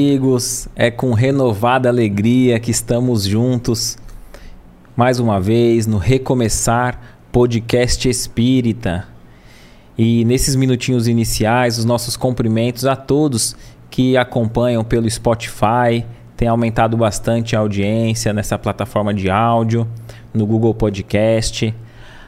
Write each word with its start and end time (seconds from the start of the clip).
amigos, 0.00 0.68
é 0.76 0.92
com 0.92 1.12
renovada 1.12 1.88
alegria 1.88 2.60
que 2.60 2.70
estamos 2.70 3.24
juntos 3.24 3.98
mais 4.94 5.18
uma 5.18 5.40
vez 5.40 5.88
no 5.88 5.98
Recomeçar 5.98 7.00
Podcast 7.32 8.08
Espírita. 8.08 9.08
E 9.98 10.24
nesses 10.24 10.54
minutinhos 10.54 11.08
iniciais, 11.08 11.78
os 11.78 11.84
nossos 11.84 12.16
cumprimentos 12.16 12.84
a 12.86 12.94
todos 12.94 13.56
que 13.90 14.16
acompanham 14.16 14.84
pelo 14.84 15.10
Spotify, 15.10 16.06
tem 16.36 16.46
aumentado 16.46 16.96
bastante 16.96 17.56
a 17.56 17.58
audiência 17.58 18.32
nessa 18.32 18.56
plataforma 18.56 19.12
de 19.12 19.28
áudio, 19.28 19.84
no 20.32 20.46
Google 20.46 20.74
Podcast, 20.74 21.74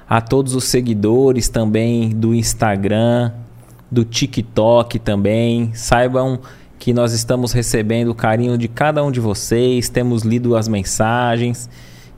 a 0.09 0.21
todos 0.21 0.57
os 0.57 0.65
seguidores 0.65 1.49
também 1.49 2.11
do 2.11 2.35
Instagram, 2.35 3.31
do 3.89 4.05
TikTok 4.05 4.99
também. 4.99 5.73
Saibam 5.73 6.41
que 6.81 6.95
nós 6.95 7.13
estamos 7.13 7.53
recebendo 7.53 8.09
o 8.09 8.15
carinho 8.15 8.57
de 8.57 8.67
cada 8.67 9.05
um 9.05 9.13
de 9.13 9.21
vocês, 9.21 9.91
temos 9.91 10.23
lido 10.23 10.57
as 10.57 10.67
mensagens 10.67 11.69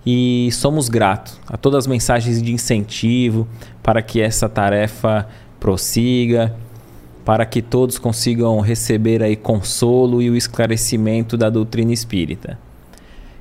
e 0.06 0.50
somos 0.52 0.88
gratos 0.88 1.40
a 1.48 1.56
todas 1.56 1.78
as 1.78 1.86
mensagens 1.88 2.40
de 2.40 2.52
incentivo 2.52 3.48
para 3.82 4.00
que 4.00 4.20
essa 4.20 4.48
tarefa 4.48 5.26
prossiga, 5.58 6.54
para 7.24 7.44
que 7.44 7.60
todos 7.60 7.98
consigam 7.98 8.60
receber 8.60 9.20
aí 9.20 9.34
consolo 9.34 10.22
e 10.22 10.30
o 10.30 10.36
esclarecimento 10.36 11.36
da 11.36 11.50
doutrina 11.50 11.92
espírita. 11.92 12.56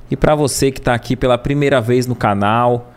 E 0.09 0.17
para 0.17 0.33
você 0.33 0.71
que 0.71 0.79
está 0.79 0.95
aqui 0.95 1.15
pela 1.15 1.37
primeira 1.37 1.79
vez 1.79 2.07
no 2.07 2.15
canal, 2.15 2.91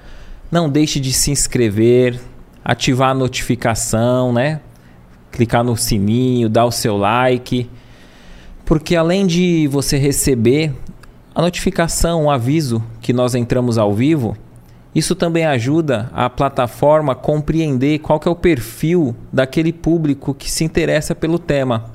não 0.51 0.67
deixe 0.71 0.99
de 0.99 1.13
se 1.13 1.31
inscrever, 1.31 2.19
ativar 2.65 3.11
a 3.11 3.15
notificação, 3.15 4.33
né? 4.33 4.63
Clicar 5.31 5.63
no 5.63 5.77
sininho, 5.77 6.49
dar 6.49 6.65
o 6.65 6.73
seu 6.73 6.97
like 6.97 7.69
porque 8.65 8.97
além 8.97 9.27
de 9.27 9.69
você 9.69 9.97
receber 9.99 10.73
a 11.35 11.43
notificação, 11.43 12.25
o 12.25 12.31
aviso 12.31 12.83
que 13.01 13.13
nós 13.13 13.35
entramos 13.35 13.77
ao 13.77 13.93
vivo, 13.93 14.37
isso 14.95 15.15
também 15.15 15.45
ajuda 15.45 16.09
a 16.13 16.31
plataforma 16.31 17.13
a 17.13 17.17
compreender 17.17 17.99
qual 17.99 18.21
que 18.21 18.29
é 18.29 18.31
o 18.31 18.37
perfil 18.37 19.15
daquele 19.33 19.73
público 19.73 20.33
que 20.33 20.51
se 20.51 20.63
interessa 20.63 21.15
pelo 21.15 21.39
tema. 21.39 21.91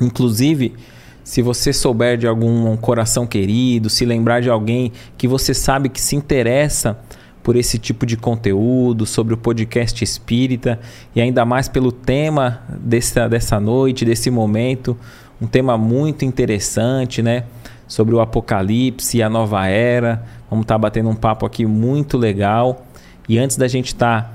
Inclusive, 0.00 0.74
se 1.22 1.42
você 1.42 1.74
souber 1.74 2.16
de 2.16 2.26
algum 2.26 2.74
coração 2.78 3.26
querido, 3.26 3.90
se 3.90 4.06
lembrar 4.06 4.40
de 4.40 4.48
alguém 4.48 4.92
que 5.18 5.28
você 5.28 5.52
sabe 5.52 5.90
que 5.90 6.00
se 6.00 6.16
interessa 6.16 6.98
por 7.42 7.54
esse 7.54 7.78
tipo 7.78 8.06
de 8.06 8.16
conteúdo, 8.16 9.04
sobre 9.04 9.34
o 9.34 9.36
podcast 9.36 10.02
espírita 10.02 10.80
e 11.14 11.20
ainda 11.20 11.44
mais 11.44 11.68
pelo 11.68 11.92
tema 11.92 12.62
dessa, 12.80 13.28
dessa 13.28 13.60
noite, 13.60 14.06
desse 14.06 14.30
momento, 14.30 14.96
um 15.40 15.46
tema 15.46 15.78
muito 15.78 16.24
interessante, 16.24 17.22
né? 17.22 17.44
Sobre 17.86 18.14
o 18.14 18.20
Apocalipse 18.20 19.18
e 19.18 19.22
a 19.22 19.28
nova 19.28 19.66
era. 19.66 20.22
Vamos 20.50 20.64
estar 20.64 20.74
tá 20.74 20.78
batendo 20.78 21.08
um 21.08 21.14
papo 21.14 21.46
aqui 21.46 21.64
muito 21.64 22.18
legal. 22.18 22.84
E 23.28 23.38
antes 23.38 23.56
da 23.56 23.68
gente 23.68 23.88
estar 23.88 24.22
tá 24.22 24.30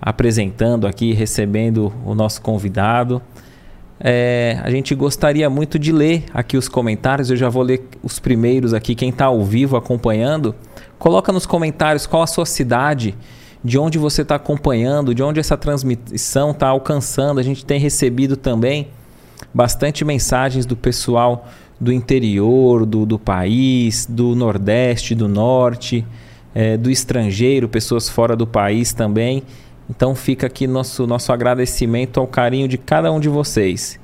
apresentando 0.00 0.86
aqui, 0.86 1.12
recebendo 1.12 1.92
o 2.04 2.14
nosso 2.14 2.40
convidado, 2.40 3.20
é, 3.98 4.60
a 4.62 4.70
gente 4.70 4.94
gostaria 4.94 5.48
muito 5.48 5.78
de 5.78 5.90
ler 5.90 6.24
aqui 6.32 6.56
os 6.56 6.68
comentários. 6.68 7.30
Eu 7.30 7.36
já 7.36 7.48
vou 7.48 7.62
ler 7.62 7.88
os 8.02 8.18
primeiros 8.18 8.72
aqui. 8.72 8.94
Quem 8.94 9.08
está 9.08 9.26
ao 9.26 9.44
vivo 9.44 9.76
acompanhando, 9.76 10.54
coloca 10.98 11.32
nos 11.32 11.46
comentários 11.46 12.06
qual 12.06 12.22
a 12.22 12.26
sua 12.26 12.46
cidade, 12.46 13.14
de 13.64 13.78
onde 13.78 13.98
você 13.98 14.22
está 14.22 14.36
acompanhando, 14.36 15.14
de 15.14 15.22
onde 15.22 15.40
essa 15.40 15.56
transmissão 15.56 16.52
está 16.52 16.68
alcançando. 16.68 17.40
A 17.40 17.42
gente 17.42 17.64
tem 17.64 17.80
recebido 17.80 18.36
também 18.36 18.88
bastante 19.52 20.04
mensagens 20.04 20.66
do 20.66 20.76
pessoal 20.76 21.46
do 21.80 21.92
interior 21.92 22.86
do, 22.86 23.04
do 23.04 23.18
país, 23.18 24.06
do 24.08 24.34
Nordeste, 24.34 25.14
do 25.14 25.28
Norte, 25.28 26.04
é, 26.54 26.76
do 26.76 26.90
estrangeiro, 26.90 27.68
pessoas 27.68 28.08
fora 28.08 28.34
do 28.34 28.46
país 28.46 28.92
também. 28.92 29.42
Então 29.88 30.14
fica 30.14 30.46
aqui 30.46 30.66
nosso, 30.66 31.06
nosso 31.06 31.32
agradecimento 31.32 32.18
ao 32.18 32.26
carinho 32.26 32.66
de 32.66 32.78
cada 32.78 33.12
um 33.12 33.20
de 33.20 33.28
vocês. 33.28 34.00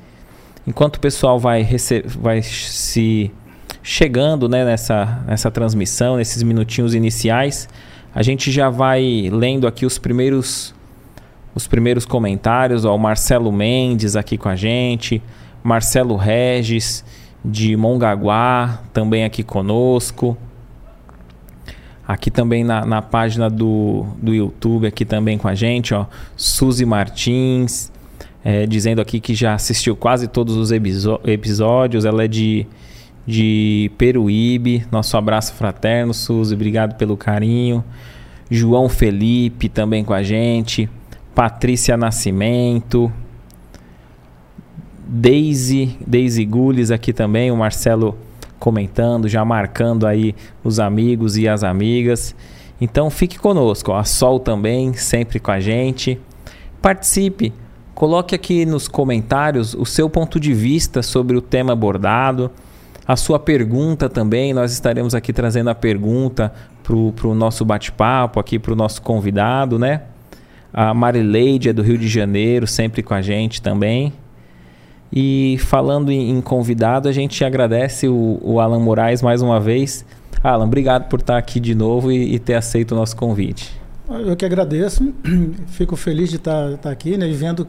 Enquanto 0.67 0.97
o 0.97 1.01
pessoal 1.01 1.41
vai, 1.41 1.67
vai 2.21 2.43
se 2.43 3.33
chegando 3.83 4.49
né, 4.49 4.65
nessa, 4.65 5.25
nessa 5.27 5.51
transmissão, 5.51 6.17
nesses 6.17 6.43
minutinhos 6.43 6.95
iniciais, 6.95 7.69
a 8.15 8.23
gente 8.23 8.53
já 8.53 8.71
vai 8.71 9.29
lendo 9.33 9.67
aqui 9.67 9.85
os 9.85 9.99
primeiros 9.99 10.73
os 11.55 11.67
primeiros 11.67 12.05
comentários, 12.05 12.85
ó, 12.85 12.95
o 12.95 12.99
Marcelo 12.99 13.53
Mendes 13.53 14.17
aqui 14.17 14.39
com 14.39 14.49
a 14.49 14.57
gente, 14.57 15.23
Marcelo 15.63 16.17
Regis 16.17 17.05
de 17.45 17.77
Mongaguá 17.77 18.81
também 18.93 19.25
aqui 19.25 19.43
conosco. 19.43 20.37
Aqui 22.07 22.31
também 22.31 22.65
na, 22.65 22.85
na 22.85 23.01
página 23.01 23.49
do, 23.49 24.07
do 24.21 24.35
YouTube, 24.35 24.87
aqui 24.87 25.05
também 25.05 25.39
com 25.39 25.47
a 25.47 25.55
gente, 25.55 25.95
ó, 25.95 26.07
Suzy 26.37 26.85
Martins, 26.85 27.93
é, 28.45 28.67
dizendo 28.67 29.01
aqui 29.01 29.21
que 29.21 29.35
já 29.35 29.55
assistiu 29.55 29.95
quase 29.95 30.27
todos 30.27 30.57
os 30.57 30.73
episódios. 30.73 32.05
Ela 32.05 32.25
é 32.25 32.29
de, 32.29 32.67
de 33.27 33.91
Peruíbe. 33.97 34.85
Nosso 34.91 35.17
abraço 35.17 35.55
fraterno, 35.55 36.13
Suzy, 36.13 36.55
obrigado 36.55 36.97
pelo 36.97 37.17
carinho. 37.17 37.85
João 38.51 38.89
Felipe 38.89 39.69
também 39.69 40.05
com 40.05 40.13
a 40.13 40.23
gente. 40.23 40.91
Patrícia 41.35 41.97
Nascimento, 41.97 43.11
Daisy, 45.07 45.99
Daisy 46.07 46.45
Gules 46.45 46.91
aqui 46.91 47.13
também, 47.13 47.51
o 47.51 47.57
Marcelo 47.57 48.17
comentando, 48.59 49.29
já 49.29 49.45
marcando 49.45 50.07
aí 50.07 50.35
os 50.63 50.79
amigos 50.79 51.37
e 51.37 51.49
as 51.49 51.65
amigas. 51.65 52.35
Então 52.81 53.11
fique 53.11 53.39
conosco, 53.39 53.93
a 53.93 54.05
Sol 54.05 54.39
também, 54.39 54.93
sempre 54.95 55.41
com 55.41 55.51
a 55.51 55.61
gente. 55.61 56.21
Participe, 56.81 57.53
coloque 57.95 58.35
aqui 58.35 58.65
nos 58.65 58.87
comentários 58.87 59.75
o 59.75 59.85
seu 59.85 60.09
ponto 60.09 60.39
de 60.39 60.53
vista 60.53 61.03
sobre 61.03 61.37
o 61.37 61.41
tema 61.41 61.73
abordado, 61.73 62.51
a 63.07 63.17
sua 63.17 63.39
pergunta 63.39 64.09
também. 64.09 64.53
Nós 64.53 64.73
estaremos 64.73 65.15
aqui 65.15 65.33
trazendo 65.33 65.71
a 65.71 65.75
pergunta 65.75 66.53
para 66.83 67.27
o 67.27 67.35
nosso 67.35 67.65
bate-papo, 67.65 68.39
aqui 68.39 68.59
para 68.59 68.73
o 68.73 68.77
nosso 68.77 69.03
convidado, 69.03 69.79
né? 69.79 70.03
A 70.73 70.95
Marileide 70.95 71.69
é 71.69 71.73
do 71.73 71.83
Rio 71.83 71.99
de 71.99 72.09
Janeiro, 72.09 72.67
sempre 72.67 73.03
com 73.03 73.13
a 73.13 73.21
gente 73.21 73.61
também. 73.61 74.13
E 75.13 75.59
falando 75.59 76.11
em, 76.11 76.41
convidado, 76.41 77.09
a 77.09 77.13
gente 77.13 77.45
agradece 77.45 78.09
o, 78.09 78.39
o, 78.43 78.59
Alan 78.59 78.81
Moraes 78.81 79.21
mais 79.21 79.43
uma 79.43 79.61
vez. 79.61 80.07
Alan, 80.43 80.65
obrigado 80.65 81.09
por 81.09 81.21
estar 81.21 81.37
aqui 81.37 81.61
de 81.61 81.75
novo 81.75 82.11
e, 82.11 82.35
e 82.35 82.39
ter 82.39 82.55
aceito 82.55 82.93
o 82.93 82.95
nosso 82.95 83.15
convite. 83.15 83.71
Eu 84.09 84.35
que 84.35 84.45
agradeço, 84.45 85.13
fico 85.69 85.97
feliz 85.97 86.31
de 86.31 86.37
estar, 86.37 86.73
estar 86.73 86.91
aqui, 86.91 87.19
né, 87.19 87.29
e 87.29 87.35
vendo 87.35 87.69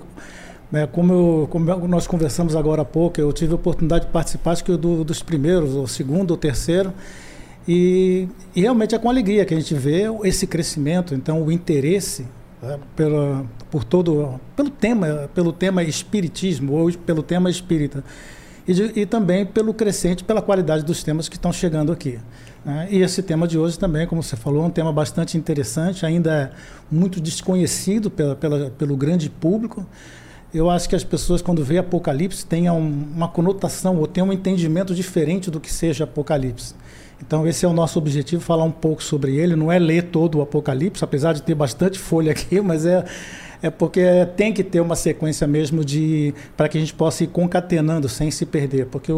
né, 0.72 0.88
como, 0.88 1.14
eu, 1.14 1.48
como, 1.50 1.88
nós 1.88 2.08
conversamos 2.08 2.56
agora 2.56 2.82
há 2.82 2.86
pouco, 2.86 3.20
eu 3.20 3.32
tive 3.32 3.52
a 3.52 3.56
oportunidade 3.56 4.06
de 4.06 4.12
participar, 4.12 4.52
acho 4.52 4.64
que 4.64 4.76
do, 4.76 5.04
dos 5.04 5.22
primeiros, 5.22 5.76
o 5.76 5.86
segundo 5.86 6.32
ou 6.32 6.38
terceiro, 6.38 6.92
e, 7.68 8.28
e, 8.56 8.62
realmente 8.62 8.96
é 8.96 9.00
com 9.00 9.10
alegria 9.10 9.46
que 9.46 9.54
a 9.54 9.58
gente 9.58 9.74
vê 9.76 10.04
esse 10.24 10.48
crescimento, 10.48 11.14
então 11.14 11.44
o 11.44 11.52
interesse 11.52 12.26
né, 12.64 12.80
pela, 12.96 13.46
por 13.70 13.84
todo 13.84 14.40
pelo 14.56 14.70
tema 14.70 15.30
pelo 15.36 15.52
tema 15.52 15.84
espiritismo 15.84 16.74
ou 16.74 16.92
pelo 16.94 17.22
tema 17.22 17.50
espírita 17.50 18.04
e, 18.66 18.74
de, 18.74 19.00
e 19.02 19.06
também 19.06 19.46
pelo 19.46 19.74
crescente 19.74 20.24
pela 20.24 20.42
qualidade 20.42 20.86
dos 20.86 21.04
temas 21.04 21.28
que 21.28 21.36
estão 21.36 21.52
chegando 21.52 21.92
aqui 21.92 22.20
né? 22.64 22.88
e 22.90 23.02
esse 23.02 23.22
tema 23.22 23.48
de 23.48 23.58
hoje 23.58 23.78
também 23.78 24.08
como 24.08 24.24
você 24.24 24.38
falou 24.38 24.64
é 24.64 24.68
um 24.68 24.72
tema 24.72 24.94
bastante 24.94 25.38
interessante 25.38 26.06
ainda 26.06 26.32
é 26.32 26.52
muito 26.90 27.20
desconhecido 27.20 28.10
pela, 28.10 28.36
pela, 28.36 28.70
pelo 28.72 28.96
grande 28.96 29.30
público 29.30 29.86
eu 30.54 30.70
acho 30.70 30.88
que 30.88 30.96
as 30.96 31.04
pessoas 31.04 31.42
quando 31.42 31.64
vê 31.66 31.80
Apocalipse 31.80 32.46
tenham 32.46 32.80
uma 32.80 33.28
conotação 33.28 33.98
ou 33.98 34.08
tenham 34.08 34.30
um 34.30 34.34
entendimento 34.34 34.96
diferente 34.96 35.52
do 35.52 35.60
que 35.60 35.72
seja 35.72 36.06
Apocalipse 36.06 36.76
então, 37.26 37.48
esse 37.48 37.66
é 37.66 37.68
o 37.68 37.74
nosso 37.74 37.98
objetivo, 37.98 38.42
falar 38.42 38.66
um 38.66 38.72
pouco 38.72 39.02
sobre 39.02 39.38
ele. 39.38 39.56
Não 39.56 39.72
é 39.72 39.80
ler 39.80 40.04
todo 40.04 40.40
o 40.40 40.42
Apocalipse, 40.42 41.04
apesar 41.04 41.34
de 41.34 41.42
ter 41.42 41.56
bastante 41.56 41.98
folha 42.00 42.34
aqui, 42.34 42.60
mas 42.60 42.86
é, 42.86 43.06
é 43.62 43.70
porque 43.70 44.02
tem 44.36 44.52
que 44.52 44.62
ter 44.62 44.82
uma 44.82 44.96
sequência 44.96 45.48
mesmo 45.48 45.86
de 45.86 46.34
para 46.58 46.68
que 46.68 46.78
a 46.78 46.82
gente 46.82 46.94
possa 46.94 47.24
ir 47.24 47.28
concatenando 47.28 48.10
sem 48.10 48.30
se 48.30 48.46
perder. 48.46 48.88
Porque 48.88 49.12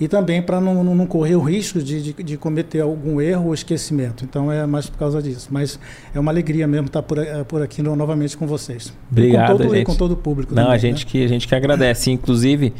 e 0.00 0.08
também 0.08 0.40
para 0.40 0.62
não, 0.62 0.82
não, 0.82 1.06
correr 1.06 1.36
o 1.36 1.42
risco 1.42 1.82
de, 1.82 2.02
de, 2.02 2.22
de, 2.22 2.36
cometer 2.38 2.80
algum 2.80 3.20
erro 3.20 3.48
ou 3.48 3.54
esquecimento. 3.54 4.24
Então, 4.24 4.50
é 4.50 4.66
mais 4.66 4.88
por 4.88 4.98
causa 4.98 5.20
disso. 5.20 5.48
Mas 5.50 5.78
é 6.14 6.18
uma 6.18 6.32
alegria 6.32 6.66
mesmo 6.66 6.86
estar 6.86 7.02
por, 7.02 7.18
por 7.46 7.60
aqui 7.60 7.82
novamente 7.82 8.34
com 8.34 8.46
vocês. 8.46 8.94
Obrigado, 9.10 9.44
e 9.44 9.52
com 9.52 9.58
todo, 9.58 9.74
gente. 9.74 9.82
E 9.82 9.84
com 9.84 9.94
todo 9.94 10.12
o 10.12 10.16
público. 10.16 10.54
Não, 10.54 10.62
também, 10.62 10.74
a, 10.74 10.78
gente 10.78 11.04
né? 11.04 11.10
que, 11.10 11.24
a 11.24 11.28
gente 11.28 11.46
que 11.46 11.54
agradece. 11.54 12.10
Inclusive. 12.10 12.72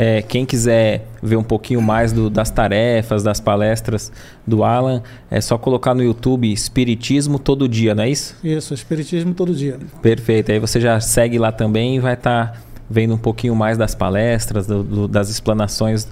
É, 0.00 0.22
quem 0.22 0.46
quiser 0.46 1.08
ver 1.20 1.34
um 1.34 1.42
pouquinho 1.42 1.82
mais 1.82 2.12
do, 2.12 2.30
das 2.30 2.52
tarefas, 2.52 3.24
das 3.24 3.40
palestras 3.40 4.12
do 4.46 4.62
Alan, 4.62 5.02
é 5.28 5.40
só 5.40 5.58
colocar 5.58 5.92
no 5.92 6.04
YouTube 6.04 6.52
Espiritismo 6.52 7.36
Todo 7.36 7.68
Dia, 7.68 7.96
não 7.96 8.04
é 8.04 8.08
isso? 8.08 8.36
Isso, 8.44 8.72
Espiritismo 8.72 9.34
Todo 9.34 9.52
Dia. 9.52 9.76
Perfeito. 10.00 10.52
Aí 10.52 10.60
você 10.60 10.80
já 10.80 11.00
segue 11.00 11.36
lá 11.36 11.50
também 11.50 11.96
e 11.96 11.98
vai 11.98 12.14
estar 12.14 12.52
tá 12.52 12.60
vendo 12.88 13.12
um 13.12 13.18
pouquinho 13.18 13.56
mais 13.56 13.76
das 13.76 13.92
palestras, 13.92 14.68
do, 14.68 14.84
do, 14.84 15.08
das 15.08 15.30
explanações 15.30 16.06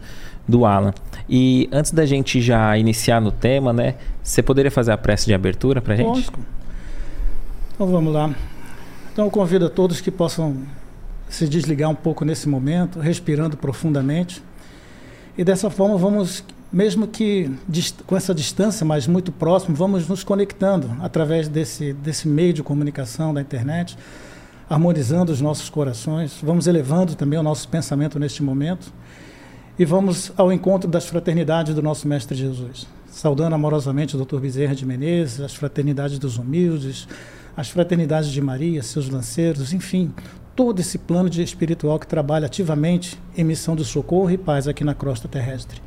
do 0.48 0.66
Alan. 0.66 0.92
E 1.28 1.68
antes 1.70 1.92
da 1.92 2.04
gente 2.04 2.40
já 2.40 2.76
iniciar 2.76 3.20
no 3.20 3.30
tema, 3.30 3.72
né? 3.72 3.94
Você 4.20 4.42
poderia 4.42 4.70
fazer 4.70 4.90
a 4.90 4.98
prece 4.98 5.26
de 5.26 5.34
abertura 5.34 5.80
para 5.80 5.94
gente? 5.94 6.08
Lógico. 6.08 6.40
Então 7.72 7.86
vamos 7.86 8.12
lá. 8.12 8.34
Então 9.12 9.26
eu 9.26 9.30
convido 9.30 9.66
a 9.66 9.70
todos 9.70 10.00
que 10.00 10.10
possam 10.10 10.56
se 11.28 11.48
desligar 11.48 11.90
um 11.90 11.94
pouco 11.94 12.24
nesse 12.24 12.48
momento, 12.48 12.98
respirando 12.98 13.56
profundamente. 13.56 14.42
E 15.36 15.44
dessa 15.44 15.68
forma 15.68 15.96
vamos, 15.96 16.44
mesmo 16.72 17.06
que 17.06 17.50
com 18.06 18.16
essa 18.16 18.34
distância, 18.34 18.84
mas 18.84 19.06
muito 19.06 19.30
próximo, 19.32 19.74
vamos 19.74 20.08
nos 20.08 20.24
conectando 20.24 20.96
através 21.00 21.48
desse, 21.48 21.92
desse 21.92 22.28
meio 22.28 22.52
de 22.52 22.62
comunicação 22.62 23.34
da 23.34 23.40
internet, 23.40 23.96
harmonizando 24.68 25.30
os 25.32 25.40
nossos 25.40 25.68
corações, 25.68 26.38
vamos 26.42 26.66
elevando 26.66 27.14
também 27.14 27.38
o 27.38 27.42
nosso 27.42 27.68
pensamento 27.68 28.18
neste 28.18 28.42
momento 28.42 28.92
e 29.78 29.84
vamos 29.84 30.32
ao 30.36 30.52
encontro 30.52 30.88
das 30.88 31.06
fraternidades 31.06 31.74
do 31.74 31.82
nosso 31.82 32.08
Mestre 32.08 32.36
Jesus. 32.36 32.86
Saudando 33.06 33.54
amorosamente 33.54 34.16
o 34.16 34.24
Dr. 34.24 34.38
Bezerra 34.38 34.74
de 34.74 34.86
Menezes, 34.86 35.40
as 35.40 35.54
fraternidades 35.54 36.18
dos 36.18 36.38
humildes, 36.38 37.06
as 37.56 37.68
fraternidades 37.68 38.30
de 38.30 38.40
Maria, 38.40 38.82
seus 38.82 39.08
lanceiros, 39.08 39.72
enfim, 39.72 40.12
todo 40.56 40.80
esse 40.80 40.96
plano 40.96 41.28
de 41.28 41.42
espiritual 41.42 41.98
que 41.98 42.06
trabalha 42.06 42.46
ativamente 42.46 43.20
em 43.36 43.44
missão 43.44 43.76
de 43.76 43.84
socorro 43.84 44.30
e 44.30 44.38
paz 44.38 44.66
aqui 44.66 44.82
na 44.82 44.94
crosta 44.94 45.28
terrestre. 45.28 45.82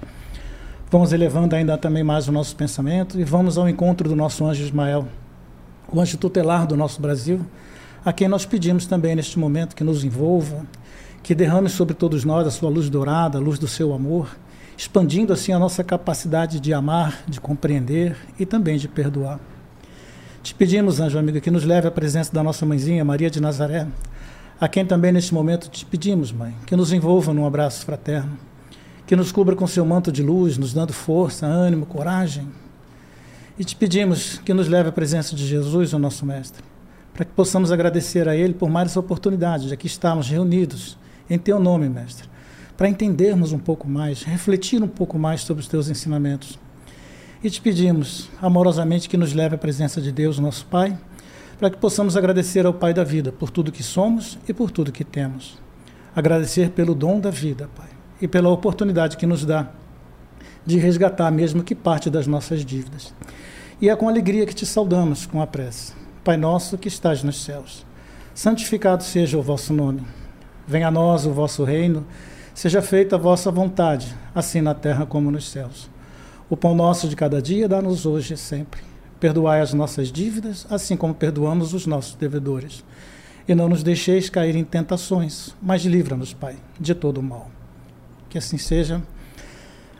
Vamos 0.91 1.11
elevando 1.11 1.55
ainda 1.55 1.75
também 1.75 2.03
mais 2.03 2.27
o 2.27 2.31
nosso 2.31 2.55
pensamento 2.55 3.19
e 3.19 3.23
vamos 3.23 3.57
ao 3.57 3.67
encontro 3.67 4.07
do 4.07 4.15
nosso 4.15 4.45
anjo 4.45 4.63
Ismael, 4.63 5.07
o 5.91 5.99
anjo 5.99 6.19
tutelar 6.19 6.67
do 6.67 6.77
nosso 6.77 7.01
Brasil, 7.01 7.43
a 8.05 8.13
quem 8.13 8.27
nós 8.27 8.45
pedimos 8.45 8.85
também 8.85 9.15
neste 9.15 9.39
momento 9.39 9.75
que 9.75 9.83
nos 9.83 10.03
envolva, 10.03 10.63
que 11.23 11.33
derrame 11.33 11.67
sobre 11.67 11.95
todos 11.95 12.23
nós 12.23 12.45
a 12.45 12.51
sua 12.51 12.69
luz 12.69 12.91
dourada, 12.91 13.39
a 13.39 13.41
luz 13.41 13.57
do 13.57 13.67
seu 13.67 13.91
amor, 13.91 14.37
expandindo 14.77 15.33
assim 15.33 15.51
a 15.51 15.57
nossa 15.57 15.83
capacidade 15.83 16.59
de 16.59 16.73
amar, 16.75 17.23
de 17.27 17.41
compreender 17.41 18.15
e 18.39 18.45
também 18.45 18.77
de 18.77 18.87
perdoar. 18.87 19.39
Te 20.43 20.53
pedimos, 20.53 20.99
anjo 20.99 21.17
amigo, 21.17 21.41
que 21.41 21.51
nos 21.51 21.65
leve 21.65 21.87
à 21.87 21.91
presença 21.91 22.31
da 22.31 22.43
nossa 22.43 22.65
mãezinha, 22.65 23.03
Maria 23.03 23.29
de 23.29 23.41
Nazaré, 23.41 23.87
a 24.59 24.67
quem 24.67 24.85
também 24.85 25.11
neste 25.11 25.33
momento 25.33 25.69
te 25.69 25.85
pedimos, 25.85 26.31
mãe, 26.31 26.53
que 26.65 26.75
nos 26.75 26.91
envolva 26.91 27.33
num 27.33 27.45
abraço 27.45 27.85
fraterno, 27.85 28.37
que 29.07 29.15
nos 29.15 29.31
cubra 29.31 29.55
com 29.55 29.65
seu 29.65 29.85
manto 29.85 30.11
de 30.11 30.21
luz, 30.21 30.57
nos 30.57 30.73
dando 30.73 30.91
força, 30.91 31.45
ânimo, 31.45 31.85
coragem. 31.85 32.47
E 33.57 33.63
te 33.63 33.75
pedimos 33.75 34.37
que 34.39 34.53
nos 34.53 34.67
leve 34.67 34.89
à 34.89 34.91
presença 34.91 35.33
de 35.33 35.47
Jesus, 35.47 35.93
o 35.93 35.99
nosso 35.99 36.25
Mestre, 36.25 36.61
para 37.13 37.23
que 37.23 37.31
possamos 37.31 37.71
agradecer 37.71 38.27
a 38.27 38.35
Ele 38.35 38.53
por 38.53 38.69
mais 38.69 38.91
essa 38.91 38.99
oportunidade 38.99 39.67
de 39.67 39.73
aqui 39.73 39.87
estarmos 39.87 40.27
reunidos 40.27 40.97
em 41.29 41.39
Teu 41.39 41.57
nome, 41.57 41.87
Mestre, 41.87 42.29
para 42.75 42.89
entendermos 42.89 43.53
um 43.53 43.59
pouco 43.59 43.87
mais, 43.87 44.23
refletir 44.23 44.83
um 44.83 44.87
pouco 44.87 45.17
mais 45.17 45.41
sobre 45.41 45.61
os 45.61 45.69
Teus 45.69 45.89
ensinamentos. 45.89 46.59
E 47.41 47.49
te 47.49 47.61
pedimos 47.61 48.29
amorosamente 48.41 49.07
que 49.07 49.15
nos 49.15 49.33
leve 49.33 49.55
à 49.55 49.57
presença 49.57 50.01
de 50.01 50.11
Deus, 50.11 50.37
nosso 50.37 50.65
Pai, 50.65 50.97
para 51.59 51.69
que 51.69 51.77
possamos 51.77 52.15
agradecer 52.15 52.65
ao 52.65 52.73
Pai 52.73 52.93
da 52.93 53.03
vida 53.03 53.33
por 53.33 53.49
tudo 53.49 53.71
que 53.71 53.83
somos 53.83 54.39
e 54.47 54.53
por 54.53 54.71
tudo 54.71 54.93
que 54.93 55.03
temos. 55.03 55.59
Agradecer 56.15 56.69
pelo 56.69 56.95
dom 56.95 57.19
da 57.19 57.29
vida, 57.29 57.69
Pai, 57.75 57.89
e 58.21 58.27
pela 58.27 58.49
oportunidade 58.49 59.17
que 59.17 59.25
nos 59.25 59.45
dá 59.45 59.67
de 60.65 60.77
resgatar 60.77 61.29
mesmo 61.31 61.63
que 61.63 61.75
parte 61.75 62.09
das 62.09 62.27
nossas 62.27 62.63
dívidas. 62.63 63.13
E 63.81 63.89
é 63.89 63.95
com 63.95 64.07
alegria 64.07 64.45
que 64.45 64.55
te 64.55 64.65
saudamos 64.65 65.25
com 65.25 65.41
a 65.41 65.47
prece. 65.47 65.93
Pai 66.23 66.37
nosso 66.37 66.77
que 66.77 66.87
estás 66.87 67.23
nos 67.23 67.43
céus, 67.43 67.85
santificado 68.33 69.03
seja 69.03 69.37
o 69.37 69.41
vosso 69.41 69.73
nome. 69.73 70.03
Venha 70.65 70.87
a 70.87 70.91
nós 70.91 71.25
o 71.25 71.31
vosso 71.31 71.63
reino, 71.63 72.05
seja 72.53 72.81
feita 72.81 73.15
a 73.15 73.19
vossa 73.19 73.51
vontade, 73.51 74.15
assim 74.33 74.61
na 74.61 74.73
terra 74.73 75.05
como 75.05 75.31
nos 75.31 75.49
céus. 75.49 75.89
O 76.49 76.55
pão 76.55 76.73
nosso 76.73 77.09
de 77.09 77.15
cada 77.15 77.41
dia 77.41 77.67
dá-nos 77.67 78.05
hoje 78.05 78.33
e 78.33 78.37
sempre. 78.37 78.88
Perdoai 79.19 79.61
as 79.61 79.73
nossas 79.73 80.11
dívidas, 80.11 80.65
assim 80.69 80.95
como 80.95 81.13
perdoamos 81.13 81.73
os 81.73 81.85
nossos 81.85 82.15
devedores. 82.15 82.83
E 83.47 83.55
não 83.55 83.67
nos 83.67 83.83
deixeis 83.83 84.29
cair 84.29 84.55
em 84.55 84.63
tentações, 84.63 85.55
mas 85.61 85.83
livra-nos, 85.83 86.33
Pai, 86.33 86.55
de 86.79 86.93
todo 86.93 87.17
o 87.17 87.23
mal. 87.23 87.49
Que 88.29 88.37
assim 88.37 88.57
seja. 88.57 89.01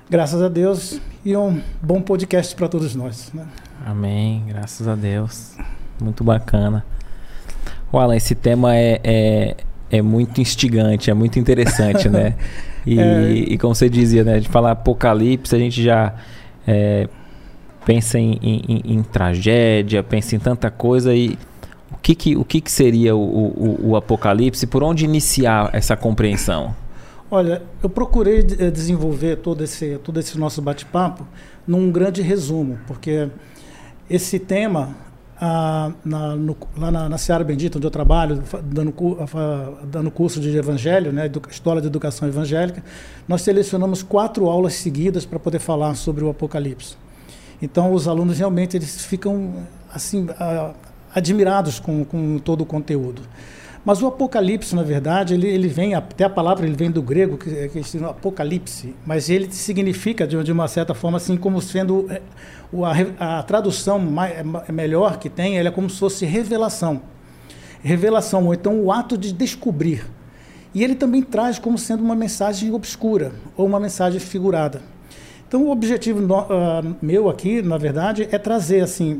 Graças 0.10 0.42
a 0.42 0.48
Deus 0.48 1.00
e 1.25 1.36
um 1.36 1.62
bom 1.81 2.01
podcast 2.01 2.56
para 2.56 2.68
todos 2.68 2.95
nós. 2.95 3.31
Né? 3.33 3.45
Amém, 3.86 4.44
graças 4.48 4.88
a 4.88 4.95
Deus. 4.95 5.56
Muito 6.01 6.24
bacana. 6.24 6.86
O 7.92 7.98
Alan, 7.98 8.16
esse 8.16 8.36
tema 8.36 8.75
é, 8.75 9.01
é, 9.04 9.57
é 9.92 10.01
muito 10.01 10.39
instigante, 10.39 11.10
é 11.10 11.13
muito 11.13 11.39
interessante, 11.39 12.07
né? 12.07 12.36
E, 12.86 12.98
é... 12.98 13.31
e, 13.31 13.57
como 13.57 13.75
você 13.75 13.89
dizia, 13.89 14.24
né? 14.24 14.39
De 14.39 14.48
falar 14.48 14.71
apocalipse, 14.71 15.54
a 15.54 15.60
gente 15.60 15.83
já 15.83 16.16
é, 16.66 17.10
pensa 17.89 18.19
em, 18.19 18.38
em, 18.44 18.81
em, 18.86 19.01
tragédia, 19.01 20.03
pensa 20.03 20.36
em 20.36 20.39
tanta 20.39 20.69
coisa 20.69 21.15
e 21.15 21.39
o 21.91 21.97
que, 21.97 22.13
que, 22.13 22.38
o 22.38 22.45
que, 22.45 22.62
que 22.62 22.71
seria 22.71 23.15
o, 23.15 23.19
o, 23.19 23.89
o 23.89 23.95
apocalipse? 23.95 24.68
Por 24.68 24.83
onde 24.83 25.06
iniciar 25.06 25.71
essa 25.74 25.97
compreensão? 25.97 26.75
Olha, 27.31 27.63
eu 27.81 27.89
procurei 27.89 28.45
eh, 28.59 28.69
desenvolver 28.69 29.38
todo 29.38 29.63
esse, 29.63 29.97
todo 30.03 30.19
esse 30.19 30.38
nosso 30.38 30.62
bate-papo 30.62 31.25
num 31.65 31.91
grande 31.91 32.21
resumo, 32.21 32.77
porque 32.86 33.27
esse 34.07 34.38
tema 34.38 34.95
ah, 35.42 35.92
na, 36.06 36.35
no, 36.35 36.56
lá 36.77 36.92
na, 36.92 37.09
na 37.09 37.18
Seara 37.18 37.44
Bendita, 37.44 37.80
onde 37.80 37.88
eu 37.88 37.92
trabalho, 37.92 38.44
dando, 38.65 38.94
dando 39.85 40.12
curso 40.12 40.39
de 40.39 40.56
Evangelho, 40.56 41.12
né, 41.12 41.27
História 41.50 41.81
de 41.81 41.88
Educação 41.88 42.27
Evangélica, 42.27 42.83
nós 43.27 43.42
selecionamos 43.42 44.03
quatro 44.03 44.47
aulas 44.47 44.75
seguidas 44.75 45.25
para 45.25 45.39
poder 45.39 45.57
falar 45.57 45.95
sobre 45.95 46.24
o 46.24 46.30
Apocalipse. 46.30 47.08
Então, 47.61 47.94
os 47.94 48.07
alunos 48.07 48.39
realmente 48.39 48.77
eles 48.77 49.06
ficam 49.06 49.65
assim 49.94 50.27
admirados 51.13 51.79
com, 51.79 52.03
com 52.06 52.39
todo 52.39 52.61
o 52.61 52.65
conteúdo. 52.65 53.21
Mas 53.83 54.01
o 54.01 54.07
Apocalipse, 54.07 54.75
na 54.75 54.83
verdade, 54.83 55.33
ele, 55.33 55.47
ele 55.47 55.67
vem, 55.67 55.95
até 55.95 56.25
a 56.25 56.29
palavra 56.29 56.65
ele 56.65 56.75
vem 56.75 56.91
do 56.91 57.01
grego, 57.01 57.38
que, 57.38 57.50
é, 57.50 57.67
que 57.67 57.79
é 57.79 58.06
Apocalipse, 58.06 58.94
mas 59.06 59.29
ele 59.29 59.51
significa, 59.51 60.27
de, 60.27 60.41
de 60.44 60.51
uma 60.51 60.67
certa 60.67 60.94
forma, 60.94 61.17
assim, 61.17 61.38
como 61.38 61.61
sendo 61.61 62.06
é, 62.09 62.21
a, 63.17 63.39
a 63.39 63.44
tradução 63.44 63.97
mais, 63.97 64.33
é 64.67 64.71
melhor 64.71 65.17
que 65.17 65.29
tem, 65.29 65.57
ele 65.57 65.69
é 65.69 65.71
como 65.71 65.89
se 65.89 65.97
fosse 65.97 66.25
revelação. 66.25 67.01
Revelação, 67.81 68.45
ou 68.45 68.53
então 68.53 68.81
o 68.81 68.91
ato 68.91 69.17
de 69.17 69.31
descobrir. 69.31 70.06
E 70.73 70.83
ele 70.83 70.94
também 70.94 71.21
traz 71.21 71.57
como 71.57 71.77
sendo 71.77 72.03
uma 72.03 72.15
mensagem 72.15 72.71
obscura, 72.73 73.31
ou 73.56 73.65
uma 73.65 73.79
mensagem 73.79 74.19
figurada. 74.19 74.81
Então, 75.50 75.63
o 75.63 75.72
objetivo 75.72 76.22
no, 76.22 76.42
uh, 76.42 76.95
meu 77.02 77.28
aqui, 77.28 77.59
na 77.59 77.76
verdade, 77.76 78.30
é 78.31 78.38
trazer 78.38 78.81
assim 78.81 79.19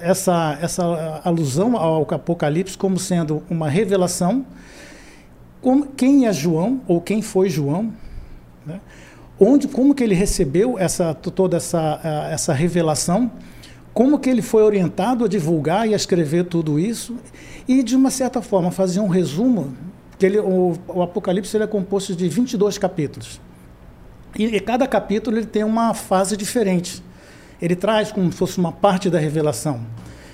essa, 0.00 0.58
essa 0.58 1.20
alusão 1.22 1.76
ao 1.76 2.00
Apocalipse 2.14 2.78
como 2.78 2.98
sendo 2.98 3.42
uma 3.50 3.68
revelação, 3.68 4.46
como, 5.60 5.88
quem 5.88 6.26
é 6.26 6.32
João 6.32 6.80
ou 6.88 6.98
quem 6.98 7.20
foi 7.20 7.50
João, 7.50 7.92
né? 8.64 8.80
onde, 9.38 9.68
como 9.68 9.94
que 9.94 10.02
ele 10.02 10.14
recebeu 10.14 10.78
essa, 10.78 11.12
toda 11.12 11.58
essa, 11.58 12.00
uh, 12.02 12.32
essa 12.32 12.54
revelação, 12.54 13.30
como 13.92 14.18
que 14.18 14.30
ele 14.30 14.40
foi 14.40 14.62
orientado 14.62 15.26
a 15.26 15.28
divulgar 15.28 15.86
e 15.86 15.92
a 15.92 15.96
escrever 15.96 16.46
tudo 16.46 16.78
isso, 16.78 17.18
e 17.68 17.82
de 17.82 17.94
uma 17.94 18.10
certa 18.10 18.40
forma 18.40 18.70
fazer 18.70 19.00
um 19.00 19.08
resumo, 19.08 19.74
que 20.18 20.24
ele, 20.24 20.38
o, 20.38 20.72
o 20.88 21.02
Apocalipse 21.02 21.54
ele 21.54 21.64
é 21.64 21.66
composto 21.66 22.16
de 22.16 22.26
22 22.30 22.78
capítulos. 22.78 23.38
E, 24.36 24.44
e 24.44 24.60
cada 24.60 24.86
capítulo 24.86 25.36
ele 25.36 25.46
tem 25.46 25.64
uma 25.64 25.94
fase 25.94 26.36
diferente. 26.36 27.02
Ele 27.60 27.76
traz 27.76 28.10
como 28.10 28.30
se 28.30 28.38
fosse 28.38 28.58
uma 28.58 28.72
parte 28.72 29.10
da 29.10 29.18
revelação. 29.18 29.80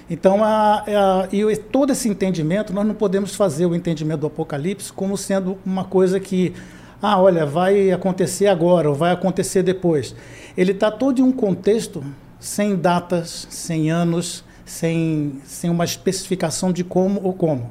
Então, 0.08 0.44
a, 0.44 0.84
a, 0.86 1.28
e 1.32 1.56
todo 1.56 1.90
esse 1.90 2.08
entendimento, 2.08 2.72
nós 2.72 2.86
não 2.86 2.94
podemos 2.94 3.34
fazer 3.34 3.66
o 3.66 3.74
entendimento 3.74 4.20
do 4.20 4.26
Apocalipse 4.28 4.92
como 4.92 5.16
sendo 5.16 5.58
uma 5.66 5.84
coisa 5.84 6.20
que, 6.20 6.54
ah, 7.02 7.20
olha, 7.20 7.44
vai 7.44 7.90
acontecer 7.90 8.46
agora 8.46 8.88
ou 8.88 8.94
vai 8.94 9.12
acontecer 9.12 9.64
depois. 9.64 10.14
Ele 10.56 10.70
está 10.70 10.90
todo 10.92 11.20
em 11.20 11.22
um 11.22 11.32
contexto 11.32 12.04
sem 12.38 12.76
datas, 12.76 13.48
sem 13.50 13.90
anos, 13.90 14.44
sem, 14.64 15.40
sem 15.44 15.70
uma 15.70 15.84
especificação 15.84 16.72
de 16.72 16.84
como 16.84 17.20
ou 17.24 17.32
como. 17.32 17.70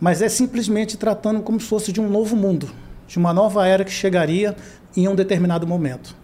Mas 0.00 0.22
é 0.22 0.28
simplesmente 0.28 0.96
tratando 0.96 1.40
como 1.42 1.60
se 1.60 1.66
fosse 1.66 1.92
de 1.92 2.00
um 2.00 2.08
novo 2.08 2.34
mundo, 2.34 2.70
de 3.14 3.18
uma 3.18 3.32
nova 3.32 3.66
era 3.66 3.84
que 3.84 3.92
chegaria 3.92 4.56
em 4.96 5.06
um 5.08 5.14
determinado 5.14 5.66
momento. 5.66 6.16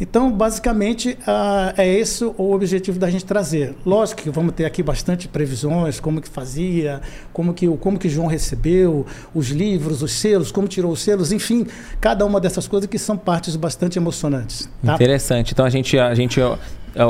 Então, 0.00 0.30
basicamente, 0.30 1.18
uh, 1.22 1.74
é 1.76 1.92
esse 1.92 2.24
o 2.24 2.52
objetivo 2.52 3.00
da 3.00 3.10
gente 3.10 3.24
trazer. 3.24 3.74
Lógico 3.84 4.22
que 4.22 4.30
vamos 4.30 4.54
ter 4.54 4.64
aqui 4.64 4.80
bastante 4.80 5.26
previsões, 5.26 5.98
como 5.98 6.20
que 6.20 6.28
fazia, 6.28 7.00
como 7.32 7.52
que, 7.52 7.66
como 7.66 7.98
que 7.98 8.08
João 8.08 8.28
recebeu, 8.28 9.04
os 9.34 9.48
livros, 9.48 10.00
os 10.00 10.12
selos, 10.12 10.52
como 10.52 10.68
tirou 10.68 10.92
os 10.92 11.00
selos, 11.00 11.32
enfim, 11.32 11.66
cada 12.00 12.24
uma 12.24 12.40
dessas 12.40 12.68
coisas 12.68 12.88
que 12.88 12.96
são 12.96 13.16
partes 13.16 13.56
bastante 13.56 13.98
emocionantes. 13.98 14.70
Tá? 14.84 14.94
Interessante. 14.94 15.52
Então, 15.52 15.66
a 15.66 15.70
gente, 15.70 15.98
a 15.98 16.14
gente 16.14 16.40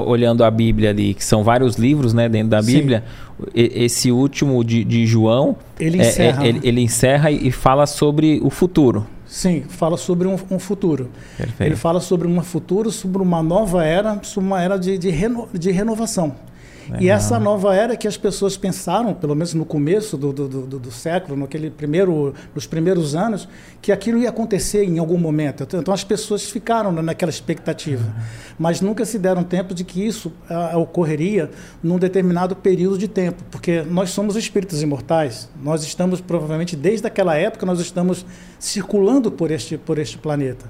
olhando 0.06 0.42
a 0.42 0.50
Bíblia 0.50 0.88
ali, 0.88 1.12
que 1.12 1.24
são 1.24 1.44
vários 1.44 1.76
livros 1.76 2.14
né, 2.14 2.26
dentro 2.26 2.48
da 2.48 2.62
Bíblia, 2.62 3.04
Sim. 3.38 3.44
esse 3.54 4.10
último 4.10 4.64
de, 4.64 4.82
de 4.82 5.06
João, 5.06 5.56
ele 5.78 5.98
encerra, 5.98 6.42
é, 6.42 6.46
é, 6.46 6.48
ele, 6.48 6.60
ele 6.62 6.80
encerra 6.80 7.30
e 7.30 7.50
fala 7.50 7.86
sobre 7.86 8.40
o 8.42 8.48
futuro 8.48 9.06
Sim, 9.28 9.62
fala 9.68 9.98
sobre 9.98 10.26
um, 10.26 10.36
um 10.50 10.58
futuro. 10.58 11.10
Perfeito. 11.36 11.62
Ele 11.62 11.76
fala 11.76 12.00
sobre 12.00 12.26
um 12.26 12.42
futuro, 12.42 12.90
sobre 12.90 13.20
uma 13.20 13.42
nova 13.42 13.84
era, 13.84 14.22
sobre 14.22 14.48
uma 14.48 14.62
era 14.62 14.78
de, 14.78 14.96
de, 14.96 15.10
reno, 15.10 15.48
de 15.52 15.70
renovação. 15.70 16.34
E 17.00 17.08
essa 17.10 17.38
nova 17.38 17.74
era 17.74 17.96
que 17.96 18.08
as 18.08 18.16
pessoas 18.16 18.56
pensaram, 18.56 19.12
pelo 19.12 19.34
menos 19.34 19.52
no 19.52 19.64
começo 19.64 20.16
do, 20.16 20.32
do, 20.32 20.48
do, 20.48 20.78
do, 20.78 20.90
século, 20.90 21.36
naquele 21.36 21.70
primeiro, 21.70 22.34
nos 22.54 22.66
primeiros 22.66 23.14
anos, 23.14 23.48
que 23.82 23.92
aquilo 23.92 24.18
ia 24.18 24.30
acontecer 24.30 24.84
em 24.84 24.98
algum 24.98 25.18
momento. 25.18 25.64
Então, 25.64 25.80
então 25.80 25.92
as 25.92 26.02
pessoas 26.02 26.44
ficaram 26.50 26.90
naquela 26.90 27.30
expectativa, 27.30 28.04
uhum. 28.04 28.22
mas 28.58 28.80
nunca 28.80 29.04
se 29.04 29.18
deram 29.18 29.42
tempo 29.44 29.74
de 29.74 29.84
que 29.84 30.04
isso 30.04 30.32
uh, 30.50 30.78
ocorreria 30.78 31.50
num 31.82 31.98
determinado 31.98 32.56
período 32.56 32.96
de 32.96 33.08
tempo, 33.08 33.42
porque 33.50 33.82
nós 33.82 34.10
somos 34.10 34.36
espíritos 34.36 34.82
imortais. 34.82 35.48
Nós 35.62 35.82
estamos 35.82 36.20
provavelmente 36.20 36.74
desde 36.74 37.06
aquela 37.06 37.36
época 37.36 37.66
nós 37.66 37.80
estamos 37.80 38.24
circulando 38.58 39.30
por 39.30 39.50
este 39.50 39.76
por 39.76 39.98
este 39.98 40.16
planeta. 40.16 40.66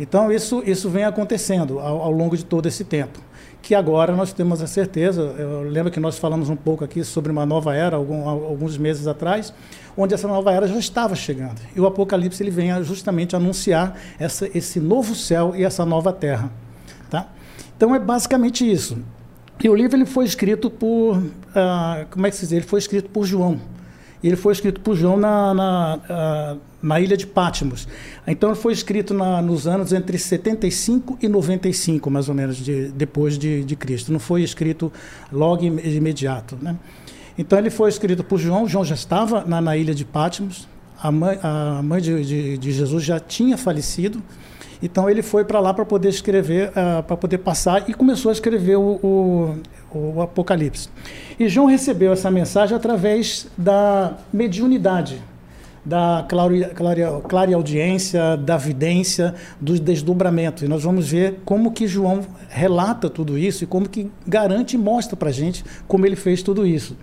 Então 0.00 0.32
isso 0.32 0.62
isso 0.64 0.88
vem 0.88 1.04
acontecendo 1.04 1.78
ao, 1.78 2.02
ao 2.02 2.10
longo 2.10 2.36
de 2.36 2.44
todo 2.44 2.66
esse 2.66 2.84
tempo 2.84 3.27
que 3.68 3.74
agora 3.74 4.16
nós 4.16 4.32
temos 4.32 4.62
a 4.62 4.66
certeza. 4.66 5.20
Eu 5.20 5.60
lembro 5.60 5.92
que 5.92 6.00
nós 6.00 6.16
falamos 6.16 6.48
um 6.48 6.56
pouco 6.56 6.82
aqui 6.82 7.04
sobre 7.04 7.30
uma 7.30 7.44
nova 7.44 7.74
era 7.74 7.96
algum, 7.96 8.26
alguns 8.26 8.78
meses 8.78 9.06
atrás, 9.06 9.52
onde 9.94 10.14
essa 10.14 10.26
nova 10.26 10.50
era 10.50 10.66
já 10.66 10.78
estava 10.78 11.14
chegando. 11.14 11.60
E 11.76 11.78
o 11.78 11.86
Apocalipse 11.86 12.42
ele 12.42 12.50
vem 12.50 12.82
justamente 12.82 13.36
anunciar 13.36 13.94
essa, 14.18 14.48
esse 14.56 14.80
novo 14.80 15.14
céu 15.14 15.52
e 15.54 15.64
essa 15.64 15.84
nova 15.84 16.14
terra, 16.14 16.50
tá? 17.10 17.28
Então 17.76 17.94
é 17.94 17.98
basicamente 17.98 18.64
isso. 18.66 18.96
E 19.62 19.68
o 19.68 19.74
livro 19.74 19.98
ele 19.98 20.06
foi 20.06 20.24
escrito 20.24 20.70
por, 20.70 21.18
uh, 21.18 22.06
como 22.08 22.26
é 22.26 22.30
que 22.30 22.36
se 22.36 22.46
diz? 22.46 22.52
Ele 22.52 22.66
foi 22.66 22.78
escrito 22.78 23.10
por 23.10 23.26
João. 23.26 23.60
Ele 24.22 24.36
foi 24.36 24.52
escrito 24.52 24.80
por 24.80 24.96
João 24.96 25.16
na, 25.16 25.54
na, 25.54 26.56
na 26.82 27.00
ilha 27.00 27.16
de 27.16 27.26
Patmos. 27.26 27.86
Então 28.26 28.50
ele 28.50 28.58
foi 28.58 28.72
escrito 28.72 29.14
na, 29.14 29.40
nos 29.40 29.66
anos 29.66 29.92
entre 29.92 30.18
75 30.18 31.18
e 31.22 31.28
95, 31.28 32.10
mais 32.10 32.28
ou 32.28 32.34
menos, 32.34 32.56
de, 32.56 32.88
depois 32.88 33.38
de, 33.38 33.64
de 33.64 33.76
Cristo. 33.76 34.12
Não 34.12 34.18
foi 34.18 34.42
escrito 34.42 34.92
logo 35.32 35.64
imediato. 35.64 36.58
Né? 36.60 36.76
Então 37.36 37.58
ele 37.58 37.70
foi 37.70 37.88
escrito 37.88 38.24
por 38.24 38.38
João. 38.38 38.66
João 38.68 38.84
já 38.84 38.94
estava 38.94 39.44
na, 39.44 39.60
na 39.60 39.76
ilha 39.76 39.94
de 39.94 40.04
Patmos. 40.04 40.68
A 41.00 41.12
mãe, 41.12 41.38
a 41.42 41.80
mãe 41.82 42.00
de, 42.00 42.24
de, 42.24 42.58
de 42.58 42.72
Jesus 42.72 43.04
já 43.04 43.20
tinha 43.20 43.56
falecido. 43.56 44.20
Então 44.82 45.08
ele 45.08 45.22
foi 45.22 45.44
para 45.44 45.60
lá 45.60 45.74
para 45.74 45.84
poder 45.84 46.08
escrever, 46.08 46.70
uh, 46.70 47.02
para 47.02 47.16
poder 47.16 47.38
passar 47.38 47.88
e 47.88 47.94
começou 47.94 48.30
a 48.30 48.32
escrever 48.32 48.76
o, 48.76 48.98
o, 49.02 49.56
o, 49.92 50.22
Apocalipse. 50.22 50.88
E 51.38 51.48
João 51.48 51.66
recebeu 51.66 52.12
essa 52.12 52.30
mensagem 52.30 52.76
através 52.76 53.48
da 53.56 54.16
mediunidade, 54.32 55.20
da 55.84 56.26
clara 56.28 57.54
audiência, 57.54 58.36
da 58.36 58.56
vidência, 58.56 59.34
do 59.60 59.78
desdobramento. 59.78 60.64
E 60.64 60.68
nós 60.68 60.82
vamos 60.82 61.10
ver 61.10 61.40
como 61.44 61.72
que 61.72 61.86
João 61.86 62.22
relata 62.48 63.08
tudo 63.08 63.38
isso 63.38 63.64
e 63.64 63.66
como 63.66 63.88
que 63.88 64.10
garante 64.26 64.76
e 64.76 64.78
mostra 64.78 65.16
para 65.16 65.28
a 65.28 65.32
gente 65.32 65.64
como 65.86 66.06
ele 66.06 66.16
fez 66.16 66.42
tudo 66.42 66.66
isso. 66.66 66.96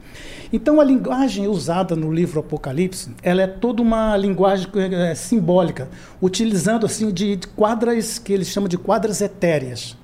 Então 0.53 0.79
a 0.79 0.84
linguagem 0.84 1.48
usada 1.48 1.96
no 1.96 2.13
livro 2.13 2.39
Apocalipse, 2.39 3.10
ela 3.22 3.41
é 3.41 3.48
toda 3.48 3.82
uma 3.82 4.15
linguagem 4.15 4.67
é, 4.94 5.15
simbólica, 5.15 5.89
utilizando 6.22 6.86
assim 6.86 7.12
de 7.12 7.39
quadras 7.55 8.20
que 8.20 8.32
eles 8.32 8.48
chamam 8.48 8.70
de 8.70 8.77
quadras 8.77 9.22
etéreas. 9.22 9.98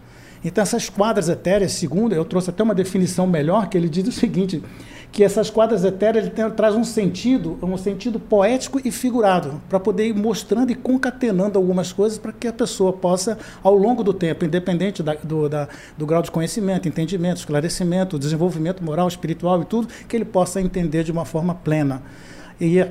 Então 0.44 0.62
essas 0.62 0.90
quadras 0.90 1.30
etéreas, 1.30 1.74
segundo, 1.74 2.16
eu 2.16 2.26
trouxe 2.26 2.50
até 2.50 2.64
uma 2.64 2.74
definição 2.74 3.28
melhor, 3.28 3.70
que 3.70 3.78
ele 3.78 3.88
diz 3.88 4.08
o 4.08 4.12
seguinte, 4.12 4.62
que 5.12 5.24
essas 5.24 5.50
quadras 5.50 5.84
etéreas 5.84 6.26
ele 6.26 6.34
tem, 6.34 6.50
traz 6.52 6.74
um 6.74 6.84
sentido, 6.84 7.60
um 7.62 7.78
sentido 7.78 8.20
poético 8.20 8.80
e 8.84 8.92
figurado, 8.92 9.62
para 9.68 9.80
poder 9.80 10.08
ir 10.08 10.16
mostrando 10.16 10.72
e 10.72 10.76
concatenando 10.76 11.58
algumas 11.58 11.92
coisas 11.92 12.18
para 12.18 12.32
que 12.32 12.48
a 12.48 12.54
pessoa 12.54 12.94
possa, 12.94 13.38
ao 13.62 13.76
longo 13.76 14.04
do 14.04 14.14
tempo, 14.14 14.46
independente 14.46 15.04
da, 15.04 15.14
do, 15.16 15.50
da, 15.50 15.68
do 15.98 16.06
grau 16.06 16.22
de 16.22 16.32
conhecimento, 16.32 16.88
entendimento, 16.88 17.38
esclarecimento, 17.38 18.18
desenvolvimento 18.18 18.84
moral, 18.84 19.08
espiritual 19.08 19.62
e 19.62 19.66
tudo, 19.66 19.90
que 20.08 20.16
ele 20.16 20.26
possa 20.26 20.62
entender 20.62 21.04
de 21.04 21.12
uma 21.12 21.26
forma 21.26 21.56
plena. 21.56 22.02
E 22.60 22.86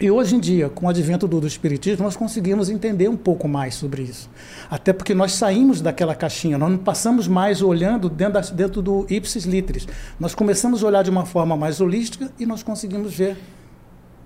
e 0.00 0.10
hoje 0.10 0.34
em 0.34 0.40
dia, 0.40 0.68
com 0.68 0.86
o 0.86 0.88
advento 0.88 1.28
do, 1.28 1.40
do, 1.40 1.46
Espiritismo, 1.46 2.04
nós 2.04 2.16
conseguimos 2.16 2.68
entender 2.68 3.08
um 3.08 3.16
pouco 3.16 3.46
mais 3.46 3.74
sobre 3.74 4.02
isso. 4.02 4.28
Até 4.70 4.92
porque 4.92 5.14
nós 5.14 5.32
saímos 5.32 5.80
daquela 5.80 6.14
caixinha, 6.14 6.58
nós 6.58 6.70
não 6.70 6.78
passamos 6.78 7.28
mais 7.28 7.62
olhando 7.62 8.08
dentro, 8.08 8.54
dentro 8.54 8.82
do 8.82 9.06
ipsis 9.08 9.44
litteris. 9.44 9.86
Nós 10.18 10.34
começamos 10.34 10.82
a 10.82 10.86
olhar 10.86 11.04
de 11.04 11.10
uma 11.10 11.24
forma 11.24 11.56
mais 11.56 11.80
holística 11.80 12.30
e 12.38 12.46
nós 12.46 12.62
conseguimos 12.62 13.14
ver 13.14 13.36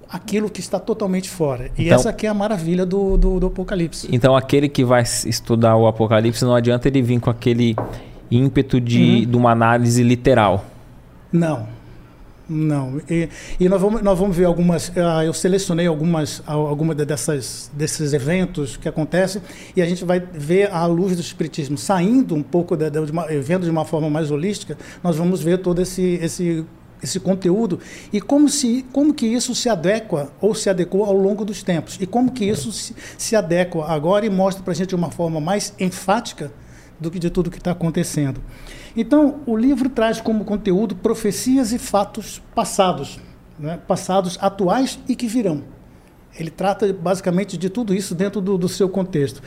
aquilo 0.09 0.49
que 0.49 0.61
está 0.61 0.79
totalmente 0.79 1.29
fora. 1.29 1.71
E 1.77 1.85
então, 1.85 1.97
essa 1.97 2.11
aqui 2.11 2.27
é 2.27 2.31
a 2.31 2.35
maravilha 2.35 2.87
do, 2.87 3.17
do, 3.17 3.41
do 3.41 3.47
Apocalipse. 3.47 4.09
Então, 4.11 4.37
aquele 4.37 4.69
que 4.69 4.85
vai 4.85 5.03
estudar 5.03 5.77
o 5.77 5.87
Apocalipse, 5.87 6.45
não 6.45 6.55
adianta 6.55 6.89
ele 6.89 7.03
vir 7.03 7.21
com 7.21 7.29
aquele 7.29 7.77
ímpeto 8.31 8.81
de, 8.81 9.03
uhum. 9.25 9.31
de 9.31 9.37
uma 9.37 9.51
análise 9.51 10.03
literal. 10.03 10.65
Não, 11.33 11.67
não. 12.49 13.00
E, 13.11 13.29
e, 13.59 13.69
nós, 13.69 13.81
vamos, 13.81 14.03
nós 14.03 14.19
vamos 14.19 14.37
ver 14.37 14.45
algumas. 14.45 14.88
Uh, 14.88 15.23
eu 15.25 15.33
selecionei 15.33 15.87
algumas, 15.87 16.43
algumas 16.47 16.97
dessas, 16.97 17.71
desses 17.75 18.12
eventos 18.12 18.76
que 18.76 18.88
acontecem 18.88 19.43
e 19.75 19.83
a 19.83 19.87
gente 19.87 20.05
vai 20.05 20.21
ver 20.21 20.71
a 20.71 20.87
luz 20.87 21.17
do 21.17 21.21
Espiritismo 21.21 21.76
saindo 21.76 22.35
um 22.35 22.43
pouco, 22.43 22.76
de, 22.76 22.88
de 22.88 23.11
uma, 23.11 23.26
vendo 23.26 23.65
de 23.65 23.71
uma 23.71 23.85
forma 23.85 24.09
mais 24.09 24.31
holística. 24.31 24.79
Nós 25.03 25.17
vamos 25.17 25.43
ver 25.43 25.59
todo 25.59 25.83
esse, 25.83 26.21
esse, 26.23 26.65
esse 27.03 27.19
conteúdo 27.19 27.81
e 28.12 28.21
como, 28.21 28.49
se, 28.49 28.85
como 28.93 29.12
que 29.12 29.26
isso 29.26 29.53
se 29.53 29.69
adequa 29.69 30.31
ou 30.41 30.55
se 30.55 30.71
adequou 30.71 31.05
ao 31.05 31.15
longo 31.15 31.45
dos 31.45 31.65
tempos 31.65 31.99
e 32.00 32.07
como 32.07 32.31
que 32.31 32.45
isso 32.45 32.71
se, 32.71 32.95
se 33.19 33.35
adequa 33.35 33.85
agora 33.87 34.25
e 34.25 34.31
mostra 34.31 34.62
para 34.62 34.73
a 34.73 34.76
gente 34.76 34.91
de 34.91 34.95
uma 34.95 35.11
forma 35.11 35.41
mais 35.41 35.75
enfática 35.81 36.53
do 36.99 37.11
que 37.11 37.19
de 37.19 37.29
tudo 37.29 37.50
que 37.50 37.59
está 37.59 37.73
acontecendo. 37.73 38.41
Então, 38.97 39.41
o 39.45 39.55
livro 39.55 39.91
traz 39.91 40.21
como 40.21 40.45
conteúdo 40.45 40.97
profecias 40.97 41.71
e 41.73 41.79
fatos 41.79 42.43
passados, 42.55 43.21
né? 43.59 43.79
passados 43.87 44.38
atuais 44.41 44.99
e 45.07 45.15
que 45.15 45.26
virão. 45.26 45.62
Ele 46.38 46.50
trata 46.50 46.91
basicamente 46.93 47.59
de 47.59 47.69
tudo 47.69 47.95
isso 47.95 48.15
dentro 48.15 48.41
do, 48.41 48.57
do 48.57 48.69
seu 48.69 48.88
contexto. 48.88 49.43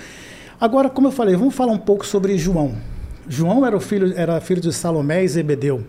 Agora, 0.62 0.90
como 0.90 1.08
eu 1.08 1.12
falei, 1.12 1.36
vamos 1.36 1.56
falar 1.56 1.72
um 1.72 1.80
pouco 1.80 2.06
sobre 2.06 2.38
João. 2.38 2.76
João 3.28 3.66
era 3.66 3.80
filho, 3.80 4.14
era 4.16 4.40
filho 4.40 4.62
de 4.62 4.72
Salomé 4.72 5.24
e 5.24 5.28
Zebedeu. 5.28 5.84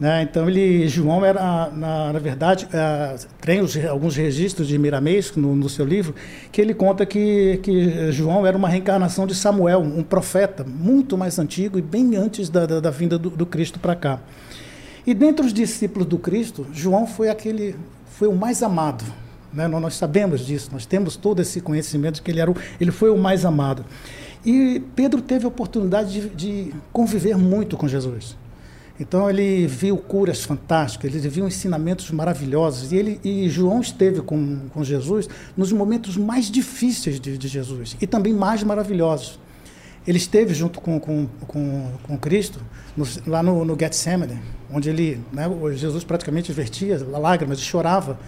Né? 0.00 0.22
Então, 0.22 0.48
ele, 0.48 0.88
João 0.88 1.24
era, 1.24 1.70
na, 1.70 2.12
na 2.12 2.18
verdade, 2.18 2.66
é, 2.72 3.16
tem 3.40 3.60
os, 3.60 3.76
alguns 3.84 4.16
registros 4.16 4.66
de 4.66 4.76
Miramês 4.76 5.32
no, 5.36 5.54
no, 5.54 5.68
seu 5.68 5.84
livro, 5.84 6.14
que 6.50 6.60
ele 6.60 6.74
conta 6.74 7.06
que, 7.06 7.60
que 7.62 8.10
João 8.10 8.46
era 8.46 8.56
uma 8.56 8.68
reencarnação 8.68 9.26
de 9.26 9.34
Samuel, 9.34 9.80
um 9.80 10.02
profeta 10.02 10.64
muito 10.64 11.16
mais 11.16 11.38
antigo 11.38 11.78
e 11.78 11.82
bem 11.82 12.16
antes 12.16 12.48
da, 12.48 12.66
da, 12.66 12.80
da 12.80 12.90
vinda 12.90 13.16
do, 13.16 13.30
do 13.30 13.46
Cristo 13.46 13.78
para 13.78 13.94
cá. 13.94 14.20
E 15.06 15.14
dentre 15.14 15.44
os 15.44 15.52
discípulos 15.52 16.08
do 16.08 16.18
Cristo, 16.18 16.66
João 16.72 17.06
foi 17.06 17.28
aquele, 17.28 17.76
foi 18.06 18.28
o 18.28 18.34
mais 18.34 18.62
amado. 18.62 19.04
Né? 19.52 19.68
Nós 19.68 19.94
sabemos 19.94 20.44
disso, 20.46 20.70
nós 20.72 20.86
temos 20.86 21.16
todo 21.16 21.40
esse 21.40 21.60
conhecimento 21.60 22.16
de 22.16 22.22
que 22.22 22.30
ele, 22.30 22.40
era 22.40 22.50
o, 22.50 22.56
ele 22.80 22.90
foi 22.90 23.10
o 23.10 23.16
mais 23.16 23.44
amado. 23.44 23.84
E 24.44 24.82
Pedro 24.96 25.20
teve 25.20 25.44
a 25.44 25.48
oportunidade 25.48 26.20
de, 26.20 26.28
de 26.30 26.74
conviver 26.92 27.36
muito 27.36 27.76
com 27.76 27.86
Jesus. 27.86 28.36
Então 29.00 29.28
ele 29.28 29.66
viu 29.66 29.96
curas 29.96 30.44
fantásticas, 30.44 31.14
ele 31.14 31.28
viu 31.28 31.46
ensinamentos 31.46 32.10
maravilhosos 32.10 32.92
e 32.92 32.96
ele 32.96 33.20
e 33.24 33.48
João 33.48 33.80
esteve 33.80 34.20
com, 34.20 34.68
com 34.68 34.84
Jesus 34.84 35.28
nos 35.56 35.72
momentos 35.72 36.16
mais 36.16 36.50
difíceis 36.50 37.18
de, 37.18 37.38
de 37.38 37.48
Jesus 37.48 37.96
e 38.00 38.06
também 38.06 38.34
mais 38.34 38.62
maravilhosos. 38.62 39.40
Ele 40.06 40.18
esteve 40.18 40.52
junto 40.52 40.80
com, 40.80 40.98
com, 40.98 41.26
com, 41.46 41.92
com 42.02 42.18
Cristo 42.18 42.60
no, 42.96 43.06
lá 43.26 43.42
no, 43.42 43.64
no 43.64 43.78
Getsemane, 43.78 44.38
onde 44.70 44.90
ele, 44.90 45.20
né, 45.32 45.44
Jesus 45.74 46.04
praticamente 46.04 46.52
vertia 46.52 46.98
lágrimas 47.08 47.58
e 47.58 47.62
chorava 47.62 48.18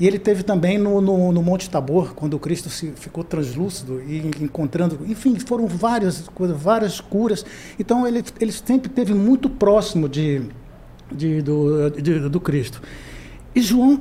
e 0.00 0.06
ele 0.06 0.18
teve 0.18 0.42
também 0.42 0.78
no, 0.78 0.98
no, 0.98 1.30
no, 1.30 1.42
Monte 1.42 1.68
Tabor, 1.68 2.14
quando 2.14 2.38
Cristo 2.38 2.70
se, 2.70 2.90
ficou 2.92 3.22
translúcido 3.22 4.00
e 4.00 4.30
encontrando, 4.40 4.98
enfim, 5.06 5.38
foram 5.38 5.66
várias 5.66 6.26
coisas, 6.28 6.58
várias 6.58 7.00
curas. 7.02 7.44
Então 7.78 8.08
ele, 8.08 8.24
ele 8.40 8.50
sempre 8.50 8.88
teve 8.88 9.12
muito 9.12 9.50
próximo 9.50 10.08
de, 10.08 10.40
de, 11.12 11.42
do, 11.42 11.90
de, 11.90 12.18
do 12.30 12.40
Cristo. 12.40 12.80
E 13.54 13.60
João, 13.60 14.00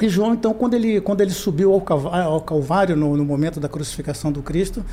e 0.00 0.08
João, 0.08 0.34
então, 0.34 0.54
quando 0.54 0.74
ele, 0.74 1.00
quando 1.00 1.20
ele 1.20 1.32
subiu 1.32 1.72
ao 1.72 1.80
Calvário, 1.80 2.28
ao 2.28 2.40
Calvário 2.40 2.94
no, 2.94 3.16
no, 3.16 3.24
momento 3.24 3.58
da 3.58 3.68
crucificação 3.68 4.30
do 4.30 4.40
Cristo, 4.40 4.84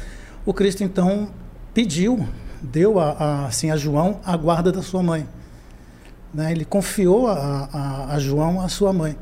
o 0.43 0.51
Cristo 0.51 0.83
então 0.83 1.29
pediu, 1.71 2.27
deu 2.63 2.99
a, 2.99 3.11
a, 3.11 3.45
assim, 3.45 3.69
a 3.69 3.77
João 3.77 4.19
a 4.25 4.35
guarda 4.35 4.71
da 4.71 4.81
sua 4.81 5.03
mãe. 5.03 5.27
Né? 6.33 6.51
Ele 6.51 6.65
confiou 6.65 7.27
a, 7.27 7.69
a, 7.71 8.15
a 8.15 8.19
João 8.19 8.59
a 8.59 8.67
sua 8.67 8.91
mãe. 8.91 9.15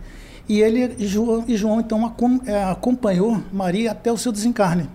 E 0.48 0.62
ele 0.62 0.96
e 0.98 1.08
João, 1.08 1.46
e 1.48 1.56
João 1.56 1.80
então 1.80 2.12
é, 2.46 2.64
acompanhou 2.64 3.42
Maria 3.52 3.92
até 3.92 4.12
o 4.12 4.18
seu 4.18 4.32
desencarne. 4.32 4.90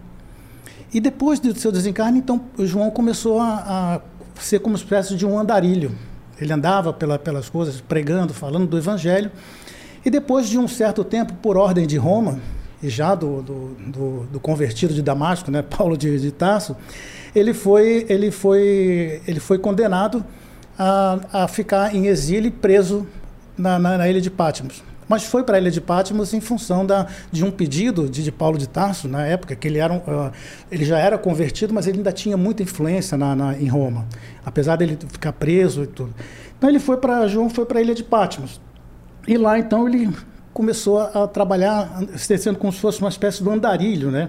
E 0.92 1.00
depois 1.00 1.38
do 1.40 1.58
seu 1.58 1.72
desencarne, 1.72 2.18
então 2.18 2.40
João 2.58 2.90
começou 2.90 3.40
a, 3.40 4.00
a 4.36 4.40
ser 4.40 4.58
como 4.58 4.74
uma 4.74 4.78
espécie 4.78 5.16
de 5.16 5.26
um 5.26 5.38
andarilho. 5.38 5.92
Ele 6.40 6.52
andava 6.52 6.92
pela, 6.92 7.18
pelas 7.18 7.48
coisas, 7.48 7.80
pregando, 7.80 8.32
falando 8.32 8.66
do 8.66 8.78
Evangelho. 8.78 9.30
E 10.04 10.10
depois 10.10 10.48
de 10.48 10.58
um 10.58 10.68
certo 10.68 11.02
tempo, 11.02 11.34
por 11.42 11.56
ordem 11.56 11.86
de 11.86 11.96
Roma, 11.96 12.38
e 12.82 12.88
já 12.88 13.14
do, 13.14 13.42
do, 13.42 13.68
do, 13.86 14.26
do 14.32 14.40
convertido 14.40 14.94
de 14.94 15.02
Damasco, 15.02 15.50
né, 15.50 15.62
Paulo 15.76 15.96
de, 15.96 16.20
de 16.20 16.30
Tarso, 16.30 16.76
ele 17.34 17.52
foi, 17.52 18.06
ele 18.08 18.30
foi, 18.30 19.20
ele 19.26 19.40
foi 19.40 19.58
condenado 19.58 20.24
a, 20.78 21.18
a 21.32 21.48
ficar 21.48 21.94
em 21.94 22.06
exílio 22.06 22.52
preso 22.52 23.06
na, 23.56 23.78
na, 23.78 23.98
na 23.98 24.08
ilha 24.08 24.20
de 24.20 24.30
Patmos 24.30 24.87
mas 25.08 25.24
foi 25.24 25.42
para 25.42 25.56
a 25.56 25.60
ilha 25.60 25.70
de 25.70 25.80
Patmos 25.80 26.34
em 26.34 26.40
função 26.40 26.84
da, 26.84 27.06
de 27.32 27.44
um 27.44 27.50
pedido 27.50 28.08
de, 28.08 28.22
de, 28.22 28.30
Paulo 28.30 28.58
de 28.58 28.68
Tarso, 28.68 29.08
na 29.08 29.24
época, 29.24 29.56
que 29.56 29.66
ele, 29.66 29.78
era 29.78 29.92
um, 29.92 29.96
uh, 29.96 30.30
ele 30.70 30.84
já 30.84 30.98
era 30.98 31.16
convertido, 31.16 31.72
mas 31.72 31.86
ele 31.86 31.98
ainda 31.98 32.12
tinha 32.12 32.36
muita 32.36 32.62
influência 32.62 33.16
na, 33.16 33.34
na, 33.34 33.58
em 33.58 33.68
Roma, 33.68 34.06
apesar 34.44 34.76
dele 34.76 34.98
ficar 35.10 35.32
preso 35.32 35.84
e 35.84 35.86
tudo. 35.86 36.14
Então 36.56 36.68
ele 36.68 36.78
foi 36.78 36.96
para 36.96 37.26
João 37.26 37.48
foi 37.48 37.64
para 37.64 37.78
a 37.78 37.82
ilha 37.82 37.94
de 37.94 38.04
Patmos. 38.04 38.60
E 39.26 39.36
lá 39.36 39.58
então 39.58 39.88
ele 39.88 40.14
começou 40.52 40.98
a, 40.98 41.26
trabalhar, 41.28 42.02
sendo 42.16 42.58
como 42.58 42.72
se 42.72 42.80
fosse 42.80 43.00
uma 43.00 43.08
espécie 43.08 43.42
de 43.42 43.48
andarilho, 43.48 44.10
né? 44.10 44.28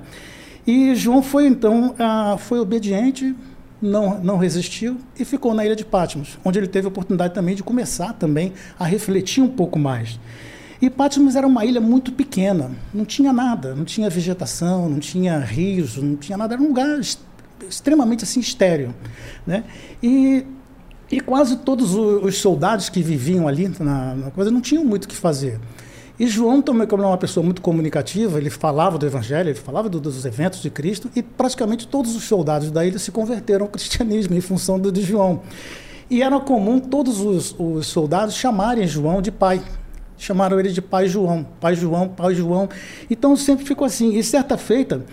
E 0.67 0.93
João 0.93 1.23
foi 1.23 1.47
então 1.47 1.95
foi 2.37 2.59
obediente, 2.59 3.35
não, 3.81 4.19
não 4.19 4.37
resistiu 4.37 4.97
e 5.17 5.25
ficou 5.25 5.53
na 5.53 5.65
ilha 5.65 5.75
de 5.75 5.85
Patmos, 5.85 6.37
onde 6.43 6.59
ele 6.59 6.67
teve 6.67 6.85
a 6.85 6.89
oportunidade 6.89 7.33
também 7.33 7.55
de 7.55 7.63
começar 7.63 8.13
também 8.13 8.53
a 8.77 8.85
refletir 8.85 9.41
um 9.41 9.47
pouco 9.47 9.79
mais. 9.79 10.19
E 10.81 10.89
Patmos 10.89 11.35
era 11.35 11.45
uma 11.45 11.65
ilha 11.65 11.81
muito 11.81 12.11
pequena, 12.11 12.71
não 12.93 13.03
tinha 13.03 13.33
nada, 13.33 13.75
não 13.75 13.83
tinha 13.83 14.09
vegetação, 14.09 14.87
não 14.87 14.99
tinha 14.99 15.37
rios, 15.37 15.97
não 15.97 16.15
tinha 16.15 16.37
nada, 16.37 16.53
era 16.53 16.63
um 16.63 16.67
lugar 16.67 16.99
extremamente 17.67 18.23
assim 18.23 18.39
estéreo, 18.39 18.95
né? 19.45 19.65
E, 20.01 20.45
e 21.11 21.19
quase 21.19 21.57
todos 21.57 21.93
os 21.95 22.37
soldados 22.37 22.87
que 22.87 23.01
viviam 23.01 23.45
ali 23.45 23.67
na, 23.79 24.15
na 24.15 24.31
coisa 24.31 24.49
não 24.49 24.61
tinham 24.61 24.85
muito 24.85 25.03
o 25.03 25.07
que 25.07 25.15
fazer. 25.15 25.59
E 26.17 26.27
João 26.27 26.61
também, 26.61 26.87
como 26.87 27.01
era 27.01 27.11
uma 27.11 27.17
pessoa 27.17 27.43
muito 27.43 27.61
comunicativa, 27.61 28.37
ele 28.37 28.49
falava 28.49 28.97
do 28.97 29.05
Evangelho, 29.05 29.49
ele 29.49 29.59
falava 29.59 29.89
do, 29.89 29.99
dos 29.99 30.25
eventos 30.25 30.61
de 30.61 30.69
Cristo, 30.69 31.09
e 31.15 31.23
praticamente 31.23 31.87
todos 31.87 32.15
os 32.15 32.23
soldados 32.23 32.71
da 32.71 32.85
ilha 32.85 32.99
se 32.99 33.11
converteram 33.11 33.65
ao 33.65 33.71
cristianismo 33.71 34.35
em 34.35 34.41
função 34.41 34.77
do, 34.77 34.91
de 34.91 35.01
João. 35.01 35.41
E 36.09 36.21
era 36.21 36.37
comum 36.39 36.79
todos 36.79 37.21
os, 37.21 37.55
os 37.57 37.87
soldados 37.87 38.35
chamarem 38.35 38.85
João 38.87 39.21
de 39.21 39.31
pai 39.31 39.61
chamaram 40.19 40.59
ele 40.59 40.69
de 40.69 40.81
Pai 40.81 41.07
João, 41.07 41.45
Pai 41.59 41.73
João, 41.73 42.09
Pai 42.09 42.35
João. 42.35 42.69
Então 43.09 43.35
sempre 43.35 43.65
ficou 43.65 43.85
assim. 43.85 44.15
E 44.15 44.23
certa 44.23 44.57
feita, 44.57 45.03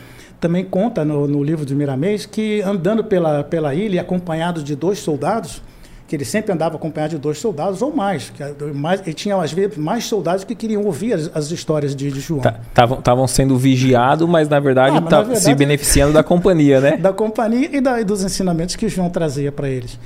também 0.41 0.65
conta 0.65 1.05
no, 1.05 1.27
no 1.27 1.43
livro 1.43 1.65
de 1.65 1.75
Miramês, 1.75 2.27
que 2.27 2.61
andando 2.63 3.05
pela, 3.05 3.43
pela 3.45 3.75
ilha, 3.75 4.01
acompanhado 4.01 4.63
de 4.63 4.77
dois 4.77 4.99
soldados, 4.99 5.63
que 6.07 6.15
ele 6.15 6.25
sempre 6.25 6.53
andava 6.53 6.77
acompanhado 6.77 7.17
de 7.17 7.19
dois 7.19 7.39
soldados 7.39 7.83
ou 7.83 7.95
mais. 7.95 8.31
Que, 8.31 8.65
mais 8.73 9.01
ele 9.01 9.15
tinha, 9.15 9.37
às 9.37 9.53
vezes, 9.53 9.77
mais 9.77 10.05
soldados 10.05 10.45
que 10.45 10.55
queriam 10.55 10.85
ouvir 10.85 11.15
as, 11.15 11.31
as 11.35 11.51
histórias 11.51 11.97
de, 11.97 12.11
de 12.11 12.21
João. 12.21 12.43
Estavam 12.69 13.01
tá, 13.01 13.29
sendo 13.29 13.57
vigiados, 13.57 14.29
mas 14.29 14.49
na 14.49 14.61
verdade, 14.61 14.97
ah, 14.97 15.03
tá, 15.03 15.23
verdade 15.23 15.41
se 15.41 15.55
beneficiando 15.55 16.13
da 16.13 16.23
companhia, 16.23 16.81
né? 16.81 16.97
Da 17.07 17.13
companhia 17.13 17.69
e, 17.73 17.81
da, 17.81 18.01
e 18.01 18.05
dos 18.05 18.23
ensinamentos 18.23 18.77
que 18.77 18.89
João 18.89 19.09
trazia 19.09 19.51
para 19.51 19.69
eles. 19.69 19.99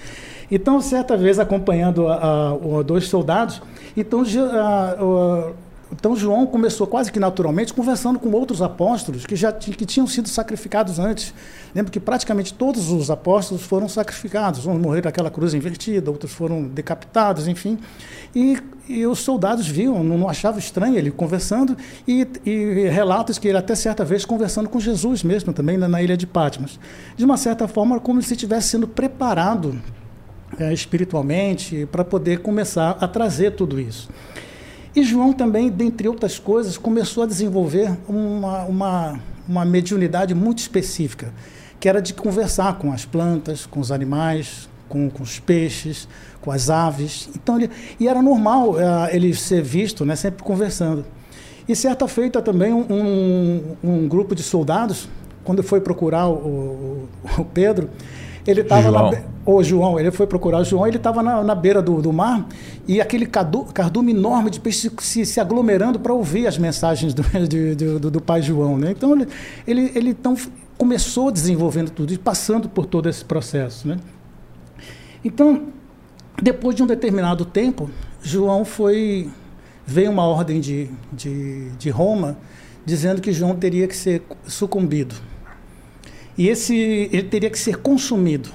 Então, 0.50 0.80
certa 0.80 1.16
vez, 1.16 1.38
acompanhando 1.38 2.08
a, 2.08 2.50
a, 2.50 2.82
dois 2.82 3.06
soldados, 3.06 3.62
então, 3.96 4.22
a, 4.52 5.52
então 5.92 6.14
João 6.14 6.46
começou 6.46 6.86
quase 6.86 7.10
que 7.10 7.18
naturalmente 7.18 7.74
conversando 7.74 8.18
com 8.18 8.30
outros 8.30 8.62
apóstolos 8.62 9.26
que 9.26 9.34
já 9.34 9.52
que 9.52 9.84
tinham 9.84 10.06
sido 10.06 10.28
sacrificados 10.28 10.98
antes. 10.98 11.34
Lembra 11.74 11.90
que 11.90 12.00
praticamente 12.00 12.54
todos 12.54 12.90
os 12.90 13.10
apóstolos 13.10 13.62
foram 13.62 13.88
sacrificados. 13.88 14.66
Uns 14.66 14.78
morreram 14.78 15.06
naquela 15.06 15.30
cruz 15.30 15.52
invertida, 15.54 16.10
outros 16.10 16.32
foram 16.32 16.62
decapitados, 16.62 17.48
enfim. 17.48 17.78
E, 18.34 18.58
e 18.88 19.06
os 19.06 19.20
soldados 19.20 19.66
viam, 19.66 20.02
não, 20.02 20.18
não 20.18 20.28
achavam 20.28 20.58
estranho 20.58 20.96
ele 20.96 21.10
conversando 21.10 21.76
e, 22.06 22.26
e, 22.44 22.88
relatos 22.88 23.38
que 23.38 23.48
ele 23.48 23.58
até 23.58 23.74
certa 23.74 24.04
vez 24.04 24.24
conversando 24.24 24.68
com 24.68 24.78
Jesus 24.78 25.22
mesmo 25.22 25.52
também 25.52 25.76
na, 25.76 25.88
na 25.88 26.02
ilha 26.02 26.16
de 26.16 26.26
Patmos. 26.26 26.78
De 27.16 27.24
uma 27.24 27.36
certa 27.36 27.66
forma, 27.66 27.98
como 27.98 28.22
se 28.22 28.34
estivesse 28.34 28.68
sendo 28.68 28.86
preparado 28.86 29.80
é, 30.60 30.72
espiritualmente, 30.74 31.88
para 31.90 32.04
poder 32.04 32.40
começar 32.40 32.90
a 33.00 33.08
trazer 33.08 33.52
tudo 33.52 33.80
isso. 33.80 34.10
E 34.94 35.02
João 35.02 35.32
também, 35.32 35.70
dentre 35.70 36.06
outras 36.06 36.38
coisas, 36.38 36.76
começou 36.76 37.22
a 37.22 37.26
desenvolver 37.26 37.90
uma, 38.06 38.64
uma, 38.64 39.20
uma 39.48 39.64
mediunidade 39.64 40.34
muito 40.34 40.58
específica, 40.58 41.32
que 41.80 41.88
era 41.88 42.02
de 42.02 42.12
conversar 42.12 42.76
com 42.76 42.92
as 42.92 43.06
plantas, 43.06 43.64
com 43.64 43.80
os 43.80 43.90
animais, 43.90 44.68
com, 44.86 45.08
com 45.08 45.22
os 45.22 45.38
peixes, 45.38 46.06
com 46.42 46.50
as 46.50 46.68
aves. 46.68 47.30
Então, 47.34 47.56
ele, 47.56 47.70
e 47.98 48.06
era 48.06 48.20
normal 48.20 48.72
uh, 48.72 48.78
ele 49.10 49.32
ser 49.34 49.62
visto 49.62 50.04
né, 50.04 50.14
sempre 50.14 50.42
conversando. 50.42 51.06
E 51.66 51.74
certa 51.74 52.06
feita 52.06 52.42
também 52.42 52.72
um, 52.72 52.84
um, 52.90 53.76
um 53.82 54.08
grupo 54.08 54.34
de 54.34 54.42
soldados, 54.42 55.08
quando 55.42 55.62
foi 55.62 55.80
procurar 55.80 56.28
o, 56.28 56.34
o, 56.34 57.08
o 57.38 57.44
Pedro, 57.46 57.88
ele 58.50 58.62
estava 58.62 58.90
na. 58.90 59.22
O 59.44 59.62
João, 59.62 59.98
ele 59.98 60.10
foi 60.10 60.26
procurar 60.26 60.58
o 60.58 60.64
João, 60.64 60.86
ele 60.86 60.98
estava 60.98 61.22
na, 61.22 61.42
na, 61.42 61.54
beira 61.54 61.80
do, 61.80 62.02
do, 62.02 62.12
mar 62.12 62.46
e 62.86 63.00
aquele 63.00 63.26
cadu, 63.26 63.64
cardume 63.64 64.12
enorme 64.12 64.50
de 64.50 64.60
peixe 64.60 64.90
se, 65.00 65.24
se 65.24 65.40
aglomerando 65.40 65.98
para 65.98 66.12
ouvir 66.12 66.46
as 66.46 66.58
mensagens 66.58 67.14
do, 67.14 67.22
de, 67.48 67.74
do, 67.74 68.10
do, 68.10 68.20
pai 68.20 68.42
João. 68.42 68.76
Né? 68.76 68.90
Então, 68.90 69.12
ele, 69.12 69.28
ele, 69.66 69.92
ele 69.94 70.10
então 70.10 70.36
começou 70.76 71.30
desenvolvendo 71.30 71.90
tudo 71.90 72.12
e 72.12 72.18
passando 72.18 72.68
por 72.68 72.86
todo 72.86 73.08
esse 73.08 73.24
processo. 73.24 73.88
Né? 73.88 73.96
Então, 75.24 75.68
depois 76.40 76.76
de 76.76 76.82
um 76.82 76.86
determinado 76.86 77.44
tempo, 77.44 77.90
João 78.22 78.64
foi. 78.64 79.28
Veio 79.86 80.10
uma 80.10 80.24
ordem 80.24 80.60
de, 80.60 80.88
de, 81.12 81.70
de 81.70 81.90
Roma 81.90 82.36
dizendo 82.84 83.20
que 83.20 83.32
João 83.32 83.56
teria 83.56 83.88
que 83.88 83.96
ser 83.96 84.22
sucumbido 84.46 85.16
e 86.40 86.48
esse 86.48 86.74
ele 87.12 87.24
teria 87.24 87.50
que 87.50 87.58
ser 87.58 87.76
consumido. 87.76 88.48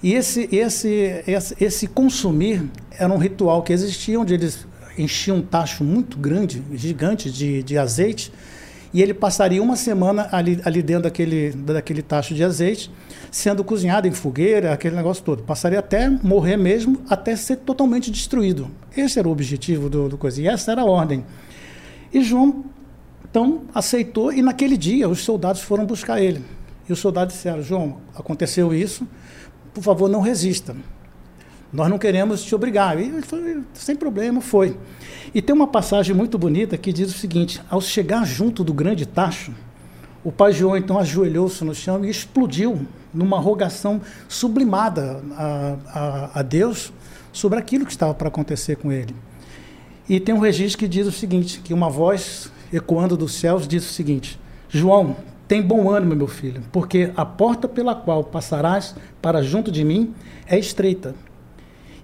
E 0.00 0.14
esse, 0.14 0.48
esse, 0.52 1.24
esse, 1.26 1.56
esse 1.60 1.86
consumir 1.88 2.62
era 2.96 3.12
um 3.12 3.16
ritual 3.16 3.60
que 3.64 3.72
existia, 3.72 4.20
onde 4.20 4.32
eles 4.34 4.64
enchiam 4.96 5.38
um 5.38 5.42
tacho 5.42 5.82
muito 5.82 6.16
grande, 6.16 6.62
gigante 6.72 7.28
de, 7.28 7.60
de 7.64 7.76
azeite, 7.76 8.32
e 8.94 9.02
ele 9.02 9.12
passaria 9.12 9.60
uma 9.60 9.74
semana 9.74 10.28
ali, 10.30 10.60
ali 10.64 10.80
dentro 10.80 11.02
daquele, 11.02 11.50
daquele 11.50 12.02
tacho 12.02 12.36
de 12.36 12.44
azeite, 12.44 12.88
sendo 13.32 13.64
cozinhado 13.64 14.06
em 14.06 14.12
fogueira, 14.12 14.72
aquele 14.72 14.94
negócio 14.94 15.24
todo. 15.24 15.42
Passaria 15.42 15.80
até 15.80 16.08
morrer 16.08 16.56
mesmo, 16.56 17.00
até 17.08 17.34
ser 17.34 17.56
totalmente 17.56 18.12
destruído. 18.12 18.70
Esse 18.96 19.18
era 19.18 19.26
o 19.26 19.32
objetivo 19.32 19.90
do, 19.90 20.08
do 20.08 20.16
coisa, 20.16 20.40
e 20.40 20.46
essa 20.46 20.70
era 20.70 20.82
a 20.82 20.84
ordem. 20.84 21.24
E 22.14 22.22
João, 22.22 22.64
então, 23.28 23.62
aceitou, 23.74 24.32
e 24.32 24.40
naquele 24.40 24.76
dia 24.76 25.08
os 25.08 25.24
soldados 25.24 25.62
foram 25.62 25.84
buscar 25.84 26.22
ele. 26.22 26.61
Os 26.92 27.00
soldados 27.00 27.34
disseram: 27.34 27.62
João, 27.62 27.98
aconteceu 28.14 28.74
isso, 28.74 29.06
por 29.72 29.82
favor, 29.82 30.08
não 30.08 30.20
resista. 30.20 30.76
Nós 31.72 31.88
não 31.88 31.98
queremos 31.98 32.44
te 32.44 32.54
obrigar. 32.54 32.98
E 32.98 33.04
ele 33.04 33.22
falou: 33.22 33.62
sem 33.72 33.96
problema, 33.96 34.40
foi. 34.40 34.76
E 35.34 35.40
tem 35.40 35.54
uma 35.54 35.66
passagem 35.66 36.14
muito 36.14 36.36
bonita 36.36 36.76
que 36.76 36.92
diz 36.92 37.14
o 37.14 37.18
seguinte: 37.18 37.60
ao 37.70 37.80
chegar 37.80 38.26
junto 38.26 38.62
do 38.62 38.74
grande 38.74 39.06
tacho, 39.06 39.52
o 40.22 40.30
pai 40.30 40.52
João 40.52 40.76
então 40.76 40.98
ajoelhou-se 40.98 41.64
no 41.64 41.74
chão 41.74 42.04
e 42.04 42.10
explodiu 42.10 42.86
numa 43.12 43.38
rogação 43.38 44.00
sublimada 44.28 45.22
a, 45.32 45.76
a, 45.86 46.40
a 46.40 46.42
Deus 46.42 46.92
sobre 47.32 47.58
aquilo 47.58 47.86
que 47.86 47.92
estava 47.92 48.14
para 48.14 48.28
acontecer 48.28 48.76
com 48.76 48.92
ele. 48.92 49.14
E 50.08 50.20
tem 50.20 50.34
um 50.34 50.38
registro 50.38 50.78
que 50.78 50.88
diz 50.88 51.06
o 51.06 51.12
seguinte: 51.12 51.60
que 51.64 51.72
uma 51.72 51.88
voz 51.88 52.52
ecoando 52.70 53.16
dos 53.16 53.34
céus 53.34 53.66
diz 53.66 53.88
o 53.88 53.92
seguinte: 53.92 54.38
João, 54.68 55.16
tem 55.52 55.60
bom 55.60 55.90
ânimo, 55.90 56.16
meu 56.16 56.26
filho, 56.26 56.62
porque 56.72 57.12
a 57.14 57.26
porta 57.26 57.68
pela 57.68 57.94
qual 57.94 58.24
passarás 58.24 58.94
para 59.20 59.42
junto 59.42 59.70
de 59.70 59.84
mim 59.84 60.14
é 60.46 60.58
estreita. 60.58 61.14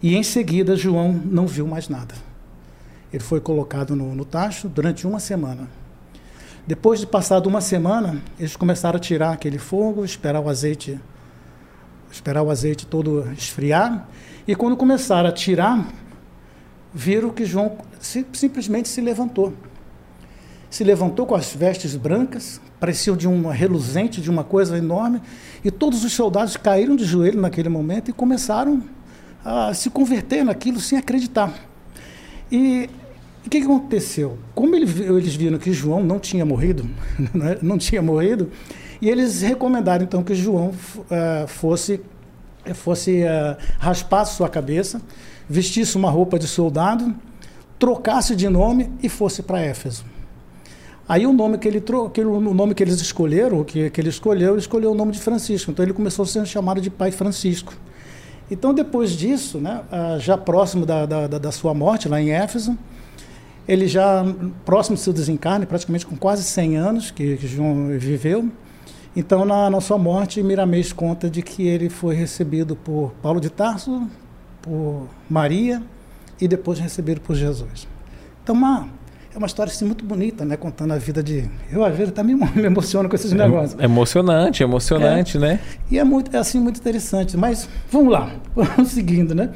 E 0.02 0.14
em 0.14 0.22
seguida, 0.22 0.76
João 0.76 1.14
não 1.14 1.46
viu 1.46 1.66
mais 1.66 1.88
nada. 1.88 2.14
Ele 3.11 3.22
foi 3.22 3.40
colocado 3.40 3.96
no, 3.96 4.14
no 4.14 4.26
tacho 4.26 4.68
durante 4.68 5.06
uma 5.06 5.18
semana. 5.18 5.66
Depois 6.66 7.00
de 7.00 7.06
passado 7.06 7.46
uma 7.46 7.62
semana, 7.62 8.20
eles 8.38 8.54
começaram 8.54 8.98
a 8.98 9.00
tirar 9.00 9.32
aquele 9.32 9.56
fogo, 9.56 10.04
esperar 10.04 10.40
o 10.40 10.48
azeite, 10.50 11.00
esperar 12.12 12.42
o 12.42 12.50
azeite 12.50 12.84
todo 12.84 13.32
esfriar. 13.32 14.11
E 14.46 14.54
quando 14.54 14.76
começaram 14.76 15.30
a 15.30 15.32
tirar, 15.32 15.88
viram 16.92 17.30
que 17.30 17.46
João 17.46 17.78
simplesmente 17.98 18.90
se 18.90 19.00
levantou. 19.00 19.54
Se 20.70 20.85
levantou 20.85 21.26
com 21.26 21.35
as 21.35 21.54
vestes 21.54 21.96
brancas, 21.96 22.61
parecia 22.78 23.14
de 23.16 23.26
uma 23.26 23.52
reluzente, 23.52 24.20
de 24.20 24.31
uma 24.31 24.44
coisa 24.44 24.76
enorme, 24.76 25.20
e 25.64 25.70
todos 25.70 26.04
os 26.04 26.12
soldados 26.12 26.57
caíram 26.57 26.94
de 26.94 27.04
joelho 27.04 27.40
naquele 27.40 27.68
momento 27.68 28.11
e 28.11 28.12
começaram 28.12 28.83
a 29.44 29.72
se 29.72 29.88
converter 29.88 30.44
naquilo 30.44 30.78
sem 30.78 30.98
acreditar. 30.98 31.52
E 32.52 32.88
o 33.46 33.50
que, 33.50 33.61
que 33.61 33.64
aconteceu? 33.64 34.38
Como 34.54 34.76
ele, 34.76 34.85
eles 35.04 35.35
viram 35.35 35.59
que 35.59 35.72
João 35.72 36.02
não 36.02 36.18
tinha 36.18 36.44
morrido, 36.44 36.88
né, 37.33 37.57
não 37.62 37.78
tinha 37.78 38.02
morrido, 38.02 38.50
e 39.00 39.09
eles 39.09 39.40
recomendaram 39.40 40.04
então 40.04 40.22
que 40.22 40.35
João 40.35 40.68
uh, 40.68 41.46
fosse 41.46 42.00
fosse 42.74 43.22
uh, 43.22 43.57
raspar 43.78 44.26
sua 44.26 44.46
cabeça, 44.46 45.00
vestisse 45.48 45.96
uma 45.96 46.11
roupa 46.11 46.38
de 46.38 46.46
soldado, 46.46 47.14
trocasse 47.78 48.37
de 48.37 48.46
nome 48.46 48.92
e 49.02 49.09
fosse 49.09 49.42
para 49.42 49.61
Éfeso. 49.61 50.04
Aí 51.09 51.27
o 51.27 51.33
nome 51.33 51.57
que 51.57 51.66
ele 51.66 51.83
que 52.12 52.21
o 52.21 52.55
nome 52.55 52.75
que 52.75 52.83
eles 52.83 53.01
escolheram, 53.01 53.64
que, 53.64 53.88
que 53.88 54.01
ele 54.01 54.11
escolheu, 54.11 54.51
ele 54.51 54.61
escolheu 54.61 54.92
o 54.92 54.94
nome 54.94 55.12
de 55.12 55.18
Francisco. 55.18 55.71
Então 55.71 55.85
ele 55.85 55.94
começou 55.94 56.25
a 56.25 56.27
ser 56.27 56.47
chamado 56.47 56.81
de 56.81 56.90
Pai 56.90 57.11
Francisco. 57.11 57.73
Então 58.51 58.75
depois 58.75 59.12
disso, 59.12 59.59
né, 59.59 59.83
já 60.18 60.37
próximo 60.37 60.85
da, 60.85 61.07
da, 61.07 61.27
da 61.27 61.53
sua 61.53 61.73
morte 61.73 62.09
lá 62.09 62.21
em 62.21 62.31
Éfeso, 62.31 62.77
ele 63.66 63.87
já 63.87 64.25
próximo 64.64 64.97
do 64.97 65.01
seu 65.01 65.12
desencarne, 65.12 65.66
praticamente 65.66 66.07
com 66.07 66.16
quase 66.16 66.42
100 66.42 66.77
anos 66.77 67.11
que, 67.11 67.37
que 67.37 67.47
João 67.47 67.88
viveu. 67.99 68.51
Então, 69.14 69.44
na, 69.44 69.68
na 69.68 69.81
sua 69.81 69.99
morte, 69.99 70.42
Miramês 70.42 70.92
conta 70.92 71.29
de 71.29 71.42
que 71.42 71.66
ele 71.66 71.90
foi 71.90 72.14
recebido 72.14 72.77
por 72.77 73.12
Paulo 73.23 73.40
de 73.40 73.51
Tarso, 73.51 74.09
por 74.62 75.07
Maria 75.29 75.83
e 76.40 76.47
depois 76.47 76.79
recebido 76.79 77.21
por 77.21 77.35
Jesus. 77.35 77.87
Então, 78.42 78.55
uma, 78.55 78.88
é 79.35 79.38
uma 79.38 79.47
história 79.47 79.71
assim, 79.71 79.85
muito 79.85 80.05
bonita, 80.05 80.45
né? 80.45 80.57
Contando 80.57 80.93
a 80.93 80.99
vida 80.99 81.23
de. 81.23 81.49
Eu, 81.71 81.85
às 81.85 81.97
vezes, 81.97 82.12
também 82.12 82.35
me 82.55 82.64
emociono 82.64 83.09
com 83.09 83.14
esses 83.14 83.33
é, 83.33 83.35
negócios. 83.35 83.79
É 83.81 83.85
emocionante, 83.85 84.62
emocionante, 84.62 85.37
é, 85.37 85.41
né? 85.41 85.61
E 85.91 85.99
é, 85.99 86.05
muito, 86.05 86.35
é 86.35 86.38
assim, 86.38 86.59
muito 86.61 86.79
interessante. 86.81 87.37
Mas 87.37 87.69
vamos 87.91 88.12
lá, 88.12 88.33
vamos 88.55 88.88
seguindo, 88.91 89.35
né? 89.35 89.51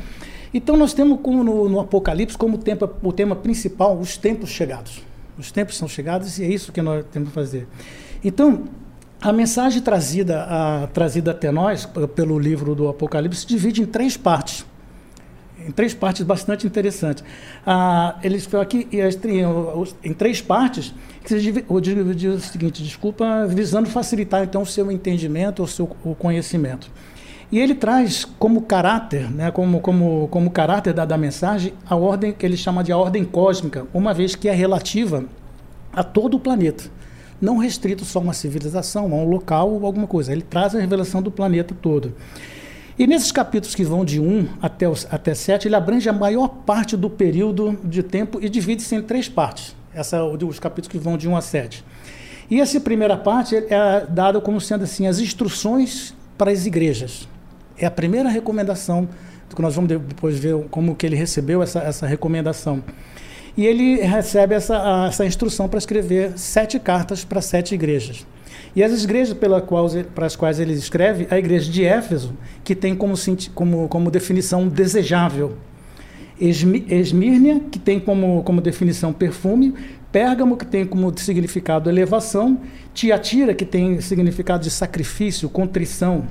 Então 0.54 0.76
nós 0.76 0.92
temos 0.92 1.18
como 1.22 1.42
no, 1.42 1.68
no 1.68 1.80
Apocalipse 1.80 2.36
como 2.36 2.58
tempo, 2.58 2.88
o 3.02 3.12
tema 3.12 3.34
principal 3.34 3.98
os 3.98 4.16
tempos 4.16 4.50
chegados. 4.50 5.02
Os 5.38 5.50
tempos 5.50 5.76
são 5.76 5.88
chegados 5.88 6.38
e 6.38 6.44
é 6.44 6.48
isso 6.48 6.72
que 6.72 6.82
nós 6.82 7.04
temos 7.10 7.30
que 7.30 7.34
fazer. 7.34 7.66
Então, 8.22 8.64
a 9.20 9.32
mensagem 9.32 9.80
trazida, 9.80 10.42
a, 10.42 10.86
trazida 10.88 11.30
até 11.30 11.50
nós 11.50 11.88
pelo 12.14 12.38
livro 12.38 12.74
do 12.74 12.88
Apocalipse 12.88 13.40
se 13.40 13.46
divide 13.46 13.80
em 13.80 13.86
três 13.86 14.16
partes. 14.16 14.66
Em 15.66 15.70
três 15.70 15.94
partes 15.94 16.22
bastante 16.22 16.66
interessantes. 16.66 17.24
Ah, 17.66 18.16
eles 18.22 18.48
aqui 18.54 18.88
em 20.04 20.12
três 20.12 20.40
partes, 20.40 20.94
que 21.22 21.28
se 21.28 21.40
divide 21.40 22.28
o 22.28 22.40
seguinte, 22.40 22.82
desculpa, 22.82 23.46
visando 23.46 23.88
facilitar 23.88 24.42
então 24.42 24.62
o 24.62 24.66
seu 24.66 24.90
entendimento, 24.90 25.62
o 25.62 25.66
seu 25.66 25.88
o 26.04 26.14
conhecimento. 26.14 26.90
E 27.50 27.58
ele 27.58 27.74
traz 27.74 28.24
como 28.24 28.62
caráter, 28.62 29.30
né, 29.30 29.50
como, 29.50 29.78
como, 29.80 30.26
como 30.28 30.50
caráter 30.50 30.94
da, 30.94 31.04
da 31.04 31.18
mensagem, 31.18 31.74
a 31.86 31.94
ordem 31.94 32.32
que 32.32 32.46
ele 32.46 32.56
chama 32.56 32.82
de 32.82 32.90
a 32.90 32.96
ordem 32.96 33.24
cósmica, 33.24 33.86
uma 33.92 34.14
vez 34.14 34.34
que 34.34 34.48
é 34.48 34.52
relativa 34.54 35.24
a 35.92 36.02
todo 36.02 36.38
o 36.38 36.40
planeta. 36.40 36.84
Não 37.38 37.58
restrito 37.58 38.04
só 38.04 38.20
a 38.20 38.22
uma 38.22 38.32
civilização, 38.32 39.12
a 39.12 39.16
um 39.16 39.28
local 39.28 39.70
ou 39.70 39.84
alguma 39.84 40.06
coisa. 40.06 40.32
Ele 40.32 40.42
traz 40.42 40.74
a 40.74 40.78
revelação 40.78 41.20
do 41.20 41.30
planeta 41.30 41.74
todo. 41.82 42.14
E 42.98 43.06
nesses 43.06 43.32
capítulos 43.32 43.74
que 43.74 43.84
vão 43.84 44.04
de 44.04 44.20
1 44.20 44.48
até, 44.60 44.88
os, 44.88 45.06
até 45.10 45.34
7, 45.34 45.68
ele 45.68 45.74
abrange 45.74 46.08
a 46.08 46.12
maior 46.12 46.48
parte 46.48 46.96
do 46.96 47.08
período 47.08 47.78
de 47.82 48.02
tempo 48.02 48.38
e 48.40 48.48
divide-se 48.48 48.94
em 48.94 49.02
três 49.02 49.28
partes. 49.28 49.74
Essa, 49.94 50.22
os 50.24 50.58
capítulos 50.58 50.88
que 50.88 50.98
vão 50.98 51.16
de 51.16 51.28
1 51.28 51.36
a 51.36 51.40
7. 51.40 51.84
E 52.50 52.60
essa 52.60 52.78
primeira 52.80 53.16
parte 53.16 53.56
é 53.56 54.06
dada 54.08 54.40
como 54.40 54.60
sendo 54.60 54.84
assim 54.84 55.06
as 55.06 55.18
instruções 55.18 56.14
para 56.36 56.50
as 56.50 56.66
igrejas. 56.66 57.26
É 57.78 57.86
a 57.86 57.90
primeira 57.90 58.28
recomendação, 58.28 59.08
que 59.54 59.62
nós 59.62 59.74
vamos 59.74 59.88
depois 59.88 60.38
ver 60.38 60.56
como 60.70 60.94
que 60.94 61.06
ele 61.06 61.16
recebeu 61.16 61.62
essa, 61.62 61.80
essa 61.80 62.06
recomendação. 62.06 62.82
E 63.56 63.66
ele 63.66 64.00
recebe 64.00 64.54
essa, 64.54 65.06
essa 65.08 65.26
instrução 65.26 65.68
para 65.68 65.78
escrever 65.78 66.38
sete 66.38 66.78
cartas 66.78 67.24
para 67.24 67.40
sete 67.40 67.74
igrejas. 67.74 68.26
E 68.74 68.82
as 68.82 69.04
igrejas 69.04 69.36
qual, 69.66 69.88
para 70.14 70.26
as 70.26 70.34
quais 70.34 70.58
ele 70.58 70.72
escreve, 70.72 71.26
a 71.30 71.38
igreja 71.38 71.70
de 71.70 71.84
Éfeso, 71.84 72.32
que 72.64 72.74
tem 72.74 72.94
como, 72.94 73.14
como, 73.54 73.88
como 73.88 74.10
definição 74.10 74.66
desejável. 74.66 75.56
Esmírnia, 76.40 77.60
que 77.70 77.78
tem 77.78 78.00
como, 78.00 78.42
como 78.42 78.60
definição 78.60 79.12
perfume. 79.12 79.74
Pérgamo, 80.10 80.56
que 80.56 80.66
tem 80.66 80.86
como 80.86 81.16
significado 81.18 81.88
elevação. 81.88 82.58
Tiatira, 82.94 83.54
que 83.54 83.64
tem 83.64 84.00
significado 84.00 84.64
de 84.64 84.70
sacrifício, 84.70 85.48
contrição. 85.48 86.24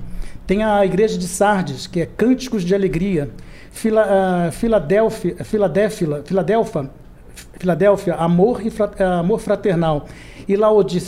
Tem 0.45 0.63
a 0.63 0.83
igreja 0.83 1.17
de 1.17 1.27
Sardes, 1.27 1.87
que 1.87 2.01
é 2.01 2.05
Cânticos 2.05 2.63
de 2.63 2.73
Alegria. 2.73 3.29
Fila, 3.71 4.05
uh, 4.05 4.51
Filadélfia, 4.51 5.35
Filadélfia, 5.45 6.23
Filadélfia, 6.25 6.89
Filadélfia, 7.57 8.15
amor 8.15 8.61
e 8.65 8.67
uh, 8.67 9.03
amor 9.19 9.39
fraternal 9.39 10.07
e 10.53 10.57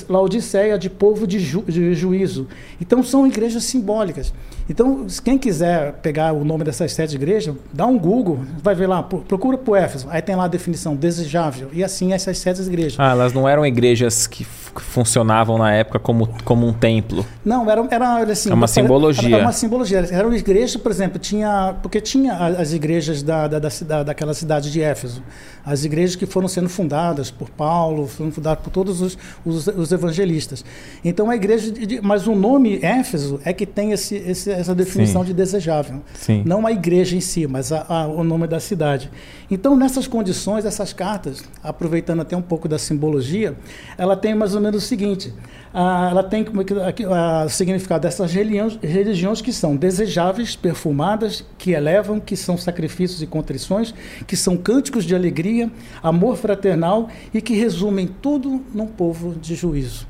Laodiceia 0.09 0.77
de 0.77 0.89
povo 0.89 1.27
de, 1.27 1.39
ju, 1.39 1.63
de, 1.67 1.93
juízo. 1.93 2.47
Então 2.79 3.03
são 3.03 3.27
igrejas 3.27 3.63
simbólicas. 3.63 4.33
Então, 4.69 5.05
quem 5.23 5.37
quiser 5.37 5.93
pegar 6.01 6.33
o 6.33 6.43
nome 6.45 6.63
dessas 6.63 6.93
sete 6.93 7.15
igrejas, 7.15 7.55
dá 7.71 7.85
um 7.85 7.97
Google, 7.97 8.39
vai 8.61 8.73
ver 8.75 8.87
lá, 8.87 9.03
procura 9.03 9.57
por 9.57 9.77
Éfeso, 9.77 10.07
aí 10.09 10.21
tem 10.21 10.35
lá 10.35 10.45
a 10.45 10.47
definição 10.47 10.95
desejável, 10.95 11.69
e 11.73 11.83
assim 11.83 12.13
essas 12.13 12.37
sete 12.37 12.61
igrejas. 12.61 12.99
Ah, 12.99 13.11
elas 13.11 13.33
não 13.33 13.47
eram 13.47 13.65
igrejas 13.65 14.27
que 14.27 14.45
funcionavam 14.81 15.57
na 15.57 15.71
época 15.71 15.99
como, 15.99 16.27
como 16.43 16.67
um 16.67 16.73
templo. 16.73 17.25
Não, 17.43 17.69
era, 17.69 17.85
era 17.91 18.31
assim. 18.31 18.49
É 18.49 18.53
uma 18.53 18.67
simbologia. 18.67 19.35
Era 19.35 19.45
uma 19.45 19.51
simbologia. 19.51 19.99
Eram 20.11 20.33
igrejas, 20.33 20.75
por 20.75 20.91
exemplo, 20.91 21.19
tinha. 21.19 21.75
Porque 21.81 22.01
tinha 22.01 22.33
as 22.33 22.73
igrejas 22.73 23.21
da, 23.21 23.47
da, 23.47 23.59
da, 23.59 24.03
daquela 24.03 24.33
cidade 24.33 24.71
de 24.71 24.81
Éfeso. 24.81 25.21
As 25.65 25.85
igrejas 25.85 26.15
que 26.15 26.25
foram 26.25 26.47
sendo 26.47 26.69
fundadas 26.69 27.31
por 27.31 27.49
Paulo, 27.49 28.07
foram 28.07 28.31
fundadas 28.31 28.63
por 28.63 28.71
todos 28.71 29.01
os, 29.01 29.17
os, 29.45 29.67
os 29.67 29.91
evangelistas. 29.91 30.63
Então 31.03 31.29
a 31.29 31.35
igreja. 31.35 31.71
De, 31.71 32.01
mas 32.01 32.27
o 32.27 32.35
nome 32.35 32.79
Éfeso 32.81 33.39
é 33.45 33.53
que 33.53 33.65
tem 33.65 33.91
esse, 33.91 34.15
esse 34.15 34.52
essa 34.53 34.75
definição 34.75 35.21
Sim. 35.21 35.27
de 35.27 35.33
desejável. 35.33 36.01
Sim. 36.13 36.43
Não 36.45 36.65
a 36.65 36.71
igreja 36.71 37.15
em 37.15 37.21
si, 37.21 37.47
mas 37.47 37.71
a, 37.71 37.85
a, 37.87 38.07
o 38.07 38.23
nome 38.23 38.47
da 38.47 38.59
cidade. 38.59 39.09
Então, 39.49 39.75
nessas 39.75 40.07
condições, 40.07 40.65
essas 40.65 40.93
cartas, 40.93 41.43
aproveitando 41.63 42.21
até 42.21 42.35
um 42.35 42.41
pouco 42.41 42.67
da 42.67 42.77
simbologia, 42.77 43.55
ela 43.97 44.15
tem 44.15 44.33
mais 44.33 44.55
ou 44.55 44.61
menos 44.61 44.83
o 44.83 44.87
seguinte: 44.87 45.33
a, 45.73 46.09
ela 46.09 46.23
tem 46.23 46.45
o 46.45 47.49
significado 47.49 48.03
dessas 48.03 48.31
religiões, 48.31 48.79
religiões 48.81 49.41
que 49.41 49.51
são 49.51 49.75
desejáveis, 49.75 50.55
perfumadas, 50.55 51.43
que 51.57 51.71
elevam, 51.71 52.19
que 52.19 52.35
são 52.35 52.57
sacrifícios 52.57 53.21
e 53.21 53.27
contrições, 53.27 53.93
que 54.25 54.35
são 54.35 54.55
cânticos 54.57 55.05
de 55.05 55.15
alegria, 55.15 55.71
amor 56.01 56.37
fraternal 56.37 57.09
e 57.33 57.41
que 57.41 57.53
resumem 57.53 58.07
tudo 58.07 58.61
num 58.73 58.87
povo 58.87 59.35
de 59.35 59.55
juízo. 59.55 60.07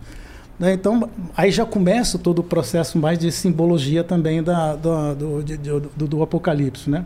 Né? 0.60 0.74
Então, 0.74 1.10
aí 1.36 1.52
já 1.52 1.66
começa 1.66 2.18
todo 2.18 2.40
o 2.40 2.44
processo 2.44 2.98
mais 2.98 3.18
de 3.18 3.32
simbologia 3.32 4.04
também 4.04 4.44
da, 4.44 4.76
do, 4.76 5.16
do, 5.16 5.44
do, 5.44 6.08
do, 6.08 6.24
Apocalipse. 6.24 6.90
Né? 6.90 7.04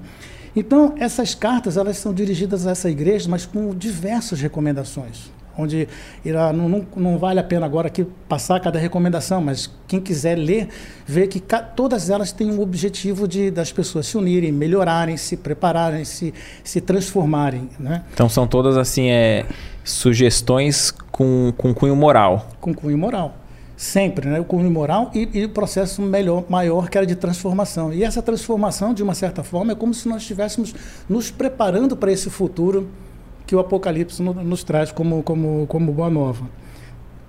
Então, 0.55 0.95
essas 0.97 1.33
cartas 1.33 1.77
elas 1.77 1.97
são 1.97 2.13
dirigidas 2.13 2.67
a 2.67 2.71
essa 2.71 2.89
igreja, 2.89 3.29
mas 3.29 3.45
com 3.45 3.73
diversas 3.73 4.41
recomendações. 4.41 5.36
Onde 5.57 5.87
irá, 6.23 6.53
não, 6.53 6.69
não, 6.69 6.85
não, 6.95 7.17
vale 7.17 7.39
a 7.39 7.43
pena 7.43 7.65
agora 7.65 7.87
aqui 7.87 8.05
passar 8.29 8.59
cada 8.59 8.77
recomendação, 8.77 9.41
mas 9.41 9.69
quem 9.87 9.99
quiser 9.99 10.35
ler, 10.35 10.67
vê 11.05 11.27
que 11.27 11.41
todas 11.75 12.09
elas 12.09 12.31
têm 12.31 12.51
o 12.51 12.61
objetivo 12.61 13.27
de 13.27 13.49
das 13.49 13.71
pessoas 13.71 14.05
se 14.07 14.17
unirem, 14.17 14.51
melhorarem, 14.51 15.17
se 15.17 15.35
prepararem, 15.35 16.05
se, 16.05 16.33
se 16.63 16.79
transformarem. 16.79 17.69
Né? 17.79 18.03
Então 18.13 18.29
são 18.29 18.45
todas 18.45 18.77
assim 18.77 19.09
é, 19.09 19.45
sugestões 19.83 20.91
com, 21.11 21.53
com 21.57 21.73
cunho 21.73 21.95
moral. 21.95 22.47
Com 22.61 22.73
cunho 22.73 22.97
moral. 22.97 23.35
Sempre, 23.75 24.27
né? 24.27 24.39
o 24.39 24.43
cunho 24.43 24.69
moral 24.71 25.11
e, 25.13 25.29
e 25.33 25.45
o 25.45 25.49
processo 25.49 26.01
melhor, 26.01 26.45
maior 26.49 26.89
que 26.89 26.97
era 26.97 27.05
de 27.05 27.15
transformação. 27.15 27.93
E 27.93 28.03
essa 28.03 28.21
transformação, 28.21 28.93
de 28.93 29.03
uma 29.03 29.13
certa 29.13 29.43
forma, 29.43 29.71
é 29.71 29.75
como 29.75 29.93
se 29.93 30.07
nós 30.09 30.23
estivéssemos 30.23 30.73
nos 31.07 31.29
preparando 31.29 31.95
para 31.95 32.11
esse 32.11 32.29
futuro 32.29 32.89
que 33.47 33.55
o 33.55 33.59
Apocalipse 33.59 34.21
no, 34.21 34.33
nos 34.33 34.63
traz 34.63 34.91
como, 34.91 35.23
como, 35.23 35.65
como 35.67 35.91
boa 35.91 36.09
nova. 36.09 36.45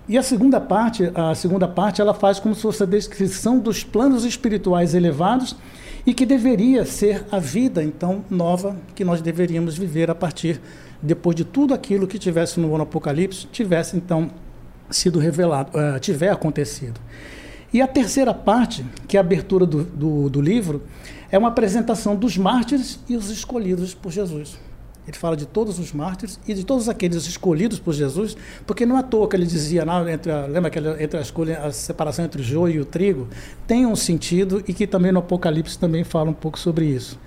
E 0.08 0.18
a 0.18 0.22
segunda 0.22 0.60
parte, 0.60 1.10
a 1.14 1.34
segunda 1.34 1.68
parte, 1.68 2.00
ela 2.00 2.12
faz 2.12 2.40
como 2.40 2.54
se 2.54 2.62
fosse 2.62 2.82
a 2.82 2.86
descrição 2.86 3.58
dos 3.58 3.84
planos 3.84 4.24
espirituais 4.24 4.94
elevados 4.94 5.54
e 6.04 6.12
que 6.12 6.26
deveria 6.26 6.84
ser 6.84 7.24
a 7.30 7.38
vida 7.38 7.84
então 7.84 8.24
nova 8.30 8.74
que 8.94 9.04
nós 9.04 9.20
deveríamos 9.20 9.76
viver 9.76 10.10
a 10.10 10.14
partir 10.14 10.60
depois 11.00 11.36
de 11.36 11.44
tudo 11.44 11.74
aquilo 11.74 12.06
que 12.06 12.18
tivesse 12.18 12.58
no 12.58 12.74
Apocalipse, 12.80 13.46
tivesse 13.52 13.96
então 13.96 14.30
sido 14.90 15.18
revelado, 15.18 15.70
uh, 15.78 16.00
tiver 16.00 16.30
acontecido. 16.30 16.98
E 17.72 17.82
a 17.82 17.86
terceira 17.86 18.32
parte, 18.32 18.84
que 19.06 19.16
é 19.16 19.20
a 19.20 19.22
abertura 19.22 19.66
do, 19.66 19.84
do, 19.84 20.30
do 20.30 20.40
livro, 20.40 20.82
é 21.30 21.36
uma 21.36 21.48
apresentação 21.48 22.16
dos 22.16 22.38
mártires 22.38 22.98
e 23.08 23.14
os 23.14 23.28
escolhidos 23.28 23.94
por 23.94 24.10
Jesus. 24.10 24.58
Ele 25.08 25.16
fala 25.16 25.34
de 25.34 25.46
todos 25.46 25.78
os 25.78 25.90
mártires 25.90 26.38
e 26.46 26.52
de 26.52 26.64
todos 26.64 26.86
aqueles 26.86 27.26
escolhidos 27.26 27.78
por 27.78 27.94
Jesus, 27.94 28.36
porque 28.66 28.84
não 28.84 28.94
é 28.98 29.00
à 29.00 29.02
toa 29.02 29.26
que 29.26 29.34
ele 29.34 29.46
dizia, 29.46 29.82
não, 29.82 30.06
entre 30.06 30.30
a, 30.30 30.44
lembra 30.44 30.68
que 30.68 30.78
entre 30.78 31.16
a 31.16 31.22
escolha, 31.22 31.60
a 31.60 31.72
separação 31.72 32.26
entre 32.26 32.42
o 32.42 32.44
joio 32.44 32.74
e 32.74 32.80
o 32.80 32.84
trigo, 32.84 33.26
tem 33.66 33.86
um 33.86 33.96
sentido 33.96 34.62
e 34.68 34.74
que 34.74 34.86
também 34.86 35.10
no 35.10 35.20
Apocalipse 35.20 35.78
também 35.78 36.04
fala 36.04 36.28
um 36.28 36.34
pouco 36.34 36.58
sobre 36.58 36.84
isso. 36.84 37.18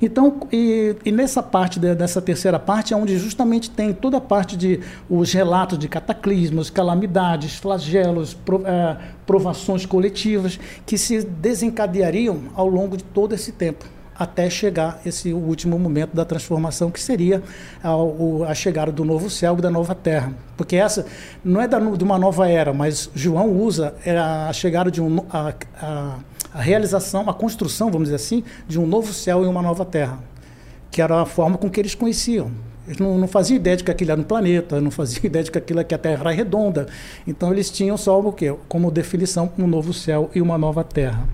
Então, 0.00 0.40
e, 0.50 0.96
e 1.04 1.12
nessa 1.12 1.40
parte, 1.40 1.78
de, 1.78 1.94
dessa 1.94 2.20
terceira 2.20 2.58
parte, 2.58 2.92
é 2.92 2.96
onde 2.96 3.16
justamente 3.16 3.70
tem 3.70 3.92
toda 3.92 4.16
a 4.16 4.20
parte 4.20 4.56
de 4.56 4.80
os 5.08 5.32
relatos 5.32 5.78
de 5.78 5.86
cataclismos, 5.86 6.70
calamidades, 6.70 7.54
flagelos, 7.54 8.36
é, 8.64 8.96
provações 9.24 9.86
coletivas, 9.86 10.58
que 10.84 10.98
se 10.98 11.22
desencadeariam 11.22 12.40
ao 12.56 12.66
longo 12.66 12.96
de 12.96 13.04
todo 13.04 13.32
esse 13.32 13.52
tempo 13.52 13.91
até 14.18 14.48
chegar 14.50 15.00
esse 15.04 15.32
último 15.32 15.78
momento 15.78 16.14
da 16.14 16.24
transformação, 16.24 16.90
que 16.90 17.00
seria 17.00 17.42
a, 17.82 18.50
a 18.50 18.54
chegada 18.54 18.92
do 18.92 19.04
novo 19.04 19.28
céu 19.30 19.56
e 19.58 19.62
da 19.62 19.70
nova 19.70 19.94
terra. 19.94 20.32
Porque 20.56 20.76
essa 20.76 21.06
não 21.44 21.60
é 21.60 21.68
da, 21.68 21.78
de 21.78 22.04
uma 22.04 22.18
nova 22.18 22.48
era, 22.48 22.72
mas 22.72 23.10
João 23.14 23.50
usa 23.50 23.94
é 24.04 24.16
a 24.16 24.52
chegada 24.52 24.90
de 24.90 25.00
um. 25.00 25.24
A, 25.30 25.54
a, 25.80 26.16
a 26.54 26.60
realização, 26.60 27.28
a 27.30 27.34
construção, 27.34 27.90
vamos 27.90 28.08
dizer 28.08 28.16
assim, 28.16 28.44
de 28.68 28.78
um 28.78 28.86
novo 28.86 29.12
céu 29.12 29.42
e 29.42 29.46
uma 29.46 29.62
nova 29.62 29.86
terra, 29.86 30.18
que 30.90 31.00
era 31.00 31.22
a 31.22 31.26
forma 31.26 31.56
com 31.56 31.70
que 31.70 31.80
eles 31.80 31.94
conheciam. 31.94 32.50
Eles 32.86 32.98
não, 32.98 33.16
não 33.16 33.28
faziam 33.28 33.56
ideia 33.56 33.76
de 33.76 33.84
que 33.84 33.90
aquilo 33.90 34.10
era 34.10 34.20
um 34.20 34.24
planeta, 34.24 34.80
não 34.80 34.90
faziam 34.90 35.20
ideia 35.24 35.44
de 35.44 35.50
que 35.50 35.58
aquilo 35.58 35.84
que 35.84 35.94
a 35.94 35.98
Terra 35.98 36.20
era 36.20 36.30
redonda. 36.30 36.86
Então 37.26 37.52
eles 37.52 37.70
tinham 37.70 37.96
só 37.96 38.20
o 38.20 38.32
quê? 38.32 38.54
Como 38.68 38.90
definição 38.90 39.50
um 39.58 39.66
novo 39.66 39.92
céu 39.92 40.30
e 40.34 40.42
uma 40.42 40.58
nova 40.58 40.82
terra. 40.84 41.26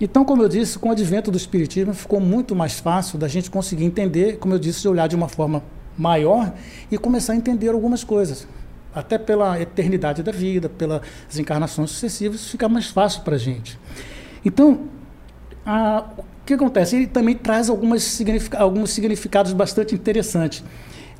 Então, 0.00 0.24
como 0.24 0.42
eu 0.42 0.48
disse, 0.48 0.78
com 0.78 0.88
o 0.88 0.92
advento 0.92 1.30
do 1.30 1.36
Espiritismo 1.36 1.92
ficou 1.92 2.20
muito 2.20 2.56
mais 2.56 2.80
fácil 2.80 3.18
da 3.18 3.28
gente 3.28 3.50
conseguir 3.50 3.84
entender, 3.84 4.38
como 4.38 4.54
eu 4.54 4.58
disse, 4.58 4.80
de 4.80 4.88
olhar 4.88 5.06
de 5.06 5.14
uma 5.14 5.28
forma 5.28 5.62
maior 5.96 6.54
e 6.90 6.96
começar 6.96 7.34
a 7.34 7.36
entender 7.36 7.68
algumas 7.68 8.02
coisas. 8.02 8.48
Até 8.94 9.18
pela 9.18 9.60
eternidade 9.60 10.22
da 10.22 10.32
vida, 10.32 10.68
pelas 10.68 11.02
encarnações 11.38 11.90
sucessivas, 11.90 12.48
fica 12.48 12.68
mais 12.68 12.86
fácil 12.86 13.22
para 13.22 13.34
a 13.34 13.38
gente. 13.38 13.78
Então, 14.42 14.86
a, 15.66 16.06
o 16.16 16.24
que 16.46 16.54
acontece? 16.54 16.96
Ele 16.96 17.06
também 17.06 17.34
traz 17.34 17.68
alguns 17.68 18.02
significados 18.90 19.52
bastante 19.52 19.94
interessantes, 19.94 20.64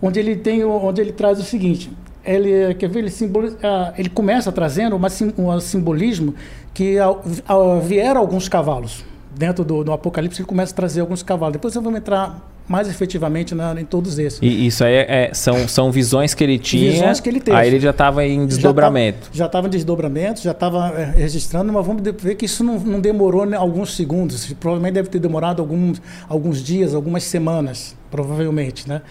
onde 0.01 0.19
ele, 0.19 0.37
tem, 0.37 0.64
onde 0.64 1.03
ele 1.03 1.12
traz 1.12 1.38
o 1.38 1.45
seguinte: 1.45 1.93
ele 2.25 2.75
quer 2.75 2.88
ver 2.88 3.01
ele, 3.01 3.11
simboliza, 3.11 3.59
ele 3.97 4.09
começa 4.09 4.51
trazendo 4.51 4.97
uma, 4.97 5.09
um 5.38 5.61
simbolismo 5.61 6.35
que 6.74 6.98
ao, 6.98 7.22
ao, 7.46 7.80
vieram 7.80 8.20
alguns 8.20 8.48
cavalos. 8.48 9.04
Dentro 9.37 9.64
do, 9.64 9.85
do, 9.85 9.92
Apocalipse 9.92 10.40
ele 10.40 10.48
começa 10.48 10.72
a 10.72 10.76
trazer 10.76 11.00
alguns 11.00 11.22
cavalos. 11.22 11.54
Depois 11.54 11.74
eu 11.74 11.80
vou 11.80 11.96
entrar 11.96 12.46
mais 12.68 12.88
efetivamente 12.88 13.54
na, 13.54 13.80
em 13.80 13.85
todos 13.85 14.18
esses. 14.18 14.38
E 14.42 14.66
isso 14.66 14.85
aí 14.85 14.94
é, 14.94 15.30
são, 15.33 15.66
são 15.66 15.90
visões 15.90 16.35
que 16.35 16.44
ele 16.44 16.59
tinha 16.59 16.92
visões 16.92 17.20
que 17.20 17.28
ele 17.28 17.40
teve. 17.40 17.56
aí 17.56 17.68
ele 17.68 17.80
já 17.80 17.90
estava 17.90 18.24
em 18.24 18.46
desdobramento. 18.46 19.28
já 19.33 19.46
estava 19.46 19.66
em 19.66 19.70
desdobramento 19.70 20.40
já 20.40 20.52
estava 20.52 20.88
é, 20.96 21.04
registrando 21.16 21.72
mas 21.72 21.85
vamos 21.85 22.02
ver 22.02 22.37
que 22.37 22.44
isso 22.44 22.62
não, 22.62 22.78
não 22.78 23.00
demorou 23.00 23.44
né, 23.44 23.56
alguns 23.56 23.96
segundos. 23.96 24.52
Provavelmente 24.54 24.94
deve 24.94 25.09
ter 25.09 25.18
demorado 25.18 25.61
alguns 25.61 26.00
alguns 26.28 26.62
dias 26.62 26.94
algumas 26.94 27.24
semanas 27.24 27.96
provavelmente 28.09 28.88
né. 28.88 29.02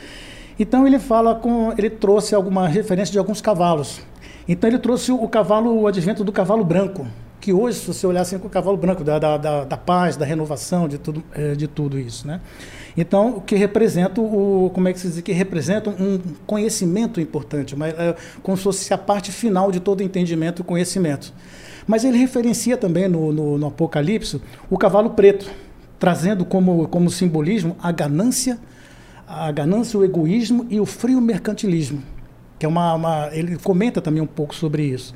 Então 0.60 0.86
ele 0.86 1.00
fala 1.00 1.36
com, 1.36 1.74
ele 1.78 1.90
trouxe 1.90 2.36
alguma 2.36 2.68
referência 2.68 3.14
de 3.14 3.18
alguns 3.18 3.40
cavalos. 3.40 4.02
Então 4.46 4.70
ele 4.70 4.78
trouxe 4.78 5.12
o, 5.12 5.28
cavalo, 5.28 5.74
o 5.82 5.88
advento 5.88 6.22
do 6.24 6.34
cavalo 6.34 6.66
branco, 6.66 7.08
que 7.50 7.54
hoje, 7.54 7.80
se 7.80 7.88
você 7.88 8.06
olhar 8.06 8.22
assim 8.22 8.38
com 8.38 8.46
o 8.46 8.50
cavalo 8.50 8.78
branco, 8.78 9.04
da, 9.04 9.18
da, 9.18 9.36
da, 9.36 9.64
da 9.66 9.78
paz, 9.78 10.16
da 10.16 10.24
renovação, 10.24 10.88
de 10.88 11.00
tudo, 11.00 11.24
é, 11.34 11.56
de 11.56 11.68
tudo 11.68 11.98
isso, 11.98 12.28
né? 12.28 12.42
Então, 12.96 13.38
o 13.38 13.42
que 13.42 13.56
representa 13.56 14.22
o, 14.22 14.70
como 14.72 14.88
é 14.88 14.94
que 14.94 15.00
se 15.00 15.08
diz, 15.08 15.22
que 15.22 15.32
representa 15.32 15.90
um 15.90 16.20
conhecimento 16.46 17.20
importante, 17.20 17.76
mas 17.76 17.98
é, 17.98 18.16
como 18.44 18.56
se 18.56 18.62
fosse 18.62 18.94
a 18.94 19.00
parte 19.00 19.32
final 19.32 19.72
de 19.72 19.80
todo 19.80 20.04
entendimento 20.04 20.62
e 20.62 20.64
conhecimento. 20.64 21.34
Mas 21.88 22.04
ele 22.04 22.20
referencia 22.20 22.78
também 22.78 23.08
no, 23.08 23.34
no, 23.34 23.58
no 23.58 23.68
Apocalipse 23.68 24.40
o 24.70 24.78
cavalo 24.78 25.10
preto, 25.12 25.50
trazendo 25.98 26.46
como, 26.46 26.88
como 26.88 27.10
simbolismo 27.10 27.76
a 27.82 27.92
ganância, 27.92 28.60
a 29.28 29.52
ganância, 29.52 29.98
o 29.98 30.06
egoísmo 30.06 30.68
e 30.70 30.80
o 30.80 30.86
frio 30.86 31.20
mercantilismo, 31.20 32.04
que 32.60 32.66
é 32.68 32.70
uma, 32.70 32.94
uma, 32.94 33.30
ele 33.32 33.58
comenta 33.58 34.00
também 34.00 34.22
um 34.22 34.28
pouco 34.28 34.54
sobre 34.54 34.84
isso. 34.84 35.16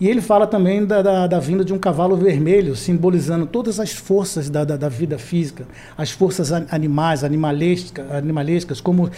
E 0.00 0.08
ele 0.08 0.22
fala 0.22 0.46
também 0.46 0.86
da, 0.86 1.02
da, 1.02 1.26
da 1.26 1.38
vinda 1.38 1.62
de 1.62 1.74
um 1.74 1.78
cavalo 1.78 2.16
vermelho, 2.16 2.74
simbolizando 2.74 3.44
todas 3.44 3.78
as 3.78 3.92
forças 3.92 4.48
da, 4.48 4.64
da, 4.64 4.74
da 4.74 4.88
vida 4.88 5.18
física, 5.18 5.66
as 5.96 6.10
forças 6.10 6.50
animais, 6.50 7.22
animalescas, 7.22 8.10
animalescas 8.10 8.80
como 8.80 9.10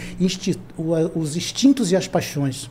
os 1.14 1.36
instintos 1.36 1.92
e 1.92 1.96
as 1.96 2.08
paixões. 2.08 2.68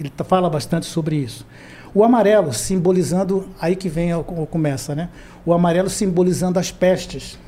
Ele 0.00 0.08
tá, 0.08 0.24
fala 0.24 0.48
bastante 0.48 0.86
sobre 0.86 1.16
isso. 1.16 1.46
O 1.94 2.02
amarelo 2.02 2.52
simbolizando, 2.52 3.46
aí 3.60 3.76
que 3.76 3.90
vem, 3.90 4.10
começa, 4.50 4.94
né? 4.94 5.10
O 5.44 5.52
amarelo 5.52 5.90
simbolizando 5.90 6.58
as 6.58 6.70
pestes, 6.70 7.38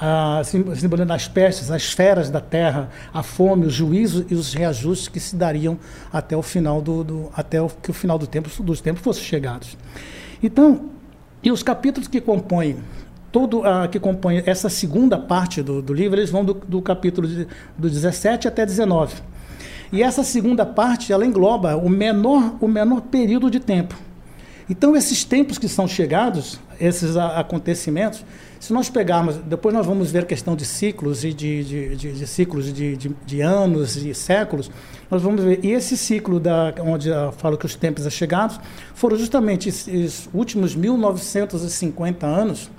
a, 0.00 0.42
simbolizando 0.42 1.12
as 1.12 1.28
pestes, 1.28 1.70
as 1.70 1.82
esferas 1.82 2.30
da 2.30 2.40
terra, 2.40 2.88
a 3.12 3.22
fome, 3.22 3.66
o 3.66 3.70
juízo 3.70 4.24
e 4.30 4.34
os 4.34 4.54
reajustes 4.54 5.08
que 5.08 5.20
se 5.20 5.36
dariam 5.36 5.78
até 6.10 6.36
o 6.36 6.42
final 6.42 6.80
do, 6.80 7.04
do 7.04 7.30
até 7.34 7.60
o, 7.60 7.68
que 7.68 7.90
o 7.90 7.94
final 7.94 8.18
do 8.18 8.26
tempo 8.26 8.48
dos 8.62 8.80
tempos 8.80 9.02
fosse 9.02 9.20
chegados. 9.20 9.76
Então, 10.42 10.86
e 11.42 11.52
os 11.52 11.62
capítulos 11.62 12.08
que 12.08 12.20
compõem 12.20 12.78
todo 13.30 13.64
a, 13.64 13.86
que 13.88 14.00
compõe 14.00 14.42
essa 14.46 14.68
segunda 14.68 15.18
parte 15.18 15.62
do, 15.62 15.82
do 15.82 15.92
livro, 15.92 16.18
eles 16.18 16.30
vão 16.30 16.44
do, 16.44 16.54
do 16.54 16.80
capítulo 16.80 17.28
de, 17.28 17.46
do 17.76 17.90
17 17.90 18.48
até 18.48 18.64
19. 18.64 19.16
E 19.92 20.02
essa 20.02 20.22
segunda 20.22 20.64
parte, 20.64 21.12
ela 21.12 21.26
engloba 21.26 21.76
o 21.76 21.88
menor, 21.88 22.54
o 22.60 22.68
menor 22.68 23.02
período 23.02 23.50
de 23.50 23.60
tempo. 23.60 23.94
Então, 24.68 24.96
esses 24.96 25.24
tempos 25.24 25.58
que 25.58 25.68
são 25.68 25.88
chegados, 25.88 26.60
esses 26.80 27.16
acontecimentos, 27.16 28.24
se 28.60 28.74
nós 28.74 28.90
pegarmos, 28.90 29.36
depois 29.36 29.74
nós 29.74 29.86
vamos 29.86 30.10
ver 30.10 30.26
questão 30.26 30.54
de 30.54 30.66
ciclos 30.66 31.24
e 31.24 31.32
de, 31.32 31.64
de, 31.64 31.96
de, 31.96 32.12
de 32.12 32.26
ciclos 32.26 32.70
de, 32.70 32.94
de, 32.94 33.40
anos 33.40 33.96
e 33.96 34.12
séculos, 34.12 34.70
nós 35.10 35.22
vamos 35.22 35.42
ver. 35.42 35.60
E 35.62 35.70
esse 35.70 35.96
ciclo 35.96 36.38
da, 36.38 36.74
onde 36.80 37.08
eu 37.08 37.32
falo 37.32 37.56
que 37.56 37.64
os 37.64 37.74
tempos 37.74 38.04
é 38.06 38.10
chegados 38.10 38.60
foram 38.94 39.16
justamente 39.16 39.70
os 39.70 40.28
últimos 40.34 40.76
1950 40.76 42.26
anos, 42.26 42.70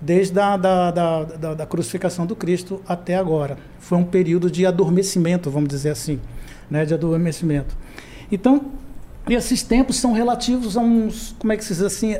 desde 0.00 0.38
a 0.38 0.56
da, 0.56 0.92
da, 0.92 1.24
da, 1.24 1.54
da, 1.54 1.66
crucificação 1.66 2.26
do 2.26 2.36
Cristo 2.36 2.80
até 2.86 3.16
agora. 3.16 3.58
Foi 3.80 3.98
um 3.98 4.04
período 4.04 4.48
de 4.48 4.64
adormecimento, 4.64 5.50
vamos 5.50 5.68
dizer 5.68 5.90
assim, 5.90 6.20
né, 6.70 6.84
de 6.84 6.94
adormecimento. 6.94 7.76
Então, 8.30 8.66
esses 9.28 9.64
tempos 9.64 9.96
são 9.96 10.12
relativos 10.12 10.76
a 10.76 10.80
uns, 10.80 11.34
como 11.40 11.52
é 11.52 11.56
que 11.56 11.64
se 11.64 11.74
diz 11.74 11.82
assim, 11.82 12.14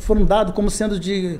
foram 0.00 0.24
dados 0.24 0.52
como 0.52 0.68
sendo 0.68 0.98
de 0.98 1.38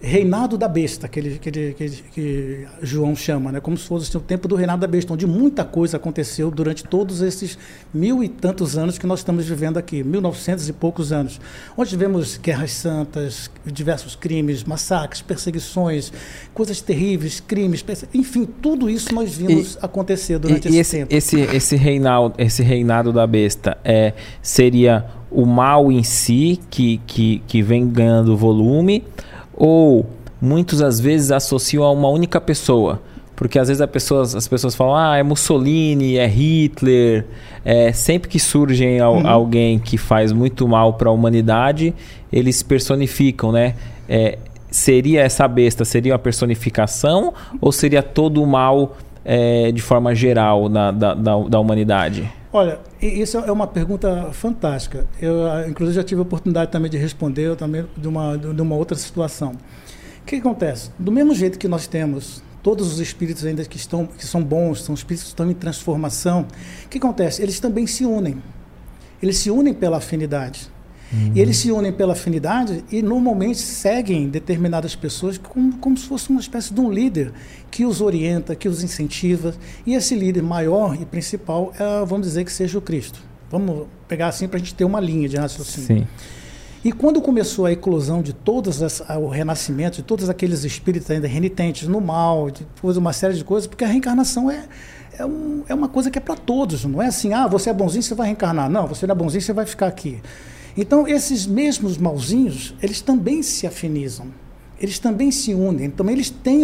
reinado 0.00 0.58
da 0.58 0.68
besta, 0.68 1.08
que, 1.08 1.18
ele, 1.18 1.38
que, 1.38 1.48
ele, 1.48 1.74
que, 1.74 1.90
que, 2.12 2.66
João 2.82 3.16
chama, 3.16 3.50
né? 3.50 3.60
como 3.60 3.76
se 3.76 3.86
fosse 3.86 4.14
o 4.16 4.20
tempo 4.20 4.46
do 4.46 4.54
reinado 4.54 4.80
da 4.80 4.86
besta, 4.86 5.12
onde 5.12 5.26
muita 5.26 5.64
coisa 5.64 5.96
aconteceu 5.96 6.50
durante 6.50 6.84
todos 6.84 7.22
esses 7.22 7.58
mil 7.92 8.22
e 8.22 8.28
tantos 8.28 8.76
anos 8.76 8.98
que 8.98 9.06
nós 9.06 9.20
estamos 9.20 9.46
vivendo 9.46 9.78
aqui, 9.78 10.04
mil 10.04 10.20
novecentos 10.20 10.68
e 10.68 10.72
poucos 10.72 11.12
anos, 11.12 11.40
onde 11.76 11.90
tivemos 11.90 12.36
guerras 12.36 12.72
santas, 12.72 13.50
diversos 13.64 14.14
crimes, 14.14 14.64
massacres, 14.64 15.22
perseguições, 15.22 16.12
coisas 16.52 16.80
terríveis, 16.80 17.40
crimes, 17.40 17.84
enfim, 18.12 18.46
tudo 18.60 18.90
isso 18.90 19.14
nós 19.14 19.34
vimos 19.34 19.74
e, 19.74 19.78
acontecer 19.80 20.38
durante 20.38 20.68
e, 20.68 20.78
esse, 20.78 20.78
esse, 20.78 20.96
tempo. 20.98 21.14
Esse, 21.14 21.40
esse, 21.56 21.76
reinado, 21.76 22.34
esse 22.36 22.62
reinado 22.62 23.12
da 23.12 23.26
besta 23.26 23.78
é, 23.82 24.12
seria 24.42 25.06
o 25.30 25.44
mal 25.44 25.90
em 25.90 26.02
si, 26.02 26.60
que, 26.70 27.00
que, 27.06 27.42
que 27.46 27.62
vem 27.62 27.88
ganhando 27.88 28.36
volume, 28.36 29.02
ou 29.56 30.06
muitos 30.40 30.82
às 30.82 31.00
vezes 31.00 31.30
associam 31.30 31.84
a 31.84 31.90
uma 31.90 32.08
única 32.08 32.40
pessoa. 32.40 33.00
Porque 33.34 33.58
às 33.58 33.68
vezes 33.68 33.84
pessoa, 33.86 34.22
as 34.22 34.48
pessoas 34.48 34.74
falam, 34.74 34.96
ah, 34.96 35.16
é 35.16 35.22
Mussolini, 35.22 36.16
é 36.16 36.26
Hitler. 36.26 37.26
É, 37.64 37.92
sempre 37.92 38.30
que 38.30 38.40
surge 38.40 38.84
uhum. 39.00 39.26
alguém 39.26 39.78
que 39.78 39.98
faz 39.98 40.32
muito 40.32 40.66
mal 40.66 40.94
para 40.94 41.10
a 41.10 41.12
humanidade, 41.12 41.94
eles 42.32 42.62
personificam, 42.62 43.52
né? 43.52 43.74
É, 44.08 44.38
seria 44.70 45.20
essa 45.20 45.46
besta, 45.46 45.84
seria 45.84 46.12
uma 46.12 46.18
personificação 46.18 47.34
ou 47.60 47.72
seria 47.72 48.02
todo 48.02 48.42
o 48.42 48.46
mal 48.46 48.96
é, 49.28 49.72
de 49.72 49.82
forma 49.82 50.14
geral 50.14 50.68
na, 50.68 50.92
da, 50.92 51.14
da, 51.14 51.38
da 51.40 51.60
humanidade? 51.60 52.32
Olha, 52.52 52.78
isso 53.02 53.36
é 53.36 53.50
uma 53.50 53.66
pergunta 53.66 54.30
fantástica. 54.32 55.04
Eu, 55.20 55.68
inclusive, 55.68 55.96
já 55.96 56.04
tive 56.04 56.20
a 56.20 56.22
oportunidade 56.22 56.70
também 56.70 56.88
de 56.88 56.96
responder 56.96 57.54
também 57.56 57.84
de 57.96 58.06
uma, 58.06 58.38
de 58.38 58.62
uma 58.62 58.76
outra 58.76 58.96
situação. 58.96 59.52
O 60.22 60.24
que 60.24 60.36
acontece? 60.36 60.90
Do 60.98 61.10
mesmo 61.10 61.34
jeito 61.34 61.58
que 61.58 61.66
nós 61.66 61.86
temos 61.88 62.42
todos 62.62 62.92
os 62.92 63.00
espíritos 63.00 63.44
ainda 63.44 63.64
que 63.64 63.76
estão 63.76 64.06
que 64.06 64.24
são 64.24 64.42
bons, 64.42 64.82
são 64.82 64.94
espíritos 64.94 65.24
que 65.24 65.28
estão 65.30 65.50
em 65.50 65.54
transformação, 65.54 66.46
o 66.84 66.88
que 66.88 66.98
acontece? 66.98 67.42
Eles 67.42 67.60
também 67.60 67.86
se 67.86 68.04
unem. 68.04 68.42
Eles 69.22 69.38
se 69.38 69.50
unem 69.50 69.74
pela 69.74 69.96
afinidade. 69.98 70.68
Uhum. 71.12 71.32
E 71.34 71.40
eles 71.40 71.56
se 71.56 71.70
unem 71.70 71.92
pela 71.92 72.14
afinidade 72.14 72.84
e 72.90 73.00
normalmente 73.00 73.58
seguem 73.58 74.28
determinadas 74.28 74.96
pessoas 74.96 75.38
como, 75.38 75.76
como 75.78 75.96
se 75.96 76.06
fosse 76.06 76.30
uma 76.30 76.40
espécie 76.40 76.74
de 76.74 76.80
um 76.80 76.90
líder 76.90 77.32
que 77.70 77.84
os 77.84 78.00
orienta, 78.00 78.54
que 78.54 78.68
os 78.68 78.82
incentiva. 78.82 79.54
E 79.86 79.94
esse 79.94 80.14
líder 80.14 80.42
maior 80.42 81.00
e 81.00 81.04
principal, 81.04 81.72
é, 81.78 82.04
vamos 82.04 82.26
dizer 82.26 82.44
que 82.44 82.52
seja 82.52 82.78
o 82.78 82.80
Cristo. 82.80 83.20
Vamos 83.50 83.86
pegar 84.08 84.28
assim 84.28 84.48
para 84.48 84.56
a 84.56 84.58
gente 84.58 84.74
ter 84.74 84.84
uma 84.84 85.00
linha 85.00 85.28
de 85.28 85.36
raciocínio. 85.36 85.86
Sim. 85.86 86.06
E 86.84 86.92
quando 86.92 87.20
começou 87.20 87.66
a 87.66 87.72
eclosão 87.72 88.22
de 88.22 88.32
todos 88.32 88.82
as, 88.82 89.00
o 89.00 89.28
renascimento, 89.28 89.96
de 89.96 90.02
todos 90.02 90.28
aqueles 90.28 90.62
espíritos 90.62 91.10
ainda 91.10 91.26
renitentes 91.26 91.88
no 91.88 92.00
mal, 92.00 92.48
depois 92.50 92.96
uma 92.96 93.12
série 93.12 93.34
de 93.34 93.42
coisas, 93.42 93.66
porque 93.66 93.82
a 93.82 93.88
reencarnação 93.88 94.48
é, 94.48 94.64
é, 95.18 95.26
um, 95.26 95.64
é 95.68 95.74
uma 95.74 95.88
coisa 95.88 96.10
que 96.10 96.18
é 96.18 96.20
para 96.20 96.36
todos, 96.36 96.84
não 96.84 97.02
é 97.02 97.06
assim, 97.06 97.32
ah, 97.32 97.48
você 97.48 97.70
é 97.70 97.72
bonzinho, 97.72 98.02
você 98.02 98.14
vai 98.14 98.28
reencarnar. 98.28 98.70
Não, 98.70 98.86
você 98.86 99.06
não 99.06 99.14
é 99.14 99.16
bonzinho, 99.16 99.42
você 99.42 99.52
vai 99.52 99.66
ficar 99.66 99.88
aqui. 99.88 100.20
Então, 100.76 101.08
esses 101.08 101.46
mesmos 101.46 101.96
malzinhos, 101.96 102.74
eles 102.82 103.00
também 103.00 103.42
se 103.42 103.66
afinizam. 103.66 104.26
eles 104.80 104.98
também 104.98 105.30
se 105.30 105.54
unem, 105.54 105.88
também 105.90 106.14
eles 106.14 106.28
têm, 106.30 106.60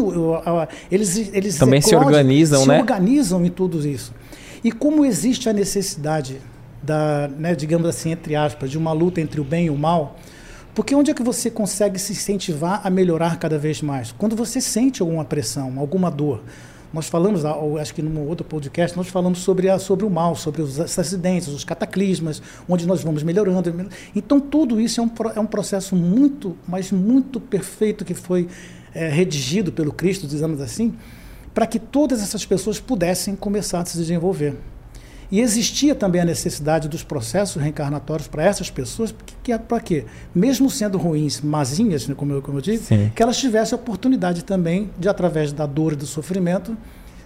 eles, 0.91 1.17
eles 1.33 1.57
também 1.57 1.79
eclodem, 1.79 2.01
se 2.01 2.07
organizam, 2.07 2.63
se 2.63 2.69
né? 2.69 2.79
organizam 2.79 3.45
em 3.45 3.51
tudo 3.51 3.87
isso. 3.87 4.13
E 4.63 4.71
como 4.71 5.05
existe 5.05 5.49
a 5.49 5.53
necessidade 5.53 6.41
da, 6.83 7.29
né, 7.29 7.55
digamos 7.55 7.89
assim, 7.89 8.11
entre 8.11 8.37
aspas, 8.37 8.71
de 8.71 8.77
uma 8.77 8.93
luta 8.93 9.21
entre 9.21 9.41
o 9.41 9.45
bem 9.45 9.67
e 9.67 9.71
o 9.71 9.77
mal, 9.77 10.19
porque 10.75 10.95
onde 10.95 11.11
é 11.11 11.15
que 11.15 11.23
você 11.23 11.51
consegue 11.51 11.99
se 11.99 12.13
incentivar 12.13 12.81
a 12.85 12.91
melhorar 12.91 13.39
cada 13.39 13.59
vez 13.59 13.83
mais? 13.83 14.13
Quando 14.13 14.37
você 14.37 14.61
sente 14.61 15.03
alguma 15.03 15.25
pressão, 15.25 15.79
alguma 15.79 16.11
dor. 16.11 16.43
Nós 16.93 17.09
falamos, 17.09 17.43
acho 17.81 17.95
que 17.95 18.03
num 18.03 18.29
outro 18.29 18.45
podcast, 18.45 18.97
nós 18.97 19.09
falamos 19.09 19.39
sobre, 19.39 19.71
a, 19.71 19.79
sobre 19.79 20.05
o 20.05 20.11
mal, 20.11 20.37
sobre 20.37 20.61
os 20.61 20.79
acidentes, 20.79 21.49
os 21.49 21.65
cataclismas, 21.65 22.43
onde 22.69 22.87
nós 22.87 23.03
vamos 23.03 23.23
melhorando. 23.23 23.89
Então, 24.15 24.39
tudo 24.39 24.81
isso 24.81 25.01
é 25.01 25.05
um, 25.05 25.11
é 25.35 25.41
um 25.41 25.47
processo 25.47 25.97
muito, 25.97 26.57
mas 26.69 26.93
muito 26.93 27.41
perfeito 27.41 28.05
que 28.05 28.15
foi 28.15 28.47
é, 28.95 29.09
redigido 29.09 29.73
pelo 29.73 29.93
Cristo, 29.93 30.27
dizemos 30.27 30.61
assim, 30.61 30.95
para 31.55 31.67
que 31.67 31.79
todas 31.79 32.23
essas 32.23 32.45
pessoas 32.45 32.79
pudessem 32.79 33.35
começar 33.35 33.81
a 33.81 33.85
se 33.85 33.97
desenvolver. 33.97 34.55
E 35.33 35.41
existia 35.41 35.95
também 35.95 36.21
a 36.21 36.27
necessidade 36.27 36.91
dos 36.91 37.03
processos 37.03 37.61
reencarnatórios 37.61 38.29
para 38.29 38.45
essas 38.45 38.69
pessoas, 38.69 39.15
que, 39.43 39.51
é 39.51 39.57
para 39.57 39.81
quê? 39.81 40.05
Mesmo 40.35 40.69
sendo 40.69 40.99
ruins, 40.99 41.41
mazinhas, 41.41 42.07
né, 42.07 42.15
como 42.15 42.35
eu, 42.35 42.43
como 42.43 42.59
eu 42.59 42.63
digo, 42.63 42.85
Sim. 42.85 43.11
que 43.17 43.23
elas 43.23 43.39
tivessem 43.39 43.75
a 43.75 43.81
oportunidade 43.81 44.45
também 44.45 44.91
de, 44.99 45.09
através 45.09 45.51
da 45.51 45.65
dor 45.65 45.95
e 45.95 45.97
do 45.97 46.05
sofrimento, 46.05 46.77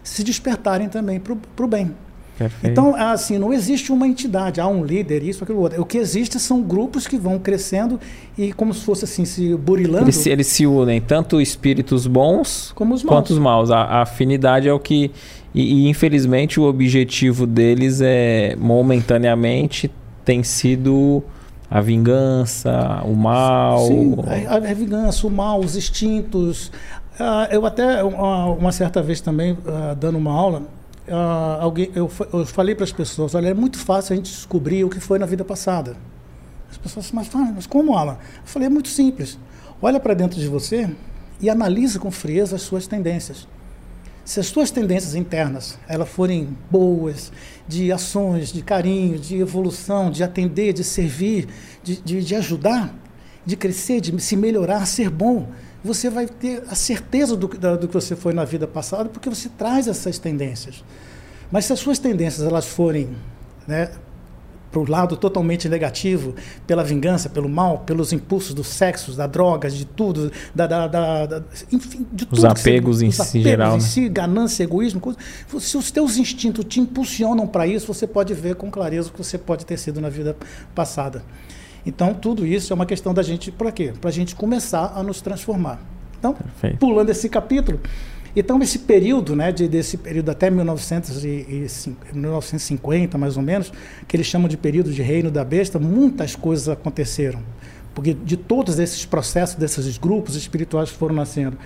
se 0.05 0.23
despertarem 0.23 0.89
também 0.89 1.19
para 1.19 1.35
o 1.35 1.67
bem. 1.67 1.93
Perfeito. 2.39 2.71
Então, 2.71 2.95
assim, 2.95 3.39
não 3.39 3.53
existe 3.53 3.91
uma 3.91 4.07
entidade, 4.07 4.61
há 4.61 4.69
um 4.69 4.85
líder, 4.85 5.23
isso, 5.23 5.43
aquilo, 5.43 5.59
outro. 5.59 5.81
O 5.81 5.87
que 5.87 5.97
existe 5.97 6.39
são 6.39 6.63
grupos 6.63 7.07
que 7.07 7.17
vão 7.17 7.39
crescendo 7.39 7.99
e 8.37 8.53
como 8.53 8.75
se 8.75 8.85
fosse 8.85 9.05
assim, 9.05 9.25
se 9.25 9.57
burilando. 9.57 10.05
Eles, 10.05 10.27
eles 10.27 10.47
se 10.47 10.67
unem, 10.67 11.01
tanto 11.01 11.41
espíritos 11.41 12.07
bons 12.07 12.73
Como 12.75 12.95
os 12.95 13.03
quanto 13.03 13.31
os 13.31 13.39
maus. 13.39 13.71
A, 13.71 13.79
a 13.79 14.03
afinidade 14.03 14.69
é 14.69 14.73
o 14.73 14.79
que 14.79 15.11
e, 15.57 15.87
e, 15.87 15.89
infelizmente 15.89 16.61
o 16.61 16.65
objetivo 16.65 17.47
deles 17.47 18.03
é 18.03 18.55
momentaneamente 18.57 19.91
tem 20.23 20.43
sido 20.43 21.25
a 21.71 21.81
vingança, 21.81 23.03
o 23.05 23.15
mal. 23.15 23.87
Sim, 23.87 24.17
a, 24.47 24.57
a 24.57 24.75
vingança, 24.75 25.27
o 25.27 25.31
mal, 25.31 25.59
os 25.61 25.75
instintos. 25.75 26.69
Uh, 27.19 27.51
eu 27.51 27.65
até 27.65 28.05
uma, 28.05 28.47
uma, 28.51 28.73
certa 28.73 29.03
vez 29.03 29.23
também 29.23 29.53
uh, 29.53 29.97
dando 29.99 30.19
uma 30.19 30.31
aula, 30.31 30.61
uh, 31.09 31.63
alguém, 31.63 31.91
eu, 31.95 32.11
eu 32.33 32.45
falei 32.45 32.75
para 32.75 32.85
as 32.85 32.93
pessoas, 32.93 33.35
olha, 33.35 33.49
é 33.49 33.55
muito 33.55 33.79
fácil 33.79 34.13
a 34.13 34.17
gente 34.17 34.31
descobrir 34.31 34.85
o 34.85 34.91
que 34.91 35.01
foi 35.01 35.19
na 35.19 35.25
vida 35.25 35.43
passada. 35.43 35.97
As 36.71 36.77
pessoas 36.77 37.11
mas, 37.13 37.31
mas 37.55 37.67
como, 37.67 37.97
Alan? 37.97 38.13
Eu 38.13 38.19
falei, 38.45 38.67
é 38.67 38.71
muito 38.71 38.89
simples. 38.89 39.39
Olha 39.81 39.99
para 39.99 40.13
dentro 40.13 40.39
de 40.39 40.49
você 40.49 40.91
e 41.41 41.49
analisa 41.49 41.99
com 41.99 42.11
frieza 42.11 42.57
as 42.57 42.63
suas 42.63 42.87
tendências. 42.87 43.49
Se 44.27 44.41
as 44.41 44.47
suas 44.49 44.73
tendências 44.73 45.15
internas 45.15 45.79
elas 45.87 46.09
forem 46.09 46.49
boas, 46.69 47.31
de 47.69 47.93
ações, 47.93 48.53
de 48.53 48.61
carinho, 48.61 49.21
de 49.21 49.37
evolução, 49.37 50.11
de 50.11 50.25
atender, 50.25 50.73
de 50.73 50.83
servir, 50.83 51.47
de, 51.81 51.97
de, 52.03 52.25
de 52.25 52.35
ajudar, 52.35 52.93
de 53.45 53.57
crescer, 53.57 54.01
de 54.01 54.21
se 54.21 54.37
melhorar, 54.37 54.85
ser 54.85 55.11
bom, 55.11 55.47
você 55.83 56.11
vai 56.11 56.27
ter 56.27 56.65
a 56.69 56.75
certeza 56.75 57.37
do, 57.37 57.47
do 57.47 57.87
que 57.87 57.95
você 57.95 58.17
foi 58.17 58.35
na 58.35 58.45
vida 58.45 58.67
passada, 58.67 59.09
porque 59.09 59.31
você 59.31 59.49
traz 59.49 59.87
essas 59.87 60.19
tendências. 60.19 60.83
Mas 61.49 61.67
se 61.67 61.73
as 61.73 61.79
suas 61.79 62.01
tendências 62.01 62.45
elas 62.45 62.67
forem 62.67 63.11
né, 63.65 63.93
para 64.77 64.81
o 64.81 64.91
lado 64.91 65.17
totalmente 65.17 65.69
negativo, 65.69 66.35
pela 66.67 66.85
vingança, 66.85 67.31
pelo 67.31 67.49
mal, 67.49 67.79
pelos 67.79 68.13
impulsos 68.13 68.53
do 68.53 68.63
sexo, 68.63 69.13
da 69.13 69.27
droga, 69.27 69.71
de 69.71 69.87
tudo, 69.87 70.31
da, 70.55 70.67
da, 70.67 70.87
da, 70.87 71.27
da 71.27 71.43
enfim, 71.73 72.07
de 72.13 72.29
os 72.31 72.45
apegos 72.45 73.01
em 73.01 73.11
si, 73.11 73.41
geral, 73.43 73.77
em 73.77 73.79
né? 73.79 73.81
si, 73.81 74.09
ganância, 74.09 74.65
egoísmo, 74.65 75.01
coisa, 75.01 75.19
se 75.59 75.77
os 75.79 75.91
teus 75.91 76.19
instintos 76.19 76.65
te 76.67 76.79
impulsionam 76.79 77.47
para 77.47 77.67
isso, 77.67 77.87
você 77.87 78.07
pode 78.07 78.35
ver 78.35 78.57
com 78.57 78.71
clareza 78.71 79.09
o 79.09 79.13
que 79.13 79.19
você 79.19 79.39
pode 79.39 79.65
ter 79.65 79.79
sido 79.79 79.99
na 79.99 80.11
vida 80.11 80.37
passada. 80.75 81.25
Então, 81.87 82.13
tudo 82.13 82.45
isso 82.45 82.73
é 82.73 82.75
uma 82.75 82.87
questão 82.87 83.15
da 83.15 83.23
gente, 83.23 83.51
para 83.51 83.73
quê? 83.73 83.95
Para 83.99 84.11
a 84.11 84.13
gente 84.13 84.35
começar 84.35 84.93
a 84.95 85.03
nos 85.03 85.23
transformar. 85.23 85.81
Então, 86.19 86.35
Perfeito. 86.35 86.79
pulando 86.79 87.11
esse 87.11 87.29
capítulo, 87.29 87.81
então, 88.37 88.61
esse 88.61 88.81
período, 88.81 89.35
né, 89.35 89.51
de, 89.51 89.67
desse 89.67 89.97
período 89.97 90.31
até 90.31 90.51
1950, 90.51 93.17
mais 93.17 93.39
ou 93.39 93.43
menos, 93.43 93.73
que 94.07 94.15
eles 94.15 94.27
chamam 94.27 94.47
de 94.47 94.59
período 94.59 94.93
de 94.93 95.01
reino 95.01 95.31
da 95.31 95.43
besta, 95.43 95.79
muitas 95.79 96.37
coisas 96.37 96.69
aconteceram. 96.69 97.41
Porque 97.95 98.13
de 98.13 98.37
todos 98.37 98.79
esses 98.79 99.07
processos, 99.07 99.57
desses 99.57 99.97
grupos 99.97 100.37
espirituais 100.37 100.91
que 100.91 100.99
foram 100.99 101.15
nascendo. 101.15 101.57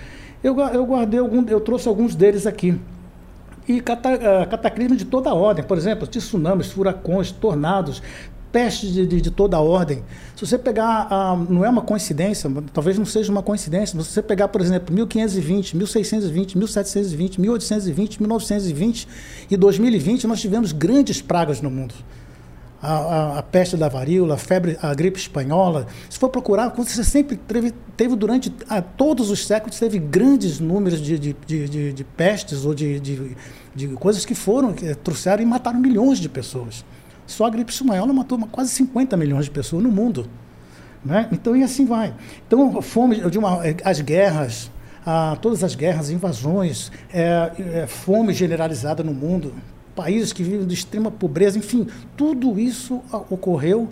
Eu, 0.41 0.57
eu 0.59 0.85
guardei 0.85 1.19
algum, 1.19 1.45
eu 1.45 1.59
trouxe 1.59 1.89
alguns 1.89 2.15
deles 2.15 2.47
aqui. 2.47 2.79
E 3.67 3.81
cata, 3.81 4.15
uh, 4.15 4.49
cataclismo 4.49 4.95
de 4.95 5.05
toda 5.05 5.29
a 5.29 5.33
ordem, 5.33 5.63
por 5.63 5.77
exemplo, 5.77 6.07
tsunamis, 6.07 6.71
furacões, 6.71 7.31
tornados, 7.31 8.01
pestes 8.51 8.93
de, 8.93 9.07
de, 9.07 9.21
de, 9.21 9.31
toda 9.31 9.57
a 9.57 9.61
ordem. 9.61 10.03
Se 10.35 10.45
você 10.45 10.57
pegar, 10.57 11.07
ah, 11.09 11.35
não 11.49 11.63
é 11.63 11.69
uma 11.69 11.81
coincidência, 11.81 12.51
talvez 12.73 12.97
não 12.97 13.05
seja 13.05 13.31
uma 13.31 13.41
coincidência, 13.41 13.95
mas 13.95 14.07
se 14.07 14.13
você 14.13 14.21
pegar, 14.21 14.47
por 14.49 14.61
exemplo, 14.61 14.93
1520, 14.93 15.77
1620, 15.77 16.57
1720, 16.57 17.41
1820, 17.41 18.19
1920 18.19 19.07
e 19.49 19.57
2020, 19.57 20.27
nós 20.27 20.41
tivemos 20.41 20.71
grandes 20.71 21.21
pragas 21.21 21.61
no 21.61 21.69
mundo. 21.69 21.93
A, 22.81 22.93
a, 22.93 23.39
a, 23.39 23.43
peste 23.43 23.77
da 23.77 23.87
varíola, 23.87 24.33
a 24.33 24.37
febre, 24.37 24.75
a 24.81 24.91
gripe 24.95 25.19
espanhola. 25.19 25.85
Se 26.09 26.17
for 26.17 26.29
procurar, 26.29 26.69
você 26.69 27.03
sempre 27.03 27.37
teve, 27.37 27.71
teve 27.95 28.15
durante 28.15 28.51
a, 28.67 28.77
ah, 28.77 28.81
todos 28.81 29.29
os 29.29 29.45
séculos, 29.45 29.77
teve 29.77 29.99
grandes 29.99 30.59
números 30.59 30.99
de, 30.99 31.19
de, 31.19 31.35
de, 31.45 31.93
de 31.93 32.03
pestes 32.03 32.65
ou 32.65 32.73
de, 32.73 32.99
de, 32.99 33.37
de, 33.75 33.87
coisas 33.89 34.25
que 34.25 34.33
foram, 34.33 34.73
que 34.73 34.95
trouxeram 34.95 35.43
e 35.43 35.45
mataram 35.45 35.79
milhões 35.79 36.17
de 36.17 36.27
pessoas. 36.27 36.83
Só 37.31 37.45
a 37.45 37.49
gripe 37.49 37.71
espanhola 37.71 38.11
matou 38.11 38.37
quase 38.51 38.71
50 38.71 39.15
milhões 39.15 39.45
de 39.45 39.51
pessoas 39.51 39.81
no 39.81 39.89
mundo. 39.89 40.27
Né? 41.03 41.29
Então, 41.31 41.55
e 41.55 41.63
assim 41.63 41.85
vai. 41.85 42.13
Então, 42.45 42.81
fome 42.81 43.21
de 43.29 43.39
uma, 43.39 43.61
as 43.85 44.01
guerras, 44.01 44.69
a, 45.05 45.37
todas 45.41 45.63
as 45.63 45.73
guerras, 45.73 46.09
invasões, 46.09 46.91
é, 47.11 47.51
é, 47.57 47.87
fome 47.87 48.33
generalizada 48.33 49.01
no 49.01 49.13
mundo, 49.13 49.53
países 49.95 50.33
que 50.33 50.43
vivem 50.43 50.67
de 50.67 50.73
extrema 50.73 51.09
pobreza, 51.09 51.57
enfim, 51.57 51.87
tudo 52.17 52.59
isso 52.59 53.01
ocorreu 53.29 53.87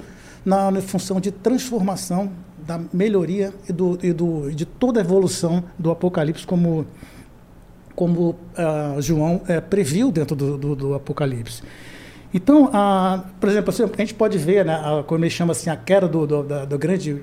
na, 0.46 0.70
na 0.70 0.82
função 0.82 1.20
de 1.22 1.32
transformação, 1.32 2.32
da 2.68 2.80
melhoria 2.94 3.54
e, 3.68 3.74
do, 3.74 3.98
e 4.04 4.14
do, 4.14 4.52
de 4.52 4.66
toda 4.66 5.00
a 5.00 5.04
evolução 5.04 5.64
do 5.78 5.90
Apocalipse, 5.90 6.46
como, 6.46 6.86
como 7.96 8.32
uh, 8.32 9.02
João 9.02 9.38
uh, 9.38 9.62
previu 9.70 10.12
dentro 10.12 10.36
do, 10.36 10.58
do, 10.58 10.76
do 10.76 10.94
Apocalipse. 10.94 11.64
Então, 12.32 12.70
a, 12.72 13.24
por 13.40 13.50
exemplo, 13.50 13.72
assim, 13.72 13.84
a 13.84 13.98
gente 13.98 14.14
pode 14.14 14.38
ver, 14.38 14.64
né, 14.64 14.76
a, 14.76 15.04
quando 15.04 15.24
ele 15.24 15.32
chama 15.32 15.52
assim 15.52 15.70
a 15.70 15.76
queda 15.76 16.08
do, 16.08 16.28
do, 16.28 16.44
da, 16.44 16.64
do 16.64 16.78
grande, 16.78 17.20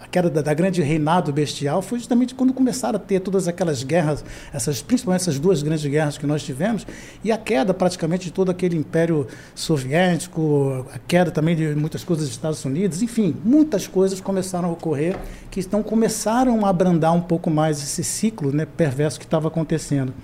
a 0.00 0.08
queda 0.08 0.30
da, 0.30 0.40
da, 0.40 0.54
grande 0.54 0.80
reinado 0.80 1.30
bestial, 1.30 1.82
foi 1.82 1.98
justamente 1.98 2.34
quando 2.34 2.54
começaram 2.54 2.96
a 2.96 2.98
ter 2.98 3.20
todas 3.20 3.46
aquelas 3.46 3.82
guerras, 3.82 4.24
essas, 4.54 4.80
principalmente 4.80 5.20
essas 5.20 5.38
duas 5.38 5.62
grandes 5.62 5.84
guerras 5.84 6.16
que 6.16 6.26
nós 6.26 6.42
tivemos, 6.42 6.86
e 7.22 7.30
a 7.30 7.36
queda 7.36 7.74
praticamente 7.74 8.24
de 8.26 8.32
todo 8.32 8.50
aquele 8.50 8.76
império 8.76 9.26
soviético, 9.54 10.86
a 10.90 10.98
queda 10.98 11.30
também 11.30 11.54
de 11.54 11.74
muitas 11.74 12.02
coisas 12.02 12.24
dos 12.24 12.34
Estados 12.34 12.64
Unidos, 12.64 13.02
enfim, 13.02 13.36
muitas 13.44 13.86
coisas 13.86 14.22
começaram 14.22 14.70
a 14.70 14.72
ocorrer 14.72 15.16
que 15.50 15.60
então 15.60 15.82
começaram 15.82 16.64
a 16.64 16.70
abrandar 16.70 17.12
um 17.12 17.20
pouco 17.20 17.50
mais 17.50 17.78
esse 17.82 18.02
ciclo 18.02 18.52
né, 18.52 18.66
perverso 18.66 19.18
que 19.18 19.26
estava 19.26 19.48
acontecendo. 19.48 20.14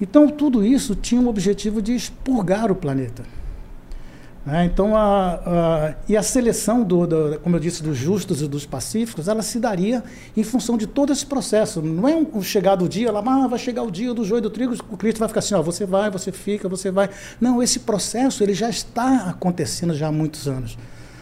Então, 0.00 0.28
tudo 0.28 0.64
isso 0.64 0.94
tinha 0.94 1.20
o 1.20 1.28
objetivo 1.28 1.82
de 1.82 1.92
expurgar 1.92 2.70
o 2.70 2.74
planeta. 2.74 3.24
Né? 4.48 4.64
Então, 4.64 4.96
a, 4.96 5.34
a, 5.34 5.94
e 6.08 6.16
a 6.16 6.22
seleção, 6.22 6.82
do, 6.82 7.06
do, 7.06 7.38
como 7.40 7.56
eu 7.56 7.60
disse, 7.60 7.82
dos 7.82 7.98
justos 7.98 8.40
e 8.40 8.48
dos 8.48 8.64
pacíficos, 8.64 9.28
ela 9.28 9.42
se 9.42 9.60
daria 9.60 10.02
em 10.34 10.42
função 10.42 10.78
de 10.78 10.86
todo 10.86 11.12
esse 11.12 11.26
processo. 11.26 11.82
Não 11.82 12.08
é 12.08 12.16
um, 12.16 12.26
um 12.32 12.42
chegado 12.42 12.86
o 12.86 12.88
dia, 12.88 13.12
lá, 13.12 13.22
ah, 13.26 13.46
vai 13.46 13.58
chegar 13.58 13.82
o 13.82 13.90
dia 13.90 14.14
do 14.14 14.24
joio 14.24 14.40
do 14.40 14.48
trigo, 14.48 14.74
o 14.90 14.96
Cristo 14.96 15.18
vai 15.18 15.28
ficar 15.28 15.40
assim, 15.40 15.54
ó, 15.54 15.60
você 15.60 15.84
vai, 15.84 16.10
você 16.10 16.32
fica, 16.32 16.66
você 16.66 16.90
vai. 16.90 17.10
Não, 17.38 17.62
esse 17.62 17.80
processo 17.80 18.42
ele 18.42 18.54
já 18.54 18.70
está 18.70 19.28
acontecendo 19.28 19.94
já 19.94 20.06
há 20.08 20.12
muitos 20.12 20.48
anos. 20.48 20.78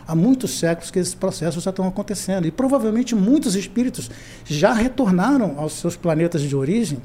Há 0.07 0.15
muitos 0.15 0.57
séculos 0.61 0.93
que 0.93 1.01
esses 1.01 1.17
processos 1.17 1.65
já 1.65 1.71
estão 1.71 1.89
acontecendo. 1.89 2.47
E 2.47 2.53
provavelmente 2.53 3.13
muitos 3.17 3.57
espíritos 3.57 4.09
já 4.45 4.73
retornaram 4.73 5.57
aos 5.59 5.73
seus 5.73 5.97
planetas 5.97 6.43
de 6.43 6.55
origem, 6.55 7.03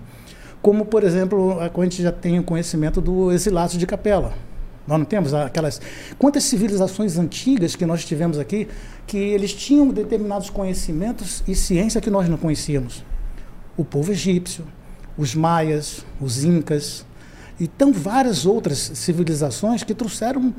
como, 0.61 0.85
por 0.85 1.03
exemplo, 1.03 1.57
a 1.59 1.83
gente 1.83 2.03
já 2.03 2.11
tem 2.11 2.37
o 2.37 2.43
conhecimento 2.43 3.01
do 3.01 3.31
exilato 3.31 3.75
de 3.75 3.87
Capela. 3.87 4.50
Nós 4.87 4.97
não 4.97 5.05
temos 5.05 5.33
aquelas. 5.33 5.79
Quantas 6.17 6.43
civilizações 6.43 7.17
antigas 7.17 7.75
que 7.75 7.85
nós 7.85 8.03
tivemos 8.03 8.39
aqui 8.39 8.67
que 9.05 9.17
eles 9.17 9.53
tinham 9.53 9.89
determinados 9.89 10.49
conhecimentos 10.49 11.43
e 11.47 11.55
ciência 11.55 12.01
que 12.01 12.09
nós 12.09 12.27
não 12.27 12.37
conhecíamos? 12.37 13.03
O 13.77 13.85
povo 13.85 14.11
egípcio, 14.11 14.65
os 15.17 15.35
maias, 15.35 16.05
os 16.19 16.43
incas, 16.43 17.05
e 17.59 17.67
tão 17.67 17.93
várias 17.93 18.45
outras 18.45 18.91
civilizações 18.95 19.83
que 19.83 19.93
trouxeram 19.93 20.53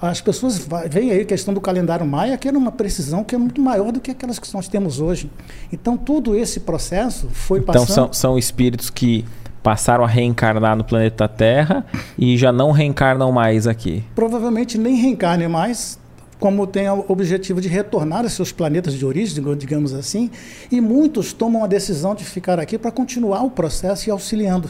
as 0.00 0.20
pessoas 0.20 0.66
veem 0.90 1.12
aí 1.12 1.20
a 1.20 1.24
questão 1.24 1.54
do 1.54 1.60
calendário 1.60 2.04
maia, 2.04 2.36
que 2.36 2.46
era 2.46 2.58
uma 2.58 2.72
precisão 2.72 3.24
que 3.24 3.34
é 3.34 3.38
muito 3.38 3.60
maior 3.60 3.90
do 3.90 4.00
que 4.00 4.10
aquelas 4.10 4.38
que 4.38 4.52
nós 4.52 4.68
temos 4.68 5.00
hoje. 5.00 5.30
Então, 5.72 5.96
todo 5.96 6.36
esse 6.36 6.60
processo 6.60 7.28
foi 7.32 7.60
então, 7.60 7.72
passando... 7.72 7.90
Então, 7.90 8.04
são, 8.06 8.12
são 8.12 8.38
espíritos 8.38 8.90
que 8.90 9.24
passaram 9.64 10.04
a 10.04 10.06
reencarnar 10.06 10.76
no 10.76 10.84
planeta 10.84 11.26
Terra 11.26 11.86
e 12.18 12.36
já 12.36 12.52
não 12.52 12.70
reencarnam 12.70 13.32
mais 13.32 13.66
aqui. 13.66 14.04
Provavelmente 14.14 14.76
nem 14.76 14.94
reencarnem 14.94 15.48
mais, 15.48 15.98
como 16.38 16.66
tem 16.66 16.86
o 16.90 17.02
objetivo 17.08 17.62
de 17.62 17.68
retornar 17.68 18.24
aos 18.24 18.34
seus 18.34 18.52
planetas 18.52 18.92
de 18.92 19.06
origem, 19.06 19.42
digamos 19.56 19.94
assim, 19.94 20.30
e 20.70 20.82
muitos 20.82 21.32
tomam 21.32 21.64
a 21.64 21.66
decisão 21.66 22.14
de 22.14 22.26
ficar 22.26 22.60
aqui 22.60 22.76
para 22.76 22.90
continuar 22.90 23.42
o 23.42 23.50
processo 23.50 24.06
e 24.06 24.12
auxiliando. 24.12 24.68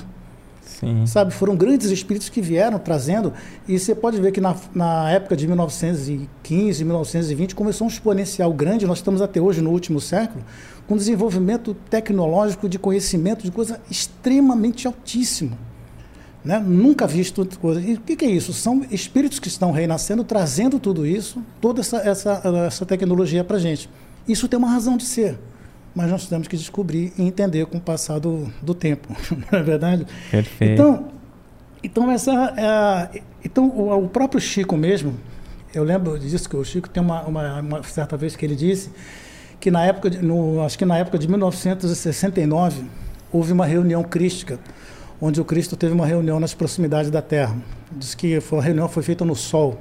Sim. 0.64 1.06
Sabe, 1.06 1.32
foram 1.32 1.56
grandes 1.56 1.90
espíritos 1.90 2.28
que 2.28 2.40
vieram 2.40 2.78
trazendo, 2.78 3.32
e 3.66 3.78
você 3.78 3.94
pode 3.94 4.20
ver 4.20 4.30
que 4.30 4.40
na, 4.40 4.54
na 4.72 5.10
época 5.10 5.36
de 5.36 5.46
1915, 5.48 6.84
1920, 6.84 7.54
começou 7.54 7.86
um 7.86 7.90
exponencial 7.90 8.52
grande, 8.52 8.86
nós 8.86 8.98
estamos 8.98 9.20
até 9.20 9.40
hoje 9.40 9.60
no 9.60 9.70
último 9.70 10.00
século, 10.00 10.44
com 10.86 10.96
desenvolvimento 10.96 11.74
tecnológico 11.88 12.68
de 12.68 12.78
conhecimento 12.78 13.42
de 13.42 13.50
coisa 13.50 13.80
extremamente 13.90 14.86
altíssimo. 14.86 15.56
Né? 16.44 16.58
Nunca 16.58 17.06
visto 17.06 17.46
coisa. 17.58 17.80
E 17.80 17.94
o 17.94 18.00
que, 18.00 18.16
que, 18.16 18.24
é 18.24 18.30
isso? 18.30 18.52
São 18.52 18.84
espíritos 18.90 19.38
que 19.38 19.48
estão 19.48 19.72
renascendo, 19.72 20.22
trazendo 20.22 20.78
tudo 20.78 21.06
isso, 21.06 21.42
toda 21.60 21.80
essa, 21.80 21.96
essa, 21.98 22.42
essa 22.66 22.84
tecnologia 22.84 23.42
para 23.42 23.56
a 23.56 23.60
gente. 23.60 23.88
Isso 24.28 24.46
tem 24.46 24.58
uma 24.58 24.68
razão 24.68 24.96
de 24.98 25.04
ser, 25.04 25.38
mas 25.94 26.10
nós 26.10 26.26
temos 26.26 26.46
que 26.46 26.56
descobrir 26.56 27.12
e 27.16 27.22
entender 27.22 27.64
com 27.66 27.78
o 27.78 27.80
passar 27.80 28.18
do, 28.18 28.52
do 28.60 28.74
tempo, 28.74 29.08
não 29.50 29.58
é 29.58 29.62
verdade? 29.62 30.06
Perfeito. 30.30 30.74
Então, 30.74 31.08
então, 31.82 32.10
essa, 32.10 33.10
é, 33.12 33.22
então 33.44 33.68
o, 33.68 34.04
o, 34.04 34.08
próprio 34.08 34.40
Chico 34.40 34.76
mesmo, 34.76 35.14
eu 35.74 35.84
lembro 35.84 36.18
disso 36.18 36.48
que 36.48 36.56
o 36.56 36.64
Chico 36.64 36.88
tem 36.88 37.02
uma, 37.02 37.22
uma, 37.22 37.60
uma 37.60 37.82
certa 37.82 38.16
vez 38.16 38.36
que 38.36 38.44
ele 38.44 38.56
disse 38.56 38.90
que 39.64 39.70
na 39.70 39.82
época, 39.82 40.10
de, 40.10 40.18
no, 40.18 40.62
acho 40.62 40.76
que 40.76 40.84
na 40.84 40.98
época 40.98 41.18
de 41.18 41.26
1969, 41.26 42.84
houve 43.32 43.50
uma 43.50 43.64
reunião 43.64 44.02
crística, 44.02 44.60
onde 45.18 45.40
o 45.40 45.44
Cristo 45.44 45.74
teve 45.74 45.94
uma 45.94 46.04
reunião 46.04 46.38
nas 46.38 46.52
proximidades 46.52 47.10
da 47.10 47.22
Terra. 47.22 47.56
Diz 47.90 48.14
que 48.14 48.42
foi, 48.42 48.58
a 48.58 48.60
reunião 48.60 48.86
foi 48.90 49.02
feita 49.02 49.24
no 49.24 49.34
Sol. 49.34 49.78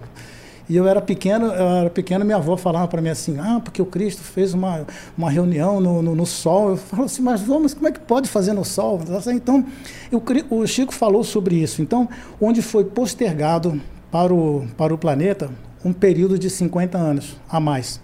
E 0.69 0.77
eu 0.77 0.87
era 0.87 1.01
pequeno, 1.01 1.47
eu 1.47 1.67
era 1.67 1.89
pequeno, 1.89 2.23
minha 2.23 2.37
avó 2.37 2.55
falava 2.55 2.87
para 2.87 3.01
mim 3.01 3.09
assim, 3.09 3.37
ah, 3.37 3.59
porque 3.61 3.81
o 3.81 3.85
Cristo 3.85 4.21
fez 4.21 4.53
uma, 4.53 4.87
uma 5.17 5.29
reunião 5.29 5.81
no, 5.81 6.01
no, 6.01 6.15
no 6.15 6.25
Sol. 6.25 6.69
Eu 6.69 6.77
falo 6.77 7.03
assim, 7.03 7.21
mas 7.21 7.41
vamos, 7.41 7.73
como 7.73 7.89
é 7.89 7.91
que 7.91 7.99
pode 7.99 8.29
fazer 8.29 8.53
no 8.53 8.63
Sol? 8.63 9.01
Então, 9.33 9.65
eu, 10.09 10.23
o 10.49 10.65
Chico 10.65 10.93
falou 10.93 11.25
sobre 11.25 11.55
isso. 11.55 11.81
Então, 11.81 12.07
onde 12.39 12.61
foi 12.61 12.85
postergado 12.85 13.81
para 14.09 14.33
o, 14.33 14.65
para 14.77 14.93
o 14.93 14.97
planeta 14.97 15.49
um 15.83 15.91
período 15.91 16.39
de 16.39 16.49
50 16.49 16.97
anos 16.97 17.35
a 17.49 17.59
mais. 17.59 17.99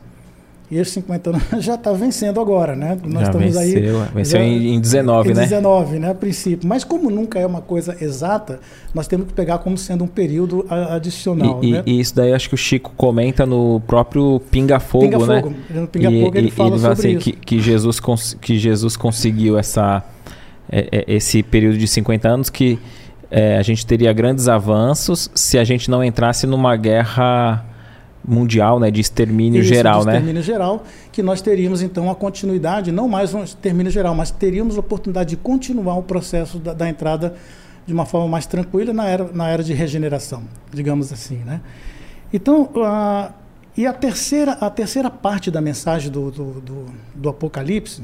E 0.72 0.78
esses 0.78 0.93
50 0.93 1.30
anos 1.32 1.65
já 1.65 1.76
está 1.76 1.91
vencendo 1.91 2.39
agora, 2.39 2.76
né? 2.76 2.97
Nós 3.03 3.22
já 3.22 3.28
estamos 3.28 3.55
venceu, 3.55 4.01
aí. 4.01 4.07
Venceu 4.13 4.39
já, 4.39 4.45
em 4.45 4.80
19, 4.80 5.32
em 5.32 5.34
né? 5.34 5.41
19, 5.41 5.99
né? 5.99 6.11
A 6.11 6.15
princípio. 6.15 6.67
Mas 6.70 6.84
como 6.84 7.09
nunca 7.09 7.39
é 7.39 7.45
uma 7.45 7.61
coisa 7.61 7.97
exata, 7.99 8.59
nós 8.93 9.07
temos 9.07 9.28
que 9.28 9.34
pegar 9.34 9.57
como 9.59 9.78
sendo 9.78 10.03
um 10.03 10.07
período 10.07 10.65
adicional. 10.70 11.59
E, 11.63 11.72
né? 11.72 11.84
e, 11.86 11.99
isso 11.99 12.15
daí 12.15 12.34
acho 12.34 12.49
que 12.49 12.55
o 12.55 12.57
Chico 12.57 12.91
comenta 12.95 13.45
no 13.45 13.82
próprio 13.88 14.39
Pinga 14.51 14.80
Fogo, 14.80 15.05
Pinga 15.05 15.26
né? 15.26 15.41
Fogo. 15.41 15.55
No 15.72 15.88
Pinga 15.88 16.11
e, 16.11 16.22
Fogo 16.22 16.38
ele 16.38 16.51
fala 16.51 16.70
ele 16.70 16.80
sobre 16.80 16.93
assim, 16.93 17.09
isso. 17.17 17.20
Que, 17.20 17.32
que, 17.32 17.59
Jesus 17.59 17.99
que 18.39 18.59
Jesus 18.59 18.95
conseguiu 18.95 19.57
essa, 19.57 20.03
é, 20.72 20.88
é, 20.91 21.05
esse 21.07 21.41
período 21.41 21.80
de 21.80 21.88
50 21.88 22.30
anos 22.30 22.49
que 22.51 22.78
é, 23.32 23.57
a 23.57 23.61
gente 23.63 23.86
teria 23.86 24.13
grandes 24.13 24.47
avanços 24.47 25.32
se 25.34 25.57
a 25.57 25.63
gente 25.63 25.89
não 25.89 26.03
entrasse 26.03 26.45
numa 26.45 26.76
guerra 26.76 27.65
mundial, 28.28 28.80
né, 28.80 28.91
de 28.91 29.01
extermínio 29.01 29.61
Isso, 29.61 29.70
geral, 29.70 30.01
de 30.01 30.07
né? 30.07 30.13
extermínio 30.13 30.43
geral, 30.43 30.84
que 31.11 31.24
nós 31.24 31.41
teríamos 31.41 31.82
então 31.82 32.09
a 32.09 32.15
continuidade, 32.15 32.91
não 32.91 33.07
mais 33.07 33.34
um 33.34 33.43
extermínio 33.43 33.91
geral, 33.91 34.13
mas 34.13 34.30
teríamos 34.32 34.78
a 34.78 34.80
oportunidade 34.80 35.32
de 35.32 35.38
continuar 35.38 35.95
o 35.95 36.03
processo 36.03 36.59
da, 36.59 36.74
da 36.74 36.89
entrada 36.89 37.36
de 37.86 37.93
uma 37.93 38.05
forma 38.05 38.28
mais 38.28 38.45
tranquila 38.45 38.93
na 38.93 39.07
era, 39.07 39.30
na 39.34 39.47
era 39.49 39.63
de 39.63 39.74
regeneração, 39.74 40.43
digamos 40.72 41.11
assim, 41.11 41.38
né? 41.38 41.61
Então, 42.32 42.70
a, 42.84 43.32
e 43.76 43.88
a 43.88 43.93
terceira, 43.93 44.51
a 44.53 44.70
terceira 44.70 45.09
parte 45.09 45.49
da 45.49 45.59
mensagem 45.59 46.11
do, 46.11 46.30
do, 46.30 46.61
do, 46.61 46.86
do 47.15 47.30
Apocalipse 47.30 48.03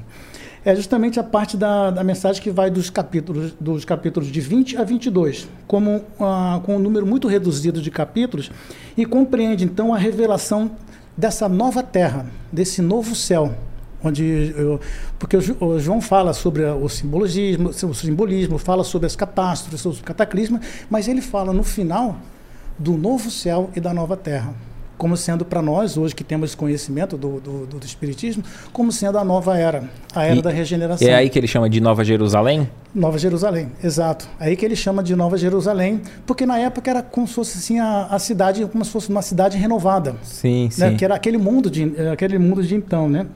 é 0.66 0.76
justamente 0.76 1.20
a 1.20 1.24
parte 1.24 1.56
da, 1.56 1.92
da 1.92 2.04
mensagem 2.04 2.42
que 2.42 2.50
vai 2.50 2.72
dos 2.72 2.90
capítulos, 2.90 3.54
dos 3.60 3.86
capítulos 3.86 4.30
de 4.30 4.42
20 4.42 4.78
a 4.78 4.84
22, 4.84 5.48
como, 5.68 5.98
uh, 5.98 6.60
com 6.64 6.78
um 6.78 6.80
número 6.80 7.06
muito 7.06 7.28
reduzido 7.28 7.80
de 7.80 7.92
capítulos, 7.92 8.52
e 8.98 9.06
compreende 9.06 9.64
então 9.64 9.94
a 9.94 9.98
revelação 9.98 10.72
dessa 11.16 11.48
nova 11.48 11.84
terra, 11.84 12.26
desse 12.52 12.82
novo 12.82 13.16
céu, 13.16 13.54
onde 14.04 14.54
eu, 14.58 14.80
porque 15.20 15.38
o 15.38 15.80
João 15.80 16.02
fala 16.02 16.34
sobre 16.34 16.66
o 16.66 16.90
simbologismo, 16.90 17.70
o 17.70 17.94
simbolismo, 17.94 18.58
fala 18.58 18.84
sobre 18.84 19.06
as 19.06 19.16
catástrofes, 19.16 19.82
sobre 19.82 19.98
os 19.98 20.04
cataclismas, 20.04 20.62
mas 20.90 21.08
ele 21.08 21.22
fala 21.22 21.54
no 21.54 21.64
final 21.64 22.18
do 22.78 22.98
novo 22.98 23.30
céu 23.30 23.70
e 23.76 23.80
da 23.80 23.94
nova 23.94 24.18
terra 24.18 24.54
como 24.98 25.16
sendo 25.18 25.44
para 25.44 25.62
nós, 25.62 25.98
hoje 25.98 26.16
que 26.16 26.24
temos 26.24 26.56
conhecimento 26.56 27.18
do, 27.18 27.40
do, 27.40 27.66
do, 27.66 27.86
Espiritismo, 27.86 28.44
como 28.72 28.92
sendo 28.92 29.18
a 29.18 29.24
nova 29.24 29.58
era, 29.58 29.90
a 30.14 30.24
era 30.24 30.36
e 30.36 30.42
da 30.42 30.50
regeneração. 30.50 31.08
É 31.08 31.14
aí 31.14 31.30
que 31.30 31.38
ele 31.38 31.48
chama 31.48 31.70
de 31.70 31.80
Nova 31.80 32.04
Jerusalém? 32.04 32.70
Nova 32.94 33.18
Jerusalém, 33.18 33.72
exato. 33.84 34.28
É 34.40 34.46
aí 34.48 34.56
que 34.56 34.66
ele 34.66 34.76
chama 34.76 35.04
de 35.04 35.16
Nova 35.16 35.38
Jerusalém, 35.38 36.02
porque 36.26 36.46
na 36.46 36.58
época 36.58 36.90
era 36.90 37.04
como 37.04 37.28
se 37.28 37.34
fosse 37.34 37.58
assim 37.58 37.80
a, 37.80 38.06
a 38.06 38.20
cidade, 38.20 38.66
como 38.66 38.84
se 38.84 38.92
fosse 38.92 39.10
uma 39.10 39.22
cidade 39.22 39.58
renovada. 39.58 40.16
Sim, 40.24 40.70
né? 40.78 40.90
sim. 40.90 40.98
Que 40.98 41.06
era 41.06 41.16
aquele 41.16 41.38
mundo 41.38 41.70
de, 41.70 41.94
aquele 42.12 42.40
mundo 42.40 42.64
de 42.64 42.76
então, 42.76 43.10
né? 43.10 43.28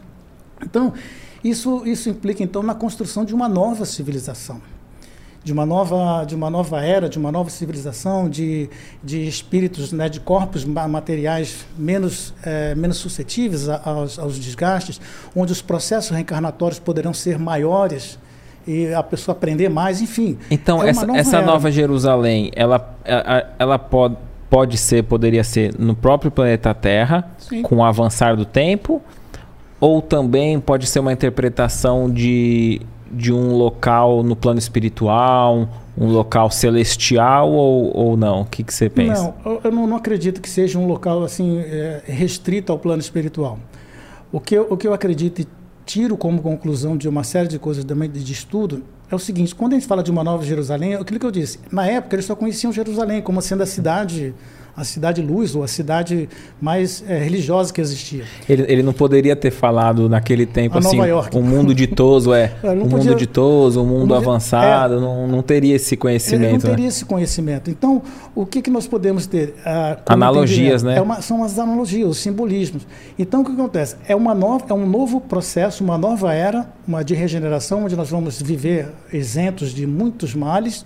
Então, 0.64 0.94
isso, 1.44 1.84
isso 1.86 2.10
implica 2.10 2.44
então 2.44 2.64
na 2.64 2.74
construção 2.74 3.24
de 3.24 3.34
uma 3.34 3.48
nova 3.48 3.86
civilização 3.86 4.62
de 5.44 5.54
uma 5.54 5.66
nova, 5.66 6.26
de 6.26 6.36
uma 6.36 6.50
nova 6.50 6.84
era, 6.84 7.08
de 7.08 7.18
uma 7.18 7.32
nova 7.32 7.50
civilização, 7.50 8.30
de, 8.30 8.70
de 9.04 9.28
espíritos, 9.28 9.92
né, 9.92 10.10
de 10.10 10.20
corpos 10.20 10.66
materiais 10.66 11.66
menos, 11.78 12.34
é, 12.44 12.76
menos 12.76 12.98
suscetíveis 12.98 13.70
aos, 13.70 14.20
aos 14.20 14.38
desgastes, 14.38 15.00
onde 15.36 15.52
os 15.52 15.62
processos 15.62 16.12
reencarnatórios 16.12 16.80
poderão 16.80 17.14
ser 17.14 17.40
maiores 17.40 18.20
e 18.68 18.94
a 18.94 19.02
pessoa 19.02 19.36
aprender 19.36 19.70
mais, 19.70 20.02
enfim. 20.02 20.38
Então, 20.52 20.84
é 20.84 20.90
essa, 20.90 21.08
nova, 21.08 21.20
essa 21.20 21.42
nova 21.42 21.72
Jerusalém, 21.72 22.52
ela, 22.56 22.96
ela, 23.04 23.56
ela 23.58 23.80
pode, 23.80 24.18
pode 24.50 24.78
ser, 24.78 25.04
poderia 25.04 25.44
ser 25.44 25.74
no 25.80 25.96
próprio 25.96 26.30
planeta 26.30 26.74
Terra, 26.74 27.32
Sim. 27.38 27.62
com 27.62 27.78
o 27.78 27.84
avançar 27.84 28.36
do 28.36 28.46
tempo, 28.46 29.02
ou 29.80 30.02
também 30.02 30.60
pode 30.60 30.86
ser 30.86 31.00
uma 31.00 31.14
interpretação 31.14 32.10
de 32.10 32.82
de 33.12 33.34
um 33.34 33.56
local 33.56 34.24
no 34.24 34.36
plano 34.36 34.60
espiritual, 34.60 35.70
um 35.98 36.08
local 36.08 36.50
celestial 36.50 37.52
ou, 37.52 37.96
ou 37.96 38.18
não? 38.18 38.42
O 38.42 38.46
que, 38.46 38.64
que 38.64 38.74
você 38.74 38.90
pensa? 38.90 39.34
Não, 39.44 39.60
eu 39.64 39.72
não, 39.72 39.96
acredito 39.96 40.42
que 40.42 40.50
seja 40.50 40.78
um 40.80 40.88
local 40.88 41.24
assim 41.24 41.60
é, 41.60 42.02
restrito 42.06 42.72
ao 42.72 42.80
plano 42.80 43.02
espiritual. 43.02 43.60
O 44.32 44.40
que, 44.40 44.56
eu, 44.56 44.68
o 44.70 44.78
que 44.78 44.88
eu 44.88 44.94
acredito 44.94 45.42
e 45.42 45.48
tiro 45.86 46.16
como 46.16 46.42
conclusão 46.42 46.96
de 46.96 47.10
uma 47.10 47.24
série 47.24 47.48
de 47.48 47.58
coisas 47.58 47.84
também 47.84 48.10
de 48.10 48.32
estudo 48.32 48.84
é 49.10 49.16
o 49.16 49.20
seguinte: 49.20 49.56
quando 49.56 49.74
a 49.74 49.76
gente 49.76 49.88
fala 49.88 50.04
de 50.04 50.12
uma 50.12 50.24
nova 50.24 50.46
Jerusalém, 50.46 50.94
é 50.94 51.00
aquilo 51.00 51.20
que 51.20 51.26
eu 51.26 51.32
disse, 51.32 51.60
na 51.72 51.86
época 51.86 52.16
eles 52.16 52.26
só 52.26 52.36
conheciam 52.36 52.72
Jerusalém 52.72 53.22
como 53.22 53.42
sendo 53.42 53.64
a 53.64 53.66
cidade 53.66 54.34
a 54.76 54.84
cidade 54.84 55.22
luz 55.22 55.56
ou 55.56 55.64
a 55.64 55.68
cidade 55.68 56.30
mais 56.62 57.04
é, 57.08 57.18
religiosa 57.18 57.74
que 57.74 57.82
existia. 57.82 58.24
Ele, 58.48 58.66
ele 58.68 58.84
não 58.84 58.94
poderia 58.94 59.36
ter 59.36 59.52
falado 59.52 60.08
naquele 60.08 60.46
tempo 60.46 60.76
a 60.76 60.80
assim, 60.80 60.98
York. 60.98 61.38
um 61.38 61.42
mundo 61.42 61.74
ditoso, 61.74 62.34
é, 62.34 62.54
um 62.64 62.88
podia, 62.88 63.12
mundo 63.12 63.16
ditoso, 63.16 63.82
um 63.82 63.86
mundo 63.86 64.16
avançado, 64.16 64.96
é, 64.96 65.00
não, 65.00 65.28
não 65.28 65.42
teria 65.42 65.76
esse 65.76 65.98
conhecimento. 65.98 66.44
Ele 66.44 66.54
não 66.54 66.60
teria 66.60 66.78
né? 66.78 66.88
esse 66.88 67.06
conhecimento. 67.06 67.70
Então, 67.70 68.02
o 68.36 68.46
que, 68.46 68.62
que 68.62 68.70
nós 68.70 68.88
podemos 68.88 69.28
ter? 69.28 69.56
Uh, 69.60 70.02
Analogias, 70.06 70.84
né? 70.84 70.98
É 70.98 71.02
uma, 71.02 71.22
são 71.22 71.44
as 71.44 71.58
analogias, 71.60 72.10
os 72.10 72.18
simbolismos. 72.18 72.86
Então, 73.18 73.42
o 73.42 73.46
que 73.46 73.52
acontece? 73.52 73.96
É, 74.08 74.16
uma 74.16 74.34
nova, 74.34 74.66
é 74.70 74.74
um 74.74 74.88
novo 74.88 75.20
processo, 75.22 75.84
uma 75.84 75.98
nova 75.98 76.34
era 76.34 76.68
uma 76.88 77.04
de 77.04 77.14
regeneração, 77.14 77.86
onde 77.86 77.96
nós 77.96 78.10
vamos 78.10 78.42
viver 78.42 78.90
isentos 79.12 79.74
de 79.74 79.86
muitos 79.86 80.34
males, 80.34 80.86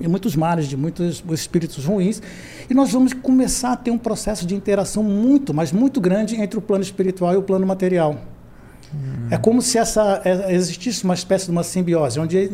de 0.00 0.08
muitos 0.08 0.36
males, 0.36 0.66
de 0.66 0.76
muitos 0.76 1.22
espíritos 1.30 1.84
ruins, 1.84 2.22
e 2.68 2.74
nós 2.74 2.92
vamos 2.92 3.12
começar 3.12 3.72
a 3.72 3.76
ter 3.76 3.90
um 3.90 3.98
processo 3.98 4.46
de 4.46 4.54
interação 4.54 5.02
muito, 5.02 5.52
mas 5.52 5.72
muito 5.72 6.00
grande 6.00 6.36
entre 6.36 6.58
o 6.58 6.62
plano 6.62 6.82
espiritual 6.82 7.34
e 7.34 7.36
o 7.36 7.42
plano 7.42 7.66
material. 7.66 8.18
Hum. 8.94 9.28
É 9.30 9.36
como 9.36 9.60
se 9.60 9.76
essa 9.76 10.22
é, 10.24 10.54
existisse 10.54 11.04
uma 11.04 11.14
espécie 11.14 11.44
de 11.46 11.50
uma 11.50 11.62
simbiose, 11.62 12.18
onde 12.18 12.50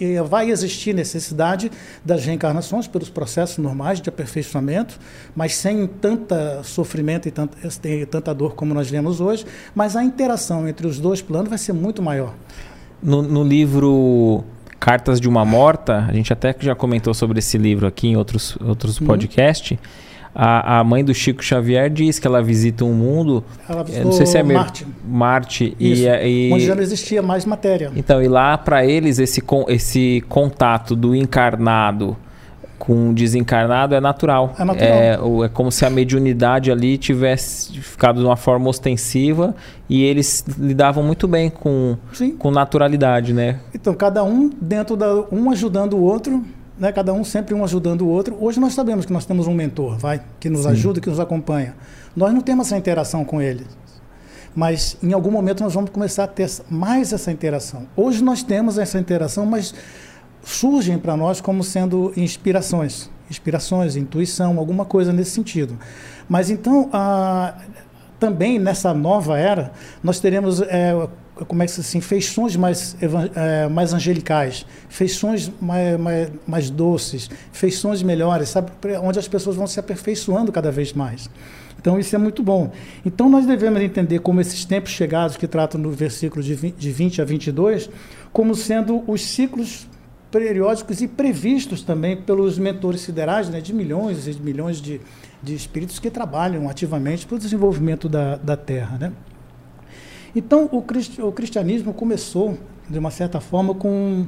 é, 0.00 0.22
vai 0.22 0.50
existir 0.50 0.94
necessidade 0.94 1.70
das 2.04 2.24
reencarnações 2.24 2.86
pelos 2.86 3.08
processos 3.08 3.58
normais 3.58 4.00
de 4.00 4.08
aperfeiçoamento, 4.08 4.98
mas 5.34 5.54
sem 5.54 5.86
tanta 5.86 6.62
sofrimento 6.62 7.28
e 7.28 7.30
tanta, 7.30 7.56
tanta 8.10 8.34
dor 8.34 8.54
como 8.54 8.74
nós 8.74 8.90
vemos 8.90 9.20
hoje, 9.20 9.46
mas 9.74 9.96
a 9.96 10.04
interação 10.04 10.68
entre 10.68 10.86
os 10.86 10.98
dois 10.98 11.22
planos 11.22 11.48
vai 11.48 11.58
ser 11.58 11.72
muito 11.72 12.02
maior. 12.02 12.34
No, 13.02 13.22
no 13.22 13.42
livro 13.42 14.44
Cartas 14.82 15.20
de 15.20 15.28
uma 15.28 15.44
Morta, 15.44 16.06
a 16.08 16.12
gente 16.12 16.32
até 16.32 16.52
já 16.58 16.74
comentou 16.74 17.14
sobre 17.14 17.38
esse 17.38 17.56
livro 17.56 17.86
aqui 17.86 18.08
em 18.08 18.16
outros, 18.16 18.58
outros 18.60 19.00
uhum. 19.00 19.06
podcasts. 19.06 19.78
A, 20.34 20.80
a 20.80 20.84
mãe 20.84 21.04
do 21.04 21.14
Chico 21.14 21.40
Xavier 21.40 21.88
diz 21.88 22.18
que 22.18 22.26
ela 22.26 22.42
visita 22.42 22.84
um 22.84 22.92
mundo. 22.92 23.44
Ela 23.68 23.86
eu 23.88 24.06
não 24.06 24.10
sei 24.10 24.26
se 24.26 24.38
é 24.38 24.42
mesmo. 24.42 24.60
Marte. 24.60 24.86
Marte. 25.06 25.76
Isso, 25.78 26.02
e, 26.02 26.48
e, 26.48 26.52
onde 26.52 26.66
já 26.66 26.74
não 26.74 26.82
existia 26.82 27.22
mais 27.22 27.44
matéria. 27.44 27.92
Então, 27.94 28.20
e 28.20 28.26
lá 28.26 28.58
para 28.58 28.84
eles 28.84 29.20
esse, 29.20 29.40
esse 29.68 30.24
contato 30.28 30.96
do 30.96 31.14
encarnado 31.14 32.16
com 32.82 33.10
o 33.10 33.14
desencarnado 33.14 33.94
é 33.94 34.00
natural. 34.00 34.56
É 34.58 34.64
natural. 34.64 34.90
É, 34.92 35.44
é 35.44 35.48
como 35.48 35.70
se 35.70 35.86
a 35.86 35.90
mediunidade 35.90 36.68
ali 36.68 36.98
tivesse 36.98 37.80
ficado 37.80 38.18
de 38.18 38.26
uma 38.26 38.34
forma 38.34 38.68
ostensiva 38.68 39.54
e 39.88 40.02
eles 40.02 40.44
lidavam 40.58 41.04
muito 41.04 41.28
bem 41.28 41.48
com, 41.48 41.96
Sim. 42.12 42.32
com 42.32 42.50
naturalidade, 42.50 43.32
né? 43.32 43.60
Então, 43.72 43.94
cada 43.94 44.24
um 44.24 44.50
dentro 44.60 44.96
da. 44.96 45.14
um 45.30 45.48
ajudando 45.52 45.92
o 45.92 46.02
outro 46.02 46.44
né, 46.76 46.90
cada 46.90 47.12
um 47.12 47.22
sempre 47.22 47.54
um 47.54 47.62
ajudando 47.62 48.02
o 48.02 48.08
outro. 48.08 48.36
Hoje 48.40 48.58
nós 48.58 48.74
sabemos 48.74 49.06
que 49.06 49.12
nós 49.12 49.24
temos 49.24 49.46
um 49.46 49.54
mentor, 49.54 49.96
vai, 49.98 50.20
que 50.40 50.50
nos 50.50 50.62
Sim. 50.62 50.70
ajuda, 50.70 51.00
que 51.00 51.08
nos 51.08 51.20
acompanha. 51.20 51.76
Nós 52.16 52.34
não 52.34 52.40
temos 52.40 52.66
essa 52.66 52.76
interação 52.76 53.24
com 53.24 53.40
ele, 53.40 53.64
mas 54.56 54.96
em 55.00 55.12
algum 55.12 55.30
momento 55.30 55.62
nós 55.62 55.74
vamos 55.74 55.90
começar 55.90 56.24
a 56.24 56.26
ter 56.26 56.50
mais 56.68 57.12
essa 57.12 57.30
interação. 57.30 57.86
Hoje 57.94 58.24
nós 58.24 58.42
temos 58.42 58.76
essa 58.78 58.98
interação, 58.98 59.46
mas 59.46 59.72
surgem 60.44 60.98
para 60.98 61.16
nós 61.16 61.40
como 61.40 61.62
sendo 61.62 62.12
inspirações, 62.16 63.10
inspirações, 63.30 63.96
intuição, 63.96 64.58
alguma 64.58 64.84
coisa 64.84 65.12
nesse 65.12 65.30
sentido. 65.30 65.78
Mas 66.28 66.50
então, 66.50 66.90
também 68.18 68.58
nessa 68.58 68.92
nova 68.94 69.38
era, 69.38 69.72
nós 70.02 70.20
teremos 70.20 70.60
é, 70.62 71.08
como 71.46 71.62
é 71.62 71.66
que 71.66 71.80
assim, 71.80 72.00
feições 72.00 72.56
mais, 72.56 72.96
é, 73.34 73.68
mais 73.68 73.92
angelicais, 73.92 74.66
feições 74.88 75.50
mais, 75.60 75.98
mais, 75.98 76.30
mais, 76.46 76.70
doces, 76.70 77.30
feições 77.52 78.02
melhores, 78.02 78.50
sabe? 78.50 78.70
Onde 79.02 79.18
as 79.18 79.28
pessoas 79.28 79.56
vão 79.56 79.66
se 79.66 79.80
aperfeiçoando 79.80 80.52
cada 80.52 80.70
vez 80.70 80.92
mais. 80.92 81.28
Então, 81.80 81.98
isso 81.98 82.14
é 82.14 82.18
muito 82.18 82.44
bom. 82.44 82.70
Então, 83.04 83.28
nós 83.28 83.44
devemos 83.44 83.82
entender 83.82 84.20
como 84.20 84.40
esses 84.40 84.64
tempos 84.64 84.92
chegados, 84.92 85.36
que 85.36 85.48
tratam 85.48 85.80
no 85.80 85.90
versículo 85.90 86.40
de 86.40 86.54
20, 86.54 86.76
de 86.76 86.92
20 86.92 87.22
a 87.22 87.24
22, 87.24 87.90
como 88.32 88.54
sendo 88.54 89.02
os 89.08 89.20
ciclos 89.22 89.88
periódicos 90.32 91.02
e 91.02 91.06
previstos 91.06 91.82
também 91.82 92.16
pelos 92.16 92.58
mentores 92.58 93.02
siderais, 93.02 93.50
né, 93.50 93.60
de 93.60 93.72
milhões 93.72 94.26
e 94.26 94.32
milhões 94.40 94.80
de, 94.80 94.98
de 95.42 95.54
espíritos 95.54 95.98
que 95.98 96.10
trabalham 96.10 96.68
ativamente 96.68 97.26
para 97.26 97.36
o 97.36 97.38
desenvolvimento 97.38 98.08
da, 98.08 98.36
da 98.36 98.56
Terra. 98.56 98.96
Né? 98.98 99.12
Então, 100.34 100.68
o, 100.72 100.80
cristi 100.80 101.20
o 101.20 101.30
cristianismo 101.30 101.92
começou, 101.92 102.58
de 102.88 102.98
uma 102.98 103.10
certa 103.10 103.40
forma, 103.40 103.74
com, 103.74 104.26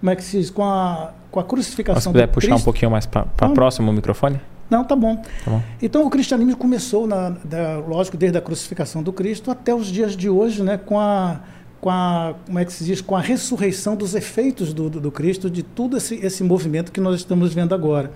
como 0.00 0.10
é 0.10 0.16
que 0.16 0.24
se 0.24 0.38
diz, 0.38 0.48
com 0.48 0.64
a, 0.64 1.12
com 1.30 1.38
a 1.38 1.44
crucificação 1.44 2.00
Se 2.00 2.08
puder 2.08 2.28
puxar 2.28 2.48
Cristo. 2.48 2.62
um 2.62 2.64
pouquinho 2.64 2.90
mais 2.90 3.04
para 3.04 3.24
próximo 3.54 3.90
o 3.90 3.94
microfone? 3.94 4.40
Não, 4.70 4.82
tá 4.82 4.96
bom. 4.96 5.16
tá 5.16 5.50
bom. 5.50 5.62
Então, 5.82 6.06
o 6.06 6.08
cristianismo 6.08 6.56
começou, 6.56 7.06
na, 7.06 7.28
da, 7.44 7.76
lógico, 7.76 8.16
desde 8.16 8.38
a 8.38 8.40
crucificação 8.40 9.02
do 9.02 9.12
Cristo 9.12 9.50
até 9.50 9.74
os 9.74 9.86
dias 9.86 10.16
de 10.16 10.30
hoje, 10.30 10.62
né, 10.62 10.78
com 10.78 10.98
a 10.98 11.40
com 11.82 11.90
a, 11.90 12.36
como 12.46 12.60
é 12.60 12.64
que 12.64 12.72
se 12.72 12.84
diz, 12.84 13.00
com 13.00 13.16
a 13.16 13.20
ressurreição 13.20 13.96
dos 13.96 14.14
efeitos 14.14 14.72
do, 14.72 14.88
do, 14.88 15.00
do 15.00 15.10
Cristo, 15.10 15.50
de 15.50 15.64
todo 15.64 15.96
esse, 15.96 16.14
esse 16.24 16.44
movimento 16.44 16.92
que 16.92 17.00
nós 17.00 17.16
estamos 17.16 17.52
vendo 17.52 17.74
agora. 17.74 18.12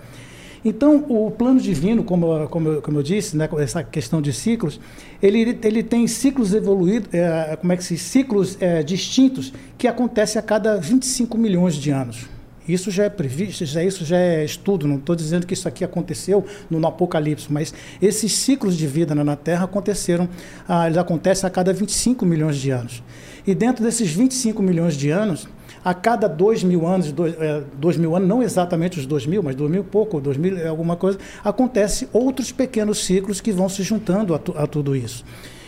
Então, 0.63 1.05
o 1.09 1.29
plano 1.29 1.59
divino, 1.59 2.01
como, 2.01 2.47
como, 2.47 2.81
como 2.81 2.97
eu 2.97 3.03
disse, 3.03 3.35
né, 3.35 3.47
essa 3.59 3.83
questão 3.83 4.21
de 4.21 4.31
ciclos, 4.31 4.79
ele, 5.21 5.59
ele 5.61 5.83
tem 5.83 6.07
ciclos 6.07 6.53
evoluídos, 6.53 7.13
é, 7.13 7.57
como 7.57 7.73
é 7.73 7.77
que 7.77 7.83
se 7.83 7.97
ciclos 7.97 8.57
é, 8.61 8.81
distintos 8.81 9.51
que 9.77 9.85
acontecem 9.85 10.39
a 10.39 10.41
cada 10.41 10.77
25 10.77 11.37
milhões 11.37 11.75
de 11.75 11.91
anos. 11.91 12.25
Isso 12.67 12.89
já 12.89 13.05
é 13.05 13.09
previsto, 13.09 13.65
já, 13.65 13.83
isso 13.83 14.03
já 14.05 14.17
é 14.17 14.43
estudo, 14.43 14.87
não 14.87 14.97
estou 14.97 15.15
dizendo 15.15 15.45
que 15.45 15.53
isso 15.53 15.67
aqui 15.67 15.83
aconteceu 15.83 16.45
no, 16.69 16.79
no, 16.79 16.87
Apocalipse, 16.87 17.51
mas 17.51 17.73
esses 18.01 18.31
ciclos 18.33 18.77
de 18.77 18.85
vida 18.87 19.15
na 19.15 19.35
Terra 19.35 19.65
aconteceram, 19.65 20.27
ah, 20.67 20.85
eles 20.85 20.97
acontecem 20.97 21.47
a 21.47 21.49
cada 21.49 21.71
25 21.71 22.25
milhões 22.25 22.57
de 22.57 22.71
anos. 22.71 23.03
E 23.47 23.55
dentro 23.55 23.81
desses 23.81 24.11
25 24.11 24.61
milhões 24.61 24.95
de 24.95 25.09
anos, 25.09 25.47
a 25.83 25.93
cada 25.93 26.27
dois 26.27 26.63
mil 26.63 26.85
anos, 26.85 27.13
dois, 27.13 27.33
é, 27.39 27.63
mil 27.97 28.13
anos, 28.13 28.27
não 28.27 28.43
exatamente 28.43 28.99
os 28.99 29.05
dois 29.05 29.25
mil, 29.25 29.41
mas 29.41 29.55
dois 29.55 29.71
mil 29.71 29.85
pouco, 29.85 30.19
dois 30.19 30.35
mil 30.35 30.57
é 30.57 30.67
alguma 30.67 30.97
coisa, 30.97 31.17
acontece 31.45 32.09
outros 32.11 32.51
pequenos 32.51 33.05
ciclos 33.05 33.39
que 33.39 33.53
vão 33.53 33.69
se 33.69 33.83
juntando 33.83 34.35
a, 34.35 34.37
tu, 34.37 34.53
a 34.57 34.67
tudo 34.67 34.93
isso. 34.93 35.23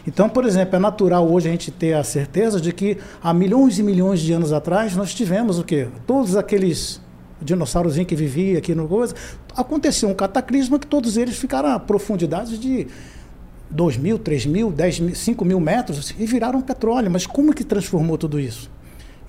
Então, 0.05 0.27
por 0.27 0.45
exemplo, 0.45 0.75
é 0.75 0.79
natural 0.79 1.31
hoje 1.31 1.47
a 1.47 1.51
gente 1.51 1.71
ter 1.71 1.93
a 1.93 2.03
certeza 2.03 2.59
de 2.59 2.73
que 2.73 2.97
há 3.23 3.33
milhões 3.33 3.79
e 3.79 3.83
milhões 3.83 4.19
de 4.19 4.33
anos 4.33 4.51
atrás 4.51 4.93
nós 4.95 5.13
tivemos 5.13 5.57
o 5.57 5.63
quê? 5.63 5.87
Todos 6.05 6.35
aqueles 6.35 6.99
dinossauros 7.41 7.95
que 7.97 8.15
vivia 8.15 8.57
aqui 8.57 8.75
no 8.75 8.87
coisa, 8.87 9.15
aconteceu 9.55 10.09
um 10.09 10.13
cataclisma 10.13 10.77
que 10.77 10.87
todos 10.87 11.15
eles 11.15 11.37
ficaram 11.37 11.69
a 11.69 11.79
profundidades 11.79 12.59
de 12.59 12.87
2 13.69 13.97
mil, 13.97 14.17
3 14.17 14.45
mil, 14.45 14.71
10 14.71 14.99
mil, 14.99 15.15
5 15.15 15.45
mil 15.45 15.59
metros 15.59 16.13
e 16.17 16.25
viraram 16.25 16.61
petróleo. 16.61 17.09
Mas 17.11 17.25
como 17.25 17.53
que 17.53 17.63
transformou 17.63 18.17
tudo 18.17 18.39
isso? 18.39 18.69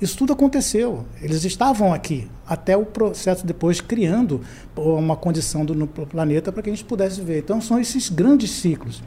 Isso 0.01 0.17
tudo 0.17 0.33
aconteceu. 0.33 1.05
Eles 1.21 1.45
estavam 1.45 1.93
aqui, 1.93 2.27
até 2.47 2.75
o 2.77 2.87
processo 2.87 3.47
depois 3.47 3.81
criando 3.83 4.41
uma 4.75 5.15
condição 5.15 5.65
do, 5.65 5.75
no 5.75 5.87
planeta 5.87 6.51
para 6.51 6.63
que 6.63 6.71
a 6.71 6.73
gente 6.73 6.85
pudesse 6.85 7.21
ver. 7.21 7.41
Então, 7.41 7.61
são 7.61 7.79
esses 7.79 8.09
grandes 8.09 8.51
ciclos. 8.51 9.03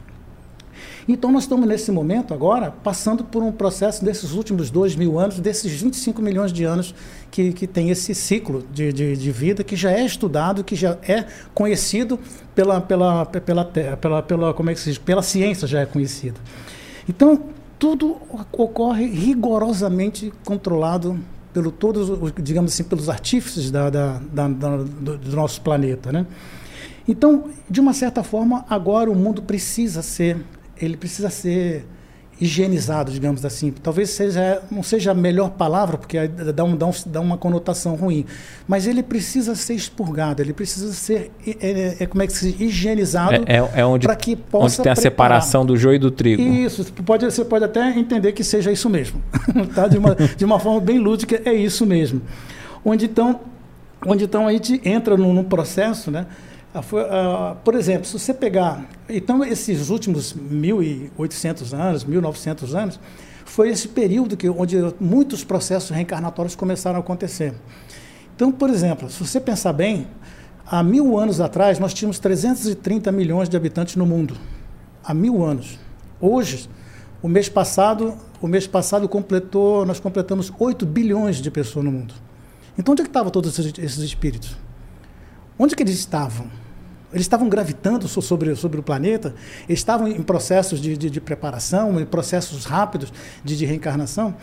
Então, 1.06 1.30
nós 1.30 1.42
estamos 1.42 1.68
nesse 1.68 1.92
momento 1.92 2.32
agora 2.32 2.70
passando 2.70 3.24
por 3.24 3.42
um 3.42 3.52
processo 3.52 4.04
desses 4.04 4.32
últimos 4.32 4.70
dois 4.70 4.96
mil 4.96 5.18
anos, 5.18 5.38
desses 5.38 5.70
25 5.72 6.22
milhões 6.22 6.52
de 6.52 6.64
anos 6.64 6.94
que, 7.30 7.52
que 7.52 7.66
tem 7.66 7.90
esse 7.90 8.14
ciclo 8.14 8.64
de, 8.72 8.92
de, 8.92 9.16
de 9.16 9.30
vida 9.30 9.62
que 9.62 9.76
já 9.76 9.90
é 9.90 10.04
estudado, 10.04 10.64
que 10.64 10.74
já 10.74 10.96
é 11.06 11.26
conhecido 11.52 12.18
pela, 12.54 12.80
pela, 12.80 13.26
pela, 13.26 13.64
pela, 13.64 14.22
pela, 14.22 14.54
como 14.54 14.70
é 14.70 14.74
que 14.74 14.80
se 14.80 14.90
diz? 14.90 14.98
pela 14.98 15.22
ciência, 15.22 15.68
já 15.68 15.80
é 15.80 15.86
conhecido. 15.86 16.40
Então, 17.06 17.38
tudo 17.78 18.16
ocorre 18.52 19.06
rigorosamente 19.06 20.32
controlado 20.42 21.18
pelo 21.52 21.70
todos, 21.70 22.32
digamos 22.42 22.72
assim, 22.72 22.84
pelos 22.84 23.10
artífices 23.10 23.70
da, 23.70 23.90
da, 23.90 24.18
da, 24.32 24.48
do, 24.48 25.18
do 25.18 25.36
nosso 25.36 25.60
planeta, 25.60 26.10
né? 26.10 26.26
Então, 27.06 27.44
de 27.68 27.80
uma 27.80 27.92
certa 27.92 28.22
forma, 28.22 28.64
agora 28.68 29.10
o 29.10 29.14
mundo 29.14 29.42
precisa 29.42 30.00
ser 30.00 30.38
ele 30.80 30.96
precisa 30.96 31.30
ser 31.30 31.86
higienizado, 32.40 33.12
digamos 33.12 33.44
assim. 33.44 33.70
Talvez 33.70 34.10
seja, 34.10 34.62
não 34.70 34.82
seja 34.82 35.12
a 35.12 35.14
melhor 35.14 35.50
palavra, 35.50 35.96
porque 35.96 36.26
dá, 36.26 36.64
um, 36.64 36.76
dá, 36.76 36.86
um, 36.86 36.92
dá 37.06 37.20
uma 37.20 37.38
conotação 37.38 37.94
ruim, 37.94 38.24
mas 38.66 38.86
ele 38.86 39.02
precisa 39.02 39.54
ser 39.54 39.74
expurgado, 39.74 40.42
ele 40.42 40.52
precisa 40.52 40.92
ser, 40.92 41.30
é, 41.46 41.50
é, 41.60 41.96
é 42.00 42.06
como 42.06 42.22
é 42.22 42.26
que 42.26 42.32
se 42.32 42.56
higienizado 42.58 43.34
é, 43.46 43.56
é, 43.56 43.80
é 43.80 43.86
onde, 43.86 44.06
para 44.06 44.16
que 44.16 44.34
possa 44.36 44.80
onde 44.80 44.82
tem 44.82 44.92
a 44.92 44.96
separação 44.96 45.64
do 45.64 45.76
joio 45.76 45.96
e 45.96 45.98
do 45.98 46.10
trigo. 46.10 46.42
Isso, 46.42 46.84
pode, 47.04 47.24
você 47.24 47.44
pode 47.44 47.64
até 47.64 47.96
entender 47.96 48.32
que 48.32 48.42
seja 48.42 48.72
isso 48.72 48.90
mesmo, 48.90 49.22
tá? 49.74 49.86
de, 49.86 49.98
uma, 49.98 50.14
de 50.14 50.44
uma 50.44 50.58
forma 50.58 50.80
bem 50.80 50.98
lúdica, 50.98 51.40
é 51.44 51.52
isso 51.52 51.86
mesmo. 51.86 52.20
Onde 52.84 53.06
então, 53.06 53.40
onde 54.04 54.24
então 54.24 54.46
a 54.46 54.52
gente 54.52 54.80
entra 54.84 55.16
num, 55.16 55.32
num 55.32 55.44
processo, 55.44 56.10
né? 56.10 56.26
Uh, 56.74 57.54
por 57.62 57.76
exemplo, 57.76 58.04
se 58.04 58.18
você 58.18 58.34
pegar. 58.34 58.84
Então, 59.08 59.44
esses 59.44 59.90
últimos 59.90 60.34
1.800 60.34 61.72
anos, 61.72 62.04
1.900 62.04 62.74
anos, 62.74 63.00
foi 63.44 63.68
esse 63.68 63.86
período 63.86 64.36
que, 64.36 64.48
onde 64.48 64.76
muitos 64.98 65.44
processos 65.44 65.90
reencarnatórios 65.90 66.56
começaram 66.56 66.96
a 66.96 67.00
acontecer. 67.00 67.54
Então, 68.34 68.50
por 68.50 68.68
exemplo, 68.70 69.08
se 69.08 69.24
você 69.24 69.38
pensar 69.38 69.72
bem, 69.72 70.08
há 70.66 70.82
mil 70.82 71.16
anos 71.16 71.40
atrás 71.40 71.78
nós 71.78 71.94
tínhamos 71.94 72.18
330 72.18 73.12
milhões 73.12 73.48
de 73.48 73.56
habitantes 73.56 73.94
no 73.94 74.04
mundo. 74.04 74.36
Há 75.04 75.14
mil 75.14 75.44
anos. 75.44 75.78
Hoje, 76.20 76.68
o 77.22 77.28
mês 77.28 77.48
passado, 77.48 78.14
o 78.42 78.48
mês 78.48 78.66
passado 78.66 79.08
completou, 79.08 79.86
nós 79.86 80.00
completamos 80.00 80.52
8 80.58 80.84
bilhões 80.84 81.36
de 81.36 81.50
pessoas 81.52 81.84
no 81.84 81.92
mundo. 81.92 82.14
Então, 82.76 82.90
onde 82.90 83.02
é 83.02 83.04
que 83.04 83.10
estavam 83.10 83.30
todos 83.30 83.56
esses 83.56 83.98
espíritos? 83.98 84.56
Onde 85.56 85.76
que 85.76 85.82
eles 85.84 85.94
estavam? 85.94 86.63
Eles 87.14 87.26
estavam 87.26 87.48
gravitando 87.48 88.08
sobre, 88.08 88.56
sobre 88.56 88.80
o 88.80 88.82
planeta, 88.82 89.36
estavam 89.68 90.08
em 90.08 90.20
processos 90.20 90.80
de, 90.80 90.96
de, 90.96 91.08
de 91.08 91.20
preparação, 91.20 92.00
em 92.00 92.04
processos 92.04 92.64
rápidos 92.64 93.12
de, 93.44 93.56
de, 93.56 93.64
reencarnação. 93.64 94.34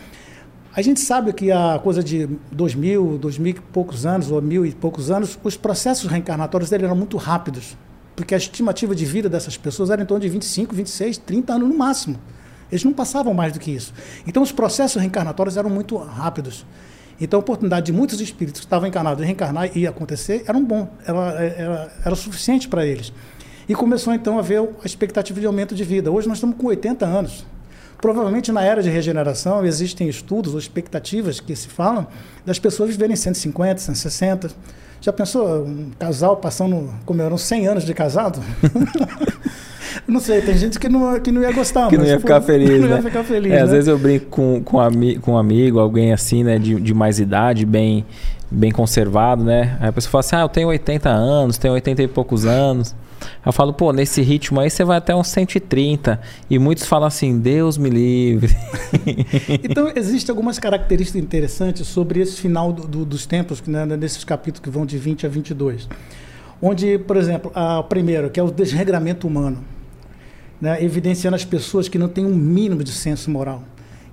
A 0.74 0.80
gente 0.80 0.98
sabe 0.98 1.34
que 1.34 1.52
a 1.52 1.78
coisa 1.84 2.02
de 2.02 2.26
dois 2.50 2.74
mil, 2.74 3.18
dois 3.18 3.36
mil 3.36 3.50
e 3.50 3.60
poucos 3.60 4.06
anos, 4.06 4.30
ou 4.30 4.40
mil 4.40 4.64
e 4.64 4.72
poucos 4.72 5.10
anos, 5.10 5.38
os 5.44 5.54
processos 5.54 6.10
reencarnatórios 6.10 6.72
eram 6.72 6.96
muito 6.96 7.18
rápidos, 7.18 7.76
porque 8.16 8.34
a 8.34 8.38
estimativa 8.38 8.94
de 8.94 9.04
vida 9.04 9.28
dessas 9.28 9.58
pessoas 9.58 9.90
era 9.90 10.00
em 10.00 10.06
torno 10.06 10.22
de 10.22 10.30
25, 10.30 10.74
26, 10.74 11.18
30 11.18 11.52
anos 11.52 11.68
no 11.68 11.76
máximo. 11.76 12.18
Eles 12.70 12.84
não 12.84 12.94
passavam 12.94 13.34
mais 13.34 13.52
do 13.52 13.60
que 13.60 13.70
isso. 13.70 13.92
Então, 14.26 14.42
os 14.42 14.50
processos 14.50 14.98
reencarnatórios 14.98 15.58
eram 15.58 15.68
muito 15.68 15.94
rápidos. 15.98 16.64
Então, 17.20 17.38
a 17.38 17.40
oportunidade 17.40 17.86
de 17.86 17.92
muitos 17.92 18.20
espíritos 18.20 18.60
que 18.60 18.66
estavam 18.66 18.88
encarnados 18.88 19.18
de 19.18 19.24
reencarnar 19.24 19.70
e 19.76 19.86
acontecer 19.86 20.44
era 20.46 20.56
um 20.56 20.64
bom, 20.64 20.88
era, 21.06 21.18
era, 21.18 21.92
era 22.04 22.14
suficiente 22.14 22.68
para 22.68 22.84
eles. 22.84 23.12
E 23.68 23.74
começou 23.74 24.12
então 24.12 24.36
a 24.36 24.40
haver 24.40 24.60
a 24.60 24.86
expectativa 24.86 25.40
de 25.40 25.46
aumento 25.46 25.74
de 25.74 25.84
vida. 25.84 26.10
Hoje 26.10 26.26
nós 26.26 26.38
estamos 26.38 26.56
com 26.56 26.66
80 26.66 27.06
anos. 27.06 27.46
Provavelmente 28.00 28.50
na 28.50 28.62
era 28.62 28.82
de 28.82 28.90
regeneração 28.90 29.64
existem 29.64 30.08
estudos 30.08 30.52
ou 30.52 30.58
expectativas 30.58 31.38
que 31.38 31.54
se 31.54 31.68
falam 31.68 32.06
das 32.44 32.58
pessoas 32.58 32.90
viverem 32.90 33.14
150, 33.14 33.80
160. 33.80 34.50
Já 35.00 35.12
pensou 35.12 35.64
um 35.64 35.90
casal 35.98 36.36
passando, 36.36 36.92
como 37.06 37.22
eram 37.22 37.38
100 37.38 37.66
anos 37.68 37.84
de 37.84 37.94
casado? 37.94 38.40
não 40.06 40.20
sei, 40.20 40.40
tem 40.42 40.56
gente 40.56 40.78
que 40.78 40.88
não, 40.88 41.20
que 41.20 41.30
não 41.30 41.42
ia 41.42 41.52
gostar. 41.52 41.88
Que 41.88 41.96
não 41.96 42.04
ia 42.04 42.18
ficar 42.18 42.40
feliz, 42.40 42.80
não 42.80 42.88
né? 42.88 42.96
ia 42.96 43.02
ficar 43.02 43.24
feliz, 43.24 43.52
é, 43.52 43.56
né? 43.56 43.62
Às 43.62 43.70
vezes 43.70 43.88
eu 43.88 43.98
brinco 43.98 44.26
com, 44.26 44.62
com, 44.62 44.80
ami 44.80 45.16
com 45.18 45.32
um 45.32 45.38
amigo, 45.38 45.78
alguém 45.78 46.12
assim, 46.12 46.42
né, 46.42 46.58
de, 46.58 46.80
de 46.80 46.92
mais 46.92 47.20
idade, 47.20 47.64
bem, 47.64 48.04
bem 48.50 48.72
conservado, 48.72 49.44
né? 49.44 49.76
Aí 49.80 49.88
a 49.88 49.92
pessoa 49.92 50.10
fala 50.10 50.20
assim, 50.20 50.36
ah, 50.36 50.40
eu 50.40 50.48
tenho 50.48 50.68
80 50.68 51.08
anos, 51.08 51.56
tenho 51.56 51.74
80 51.74 52.02
e 52.02 52.08
poucos 52.08 52.44
anos. 52.44 52.94
Eu 53.44 53.52
falo, 53.52 53.72
pô, 53.72 53.92
nesse 53.92 54.20
ritmo 54.20 54.60
aí 54.60 54.68
você 54.68 54.84
vai 54.84 54.98
até 54.98 55.14
uns 55.14 55.28
130. 55.28 56.20
E 56.50 56.58
muitos 56.58 56.84
falam 56.84 57.06
assim, 57.06 57.38
Deus 57.38 57.78
me 57.78 57.88
livre. 57.88 58.54
então, 59.62 59.92
existem 59.94 60.32
algumas 60.32 60.58
características 60.58 61.22
interessantes 61.22 61.86
sobre 61.86 62.20
esse 62.20 62.40
final 62.40 62.72
do, 62.72 62.86
do, 62.86 63.04
dos 63.04 63.24
tempos, 63.24 63.62
né, 63.62 63.86
nesses 63.86 64.24
capítulos 64.24 64.60
que 64.60 64.70
vão 64.70 64.84
de 64.84 64.98
20 64.98 65.26
a 65.26 65.28
22. 65.28 65.88
Onde, 66.60 66.98
por 66.98 67.16
exemplo, 67.16 67.50
a 67.54 67.82
primeiro, 67.82 68.30
que 68.30 68.38
é 68.38 68.42
o 68.42 68.50
desregramento 68.50 69.26
humano, 69.26 69.58
né, 70.62 70.82
evidenciando 70.82 71.34
as 71.34 71.44
pessoas 71.44 71.88
que 71.88 71.98
não 71.98 72.08
têm 72.08 72.24
um 72.24 72.36
mínimo 72.36 72.84
de 72.84 72.92
senso 72.92 73.28
moral. 73.28 73.64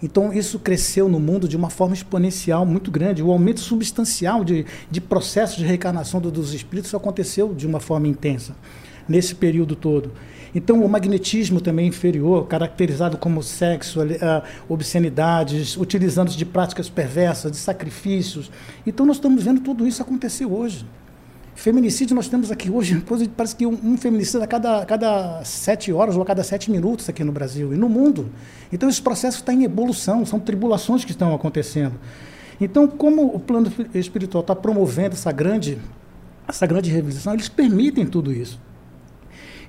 Então, 0.02 0.34
isso 0.34 0.58
cresceu 0.58 1.08
no 1.08 1.20
mundo 1.20 1.47
de 1.47 1.56
uma 1.56 1.70
forma 1.70 1.93
exponencial 1.93 2.66
muito 2.66 2.89
grande. 2.89 3.22
O 3.22 3.32
aumento 3.32 3.60
substancial 3.60 4.43
de, 4.43 4.66
de 4.89 5.00
processos 5.00 5.58
de 5.58 5.66
reencarnação 5.66 6.20
do, 6.20 6.32
dos 6.32 6.54
espíritos 6.54 6.95
aconteceu 6.95 7.54
de 7.54 7.68
uma 7.68 7.80
forma 7.80 8.08
intensa 8.08 8.56
nesse 9.08 9.36
período 9.36 9.76
todo. 9.76 10.12
Então, 10.56 10.84
o 10.84 10.89
magnetismo 10.89 11.62
também 11.62 11.88
inferior, 11.88 12.47
caracterizado 12.47 13.18
como 13.18 13.43
sexo, 13.43 14.02
uh, 14.02 14.08
obscenidades, 14.68 15.78
utilizando 15.78 16.32
de 16.32 16.45
práticas 16.45 16.89
perversas, 16.89 17.52
de 17.52 17.58
sacrifícios. 17.58 18.50
Então, 18.88 19.06
nós 19.06 19.18
estamos 19.18 19.43
vendo 19.43 19.62
tudo 19.62 19.88
isso 19.88 20.02
acontecer 20.02 20.45
hoje. 20.45 20.84
Feminicídio, 21.60 22.16
nós 22.16 22.30
temos 22.30 22.51
aqui 22.51 22.72
hoje, 22.72 23.03
parece 23.36 23.53
que 23.53 23.66
um, 23.66 23.78
um 23.84 23.97
feminicídio 23.97 24.41
a 24.41 24.47
cada, 24.47 24.86
cada 24.86 25.43
sete 25.43 25.91
horas 25.91 26.16
ou 26.16 26.22
a 26.22 26.26
cada 26.26 26.41
sete 26.41 26.72
minutos 26.72 27.10
aqui 27.10 27.22
no 27.22 27.34
Brasil 27.34 27.74
e 27.74 27.78
no 27.78 27.89
mundo. 27.89 28.30
Então, 28.72 28.88
esse 28.88 29.01
processo 29.01 29.39
está 29.39 29.53
em 29.53 29.66
evolução, 29.66 30.26
são 30.26 30.39
tribulações 30.39 31.03
que 31.03 31.12
estão 31.12 31.36
acontecendo. 31.36 31.99
Então, 32.62 32.88
como 32.88 33.26
o 33.36 33.39
plano 33.41 33.70
espiritual 33.93 34.39
está 34.39 34.55
promovendo 34.55 35.16
essa 35.16 35.34
grande, 35.34 35.78
essa 36.47 36.66
grande 36.66 36.89
revisão, 36.89 37.34
eles 37.34 37.49
permitem 37.49 38.05
tudo 38.05 38.32
isso. 38.32 38.57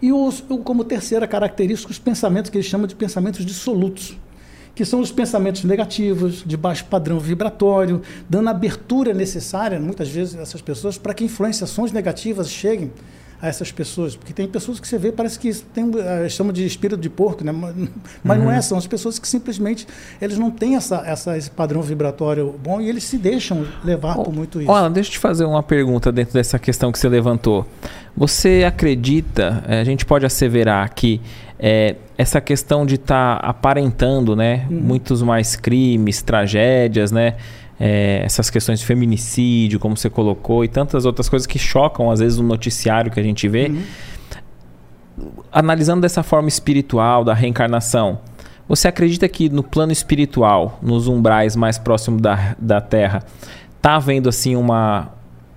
E 0.00 0.12
os, 0.12 0.44
como 0.62 0.84
terceira 0.84 1.26
característica, 1.26 1.90
os 1.90 1.98
pensamentos 1.98 2.52
que 2.52 2.56
eles 2.56 2.68
chamam 2.68 2.86
de 2.86 2.94
pensamentos 2.94 3.44
dissolutos, 3.44 4.16
que 4.74 4.84
são 4.84 5.00
os 5.00 5.12
pensamentos 5.12 5.64
negativos, 5.64 6.42
de 6.46 6.56
baixo 6.56 6.84
padrão 6.86 7.18
vibratório, 7.18 8.02
dando 8.28 8.48
a 8.48 8.50
abertura 8.50 9.12
necessária, 9.12 9.78
muitas 9.78 10.08
vezes, 10.08 10.36
a 10.36 10.42
essas 10.42 10.62
pessoas, 10.62 10.96
para 10.96 11.12
que 11.14 11.24
influenciações 11.24 11.92
negativas 11.92 12.48
cheguem 12.48 12.90
a 13.42 13.48
essas 13.48 13.72
pessoas. 13.72 14.14
Porque 14.14 14.32
tem 14.32 14.46
pessoas 14.46 14.78
que 14.78 14.86
você 14.86 14.98
vê, 14.98 15.10
parece 15.10 15.38
que 15.38 15.52
tem, 15.54 15.90
eh, 15.96 16.28
chamam 16.28 16.52
de 16.52 16.64
espírito 16.64 17.00
de 17.00 17.08
porco, 17.08 17.42
né? 17.42 17.52
mas, 17.52 17.74
uhum. 18.38 18.44
não 18.44 18.52
é, 18.52 18.60
são 18.60 18.76
as 18.76 18.86
pessoas 18.86 19.18
que 19.18 19.26
simplesmente 19.26 19.86
eles 20.20 20.38
não 20.38 20.50
têm 20.50 20.76
essa, 20.76 21.02
essa, 21.06 21.36
esse 21.36 21.50
padrão 21.50 21.80
vibratório 21.82 22.54
bom 22.62 22.80
e 22.80 22.88
eles 22.88 23.04
se 23.04 23.16
deixam 23.16 23.66
levar 23.84 24.18
oh, 24.18 24.24
por 24.24 24.34
muito 24.34 24.60
isso. 24.60 24.70
Olha, 24.70 24.90
deixa 24.90 25.08
eu 25.08 25.12
te 25.12 25.18
fazer 25.18 25.44
uma 25.44 25.62
pergunta 25.62 26.12
dentro 26.12 26.34
dessa 26.34 26.58
questão 26.58 26.92
que 26.92 26.98
você 26.98 27.08
levantou. 27.08 27.66
Você 28.16 28.64
acredita, 28.66 29.64
eh, 29.66 29.80
a 29.80 29.84
gente 29.84 30.04
pode 30.04 30.26
asseverar 30.26 30.92
que 30.94 31.20
é, 31.60 31.96
essa 32.16 32.40
questão 32.40 32.84
de 32.84 32.96
estar 32.96 33.38
tá 33.38 33.46
aparentando 33.46 34.34
né, 34.34 34.66
uhum. 34.70 34.80
muitos 34.80 35.22
mais 35.22 35.54
crimes, 35.54 36.22
tragédias, 36.22 37.12
né? 37.12 37.36
é, 37.80 38.20
essas 38.22 38.50
questões 38.50 38.80
de 38.80 38.84
feminicídio, 38.84 39.80
como 39.80 39.96
você 39.96 40.10
colocou, 40.10 40.62
e 40.62 40.68
tantas 40.68 41.06
outras 41.06 41.30
coisas 41.30 41.46
que 41.46 41.58
chocam, 41.58 42.10
às 42.10 42.20
vezes, 42.20 42.38
o 42.38 42.42
noticiário 42.42 43.10
que 43.10 43.18
a 43.18 43.22
gente 43.22 43.48
vê. 43.48 43.68
Uhum. 43.68 45.30
Analisando 45.50 46.02
dessa 46.02 46.22
forma 46.22 46.48
espiritual, 46.48 47.24
da 47.24 47.32
reencarnação, 47.32 48.18
você 48.68 48.86
acredita 48.86 49.26
que 49.26 49.48
no 49.48 49.62
plano 49.62 49.92
espiritual, 49.92 50.78
nos 50.82 51.08
umbrais 51.08 51.56
mais 51.56 51.78
próximos 51.78 52.20
da, 52.20 52.54
da 52.58 52.82
Terra, 52.82 53.24
está 53.76 53.96
havendo 53.96 54.28
assim 54.28 54.54
uma, 54.56 55.08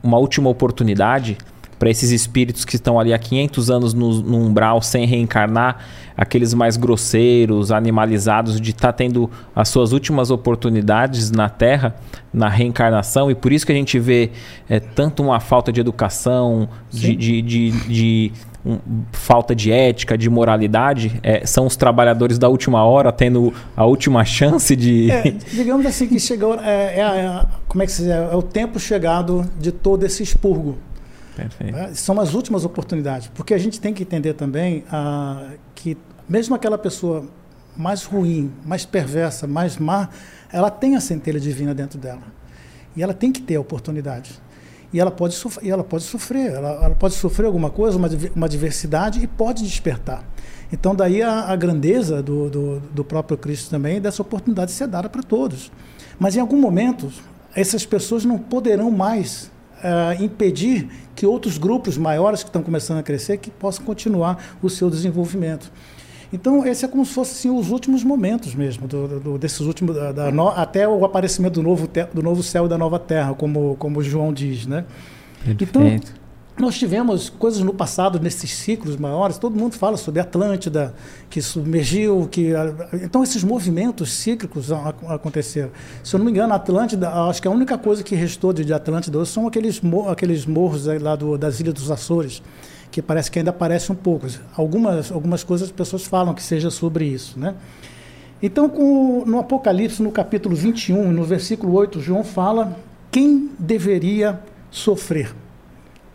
uma 0.01 0.17
última 0.17 0.49
oportunidade 0.49 1.37
para 1.83 1.91
esses 1.91 2.11
espíritos 2.11 2.63
que 2.63 2.77
estão 2.77 2.97
ali 2.97 3.13
há 3.13 3.19
500 3.19 3.69
anos 3.69 3.93
no, 3.93 4.21
no 4.21 4.37
umbral 4.37 4.81
sem 4.81 5.05
reencarnar, 5.05 5.79
aqueles 6.15 6.53
mais 6.53 6.77
grosseiros, 6.77 7.73
animalizados, 7.73 8.61
de 8.61 8.71
estar 8.71 8.87
tá 8.87 8.93
tendo 8.93 9.29
as 9.53 9.67
suas 9.67 9.91
últimas 9.91 10.31
oportunidades 10.31 11.29
na 11.29 11.49
Terra, 11.49 11.93
na 12.33 12.47
reencarnação, 12.47 13.29
e 13.29 13.35
por 13.35 13.51
isso 13.51 13.65
que 13.65 13.73
a 13.73 13.75
gente 13.75 13.99
vê 13.99 14.31
é, 14.69 14.79
tanto 14.79 15.21
uma 15.21 15.41
falta 15.41 15.73
de 15.73 15.81
educação, 15.81 16.69
de, 16.89 17.17
de, 17.17 17.41
de, 17.41 17.71
de 17.71 18.31
um, 18.65 18.79
falta 19.11 19.53
de 19.53 19.69
ética, 19.69 20.17
de 20.17 20.29
moralidade, 20.29 21.19
é, 21.21 21.45
são 21.45 21.65
os 21.65 21.75
trabalhadores 21.75 22.39
da 22.39 22.47
última 22.47 22.81
hora 22.85 23.11
tendo 23.11 23.53
a 23.75 23.85
última 23.85 24.23
chance 24.23 24.73
de. 24.73 25.11
É, 25.11 25.31
digamos 25.51 25.85
assim 25.85 26.07
que 26.07 26.17
chegou. 26.17 26.55
É, 26.61 26.97
é, 26.97 27.01
é 27.01 27.45
como 27.67 27.83
é 27.83 27.85
que 27.85 27.91
se 27.91 28.03
diz? 28.03 28.11
É 28.11 28.33
o 28.33 28.41
tempo 28.41 28.79
chegado 28.79 29.45
de 29.59 29.73
todo 29.73 30.05
esse 30.05 30.23
expurgo. 30.23 30.77
Perfeito. 31.35 31.75
É, 31.75 31.93
são 31.93 32.19
as 32.19 32.33
últimas 32.33 32.63
oportunidades, 32.63 33.29
porque 33.33 33.53
a 33.53 33.57
gente 33.57 33.79
tem 33.79 33.93
que 33.93 34.03
entender 34.03 34.33
também 34.33 34.83
ah, 34.91 35.51
que 35.73 35.97
mesmo 36.27 36.55
aquela 36.55 36.77
pessoa 36.77 37.25
mais 37.75 38.03
ruim, 38.03 38.51
mais 38.65 38.85
perversa, 38.85 39.47
mais 39.47 39.77
má, 39.77 40.09
ela 40.51 40.69
tem 40.69 40.95
a 40.95 41.01
centelha 41.01 41.39
divina 41.39 41.73
dentro 41.73 41.97
dela. 41.97 42.21
E 42.95 43.01
ela 43.01 43.13
tem 43.13 43.31
que 43.31 43.41
ter 43.41 43.55
a 43.55 43.61
oportunidade. 43.61 44.39
E 44.93 44.99
ela 44.99 45.09
pode, 45.09 45.35
e 45.63 45.71
ela 45.71 45.83
pode 45.83 46.03
sofrer, 46.03 46.53
ela, 46.53 46.85
ela 46.85 46.95
pode 46.95 47.15
sofrer 47.15 47.47
alguma 47.47 47.71
coisa, 47.71 47.97
uma, 47.97 48.07
uma 48.35 48.47
diversidade 48.47 49.23
e 49.23 49.25
pode 49.25 49.63
despertar. 49.63 50.23
Então, 50.71 50.93
daí 50.93 51.21
a, 51.21 51.51
a 51.51 51.55
grandeza 51.55 52.21
do, 52.21 52.49
do, 52.49 52.79
do, 52.79 53.03
próprio 53.03 53.37
Cristo 53.37 53.71
também, 53.71 53.99
dessa 53.99 54.21
oportunidade 54.21 54.71
ser 54.71 54.87
dada 54.87 55.09
para 55.09 55.23
todos. 55.23 55.71
Mas 56.19 56.35
em 56.35 56.39
algum 56.39 56.59
momento, 56.59 57.11
essas 57.55 57.85
pessoas 57.85 58.23
não 58.23 58.37
poderão 58.37 58.91
mais 58.91 59.51
uh, 59.83 60.23
impedir 60.23 60.87
que 61.15 61.25
outros 61.25 61.57
grupos 61.57 61.97
maiores 61.97 62.41
que 62.41 62.49
estão 62.49 62.63
começando 62.63 62.99
a 62.99 63.03
crescer 63.03 63.37
que 63.37 63.51
possam 63.51 63.85
continuar 63.85 64.57
o 64.61 64.69
seu 64.69 64.89
desenvolvimento. 64.89 65.71
Então, 66.31 66.65
esse 66.65 66.83
é 66.83 66.87
como 66.87 67.05
se 67.05 67.13
fossem 67.13 67.51
assim, 67.51 67.59
os 67.59 67.69
últimos 67.69 68.03
momentos 68.03 68.55
mesmo, 68.55 68.87
do, 68.87 69.19
do, 69.19 69.37
desses 69.37 69.59
últimos, 69.59 69.95
da, 69.95 70.11
da 70.11 70.31
no, 70.31 70.47
até 70.47 70.87
o 70.87 71.05
aparecimento 71.05 71.53
do 71.53 71.63
novo, 71.63 71.85
te, 71.85 72.05
do 72.05 72.23
novo 72.23 72.41
céu 72.41 72.65
e 72.65 72.69
da 72.69 72.77
nova 72.77 72.97
terra, 72.97 73.35
como, 73.35 73.75
como 73.77 74.01
João 74.01 74.33
diz. 74.33 74.65
Né? 74.65 74.83
Perfeito. 75.45 75.63
Então, 75.63 76.22
nós 76.57 76.77
tivemos 76.77 77.29
coisas 77.29 77.61
no 77.61 77.73
passado, 77.73 78.19
nesses 78.19 78.51
ciclos 78.51 78.95
maiores, 78.95 79.39
todo 79.39 79.57
mundo 79.57 79.73
fala 79.73 79.97
sobre 79.97 80.21
Atlântida, 80.21 80.93
que 81.27 81.41
submergiu, 81.41 82.27
que... 82.29 82.51
Então, 83.01 83.23
esses 83.23 83.43
movimentos 83.43 84.11
cíclicos 84.13 84.71
aconteceram. 84.71 85.71
Se 86.03 86.15
eu 86.15 86.19
não 86.19 86.25
me 86.25 86.31
engano, 86.31 86.53
Atlântida, 86.53 87.09
acho 87.27 87.41
que 87.41 87.47
a 87.47 87.51
única 87.51 87.75
coisa 87.75 88.03
que 88.03 88.13
restou 88.13 88.53
de 88.53 88.71
Atlântida 88.71 89.25
são 89.25 89.47
aqueles, 89.47 89.81
aqueles 90.07 90.45
morros 90.45 90.85
lá 90.85 91.15
do, 91.15 91.39
das 91.39 91.59
Ilhas 91.59 91.73
dos 91.73 91.89
Açores, 91.89 92.43
que 92.91 93.01
parece 93.01 93.31
que 93.31 93.39
ainda 93.39 93.49
aparece 93.49 93.91
um 93.91 93.95
pouco. 93.95 94.27
Algumas, 94.55 95.11
algumas 95.11 95.43
coisas 95.43 95.69
as 95.69 95.73
pessoas 95.73 96.05
falam 96.05 96.35
que 96.35 96.43
seja 96.43 96.69
sobre 96.69 97.05
isso, 97.05 97.39
né? 97.39 97.55
Então, 98.43 98.69
com, 98.69 99.23
no 99.25 99.39
Apocalipse, 99.39 100.03
no 100.03 100.11
capítulo 100.11 100.55
21, 100.55 101.11
no 101.11 101.23
versículo 101.23 101.73
8, 101.73 101.99
João 101.99 102.23
fala 102.23 102.77
quem 103.09 103.49
deveria 103.57 104.39
sofrer 104.69 105.33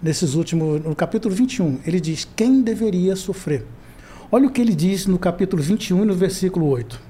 nesses 0.02 0.34
últimos, 0.34 0.84
no 0.84 0.94
capítulo 0.94 1.34
21, 1.34 1.80
ele 1.86 2.00
diz 2.00 2.28
quem 2.36 2.62
deveria 2.62 3.16
sofrer. 3.16 3.64
Olha 4.30 4.46
o 4.46 4.50
que 4.50 4.60
ele 4.60 4.74
diz 4.74 5.06
no 5.06 5.18
capítulo 5.18 5.62
21, 5.62 6.04
no 6.04 6.14
versículo 6.14 6.66
8. 6.66 7.08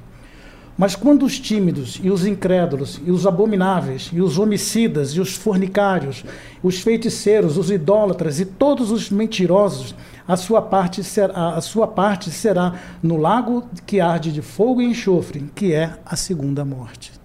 Mas 0.76 0.94
quando 0.94 1.26
os 1.26 1.40
tímidos 1.40 1.98
e 2.00 2.08
os 2.08 2.24
incrédulos 2.24 3.00
e 3.04 3.10
os 3.10 3.26
abomináveis 3.26 4.10
e 4.12 4.20
os 4.20 4.38
homicidas 4.38 5.10
e 5.10 5.20
os 5.20 5.34
fornicários, 5.34 6.24
os 6.62 6.80
feiticeiros, 6.80 7.56
os 7.56 7.68
idólatras 7.68 8.38
e 8.38 8.44
todos 8.44 8.92
os 8.92 9.10
mentirosos, 9.10 9.94
a 10.26 10.36
sua 10.36 10.62
parte 10.62 11.02
será, 11.02 11.54
a 11.56 11.60
sua 11.60 11.88
parte 11.88 12.30
será 12.30 12.74
no 13.02 13.16
lago 13.16 13.68
que 13.84 14.00
arde 14.00 14.30
de 14.30 14.40
fogo 14.40 14.80
e 14.80 14.84
enxofre, 14.84 15.50
que 15.52 15.72
é 15.72 15.98
a 16.06 16.14
segunda 16.14 16.64
morte 16.64 17.18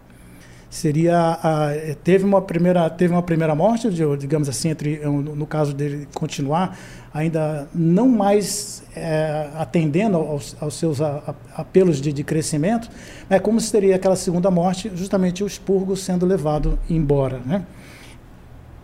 seria 0.73 1.37
a, 1.43 1.69
teve 2.03 2.25
uma 2.25 2.41
primeira 2.41 2.89
teve 2.89 3.13
uma 3.13 3.21
primeira 3.21 3.53
morte 3.53 3.87
digamos 4.17 4.49
assim 4.49 4.69
entre 4.69 4.97
no 5.05 5.45
caso 5.45 5.71
dele 5.71 6.07
continuar 6.15 6.75
ainda 7.13 7.67
não 7.75 8.09
mais 8.09 8.83
é, 8.95 9.49
atendendo 9.55 10.17
aos, 10.17 10.57
aos 10.59 10.73
seus 10.73 10.99
a, 10.99 11.35
a, 11.55 11.61
apelos 11.61 12.01
de, 12.01 12.11
de, 12.11 12.23
crescimento 12.23 12.89
é 13.29 13.37
como 13.37 13.61
se 13.61 13.71
teria 13.71 13.95
aquela 13.95 14.15
segunda 14.15 14.49
morte 14.49 14.91
justamente 14.95 15.43
o 15.43 15.47
expurgo 15.47 15.95
sendo 15.95 16.25
levado 16.25 16.79
embora 16.89 17.39
né? 17.45 17.67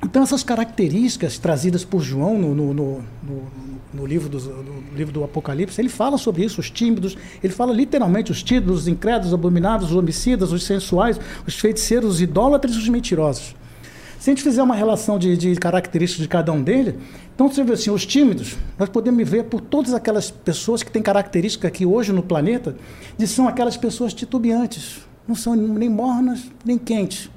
Então 0.04 0.22
essas 0.22 0.44
características 0.44 1.40
trazidas 1.40 1.84
por 1.84 2.02
João 2.02 2.38
no, 2.38 2.54
no, 2.54 2.72
no, 2.72 3.04
no 3.94 4.06
livro, 4.06 4.30
do, 4.30 4.40
no 4.40 4.96
livro 4.96 5.12
do 5.12 5.24
Apocalipse, 5.24 5.80
ele 5.80 5.90
fala 5.90 6.18
sobre 6.18 6.44
isso, 6.44 6.60
os 6.60 6.70
tímidos, 6.70 7.18
ele 7.44 7.54
fala 7.54 7.74
literalmente 7.74 8.32
os 8.32 8.44
tímidos, 8.44 8.82
os 8.82 8.88
incrédulos, 8.88 9.28
os 9.28 9.34
abominados, 9.34 9.90
os 9.90 9.96
homicidas, 9.96 10.52
os 10.52 10.64
sensuais, 10.64 11.20
os 11.48 11.56
feiticeiros, 11.56 12.16
os 12.16 12.22
idólatras 12.22 12.76
e 12.76 12.78
os 12.78 12.88
mentirosos. 12.90 13.56
Se 14.20 14.30
a 14.30 14.34
gente 14.34 14.44
fizer 14.44 14.62
uma 14.62 14.76
relação 14.76 15.18
de, 15.18 15.36
de 15.38 15.56
características 15.56 16.24
de 16.24 16.28
cada 16.28 16.52
um 16.52 16.62
deles, 16.62 16.96
então 17.34 17.50
você 17.50 17.64
vê 17.64 17.74
assim, 17.74 17.90
os 17.90 18.06
tímidos, 18.06 18.58
nós 18.78 18.90
podemos 18.90 19.28
ver 19.28 19.46
por 19.46 19.62
todas 19.62 19.94
aquelas 19.94 20.30
pessoas 20.30 20.84
que 20.84 20.92
têm 20.92 21.02
característica 21.02 21.68
aqui 21.68 21.86
hoje 21.86 22.12
no 22.12 22.22
planeta, 22.22 22.76
de 23.18 23.26
são 23.26 23.48
aquelas 23.48 23.78
pessoas 23.78 24.14
titubeantes, 24.14 25.00
não 25.28 25.36
são 25.36 25.56
nem 25.56 25.90
mornas, 25.90 26.44
nem 26.66 26.78
quentes 26.78 27.30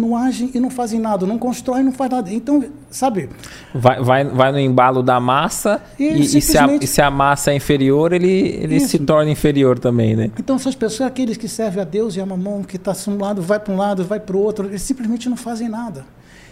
não 0.00 0.16
agem 0.16 0.50
e 0.54 0.58
não 0.58 0.70
fazem 0.70 0.98
nada, 0.98 1.26
não 1.26 1.38
constroem, 1.38 1.84
não 1.84 1.92
faz 1.92 2.10
nada. 2.10 2.32
Então, 2.32 2.64
sabe? 2.90 3.28
Vai, 3.74 4.02
vai, 4.02 4.24
vai 4.24 4.52
no 4.52 4.58
embalo 4.58 5.02
da 5.02 5.20
massa 5.20 5.82
e, 5.98 6.04
e, 6.04 6.24
simplesmente... 6.24 6.38
e, 6.38 6.42
se, 6.42 6.58
a, 6.58 6.76
e 6.76 6.86
se, 6.86 7.02
a, 7.02 7.10
massa 7.10 7.52
é 7.52 7.54
inferior, 7.54 8.12
ele, 8.12 8.28
ele 8.28 8.80
se 8.80 8.98
torna 8.98 9.30
inferior 9.30 9.78
também, 9.78 10.16
né? 10.16 10.30
Então, 10.38 10.56
essas 10.56 10.74
pessoas, 10.74 11.08
aqueles 11.08 11.36
que 11.36 11.48
servem 11.48 11.82
a 11.82 11.84
Deus 11.84 12.16
e 12.16 12.20
a 12.20 12.26
mamão, 12.26 12.62
que 12.62 12.76
está 12.76 12.94
um 13.08 13.18
lado, 13.18 13.42
vai 13.42 13.60
para 13.60 13.72
um 13.72 13.76
lado, 13.76 14.04
vai 14.04 14.18
para 14.18 14.36
o 14.36 14.40
outro, 14.40 14.66
eles 14.66 14.82
simplesmente 14.82 15.28
não 15.28 15.36
fazem 15.36 15.68
nada. 15.68 16.04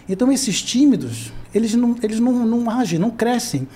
Então, 0.07 0.31
esses 0.31 0.61
tímidos, 0.61 1.31
eles 1.53 1.75
não, 1.75 1.95
eles 2.01 2.19
não, 2.19 2.45
não 2.45 2.69
agem, 2.69 2.97
não 2.97 3.11
crescem. 3.11 3.67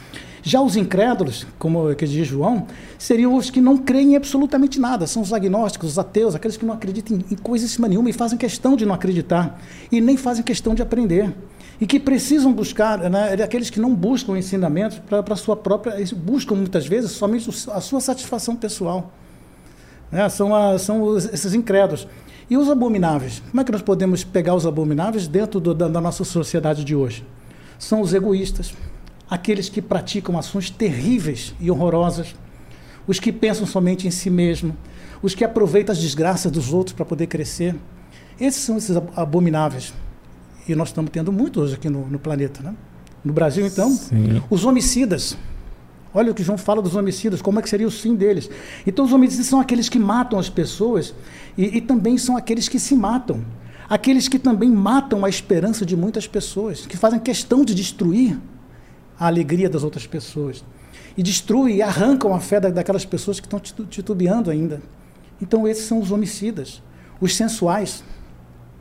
Já 0.46 0.62
os 0.62 0.76
incrédulos, 0.76 1.48
como 1.58 1.96
que 1.96 2.06
diz 2.06 2.28
João, 2.28 2.68
seriam 3.00 3.34
os 3.34 3.50
que 3.50 3.62
não 3.62 3.78
creem 3.78 4.12
em 4.12 4.16
absolutamente 4.18 4.78
nada. 4.78 5.08
São 5.08 5.22
os 5.22 5.32
agnósticos, 5.32 5.92
os 5.92 6.00
ateus, 6.00 6.36
aqueles 6.36 6.58
que 6.58 6.66
não 6.66 6.74
acreditam 6.74 7.18
em, 7.18 7.26
em 7.32 7.36
coisa 7.38 7.66
nenhuma 7.88 8.10
e 8.10 8.14
fazem 8.14 8.38
questão 8.38 8.76
de 8.76 8.86
não 8.86 8.94
acreditar 8.94 9.58
e 9.90 10.02
nem 10.02 10.18
fazem 10.18 10.44
questão 10.44 10.76
de 10.76 10.82
aprender. 10.82 11.34
E 11.80 11.88
que 11.88 11.98
precisam 11.98 12.52
buscar, 12.52 13.10
né, 13.10 13.36
é 13.40 13.42
aqueles 13.44 13.70
que 13.70 13.80
não 13.80 13.96
buscam 13.96 14.38
ensinamentos 14.38 15.00
para 15.00 15.34
a 15.34 15.38
sua 15.38 15.56
própria. 15.56 15.96
buscam 16.14 16.56
muitas 16.56 16.86
vezes 16.86 17.12
somente 17.12 17.50
a 17.72 17.80
sua 17.80 18.02
satisfação 18.02 18.54
pessoal. 18.54 19.14
Né, 20.12 20.28
são 20.28 20.54
a, 20.54 20.78
são 20.78 21.04
os, 21.04 21.26
esses 21.26 21.54
incrédulos. 21.54 22.06
E 22.50 22.58
os 22.58 22.70
abomináveis? 22.70 23.42
Como 23.50 23.62
é 23.62 23.64
que 23.64 23.72
nós 23.72 23.82
podemos 23.82 24.26
pegar 24.26 24.56
os 24.56 24.68
abomináveis 24.68 25.26
dentro 25.26 25.62
do, 25.62 25.74
da, 25.74 25.88
da 25.88 26.02
nossa 26.02 26.26
sociedade 26.26 26.84
de 26.84 26.94
hoje? 26.94 27.26
São 27.80 28.02
os 28.02 28.14
egoístas 28.14 28.74
aqueles 29.34 29.68
que 29.68 29.82
praticam 29.82 30.38
ações 30.38 30.70
terríveis 30.70 31.56
e 31.60 31.72
horrorosas, 31.72 32.36
os 33.08 33.20
que 33.20 33.32
pensam 33.32 33.66
somente 33.66 34.08
em 34.08 34.12
si 34.12 34.30
mesmo, 34.30 34.78
os 35.24 35.34
que 35.34 35.44
aproveitam 35.44 35.92
as 35.92 36.00
desgraças 36.00 36.52
dos 36.52 36.72
outros 36.72 36.96
para 36.96 37.04
poder 37.04 37.26
crescer. 37.26 37.76
Esses 38.40 38.62
são 38.62 38.78
esses 38.78 38.96
abomináveis. 39.16 39.92
E 40.68 40.76
nós 40.76 40.90
estamos 40.90 41.10
tendo 41.10 41.32
muito 41.32 41.62
hoje 41.62 41.74
aqui 41.74 41.90
no, 41.90 42.08
no 42.08 42.20
planeta. 42.20 42.62
Né? 42.62 42.76
No 43.26 43.34
Brasil, 43.34 43.66
então, 43.66 43.90
Sim. 43.90 44.44
os 44.52 44.66
homicidas. 44.66 45.36
Olha 46.14 46.32
o 46.32 46.36
que 46.36 46.44
João 46.44 46.58
fala 46.60 46.80
dos 46.80 46.96
homicidas, 46.96 47.42
como 47.42 47.58
é 47.58 47.64
que 47.64 47.70
seria 47.70 47.88
o 47.88 47.92
sim 47.92 48.14
deles. 48.14 48.48
Então, 48.86 49.04
os 49.04 49.12
homicidas 49.12 49.48
são 49.48 49.60
aqueles 49.60 49.90
que 49.90 49.98
matam 49.98 50.38
as 50.38 50.48
pessoas 50.48 51.16
e, 51.58 51.78
e 51.78 51.82
também 51.82 52.20
são 52.20 52.38
aqueles 52.38 52.70
que 52.70 52.78
se 52.78 52.96
matam. 52.96 53.44
Aqueles 53.90 54.28
que 54.28 54.38
também 54.38 54.70
matam 54.70 55.26
a 55.26 55.30
esperança 55.30 55.84
de 55.84 55.98
muitas 55.98 56.28
pessoas, 56.28 56.86
que 56.86 56.96
fazem 56.96 57.20
questão 57.20 57.66
de 57.66 57.74
destruir 57.74 58.38
a 59.20 59.28
alegria 59.28 59.70
das 59.70 59.84
outras 59.84 60.08
pessoas. 60.08 60.64
E 61.18 61.24
destruem 61.24 61.78
e 61.78 61.82
arrancam 61.82 62.34
a 62.34 62.40
fé 62.40 62.60
daquelas 62.60 63.06
pessoas 63.06 63.40
que 63.40 63.48
estão 63.48 63.60
titubeando 63.86 64.50
ainda. 64.50 64.82
Então, 65.42 65.68
esses 65.68 65.86
são 65.86 66.00
os 66.00 66.12
homicidas, 66.12 66.82
os 67.20 67.36
sensuais. 67.36 68.04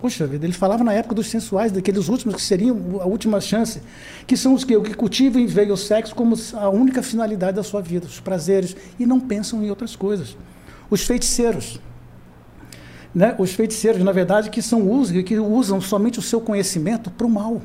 Poxa 0.00 0.26
vida, 0.26 0.44
ele 0.44 0.52
falava 0.52 0.82
na 0.82 0.92
época 0.92 1.14
dos 1.14 1.28
sensuais, 1.28 1.70
daqueles 1.70 2.08
últimos 2.08 2.34
que 2.34 2.42
seriam 2.42 3.00
a 3.00 3.06
última 3.06 3.40
chance, 3.40 3.80
que 4.26 4.36
são 4.36 4.52
os 4.52 4.64
que, 4.64 4.78
que 4.80 4.94
cultivam 4.94 5.40
e 5.40 5.46
veem 5.46 5.70
o 5.70 5.76
sexo 5.76 6.14
como 6.14 6.34
a 6.54 6.68
única 6.68 7.02
finalidade 7.02 7.56
da 7.56 7.62
sua 7.62 7.80
vida, 7.80 8.06
os 8.06 8.18
prazeres, 8.18 8.76
e 8.98 9.06
não 9.06 9.20
pensam 9.20 9.62
em 9.62 9.70
outras 9.70 9.94
coisas. 9.94 10.36
Os 10.90 11.02
feiticeiros, 11.02 11.80
né? 13.14 13.34
os 13.38 13.52
feiticeiros, 13.52 14.02
na 14.02 14.10
verdade, 14.10 14.50
que, 14.50 14.60
são, 14.60 14.82
que 15.24 15.38
usam 15.38 15.80
somente 15.80 16.18
o 16.18 16.22
seu 16.22 16.40
conhecimento 16.40 17.10
para 17.10 17.26
o 17.26 17.30
mal. 17.30 17.62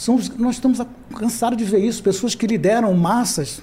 São, 0.00 0.18
nós 0.38 0.54
estamos 0.54 0.80
cansados 1.14 1.58
de 1.58 1.64
ver 1.66 1.84
isso, 1.84 2.02
pessoas 2.02 2.34
que 2.34 2.46
lideram 2.46 2.94
massas, 2.94 3.60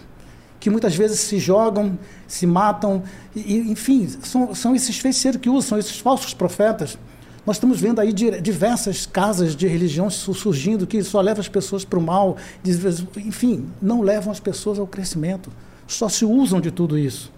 que 0.59 0.69
muitas 0.69 0.95
vezes 0.95 1.19
se 1.21 1.39
jogam, 1.39 1.97
se 2.27 2.45
matam, 2.45 3.01
e, 3.35 3.57
enfim, 3.57 4.07
são, 4.21 4.53
são 4.53 4.75
esses 4.75 4.99
feiticeiros 4.99 5.41
que 5.41 5.49
usam, 5.49 5.69
são 5.69 5.79
esses 5.79 5.97
falsos 5.97 6.35
profetas. 6.35 6.95
Nós 7.43 7.55
estamos 7.55 7.81
vendo 7.81 7.99
aí 7.99 8.13
diversas 8.13 9.07
casas 9.07 9.55
de 9.55 9.65
religião 9.65 10.11
surgindo 10.11 10.85
que 10.85 11.01
só 11.01 11.21
levam 11.21 11.41
as 11.41 11.47
pessoas 11.47 11.83
para 11.83 11.97
o 11.97 12.01
mal, 12.03 12.37
enfim, 12.63 13.65
não 13.81 14.01
levam 14.01 14.31
as 14.31 14.39
pessoas 14.39 14.77
ao 14.77 14.85
crescimento, 14.85 15.51
só 15.87 16.07
se 16.07 16.23
usam 16.23 16.61
de 16.61 16.69
tudo 16.69 16.99
isso. 16.99 17.31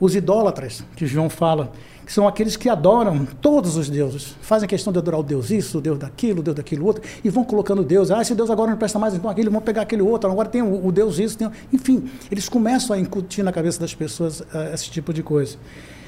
Os 0.00 0.14
idólatras, 0.14 0.82
que 0.96 1.06
João 1.06 1.28
fala, 1.28 1.70
que 2.10 2.14
são 2.14 2.26
aqueles 2.26 2.56
que 2.56 2.68
adoram 2.68 3.24
todos 3.40 3.76
os 3.76 3.88
deuses, 3.88 4.34
fazem 4.42 4.68
questão 4.68 4.92
de 4.92 4.98
adorar 4.98 5.20
o 5.20 5.22
Deus 5.22 5.48
isso, 5.48 5.78
o 5.78 5.80
Deus 5.80 5.96
daquilo, 5.96 6.40
o 6.40 6.42
Deus 6.42 6.56
daquilo 6.56 6.84
outro, 6.84 7.04
e 7.22 7.30
vão 7.30 7.44
colocando 7.44 7.84
Deus. 7.84 8.10
Ah, 8.10 8.20
esse 8.20 8.34
Deus 8.34 8.50
agora 8.50 8.68
não 8.68 8.76
presta 8.76 8.98
mais, 8.98 9.14
então 9.14 9.30
aquele, 9.30 9.48
vão 9.48 9.60
pegar 9.60 9.82
aquele 9.82 10.02
outro, 10.02 10.28
agora 10.28 10.48
tem 10.48 10.60
o, 10.60 10.84
o 10.84 10.90
Deus 10.90 11.20
isso, 11.20 11.38
tem... 11.38 11.48
enfim, 11.72 12.10
eles 12.28 12.48
começam 12.48 12.96
a 12.96 12.98
incutir 12.98 13.44
na 13.44 13.52
cabeça 13.52 13.78
das 13.78 13.94
pessoas 13.94 14.40
uh, 14.40 14.74
esse 14.74 14.90
tipo 14.90 15.12
de 15.12 15.22
coisa. 15.22 15.56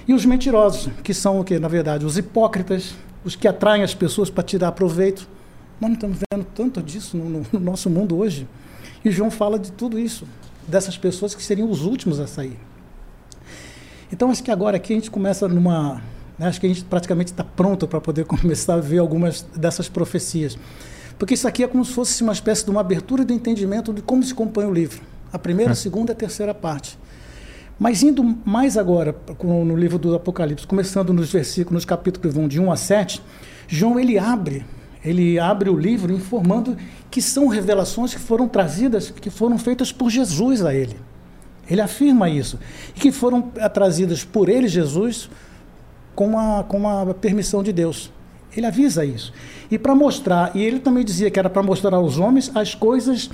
E 0.08 0.12
os 0.12 0.24
mentirosos, 0.24 0.90
que 1.04 1.14
são 1.14 1.38
o 1.38 1.44
que, 1.44 1.56
na 1.60 1.68
verdade, 1.68 2.04
os 2.04 2.18
hipócritas, 2.18 2.96
os 3.24 3.36
que 3.36 3.46
atraem 3.46 3.84
as 3.84 3.94
pessoas 3.94 4.28
para 4.28 4.42
tirar 4.42 4.72
proveito. 4.72 5.28
Nós 5.80 5.88
não 5.88 5.94
estamos 5.94 6.18
vendo 6.32 6.46
tanto 6.52 6.82
disso 6.82 7.16
no, 7.16 7.28
no, 7.28 7.46
no 7.52 7.60
nosso 7.60 7.88
mundo 7.88 8.18
hoje. 8.18 8.48
E 9.04 9.10
João 9.12 9.30
fala 9.30 9.56
de 9.56 9.70
tudo 9.70 10.00
isso, 10.00 10.26
dessas 10.66 10.98
pessoas 10.98 11.32
que 11.32 11.44
seriam 11.44 11.70
os 11.70 11.82
últimos 11.82 12.18
a 12.18 12.26
sair. 12.26 12.58
Então, 14.12 14.30
acho 14.30 14.42
que 14.42 14.50
agora 14.50 14.76
aqui 14.76 14.92
a 14.92 14.96
gente 14.96 15.10
começa 15.10 15.48
numa. 15.48 16.02
Né, 16.38 16.46
acho 16.46 16.60
que 16.60 16.66
a 16.66 16.68
gente 16.68 16.84
praticamente 16.84 17.32
está 17.32 17.42
pronto 17.42 17.88
para 17.88 18.00
poder 18.00 18.24
começar 18.26 18.74
a 18.74 18.80
ver 18.80 18.98
algumas 18.98 19.42
dessas 19.56 19.88
profecias. 19.88 20.58
Porque 21.18 21.34
isso 21.34 21.48
aqui 21.48 21.62
é 21.62 21.68
como 21.68 21.84
se 21.84 21.92
fosse 21.92 22.22
uma 22.22 22.32
espécie 22.32 22.64
de 22.64 22.70
uma 22.70 22.80
abertura 22.80 23.24
do 23.24 23.32
entendimento 23.32 23.92
de 23.92 24.02
como 24.02 24.22
se 24.22 24.34
compõe 24.34 24.66
o 24.66 24.72
livro. 24.72 25.00
A 25.32 25.38
primeira, 25.38 25.70
a 25.70 25.72
é. 25.72 25.76
segunda 25.76 26.12
e 26.12 26.14
a 26.14 26.16
terceira 26.16 26.52
parte. 26.52 26.98
Mas 27.78 28.02
indo 28.02 28.22
mais 28.44 28.76
agora 28.76 29.16
no 29.42 29.74
livro 29.74 29.98
do 29.98 30.14
Apocalipse, 30.14 30.66
começando 30.66 31.12
nos 31.12 31.32
versículos, 31.32 31.74
nos 31.74 31.84
capítulos 31.84 32.30
que 32.30 32.38
vão 32.38 32.46
de 32.46 32.60
1 32.60 32.70
a 32.70 32.76
7, 32.76 33.22
João 33.66 33.98
ele 33.98 34.18
abre, 34.18 34.64
ele 35.04 35.38
abre 35.38 35.70
o 35.70 35.76
livro 35.76 36.12
informando 36.12 36.76
que 37.10 37.22
são 37.22 37.48
revelações 37.48 38.14
que 38.14 38.20
foram 38.20 38.46
trazidas, 38.46 39.10
que 39.10 39.30
foram 39.30 39.58
feitas 39.58 39.90
por 39.90 40.10
Jesus 40.10 40.64
a 40.64 40.74
ele. 40.74 40.96
Ele 41.72 41.80
afirma 41.80 42.28
isso. 42.28 42.58
E 42.94 43.00
que 43.00 43.10
foram 43.10 43.40
trazidas 43.72 44.22
por 44.22 44.50
ele, 44.50 44.68
Jesus, 44.68 45.30
com 46.14 46.38
a, 46.38 46.62
com 46.62 46.86
a 46.86 47.14
permissão 47.14 47.62
de 47.62 47.72
Deus. 47.72 48.12
Ele 48.54 48.66
avisa 48.66 49.06
isso. 49.06 49.32
E 49.70 49.78
para 49.78 49.94
mostrar, 49.94 50.54
e 50.54 50.62
ele 50.62 50.78
também 50.78 51.02
dizia 51.02 51.30
que 51.30 51.38
era 51.38 51.48
para 51.48 51.62
mostrar 51.62 51.94
aos 51.94 52.18
homens 52.18 52.54
as 52.54 52.74
coisas, 52.74 53.30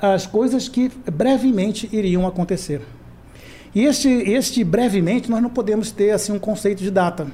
as 0.00 0.26
coisas 0.26 0.70
que 0.70 0.90
brevemente 1.12 1.86
iriam 1.92 2.26
acontecer. 2.26 2.80
E 3.74 3.84
este, 3.84 4.08
este 4.08 4.64
brevemente 4.64 5.30
nós 5.30 5.42
não 5.42 5.50
podemos 5.50 5.90
ter 5.90 6.12
assim 6.12 6.32
um 6.32 6.38
conceito 6.38 6.82
de 6.82 6.90
data. 6.90 7.26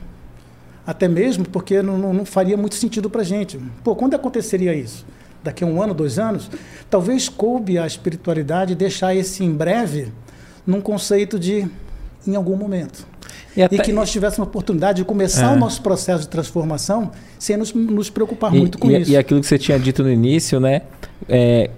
Até 0.85 1.07
mesmo 1.07 1.49
porque 1.49 1.81
não, 1.83 1.97
não, 1.97 2.13
não 2.13 2.25
faria 2.25 2.57
muito 2.57 2.75
sentido 2.75 3.09
para 3.09 3.21
a 3.21 3.25
gente. 3.25 3.61
Pô, 3.85 3.95
quando 3.95 4.15
aconteceria 4.15 4.75
isso? 4.75 5.07
Daqui 5.41 5.63
a 5.63 5.67
um 5.69 5.81
ano, 5.81 5.95
dois 5.95 6.19
anos? 6.19 6.51
Talvez 6.91 7.29
coube 7.29 7.79
a 7.79 7.87
espiritualidade 7.87 8.75
deixar 8.75 9.15
esse 9.15 9.45
em 9.45 9.53
breve 9.53 10.13
num 10.69 10.83
conceito 10.83 11.39
de 11.39 11.67
em 12.27 12.37
algum 12.37 12.55
momento. 12.55 13.07
E, 13.57 13.63
até... 13.63 13.77
e 13.77 13.79
que 13.81 13.91
nós 13.91 14.13
tivéssemos 14.13 14.47
a 14.47 14.51
oportunidade 14.51 14.99
de 14.99 15.05
começar 15.05 15.53
é. 15.53 15.57
o 15.57 15.59
nosso 15.59 15.81
processo 15.81 16.25
de 16.25 16.29
transformação 16.29 17.11
sem 17.39 17.57
nos, 17.57 17.73
nos 17.73 18.11
preocupar 18.11 18.55
e, 18.55 18.59
muito 18.59 18.79
com 18.79 18.91
e, 18.91 19.01
isso. 19.01 19.11
E 19.11 19.17
aquilo 19.17 19.41
que 19.41 19.47
você 19.47 19.59
tinha 19.59 19.79
dito 19.79 20.03
no 20.03 20.11
início, 20.11 20.61
né? 20.61 20.83
É, 21.27 21.71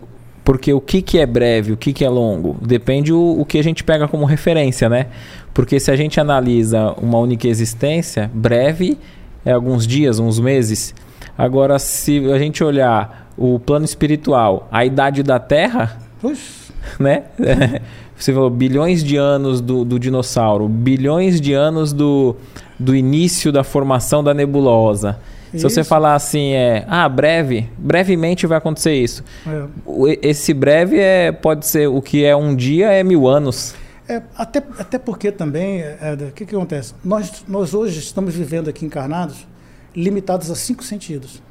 porque 0.44 0.72
o 0.72 0.80
que, 0.80 1.00
que 1.00 1.18
é 1.20 1.26
breve, 1.26 1.70
o 1.72 1.76
que, 1.76 1.92
que 1.92 2.04
é 2.04 2.08
longo? 2.08 2.56
Depende 2.60 3.12
o, 3.12 3.40
o 3.40 3.44
que 3.44 3.58
a 3.58 3.62
gente 3.62 3.84
pega 3.84 4.08
como 4.08 4.24
referência, 4.24 4.88
né? 4.88 5.06
Porque 5.54 5.78
se 5.78 5.92
a 5.92 5.96
gente 5.96 6.18
analisa 6.18 6.92
uma 7.00 7.18
única 7.18 7.46
existência, 7.46 8.28
breve 8.34 8.98
é 9.44 9.52
alguns 9.52 9.86
dias, 9.86 10.18
uns 10.18 10.40
meses. 10.40 10.92
Agora, 11.38 11.78
se 11.78 12.30
a 12.32 12.38
gente 12.38 12.64
olhar 12.64 13.30
o 13.38 13.60
plano 13.60 13.84
espiritual, 13.84 14.68
a 14.72 14.84
idade 14.84 15.22
da 15.22 15.38
Terra, 15.38 15.96
Puxa. 16.20 16.59
né? 16.98 17.24
Você 18.16 18.34
falou 18.34 18.50
bilhões 18.50 19.02
de 19.02 19.16
anos 19.16 19.62
do, 19.62 19.84
do 19.84 19.98
dinossauro, 19.98 20.68
bilhões 20.68 21.40
de 21.40 21.54
anos 21.54 21.92
do, 21.92 22.36
do 22.78 22.94
início 22.94 23.50
da 23.50 23.64
formação 23.64 24.22
da 24.22 24.34
nebulosa. 24.34 25.18
Isso. 25.52 25.68
Se 25.68 25.74
você 25.74 25.82
falar 25.82 26.14
assim, 26.14 26.52
é, 26.52 26.84
ah, 26.86 27.08
breve, 27.08 27.68
brevemente 27.78 28.46
vai 28.46 28.58
acontecer 28.58 28.94
isso. 28.94 29.24
É. 29.46 30.18
Esse 30.22 30.54
breve 30.54 30.98
é, 30.98 31.32
pode 31.32 31.66
ser 31.66 31.88
o 31.88 32.00
que 32.00 32.24
é 32.24 32.36
um 32.36 32.54
dia 32.54 32.92
é 32.92 33.02
mil 33.02 33.26
anos. 33.26 33.74
É, 34.06 34.22
até, 34.36 34.62
até 34.78 34.98
porque 34.98 35.32
também, 35.32 35.80
é, 35.80 36.16
o 36.28 36.32
que, 36.32 36.44
que 36.44 36.54
acontece? 36.54 36.94
Nós, 37.04 37.44
nós 37.48 37.74
hoje 37.74 37.98
estamos 37.98 38.34
vivendo 38.34 38.68
aqui 38.68 38.84
encarnados 38.84 39.46
limitados 39.94 40.50
a 40.50 40.54
cinco 40.54 40.84
sentidos. 40.84 41.42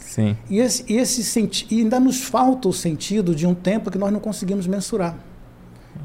Sim. 0.00 0.36
E, 0.48 0.58
esse, 0.58 0.84
e, 0.88 0.96
esse 0.96 1.22
senti 1.22 1.66
e 1.70 1.80
ainda 1.80 2.00
nos 2.00 2.20
falta 2.22 2.68
o 2.68 2.72
sentido 2.72 3.34
de 3.34 3.46
um 3.46 3.54
tempo 3.54 3.90
que 3.90 3.98
nós 3.98 4.12
não 4.12 4.20
conseguimos 4.20 4.66
mensurar. 4.66 5.16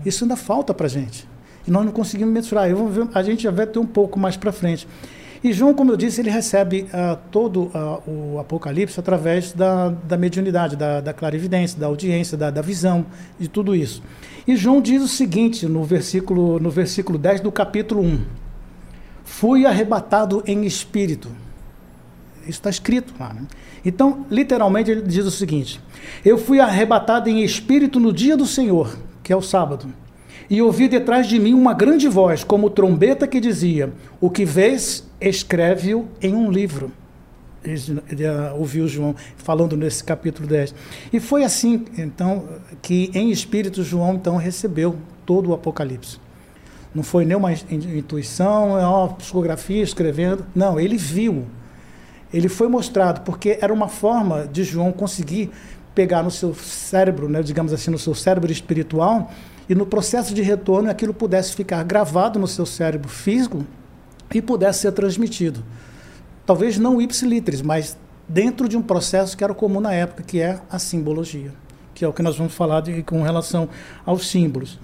Isso 0.05 0.23
ainda 0.23 0.35
falta 0.35 0.73
para 0.73 0.87
gente. 0.87 1.27
E 1.67 1.71
nós 1.71 1.83
não 1.83 1.91
conseguimos 1.91 2.33
mensurar. 2.33 2.69
Eu 2.69 2.77
vou 2.77 2.87
ver, 2.87 3.07
a 3.13 3.23
gente 3.23 3.43
já 3.43 3.51
vai 3.51 3.65
ter 3.65 3.79
um 3.79 3.85
pouco 3.85 4.19
mais 4.19 4.37
para 4.37 4.51
frente. 4.51 4.87
E 5.43 5.53
João, 5.53 5.73
como 5.73 5.91
eu 5.91 5.97
disse, 5.97 6.21
ele 6.21 6.29
recebe 6.29 6.83
uh, 6.85 7.17
todo 7.29 7.65
uh, 7.65 8.01
o 8.07 8.39
Apocalipse 8.39 8.99
através 8.99 9.53
da, 9.53 9.89
da 9.89 10.17
mediunidade, 10.17 10.75
da, 10.75 11.01
da 11.01 11.13
clarividência, 11.13 11.79
da 11.79 11.87
audiência, 11.87 12.37
da, 12.37 12.49
da 12.49 12.61
visão, 12.61 13.05
de 13.39 13.47
tudo 13.47 13.75
isso. 13.75 14.01
E 14.47 14.55
João 14.55 14.81
diz 14.81 15.03
o 15.03 15.07
seguinte 15.07 15.67
no 15.67 15.83
versículo, 15.83 16.59
no 16.59 16.69
versículo 16.71 17.17
10 17.17 17.41
do 17.41 17.51
capítulo 17.51 18.01
1: 18.01 18.25
Fui 19.23 19.65
arrebatado 19.65 20.43
em 20.47 20.65
espírito. 20.65 21.29
Isso 22.41 22.59
está 22.59 22.69
escrito 22.69 23.13
lá. 23.19 23.33
Né? 23.33 23.41
Então, 23.85 24.25
literalmente, 24.29 24.89
ele 24.89 25.01
diz 25.01 25.25
o 25.25 25.31
seguinte: 25.31 25.79
Eu 26.23 26.37
fui 26.37 26.59
arrebatado 26.59 27.29
em 27.29 27.43
espírito 27.43 27.99
no 27.99 28.11
dia 28.11 28.35
do 28.35 28.45
Senhor, 28.45 28.97
que 29.23 29.31
é 29.31 29.35
o 29.35 29.41
sábado 29.41 29.87
e 30.49 30.61
ouvi 30.61 30.87
detrás 30.87 31.27
de 31.27 31.39
mim 31.39 31.53
uma 31.53 31.73
grande 31.73 32.07
voz, 32.07 32.43
como 32.43 32.69
trombeta, 32.69 33.27
que 33.27 33.39
dizia: 33.39 33.91
O 34.19 34.29
que 34.29 34.45
vês, 34.45 35.07
escreve-o 35.19 36.07
em 36.21 36.35
um 36.35 36.51
livro. 36.51 36.91
Ele 37.63 38.27
ah, 38.27 38.53
ouviu 38.55 38.87
João 38.87 39.15
falando 39.37 39.75
nesse 39.75 40.03
capítulo 40.03 40.47
10. 40.47 40.75
E 41.11 41.19
foi 41.19 41.43
assim, 41.43 41.83
então, 41.97 42.43
que 42.79 43.09
em 43.11 43.31
espírito 43.31 43.81
João 43.81 44.13
então 44.13 44.37
recebeu 44.37 44.95
todo 45.25 45.49
o 45.49 45.53
Apocalipse. 45.53 46.19
Não 46.93 47.01
foi 47.01 47.25
nenhuma 47.25 47.51
intuição, 47.51 48.77
uma 48.77 49.13
psicografia 49.15 49.81
escrevendo. 49.81 50.45
Não, 50.53 50.79
ele 50.79 50.95
viu. 50.95 51.45
Ele 52.33 52.49
foi 52.49 52.67
mostrado, 52.67 53.21
porque 53.21 53.57
era 53.61 53.73
uma 53.73 53.87
forma 53.87 54.47
de 54.47 54.63
João 54.63 54.91
conseguir 54.91 55.51
pegar 55.93 56.21
no 56.21 56.29
seu 56.29 56.53
cérebro, 56.53 57.29
né, 57.29 57.41
digamos 57.41 57.71
assim, 57.71 57.89
no 57.89 57.97
seu 57.97 58.13
cérebro 58.13 58.51
espiritual, 58.51 59.31
e 59.67 59.73
no 59.73 59.85
processo 59.85 60.33
de 60.33 60.41
retorno 60.41 60.89
aquilo 60.89 61.13
pudesse 61.13 61.55
ficar 61.55 61.81
gravado 61.83 62.37
no 62.37 62.47
seu 62.47 62.65
cérebro 62.65 63.09
físico 63.09 63.65
e 64.33 64.41
pudesse 64.41 64.79
ser 64.79 64.91
transmitido. 64.91 65.63
Talvez 66.45 66.77
não 66.77 67.01
ipsiliteris, 67.01 67.61
mas 67.61 67.97
dentro 68.27 68.67
de 68.67 68.77
um 68.77 68.81
processo 68.81 69.35
que 69.35 69.43
era 69.43 69.53
comum 69.53 69.79
na 69.79 69.93
época, 69.93 70.21
que 70.21 70.39
é 70.39 70.59
a 70.69 70.77
simbologia, 70.77 71.51
que 71.93 72.03
é 72.03 72.07
o 72.07 72.13
que 72.13 72.21
nós 72.21 72.37
vamos 72.37 72.53
falar 72.53 72.81
de, 72.81 73.01
com 73.01 73.21
relação 73.23 73.69
aos 74.05 74.29
símbolos. 74.29 74.79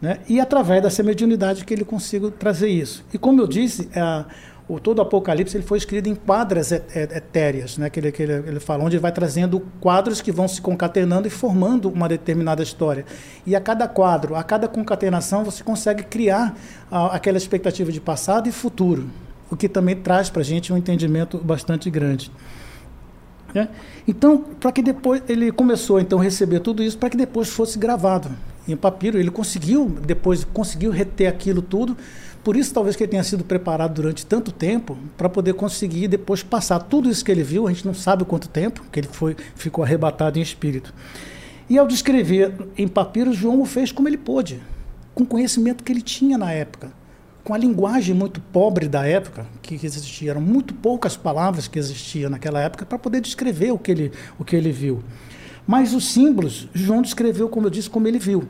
Né? 0.00 0.18
E 0.28 0.40
através 0.40 0.82
dessa 0.82 1.02
mediunidade 1.02 1.64
que 1.64 1.72
ele 1.72 1.84
consiga 1.84 2.30
trazer 2.30 2.68
isso. 2.68 3.04
E 3.14 3.18
como 3.18 3.40
eu 3.40 3.46
disse, 3.46 3.88
a, 3.94 4.26
o 4.68 4.80
todo 4.80 4.98
o 4.98 5.02
Apocalipse 5.02 5.56
ele 5.56 5.64
foi 5.64 5.78
escrito 5.78 6.08
em 6.08 6.14
quadras 6.14 6.72
etéreas, 6.72 7.78
né? 7.78 7.88
que, 7.88 8.00
ele, 8.00 8.10
que 8.10 8.22
ele, 8.22 8.32
ele 8.32 8.60
fala, 8.60 8.82
onde 8.82 8.96
ele 8.96 9.02
vai 9.02 9.12
trazendo 9.12 9.60
quadros 9.80 10.20
que 10.20 10.32
vão 10.32 10.48
se 10.48 10.60
concatenando 10.60 11.28
e 11.28 11.30
formando 11.30 11.88
uma 11.88 12.08
determinada 12.08 12.62
história. 12.62 13.04
E 13.46 13.54
a 13.54 13.60
cada 13.60 13.86
quadro, 13.86 14.34
a 14.34 14.42
cada 14.42 14.66
concatenação, 14.66 15.44
você 15.44 15.62
consegue 15.62 16.02
criar 16.02 16.56
a, 16.90 17.14
aquela 17.14 17.38
expectativa 17.38 17.92
de 17.92 18.00
passado 18.00 18.48
e 18.48 18.52
futuro, 18.52 19.08
o 19.48 19.56
que 19.56 19.68
também 19.68 19.94
traz 19.94 20.28
para 20.30 20.42
a 20.42 20.44
gente 20.44 20.72
um 20.72 20.76
entendimento 20.76 21.38
bastante 21.38 21.88
grande. 21.88 22.32
Né? 23.54 23.68
Então, 24.06 24.38
para 24.58 24.72
que 24.72 24.82
depois 24.82 25.22
ele 25.28 25.52
começou 25.52 26.00
então 26.00 26.18
a 26.18 26.22
receber 26.24 26.58
tudo 26.58 26.82
isso, 26.82 26.98
para 26.98 27.08
que 27.08 27.16
depois 27.16 27.48
fosse 27.48 27.78
gravado 27.78 28.30
em 28.66 28.76
papiro, 28.76 29.16
ele 29.16 29.30
conseguiu 29.30 29.88
depois 30.04 30.42
conseguiu 30.42 30.90
reter 30.90 31.28
aquilo 31.28 31.62
tudo 31.62 31.96
por 32.46 32.56
isso, 32.56 32.72
talvez 32.72 32.94
que 32.94 33.02
ele 33.02 33.10
tenha 33.10 33.24
sido 33.24 33.42
preparado 33.42 33.94
durante 33.94 34.24
tanto 34.24 34.52
tempo 34.52 34.96
para 35.16 35.28
poder 35.28 35.54
conseguir 35.54 36.06
depois 36.06 36.44
passar 36.44 36.78
tudo 36.78 37.10
isso 37.10 37.24
que 37.24 37.32
ele 37.32 37.42
viu. 37.42 37.66
A 37.66 37.72
gente 37.72 37.84
não 37.84 37.92
sabe 37.92 38.24
quanto 38.24 38.48
tempo 38.48 38.84
que 38.92 39.00
ele 39.00 39.08
foi, 39.10 39.36
ficou 39.56 39.82
arrebatado 39.82 40.38
em 40.38 40.42
espírito. 40.42 40.94
E 41.68 41.76
ao 41.76 41.88
descrever 41.88 42.54
em 42.78 42.86
papiro, 42.86 43.32
João 43.32 43.60
o 43.60 43.64
fez 43.64 43.90
como 43.90 44.08
ele 44.08 44.16
pôde, 44.16 44.62
com 45.12 45.24
o 45.24 45.26
conhecimento 45.26 45.82
que 45.82 45.90
ele 45.90 46.00
tinha 46.00 46.38
na 46.38 46.52
época, 46.52 46.92
com 47.42 47.52
a 47.52 47.58
linguagem 47.58 48.14
muito 48.14 48.40
pobre 48.40 48.86
da 48.86 49.04
época 49.04 49.44
que 49.60 49.74
existia, 49.84 50.30
eram 50.30 50.40
muito 50.40 50.72
poucas 50.72 51.16
palavras 51.16 51.66
que 51.66 51.80
existiam 51.80 52.30
naquela 52.30 52.60
época 52.60 52.86
para 52.86 52.96
poder 52.96 53.20
descrever 53.22 53.72
o 53.72 53.78
que 53.78 53.90
ele, 53.90 54.12
o 54.38 54.44
que 54.44 54.54
ele 54.54 54.70
viu. 54.70 55.02
Mas 55.66 55.92
os 55.92 56.12
símbolos, 56.12 56.68
João 56.72 57.02
descreveu, 57.02 57.48
como 57.48 57.66
eu 57.66 57.70
disse, 57.70 57.90
como 57.90 58.06
ele 58.06 58.20
viu. 58.20 58.46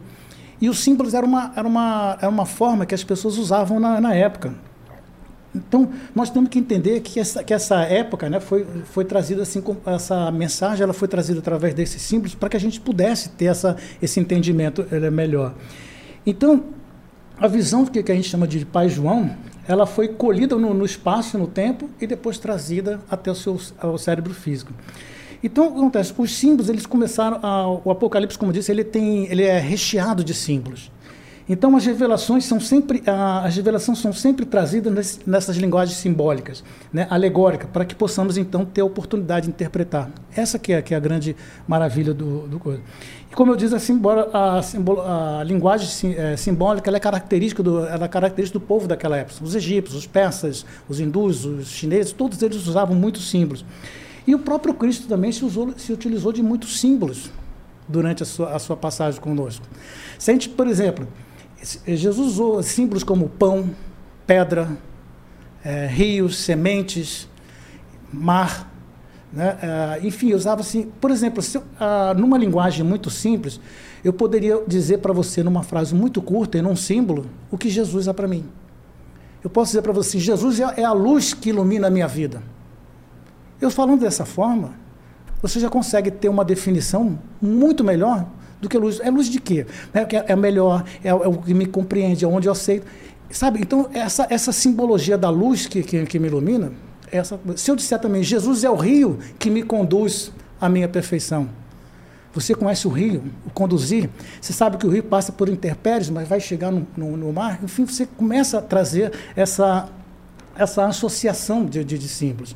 E 0.61 0.69
os 0.69 0.79
símbolos 0.79 1.15
era 1.15 1.27
uma, 1.27 1.53
era 1.55 1.67
uma, 1.67 2.19
era 2.21 2.29
uma 2.29 2.47
forma 2.47 2.87
que 2.87 2.95
as 2.95 3.05
pessoas 3.05 3.37
usavam 3.37 3.79
na, 3.79 4.01
na 4.01 4.15
época. 4.15 4.55
Então, 5.55 5.91
nós 6.15 6.29
temos 6.29 6.51
que 6.51 6.59
entender 6.59 7.01
que 7.01 7.19
essa, 7.19 7.43
que 7.43 7.55
essa 7.55 7.81
época 7.83 8.29
né, 8.29 8.41
foi, 8.41 8.67
foi 8.85 9.05
trazida 9.05 9.43
assim, 9.43 9.63
essa 9.87 10.31
mensagem 10.31 10.83
ela 10.83 10.93
foi 10.93 11.09
trazida 11.09 11.39
através 11.39 11.75
desses 11.75 12.03
símbolos 12.03 12.35
para 12.35 12.51
que 12.51 12.57
a 12.57 12.61
gente 12.61 12.79
pudesse 12.81 13.31
ter 13.31 13.47
essa, 13.47 13.77
esse 14.01 14.21
entendimento 14.21 14.87
é 14.91 15.11
melhor. 15.11 15.55
Então, 16.27 16.65
a 17.39 17.47
visão 17.47 17.85
que, 17.87 18.03
que 18.03 18.13
a 18.13 18.15
gente 18.15 18.29
chama 18.29 18.47
de 18.47 18.65
Pai 18.67 18.89
João, 18.89 19.35
ela 19.67 19.87
foi 19.87 20.09
colhida 20.09 20.57
no, 20.57 20.75
no 20.75 20.85
espaço, 20.85 21.39
no 21.39 21.47
tempo, 21.47 21.89
e 22.01 22.07
depois 22.07 22.39
trazida 22.39 23.01
até 23.11 23.31
o 23.31 23.35
seu 23.35 23.59
ao 23.79 23.97
cérebro 23.97 24.35
físico. 24.35 24.73
Então, 25.47 25.69
o 25.69 25.73
que 25.73 25.79
acontece? 25.79 26.13
Os 26.19 26.35
símbolos, 26.35 26.69
eles 26.69 26.87
começaram. 26.87 27.39
A, 27.41 27.69
o 27.85 27.91
Apocalipse, 27.91 28.37
como 28.37 28.51
eu 28.51 28.55
disse, 28.55 28.73
ele, 28.73 28.83
tem, 28.83 29.31
ele 29.31 29.45
é 29.45 29.61
recheado 29.61 30.25
de 30.25 30.35
símbolos. 30.35 30.91
Então, 31.49 31.77
as 31.77 31.87
revelações 31.87 32.45
são 32.45 32.59
sempre, 32.59 33.01
as 33.07 33.55
revelações 33.55 33.99
são 34.01 34.13
sempre 34.13 34.45
trazidas 34.45 35.21
nessas 35.25 35.57
linguagens 35.57 35.97
simbólicas, 35.97 36.65
né, 36.93 37.07
alegóricas, 37.09 37.71
para 37.73 37.85
que 37.85 37.95
possamos, 37.95 38.37
então, 38.37 38.65
ter 38.65 38.81
a 38.81 38.85
oportunidade 38.85 39.47
de 39.47 39.53
interpretar. 39.53 40.11
Essa 40.35 40.59
que 40.59 40.73
é, 40.73 40.83
que 40.83 40.93
é 40.93 40.97
a 40.97 41.01
grande 41.01 41.37
maravilha 41.69 42.13
do, 42.13 42.49
do 42.49 42.59
coisa. 42.59 42.81
E, 43.31 43.35
como 43.37 43.53
eu 43.53 43.57
disse, 43.57 43.77
a, 43.77 43.77
a, 43.77 44.63
simbolo, 44.63 45.01
a 45.03 45.45
linguagem 45.45 45.87
sim, 45.87 46.13
é, 46.17 46.37
simbólica 46.37 46.91
é, 46.91 46.99
característica 46.99 47.63
do, 47.63 47.87
ela 47.87 48.07
é 48.07 48.09
característica 48.09 48.59
do 48.59 48.67
povo 48.67 48.89
daquela 48.89 49.17
época. 49.17 49.45
Os 49.45 49.55
egípcios, 49.55 49.97
os 49.97 50.07
persas, 50.09 50.67
os 50.89 50.99
hindus, 50.99 51.45
os 51.45 51.69
chineses, 51.69 52.11
todos 52.11 52.43
eles 52.43 52.67
usavam 52.67 52.97
muitos 52.97 53.31
símbolos. 53.31 53.65
E 54.27 54.35
o 54.35 54.39
próprio 54.39 54.75
Cristo 54.75 55.07
também 55.07 55.31
se, 55.31 55.45
usou, 55.45 55.73
se 55.79 55.93
utilizou 55.93 56.33
de 56.33 56.43
muitos 56.43 56.81
símbolos 56.81 57.31
durante 57.89 58.23
a 58.23 58.27
sua, 58.27 58.55
a 58.55 58.59
sua 58.59 58.77
passagem 58.77 59.21
conosco. 59.21 59.67
Por 60.57 60.67
exemplo, 60.67 61.07
Jesus 61.87 62.33
usou 62.33 62.63
símbolos 62.63 63.05
como 63.05 63.29
pão, 63.29 63.71
pedra, 64.27 64.77
é, 65.65 65.87
rios, 65.87 66.39
sementes, 66.39 67.29
mar, 68.13 68.73
né? 69.33 69.59
É, 69.63 70.07
enfim, 70.07 70.33
usava 70.33 70.61
assim, 70.61 70.91
por 71.01 71.11
exemplo, 71.11 71.43
ah, 71.79 72.15
numa 72.17 72.39
linguagem 72.39 72.85
muito 72.85 73.11
simples, 73.11 73.61
eu 74.05 74.13
poderia 74.13 74.63
dizer 74.67 74.99
para 74.99 75.13
você 75.13 75.43
numa 75.43 75.63
frase 75.63 75.95
muito 75.95 76.23
curta 76.23 76.57
e 76.57 76.63
num 76.63 76.77
símbolo 76.77 77.27
o 77.51 77.59
que 77.59 77.69
Jesus 77.69 78.09
é 78.09 78.13
para 78.13 78.29
mim. 78.29 78.45
Eu 79.43 79.51
posso 79.51 79.71
dizer 79.71 79.83
para 79.83 79.93
você, 79.93 80.19
Jesus 80.19 80.61
é, 80.61 80.81
é 80.81 80.85
a 80.85 80.93
luz 80.93 81.35
que 81.35 81.51
ilumina 81.51 81.89
a 81.89 81.91
minha 81.91 82.09
vida. 82.09 82.43
Eu 83.61 83.71
falando 83.71 84.01
dessa 84.01 84.25
forma, 84.25 84.75
você 85.41 85.61
já 85.61 85.69
consegue 85.69 86.11
ter 86.11 86.29
uma 86.29 86.45
definição 86.45 87.19
muito 87.41 87.85
melhor 87.85 88.27
do 88.61 88.69
que 88.69 88.77
luz. 88.77 89.01
É 89.01 89.11
luz 89.11 89.29
de 89.29 89.41
quê? 89.41 89.67
É, 89.95 90.33
é 90.33 90.37
melhor, 90.37 90.85
é, 91.03 91.09
é, 91.09 91.15
o 91.15 91.39
que 91.39 91.55
me 91.55 91.67
compreende, 91.67 92.25
é 92.25 92.29
onde 92.29 92.49
eu 92.49 92.53
aceito. 92.53 92.87
Sabe? 93.31 93.61
Então, 93.61 93.89
essa, 93.93 94.27
essa 94.31 94.53
simbologia 94.53 95.19
da 95.19 95.31
luz 95.31 95.67
que, 95.67 95.83
que, 95.83 96.05
que 96.07 96.19
me 96.19 96.29
ilumina, 96.29 96.73
essa, 97.11 97.39
se 97.57 97.71
eu 97.71 97.77
disser 97.77 97.99
também, 97.99 98.23
Jesus 98.23 98.65
é 98.65 98.71
o 98.71 98.77
rio 98.77 99.19
que 99.39 99.51
me 99.51 99.63
conduz 99.63 100.33
à 100.61 100.69
minha 100.69 100.89
perfeição. 100.89 101.49
Você 102.33 102.55
conhece 102.55 102.87
o 102.87 102.91
rio, 102.91 103.25
o 103.47 103.51
conduzir, 103.51 104.11
você 104.41 104.53
sabe 104.53 104.77
que 104.77 104.87
o 104.87 104.91
rio 104.91 105.03
passa 105.03 105.33
por 105.33 105.49
intempéries, 105.49 106.11
mas 106.11 106.29
vai 106.29 106.39
chegar 106.39 106.71
no, 106.71 106.87
no, 106.95 107.17
no, 107.17 107.33
mar. 107.33 107.59
Enfim, 107.65 107.87
você 107.87 108.05
começa 108.05 108.59
a 108.59 108.63
trazer 108.63 109.11
essa, 109.35 109.89
essa 110.55 110.85
associação 110.87 111.65
de, 111.65 111.83
de, 111.83 111.99
de 111.99 112.09
símbolos. 112.09 112.55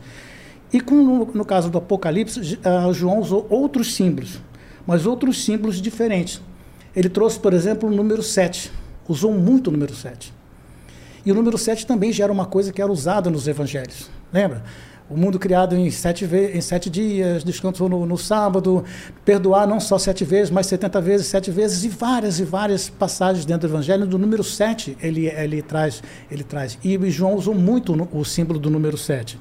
E 0.72 0.80
como 0.80 1.02
no, 1.02 1.32
no 1.32 1.44
caso 1.44 1.68
do 1.70 1.78
Apocalipse, 1.78 2.40
uh, 2.40 2.92
João 2.92 3.18
usou 3.18 3.46
outros 3.50 3.94
símbolos, 3.94 4.40
mas 4.86 5.06
outros 5.06 5.44
símbolos 5.44 5.80
diferentes. 5.80 6.40
Ele 6.94 7.08
trouxe, 7.08 7.38
por 7.38 7.52
exemplo, 7.52 7.88
o 7.88 7.92
número 7.92 8.22
7. 8.22 8.70
Usou 9.08 9.32
muito 9.32 9.68
o 9.68 9.70
número 9.72 9.94
7. 9.94 10.32
E 11.24 11.32
o 11.32 11.34
número 11.34 11.58
7 11.58 11.86
também 11.86 12.12
já 12.12 12.24
era 12.24 12.32
uma 12.32 12.46
coisa 12.46 12.72
que 12.72 12.80
era 12.80 12.90
usada 12.90 13.30
nos 13.30 13.46
evangelhos. 13.46 14.10
Lembra? 14.32 14.64
O 15.10 15.16
mundo 15.16 15.38
criado 15.38 15.76
em 15.76 15.90
sete, 15.90 16.24
em 16.24 16.60
sete 16.60 16.88
dias, 16.88 17.42
descanso 17.42 17.88
no, 17.88 18.06
no, 18.06 18.16
sábado, 18.16 18.84
perdoar 19.24 19.66
não 19.66 19.80
só 19.80 19.98
sete 19.98 20.24
vezes, 20.24 20.50
mas 20.50 20.66
setenta 20.66 21.00
vezes, 21.00 21.26
sete 21.26 21.50
vezes, 21.50 21.82
e 21.84 21.88
várias 21.88 22.38
e 22.38 22.44
várias 22.44 22.88
passagens 22.88 23.44
dentro 23.44 23.68
do 23.68 23.72
Evangelho. 23.72 24.06
Do 24.06 24.18
número 24.18 24.44
sete 24.44 24.96
ele, 25.02 25.26
ele, 25.26 25.62
traz, 25.62 26.00
ele 26.30 26.44
traz. 26.44 26.78
E 26.84 27.10
João 27.10 27.34
usou 27.34 27.54
muito 27.54 28.08
o 28.12 28.24
símbolo 28.24 28.58
do 28.58 28.70
número 28.70 28.96
sete. 28.96 29.36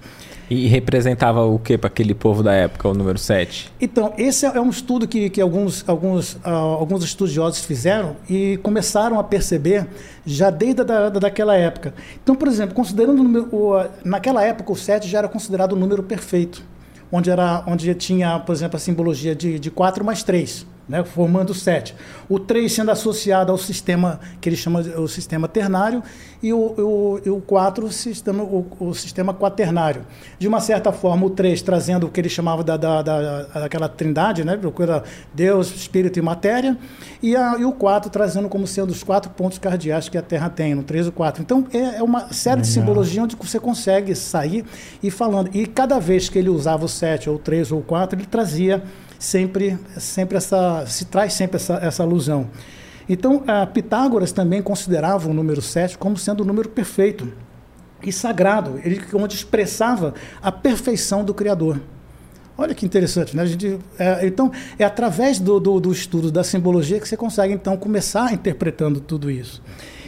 E 0.49 0.65
representava 0.65 1.45
o 1.45 1.59
que 1.59 1.77
para 1.77 1.89
aquele 1.89 2.15
povo 2.15 2.41
da 2.41 2.51
época, 2.51 2.89
o 2.89 2.93
número 2.93 3.19
7? 3.19 3.71
Então, 3.79 4.13
esse 4.17 4.47
é 4.47 4.59
um 4.59 4.69
estudo 4.69 5.07
que, 5.07 5.29
que 5.29 5.39
alguns, 5.39 5.87
alguns, 5.87 6.33
uh, 6.37 6.49
alguns 6.49 7.03
estudiosos 7.03 7.63
fizeram 7.63 8.15
e 8.27 8.57
começaram 8.63 9.19
a 9.19 9.23
perceber 9.23 9.87
já 10.25 10.49
desde 10.49 10.83
da, 10.83 11.09
daquela 11.09 11.55
época. 11.55 11.93
Então, 12.23 12.35
por 12.35 12.47
exemplo, 12.47 12.73
considerando 12.73 13.19
o 13.19 13.23
número, 13.23 13.55
o, 13.55 13.85
naquela 14.03 14.43
época 14.43 14.71
o 14.71 14.75
7 14.75 15.07
já 15.07 15.19
era 15.19 15.27
considerado 15.27 15.58
o 15.73 15.75
número 15.75 16.03
perfeito, 16.03 16.63
onde, 17.11 17.29
era, 17.29 17.63
onde 17.67 17.93
tinha, 17.95 18.39
por 18.39 18.53
exemplo, 18.53 18.77
a 18.77 18.79
simbologia 18.79 19.35
de, 19.35 19.59
de 19.59 19.71
4 19.71 20.03
mais 20.03 20.23
3. 20.23 20.65
Né, 20.89 21.03
formando 21.03 21.53
sete. 21.53 21.95
O 22.27 22.39
3 22.39 22.73
sendo 22.73 22.89
associado 22.89 23.51
ao 23.51 23.57
sistema 23.59 24.19
que 24.41 24.49
ele 24.49 24.55
chama 24.55 24.79
o 24.79 25.07
sistema 25.07 25.47
ternário 25.47 26.01
e 26.41 26.51
o, 26.51 26.57
o, 26.57 27.35
o 27.35 27.41
4 27.41 27.85
o 27.85 27.91
sistema, 27.91 28.43
o, 28.43 28.65
o, 28.79 28.93
sistema 28.95 29.33
quaternário. 29.33 30.01
De 30.39 30.47
uma 30.47 30.59
certa 30.59 30.91
forma, 30.91 31.27
o 31.27 31.29
3 31.29 31.61
trazendo 31.61 32.07
o 32.07 32.09
que 32.09 32.19
ele 32.19 32.29
chamava 32.29 32.63
da, 32.63 32.75
da, 32.75 33.01
da, 33.03 33.43
daquela 33.43 33.87
trindade, 33.87 34.43
né, 34.43 34.57
procura 34.57 35.03
Deus, 35.33 35.69
Espírito 35.73 36.17
e 36.17 36.21
Matéria, 36.21 36.75
e, 37.21 37.35
a, 37.35 37.57
e 37.59 37.65
o 37.65 37.71
4 37.71 38.09
trazendo 38.09 38.49
como 38.49 38.65
sendo 38.65 38.89
os 38.89 39.03
quatro 39.03 39.29
pontos 39.31 39.59
cardeais 39.59 40.09
que 40.09 40.17
a 40.17 40.21
Terra 40.23 40.49
tem, 40.49 40.73
no 40.73 40.81
3 40.81 41.07
e 41.07 41.11
4. 41.11 41.43
Então, 41.43 41.67
é, 41.71 41.97
é 41.97 42.03
uma 42.03 42.33
série 42.33 42.61
de 42.61 42.67
simbologia 42.67 43.21
onde 43.21 43.35
você 43.35 43.59
consegue 43.59 44.15
sair 44.15 44.65
e 45.03 45.11
falando. 45.11 45.51
E 45.53 45.67
cada 45.67 45.99
vez 45.99 46.29
que 46.29 46.39
ele 46.39 46.49
usava 46.49 46.85
o 46.85 46.89
7, 46.89 47.29
ou 47.29 47.35
o 47.35 47.39
3, 47.39 47.71
ou 47.71 47.79
o 47.79 47.83
4, 47.83 48.17
ele 48.17 48.25
trazia 48.25 48.81
sempre, 49.19 49.77
sempre 49.97 50.37
essa, 50.37 50.85
se 50.87 51.05
traz 51.05 51.33
sempre 51.33 51.57
essa, 51.57 51.75
essa 51.75 52.01
alusão. 52.01 52.49
Então, 53.07 53.43
Pitágoras 53.73 54.31
também 54.31 54.61
considerava 54.61 55.29
o 55.29 55.33
número 55.33 55.61
7 55.61 55.97
como 55.97 56.15
sendo 56.15 56.41
o 56.41 56.45
número 56.45 56.69
perfeito 56.69 57.31
e 58.01 58.13
sagrado, 58.13 58.79
ele 58.83 59.01
onde 59.13 59.35
expressava 59.35 60.13
a 60.41 60.51
perfeição 60.51 61.25
do 61.25 61.33
Criador. 61.33 61.81
Olha 62.57 62.73
que 62.75 62.85
interessante, 62.85 63.35
né? 63.35 63.43
A 63.43 63.45
gente, 63.45 63.79
é, 63.97 64.25
então, 64.25 64.51
é 64.77 64.83
através 64.83 65.39
do, 65.39 65.59
do, 65.59 65.79
do, 65.79 65.91
estudo 65.91 66.31
da 66.31 66.43
simbologia 66.43 66.99
que 66.99 67.07
você 67.07 67.17
consegue, 67.17 67.53
então, 67.53 67.75
começar 67.75 68.31
interpretando 68.33 68.99
tudo 68.99 69.31
isso. 69.31 69.61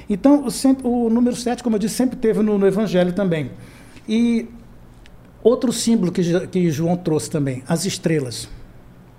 Então, 0.09 0.49
sempre, 0.49 0.85
o 0.85 1.09
número 1.09 1.35
7, 1.35 1.63
como 1.63 1.77
eu 1.77 1.79
disse, 1.79 1.95
sempre 1.95 2.17
teve 2.17 2.41
no, 2.41 2.57
no 2.57 2.67
Evangelho 2.67 3.13
também. 3.13 3.51
E 4.07 4.47
outro 5.41 5.73
símbolo 5.73 6.11
que, 6.11 6.47
que 6.47 6.69
João 6.69 6.95
trouxe 6.97 7.29
também, 7.29 7.63
as 7.67 7.85
estrelas 7.85 8.49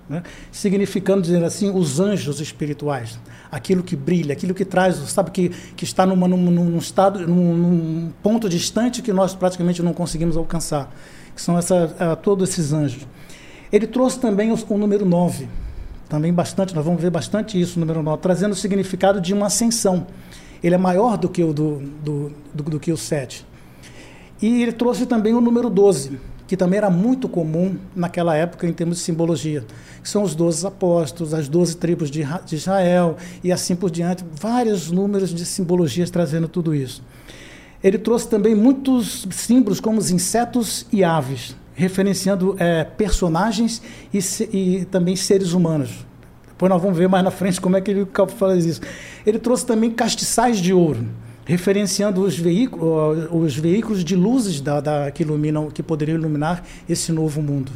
né? 0.09 0.23
significando, 0.51 1.21
dizer 1.21 1.43
assim, 1.43 1.69
os 1.69 1.99
anjos 1.99 2.39
espirituais, 2.39 3.19
aquilo 3.51 3.83
que 3.83 3.95
brilha, 3.95 4.33
aquilo 4.33 4.53
que 4.53 4.65
traz, 4.65 4.95
sabe, 5.09 5.31
que, 5.31 5.49
que 5.49 5.83
está 5.83 6.05
numa, 6.05 6.27
num, 6.27 6.37
num 6.37 6.77
estado, 6.77 7.27
num, 7.27 7.55
num, 7.55 8.11
ponto 8.21 8.49
distante 8.49 9.01
que 9.01 9.13
nós 9.13 9.33
praticamente 9.33 9.81
não 9.81 9.93
conseguimos 9.93 10.35
alcançar, 10.37 10.93
que 11.35 11.41
são 11.41 11.57
essa, 11.57 11.85
uh, 11.85 12.15
todos 12.17 12.49
esses 12.49 12.73
anjos. 12.73 13.07
Ele 13.71 13.87
trouxe 13.87 14.19
também 14.19 14.51
o, 14.51 14.57
o 14.69 14.77
número 14.77 15.05
9, 15.05 15.47
também 16.09 16.33
bastante, 16.33 16.75
nós 16.75 16.85
vamos 16.85 17.01
ver 17.01 17.09
bastante 17.09 17.59
isso, 17.59 17.77
o 17.77 17.79
número 17.79 18.03
9, 18.03 18.21
trazendo 18.21 18.51
o 18.51 18.55
significado 18.55 19.19
de 19.19 19.33
uma 19.33 19.47
ascensão. 19.47 20.05
Ele 20.63 20.75
é 20.75 20.77
maior 20.77 21.17
do 21.17 21.27
que 21.27 21.43
o, 21.43 21.53
do, 21.53 21.79
do, 22.03 22.31
do, 22.53 22.63
do 22.63 22.79
que 22.79 22.91
o 22.91 22.97
7. 22.97 23.45
E 24.41 24.61
ele 24.61 24.71
trouxe 24.71 25.05
também 25.05 25.33
o 25.33 25.41
número 25.41 25.69
12, 25.69 26.19
que 26.53 26.57
também 26.57 26.77
era 26.77 26.91
muito 26.91 27.27
comum 27.27 27.77
naquela 27.95 28.35
época 28.35 28.67
em 28.67 28.71
termos 28.71 28.97
de 28.97 29.03
simbologia, 29.03 29.65
que 30.03 30.07
são 30.07 30.21
os 30.21 30.35
doze 30.35 30.67
apóstolos, 30.67 31.33
as 31.33 31.49
doze 31.49 31.75
tribos 31.75 32.11
de 32.11 32.23
Israel 32.51 33.17
e 33.43 33.51
assim 33.51 33.75
por 33.75 33.89
diante, 33.89 34.23
vários 34.39 34.91
números 34.91 35.33
de 35.33 35.45
simbologias 35.47 36.11
trazendo 36.11 36.47
tudo 36.47 36.75
isso. 36.75 37.03
Ele 37.83 37.97
trouxe 37.97 38.29
também 38.29 38.53
muitos 38.53 39.27
símbolos 39.31 39.79
como 39.79 39.97
os 39.97 40.11
insetos 40.11 40.85
e 40.93 41.03
aves, 41.03 41.55
referenciando 41.73 42.55
é, 42.59 42.83
personagens 42.83 43.81
e, 44.13 44.19
e 44.55 44.85
também 44.85 45.15
seres 45.15 45.53
humanos. 45.53 46.05
Depois 46.49 46.69
nós 46.69 46.79
vamos 46.79 46.99
ver 46.99 47.09
mais 47.09 47.23
na 47.23 47.31
frente 47.31 47.59
como 47.59 47.77
é 47.77 47.81
que 47.81 47.89
ele 47.89 48.07
faz 48.37 48.63
isso. 48.63 48.81
Ele 49.25 49.39
trouxe 49.39 49.65
também 49.65 49.89
castiçais 49.89 50.59
de 50.59 50.71
ouro, 50.71 51.03
referenciando 51.45 52.21
os 52.21 52.37
veículos, 52.37 53.27
os 53.31 53.55
veículos 53.55 54.03
de 54.03 54.15
luzes 54.15 54.61
da, 54.61 54.79
da, 54.79 55.11
que 55.11 55.23
iluminam, 55.23 55.69
que 55.69 55.83
poderiam 55.83 56.17
iluminar 56.17 56.63
esse 56.87 57.11
novo 57.11 57.41
mundo. 57.41 57.71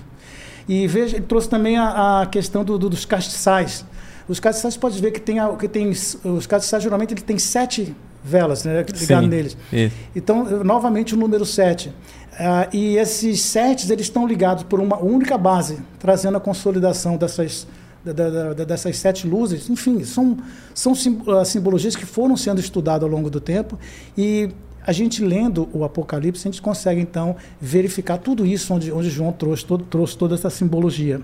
E 0.68 0.88
veja, 0.88 1.15
ele 1.15 1.26
trouxe 1.26 1.49
também 1.49 1.78
a, 1.78 2.22
a 2.22 2.26
questão 2.26 2.63
do, 2.63 2.78
do, 2.78 2.89
dos 2.89 3.05
castiçais. 3.05 3.86
Os 4.28 4.39
castiçais 4.39 4.76
pode 4.76 4.99
ver 5.01 5.11
que 5.11 5.22
tem, 5.22 5.39
a, 5.39 5.49
que 5.55 5.68
tem 5.68 5.89
os 5.89 6.47
castiçais 6.47 6.84
geralmente 6.84 7.13
ele 7.13 7.22
tem 7.22 7.38
sete 7.38 7.95
velas 8.24 8.65
né, 8.65 8.86
ligadas 8.99 9.30
neles. 9.30 9.57
Isso. 9.72 9.95
Então, 10.15 10.63
novamente 10.63 11.13
o 11.13 11.18
número 11.18 11.45
sete. 11.45 11.89
Uh, 12.34 12.70
e 12.72 12.97
esses 12.97 13.41
setes 13.41 13.89
eles 13.89 14.05
estão 14.05 14.28
ligados 14.28 14.63
por 14.63 14.80
uma 14.80 14.97
única 15.01 15.38
base, 15.38 15.80
trazendo 15.97 16.38
a 16.38 16.39
consolidação 16.39 17.18
dessas 17.18 17.65
da, 18.14 18.53
da, 18.53 18.64
dessas 18.64 18.97
sete 18.97 19.28
luzes, 19.28 19.70
enfim, 19.70 20.03
são, 20.03 20.38
são 20.74 20.93
ah, 21.39 21.45
simbologias 21.45 21.95
que 21.95 22.05
foram 22.05 22.36
sendo 22.36 22.60
estudadas 22.60 23.03
ao 23.03 23.10
longo 23.10 23.30
do 23.30 23.39
tempo 23.39 23.78
e 24.18 24.49
a 24.88 24.93
gente 24.93 25.22
lendo 25.22 25.68
o 25.74 25.84
Apocalipse, 25.84 26.47
a 26.47 26.51
gente 26.51 26.62
consegue 26.62 27.01
então 27.01 27.36
verificar 27.60 28.18
tudo 28.18 28.45
isso 28.45 28.74
onde, 28.74 28.89
onde 28.89 29.10
João 29.10 29.34
trouxe, 29.34 29.66
todo, 29.66 29.84
trouxe 29.84 30.18
toda 30.18 30.34
essa 30.34 30.49
simbologia. 30.49 31.20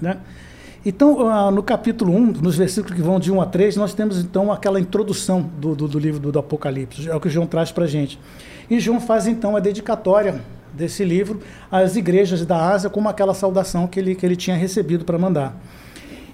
Né? 0.00 0.18
Então, 0.84 1.18
uh, 1.18 1.50
no 1.52 1.62
capítulo 1.62 2.12
1, 2.12 2.32
nos 2.42 2.56
versículos 2.56 2.96
que 2.96 3.02
vão 3.02 3.20
de 3.20 3.30
1 3.30 3.40
a 3.40 3.46
3, 3.46 3.76
nós 3.76 3.94
temos 3.94 4.18
então 4.18 4.50
aquela 4.50 4.80
introdução 4.80 5.48
do, 5.58 5.76
do, 5.76 5.86
do 5.86 5.96
livro 5.96 6.18
do, 6.18 6.32
do, 6.32 6.38
Apocalipse, 6.40 7.08
é 7.08 7.14
o 7.14 7.20
que 7.20 7.28
João 7.28 7.46
traz 7.46 7.70
para 7.70 7.84
a 7.84 7.86
gente. 7.86 8.18
E 8.68 8.80
João 8.80 9.00
faz 9.00 9.28
então 9.28 9.54
a 9.54 9.60
dedicatória 9.60 10.40
desse 10.74 11.04
livro 11.04 11.40
às 11.70 11.94
igrejas 11.94 12.44
da 12.44 12.72
Ásia, 12.72 12.90
como 12.90 13.08
aquela 13.08 13.32
saudação 13.32 13.86
que 13.86 14.00
ele, 14.00 14.16
que 14.16 14.26
ele 14.26 14.34
tinha 14.34 14.56
recebido 14.56 15.04
para 15.04 15.16
mandar. 15.16 15.56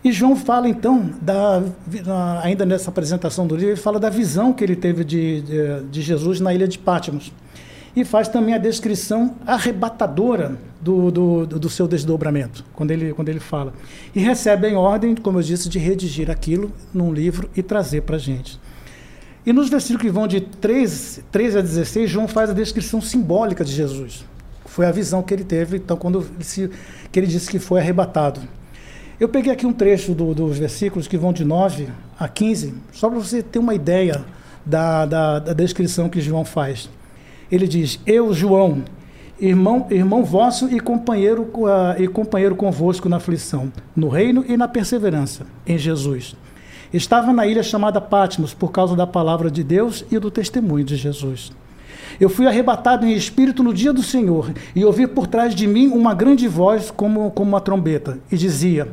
E 0.03 0.13
João 0.13 0.37
fala 0.37 0.69
então, 0.69 1.11
da, 1.21 1.63
ainda 2.43 2.65
nessa 2.65 2.91
apresentação 2.91 3.47
do 3.47 3.57
livro, 3.57 3.71
ele 3.71 3.81
fala 3.81 3.99
da 3.99 4.09
visão 4.09 4.53
que 4.53 4.63
ele 4.63 4.77
teve 4.77 5.03
de, 5.05 5.41
de, 5.43 5.83
de 5.91 6.03
Jesus 6.03 6.41
na 6.41 6.55
ilha 6.55 6.69
de 6.69 6.79
Pátimos. 6.79 7.33
E 7.97 8.05
faz 8.05 8.29
também 8.29 8.55
a 8.55 8.59
descrição 8.59 9.35
arrebatadora 9.45 10.57
do, 10.81 11.11
do, 11.11 11.47
do, 11.47 11.69
seu 11.69 11.89
desdobramento, 11.89 12.65
quando 12.75 12.93
ele, 12.93 13.13
quando 13.13 13.29
ele 13.29 13.41
fala. 13.41 13.73
E 14.15 14.21
recebe 14.21 14.69
em 14.69 14.77
ordem, 14.77 15.17
como 15.17 15.39
eu 15.39 15.43
disse, 15.43 15.69
de 15.69 15.81
redigir 15.81 16.31
aquilo 16.31 16.71
num 16.95 17.13
livro 17.13 17.51
e 17.57 17.63
trazer 17.63 18.03
para 18.03 18.17
a 18.17 18.19
gente. 18.19 18.61
E 19.45 19.53
nos 19.53 19.69
versículos 19.69 20.03
que 20.03 20.11
vão 20.11 20.29
de 20.29 20.41
13, 20.41 21.25
13 21.33 21.59
a 21.59 21.61
16, 21.63 22.11
João 22.11 22.29
faz 22.29 22.51
a 22.51 22.53
descrição 22.53 23.01
simbólica 23.01 23.65
de 23.65 23.73
Jesus. 23.73 24.25
Foi 24.67 24.87
a 24.87 24.93
visão 24.93 25.23
que 25.23 25.35
ele 25.35 25.45
teve, 25.45 25.79
então, 25.79 25.97
quando 25.97 26.21
ele 26.21 26.45
se, 26.45 26.71
que 27.11 27.19
ele 27.19 27.27
disse 27.27 27.51
que 27.51 27.59
foi 27.59 27.81
arrebatado. 27.81 28.41
Eu 29.21 29.29
peguei 29.29 29.53
aqui 29.53 29.67
um 29.67 29.73
trecho 29.73 30.15
do, 30.15 30.33
dos 30.33 30.59
versículos 30.59 31.09
que 31.09 31.17
vão 31.17 31.33
de 31.33 31.45
9 31.45 31.89
a 32.17 32.29
15, 32.29 32.73
só 32.93 33.11
para 33.11 33.19
você 33.19 33.43
ter 33.43 33.59
uma 33.59 33.75
ideia 33.75 34.25
da, 34.65 35.05
da, 35.05 35.39
da, 35.41 35.53
descrição 35.53 36.09
que 36.09 36.21
João 36.21 36.45
faz. 36.45 36.89
Ele 37.51 37.67
diz: 37.67 37.99
Eu, 38.07 38.33
João, 38.33 38.85
irmão, 39.41 39.89
irmão 39.91 40.25
vosso 40.25 40.69
e 40.71 40.79
companheiro, 40.79 41.43
uh, 41.55 42.01
e 42.01 42.07
companheiro 42.07 42.55
convosco 42.55 43.09
na 43.09 43.17
aflição, 43.17 43.73
no 43.97 44.09
reino 44.09 44.45
e 44.47 44.57
na 44.57 44.69
perseverança, 44.69 45.47
em 45.67 45.77
Jesus. 45.77 46.37
Estava 46.93 47.33
na 47.33 47.45
ilha 47.45 47.65
chamada 47.65 48.01
Patmos 48.01 48.55
por 48.55 48.71
causa 48.71 48.95
da 48.95 49.07
palavra 49.07 49.51
de 49.51 49.65
Deus 49.65 50.05
e 50.13 50.19
do 50.21 50.31
testemunho 50.31 50.85
de 50.85 50.95
Jesus. 50.95 51.51
Eu 52.21 52.29
fui 52.29 52.47
arrebatado 52.47 53.05
em 53.05 53.15
espírito 53.15 53.65
no 53.65 53.75
dia 53.75 53.93
do 53.93 54.03
Senhor 54.03 54.53
e 54.77 54.85
ouvi 54.85 55.09
por 55.09 55.27
trás 55.27 55.57
de 55.57 55.67
mim 55.67 55.89
uma 55.89 56.15
grande 56.15 56.47
voz 56.47 56.89
como, 56.91 57.33
como 57.33 57.51
uma 57.51 57.61
trombeta 57.61 58.21
e 58.31 58.37
dizia: 58.37 58.89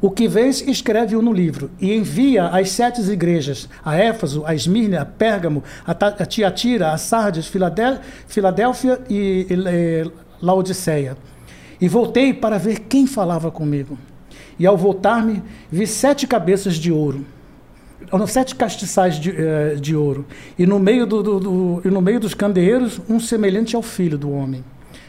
o 0.00 0.10
que 0.10 0.28
vês, 0.28 0.60
escreve-o 0.60 1.20
no 1.20 1.32
livro 1.32 1.70
e 1.80 1.92
envia 1.92 2.46
às 2.46 2.70
sete 2.70 3.00
igrejas, 3.10 3.68
a 3.84 3.96
Éfaso, 3.96 4.44
a 4.46 4.54
Esmirna, 4.54 5.00
a 5.00 5.04
Pérgamo, 5.04 5.64
a 5.84 6.26
Tiatira, 6.26 6.92
a 6.92 6.98
Sardes, 6.98 7.48
Filadélfia 8.26 9.00
e, 9.10 9.46
e 9.50 10.10
Laodiceia. 10.40 11.16
E 11.80 11.88
voltei 11.88 12.32
para 12.32 12.58
ver 12.58 12.80
quem 12.80 13.06
falava 13.06 13.50
comigo. 13.50 13.98
E 14.58 14.66
ao 14.66 14.76
voltar-me, 14.76 15.42
vi 15.70 15.86
sete 15.86 16.26
cabeças 16.26 16.74
de 16.74 16.92
ouro, 16.92 17.24
sete 18.26 18.54
castiçais 18.54 19.18
de, 19.18 19.30
eh, 19.30 19.76
de 19.80 19.94
ouro, 19.94 20.26
e 20.58 20.66
no, 20.66 20.78
meio 20.78 21.06
do, 21.06 21.22
do, 21.22 21.40
do, 21.40 21.82
e 21.84 21.88
no 21.88 22.00
meio 22.00 22.18
dos 22.18 22.34
candeeiros, 22.34 23.00
um 23.08 23.20
semelhante 23.20 23.76
ao 23.76 23.82
filho 23.82 24.18
do 24.18 24.30
homem 24.30 24.64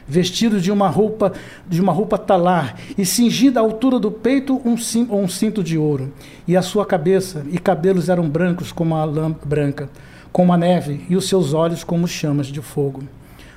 vestido 0.10 0.60
de 0.60 0.72
uma 0.72 0.90
roupa 0.90 1.32
de 1.68 1.80
uma 1.80 1.94
roupa 1.94 2.18
talar 2.18 2.76
e 2.98 3.06
cingida 3.06 3.60
à 3.60 3.64
altura 3.64 4.00
do 4.00 4.12
peito 4.12 4.60
um, 4.66 4.76
um 5.16 5.28
cinto 5.28 5.64
de 5.64 5.78
ouro. 5.78 6.12
E 6.48 6.58
a 6.58 6.62
sua 6.62 6.86
cabeça 6.86 7.46
e 7.52 7.60
cabelos 7.60 8.10
eram 8.10 8.28
brancos 8.28 8.72
como 8.72 8.96
a 8.96 9.06
lã 9.06 9.34
branca 9.46 9.88
como 10.32 10.54
a 10.54 10.58
neve 10.58 11.06
e 11.10 11.16
os 11.16 11.28
seus 11.28 11.54
olhos 11.54 11.84
como 11.84 12.08
chamas 12.08 12.48
de 12.48 12.62
fogo. 12.62 13.04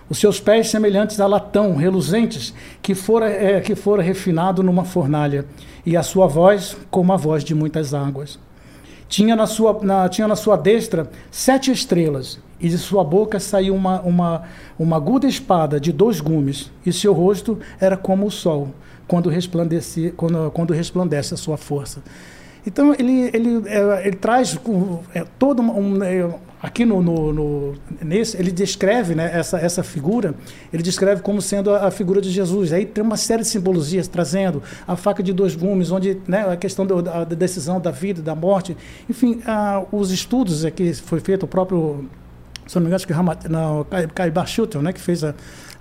Os 0.09 0.19
seus 0.19 0.41
pés 0.41 0.69
semelhantes 0.69 1.21
a 1.21 1.27
latão 1.27 1.75
reluzentes 1.77 2.53
que 2.83 2.95
fora 2.95 3.31
é, 3.31 3.61
que 3.61 3.75
fora 3.75 4.03
refinado 4.03 4.63
numa 4.63 4.85
fornalha 4.85 5.47
e 5.87 5.97
a 5.97 6.03
sua 6.03 6.27
voz 6.27 6.77
como 6.91 7.13
a 7.13 7.17
voz 7.17 7.43
de 7.45 7.55
muitas 7.55 7.95
águas. 7.95 8.39
Tinha 9.09 9.37
na 9.37 9.47
sua, 9.47 9.79
na, 9.83 10.09
tinha 10.09 10.27
na 10.27 10.37
sua 10.37 10.57
destra 10.57 11.11
sete 11.31 11.71
estrelas 11.71 12.39
e 12.63 12.69
de 12.69 12.79
sua 12.79 13.03
boca 13.03 13.41
saiu 13.41 13.75
uma, 13.75 14.01
uma, 14.03 14.43
uma 14.79 14.97
aguda 14.97 15.27
espada 15.27 15.81
de 15.81 15.93
dois 15.93 16.21
gumes, 16.21 16.71
e 16.87 16.93
seu 16.93 17.13
rosto 17.13 17.59
era 17.81 17.97
como 17.97 18.27
o 18.27 18.31
sol, 18.31 18.69
quando 19.09 19.29
resplandece, 19.29 20.15
quando, 20.17 20.51
quando 20.53 20.73
resplandece 20.73 21.35
a 21.35 21.37
sua 21.37 21.57
força. 21.57 22.01
Então, 22.65 22.95
ele, 22.97 23.31
ele, 23.35 23.69
é, 23.69 24.07
ele 24.07 24.17
traz 24.17 24.57
é, 25.13 25.25
todo 25.37 25.61
um, 25.61 26.03
é, 26.05 26.33
aqui 26.63 26.85
no, 26.85 27.03
no, 27.03 27.33
no, 27.33 27.75
nesse 28.01 28.37
ele 28.37 28.53
descreve 28.53 29.17
né, 29.17 29.31
essa, 29.35 29.59
essa 29.59 29.83
figura 29.83 30.33
ele 30.73 30.83
descreve 30.83 31.21
como 31.21 31.43
sendo 31.43 31.71
a, 31.71 31.89
a, 31.89 31.91
figura 31.91 32.21
de 32.21 32.31
Jesus 32.31 32.73
aí 32.73 32.87
tem 32.87 33.03
uma 33.03 33.17
série 33.17 33.43
de 33.43 33.49
simbologias 33.49 34.07
trazendo 34.07 34.63
a 34.87 34.95
faca 34.95 35.25
de 35.25 35.33
dois 35.33 35.57
gumes 35.57 35.91
onde 35.91 36.19
né, 36.29 36.53
a 36.53 36.57
questão 36.57 36.87
do, 36.87 37.03
da, 37.03 37.25
da, 37.25 37.35
decisão 37.35 37.81
da 37.81 37.91
vida 37.91 38.23
da 38.23 38.37
morte 38.37 38.77
enfim 39.11 39.41
ah, 39.45 39.83
os 39.91 40.13
estudos 40.13 40.65
aqui 40.65 40.95
foi 40.95 41.19
feito 41.19 41.43
o 41.43 41.49
próprio 41.49 42.09
se 42.73 42.77
não 42.77 42.83
me 42.83 42.87
engano 42.87 42.97
acho 42.97 43.07
que 43.07 43.13
Ramat, 43.13 43.45
não, 43.49 43.87
Caibar 44.15 44.47
né 44.83 44.93
que 44.93 45.01
fez 45.01 45.23
a, 45.23 45.35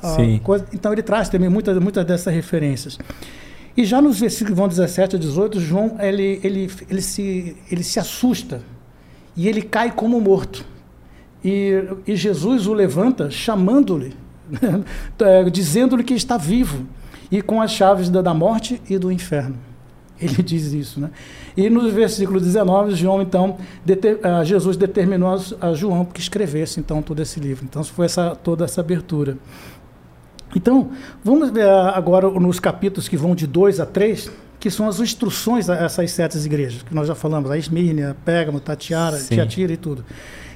a 0.04 0.40
coisa. 0.44 0.66
Então 0.74 0.92
ele 0.92 1.02
traz 1.02 1.30
também 1.30 1.50
muitas 1.50 1.78
muitas 1.78 2.06
dessas 2.06 2.34
referências. 2.34 3.00
E 3.78 3.86
já 3.86 4.02
nos 4.02 4.20
versículos 4.20 4.58
vão 4.58 4.68
17 4.68 5.16
a 5.16 5.20
18 5.20 5.60
João 5.62 5.96
ele, 6.02 6.42
ele, 6.44 6.70
ele, 6.90 7.02
se, 7.02 7.56
ele 7.72 7.84
se 7.84 7.98
assusta 7.98 8.62
e 9.38 9.48
ele 9.48 9.62
cai 9.62 9.92
como 9.92 10.20
morto. 10.20 10.66
E, 11.44 11.82
e 12.06 12.16
Jesus 12.16 12.68
o 12.68 12.74
levanta, 12.74 13.32
chamando-lhe, 13.32 14.14
dizendo-lhe 15.50 16.04
que 16.04 16.14
está 16.14 16.36
vivo 16.38 16.86
e 17.32 17.42
com 17.42 17.62
as 17.62 17.72
chaves 17.72 18.10
da, 18.10 18.22
da 18.22 18.34
morte 18.34 18.82
e 18.90 18.98
do 18.98 19.10
inferno. 19.10 19.58
Ele 20.22 20.42
diz 20.44 20.72
isso, 20.74 21.00
né? 21.00 21.10
E 21.58 21.70
no 21.70 21.90
versículo 21.92 22.40
19, 22.40 22.96
João, 22.96 23.22
então, 23.22 23.58
deter, 23.84 24.18
uh, 24.18 24.46
Jesus 24.46 24.78
determinou 24.78 25.30
a, 25.30 25.68
a, 25.68 25.74
João 25.74 26.06
que 26.06 26.20
escrevesse, 26.20 26.80
então, 26.80 27.02
todo 27.02 27.22
esse 27.22 27.40
livro. 27.40 27.66
Então, 27.66 27.84
foi 27.84 28.06
essa, 28.06 28.36
toda 28.36 28.66
essa 28.66 28.82
abertura. 28.82 29.38
Então, 30.56 30.92
vamos 31.24 31.50
ver 31.50 31.68
agora 31.68 32.30
nos 32.30 32.60
capítulos 32.60 33.08
que 33.08 33.18
vão 33.18 33.34
de 33.34 33.48
2 33.48 33.80
a 33.80 33.86
3, 33.86 34.30
que 34.60 34.70
são 34.70 34.88
as 34.88 35.00
instruções 35.00 35.70
a 35.70 35.76
essas 35.76 36.12
sete 36.12 36.38
igrejas, 36.38 36.84
que 36.84 36.94
nós 36.94 37.08
já 37.08 37.16
falamos, 37.16 37.50
a 37.50 37.58
Esmírnia, 37.58 38.16
Pérgamo, 38.24 38.60
Tatiara, 38.60 39.18
Tiatira 39.18 39.74
e 39.74 39.78
tudo. 39.78 40.06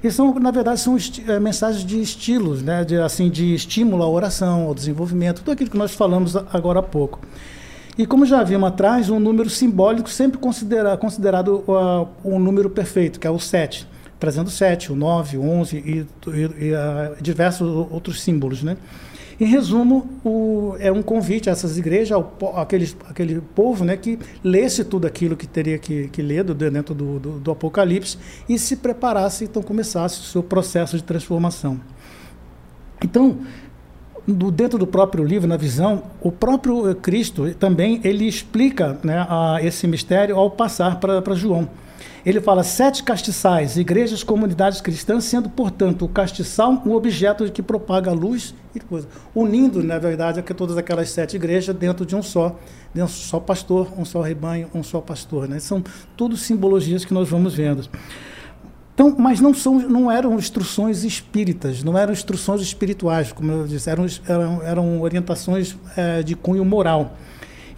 E 0.04 0.12
são, 0.12 0.38
na 0.38 0.52
verdade, 0.52 0.80
são 0.80 0.96
é, 1.28 1.40
mensagens 1.40 1.84
de 1.84 2.00
estilos, 2.00 2.62
né? 2.62 2.86
de, 2.86 2.98
assim, 2.98 3.30
de 3.30 3.56
estímulo 3.56 4.04
à 4.04 4.08
oração, 4.08 4.64
ao 4.68 4.76
desenvolvimento, 4.76 5.40
tudo 5.40 5.54
aquilo 5.54 5.72
que 5.72 5.78
nós 5.78 5.92
falamos 5.92 6.36
agora 6.36 6.80
há 6.80 6.84
pouco. 6.84 7.20
E 7.98 8.06
como 8.06 8.26
já 8.26 8.44
vimos 8.44 8.68
atrás, 8.68 9.10
um 9.10 9.20
número 9.20 9.50
simbólico 9.50 10.10
sempre 10.10 10.38
considera, 10.38 10.98
considerado 10.98 11.64
uh, 11.68 12.08
um 12.26 12.38
número 12.38 12.70
perfeito, 12.70 13.20
que 13.20 13.26
é 13.26 13.30
o 13.30 13.40
7, 13.40 13.88
trazendo 14.20 14.50
7, 14.50 14.92
o 14.92 14.96
9, 14.96 15.38
o 15.38 15.44
11 15.44 15.78
e, 15.78 15.82
e, 15.82 16.66
e 16.66 16.74
uh, 16.74 17.22
diversos 17.22 17.68
outros 17.90 18.22
símbolos. 18.22 18.64
Né? 18.64 18.76
Em 19.40 19.46
resumo, 19.46 20.10
o, 20.26 20.76
é 20.80 20.92
um 20.92 21.02
convite 21.02 21.50
a 21.50 21.54
essas 21.54 21.78
igrejas, 21.78 22.12
ao, 22.12 22.34
aquele, 22.56 22.94
aquele 23.10 23.40
povo 23.40 23.86
né, 23.86 23.96
que 23.96 24.20
lesse 24.44 24.84
tudo 24.84 25.08
aquilo 25.08 25.38
que 25.38 25.48
teria 25.48 25.78
que, 25.78 26.10
que 26.10 26.22
ler 26.22 26.44
dentro 26.44 26.94
do, 26.94 27.20
do, 27.20 27.40
do 27.40 27.52
Apocalipse 27.52 28.18
e 28.48 28.60
se 28.60 28.76
preparasse, 28.76 29.46
então 29.46 29.64
começasse 29.64 30.20
o 30.20 30.24
seu 30.24 30.44
processo 30.44 30.98
de 30.98 31.04
transformação. 31.04 31.80
Então, 33.04 33.40
do, 34.28 34.52
dentro 34.52 34.78
do 34.78 34.88
próprio 34.88 35.24
livro, 35.24 35.48
na 35.48 35.58
visão, 35.58 36.04
o 36.22 36.32
próprio 36.32 36.96
Cristo 36.96 37.54
também 37.56 38.02
ele 38.04 38.28
explica 38.28 39.00
né, 39.04 39.26
a, 39.30 39.60
esse 39.62 39.88
mistério 39.88 40.36
ao 40.36 40.50
passar 40.50 41.00
para 41.00 41.36
João. 41.36 41.70
Ele 42.26 42.42
fala 42.42 42.64
sete 42.64 43.04
castiçais, 43.04 43.78
igrejas, 43.78 44.24
comunidades 44.24 44.82
cristãs, 44.82 45.26
sendo, 45.26 45.48
portanto, 45.48 46.06
o 46.06 46.10
castiçal 46.10 46.82
um 46.84 46.94
objeto 46.94 47.52
que 47.52 47.62
propaga 47.62 48.10
a 48.10 48.14
luz 48.16 48.56
e 48.74 48.80
coisa. 48.80 49.08
Unindo, 49.36 49.84
na 49.84 50.00
verdade, 50.00 50.42
todas 50.42 50.76
aquelas 50.76 51.12
sete 51.12 51.36
igrejas 51.36 51.76
dentro 51.76 52.04
de 52.04 52.16
um 52.16 52.24
só, 52.24 52.58
de 52.92 53.04
um 53.04 53.08
só 53.08 53.40
pastor, 53.40 53.90
um 53.96 54.04
só 54.04 54.22
rebanho, 54.22 54.68
um 54.74 54.82
só 54.82 55.00
pastor. 55.00 55.48
Né? 55.48 55.60
São 55.60 55.84
tudo 56.18 56.36
simbologias 56.36 57.06
que 57.06 57.14
nós 57.14 57.30
vamos 57.30 57.54
vendo. 57.54 57.88
Então, 58.96 59.14
mas 59.20 59.42
não, 59.42 59.54
são, 59.54 59.78
não 59.78 60.10
eram 60.10 60.36
instruções 60.36 61.04
espíritas, 61.04 61.84
não 61.84 61.98
eram 61.98 62.14
instruções 62.14 62.62
espirituais, 62.62 63.34
como 63.34 63.52
eu 63.52 63.68
disse, 63.68 63.90
eram, 63.90 64.06
eram, 64.26 64.64
eram 64.64 65.02
orientações 65.02 65.76
é, 65.98 66.24
de 66.24 66.34
cunho 66.34 66.64
moral. 66.64 67.14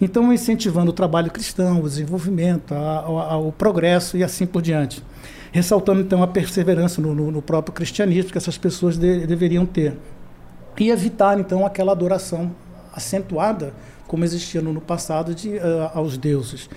Então, 0.00 0.32
incentivando 0.32 0.90
o 0.90 0.94
trabalho 0.94 1.28
cristão, 1.28 1.80
o 1.80 1.88
desenvolvimento, 1.88 2.72
a, 2.72 3.00
a, 3.00 3.36
o 3.36 3.50
progresso 3.50 4.16
e 4.16 4.22
assim 4.22 4.46
por 4.46 4.62
diante. 4.62 5.02
Ressaltando, 5.50 6.00
então, 6.00 6.22
a 6.22 6.28
perseverança 6.28 7.02
no, 7.02 7.12
no, 7.12 7.32
no 7.32 7.42
próprio 7.42 7.74
cristianismo 7.74 8.30
que 8.30 8.38
essas 8.38 8.56
pessoas 8.56 8.96
de, 8.96 9.26
deveriam 9.26 9.66
ter. 9.66 9.96
E 10.78 10.88
evitar, 10.88 11.40
então, 11.40 11.66
aquela 11.66 11.90
adoração 11.90 12.52
acentuada, 12.94 13.74
como 14.06 14.24
existia 14.24 14.62
no, 14.62 14.72
no 14.72 14.80
passado, 14.80 15.34
de, 15.34 15.48
uh, 15.48 15.90
aos 15.94 16.16
deuses. 16.16 16.70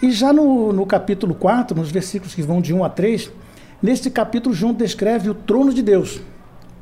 E 0.00 0.10
já 0.10 0.32
no, 0.32 0.72
no 0.72 0.86
capítulo 0.86 1.34
4, 1.34 1.76
nos 1.76 1.90
versículos 1.90 2.34
que 2.34 2.40
vão 2.40 2.62
de 2.62 2.72
1 2.72 2.82
a 2.82 2.88
3, 2.88 3.30
neste 3.82 4.10
capítulo, 4.10 4.54
João 4.54 4.72
descreve 4.72 5.30
o 5.30 5.34
trono 5.34 5.72
de 5.72 5.82
Deus 5.82 6.20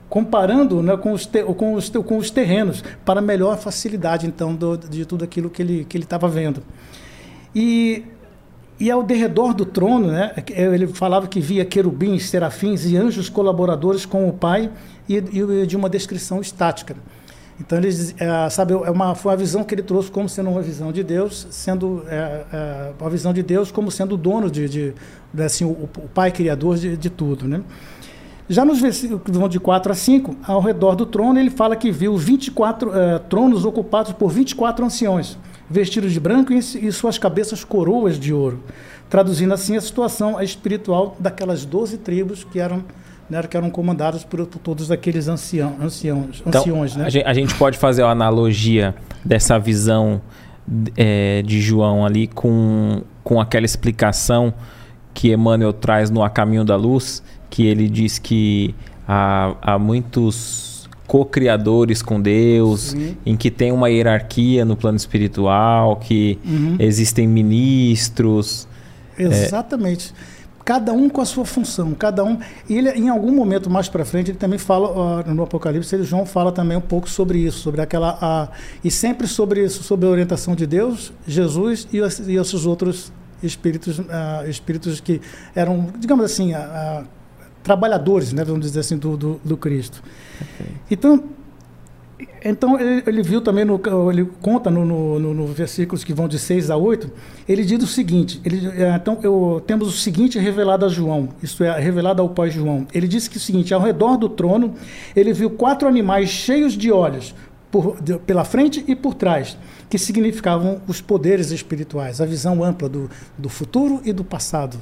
comparando 0.09 0.82
né, 0.82 0.96
com, 0.96 1.12
os 1.12 1.26
te, 1.26 1.42
com, 1.42 1.74
os, 1.74 1.90
com 1.90 2.16
os 2.16 2.30
terrenos, 2.30 2.82
para 3.05 3.20
melhor 3.20 3.59
facilidade, 3.59 4.26
então, 4.26 4.55
do, 4.55 4.76
de 4.76 5.05
tudo 5.05 5.24
aquilo 5.24 5.51
que 5.51 5.62
ele 5.62 5.86
estava 5.94 6.28
vendo. 6.28 6.62
E, 7.55 8.05
e 8.80 8.90
ao 8.90 9.03
derredor 9.03 9.53
do 9.53 9.66
trono, 9.66 10.09
né, 10.09 10.32
ele 10.51 10.86
falava 10.86 11.26
que 11.26 11.40
via 11.40 11.64
querubins, 11.64 12.28
serafins 12.28 12.86
e 12.86 12.96
anjos 12.96 13.28
colaboradores 13.28 14.07
com 14.07 14.28
o 14.28 14.32
Pai 14.32 14.70
e, 15.09 15.16
e 15.16 15.66
de 15.66 15.76
uma 15.76 15.88
descrição 15.88 16.40
estática. 16.40 16.96
Então, 17.61 17.76
ele, 17.78 17.88
é, 18.18 18.50
sabe, 18.50 18.72
é 18.72 18.90
uma, 18.90 19.14
foi 19.14 19.32
uma 19.32 19.36
visão 19.36 19.64
que 19.64 19.74
ele 19.74 19.82
trouxe 19.82 20.11
como 20.11 20.28
sendo 20.28 20.50
uma 20.50 20.62
visão 20.62 20.92
de 20.92 21.02
Deus, 21.02 21.46
sendo 21.50 22.04
é, 22.09 22.44
é, 22.52 22.92
uma 23.00 23.11
visão 23.11 23.32
de 23.32 23.42
Deus 23.42 23.72
como 23.72 23.90
sendo 23.90 24.14
o 24.14 24.16
dono 24.16 24.50
de, 24.50 24.68
de, 24.68 24.94
de 25.34 25.42
assim, 25.42 25.64
o, 25.64 25.70
o 25.70 26.09
Pai 26.14 26.30
Criador 26.30 26.76
de, 26.76 26.96
de 26.96 27.11
tudo, 27.11 27.48
né? 27.48 27.62
Já 28.50 28.64
nos 28.64 28.80
versículos 28.80 29.50
de 29.50 29.61
4 29.61 29.92
a 29.92 29.94
5, 29.94 30.36
ao 30.46 30.62
redor 30.62 30.94
do 30.94 31.04
trono, 31.04 31.38
ele 31.38 31.50
fala 31.50 31.76
que 31.76 31.92
viu 31.92 32.16
24 32.16 32.88
uh, 32.88 32.92
eh, 32.94 33.18
tronos 33.28 33.66
ocupados 33.66 34.12
por 34.14 34.30
24 34.30 34.86
anciões, 34.86 35.36
vestidos 35.68 36.14
de 36.14 36.18
branco 36.18 36.50
e, 36.50 36.59
e 36.59 36.90
suas 36.90 37.18
cabeças 37.18 37.62
coroas 37.62 38.18
de 38.18 38.32
ouro. 38.32 38.62
Traduzindo 39.11 39.52
assim 39.52 39.76
a 39.76 39.82
situação 39.82 40.40
espiritual 40.40 41.14
daquelas 41.20 41.66
12 41.66 41.98
tribos 41.98 42.42
que 42.42 42.59
eram 42.59 42.82
né, 43.28 43.42
que 43.42 43.56
eram 43.56 43.70
comandadas 43.70 44.24
por, 44.24 44.46
por, 44.46 44.58
todos 44.58 44.90
aqueles 44.90 45.28
ancião, 45.28 45.76
anciãos, 45.80 46.42
então, 46.46 46.62
anciões. 46.62 46.96
Né? 46.96 47.04
A, 47.04 47.10
gente, 47.10 47.26
a 47.26 47.34
gente 47.34 47.54
pode 47.54 47.78
fazer 47.78 48.02
a 48.02 48.10
analogia 48.10 48.94
dessa 49.24 49.58
visão 49.58 50.20
é, 50.96 51.42
de 51.42 51.60
João 51.60 52.04
ali 52.04 52.26
com, 52.26 53.02
com 53.22 53.40
aquela 53.40 53.66
explicação 53.66 54.52
que 55.12 55.32
Emmanuel 55.32 55.72
traz 55.72 56.10
no 56.10 56.22
A 56.22 56.30
Caminho 56.30 56.64
da 56.64 56.76
Luz, 56.76 57.22
que 57.50 57.66
ele 57.66 57.88
diz 57.88 58.18
que 58.18 58.74
há, 59.06 59.54
há 59.60 59.78
muitos 59.78 60.88
co-criadores 61.06 62.02
com 62.02 62.20
Deus, 62.20 62.90
Sim. 62.90 63.16
em 63.24 63.36
que 63.36 63.50
tem 63.50 63.72
uma 63.72 63.88
hierarquia 63.88 64.64
no 64.64 64.76
plano 64.76 64.96
espiritual, 64.96 65.96
que 65.96 66.38
uhum. 66.44 66.76
existem 66.78 67.26
ministros. 67.26 68.68
Exatamente. 69.18 70.12
É... 70.34 70.38
Cada 70.68 70.92
um 70.92 71.08
com 71.08 71.22
a 71.22 71.24
sua 71.24 71.46
função, 71.46 71.94
cada 71.94 72.22
um. 72.22 72.38
E 72.68 72.76
ele, 72.76 72.90
em 72.90 73.08
algum 73.08 73.32
momento 73.32 73.70
mais 73.70 73.88
para 73.88 74.04
frente, 74.04 74.32
ele 74.32 74.36
também 74.36 74.58
fala 74.58 75.22
uh, 75.26 75.34
no 75.34 75.42
Apocalipse, 75.42 75.94
ele, 75.94 76.04
João 76.04 76.26
fala 76.26 76.52
também 76.52 76.76
um 76.76 76.82
pouco 76.82 77.08
sobre 77.08 77.38
isso, 77.38 77.60
sobre 77.60 77.80
aquela 77.80 78.50
uh, 78.50 78.54
e 78.84 78.90
sempre 78.90 79.26
sobre 79.26 79.64
isso, 79.64 79.82
sobre 79.82 80.06
a 80.06 80.10
orientação 80.10 80.54
de 80.54 80.66
Deus, 80.66 81.10
Jesus 81.26 81.88
e, 81.90 81.96
e 82.30 82.36
esses 82.36 82.66
outros 82.66 83.10
espíritos, 83.42 83.98
uh, 83.98 84.04
espíritos 84.46 85.00
que 85.00 85.22
eram, 85.54 85.88
digamos 85.98 86.26
assim, 86.26 86.52
uh, 86.52 87.02
trabalhadores, 87.62 88.34
né, 88.34 88.44
vamos 88.44 88.60
dizer 88.60 88.80
assim, 88.80 88.98
do, 88.98 89.16
do, 89.16 89.40
do 89.42 89.56
Cristo. 89.56 90.02
Okay. 90.36 90.74
Então, 90.90 91.24
então 92.44 92.78
ele, 92.78 93.02
ele, 93.06 93.22
viu 93.22 93.40
também, 93.40 93.64
no, 93.64 93.80
ele 94.10 94.24
conta 94.40 94.70
no, 94.70 94.84
no, 94.84 95.34
no, 95.34 95.46
versículos 95.46 96.02
que 96.02 96.12
vão 96.12 96.26
de 96.26 96.38
6 96.38 96.70
a 96.70 96.76
8, 96.76 97.10
ele 97.48 97.64
diz 97.64 97.82
o 97.82 97.86
seguinte, 97.86 98.40
ele, 98.44 98.66
é, 98.82 98.94
então 98.97 99.18
eu, 99.22 99.62
temos 99.66 99.88
o 99.88 99.93
seguinte 99.93 100.38
revelado 100.38 100.84
a 100.84 100.88
João, 100.88 101.28
isto 101.43 101.62
é, 101.62 101.78
revelado 101.78 102.20
ao 102.20 102.28
pai 102.28 102.51
João. 102.51 102.86
Ele 102.93 103.06
disse 103.06 103.30
que 103.30 103.36
o 103.36 103.40
seguinte, 103.40 103.72
ao 103.72 103.80
redor 103.80 104.16
do 104.16 104.28
trono, 104.28 104.74
ele 105.14 105.32
viu 105.32 105.51
quatro 105.51 105.86
animais 105.86 106.28
cheios 106.28 106.74
de 106.74 106.90
olhos, 106.90 107.34
por, 107.70 108.01
de, 108.01 108.18
pela 108.18 108.44
frente 108.44 108.84
e 108.88 108.97
por 108.97 109.14
trás, 109.14 109.56
que 109.88 109.98
significavam 109.98 110.80
os 110.86 111.01
poderes 111.01 111.51
espirituais, 111.51 112.20
a 112.20 112.26
visão 112.26 112.64
ampla 112.64 112.88
do, 112.88 113.10
do 113.36 113.48
futuro 113.48 114.01
e 114.05 114.12
do 114.12 114.24
passado. 114.24 114.78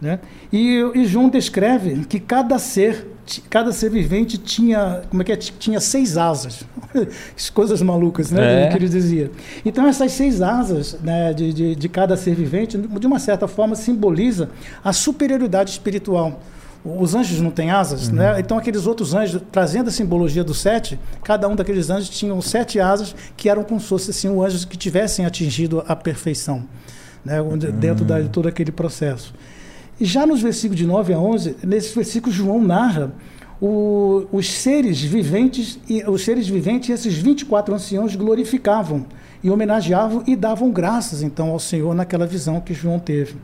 Né? 0.00 0.20
E, 0.52 0.80
e 0.94 1.06
João 1.06 1.28
descreve 1.28 2.04
que 2.06 2.20
cada 2.20 2.58
ser, 2.58 3.08
cada 3.50 3.72
ser 3.72 3.90
vivente 3.90 4.38
tinha, 4.38 5.02
como 5.10 5.22
é 5.22 5.24
que 5.24 5.32
é? 5.32 5.36
tinha 5.36 5.80
seis 5.80 6.16
asas. 6.16 6.64
Coisas 7.52 7.82
malucas, 7.82 8.30
né? 8.30 8.66
É. 8.66 8.68
Que 8.68 8.76
ele 8.76 8.88
dizia. 8.88 9.30
Então, 9.64 9.86
essas 9.86 10.12
seis 10.12 10.40
asas 10.40 10.96
né, 11.02 11.32
de, 11.32 11.52
de, 11.52 11.74
de 11.74 11.88
cada 11.88 12.16
ser 12.16 12.34
vivente, 12.34 12.78
de 12.78 13.06
uma 13.06 13.18
certa 13.18 13.48
forma, 13.48 13.74
simboliza 13.74 14.50
a 14.84 14.92
superioridade 14.92 15.70
espiritual. 15.70 16.40
Os 16.84 17.14
anjos 17.14 17.40
não 17.40 17.50
têm 17.50 17.72
asas, 17.72 18.08
uhum. 18.08 18.14
né? 18.14 18.38
Então 18.38 18.56
aqueles 18.56 18.86
outros 18.86 19.12
anjos, 19.12 19.42
trazendo 19.50 19.88
a 19.88 19.90
simbologia 19.90 20.44
do 20.44 20.54
sete, 20.54 20.98
cada 21.24 21.48
um 21.48 21.56
daqueles 21.56 21.90
anjos 21.90 22.08
tinham 22.08 22.40
sete 22.40 22.78
asas 22.78 23.14
que 23.36 23.48
eram 23.48 23.64
como 23.64 23.80
se 23.80 23.88
fossem 23.88 24.10
assim, 24.10 24.40
anjos 24.40 24.64
que 24.64 24.76
tivessem 24.76 25.26
atingido 25.26 25.84
a 25.88 25.96
perfeição, 25.96 26.64
né? 27.24 27.38
Dentro 27.74 28.06
uhum. 28.08 28.22
de 28.22 28.28
todo 28.28 28.46
aquele 28.46 28.70
processo. 28.70 29.34
E 30.00 30.04
já 30.04 30.26
nos 30.26 30.40
versículos 30.40 30.78
de 30.78 30.86
9 30.86 31.12
a 31.12 31.18
11, 31.18 31.56
nesses 31.64 31.94
versículos 31.94 32.34
João 32.34 32.62
narra 32.62 33.12
o, 33.60 34.26
os 34.30 34.50
seres 34.52 35.00
viventes 35.02 35.78
e 35.88 36.02
os 36.04 36.22
seres 36.22 36.48
viventes, 36.48 36.90
esses 36.90 37.14
24 37.14 37.74
anciãos 37.74 38.14
glorificavam 38.14 39.04
e 39.42 39.50
homenageavam 39.50 40.22
e 40.26 40.36
davam 40.36 40.70
graças 40.70 41.22
então 41.22 41.50
ao 41.50 41.58
Senhor 41.58 41.94
naquela 41.94 42.26
visão 42.26 42.60
que 42.60 42.72
João 42.72 42.98
teve. 42.98 43.36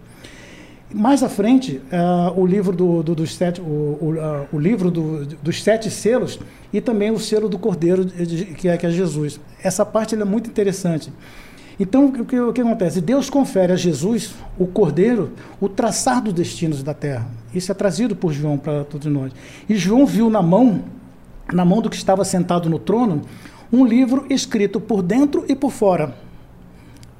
Mais 0.93 1.25
à 1.25 1.29
frente, 1.29 1.81
uh, 1.93 2.41
o 2.41 2.47
livro 2.47 2.77
do, 2.77 3.03
do, 3.03 3.15
dos 3.17 3.35
sete, 3.35 3.61
o, 3.61 3.65
o, 3.65 4.13
uh, 4.13 4.47
o 4.53 4.59
livro 4.61 4.93
do, 4.93 5.27
dos 5.27 5.61
sete 5.61 5.91
selos 5.91 6.39
e 6.73 6.81
também 6.81 7.11
o 7.11 7.19
selo 7.19 7.49
do 7.49 7.59
Cordeiro 7.59 8.07
que 8.07 8.69
é, 8.69 8.77
que 8.77 8.87
é 8.87 8.91
Jesus. 8.91 9.41
Essa 9.61 9.85
parte 9.85 10.15
é 10.15 10.25
muito 10.25 10.49
interessante. 10.49 11.13
Então, 11.79 12.07
o 12.07 12.25
que, 12.25 12.39
o 12.39 12.53
que 12.53 12.61
acontece? 12.61 13.01
Deus 13.01 13.29
confere 13.29 13.73
a 13.73 13.77
Jesus, 13.77 14.35
o 14.59 14.67
Cordeiro, 14.67 15.33
o 15.61 15.69
traçar 15.69 16.23
dos 16.23 16.33
destinos 16.33 16.83
da 16.83 16.95
terra. 16.95 17.27
Isso 17.55 17.71
é 17.73 17.75
trazido 17.75 18.15
por 18.15 18.33
João 18.33 18.57
para 18.57 18.85
todos 18.85 19.07
nós. 19.13 19.33
E 19.69 19.75
João 19.75 20.07
viu 20.07 20.31
na 20.31 20.41
mão, 20.41 20.85
na 21.53 21.65
mão 21.65 21.83
do 21.83 21.91
que 21.91 21.97
estava 21.97 22.25
sentado 22.25 22.71
no 22.71 22.79
trono, 22.79 23.23
um 23.73 23.85
livro 23.85 24.25
escrito 24.31 24.81
por 24.81 25.03
dentro 25.03 25.45
e 25.49 25.57
por 25.57 25.73
fora. 25.73 26.15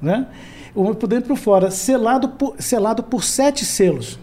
Né? 0.01 0.27
Por 0.73 1.07
dentro 1.07 1.25
e 1.25 1.35
por 1.35 1.37
fora, 1.37 1.69
selado 1.69 2.29
por, 2.29 2.55
selado 2.59 3.03
por 3.03 3.23
sete 3.23 3.65
selos 3.65 4.19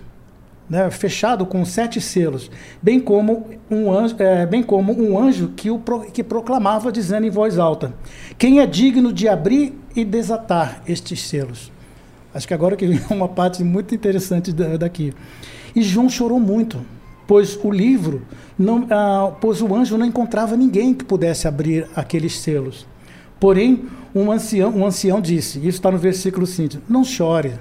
né, 0.73 0.91
fechado 0.91 1.45
com 1.45 1.67
sete 1.67 2.01
selos, 2.01 2.51
bem 2.81 2.99
como 2.99 3.51
um 3.71 3.93
anjo, 3.93 4.17
é, 4.19 4.47
bem 4.47 4.63
como 4.63 4.99
um 4.99 5.19
anjo 5.19 5.53
que, 5.55 5.71
o 5.71 5.79
pro, 5.79 6.01
que 6.11 6.25
proclamava, 6.25 6.91
dizendo 6.91 7.27
em 7.27 7.31
voz 7.31 7.59
alta: 7.59 7.93
Quem 8.39 8.59
é 8.59 8.67
digno 8.67 9.13
de 9.13 9.29
abrir 9.29 9.79
e 9.95 10.03
desatar 10.03 10.83
estes 10.89 11.29
selos? 11.29 11.71
Acho 12.35 12.49
que 12.49 12.55
agora 12.55 12.75
que 12.75 12.87
vem 12.87 12.99
uma 13.15 13.29
parte 13.29 13.63
muito 13.63 13.95
interessante 13.95 14.51
daqui. 14.51 15.13
E 15.77 15.83
João 15.83 16.09
chorou 16.09 16.41
muito, 16.41 16.81
pois 17.27 17.55
o 17.63 17.71
livro, 17.71 18.23
não, 18.59 18.87
ah, 18.91 19.31
pois 19.43 19.61
o 19.61 19.75
anjo 19.75 19.99
não 19.99 20.07
encontrava 20.07 20.57
ninguém 20.57 20.95
que 20.95 21.05
pudesse 21.05 21.47
abrir 21.47 21.87
aqueles 21.95 22.39
selos. 22.39 22.87
Porém, 23.39 23.85
um 24.15 24.33
ancião, 24.33 24.71
um 24.71 24.87
ancião 24.87 25.21
disse, 25.21 25.59
isso 25.59 25.69
está 25.69 25.91
no 25.91 25.99
versículo 25.99 26.47
5, 26.47 26.79
não 26.89 27.05
chore. 27.05 27.53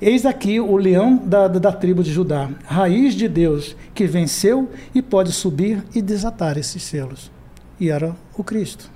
Eis 0.00 0.24
aqui 0.24 0.60
o 0.60 0.76
leão 0.76 1.16
da, 1.16 1.48
da, 1.48 1.72
tribo 1.72 2.04
de 2.04 2.12
Judá, 2.12 2.48
raiz 2.64 3.14
de 3.14 3.26
Deus, 3.26 3.74
que 3.92 4.06
venceu 4.06 4.68
e 4.94 5.02
pode 5.02 5.32
subir 5.32 5.82
e 5.92 6.00
desatar 6.00 6.56
esses 6.56 6.84
selos. 6.84 7.32
E 7.80 7.90
era 7.90 8.14
o 8.36 8.44
Cristo. 8.44 8.88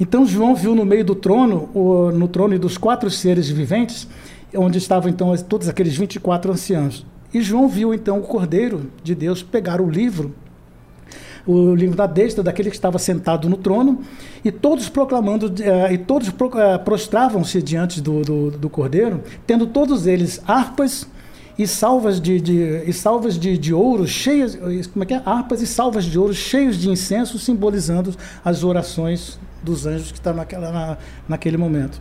Então 0.00 0.24
João 0.24 0.54
viu 0.54 0.74
no 0.74 0.86
meio 0.86 1.04
do 1.04 1.14
trono, 1.14 1.68
o, 1.74 2.10
no 2.12 2.28
trono 2.28 2.58
dos 2.58 2.78
quatro 2.78 3.10
seres 3.10 3.50
viventes, 3.50 4.08
onde 4.54 4.78
estavam 4.78 5.10
então 5.10 5.36
todos 5.36 5.68
aqueles 5.68 5.94
24 5.94 6.50
anciãos. 6.50 7.04
E 7.34 7.42
João 7.42 7.68
viu 7.68 7.92
então 7.92 8.18
o 8.18 8.22
Cordeiro 8.22 8.90
de 9.04 9.14
Deus 9.14 9.42
pegar 9.42 9.82
o 9.82 9.90
livro 9.90 10.34
o 11.46 11.74
livro 11.74 11.96
da 11.96 12.06
destra 12.06 12.42
daquele 12.42 12.70
que 12.70 12.76
estava 12.76 12.98
sentado 12.98 13.48
no 13.48 13.56
trono, 13.56 14.00
e 14.44 14.50
todos 14.50 14.88
proclamando, 14.88 15.46
uh, 15.46 15.92
e 15.92 15.96
todos 15.96 16.30
pro, 16.30 16.48
uh, 16.48 16.78
prostravam-se 16.84 17.62
diante 17.62 18.00
do, 18.00 18.22
do, 18.22 18.50
do, 18.50 18.68
cordeiro, 18.68 19.22
tendo 19.46 19.66
todos 19.66 20.06
eles 20.06 20.42
harpas 20.46 21.06
e 21.56 21.66
salvas 21.66 22.20
de, 22.20 22.40
de 22.40 22.82
e 22.86 22.92
salvas 22.92 23.38
de, 23.38 23.56
de 23.56 23.72
ouro 23.72 24.06
cheias, 24.06 24.58
como 24.92 25.04
é 25.04 25.06
que 25.06 25.14
é? 25.14 25.22
Harpas 25.24 25.62
e 25.62 25.66
salvas 25.66 26.04
de 26.04 26.18
ouro 26.18 26.34
cheios 26.34 26.76
de 26.76 26.90
incenso, 26.90 27.38
simbolizando 27.38 28.14
as 28.44 28.62
orações 28.64 29.38
dos 29.62 29.86
anjos 29.86 30.12
que 30.12 30.18
estavam 30.18 30.40
naquela, 30.40 30.70
na, 30.70 30.98
naquele 31.28 31.56
momento. 31.56 32.00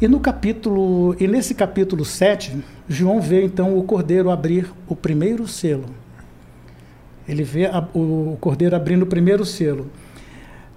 E 0.00 0.08
no 0.08 0.18
capítulo, 0.18 1.14
e 1.20 1.28
nesse 1.28 1.54
capítulo 1.54 2.04
7, 2.04 2.58
João 2.88 3.20
vê 3.20 3.44
então 3.44 3.78
o 3.78 3.84
cordeiro 3.84 4.30
abrir 4.30 4.68
o 4.88 4.96
primeiro 4.96 5.46
selo 5.46 6.01
ele 7.28 7.44
vê 7.44 7.66
a, 7.66 7.86
o 7.94 8.36
cordeiro 8.40 8.74
abrindo 8.74 9.02
o 9.02 9.06
primeiro 9.06 9.44
selo. 9.44 9.90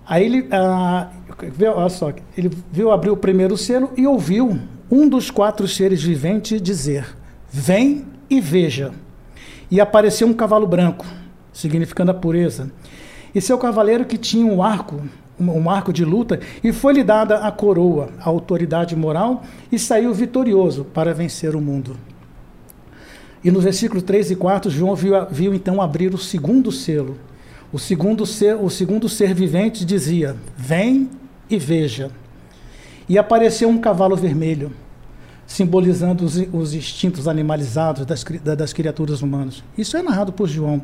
Aí 0.07 0.25
ele, 0.25 0.47
ah, 0.51 1.09
vê, 1.55 1.67
olha 1.67 1.89
só, 1.89 2.13
ele 2.37 2.51
viu 2.71 2.91
abrir 2.91 3.09
o 3.09 3.17
primeiro 3.17 3.57
selo 3.57 3.91
e 3.97 4.05
ouviu 4.05 4.59
um 4.89 5.09
dos 5.09 5.31
quatro 5.31 5.67
seres 5.67 6.03
viventes 6.03 6.61
dizer: 6.61 7.15
Vem 7.51 8.05
e 8.29 8.39
veja. 8.39 8.91
E 9.69 9.81
apareceu 9.81 10.27
um 10.27 10.33
cavalo 10.33 10.67
branco, 10.67 11.05
significando 11.51 12.11
a 12.11 12.13
pureza. 12.13 12.71
E 13.33 13.41
seu 13.41 13.57
cavaleiro 13.57 14.05
que 14.05 14.17
tinha 14.17 14.45
um 14.45 14.61
arco, 14.61 15.01
um 15.39 15.69
arco 15.69 15.91
de 15.91 16.05
luta, 16.05 16.39
e 16.63 16.71
foi-lhe 16.71 17.03
dada 17.03 17.39
a 17.39 17.51
coroa, 17.51 18.09
a 18.19 18.29
autoridade 18.29 18.95
moral, 18.95 19.43
e 19.71 19.79
saiu 19.79 20.13
vitorioso 20.13 20.85
para 20.85 21.13
vencer 21.13 21.55
o 21.55 21.61
mundo. 21.61 21.97
E 23.45 23.51
no 23.51 23.61
versículo 23.61 24.01
3 24.01 24.31
e 24.31 24.35
4, 24.35 24.71
João 24.71 24.95
viu, 24.95 25.13
viu 25.29 25.53
então 25.53 25.79
abrir 25.79 26.11
o 26.15 26.17
segundo 26.17 26.71
selo. 26.71 27.15
O 27.71 27.77
segundo, 27.77 28.25
ser, 28.25 28.55
o 28.55 28.71
segundo 28.71 29.07
ser 29.07 29.35
vivente 29.35 29.85
dizia: 29.85 30.35
Vem 30.57 31.07
e 31.47 31.59
veja. 31.59 32.09
E 33.07 33.19
apareceu 33.19 33.69
um 33.69 33.77
cavalo 33.77 34.15
vermelho, 34.15 34.73
simbolizando 35.45 36.25
os, 36.25 36.35
os 36.51 36.73
instintos 36.73 37.27
animalizados 37.27 38.03
das, 38.03 38.23
das 38.57 38.73
criaturas 38.73 39.21
humanas. 39.21 39.63
Isso 39.77 39.95
é 39.95 40.01
narrado 40.01 40.33
por 40.33 40.49
João. 40.49 40.81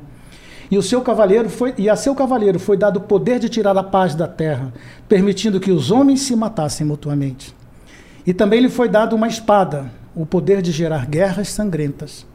E 0.69 0.77
o 0.77 0.83
seu 0.83 1.01
cavaleiro 1.01 1.49
foi 1.49 1.73
e 1.79 1.89
a 1.89 1.95
seu 1.95 2.13
cavaleiro 2.13 2.59
foi 2.59 2.77
dado 2.77 2.97
o 2.97 3.01
poder 3.01 3.39
de 3.39 3.49
tirar 3.49 3.75
a 3.75 3.81
paz 3.81 4.13
da 4.13 4.27
terra, 4.27 4.71
permitindo 5.09 5.59
que 5.59 5.71
os 5.71 5.89
homens 5.89 6.21
se 6.21 6.35
matassem 6.35 6.85
mutuamente. 6.85 7.55
E 8.23 8.35
também 8.35 8.59
lhe 8.59 8.69
foi 8.69 8.87
dado 8.87 9.15
uma 9.15 9.27
espada, 9.27 9.91
o 10.15 10.27
poder 10.27 10.61
de 10.61 10.71
gerar 10.71 11.07
guerras 11.07 11.47
sangrentas. 11.47 12.29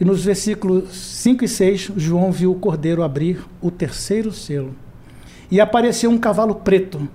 E 0.00 0.04
nos 0.04 0.24
versículos 0.24 0.94
5 0.94 1.44
e 1.44 1.48
6, 1.48 1.92
João 1.96 2.32
viu 2.32 2.52
o 2.52 2.58
cordeiro 2.58 3.02
abrir 3.02 3.44
o 3.60 3.70
terceiro 3.70 4.32
selo. 4.32 4.74
E 5.50 5.60
apareceu 5.60 6.10
um 6.10 6.18
cavalo 6.18 6.54
preto. 6.54 7.08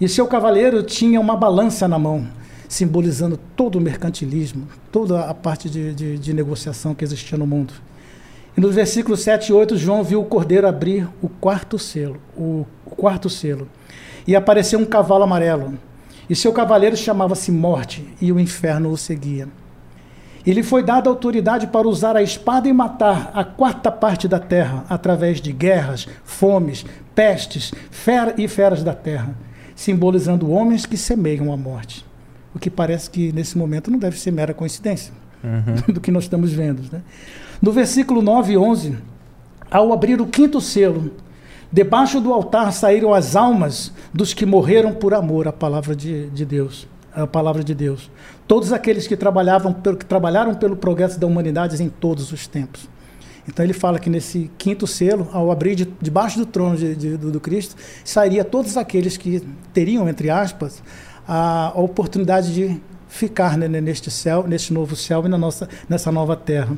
E 0.00 0.08
seu 0.08 0.26
cavaleiro 0.26 0.82
tinha 0.82 1.20
uma 1.20 1.36
balança 1.36 1.86
na 1.86 1.98
mão, 1.98 2.26
simbolizando 2.68 3.38
todo 3.54 3.76
o 3.76 3.80
mercantilismo, 3.80 4.66
toda 4.90 5.20
a 5.24 5.34
parte 5.34 5.70
de, 5.70 5.94
de, 5.94 6.18
de 6.18 6.32
negociação 6.32 6.94
que 6.94 7.04
existia 7.04 7.38
no 7.38 7.46
mundo. 7.46 7.74
E 8.56 8.60
nos 8.60 8.74
versículos 8.74 9.20
7 9.20 9.48
e 9.48 9.52
8, 9.52 9.76
João 9.76 10.04
viu 10.04 10.20
o 10.20 10.24
cordeiro 10.24 10.66
abrir 10.66 11.08
o 11.20 11.28
quarto 11.28 11.78
selo, 11.78 12.20
o, 12.36 12.64
o 12.86 12.90
quarto 12.90 13.28
selo. 13.28 13.68
E 14.26 14.34
apareceu 14.34 14.78
um 14.78 14.84
cavalo 14.84 15.24
amarelo. 15.24 15.74
E 16.30 16.34
seu 16.34 16.52
cavaleiro 16.52 16.96
chamava-se 16.96 17.52
Morte, 17.52 18.06
e 18.20 18.32
o 18.32 18.40
inferno 18.40 18.90
o 18.90 18.96
seguia. 18.96 19.48
Ele 20.46 20.62
foi 20.62 20.82
dado 20.82 21.08
autoridade 21.08 21.66
para 21.68 21.88
usar 21.88 22.16
a 22.16 22.22
espada 22.22 22.68
e 22.68 22.72
matar 22.72 23.30
a 23.34 23.42
quarta 23.44 23.90
parte 23.90 24.28
da 24.28 24.38
terra 24.38 24.84
através 24.88 25.40
de 25.40 25.52
guerras, 25.52 26.06
fomes, 26.22 26.84
pestes 27.14 27.72
fer 27.90 28.34
e 28.36 28.46
feras 28.46 28.82
da 28.82 28.92
terra, 28.92 29.34
simbolizando 29.74 30.50
homens 30.50 30.84
que 30.84 30.96
semeiam 30.96 31.52
a 31.52 31.56
morte. 31.56 32.04
O 32.54 32.58
que 32.58 32.68
parece 32.68 33.08
que 33.10 33.32
nesse 33.32 33.56
momento 33.56 33.90
não 33.90 33.98
deve 33.98 34.18
ser 34.18 34.30
mera 34.30 34.52
coincidência 34.52 35.14
uhum. 35.42 35.92
do 35.94 36.00
que 36.00 36.10
nós 36.10 36.24
estamos 36.24 36.52
vendo. 36.52 36.82
Né? 36.92 37.00
No 37.60 37.72
versículo 37.72 38.20
9 38.20 38.52
e 38.52 38.56
11, 38.58 38.98
ao 39.70 39.92
abrir 39.92 40.20
o 40.20 40.26
quinto 40.26 40.60
selo, 40.60 41.10
debaixo 41.72 42.20
do 42.20 42.32
altar 42.32 42.70
saíram 42.72 43.14
as 43.14 43.34
almas 43.34 43.92
dos 44.12 44.34
que 44.34 44.44
morreram 44.44 44.92
por 44.92 45.14
amor 45.14 45.48
à 45.48 45.52
palavra 45.52 45.96
de, 45.96 46.28
de 46.28 46.44
Deus 46.44 46.86
a 47.14 47.26
palavra 47.26 47.62
de 47.62 47.74
Deus. 47.74 48.10
Todos 48.46 48.72
aqueles 48.72 49.06
que 49.06 49.16
trabalhavam 49.16 49.72
pelo, 49.72 49.96
que 49.96 50.04
trabalharam 50.04 50.54
pelo 50.54 50.76
progresso 50.76 51.18
da 51.18 51.26
humanidade 51.26 51.80
em 51.82 51.88
todos 51.88 52.32
os 52.32 52.46
tempos. 52.46 52.88
Então 53.46 53.64
ele 53.64 53.74
fala 53.74 53.98
que 53.98 54.08
nesse 54.08 54.50
quinto 54.56 54.86
selo, 54.86 55.28
ao 55.32 55.50
abrir 55.50 55.74
de, 55.74 55.88
debaixo 56.00 56.38
do 56.38 56.46
trono 56.46 56.76
de, 56.76 56.94
de, 56.96 57.16
do, 57.16 57.30
do, 57.30 57.40
Cristo, 57.40 57.76
sairia 58.02 58.44
todos 58.44 58.76
aqueles 58.76 59.16
que 59.16 59.42
teriam, 59.72 60.08
entre 60.08 60.30
aspas, 60.30 60.82
a, 61.28 61.68
a 61.68 61.80
oportunidade 61.80 62.54
de 62.54 62.80
ficar 63.06 63.56
né, 63.56 63.68
neste 63.68 64.10
céu, 64.10 64.46
neste 64.46 64.72
novo 64.72 64.96
céu 64.96 65.24
e 65.26 65.28
na 65.28 65.38
nossa, 65.38 65.68
nessa 65.88 66.10
nova 66.10 66.34
terra. 66.34 66.76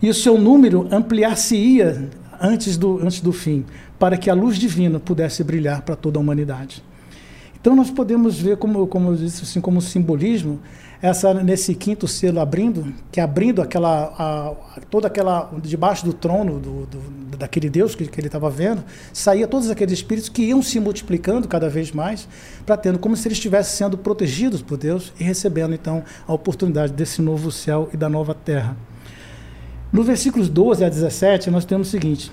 E 0.00 0.08
o 0.08 0.14
seu 0.14 0.38
número 0.38 0.88
ampliar-se-ia 0.90 2.08
antes 2.40 2.76
do, 2.76 2.98
antes 3.02 3.20
do 3.20 3.32
fim, 3.32 3.64
para 3.98 4.16
que 4.16 4.30
a 4.30 4.34
luz 4.34 4.56
divina 4.56 4.98
pudesse 4.98 5.44
brilhar 5.44 5.82
para 5.82 5.94
toda 5.94 6.18
a 6.18 6.20
humanidade. 6.20 6.82
Então 7.60 7.74
nós 7.74 7.90
podemos 7.90 8.40
ver, 8.40 8.56
como, 8.56 8.86
como 8.86 9.10
eu 9.10 9.16
disse, 9.16 9.42
assim, 9.42 9.60
como 9.60 9.80
simbolismo, 9.80 10.60
essa 11.00 11.32
nesse 11.32 11.74
quinto 11.74 12.08
selo 12.08 12.40
abrindo, 12.40 12.92
que 13.12 13.20
abrindo 13.20 13.62
aquela 13.62 14.12
a, 14.18 14.80
toda 14.90 15.06
aquela 15.06 15.50
debaixo 15.62 16.04
do 16.04 16.12
trono 16.12 16.58
do, 16.58 16.86
do 16.86 17.18
daquele 17.36 17.70
Deus 17.70 17.94
que, 17.94 18.04
que 18.06 18.20
ele 18.20 18.26
estava 18.26 18.50
vendo, 18.50 18.82
saía 19.12 19.46
todos 19.46 19.70
aqueles 19.70 19.94
espíritos 19.94 20.28
que 20.28 20.42
iam 20.42 20.60
se 20.60 20.80
multiplicando 20.80 21.46
cada 21.46 21.68
vez 21.68 21.92
mais, 21.92 22.28
para 22.66 22.76
tendo 22.76 22.98
como 22.98 23.16
se 23.16 23.28
eles 23.28 23.38
estivessem 23.38 23.76
sendo 23.76 23.96
protegidos 23.96 24.60
por 24.60 24.76
Deus 24.76 25.12
e 25.20 25.24
recebendo 25.24 25.72
então 25.72 26.02
a 26.26 26.32
oportunidade 26.32 26.92
desse 26.92 27.22
novo 27.22 27.52
céu 27.52 27.88
e 27.92 27.96
da 27.96 28.08
nova 28.08 28.34
terra. 28.34 28.76
No 29.92 30.02
versículos 30.02 30.48
12 30.48 30.84
a 30.84 30.88
17, 30.88 31.48
nós 31.50 31.64
temos 31.64 31.88
o 31.88 31.90
seguinte: 31.90 32.32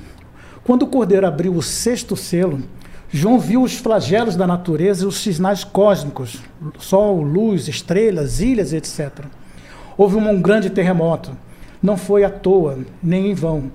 Quando 0.63 0.83
o 0.83 0.87
cordeiro 0.87 1.27
abriu 1.27 1.53
o 1.53 1.61
sexto 1.61 2.15
selo, 2.15 2.63
João 3.11 3.39
viu 3.39 3.61
os 3.63 3.75
flagelos 3.75 4.35
da 4.35 4.47
natureza 4.47 5.03
e 5.05 5.07
os 5.07 5.17
sinais 5.17 5.63
cósmicos, 5.63 6.41
sol, 6.79 7.21
luz, 7.21 7.67
estrelas, 7.67 8.39
ilhas, 8.39 8.73
etc. 8.73 9.25
Houve 9.97 10.17
um 10.17 10.41
grande 10.41 10.69
terremoto. 10.69 11.31
Não 11.81 11.97
foi 11.97 12.23
à 12.23 12.29
toa, 12.29 12.79
nem 13.01 13.31
em 13.31 13.33
vão, 13.33 13.71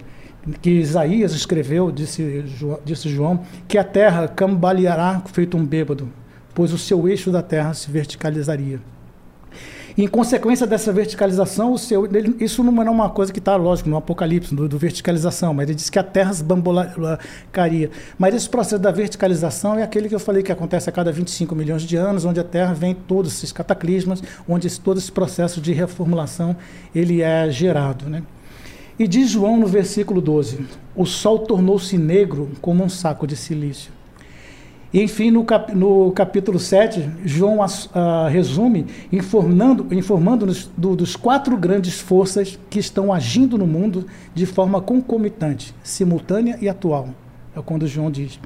que 0.60 0.70
Isaías 0.70 1.32
escreveu, 1.32 1.90
disse, 1.90 2.44
disse 2.84 3.08
João, 3.08 3.40
que 3.68 3.78
a 3.78 3.84
terra 3.84 4.26
cambaleará 4.26 5.22
feito 5.32 5.56
um 5.56 5.64
bêbado, 5.64 6.08
pois 6.54 6.72
o 6.72 6.78
seu 6.78 7.08
eixo 7.08 7.30
da 7.30 7.42
terra 7.42 7.72
se 7.74 7.90
verticalizaria. 7.90 8.80
Em 10.00 10.08
consequência 10.08 10.66
dessa 10.66 10.90
verticalização, 10.94 11.74
o 11.74 11.78
seu, 11.78 12.06
ele, 12.06 12.34
isso 12.40 12.64
não 12.64 12.82
é 12.82 12.88
uma 12.88 13.10
coisa 13.10 13.30
que 13.30 13.38
está, 13.38 13.54
lógico, 13.54 13.90
no 13.90 13.98
Apocalipse, 13.98 14.54
do, 14.54 14.66
do, 14.66 14.78
verticalização, 14.78 15.52
mas 15.52 15.68
ele 15.68 15.74
diz 15.74 15.90
que 15.90 15.98
a 15.98 16.02
terra 16.02 16.32
bambolacaria. 16.42 17.90
Mas 18.18 18.34
esse 18.34 18.48
processo 18.48 18.80
da 18.80 18.90
verticalização 18.90 19.78
é 19.78 19.82
aquele 19.82 20.08
que 20.08 20.14
eu 20.14 20.18
falei 20.18 20.42
que 20.42 20.50
acontece 20.50 20.88
a 20.88 20.92
cada 20.92 21.12
25 21.12 21.54
milhões 21.54 21.82
de 21.82 21.96
anos, 21.96 22.24
onde 22.24 22.40
a 22.40 22.44
terra 22.44 22.72
vem 22.72 22.94
todos 22.94 23.34
esses 23.34 23.52
cataclismas, 23.52 24.22
onde 24.48 24.68
esse, 24.68 24.80
todo 24.80 24.96
esse 24.96 25.12
processo 25.12 25.60
de 25.60 25.70
reformulação 25.74 26.56
ele 26.94 27.20
é 27.20 27.50
gerado. 27.50 28.08
Né? 28.08 28.22
E 28.98 29.06
diz 29.06 29.28
João 29.28 29.58
no 29.58 29.66
versículo 29.66 30.22
12: 30.22 30.66
O 30.96 31.04
sol 31.04 31.40
tornou-se 31.40 31.98
negro 31.98 32.52
como 32.62 32.82
um 32.82 32.88
saco 32.88 33.26
de 33.26 33.36
silício. 33.36 33.99
E, 34.92 35.00
enfim, 35.00 35.30
no, 35.30 35.44
cap, 35.44 35.72
no 35.74 36.10
capítulo 36.12 36.58
7, 36.58 37.08
João 37.24 37.58
uh, 37.60 38.28
resume 38.28 38.86
informando-nos 39.12 39.92
informando 39.92 40.46
do, 40.76 40.96
dos 40.96 41.14
quatro 41.14 41.56
grandes 41.56 42.00
forças 42.00 42.58
que 42.68 42.80
estão 42.80 43.12
agindo 43.12 43.56
no 43.56 43.66
mundo 43.66 44.06
de 44.34 44.46
forma 44.46 44.80
concomitante, 44.80 45.74
simultânea 45.82 46.58
e 46.60 46.68
atual. 46.68 47.10
É 47.56 47.62
quando 47.62 47.86
João 47.86 48.10
diz. 48.10 48.40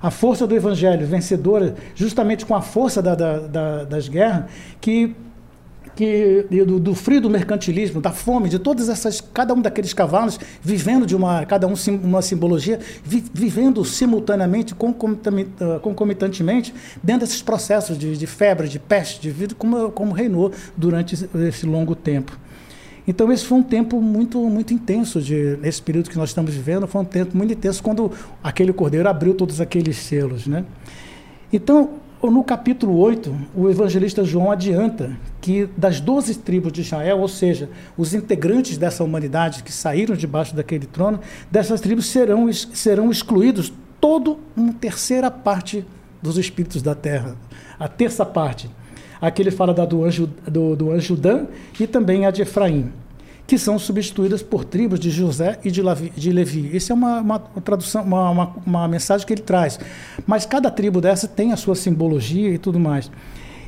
A 0.00 0.10
força 0.10 0.46
do 0.46 0.54
evangelho 0.54 1.04
vencedora, 1.04 1.74
justamente 1.96 2.46
com 2.46 2.54
a 2.54 2.62
força 2.62 3.02
da, 3.02 3.16
da, 3.16 3.38
da, 3.40 3.84
das 3.84 4.08
guerras, 4.08 4.44
que 4.80 5.16
que 5.98 6.46
do, 6.64 6.78
do, 6.78 6.94
frio 6.94 7.20
do 7.20 7.28
mercantilismo, 7.28 8.00
da 8.00 8.12
fome, 8.12 8.48
de 8.48 8.60
todas 8.60 8.88
essas, 8.88 9.20
cada 9.20 9.52
um 9.52 9.60
daqueles 9.60 9.92
cavalos 9.92 10.38
vivendo 10.62 11.04
de 11.04 11.16
uma, 11.16 11.44
cada 11.44 11.66
um 11.66 11.74
sim, 11.74 12.00
uma 12.04 12.22
simbologia, 12.22 12.78
vi, 13.02 13.24
vivendo 13.34 13.84
simultaneamente, 13.84 14.76
ah, 14.76 15.80
concomitantemente, 15.80 16.72
dentro 17.02 17.26
desses 17.26 17.42
processos 17.42 17.98
de, 17.98 18.16
de 18.16 18.26
febre, 18.28 18.68
de 18.68 18.78
peste, 18.78 19.20
de 19.20 19.28
vida, 19.32 19.56
como, 19.58 19.90
como 19.90 20.12
reinou 20.12 20.52
durante 20.76 21.28
esse, 21.48 21.66
longo 21.66 21.96
tempo. 21.96 22.38
Então 23.04 23.32
esse 23.32 23.44
foi 23.44 23.58
um 23.58 23.62
tempo 23.64 24.00
muito 24.00 24.38
muito 24.48 24.72
intenso 24.72 25.20
de 25.20 25.58
esse 25.64 25.82
período 25.82 26.10
que 26.10 26.16
nós 26.16 26.30
estamos 26.30 26.54
vivendo, 26.54 26.86
foi 26.86 27.00
um 27.00 27.04
tempo 27.04 27.36
muito 27.36 27.54
intenso 27.54 27.82
quando 27.82 28.12
aquele 28.40 28.72
cordeiro 28.72 29.08
abriu 29.08 29.34
todos 29.34 29.60
aqueles 29.60 29.96
selos, 29.96 30.46
né? 30.46 30.64
Então, 31.52 31.94
no 32.22 32.42
capítulo 32.42 32.98
8, 32.98 33.34
o 33.54 33.70
evangelista 33.70 34.24
João 34.24 34.50
adianta 34.50 35.16
que 35.40 35.68
das 35.76 36.00
12 36.00 36.34
tribos 36.40 36.72
de 36.72 36.80
Israel, 36.80 37.20
ou 37.20 37.28
seja, 37.28 37.70
os 37.96 38.12
integrantes 38.12 38.76
dessa 38.76 39.04
humanidade 39.04 39.62
que 39.62 39.72
saíram 39.72 40.16
debaixo 40.16 40.54
daquele 40.54 40.86
trono, 40.86 41.20
dessas 41.50 41.80
tribos 41.80 42.06
serão, 42.06 42.52
serão 42.52 43.10
excluídos 43.10 43.72
todo 44.00 44.38
uma 44.56 44.72
terceira 44.72 45.30
parte 45.30 45.84
dos 46.20 46.36
espíritos 46.36 46.82
da 46.82 46.94
terra, 46.94 47.36
a 47.78 47.86
terça 47.86 48.26
parte. 48.26 48.68
Aqui 49.20 49.42
ele 49.42 49.50
fala 49.50 49.72
da 49.72 49.84
do 49.84 50.04
anjo, 50.04 50.28
do, 50.46 50.74
do 50.74 50.90
anjo 50.90 51.16
Dan 51.16 51.46
e 51.78 51.86
também 51.86 52.26
a 52.26 52.30
de 52.30 52.42
Efraim 52.42 52.92
que 53.48 53.56
são 53.56 53.78
substituídas 53.78 54.42
por 54.42 54.62
tribos 54.62 55.00
de 55.00 55.08
José 55.08 55.58
e 55.64 55.70
de, 55.70 55.80
Levi. 55.80 56.12
De 56.14 56.30
Levi. 56.30 56.76
Isso 56.76 56.92
é 56.92 56.94
uma, 56.94 57.20
uma 57.22 57.38
tradução, 57.38 58.02
uma, 58.02 58.28
uma, 58.28 58.56
uma, 58.66 58.86
mensagem 58.86 59.26
que 59.26 59.32
ele 59.32 59.40
traz. 59.40 59.80
Mas 60.26 60.44
cada 60.44 60.70
tribo 60.70 61.00
dessa 61.00 61.26
tem 61.26 61.50
a 61.50 61.56
sua 61.56 61.74
simbologia 61.74 62.50
e 62.50 62.58
tudo 62.58 62.78
mais. 62.78 63.10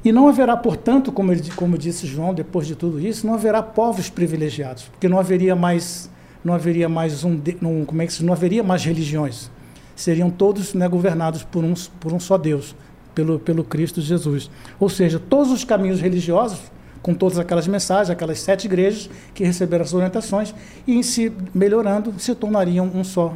E 0.04 0.12
não 0.12 0.28
haverá, 0.28 0.54
portanto, 0.54 1.10
como, 1.10 1.32
ele, 1.32 1.50
como 1.56 1.78
disse 1.78 2.06
João, 2.06 2.34
depois 2.34 2.66
de 2.66 2.76
tudo 2.76 3.00
isso, 3.00 3.26
não 3.26 3.32
haverá 3.32 3.62
povos 3.62 4.10
privilegiados, 4.10 4.82
porque 4.82 5.08
não 5.08 5.18
haveria 5.18 5.56
mais, 5.56 6.10
não 6.44 6.52
haveria 6.52 6.86
mais 6.86 7.24
um, 7.24 7.40
um 7.62 7.86
como 7.86 8.02
é 8.02 8.06
que 8.06 8.22
não 8.22 8.34
haveria 8.34 8.62
mais 8.62 8.84
religiões. 8.84 9.50
Seriam 9.96 10.28
todos 10.28 10.74
né, 10.74 10.86
governados 10.88 11.42
por 11.42 11.64
um, 11.64 11.72
por 11.98 12.12
um 12.12 12.20
só 12.20 12.36
Deus, 12.36 12.76
pelo, 13.14 13.38
pelo 13.38 13.64
Cristo 13.64 14.02
Jesus. 14.02 14.50
Ou 14.78 14.90
seja, 14.90 15.18
todos 15.18 15.50
os 15.50 15.64
caminhos 15.64 16.02
religiosos 16.02 16.60
com 17.02 17.14
todas 17.14 17.38
aquelas 17.38 17.66
mensagens, 17.66 18.10
aquelas 18.10 18.40
sete 18.40 18.66
igrejas 18.66 19.08
que 19.34 19.44
receberam 19.44 19.84
as 19.84 19.94
orientações 19.94 20.54
e 20.86 20.96
em 20.96 21.02
si 21.02 21.32
melhorando 21.54 22.14
se 22.18 22.34
tornariam 22.34 22.90
um 22.94 23.02
só, 23.02 23.34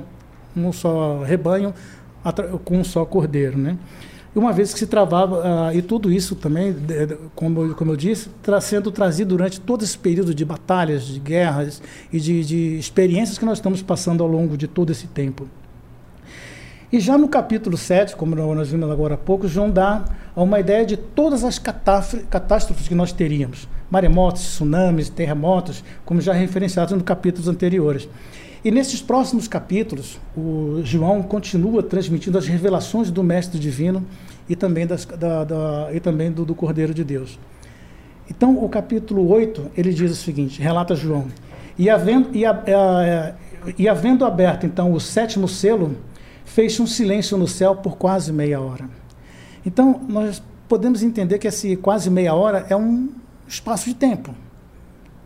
um 0.57 0.73
só 0.73 1.23
rebanho 1.23 1.74
com 2.65 2.78
um 2.78 2.85
só 2.85 3.05
cordeiro, 3.05 3.59
né? 3.59 3.78
E 4.35 4.39
uma 4.39 4.53
vez 4.53 4.73
que 4.73 4.78
se 4.81 4.86
travava 4.86 5.70
uh, 5.70 5.77
e 5.77 5.81
tudo 5.81 6.11
isso 6.11 6.35
também, 6.35 6.74
como, 7.36 7.73
como 7.74 7.93
eu 7.93 7.97
disse, 7.97 8.28
está 8.28 8.61
sendo 8.61 8.91
trazido 8.91 9.28
durante 9.28 9.61
todo 9.61 9.85
esse 9.85 9.97
período 9.97 10.35
de 10.35 10.45
batalhas, 10.45 11.05
de 11.05 11.20
guerras 11.20 11.81
e 12.12 12.19
de, 12.19 12.45
de 12.45 12.78
experiências 12.78 13.39
que 13.39 13.45
nós 13.45 13.59
estamos 13.59 13.81
passando 13.81 14.24
ao 14.24 14.28
longo 14.28 14.57
de 14.57 14.66
todo 14.66 14.91
esse 14.91 15.07
tempo. 15.07 15.49
E 16.95 17.01
já 17.01 17.19
no 17.19 17.27
capítulo 17.27 17.77
7, 17.77 18.15
como 18.15 18.37
nós 18.37 18.69
vimos 18.69 18.89
agora 18.89 19.15
há 19.15 19.19
pouco, 19.19 19.49
João 19.49 19.69
dá 19.69 20.05
uma 20.37 20.61
ideia 20.61 20.87
de 20.87 20.97
todas 20.97 21.43
as 21.43 21.59
catástrofes 21.59 22.87
que 22.87 22.95
nós 22.95 23.12
teríamos: 23.12 23.66
maremotos, 23.91 24.43
tsunamis, 24.43 25.09
terremotos, 25.09 25.83
como 26.05 26.21
já 26.21 26.33
referenciados 26.33 26.95
nos 26.95 27.03
capítulos 27.03 27.49
anteriores. 27.49 28.09
E 28.65 28.71
nesses 28.71 29.03
próximos 29.03 29.49
capítulos, 29.49 30.21
o 30.37 30.83
João 30.85 31.21
continua 31.21 31.83
transmitindo 31.83 32.39
as 32.39 32.47
revelações 32.47 33.11
do 33.11 33.25
Mestre 33.25 33.59
Divino 33.59 34.07
e 34.49 34.55
também, 34.55 34.87
das, 34.87 35.05
da, 35.05 35.43
da, 35.43 35.89
e 35.93 35.99
também 35.99 36.31
do, 36.31 36.45
do 36.45 36.55
Cordeiro 36.55 36.95
de 36.95 37.03
Deus. 37.03 37.41
Então, 38.31 38.57
o 38.65 38.69
capítulo 38.69 39.29
8, 39.29 39.73
ele 39.77 39.93
diz 39.93 40.12
o 40.12 40.15
seguinte, 40.15 40.62
relata 40.62 40.95
João, 40.95 41.27
e 41.77 41.91
havendo, 41.91 42.29
e, 42.33 42.47
a, 42.47 42.53
a, 42.53 43.33
e 43.77 43.89
havendo 43.89 44.25
aberto, 44.25 44.65
então, 44.65 44.93
o 44.93 45.01
sétimo 45.01 45.49
selo, 45.49 45.97
fez 46.55 46.78
um 46.78 46.86
silêncio 46.86 47.36
no 47.36 47.48
céu 47.48 47.74
por 47.74 47.97
quase 47.97 48.32
meia 48.32 48.60
hora. 48.60 48.89
Então, 49.66 50.01
nós 50.09 50.40
podemos 50.68 51.02
entender 51.02 51.40
que 51.40 51.48
esse 51.48 51.74
quase 51.74 52.09
meia 52.09 52.32
hora 52.32 52.64
é 52.70 52.76
um 52.76 53.09
espaço 53.48 53.86
de 53.86 53.94
tempo. 53.94 54.32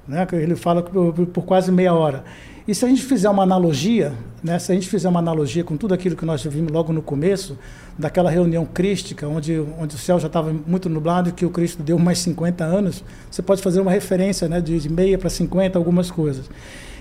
Né? 0.06 0.26
Ele 0.32 0.56
fala 0.56 0.82
por, 0.82 1.12
por 1.26 1.44
quase 1.44 1.70
meia 1.70 1.92
hora. 1.92 2.24
E 2.66 2.74
se 2.74 2.82
a 2.82 2.88
gente 2.88 3.02
fizer 3.02 3.28
uma 3.28 3.42
analogia, 3.42 4.14
né, 4.42 4.58
se 4.58 4.72
a 4.72 4.74
gente 4.74 4.88
fizer 4.88 5.06
uma 5.06 5.18
analogia 5.20 5.62
com 5.62 5.76
tudo 5.76 5.92
aquilo 5.92 6.16
que 6.16 6.24
nós 6.24 6.42
vimos 6.44 6.72
logo 6.72 6.94
no 6.94 7.02
começo, 7.02 7.58
daquela 7.98 8.30
reunião 8.30 8.64
crística, 8.64 9.28
onde, 9.28 9.58
onde 9.78 9.96
o 9.96 9.98
céu 9.98 10.18
já 10.18 10.28
estava 10.28 10.50
muito 10.66 10.88
nublado 10.88 11.28
e 11.28 11.32
que 11.32 11.44
o 11.44 11.50
Cristo 11.50 11.82
deu 11.82 11.98
mais 11.98 12.20
50 12.20 12.64
anos, 12.64 13.04
você 13.30 13.42
pode 13.42 13.60
fazer 13.60 13.80
uma 13.80 13.90
referência 13.90 14.48
né, 14.48 14.62
de, 14.62 14.80
de 14.80 14.88
meia 14.88 15.18
para 15.18 15.28
50, 15.28 15.78
algumas 15.78 16.10
coisas. 16.10 16.48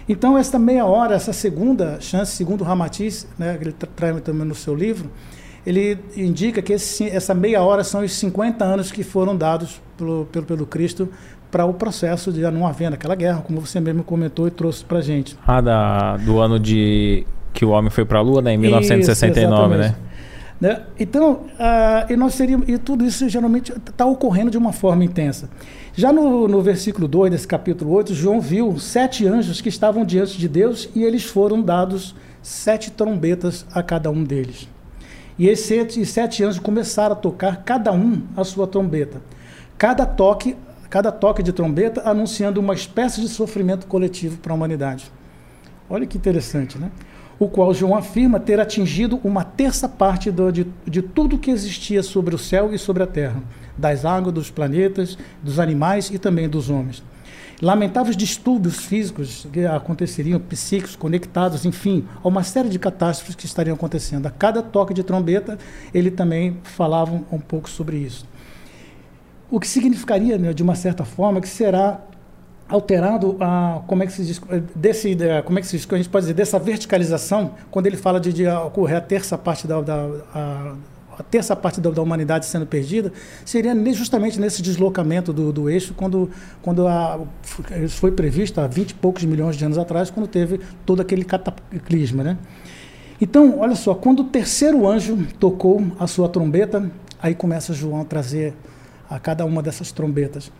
Então, 0.07 0.37
essa 0.37 0.57
meia 0.57 0.85
hora, 0.85 1.15
essa 1.15 1.33
segunda 1.33 1.99
chance, 1.99 2.35
segundo 2.35 2.61
o 2.61 2.63
Ramatiz, 2.63 3.27
né, 3.37 3.57
ele 3.59 3.73
traz 3.73 4.21
também 4.21 4.47
no 4.47 4.55
seu 4.55 4.73
livro, 4.73 5.09
ele 5.65 5.99
indica 6.15 6.61
que 6.61 6.73
esse, 6.73 7.09
essa 7.09 7.33
meia 7.33 7.61
hora 7.61 7.83
são 7.83 8.01
os 8.01 8.13
50 8.13 8.63
anos 8.63 8.89
que 8.89 9.03
foram 9.03 9.35
dados 9.35 9.81
pelo, 9.97 10.25
pelo, 10.31 10.45
pelo 10.45 10.65
Cristo 10.65 11.09
para 11.51 11.65
o 11.65 11.73
processo 11.73 12.31
de 12.31 12.41
não 12.51 12.65
haver 12.65 12.91
aquela 12.93 13.15
guerra, 13.15 13.41
como 13.41 13.59
você 13.59 13.79
mesmo 13.79 14.03
comentou 14.03 14.47
e 14.47 14.51
trouxe 14.51 14.85
para 14.85 14.99
a 14.99 15.01
gente. 15.01 15.37
Ah, 15.45 15.59
da, 15.59 16.17
do 16.17 16.39
ano 16.39 16.57
de 16.57 17.25
que 17.53 17.65
o 17.65 17.69
homem 17.69 17.89
foi 17.89 18.05
para 18.05 18.19
a 18.19 18.21
Lua, 18.21 18.41
né, 18.41 18.53
em 18.53 18.57
1969, 18.57 19.75
isso, 19.75 19.81
né? 19.81 19.95
Né? 20.59 20.83
Então, 20.99 21.33
uh, 21.33 22.11
e 22.11 22.15
nós 22.15 22.33
seríamos, 22.33 22.67
e 22.67 22.77
tudo 22.77 23.05
isso 23.05 23.29
geralmente 23.29 23.71
está 23.71 24.05
ocorrendo 24.05 24.49
de 24.49 24.57
uma 24.57 24.73
forma 24.73 25.03
intensa. 25.03 25.49
Já 25.93 26.11
no, 26.11 26.47
no 26.47 26.61
versículo 26.61 27.07
2 27.07 27.31
desse 27.31 27.47
capítulo 27.47 27.91
8, 27.91 28.13
João 28.13 28.41
viu 28.41 28.77
sete 28.79 29.27
anjos 29.27 29.61
que 29.61 29.69
estavam 29.69 30.03
diante 30.03 30.37
de 30.37 30.47
Deus 30.47 30.89
e 30.95 31.03
eles 31.03 31.23
foram 31.23 31.61
dados 31.61 32.15
sete 32.41 32.91
trombetas 32.91 33.65
a 33.71 33.83
cada 33.83 34.09
um 34.09 34.23
deles. 34.23 34.67
E 35.37 35.47
esses 35.47 35.65
sete, 35.67 36.05
sete 36.05 36.43
anjos 36.43 36.59
começaram 36.59 37.13
a 37.13 37.15
tocar, 37.15 37.63
cada 37.63 37.91
um 37.91 38.23
a 38.35 38.43
sua 38.43 38.65
trombeta. 38.65 39.21
Cada 39.77 40.05
toque, 40.05 40.55
cada 40.89 41.11
toque 41.11 41.43
de 41.43 41.53
trombeta 41.53 42.01
anunciando 42.09 42.59
uma 42.59 42.73
espécie 42.73 43.21
de 43.21 43.27
sofrimento 43.27 43.85
coletivo 43.85 44.37
para 44.37 44.53
a 44.53 44.55
humanidade. 44.55 45.11
Olha 45.87 46.07
que 46.07 46.17
interessante, 46.17 46.79
né? 46.79 46.89
O 47.39 47.47
qual 47.47 47.73
João 47.73 47.95
afirma 47.95 48.39
ter 48.39 48.59
atingido 48.59 49.19
uma 49.23 49.43
terça 49.43 49.87
parte 49.87 50.31
do, 50.31 50.51
de, 50.51 50.65
de 50.85 51.01
tudo 51.01 51.37
que 51.37 51.51
existia 51.51 52.01
sobre 52.01 52.33
o 52.33 52.37
céu 52.37 52.73
e 52.73 52.79
sobre 52.79 53.03
a 53.03 53.07
terra 53.07 53.43
das 53.77 54.05
águas, 54.05 54.33
dos 54.33 54.49
planetas, 54.49 55.17
dos 55.43 55.59
animais 55.59 56.09
e 56.09 56.17
também 56.17 56.49
dos 56.49 56.69
homens. 56.69 57.03
Lamentáveis 57.61 58.15
distúrbios 58.15 58.85
físicos 58.85 59.47
que 59.51 59.65
aconteceriam, 59.65 60.39
psíquicos, 60.39 60.95
conectados, 60.95 61.65
enfim, 61.65 62.05
a 62.23 62.27
uma 62.27 62.43
série 62.43 62.69
de 62.69 62.77
catástrofes 62.77 63.35
que 63.35 63.45
estariam 63.45 63.75
acontecendo. 63.75 64.27
A 64.27 64.31
cada 64.31 64.61
toque 64.61 64.93
de 64.93 65.03
trombeta, 65.03 65.57
ele 65.91 66.11
também 66.11 66.57
falava 66.63 67.19
um 67.31 67.39
pouco 67.39 67.67
sobre 67.69 67.97
isso. 67.97 68.25
O 69.49 69.59
que 69.59 69.67
significaria, 69.67 70.37
né, 70.37 70.53
de 70.53 70.61
uma 70.61 70.75
certa 70.75 71.03
forma, 71.03 71.41
que 71.41 71.47
será 71.47 71.99
alterado 72.69 73.37
a 73.39 73.81
como 73.87 74.03
é 74.03 74.05
que 74.05 74.11
se 74.11 74.23
diz 74.23 74.41
desse 74.75 75.17
como 75.45 75.57
é 75.57 75.61
que 75.61 75.67
se 75.67 75.77
diz, 75.77 75.87
a 75.89 75.97
gente 75.97 76.09
pode 76.09 76.23
dizer 76.23 76.33
dessa 76.33 76.59
verticalização 76.59 77.51
quando 77.71 77.87
ele 77.87 77.97
fala 77.97 78.19
de, 78.19 78.33
de 78.33 78.47
ocorrer 78.47 78.97
a 78.97 79.01
terça 79.01 79.37
parte 79.37 79.65
da, 79.65 79.81
da 79.81 80.09
a, 80.33 80.73
a 81.17 81.23
terça 81.23 81.55
parte 81.55 81.81
da, 81.81 81.89
da, 81.89 82.01
humanidade 82.01 82.45
sendo 82.45 82.65
perdida, 82.65 83.11
seria 83.43 83.73
justamente 83.93 84.39
nesse 84.39 84.61
deslocamento 84.61 85.33
do, 85.33 85.51
do 85.51 85.69
eixo, 85.69 85.93
quando, 85.95 86.29
quando 86.61 86.87
a, 86.87 87.19
isso 87.83 87.97
foi 87.97 88.11
previsto 88.11 88.61
há 88.61 88.67
20 88.67 88.91
e 88.91 88.93
poucos 88.93 89.23
milhões 89.23 89.55
de 89.55 89.65
anos 89.65 89.77
atrás, 89.77 90.11
quando 90.11 90.27
teve 90.27 90.59
todo 90.85 91.01
aquele 91.01 91.25
cataclisma. 91.25 92.23
Né? 92.23 92.37
Então, 93.19 93.59
olha 93.59 93.75
só, 93.75 93.95
quando 93.95 94.19
o 94.19 94.23
terceiro 94.25 94.87
anjo 94.87 95.17
tocou 95.39 95.83
a 95.99 96.05
sua 96.05 96.29
trombeta, 96.29 96.89
aí 97.19 97.33
começa 97.33 97.73
João 97.73 98.01
a 98.01 98.05
trazer 98.05 98.53
a 99.09 99.19
cada 99.19 99.43
uma 99.43 99.63
dessas 99.63 99.91
trombetas. 99.91 100.51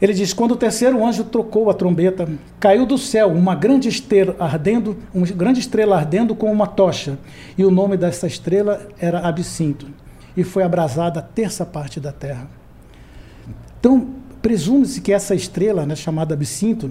Ele 0.00 0.14
diz: 0.14 0.32
Quando 0.32 0.52
o 0.52 0.56
terceiro 0.56 1.04
anjo 1.04 1.24
trocou 1.24 1.68
a 1.70 1.74
trombeta, 1.74 2.28
caiu 2.58 2.86
do 2.86 2.96
céu 2.96 3.28
uma 3.28 3.54
grande 3.54 3.88
estrela 3.88 4.34
ardendo, 4.38 4.96
uma 5.12 5.26
grande 5.26 5.60
estrela 5.60 5.96
ardendo 5.96 6.34
com 6.34 6.50
uma 6.50 6.66
tocha, 6.66 7.18
e 7.56 7.64
o 7.64 7.70
nome 7.70 7.96
dessa 7.96 8.26
estrela 8.26 8.88
era 8.98 9.20
Absinto, 9.20 9.86
e 10.36 10.42
foi 10.42 10.62
abrasada 10.62 11.20
a 11.20 11.22
terça 11.22 11.66
parte 11.66 12.00
da 12.00 12.12
terra. 12.12 12.48
Então, 13.78 14.08
presume-se 14.40 15.00
que 15.00 15.12
essa 15.12 15.34
estrela, 15.34 15.84
né, 15.84 15.94
chamada 15.94 16.34
Absinto, 16.34 16.90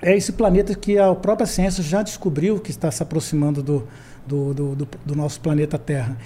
é 0.00 0.16
esse 0.16 0.32
planeta 0.32 0.74
que 0.74 0.98
a 0.98 1.14
própria 1.14 1.46
ciência 1.46 1.82
já 1.82 2.02
descobriu 2.02 2.58
que 2.58 2.70
está 2.70 2.90
se 2.90 3.02
aproximando 3.02 3.62
do, 3.62 3.86
do, 4.26 4.52
do, 4.52 4.74
do, 4.74 4.88
do 5.06 5.16
nosso 5.16 5.40
planeta 5.40 5.78
Terra. 5.78 6.16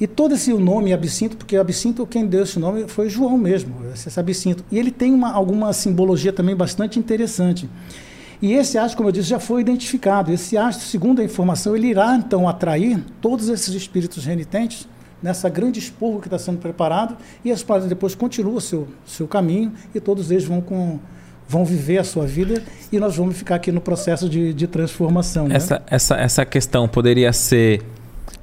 E 0.00 0.06
todo 0.06 0.34
esse 0.34 0.52
nome 0.52 0.92
absinto, 0.92 1.36
porque 1.36 1.56
absinto, 1.56 2.06
quem 2.06 2.26
deu 2.26 2.44
esse 2.44 2.58
nome 2.58 2.86
foi 2.86 3.08
João 3.08 3.36
mesmo, 3.36 3.74
esse 3.92 4.18
absinto. 4.18 4.64
E 4.70 4.78
ele 4.78 4.90
tem 4.90 5.12
uma, 5.12 5.32
alguma 5.32 5.72
simbologia 5.72 6.32
também 6.32 6.54
bastante 6.54 6.98
interessante. 6.98 7.68
E 8.40 8.52
esse 8.52 8.78
astro, 8.78 8.96
como 8.96 9.08
eu 9.08 9.12
disse, 9.12 9.28
já 9.28 9.40
foi 9.40 9.60
identificado. 9.60 10.32
Esse 10.32 10.56
astro, 10.56 10.86
segundo 10.86 11.20
a 11.20 11.24
informação, 11.24 11.76
ele 11.76 11.88
irá 11.88 12.14
então 12.14 12.48
atrair 12.48 13.04
todos 13.20 13.48
esses 13.48 13.74
espíritos 13.74 14.24
renitentes 14.24 14.86
nessa 15.20 15.48
grande 15.48 15.80
expurgo 15.80 16.20
que 16.20 16.28
está 16.28 16.38
sendo 16.38 16.58
preparado, 16.58 17.16
e 17.44 17.50
as 17.50 17.62
paradas 17.62 17.88
depois 17.88 18.14
continuam 18.14 18.56
o 18.56 18.60
seu, 18.60 18.86
seu 19.04 19.26
caminho, 19.26 19.72
e 19.92 19.98
todos 19.98 20.30
eles 20.30 20.44
vão 20.44 20.60
com, 20.60 21.00
vão 21.48 21.64
viver 21.64 21.98
a 21.98 22.04
sua 22.04 22.26
vida 22.26 22.62
e 22.92 23.00
nós 23.00 23.16
vamos 23.16 23.36
ficar 23.36 23.56
aqui 23.56 23.72
no 23.72 23.80
processo 23.80 24.28
de, 24.28 24.52
de 24.52 24.66
transformação. 24.66 25.48
Né? 25.48 25.56
Essa, 25.56 25.74
né? 25.74 25.80
essa, 25.88 26.14
essa 26.16 26.46
questão 26.46 26.86
poderia 26.86 27.32
ser 27.32 27.82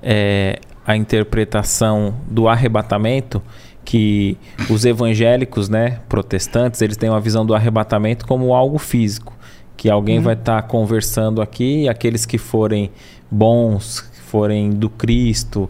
é, 0.02 0.60
a 0.86 0.96
interpretação 0.96 2.16
do 2.28 2.48
arrebatamento 2.48 3.42
que 3.84 4.38
os 4.70 4.84
evangélicos, 4.84 5.70
né, 5.70 6.00
protestantes, 6.10 6.82
eles 6.82 6.98
têm 6.98 7.10
uma 7.10 7.20
visão 7.20 7.46
do 7.46 7.54
arrebatamento 7.54 8.26
como 8.26 8.54
algo 8.54 8.80
físico, 8.80 9.34
que 9.78 9.90
alguém 9.90 10.18
uhum. 10.18 10.24
vai 10.24 10.34
estar 10.34 10.62
tá 10.62 10.68
conversando 10.68 11.42
aqui, 11.42 11.84
e 11.84 11.90
aqueles 11.90 12.26
que 12.26 12.38
forem 12.38 12.92
bons, 13.30 14.02
que 14.02 14.22
forem 14.22 14.72
do 14.72 14.90
Cristo, 14.90 15.70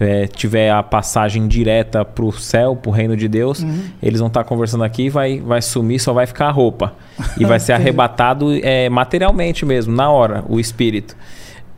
é, 0.00 0.26
tiver 0.26 0.70
a 0.70 0.82
passagem 0.82 1.46
direta 1.46 2.04
para 2.04 2.24
o 2.24 2.32
céu, 2.32 2.74
para 2.74 2.90
o 2.90 2.92
reino 2.92 3.16
de 3.16 3.28
Deus, 3.28 3.60
uhum. 3.60 3.84
eles 4.02 4.18
vão 4.18 4.26
estar 4.26 4.42
tá 4.42 4.48
conversando 4.48 4.82
aqui, 4.82 5.08
vai, 5.08 5.38
vai 5.38 5.62
sumir, 5.62 6.00
só 6.00 6.12
vai 6.12 6.26
ficar 6.26 6.48
a 6.48 6.50
roupa 6.50 6.94
e 7.38 7.44
vai 7.44 7.60
ser 7.60 7.72
arrebatado 7.72 8.52
é, 8.62 8.88
materialmente 8.88 9.64
mesmo, 9.64 9.94
na 9.94 10.10
hora, 10.10 10.44
o 10.48 10.58
espírito. 10.58 11.16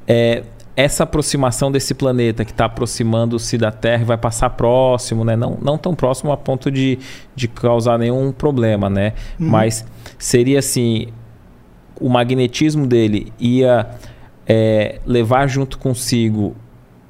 É, 0.09 0.43
essa 0.77 1.05
aproximação 1.05 1.71
desse 1.71 1.95
planeta 1.95 2.45
que 2.45 2.51
está 2.51 2.65
aproximando-se 2.65 3.57
da 3.57 3.71
Terra 3.71 4.03
e 4.03 4.05
vai 4.05 4.17
passar 4.17 4.51
próximo, 4.51 5.25
né? 5.25 5.37
Não, 5.37 5.57
não 5.63 5.79
tão 5.79 5.95
próximo 5.95 6.33
a 6.33 6.37
ponto 6.37 6.71
de, 6.71 6.99
de 7.35 7.47
causar 7.47 7.99
nenhum 7.99 8.33
problema, 8.33 8.91
né? 8.91 9.13
Uhum. 9.39 9.49
Mas 9.49 9.85
seria 10.19 10.59
assim, 10.59 11.09
o 12.01 12.09
magnetismo 12.09 12.87
dele 12.87 13.33
ia 13.39 13.89
é, 14.47 15.01
levar 15.07 15.47
junto 15.47 15.79
consigo 15.79 16.57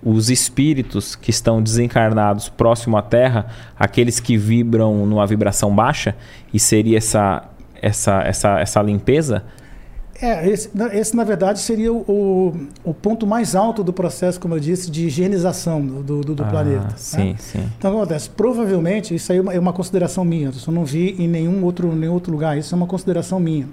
os 0.02 0.28
espíritos 0.28 1.16
que 1.16 1.30
estão 1.30 1.62
desencarnados 1.62 2.50
próximo 2.50 2.98
à 2.98 3.02
Terra, 3.02 3.46
aqueles 3.78 4.20
que 4.20 4.36
vibram 4.36 5.06
numa 5.06 5.26
vibração 5.26 5.74
baixa, 5.74 6.14
e 6.52 6.60
seria 6.60 6.98
essa, 6.98 7.48
essa, 7.80 8.22
essa, 8.22 8.60
essa 8.60 8.82
limpeza? 8.82 9.42
É, 10.20 10.48
esse, 10.48 10.70
esse, 10.92 11.16
na 11.16 11.24
verdade 11.24 11.58
seria 11.58 11.92
o, 11.92 12.68
o 12.84 12.94
ponto 12.94 13.26
mais 13.26 13.56
alto 13.56 13.82
do 13.82 13.92
processo, 13.92 14.38
como 14.38 14.54
eu 14.54 14.60
disse, 14.60 14.90
de 14.90 15.06
higienização 15.06 15.84
do, 15.84 16.20
do, 16.20 16.34
do 16.34 16.42
ah, 16.44 16.46
planeta. 16.46 16.84
Né? 16.84 16.94
Sim, 16.96 17.32
né? 17.32 17.36
sim. 17.38 17.70
Então, 17.76 17.90
o 17.90 17.94
que 17.94 18.00
acontece? 18.00 18.30
Provavelmente, 18.30 19.14
isso 19.14 19.32
aí 19.32 19.38
é 19.38 19.40
uma, 19.40 19.54
é 19.54 19.58
uma 19.58 19.72
consideração 19.72 20.24
minha, 20.24 20.50
eu 20.66 20.72
não 20.72 20.84
vi 20.84 21.16
em 21.18 21.26
nenhum 21.26 21.64
outro, 21.64 21.94
nenhum 21.94 22.12
outro 22.12 22.32
lugar, 22.32 22.56
isso 22.56 22.74
é 22.74 22.76
uma 22.76 22.86
consideração 22.86 23.40
minha. 23.40 23.68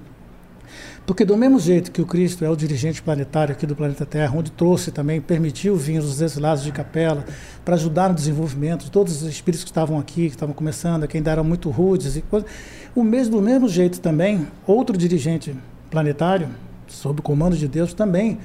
Porque 1.06 1.26
do 1.26 1.36
mesmo 1.36 1.60
jeito 1.60 1.92
que 1.92 2.02
o 2.02 2.06
Cristo 2.06 2.46
é 2.46 2.50
o 2.50 2.56
dirigente 2.56 3.02
planetário 3.02 3.52
aqui 3.52 3.66
do 3.66 3.76
planeta 3.76 4.06
Terra, 4.06 4.34
onde 4.38 4.52
trouxe 4.52 4.92
também, 4.92 5.20
permitiu 5.20 5.76
vir 5.76 6.00
os 6.00 6.22
exilados 6.22 6.64
de 6.64 6.72
capela 6.72 7.26
para 7.66 7.76
ajudar 7.76 8.10
no 8.10 8.16
desenvolvimento 8.16 8.86
de 8.86 8.92
todos 8.92 9.22
os 9.22 9.28
espíritos 9.28 9.64
que 9.64 9.72
estavam 9.72 10.00
aqui, 10.00 10.28
que 10.28 10.36
estavam 10.36 10.54
começando, 10.54 11.08
que 11.08 11.18
ainda 11.18 11.32
eram 11.32 11.44
muito 11.44 11.70
rudes 11.70 12.16
e 12.16 12.22
coisas. 12.22 12.50
O 12.96 13.04
mesmo, 13.04 13.38
do 13.38 13.42
mesmo 13.42 13.68
jeito 13.68 14.00
também, 14.00 14.48
outro 14.66 14.96
dirigente 14.96 15.56
planetário, 15.92 16.50
sob 16.88 17.20
o 17.20 17.24
comando 17.24 17.56
de 17.56 17.68
Deus, 17.68 17.94
também 17.94 18.40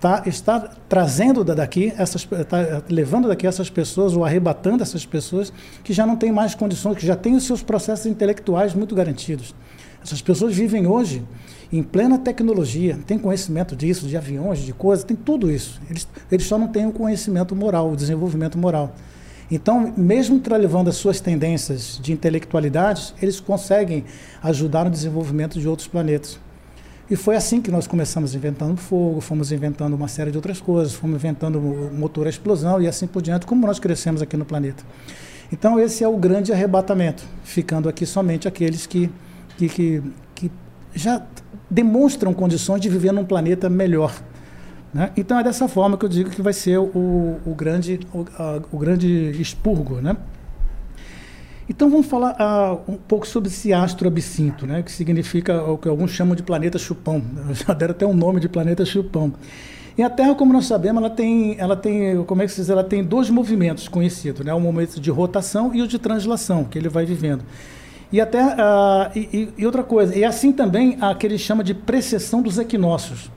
tá, 0.00 0.22
está 0.24 0.60
trazendo 0.88 1.44
daqui, 1.44 1.92
essas, 1.98 2.24
tá 2.24 2.82
levando 2.88 3.28
daqui 3.28 3.46
essas 3.46 3.68
pessoas, 3.68 4.16
ou 4.16 4.24
arrebatando 4.24 4.82
essas 4.82 5.04
pessoas 5.04 5.52
que 5.82 5.92
já 5.92 6.06
não 6.06 6.16
têm 6.16 6.32
mais 6.32 6.54
condições, 6.54 6.96
que 6.96 7.06
já 7.06 7.16
têm 7.16 7.34
os 7.34 7.44
seus 7.44 7.62
processos 7.62 8.06
intelectuais 8.06 8.74
muito 8.74 8.94
garantidos. 8.94 9.54
Essas 10.02 10.22
pessoas 10.22 10.54
vivem 10.54 10.86
hoje 10.86 11.22
em 11.72 11.82
plena 11.82 12.18
tecnologia, 12.18 12.98
têm 13.06 13.18
conhecimento 13.18 13.74
disso, 13.74 14.06
de 14.06 14.16
aviões, 14.16 14.60
de 14.60 14.72
coisas, 14.72 15.04
tem 15.04 15.16
tudo 15.16 15.50
isso. 15.50 15.80
Eles, 15.90 16.06
eles 16.30 16.46
só 16.46 16.58
não 16.58 16.68
têm 16.68 16.86
o 16.86 16.92
conhecimento 16.92 17.56
moral, 17.56 17.90
o 17.90 17.96
desenvolvimento 17.96 18.56
moral. 18.56 18.94
Então, 19.50 19.92
mesmo 19.96 20.40
levando 20.50 20.88
as 20.88 20.96
suas 20.96 21.20
tendências 21.20 21.98
de 22.02 22.12
intelectualidade, 22.12 23.14
eles 23.20 23.40
conseguem 23.40 24.04
ajudar 24.42 24.84
no 24.84 24.90
desenvolvimento 24.90 25.58
de 25.58 25.66
outros 25.68 25.88
planetas. 25.88 26.38
E 27.10 27.16
foi 27.16 27.36
assim 27.36 27.60
que 27.60 27.70
nós 27.70 27.86
começamos 27.86 28.34
inventando 28.34 28.76
fogo, 28.78 29.20
fomos 29.20 29.52
inventando 29.52 29.94
uma 29.94 30.08
série 30.08 30.30
de 30.30 30.38
outras 30.38 30.58
coisas, 30.60 30.94
fomos 30.94 31.16
inventando 31.16 31.60
motor 31.60 32.26
a 32.26 32.30
explosão 32.30 32.80
e 32.80 32.88
assim 32.88 33.06
por 33.06 33.20
diante, 33.20 33.44
como 33.44 33.66
nós 33.66 33.78
crescemos 33.78 34.22
aqui 34.22 34.36
no 34.36 34.44
planeta. 34.44 34.82
Então 35.52 35.78
esse 35.78 36.02
é 36.02 36.08
o 36.08 36.16
grande 36.16 36.50
arrebatamento, 36.50 37.22
ficando 37.44 37.88
aqui 37.88 38.06
somente 38.06 38.48
aqueles 38.48 38.86
que, 38.86 39.10
que, 39.58 39.68
que, 39.68 40.02
que 40.34 40.50
já 40.94 41.22
demonstram 41.70 42.32
condições 42.32 42.80
de 42.80 42.88
viver 42.88 43.12
num 43.12 43.24
planeta 43.24 43.68
melhor. 43.68 44.14
Né? 44.92 45.10
Então 45.14 45.38
é 45.38 45.42
dessa 45.44 45.68
forma 45.68 45.98
que 45.98 46.06
eu 46.06 46.08
digo 46.08 46.30
que 46.30 46.40
vai 46.40 46.54
ser 46.54 46.78
o, 46.78 47.38
o, 47.44 47.54
grande, 47.54 48.00
o, 48.14 48.24
a, 48.38 48.62
o 48.72 48.78
grande 48.78 49.32
expurgo. 49.38 50.00
Né? 50.00 50.16
Então 51.68 51.88
vamos 51.88 52.06
falar 52.06 52.36
uh, 52.38 52.92
um 52.92 52.96
pouco 52.96 53.26
sobre 53.26 53.48
esse 53.48 53.72
astro 53.72 54.06
absinto, 54.06 54.66
né, 54.66 54.82
que 54.82 54.92
significa 54.92 55.62
o 55.62 55.78
que 55.78 55.88
alguns 55.88 56.10
chamam 56.10 56.34
de 56.34 56.42
planeta 56.42 56.78
chupão. 56.78 57.22
Já 57.52 57.72
deram 57.72 57.92
até 57.92 58.06
um 58.06 58.14
nome 58.14 58.38
de 58.38 58.48
planeta 58.48 58.84
chupão. 58.84 59.32
E 59.96 60.02
a 60.02 60.10
Terra, 60.10 60.34
como 60.34 60.52
nós 60.52 60.66
sabemos, 60.66 61.02
ela 61.02 61.10
tem, 61.10 61.56
ela 61.58 61.76
tem, 61.76 62.22
como 62.24 62.42
é 62.42 62.46
que 62.46 62.52
se 62.52 62.60
diz, 62.60 62.68
ela 62.68 62.84
tem 62.84 63.02
dois 63.02 63.30
movimentos 63.30 63.88
conhecidos, 63.88 64.44
né, 64.44 64.52
o 64.52 64.60
momento 64.60 65.00
de 65.00 65.10
rotação 65.10 65.74
e 65.74 65.80
o 65.80 65.88
de 65.88 65.98
translação 65.98 66.64
que 66.64 66.76
ele 66.76 66.88
vai 66.88 67.06
vivendo. 67.06 67.44
E 68.12 68.20
até 68.20 68.44
uh, 68.44 69.10
e, 69.16 69.48
e, 69.56 69.64
outra 69.64 69.82
coisa, 69.82 70.14
e 70.14 70.22
assim 70.22 70.52
também 70.52 70.98
a 71.00 71.14
que 71.14 71.26
ele 71.26 71.38
chama 71.38 71.64
de 71.64 71.72
precessão 71.72 72.42
dos 72.42 72.58
equinócios. 72.58 73.30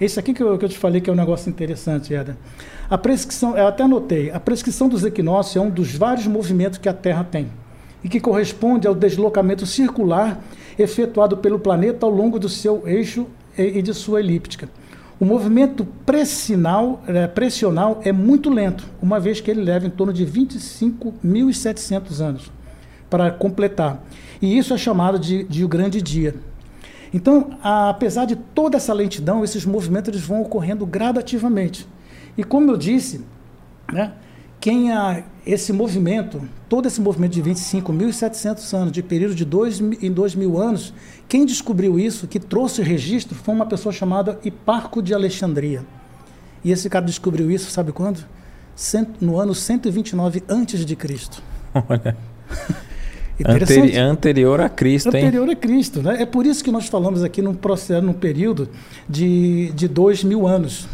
Esse 0.00 0.18
aqui 0.18 0.34
que 0.34 0.42
eu, 0.42 0.58
que 0.58 0.64
eu 0.64 0.68
te 0.68 0.78
falei 0.78 1.00
que 1.00 1.08
é 1.08 1.12
um 1.12 1.16
negócio 1.16 1.48
interessante, 1.48 2.14
Eda. 2.14 2.36
A 2.90 2.98
prescrição, 2.98 3.56
eu 3.56 3.66
até 3.68 3.84
anotei, 3.84 4.30
a 4.30 4.40
prescrição 4.40 4.88
dos 4.88 5.04
equinócios 5.04 5.56
é 5.56 5.60
um 5.60 5.70
dos 5.70 5.94
vários 5.94 6.26
movimentos 6.26 6.78
que 6.78 6.88
a 6.88 6.92
Terra 6.92 7.22
tem 7.22 7.48
e 8.02 8.08
que 8.08 8.20
corresponde 8.20 8.86
ao 8.86 8.94
deslocamento 8.94 9.66
circular 9.66 10.40
efetuado 10.78 11.36
pelo 11.38 11.58
planeta 11.58 12.06
ao 12.06 12.10
longo 12.12 12.38
do 12.38 12.48
seu 12.48 12.86
eixo 12.86 13.26
e 13.56 13.82
de 13.82 13.92
sua 13.92 14.20
elíptica. 14.20 14.68
O 15.20 15.24
movimento 15.24 15.84
pressinal, 16.06 17.02
é, 17.08 17.26
pressional 17.26 18.00
é 18.04 18.12
muito 18.12 18.48
lento, 18.48 18.84
uma 19.02 19.18
vez 19.18 19.40
que 19.40 19.50
ele 19.50 19.62
leva 19.62 19.84
em 19.84 19.90
torno 19.90 20.12
de 20.12 20.24
25.700 20.24 22.20
anos 22.20 22.52
para 23.10 23.30
completar. 23.32 24.00
E 24.40 24.56
isso 24.56 24.72
é 24.72 24.78
chamado 24.78 25.18
de, 25.18 25.42
de 25.44 25.64
o 25.64 25.68
grande 25.68 26.00
dia. 26.00 26.36
Então, 27.12 27.50
a, 27.62 27.88
apesar 27.88 28.26
de 28.26 28.36
toda 28.36 28.76
essa 28.76 28.92
lentidão, 28.92 29.42
esses 29.42 29.64
movimentos 29.64 30.10
eles 30.10 30.22
vão 30.22 30.42
ocorrendo 30.42 30.86
gradativamente. 30.86 31.88
E 32.36 32.44
como 32.44 32.70
eu 32.70 32.76
disse, 32.76 33.24
né, 33.92 34.12
quem 34.60 34.92
a, 34.92 35.22
esse 35.46 35.72
movimento, 35.72 36.42
todo 36.68 36.86
esse 36.86 37.00
movimento 37.00 37.32
de 37.32 37.42
25.700 37.42 38.74
anos, 38.76 38.92
de 38.92 39.02
período 39.02 39.34
de 39.34 39.44
dois, 39.44 39.80
em 39.80 40.10
2 40.10 40.34
mil 40.34 40.58
anos, 40.58 40.92
quem 41.28 41.46
descobriu 41.46 41.98
isso, 41.98 42.26
que 42.26 42.40
trouxe 42.40 42.80
o 42.80 42.84
registro, 42.84 43.34
foi 43.36 43.54
uma 43.54 43.66
pessoa 43.66 43.92
chamada 43.92 44.38
Hiparco 44.44 45.02
de 45.02 45.14
Alexandria. 45.14 45.84
E 46.64 46.72
esse 46.72 46.90
cara 46.90 47.04
descobriu 47.04 47.50
isso, 47.50 47.70
sabe 47.70 47.92
quando? 47.92 48.24
no 49.20 49.40
ano 49.40 49.54
129 49.54 50.44
antes 50.48 50.86
de 50.86 50.94
Cristo. 50.94 51.42
Olha. 51.88 52.16
Anteri 53.46 53.96
anterior 53.96 54.60
a 54.60 54.68
Cristo, 54.68 55.16
hein? 55.16 55.26
Anterior 55.26 55.48
a 55.48 55.54
Cristo, 55.54 56.02
né? 56.02 56.22
É 56.22 56.26
por 56.26 56.44
isso 56.44 56.64
que 56.64 56.72
nós 56.72 56.88
falamos 56.88 57.22
aqui 57.22 57.40
num 57.40 57.54
processo, 57.54 58.04
num 58.04 58.12
período 58.12 58.68
de, 59.08 59.70
de 59.76 59.86
dois 59.86 60.24
mil 60.24 60.46
anos. 60.46 60.88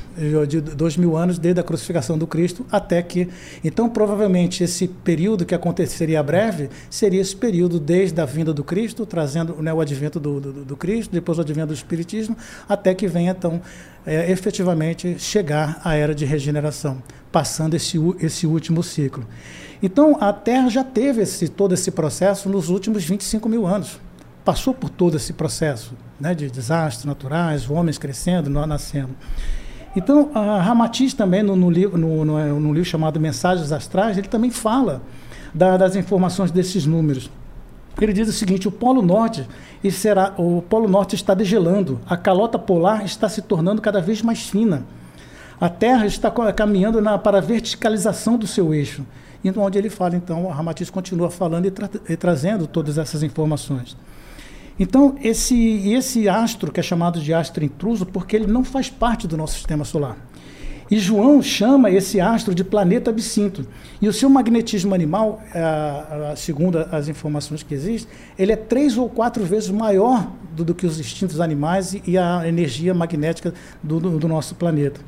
De 0.47 0.61
dois 0.61 0.97
mil 0.97 1.17
anos 1.17 1.39
desde 1.39 1.61
a 1.61 1.65
crucificação 1.65 2.17
do 2.17 2.27
Cristo 2.27 2.65
até 2.71 3.03
que. 3.03 3.29
Então, 3.63 3.89
provavelmente, 3.89 4.63
esse 4.63 4.89
período 4.89 5.45
que 5.45 5.55
aconteceria 5.55 6.23
breve 6.23 6.71
seria 6.89 7.21
esse 7.21 7.35
período 7.35 7.79
desde 7.81 8.21
a 8.21 8.25
vinda 8.25 8.53
do 8.53 8.63
Cristo, 8.63 9.05
trazendo 9.05 9.61
né, 9.61 9.73
o 9.73 9.81
advento 9.81 10.21
do, 10.21 10.41
do, 10.41 10.53
do, 10.65 10.77
Cristo, 10.77 11.13
depois 11.13 11.39
o 11.39 11.41
advento 11.41 11.69
do 11.69 11.75
Espiritismo, 11.75 12.37
até 12.69 12.95
que 12.95 13.07
venha, 13.07 13.33
então, 13.33 13.61
é, 14.07 14.31
efetivamente 14.31 15.19
chegar 15.19 15.81
a 15.85 15.95
era 15.95 16.15
de 16.15 16.25
regeneração, 16.25 17.03
passando 17.33 17.75
esse, 17.75 17.99
esse 18.21 18.47
último 18.47 18.83
ciclo. 18.83 19.27
Então, 19.83 20.17
a 20.21 20.33
Terra 20.33 20.69
já 20.69 20.85
teve 20.85 21.23
esse, 21.23 21.49
todo 21.49 21.75
esse 21.75 21.91
processo 21.91 22.49
nos 22.49 22.69
últimos 22.69 23.05
25 23.05 23.49
mil 23.49 23.67
anos. 23.67 24.01
Passou 24.45 24.75
por 24.75 24.91
todo 24.91 25.17
esse 25.17 25.33
processo 25.33 25.95
né, 26.21 26.35
de 26.35 26.51
desastres 26.51 27.05
naturais, 27.05 27.69
homens 27.69 27.99
crescendo, 27.99 28.49
nós 28.51 28.69
nascendo. 28.69 29.15
Então, 29.97 30.31
Ramatiz 30.33 31.15
também, 31.15 31.43
no, 31.43 31.55
no, 31.55 31.71
livro, 31.71 31.97
no, 31.97 32.25
no, 32.25 32.73
livro 32.73 32.89
chamado 32.89 33.21
Mensagens 33.21 33.71
Astrais, 33.71 34.19
ele 34.19 34.27
também 34.27 34.51
fala 34.51 35.03
da, 35.55 35.77
das 35.77 35.95
informações 35.95 36.51
desses 36.51 36.85
números. 36.85 37.31
Ele 38.01 38.13
diz 38.13 38.29
o 38.29 38.33
seguinte: 38.33 38.67
o 38.67 38.73
Polo 38.73 39.03
Norte 39.03 39.47
será, 39.93 40.35
o 40.37 40.63
Polo 40.63 40.89
Norte 40.89 41.15
está 41.15 41.33
degelando, 41.33 42.01
a 42.07 42.17
calota 42.17 42.59
polar 42.59 43.05
está 43.05 43.29
se 43.29 43.41
tornando 43.41 43.81
cada 43.81 44.01
vez 44.01 44.21
mais 44.21 44.49
fina. 44.49 44.85
A 45.61 45.69
Terra 45.69 46.05
está 46.05 46.31
caminhando 46.53 47.01
na, 47.01 47.17
para 47.17 47.39
a 47.39 47.41
verticalização 47.41 48.37
do 48.37 48.47
seu 48.47 48.75
eixo. 48.75 49.07
Então, 49.45 49.63
onde 49.63 49.79
ele 49.79 49.91
fala, 49.91 50.17
então, 50.17 50.49
Ramatiz 50.49 50.91
continua 50.91 51.31
falando 51.31 51.67
e, 51.67 51.71
tra 51.71 51.89
e 52.09 52.17
trazendo 52.17 52.67
todas 52.67 52.99
essas 52.99 53.23
informações. 53.23 53.97
Então, 54.79 55.15
esse, 55.23 55.89
esse 55.93 56.29
astro, 56.29 56.73
que 56.73 56.81
é 56.81 56.83
chamado 56.83 57.21
de 57.21 57.33
astro 57.33 57.65
intruso, 57.65 58.05
porque 58.05 58.35
ele 58.35 58.47
não 58.47 58.65
faz 58.65 58.91
parte 58.91 59.29
do 59.29 59.37
nosso 59.37 59.55
sistema 59.55 59.85
solar. 59.85 60.17
E 60.91 60.99
João 60.99 61.41
chama 61.41 61.91
esse 61.91 62.21
astro 62.21 62.55
de 62.55 62.63
planeta 62.63 63.11
absinto. 63.11 63.67
E 64.03 64.09
o 64.09 64.13
seu 64.13 64.29
magnetismo 64.29 64.95
animal, 64.95 65.41
é, 65.55 66.37
segundo 66.37 66.79
as 66.91 67.09
informações 67.09 67.63
que 67.63 67.73
existem, 67.73 68.13
ele 68.39 68.53
é 68.53 68.57
três 68.57 68.99
ou 68.99 69.09
quatro 69.09 69.45
vezes 69.45 69.71
maior 69.71 70.31
do, 70.53 70.75
que 70.75 70.87
os 70.87 71.01
instintos 71.01 71.41
animais 71.41 71.97
e, 72.07 72.19
a 72.19 72.47
energia 72.47 72.93
magnética 72.93 73.55
do, 73.83 73.99
do, 73.99 74.19
do, 74.19 74.29
nosso 74.29 74.55
planeta. 74.57 75.01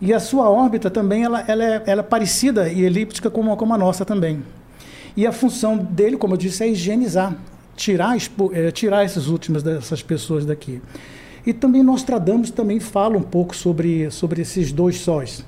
E 0.00 0.14
a 0.14 0.20
sua 0.20 0.48
órbita 0.48 0.88
também 0.88 1.24
ela, 1.24 1.44
ela, 1.48 1.64
é, 1.64 1.82
ela 1.86 2.00
é 2.00 2.04
parecida 2.04 2.68
e 2.68 2.82
elíptica 2.82 3.28
como, 3.28 3.56
como 3.56 3.74
a 3.74 3.78
nossa 3.78 4.04
também. 4.04 4.42
E 5.16 5.26
a 5.26 5.32
função 5.32 5.76
dele, 5.76 6.16
como 6.16 6.34
eu 6.34 6.38
disse, 6.38 6.62
é 6.62 6.68
higienizar 6.68 7.36
tirar, 7.78 8.16
é, 8.52 8.70
tirar 8.72 9.04
essas 9.04 9.28
últimas 9.28 9.62
dessas 9.62 10.02
pessoas 10.02 10.44
daqui. 10.44 10.82
E 11.46 11.52
também 11.52 11.82
Nostradamus 11.82 12.50
também 12.50 12.80
fala 12.80 13.16
um 13.16 13.22
pouco 13.22 13.56
sobre, 13.56 14.10
sobre 14.10 14.42
esses 14.42 14.72
dois 14.72 14.98
sóis. 14.98 15.46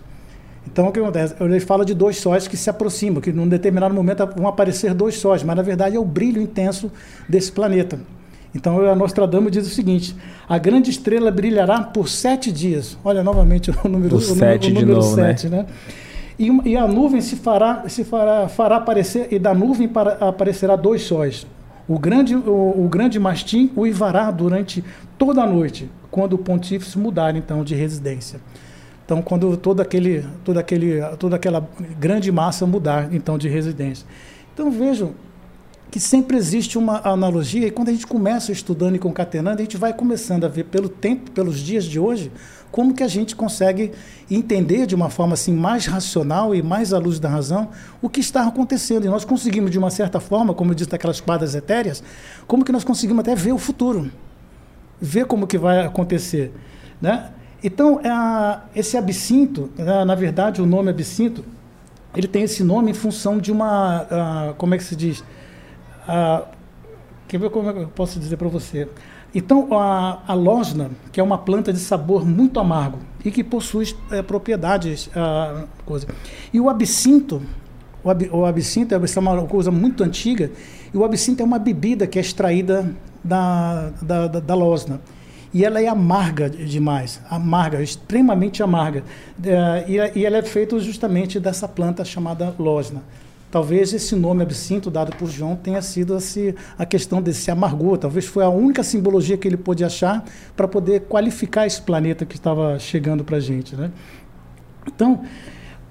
Então, 0.66 0.88
o 0.88 0.92
que 0.92 1.00
acontece? 1.00 1.34
Ele 1.40 1.58
fala 1.58 1.84
de 1.84 1.92
dois 1.92 2.18
sóis 2.18 2.46
que 2.46 2.56
se 2.56 2.70
aproximam, 2.70 3.20
que 3.20 3.32
num 3.32 3.48
determinado 3.48 3.92
momento 3.92 4.26
vão 4.36 4.46
aparecer 4.46 4.94
dois 4.94 5.16
sóis, 5.16 5.42
mas 5.42 5.56
na 5.56 5.62
verdade 5.62 5.96
é 5.96 5.98
o 5.98 6.04
brilho 6.04 6.40
intenso 6.40 6.90
desse 7.28 7.50
planeta. 7.50 7.98
Então, 8.54 8.80
a 8.88 8.94
Nostradamus 8.94 9.50
diz 9.50 9.66
o 9.66 9.70
seguinte: 9.70 10.14
a 10.48 10.58
grande 10.58 10.90
estrela 10.90 11.30
brilhará 11.30 11.82
por 11.82 12.08
sete 12.08 12.52
dias. 12.52 12.96
Olha, 13.04 13.22
novamente 13.22 13.70
o 13.70 13.88
número, 13.88 14.16
o 14.16 14.20
sete, 14.20 14.70
o 14.70 14.74
número, 14.74 14.92
o 14.92 15.00
número 15.00 15.02
sete, 15.02 15.48
né? 15.48 15.58
né? 15.58 15.66
E, 16.38 16.70
e, 16.70 16.76
a 16.76 16.86
nuvem 16.86 17.20
se 17.20 17.36
fará, 17.36 17.84
se 17.88 18.02
fará, 18.04 18.48
fará 18.48 18.76
aparecer, 18.76 19.28
e 19.30 19.38
da 19.38 19.52
nuvem 19.52 19.86
para, 19.88 20.12
aparecerá 20.26 20.76
dois 20.76 21.02
sóis. 21.02 21.46
O 21.90 21.98
grande, 21.98 22.36
o, 22.36 22.84
o 22.84 22.88
grande 22.88 23.18
mastim 23.18 23.68
uivará 23.76 24.30
durante 24.30 24.84
toda 25.18 25.42
a 25.42 25.46
noite, 25.46 25.90
quando 26.08 26.34
o 26.34 26.38
pontífice 26.38 26.96
mudar 26.96 27.34
então 27.34 27.64
de 27.64 27.74
residência. 27.74 28.40
Então, 29.04 29.20
quando 29.20 29.56
todo 29.56 29.80
aquele, 29.80 30.24
todo 30.44 30.58
aquele, 30.58 31.02
toda 31.18 31.34
aquela 31.34 31.68
grande 31.98 32.30
massa 32.30 32.64
mudar 32.64 33.12
então 33.12 33.36
de 33.36 33.48
residência. 33.48 34.06
Então 34.54 34.70
vejam 34.70 35.14
que 35.90 35.98
sempre 35.98 36.36
existe 36.36 36.78
uma 36.78 37.00
analogia 37.02 37.66
e 37.66 37.72
quando 37.72 37.88
a 37.88 37.92
gente 37.92 38.06
começa 38.06 38.52
estudando 38.52 38.94
e 38.94 38.98
concatenando, 39.00 39.58
a 39.58 39.64
gente 39.64 39.76
vai 39.76 39.92
começando 39.92 40.44
a 40.44 40.48
ver 40.48 40.66
pelo 40.66 40.88
tempo, 40.88 41.32
pelos 41.32 41.58
dias 41.58 41.84
de 41.84 41.98
hoje, 41.98 42.30
como 42.70 42.94
que 42.94 43.02
a 43.02 43.08
gente 43.08 43.34
consegue 43.34 43.92
entender 44.30 44.86
de 44.86 44.94
uma 44.94 45.10
forma 45.10 45.34
assim 45.34 45.52
mais 45.52 45.86
racional 45.86 46.54
e 46.54 46.62
mais 46.62 46.92
à 46.92 46.98
luz 46.98 47.18
da 47.18 47.28
razão 47.28 47.68
o 48.00 48.08
que 48.08 48.20
está 48.20 48.46
acontecendo. 48.46 49.04
E 49.04 49.08
nós 49.08 49.24
conseguimos 49.24 49.70
de 49.70 49.78
uma 49.78 49.90
certa 49.90 50.20
forma, 50.20 50.54
como 50.54 50.70
eu 50.70 50.74
disse 50.74 50.90
quadras 51.24 51.54
etéreas, 51.54 52.02
como 52.46 52.64
que 52.64 52.72
nós 52.72 52.84
conseguimos 52.84 53.20
até 53.20 53.34
ver 53.34 53.52
o 53.52 53.58
futuro, 53.58 54.10
ver 55.00 55.26
como 55.26 55.46
que 55.46 55.58
vai 55.58 55.84
acontecer, 55.84 56.52
né? 57.00 57.30
Então, 57.62 58.00
é, 58.00 58.60
esse 58.74 58.96
absinto, 58.96 59.70
é, 59.76 60.04
na 60.04 60.14
verdade, 60.14 60.62
o 60.62 60.66
nome 60.66 60.90
absinto, 60.90 61.44
ele 62.14 62.26
tem 62.26 62.42
esse 62.42 62.64
nome 62.64 62.90
em 62.90 62.94
função 62.94 63.38
de 63.38 63.52
uma, 63.52 64.02
uh, 64.02 64.54
como 64.54 64.74
é 64.74 64.78
que 64.78 64.84
se 64.84 64.96
diz? 64.96 65.20
Uh, 66.08 66.44
quer 67.28 67.38
ver 67.38 67.50
como 67.50 67.68
é 67.68 67.72
que 67.72 67.78
eu 67.80 67.88
posso 67.88 68.18
dizer 68.18 68.36
para 68.36 68.48
você? 68.48 68.88
Então, 69.34 69.68
a, 69.72 70.22
a 70.26 70.34
losna, 70.34 70.90
que 71.12 71.20
é 71.20 71.22
uma 71.22 71.38
planta 71.38 71.72
de 71.72 71.78
sabor 71.78 72.26
muito 72.26 72.58
amargo 72.58 72.98
e 73.24 73.30
que 73.30 73.44
possui 73.44 73.94
é, 74.10 74.22
propriedades. 74.22 75.08
A, 75.14 75.64
coisa. 75.84 76.06
E 76.52 76.60
o 76.60 76.68
absinto, 76.68 77.40
o, 78.02 78.10
ab, 78.10 78.28
o 78.32 78.44
absinto 78.44 78.94
é 78.94 78.98
uma 79.18 79.46
coisa 79.46 79.70
muito 79.70 80.02
antiga, 80.02 80.50
e 80.92 80.96
o 80.96 81.04
absinto 81.04 81.42
é 81.42 81.44
uma 81.44 81.58
bebida 81.58 82.06
que 82.06 82.18
é 82.18 82.22
extraída 82.22 82.92
da, 83.22 83.90
da, 84.02 84.26
da, 84.26 84.40
da 84.40 84.54
losna. 84.54 85.00
E 85.52 85.64
ela 85.64 85.80
é 85.80 85.88
amarga 85.88 86.48
demais, 86.48 87.20
amarga, 87.28 87.82
extremamente 87.82 88.62
amarga. 88.62 89.02
É, 89.44 89.84
e, 89.88 90.20
e 90.20 90.26
ela 90.26 90.38
é 90.38 90.42
feita 90.42 90.78
justamente 90.78 91.40
dessa 91.40 91.66
planta 91.66 92.04
chamada 92.04 92.54
losna. 92.58 93.02
Talvez 93.50 93.92
esse 93.92 94.14
nome 94.14 94.42
absinto 94.42 94.90
dado 94.90 95.14
por 95.16 95.28
João 95.28 95.56
tenha 95.56 95.82
sido 95.82 96.14
assim, 96.14 96.54
a 96.78 96.86
questão 96.86 97.20
desse 97.20 97.50
amargor. 97.50 97.98
Talvez 97.98 98.24
foi 98.26 98.44
a 98.44 98.48
única 98.48 98.82
simbologia 98.84 99.36
que 99.36 99.48
ele 99.48 99.56
pôde 99.56 99.84
achar 99.84 100.24
para 100.56 100.68
poder 100.68 101.00
qualificar 101.02 101.66
esse 101.66 101.82
planeta 101.82 102.24
que 102.24 102.36
estava 102.36 102.78
chegando 102.78 103.24
para 103.24 103.38
a 103.38 103.40
gente. 103.40 103.74
Né? 103.74 103.90
Então, 104.86 105.22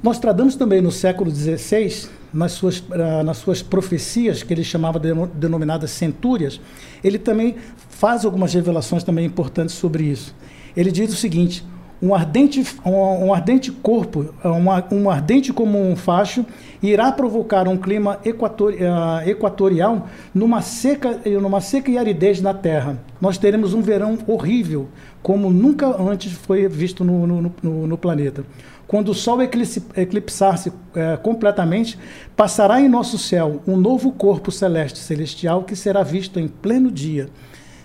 nós 0.02 0.18
tradamos 0.20 0.56
também 0.56 0.82
no 0.82 0.92
século 0.92 1.30
XVI, 1.30 2.08
nas 2.34 2.54
suas, 2.54 2.80
uh, 2.80 3.24
nas 3.26 3.38
suas 3.38 3.62
profecias, 3.62 4.42
que 4.42 4.54
ele 4.54 4.64
chamava 4.64 4.98
de, 4.98 5.10
denominadas 5.34 5.92
centúrias, 5.92 6.62
ele 7.04 7.20
também 7.20 7.56
faz 7.90 8.24
algumas 8.24 8.54
revelações 8.54 9.04
também 9.04 9.26
importantes 9.26 9.76
sobre 9.76 10.06
isso. 10.06 10.34
Ele 10.78 10.92
diz 10.92 11.12
o 11.12 11.16
seguinte: 11.18 11.66
um 12.02 12.16
ardente, 12.16 12.66
um, 12.86 13.26
um 13.26 13.34
ardente 13.34 13.72
corpo, 13.72 14.34
um, 14.44 14.96
um, 14.96 15.10
ardente 15.10 15.52
como 15.52 15.78
um 15.78 15.96
facho, 15.96 16.46
irá 16.82 17.12
provocar 17.12 17.68
um 17.68 17.78
clima 17.78 18.20
equator, 18.24 18.74
uh, 18.74 19.30
equatorial 19.30 20.08
numa 20.34 20.62
seca, 20.62 21.20
numa 21.42 21.62
seca 21.62 21.92
e 21.92 21.98
aridez 21.98 22.42
na 22.42 22.54
Terra. 22.54 23.00
Nós 23.20 23.38
teremos 23.38 23.74
um 23.74 23.82
verão 23.82 24.18
horrível, 24.28 24.88
como 25.22 25.50
nunca 25.50 25.88
antes 26.02 26.32
foi 26.32 26.68
visto 26.68 27.04
no, 27.04 27.28
no, 27.28 27.54
no, 27.62 27.88
no 27.88 27.98
planeta. 27.98 28.44
Quando 28.88 29.10
o 29.10 29.14
Sol 29.14 29.40
eclipsar-se 29.42 30.70
uh, 30.70 30.74
completamente, 31.22 31.98
passará 32.36 32.82
em 32.82 32.90
nosso 32.90 33.20
céu 33.20 33.62
um 33.68 33.78
novo 33.78 34.12
corpo 34.12 34.52
celeste 34.52 34.98
celestial 34.98 35.64
que 35.64 35.76
será 35.76 36.02
visto 36.02 36.40
em 36.40 36.48
pleno 36.48 36.90
dia 36.92 37.30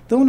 então, 0.06 0.22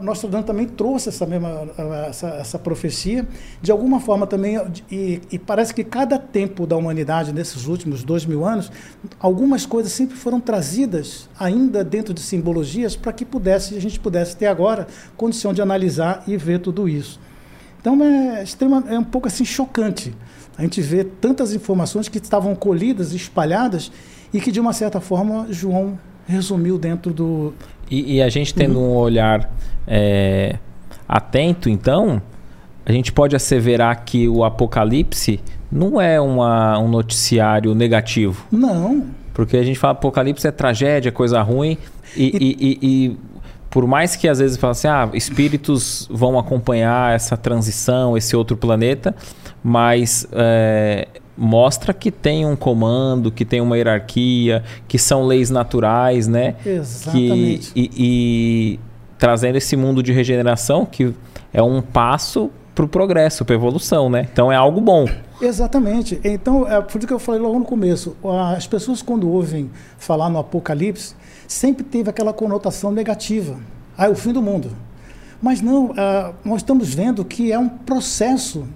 Nostradamus 0.00 0.46
também 0.46 0.66
trouxe 0.66 1.10
essa 1.10 1.26
mesma 1.26 1.68
essa, 2.08 2.28
essa 2.28 2.58
profecia, 2.58 3.28
de 3.60 3.70
alguma 3.70 4.00
forma 4.00 4.26
também, 4.26 4.58
e, 4.90 5.20
e, 5.30 5.38
parece 5.38 5.74
que 5.74 5.84
cada 5.84 6.18
tempo 6.18 6.66
da 6.66 6.74
humanidade, 6.74 7.30
nesses 7.32 7.66
últimos 7.66 8.02
dois 8.02 8.24
mil 8.24 8.46
anos, 8.46 8.72
algumas 9.18 9.66
coisas 9.66 9.92
sempre 9.92 10.16
foram 10.16 10.40
trazidas 10.40 11.28
ainda 11.38 11.84
dentro 11.84 12.14
de 12.14 12.20
simbologias 12.20 12.96
para 12.96 13.12
que 13.12 13.26
pudesse, 13.26 13.76
a 13.76 13.80
gente 13.80 14.00
pudesse 14.00 14.34
ter 14.36 14.46
agora 14.46 14.86
condição 15.18 15.52
de 15.52 15.60
analisar 15.60 16.24
e 16.26 16.36
ver 16.38 16.58
tudo 16.60 16.88
isso. 16.88 17.20
Então, 17.78 18.02
é, 18.02 18.42
extrema, 18.42 18.84
é 18.88 18.98
um 18.98 19.04
pouco 19.04 19.28
assim 19.28 19.44
chocante 19.44 20.14
a 20.56 20.62
gente 20.62 20.80
ver 20.82 21.04
tantas 21.20 21.54
informações 21.54 22.08
que 22.08 22.18
estavam 22.18 22.54
colhidas, 22.54 23.14
espalhadas, 23.14 23.90
e 24.32 24.40
que, 24.40 24.52
de 24.52 24.60
uma 24.60 24.74
certa 24.74 25.00
forma, 25.00 25.46
João 25.48 25.98
resumiu 26.26 26.78
dentro 26.78 27.14
do, 27.14 27.54
e, 27.90 28.16
e 28.16 28.22
a 28.22 28.28
gente 28.28 28.54
tendo 28.54 28.78
uhum. 28.78 28.92
um 28.92 28.96
olhar 28.96 29.50
é, 29.86 30.56
atento, 31.08 31.68
então, 31.68 32.22
a 32.86 32.92
gente 32.92 33.12
pode 33.12 33.34
asseverar 33.34 34.04
que 34.04 34.28
o 34.28 34.44
Apocalipse 34.44 35.40
não 35.70 36.00
é 36.00 36.20
uma, 36.20 36.78
um 36.78 36.88
noticiário 36.88 37.74
negativo. 37.74 38.46
Não. 38.50 39.06
Porque 39.32 39.56
a 39.56 39.62
gente 39.62 39.78
fala 39.78 39.92
Apocalipse 39.92 40.46
é 40.46 40.50
tragédia, 40.50 41.12
coisa 41.12 41.40
ruim. 41.42 41.76
E, 42.16 42.24
e, 42.26 42.56
e, 42.60 42.78
e 42.82 43.16
por 43.70 43.86
mais 43.86 44.16
que 44.16 44.28
às 44.28 44.40
vezes 44.40 44.56
fala 44.56 44.72
assim, 44.72 44.88
ah, 44.88 45.08
espíritos 45.14 46.08
vão 46.10 46.38
acompanhar 46.38 47.14
essa 47.14 47.36
transição, 47.36 48.16
esse 48.16 48.34
outro 48.34 48.56
planeta, 48.56 49.14
mas 49.62 50.26
é, 50.32 51.06
mostra 51.40 51.94
que 51.94 52.10
tem 52.10 52.44
um 52.44 52.54
comando, 52.54 53.32
que 53.32 53.46
tem 53.46 53.62
uma 53.62 53.78
hierarquia, 53.78 54.62
que 54.86 54.98
são 54.98 55.24
leis 55.24 55.48
naturais, 55.48 56.28
né? 56.28 56.54
Exatamente. 56.66 57.72
Que, 57.72 57.80
e, 57.80 57.90
e 57.96 58.80
trazendo 59.18 59.56
esse 59.56 59.74
mundo 59.74 60.02
de 60.02 60.12
regeneração, 60.12 60.84
que 60.84 61.14
é 61.50 61.62
um 61.62 61.80
passo 61.80 62.50
para 62.74 62.84
o 62.84 62.88
progresso, 62.88 63.42
para 63.42 63.54
a 63.54 63.58
evolução, 63.58 64.10
né? 64.10 64.28
Então 64.30 64.52
é 64.52 64.56
algo 64.56 64.82
bom. 64.82 65.06
Exatamente. 65.40 66.20
Então, 66.22 66.68
é 66.68 66.78
por 66.82 66.98
isso 66.98 67.06
que 67.06 67.12
eu 67.12 67.18
falei 67.18 67.40
logo 67.40 67.58
no 67.58 67.64
começo. 67.64 68.14
As 68.54 68.66
pessoas, 68.66 69.00
quando 69.00 69.26
ouvem 69.26 69.70
falar 69.96 70.28
no 70.28 70.38
Apocalipse, 70.38 71.14
sempre 71.48 71.82
teve 71.82 72.10
aquela 72.10 72.34
conotação 72.34 72.92
negativa. 72.92 73.56
Ah, 73.96 74.06
é 74.06 74.08
o 74.10 74.14
fim 74.14 74.32
do 74.32 74.42
mundo. 74.42 74.72
Mas 75.40 75.62
não, 75.62 75.94
ah, 75.96 76.32
nós 76.44 76.58
estamos 76.58 76.92
vendo 76.92 77.24
que 77.24 77.50
é 77.50 77.58
um 77.58 77.68
processo 77.68 78.66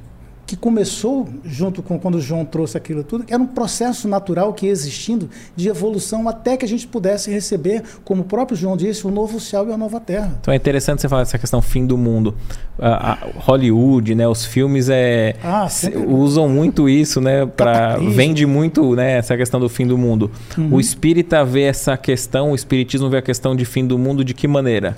que 0.46 0.56
começou 0.56 1.28
junto 1.44 1.82
com 1.82 1.98
quando 1.98 2.20
João 2.20 2.44
trouxe 2.44 2.76
aquilo 2.76 3.02
tudo, 3.02 3.24
era 3.28 3.42
um 3.42 3.46
processo 3.46 4.06
natural 4.06 4.52
que 4.52 4.66
ia 4.66 4.72
existindo 4.72 5.28
de 5.56 5.68
evolução 5.68 6.28
até 6.28 6.56
que 6.56 6.64
a 6.64 6.68
gente 6.68 6.86
pudesse 6.86 7.30
receber, 7.30 7.82
como 8.04 8.22
o 8.22 8.24
próprio 8.24 8.56
João 8.56 8.76
disse, 8.76 9.06
o 9.06 9.10
novo 9.10 9.40
céu 9.40 9.68
e 9.68 9.72
a 9.72 9.76
nova 9.76 10.00
terra. 10.00 10.36
Então 10.40 10.52
é 10.52 10.56
interessante 10.56 11.00
você 11.00 11.08
falar 11.08 11.22
dessa 11.22 11.38
questão 11.38 11.62
fim 11.62 11.86
do 11.86 11.96
mundo. 11.96 12.34
A, 12.78 13.12
a 13.12 13.18
Hollywood, 13.36 14.14
né, 14.14 14.28
os 14.28 14.44
filmes 14.44 14.88
é 14.88 15.36
ah, 15.42 15.66
usam 16.06 16.48
muito 16.48 16.88
isso, 16.88 17.20
né, 17.20 17.46
para 17.46 17.96
vende 17.96 18.44
muito, 18.46 18.94
né, 18.94 19.16
essa 19.18 19.36
questão 19.36 19.58
do 19.58 19.68
fim 19.68 19.86
do 19.86 19.96
mundo. 19.96 20.30
Uhum. 20.58 20.74
O 20.74 20.80
espírita 20.80 21.44
vê 21.44 21.62
essa 21.62 21.96
questão, 21.96 22.52
o 22.52 22.54
espiritismo 22.54 23.08
vê 23.08 23.18
a 23.18 23.22
questão 23.22 23.56
de 23.56 23.64
fim 23.64 23.86
do 23.86 23.98
mundo 23.98 24.24
de 24.24 24.34
que 24.34 24.46
maneira? 24.46 24.96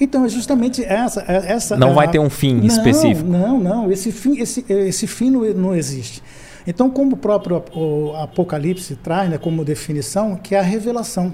Então, 0.00 0.24
é 0.24 0.28
justamente 0.30 0.82
essa. 0.82 1.22
É, 1.28 1.52
essa 1.52 1.76
não 1.76 1.90
é 1.90 1.94
vai 1.94 2.10
ter 2.10 2.18
um 2.18 2.30
fim 2.30 2.54
não, 2.54 2.66
específico. 2.66 3.28
Não, 3.28 3.60
não. 3.60 3.92
Esse 3.92 4.10
fim, 4.10 4.40
esse, 4.40 4.64
esse 4.68 5.06
fim 5.06 5.30
não, 5.30 5.44
não 5.52 5.74
existe. 5.74 6.22
Então, 6.66 6.88
como 6.88 7.14
o 7.14 7.16
próprio 7.16 7.62
o 7.74 8.14
Apocalipse 8.16 8.96
traz 8.96 9.28
né, 9.28 9.36
como 9.36 9.64
definição, 9.64 10.36
que 10.36 10.54
é 10.54 10.58
a 10.58 10.62
revelação. 10.62 11.32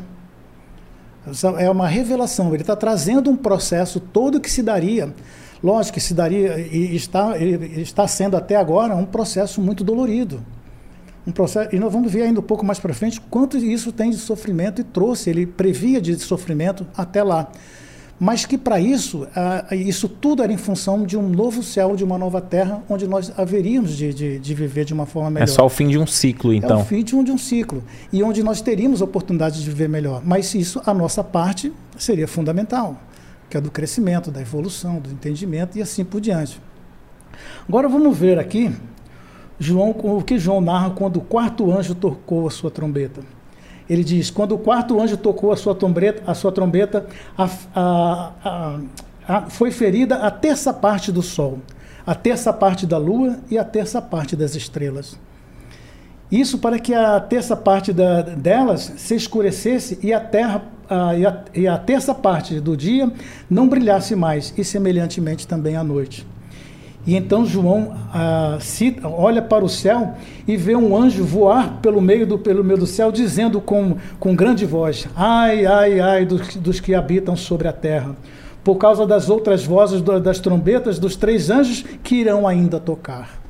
É 1.59 1.71
uma 1.71 1.87
revelação. 1.87 2.53
Ele 2.53 2.63
está 2.63 2.75
trazendo 2.75 3.31
um 3.31 3.37
processo 3.37 4.01
todo 4.01 4.41
que 4.41 4.51
se 4.51 4.63
daria. 4.63 5.13
Lógico 5.63 5.95
que 5.95 6.01
se 6.01 6.15
daria, 6.15 6.59
e 6.59 6.95
está, 6.95 7.37
está 7.39 8.07
sendo 8.07 8.37
até 8.37 8.57
agora 8.57 8.95
um 8.95 9.07
processo 9.07 9.61
muito 9.61 9.83
dolorido. 9.83 10.45
Um 11.27 11.33
processo, 11.33 11.75
e 11.75 11.79
nós 11.79 11.93
vamos 11.93 12.13
ver 12.13 12.23
ainda 12.23 12.39
um 12.39 12.43
pouco 12.43 12.65
mais 12.65 12.79
para 12.79 12.95
frente 12.95 13.21
quanto 13.21 13.57
isso 13.57 13.91
tem 13.91 14.11
de 14.11 14.17
sofrimento 14.19 14.81
e 14.81 14.85
trouxe, 14.85 15.31
ele 15.31 15.45
previa 15.45 16.01
de 16.01 16.17
sofrimento 16.19 16.87
até 16.97 17.23
lá 17.23 17.51
mas 18.19 18.47
que 18.47 18.57
para 18.57 18.81
isso, 18.81 19.27
isso 19.71 20.09
tudo 20.09 20.43
era 20.43 20.53
em 20.53 20.57
função 20.57 21.05
de 21.05 21.17
um 21.17 21.29
novo 21.29 21.63
céu, 21.63 21.95
de 21.95 22.03
uma 22.03 22.17
nova 22.17 22.41
terra, 22.41 22.83
onde 22.89 23.07
nós 23.07 23.33
haveríamos 23.39 23.97
de, 23.97 24.15
de, 24.15 24.39
de, 24.39 24.55
viver 24.55 24.85
de 24.85 24.95
uma 24.95 25.05
forma 25.05 25.31
melhor. 25.31 25.45
É 25.45 25.47
só 25.47 25.67
o 25.67 25.69
fim 25.69 25.89
de 25.89 25.99
um 25.99 26.07
ciclo, 26.07 26.53
então. 26.53 26.79
É 26.79 26.83
o 26.83 26.85
fim 26.85 27.05
de 27.05 27.15
um, 27.15 27.23
de 27.23 27.31
um 27.31 27.39
ciclo, 27.39 27.85
e 28.13 28.23
onde 28.23 28.43
nós 28.43 28.61
teríamos 28.61 29.03
oportunidade 29.03 29.63
de 29.63 29.69
viver 29.69 29.89
melhor. 29.89 30.23
Mas 30.25 30.55
isso, 30.55 30.81
a 30.87 30.95
nossa 30.95 31.23
parte, 31.23 31.73
seria 31.99 32.27
fundamental, 32.27 32.97
que 33.51 33.57
é 33.57 33.61
do 33.61 33.71
crescimento, 33.71 34.31
da 34.31 34.41
evolução, 34.41 34.99
do 34.99 35.11
entendimento 35.11 35.77
e 35.77 35.83
assim 35.83 36.05
por 36.05 36.21
diante. 36.21 36.61
Agora 37.69 37.87
vamos 37.87 38.17
ver 38.17 38.39
aqui 38.39 38.73
João, 39.59 39.91
o 39.91 40.23
que 40.23 40.39
João 40.39 40.61
narra 40.61 40.91
quando 40.91 41.17
o 41.17 41.21
quarto 41.23 41.71
anjo 41.73 41.95
tocou 41.95 42.47
a 42.47 42.51
sua 42.51 42.71
trombeta. 42.71 43.23
Ele 43.89 44.03
diz: 44.03 44.31
quando 44.31 44.53
o 44.53 44.59
quarto 44.59 45.01
anjo 45.01 45.17
tocou 45.17 45.53
a 45.53 45.57
sua 45.57 45.75
trombeta, 45.75 46.23
a 46.27 46.35
sua 46.35 46.53
trombeta 46.53 47.07
a, 47.37 47.51
a, 47.75 48.81
a, 49.27 49.43
foi 49.51 49.71
ferida 49.71 50.17
a 50.17 50.31
terça 50.31 50.73
parte 50.73 51.13
do 51.13 51.23
sol, 51.23 51.59
a 52.07 52.15
terça 52.15 52.53
parte 52.53 52.87
da 52.87 52.99
lua 52.99 53.39
e 53.51 53.59
a 53.59 53.65
terça 53.65 54.03
parte 54.03 54.35
das 54.35 54.55
estrelas. 54.55 55.19
Isso 56.31 56.59
para 56.59 56.79
que 56.79 56.93
a 56.93 57.21
terça 57.21 57.57
parte 57.57 57.93
da, 57.93 58.23
delas 58.23 58.93
se 58.97 59.15
escurecesse 59.15 59.99
e 60.03 60.13
a 60.13 60.19
terra 60.19 60.65
e, 61.55 61.61
e 61.61 61.69
a 61.69 61.79
terça 61.79 62.15
parte 62.15 62.61
do 62.61 62.77
dia 62.77 63.11
não 63.51 63.69
brilhasse 63.69 64.15
mais, 64.15 64.53
e 64.57 64.65
semelhantemente 64.65 65.47
também 65.47 65.77
à 65.77 65.85
noite. 65.85 66.27
E 67.07 67.15
então 67.15 67.47
João 67.47 67.95
ah, 68.13 68.59
cita, 68.61 69.07
olha 69.09 69.41
para 69.41 69.65
o 69.65 69.69
céu 69.69 70.15
e 70.47 70.57
vê 70.57 70.75
um 70.75 70.97
anjo 70.97 71.25
voar 71.25 71.79
pelo 71.81 72.01
meio 72.01 72.27
do, 72.27 72.37
pelo 72.37 72.65
meio 72.65 72.81
do 72.81 72.87
céu, 72.87 73.13
dizendo 73.13 73.61
com, 73.61 73.97
com 74.19 74.35
grande 74.35 74.67
voz: 74.67 75.07
Ai, 75.15 75.65
ai, 75.65 76.01
ai 76.01 76.27
dos, 76.27 76.57
dos 76.57 76.81
que 76.81 76.95
habitam 76.95 77.37
sobre 77.37 77.69
a 77.69 77.73
terra, 77.73 78.17
por 78.65 78.77
causa 78.77 79.07
das 79.07 79.31
outras 79.31 79.65
vozes 79.65 80.03
das 80.03 80.41
trombetas 80.41 80.99
dos 80.99 81.15
três 81.15 81.49
anjos 81.49 81.85
que 82.03 82.17
irão 82.17 82.47
ainda 82.47 82.81
tocar. 82.81 83.39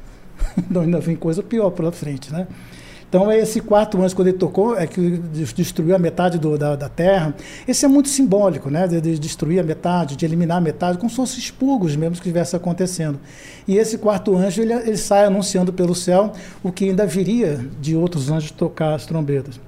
Então 0.59 0.83
ainda 0.83 1.01
vem 1.01 1.16
coisa 1.16 1.43
pior 1.43 1.69
pela 1.70 1.93
frente, 1.93 2.33
né? 2.33 2.47
Então, 3.09 3.31
é 3.31 3.39
esse 3.39 3.61
quarto 3.61 4.03
anjo, 4.03 4.16
quando 4.16 4.28
ele 4.28 4.37
tocou, 4.37 4.77
é 4.77 4.87
que 4.87 5.19
destruiu 5.55 5.95
a 5.95 5.99
metade 5.99 6.39
do, 6.39 6.59
da, 6.59 6.74
da, 6.74 6.89
terra. 6.89 7.35
Esse 7.66 7.85
é 7.85 7.89
muito 7.89 8.09
simbólico, 8.09 8.69
né? 8.69 8.89
De, 8.89 9.01
de, 9.01 9.19
destruir 9.19 9.61
a 9.61 9.62
metade, 9.62 10.16
de 10.16 10.24
eliminar 10.24 10.59
a 10.59 10.61
metade, 10.61 10.99
como 10.99 11.09
se 11.09 11.16
fossem 11.16 11.39
expurgos 11.39 11.95
mesmo 11.95 12.12
que 12.15 12.20
estivesse 12.20 12.57
acontecendo. 12.57 13.19
E 13.66 13.77
esse 13.77 13.97
quarto 13.99 14.37
anjo, 14.37 14.61
ele, 14.61 14.73
ele 14.73 14.97
sai 14.97 15.24
anunciando 15.24 15.73
pelo 15.73 15.95
céu 15.95 16.33
o 16.65 16.73
que 16.73 16.89
ainda 16.89 17.07
viria 17.07 17.65
de 17.81 17.95
outros 17.95 18.28
anjos 18.28 18.51
tocar 18.51 18.95
as 18.95 19.07
trombetas. 19.07 19.61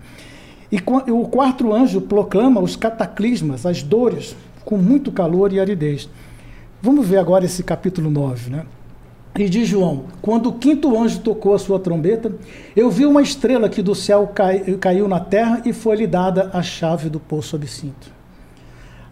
E 0.71 0.79
o 1.11 1.27
quarto 1.29 1.73
anjo 1.73 2.01
proclama 2.01 2.61
os 2.61 2.77
cataclismas, 2.77 3.65
as 3.65 3.83
dores, 3.83 4.37
com 4.65 4.77
muito 4.77 5.13
calor 5.13 5.53
e 5.53 5.61
aridez. 5.61 6.09
Vamos 6.83 7.07
ver 7.07 7.19
agora 7.19 7.45
esse 7.45 7.63
capítulo 7.63 8.11
9, 8.11 8.51
né? 8.51 8.67
E 9.39 9.49
diz 9.49 9.69
João: 9.69 10.07
Quando 10.21 10.49
o 10.49 10.53
quinto 10.55 11.01
anjo 11.01 11.21
tocou 11.21 11.55
a 11.55 11.59
sua 11.61 11.79
trombeta, 11.79 12.35
eu 12.75 12.91
vi 12.91 13.07
uma 13.07 13.23
estrela 13.23 13.69
que 13.69 13.81
do 13.81 13.95
céu 13.95 14.27
cai, 14.35 14.59
caiu 14.79 15.07
na 15.07 15.21
terra 15.21 15.63
e 15.65 15.73
foi-lhe 15.73 16.09
dada 16.09 16.51
a 16.53 16.61
chave 16.61 17.09
do 17.09 17.21
poço 17.21 17.55
absinto. 17.55 18.11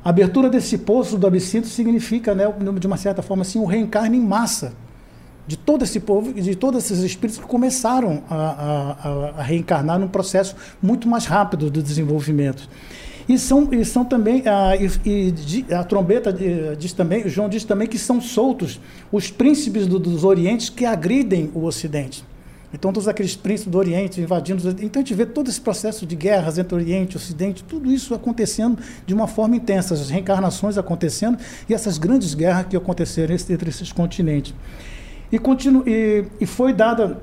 A 0.05 0.11
abertura 0.11 0.51
desse 0.51 0.79
poço 0.79 1.17
do 1.17 1.29
absinto 1.29 1.69
significa, 1.69 2.35
né, 2.35 2.45
de 2.79 2.87
uma 2.89 2.97
certa 2.97 3.23
forma, 3.23 3.43
assim, 3.43 3.61
o 3.61 3.65
reencarne 3.65 4.17
em 4.19 4.21
massa 4.21 4.73
de 5.47 5.57
todo 5.57 5.85
esse 5.85 6.01
povo 6.01 6.33
e 6.35 6.43
de 6.43 6.57
todos 6.57 6.85
esses 6.85 7.05
espíritos 7.05 7.41
que 7.41 7.47
começaram 7.47 8.25
a, 8.29 8.35
a, 8.37 9.31
a 9.39 9.43
reencarnar 9.43 9.97
num 9.97 10.09
processo 10.09 10.57
muito 10.83 11.09
mais 11.09 11.25
rápido 11.25 11.71
do 11.71 11.81
desenvolvimento. 11.81 12.69
E 13.29 13.39
são, 13.39 13.69
e 13.73 13.85
são 13.85 14.05
também, 14.05 14.47
a, 14.47 14.71
ah, 14.71 14.77
e, 14.77 14.87
e 15.05 15.75
a 15.75 15.83
trombeta 15.83 16.33
diz 16.79 16.93
também, 16.93 17.29
João 17.29 17.49
diz 17.49 17.65
também 17.65 17.89
que 17.89 17.99
são 17.99 18.21
soltos 18.21 18.81
os 19.11 19.31
príncipes 19.31 19.87
do, 19.87 19.99
dos 19.99 20.23
orientes 20.23 20.71
que 20.71 20.85
agridem 20.85 21.51
o 21.53 21.65
ocidente. 21.65 22.25
Então, 22.73 22.93
todos 22.93 23.09
aqueles 23.09 23.35
príncipes 23.35 23.71
do 23.71 23.79
Oriente 23.79 24.21
invadindo. 24.21 24.69
Então, 24.83 25.01
a 25.01 25.05
gente 25.05 25.15
vê 25.15 25.25
todo 25.25 25.49
esse 25.49 25.61
processo 25.61 26.05
de 26.05 26.15
guerras 26.15 26.59
entre 26.59 26.75
Oriente 26.75 27.15
e 27.15 27.17
Ocidente, 27.17 27.65
tudo 27.65 27.91
isso 27.91 28.15
acontecendo 28.15 28.79
de 29.07 29.15
uma 29.15 29.27
forma 29.27 29.57
intensa, 29.57 29.95
as 29.95 30.11
reencarnações 30.11 30.77
acontecendo 30.77 31.39
e 31.69 31.75
essas 31.75 31.97
grandes 31.97 32.35
guerras 32.35 32.67
que 32.69 32.77
aconteceram 32.77 33.35
entre 33.35 33.71
esses 33.71 33.93
continentes. 33.93 34.53
E, 35.31 35.39
continu, 35.39 35.85
e, 35.87 36.25
e 36.41 36.47
foi 36.47 36.73
dada 36.73 37.19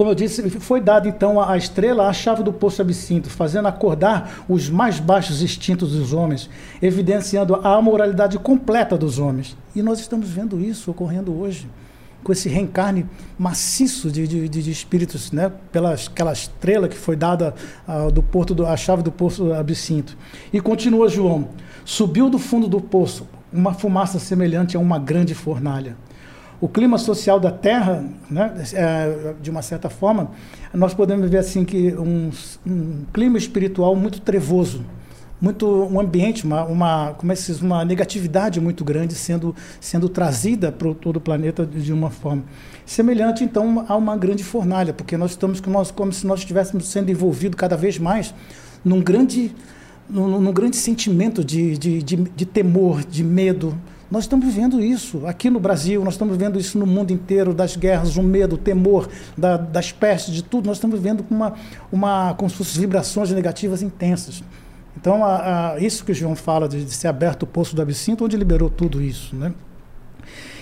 como 0.00 0.12
eu 0.12 0.14
disse, 0.14 0.48
foi 0.48 0.80
dada 0.80 1.06
então 1.06 1.38
à 1.38 1.58
estrela 1.58 2.08
a 2.08 2.12
chave 2.14 2.42
do 2.42 2.54
poço 2.54 2.80
absinto, 2.80 3.28
fazendo 3.28 3.68
acordar 3.68 4.46
os 4.48 4.70
mais 4.70 4.98
baixos 4.98 5.42
instintos 5.42 5.92
dos 5.92 6.14
homens, 6.14 6.48
evidenciando 6.80 7.56
a 7.56 7.74
amoralidade 7.74 8.38
completa 8.38 8.96
dos 8.96 9.18
homens. 9.18 9.54
E 9.76 9.82
nós 9.82 10.00
estamos 10.00 10.30
vendo 10.30 10.58
isso 10.58 10.90
ocorrendo 10.90 11.38
hoje, 11.38 11.68
com 12.24 12.32
esse 12.32 12.48
reencarne 12.48 13.04
maciço 13.38 14.10
de, 14.10 14.26
de, 14.26 14.48
de 14.48 14.70
espíritos, 14.70 15.32
né? 15.32 15.52
Pela 15.70 15.92
aquela 15.92 16.32
estrela 16.32 16.88
que 16.88 16.96
foi 16.96 17.14
dada 17.14 17.54
uh, 17.86 18.10
do 18.10 18.22
porto 18.22 18.54
do, 18.54 18.64
a 18.64 18.78
chave 18.78 19.02
do 19.02 19.12
poço 19.12 19.52
absinto. 19.52 20.16
E 20.50 20.62
continua 20.62 21.10
João: 21.10 21.50
subiu 21.84 22.30
do 22.30 22.38
fundo 22.38 22.66
do 22.66 22.80
poço 22.80 23.28
uma 23.52 23.74
fumaça 23.74 24.18
semelhante 24.18 24.78
a 24.78 24.80
uma 24.80 24.98
grande 24.98 25.34
fornalha 25.34 25.94
o 26.60 26.68
clima 26.68 26.98
social 26.98 27.40
da 27.40 27.50
Terra, 27.50 28.04
né, 28.30 28.52
é, 28.74 29.34
de 29.40 29.50
uma 29.50 29.62
certa 29.62 29.88
forma, 29.88 30.30
nós 30.74 30.92
podemos 30.92 31.28
ver 31.30 31.38
assim 31.38 31.64
que 31.64 31.94
um, 31.94 32.30
um 32.66 33.04
clima 33.12 33.38
espiritual 33.38 33.96
muito 33.96 34.20
trevoso, 34.20 34.84
muito 35.40 35.66
um 35.66 35.98
ambiente, 35.98 36.44
uma, 36.44 36.64
uma 36.64 37.14
como 37.14 37.32
é 37.32 37.34
que 37.34 37.42
diz, 37.42 37.62
uma 37.62 37.82
negatividade 37.82 38.60
muito 38.60 38.84
grande 38.84 39.14
sendo 39.14 39.56
sendo 39.80 40.06
trazida 40.06 40.70
para 40.70 40.92
todo 40.92 41.16
o 41.16 41.20
planeta 41.20 41.64
de 41.64 41.92
uma 41.94 42.10
forma. 42.10 42.44
Semelhante 42.84 43.42
então 43.42 43.86
a 43.88 43.96
uma 43.96 44.14
grande 44.18 44.44
fornalha, 44.44 44.92
porque 44.92 45.16
nós 45.16 45.30
estamos 45.30 45.58
como, 45.60 45.82
como 45.94 46.12
se 46.12 46.26
nós 46.26 46.40
estivéssemos 46.40 46.88
sendo 46.88 47.10
envolvidos 47.10 47.56
cada 47.56 47.76
vez 47.76 47.98
mais 47.98 48.34
num 48.84 49.00
grande 49.00 49.54
num, 50.10 50.40
num 50.40 50.52
grande 50.52 50.76
sentimento 50.76 51.42
de, 51.42 51.78
de, 51.78 52.02
de, 52.02 52.16
de 52.16 52.44
temor, 52.44 53.02
de 53.04 53.22
medo, 53.24 53.74
nós 54.10 54.24
estamos 54.24 54.44
vivendo 54.44 54.82
isso 54.82 55.24
aqui 55.24 55.48
no 55.48 55.60
Brasil, 55.60 56.02
nós 56.02 56.14
estamos 56.14 56.36
vendo 56.36 56.58
isso 56.58 56.76
no 56.76 56.86
mundo 56.86 57.12
inteiro, 57.12 57.54
das 57.54 57.76
guerras, 57.76 58.16
o 58.16 58.22
medo, 58.22 58.56
o 58.56 58.58
temor, 58.58 59.08
da, 59.38 59.56
das 59.56 59.92
pestes, 59.92 60.34
de 60.34 60.42
tudo. 60.42 60.66
Nós 60.66 60.78
estamos 60.78 60.98
vendo 60.98 61.24
uma, 61.30 61.54
uma, 61.92 62.34
como 62.34 62.50
se 62.50 62.56
fossem 62.56 62.80
vibrações 62.80 63.30
negativas 63.30 63.82
intensas. 63.82 64.42
Então, 64.96 65.24
a, 65.24 65.74
a, 65.74 65.78
isso 65.78 66.04
que 66.04 66.10
o 66.10 66.14
João 66.14 66.34
fala 66.34 66.68
de, 66.68 66.84
de 66.84 66.92
ser 66.92 67.06
aberto 67.06 67.44
o 67.44 67.46
poço 67.46 67.76
do 67.76 67.82
absinto, 67.82 68.24
onde 68.24 68.36
liberou 68.36 68.68
tudo 68.68 69.00
isso. 69.00 69.36
Né? 69.36 69.52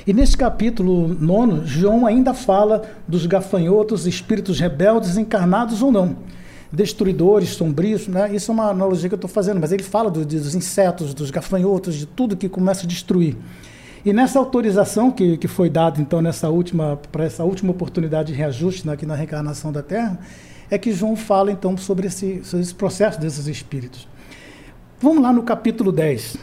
E 0.06 0.12
nesse 0.12 0.36
capítulo 0.36 1.08
nono, 1.08 1.66
João 1.66 2.06
ainda 2.06 2.34
fala 2.34 2.82
dos 3.08 3.24
gafanhotos, 3.24 4.06
espíritos 4.06 4.60
rebeldes, 4.60 5.16
encarnados 5.16 5.80
ou 5.80 5.90
não 5.90 6.16
destruidores, 6.72 7.50
sombrios, 7.50 8.08
né? 8.08 8.34
Isso 8.34 8.50
é 8.50 8.54
uma 8.54 8.70
analogia 8.70 9.08
que 9.08 9.14
eu 9.14 9.18
estou 9.18 9.30
fazendo, 9.30 9.60
mas 9.60 9.72
ele 9.72 9.82
fala 9.82 10.10
do, 10.10 10.24
dos 10.24 10.54
insetos, 10.54 11.14
dos 11.14 11.30
gafanhotos, 11.30 11.94
de 11.94 12.06
tudo 12.06 12.36
que 12.36 12.48
começa 12.48 12.84
a 12.84 12.86
destruir. 12.86 13.36
E 14.04 14.12
nessa 14.12 14.38
autorização 14.38 15.10
que, 15.10 15.36
que 15.36 15.48
foi 15.48 15.68
dada, 15.68 16.00
então, 16.00 16.22
nessa 16.22 16.48
última, 16.48 16.98
para 17.10 17.24
essa 17.24 17.44
última 17.44 17.72
oportunidade 17.72 18.32
de 18.32 18.38
reajuste 18.38 18.86
né, 18.86 18.92
aqui 18.92 19.04
na 19.04 19.14
reencarnação 19.14 19.72
da 19.72 19.82
Terra, 19.82 20.18
é 20.70 20.78
que 20.78 20.92
João 20.92 21.16
fala, 21.16 21.50
então, 21.50 21.76
sobre 21.76 22.06
esse, 22.06 22.42
sobre 22.44 22.64
esse 22.64 22.74
processo 22.74 23.20
desses 23.20 23.46
espíritos. 23.46 24.06
Vamos 25.00 25.22
lá 25.22 25.32
no 25.32 25.42
capítulo 25.42 25.90
10. 25.90 26.36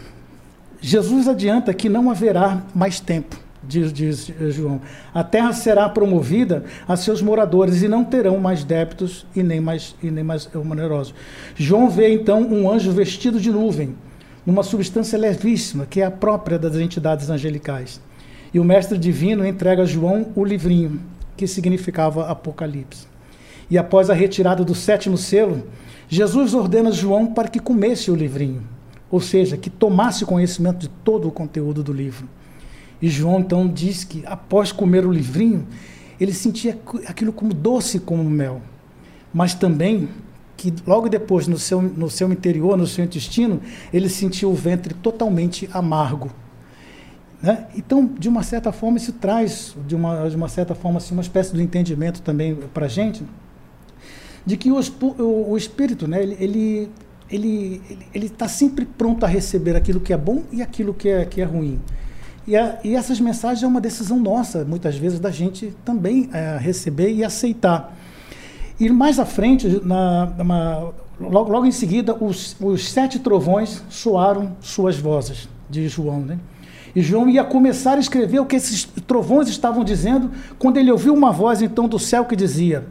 Jesus 0.81 1.27
adianta 1.27 1.73
que 1.73 1.87
não 1.87 2.09
haverá 2.09 2.61
mais 2.73 2.99
tempo, 2.99 3.37
diz, 3.67 3.93
diz 3.93 4.31
João. 4.49 4.81
A 5.13 5.23
terra 5.23 5.53
será 5.53 5.87
promovida 5.89 6.63
a 6.87 6.95
seus 6.95 7.21
moradores 7.21 7.81
e 7.81 7.87
não 7.87 8.03
terão 8.03 8.39
mais 8.39 8.63
débitos 8.63 9.25
e 9.35 9.43
nem 9.43 9.59
mais, 9.59 9.95
e 10.01 10.09
nem 10.09 10.23
mais 10.23 10.49
onerosos. 10.53 11.13
João 11.55 11.89
vê 11.89 12.13
então 12.13 12.41
um 12.41 12.69
anjo 12.69 12.91
vestido 12.91 13.39
de 13.39 13.51
nuvem 13.51 13.95
numa 14.45 14.63
substância 14.63 15.17
levíssima, 15.17 15.85
que 15.85 16.01
é 16.01 16.05
a 16.05 16.11
própria 16.11 16.59
das 16.59 16.75
entidades 16.75 17.29
angelicais. 17.29 17.99
E 18.53 18.59
o 18.59 18.63
mestre 18.63 18.97
divino 18.97 19.45
entrega 19.45 19.81
a 19.81 19.85
João 19.85 20.27
o 20.35 20.45
livrinho, 20.45 21.01
que 21.35 21.47
significava 21.47 22.27
Apocalipse. 22.27 23.07
E 23.69 23.77
após 23.77 24.09
a 24.09 24.13
retirada 24.13 24.63
do 24.63 24.75
sétimo 24.75 25.17
selo, 25.17 25.67
Jesus 26.07 26.53
ordena 26.53 26.91
João 26.91 27.33
para 27.33 27.47
que 27.47 27.59
comesse 27.59 28.11
o 28.11 28.15
livrinho, 28.15 28.61
ou 29.09 29.19
seja, 29.19 29.57
que 29.57 29.69
tomasse 29.69 30.23
conhecimento 30.23 30.77
de 30.77 30.87
todo 30.87 31.27
o 31.27 31.31
conteúdo 31.31 31.83
do 31.83 31.91
livro. 31.91 32.29
E 33.05 33.07
João 33.07 33.39
então 33.39 33.67
diz 33.67 34.03
que 34.03 34.23
após 34.25 34.71
comer 34.71 35.05
o 35.05 35.11
livrinho, 35.11 35.67
ele 36.19 36.33
sentia 36.33 36.75
aquilo 37.05 37.31
como 37.31 37.53
doce 37.53 37.99
como 37.99 38.23
mel, 38.23 38.63
mas 39.31 39.53
também 39.53 40.09
que 40.57 40.73
logo 40.87 41.07
depois, 41.07 41.45
no 41.47 41.59
seu, 41.59 41.83
no 41.83 42.09
seu 42.09 42.33
interior, 42.33 42.75
no 42.75 42.87
seu 42.87 43.05
intestino, 43.05 43.61
ele 43.93 44.09
sentiu 44.09 44.49
o 44.49 44.55
ventre 44.55 44.95
totalmente 44.95 45.69
amargo. 45.71 46.31
Né? 47.43 47.67
Então, 47.77 48.07
de 48.07 48.27
uma 48.27 48.41
certa 48.41 48.71
forma, 48.71 48.97
isso 48.97 49.13
traz, 49.13 49.75
de 49.85 49.93
uma, 49.93 50.27
de 50.27 50.35
uma 50.35 50.49
certa 50.49 50.73
forma, 50.73 50.97
assim, 50.97 51.13
uma 51.13 51.21
espécie 51.21 51.55
de 51.55 51.61
entendimento 51.61 52.23
também 52.23 52.55
para 52.73 52.87
a 52.87 52.89
gente, 52.89 53.23
de 54.43 54.57
que 54.57 54.71
o, 54.71 54.79
o, 55.19 55.51
o 55.51 55.55
espírito, 55.55 56.07
né, 56.07 56.23
ele, 56.23 56.37
ele 56.39 56.91
ele 57.29 58.25
está 58.25 58.47
sempre 58.47 58.83
pronto 58.83 59.23
a 59.25 59.27
receber 59.27 59.75
aquilo 59.75 59.99
que 59.99 60.11
é 60.11 60.17
bom 60.17 60.41
e 60.51 60.63
aquilo 60.63 60.91
que 60.91 61.09
é 61.09 61.23
que 61.23 61.39
é 61.39 61.43
ruim. 61.43 61.79
E, 62.47 62.55
a, 62.55 62.77
e 62.83 62.95
essas 62.95 63.19
mensagens 63.19 63.63
é 63.63 63.67
uma 63.67 63.81
decisão 63.81 64.19
nossa, 64.19 64.63
muitas 64.63 64.95
vezes, 64.95 65.19
da 65.19 65.31
gente 65.31 65.73
também 65.83 66.29
é, 66.31 66.57
receber 66.57 67.11
e 67.11 67.23
aceitar. 67.23 67.95
E 68.79 68.89
mais 68.89 69.19
à 69.19 69.25
frente, 69.25 69.81
na, 69.83 70.27
na, 70.43 70.89
logo, 71.19 71.51
logo 71.51 71.65
em 71.65 71.71
seguida, 71.71 72.15
os, 72.15 72.55
os 72.59 72.89
sete 72.89 73.19
trovões 73.19 73.83
soaram 73.89 74.55
suas 74.59 74.97
vozes, 74.97 75.49
de 75.69 75.87
João. 75.87 76.19
Né? 76.19 76.39
E 76.95 77.01
João 77.01 77.27
ia 77.29 77.43
começar 77.43 77.93
a 77.93 77.99
escrever 77.99 78.39
o 78.39 78.45
que 78.45 78.55
esses 78.55 78.85
trovões 79.07 79.47
estavam 79.47 79.83
dizendo, 79.83 80.31
quando 80.59 80.77
ele 80.77 80.91
ouviu 80.91 81.13
uma 81.13 81.31
voz 81.31 81.61
então 81.61 81.87
do 81.87 81.97
céu 81.97 82.25
que 82.25 82.35
dizia: 82.35 82.85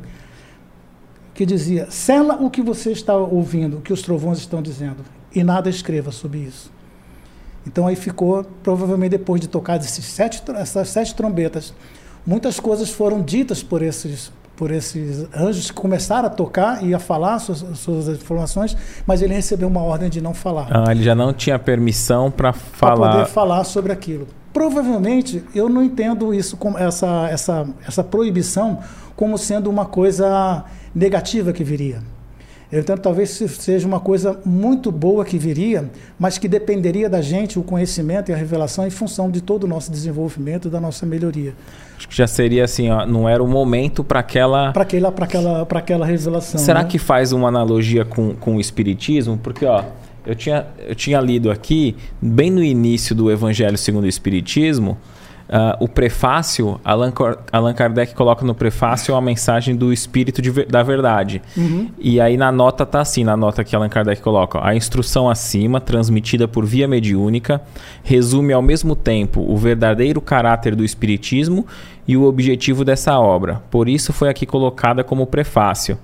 que 1.32 1.46
dizia, 1.46 1.90
sela 1.90 2.36
o 2.36 2.50
que 2.50 2.60
você 2.60 2.90
está 2.92 3.16
ouvindo, 3.16 3.78
o 3.78 3.80
que 3.80 3.92
os 3.92 4.02
trovões 4.02 4.38
estão 4.38 4.60
dizendo, 4.60 5.04
e 5.34 5.44
nada 5.44 5.70
escreva 5.70 6.10
sobre 6.10 6.40
isso. 6.40 6.72
Então 7.66 7.86
aí 7.86 7.96
ficou, 7.96 8.44
provavelmente 8.62 9.10
depois 9.10 9.40
de 9.40 9.48
tocar 9.48 9.76
esses 9.76 10.04
sete, 10.04 10.42
essas 10.56 10.88
sete 10.88 11.14
trombetas, 11.14 11.74
muitas 12.26 12.60
coisas 12.60 12.90
foram 12.90 13.22
ditas 13.22 13.62
por 13.62 13.82
esses 13.82 14.32
por 14.56 14.70
esses 14.70 15.26
anjos 15.34 15.70
que 15.70 15.76
começaram 15.76 16.28
a 16.28 16.30
tocar 16.30 16.84
e 16.84 16.94
a 16.94 16.98
falar 17.00 17.40
suas, 17.40 17.64
suas 17.76 18.08
informações, 18.08 18.76
mas 19.04 19.20
ele 19.20 19.34
recebeu 19.34 19.66
uma 19.66 19.82
ordem 19.82 20.08
de 20.08 20.20
não 20.20 20.32
falar. 20.32 20.68
Ah, 20.70 20.92
ele 20.92 21.02
já 21.02 21.12
não 21.12 21.32
tinha 21.32 21.58
permissão 21.58 22.30
para 22.30 22.52
falar. 22.52 22.96
Para 22.96 23.12
poder 23.12 23.26
falar 23.26 23.64
sobre 23.64 23.92
aquilo. 23.92 24.28
Provavelmente, 24.52 25.42
eu 25.52 25.68
não 25.68 25.82
entendo 25.82 26.32
isso 26.32 26.56
como 26.56 26.78
essa, 26.78 27.28
essa, 27.28 27.66
essa 27.86 28.04
proibição 28.04 28.78
como 29.16 29.36
sendo 29.36 29.68
uma 29.68 29.86
coisa 29.86 30.64
negativa 30.94 31.52
que 31.52 31.64
viria. 31.64 32.00
Então, 32.72 32.96
talvez 32.96 33.30
seja 33.30 33.86
uma 33.86 34.00
coisa 34.00 34.40
muito 34.44 34.90
boa 34.90 35.24
que 35.24 35.38
viria, 35.38 35.88
mas 36.18 36.38
que 36.38 36.48
dependeria 36.48 37.08
da 37.08 37.20
gente, 37.20 37.58
o 37.58 37.62
conhecimento 37.62 38.30
e 38.30 38.34
a 38.34 38.36
revelação, 38.36 38.86
em 38.86 38.90
função 38.90 39.30
de 39.30 39.40
todo 39.40 39.64
o 39.64 39.66
nosso 39.66 39.90
desenvolvimento, 39.90 40.68
da 40.68 40.80
nossa 40.80 41.06
melhoria. 41.06 41.54
Acho 41.96 42.08
que 42.08 42.16
já 42.16 42.26
seria 42.26 42.64
assim, 42.64 42.90
ó, 42.90 43.06
não 43.06 43.28
era 43.28 43.42
o 43.42 43.46
momento 43.46 44.02
para 44.02 44.20
aquela. 44.20 44.72
Para 44.72 44.82
aquela, 44.82 45.08
aquela, 45.08 45.62
aquela 45.62 46.06
revelação. 46.06 46.58
Será 46.58 46.82
né? 46.82 46.88
que 46.88 46.98
faz 46.98 47.32
uma 47.32 47.48
analogia 47.48 48.04
com, 48.04 48.34
com 48.34 48.56
o 48.56 48.60
Espiritismo? 48.60 49.38
Porque, 49.38 49.64
ó, 49.64 49.84
eu 50.26 50.34
tinha, 50.34 50.66
eu 50.86 50.94
tinha 50.94 51.20
lido 51.20 51.50
aqui, 51.50 51.94
bem 52.20 52.50
no 52.50 52.62
início 52.62 53.14
do 53.14 53.30
Evangelho 53.30 53.76
segundo 53.76 54.04
o 54.04 54.08
Espiritismo, 54.08 54.98
Uh, 55.46 55.84
o 55.84 55.86
prefácio, 55.86 56.80
Allan, 56.82 57.12
Allan 57.52 57.74
Kardec 57.74 58.14
coloca 58.14 58.46
no 58.46 58.54
prefácio 58.54 59.14
a 59.14 59.20
mensagem 59.20 59.76
do 59.76 59.92
Espírito 59.92 60.40
de, 60.40 60.50
da 60.64 60.82
Verdade. 60.82 61.42
Uhum. 61.54 61.90
E 61.98 62.18
aí 62.18 62.38
na 62.38 62.50
nota 62.50 62.86
tá 62.86 63.02
assim, 63.02 63.24
na 63.24 63.36
nota 63.36 63.62
que 63.62 63.76
Allan 63.76 63.90
Kardec 63.90 64.22
coloca, 64.22 64.58
a 64.66 64.74
instrução 64.74 65.28
acima, 65.28 65.82
transmitida 65.82 66.48
por 66.48 66.64
via 66.64 66.88
mediúnica, 66.88 67.60
resume 68.02 68.54
ao 68.54 68.62
mesmo 68.62 68.96
tempo 68.96 69.44
o 69.46 69.54
verdadeiro 69.56 70.18
caráter 70.20 70.74
do 70.74 70.82
Espiritismo 70.82 71.66
e 72.08 72.16
o 72.16 72.24
objetivo 72.24 72.82
dessa 72.82 73.18
obra. 73.18 73.62
Por 73.70 73.86
isso 73.86 74.14
foi 74.14 74.30
aqui 74.30 74.46
colocada 74.46 75.04
como 75.04 75.26
prefácio. 75.26 75.98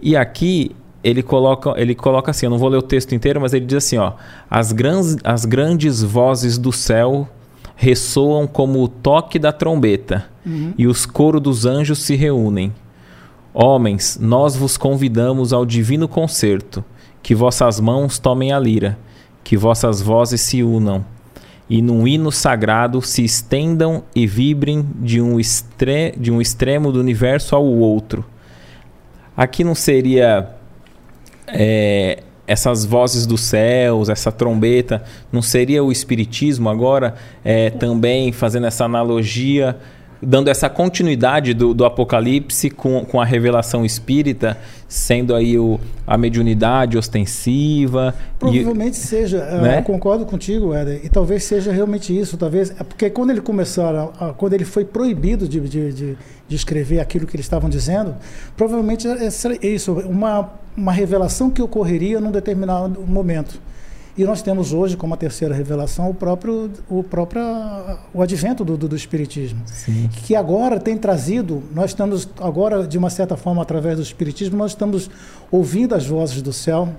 E 0.00 0.16
aqui 0.16 0.70
ele 1.02 1.22
coloca, 1.22 1.74
ele 1.76 1.96
coloca 1.96 2.30
assim, 2.30 2.46
eu 2.46 2.50
não 2.50 2.58
vou 2.58 2.68
ler 2.68 2.76
o 2.76 2.82
texto 2.82 3.12
inteiro, 3.12 3.40
mas 3.40 3.52
ele 3.52 3.66
diz 3.66 3.78
assim, 3.78 3.98
ó, 3.98 4.12
as, 4.48 4.70
grans, 4.70 5.16
as 5.24 5.44
grandes 5.44 6.00
vozes 6.00 6.58
do 6.58 6.70
céu 6.70 7.28
ressoam 7.76 8.46
como 8.46 8.82
o 8.82 8.88
toque 8.88 9.38
da 9.38 9.52
trombeta, 9.52 10.26
uhum. 10.44 10.72
e 10.76 10.86
os 10.86 11.06
coros 11.06 11.40
dos 11.40 11.66
anjos 11.66 12.00
se 12.00 12.14
reúnem. 12.14 12.72
Homens, 13.54 14.18
nós 14.20 14.56
vos 14.56 14.76
convidamos 14.76 15.52
ao 15.52 15.66
divino 15.66 16.08
concerto, 16.08 16.84
que 17.22 17.34
vossas 17.34 17.78
mãos 17.78 18.18
tomem 18.18 18.52
a 18.52 18.58
lira, 18.58 18.98
que 19.44 19.56
vossas 19.56 20.00
vozes 20.00 20.40
se 20.40 20.62
unam, 20.62 21.04
e 21.68 21.80
num 21.80 22.06
hino 22.06 22.30
sagrado 22.32 23.00
se 23.00 23.24
estendam 23.24 24.04
e 24.14 24.26
vibrem 24.26 24.86
de 24.96 25.20
um, 25.20 25.38
estre 25.38 26.14
de 26.16 26.30
um 26.30 26.40
extremo 26.40 26.92
do 26.92 27.00
universo 27.00 27.54
ao 27.54 27.64
outro. 27.64 28.24
Aqui 29.36 29.64
não 29.64 29.74
seria 29.74 30.50
é, 31.46 32.22
essas 32.52 32.84
vozes 32.84 33.24
dos 33.26 33.40
céus, 33.40 34.10
essa 34.10 34.30
trombeta, 34.30 35.02
não 35.32 35.40
seria 35.40 35.82
o 35.82 35.90
espiritismo 35.90 36.68
agora 36.68 37.14
é, 37.42 37.70
também 37.70 38.30
fazendo 38.30 38.66
essa 38.66 38.84
analogia, 38.84 39.78
dando 40.22 40.48
essa 40.48 40.70
continuidade 40.70 41.52
do, 41.52 41.74
do 41.74 41.84
Apocalipse 41.84 42.70
com, 42.70 43.04
com 43.04 43.20
a 43.20 43.24
revelação 43.24 43.84
espírita, 43.84 44.56
sendo 44.88 45.34
aí 45.34 45.58
o, 45.58 45.80
a 46.06 46.16
mediunidade 46.16 46.96
ostensiva? 46.96 48.14
Provavelmente 48.38 48.94
e, 48.94 48.96
seja, 48.96 49.44
né? 49.60 49.78
eu 49.78 49.82
concordo 49.82 50.24
contigo, 50.24 50.72
Éder, 50.72 51.00
e 51.04 51.08
talvez 51.08 51.44
seja 51.44 51.72
realmente 51.72 52.16
isso, 52.16 52.36
talvez, 52.36 52.70
é 52.70 52.84
porque 52.84 53.10
quando 53.10 53.30
ele 53.30 53.42
a, 54.20 54.32
quando 54.32 54.52
ele 54.52 54.64
foi 54.64 54.84
proibido 54.84 55.48
de, 55.48 55.60
de, 55.60 55.92
de, 55.92 56.18
de 56.48 56.56
escrever 56.56 57.00
aquilo 57.00 57.26
que 57.26 57.36
eles 57.36 57.46
estavam 57.46 57.68
dizendo, 57.68 58.14
provavelmente 58.56 59.08
é 59.08 59.66
isso, 59.66 59.92
uma 59.92 60.62
uma 60.76 60.92
revelação 60.92 61.50
que 61.50 61.60
ocorreria 61.60 62.20
num 62.20 62.30
determinado 62.30 63.00
momento. 63.02 63.60
E 64.16 64.24
nós 64.24 64.42
temos 64.42 64.72
hoje, 64.74 64.96
como 64.96 65.14
a 65.14 65.16
terceira 65.16 65.54
revelação, 65.54 66.10
o 66.10 66.14
próprio, 66.14 66.70
o 66.88 67.02
próprio 67.02 67.42
o 68.12 68.20
advento 68.20 68.64
do, 68.64 68.76
do, 68.76 68.88
do 68.88 68.96
Espiritismo. 68.96 69.62
Sim. 69.66 70.08
Que 70.12 70.36
agora 70.36 70.78
tem 70.78 70.98
trazido, 70.98 71.62
nós 71.74 71.92
estamos 71.92 72.28
agora, 72.38 72.86
de 72.86 72.98
uma 72.98 73.08
certa 73.08 73.36
forma, 73.36 73.62
através 73.62 73.96
do 73.96 74.02
Espiritismo, 74.02 74.56
nós 74.56 74.72
estamos 74.72 75.10
ouvindo 75.50 75.94
as 75.94 76.06
vozes 76.06 76.42
do 76.42 76.52
céu, 76.52 76.90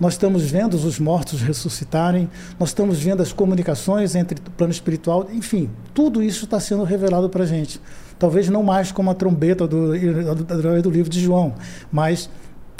nós 0.00 0.14
estamos 0.14 0.50
vendo 0.50 0.74
os 0.74 0.98
mortos 0.98 1.42
ressuscitarem, 1.42 2.28
nós 2.58 2.70
estamos 2.70 3.00
vendo 3.00 3.22
as 3.22 3.32
comunicações 3.32 4.14
entre 4.14 4.38
o 4.38 4.50
plano 4.50 4.72
espiritual, 4.72 5.28
enfim, 5.32 5.70
tudo 5.92 6.22
isso 6.22 6.44
está 6.44 6.58
sendo 6.58 6.84
revelado 6.84 7.28
para 7.28 7.44
a 7.44 7.46
gente. 7.46 7.80
Talvez 8.18 8.48
não 8.48 8.62
mais 8.62 8.90
como 8.90 9.10
a 9.10 9.14
trombeta 9.14 9.66
do, 9.66 9.88
do, 9.88 10.82
do 10.82 10.90
livro 10.90 11.10
de 11.10 11.20
João, 11.20 11.54
mas 11.92 12.30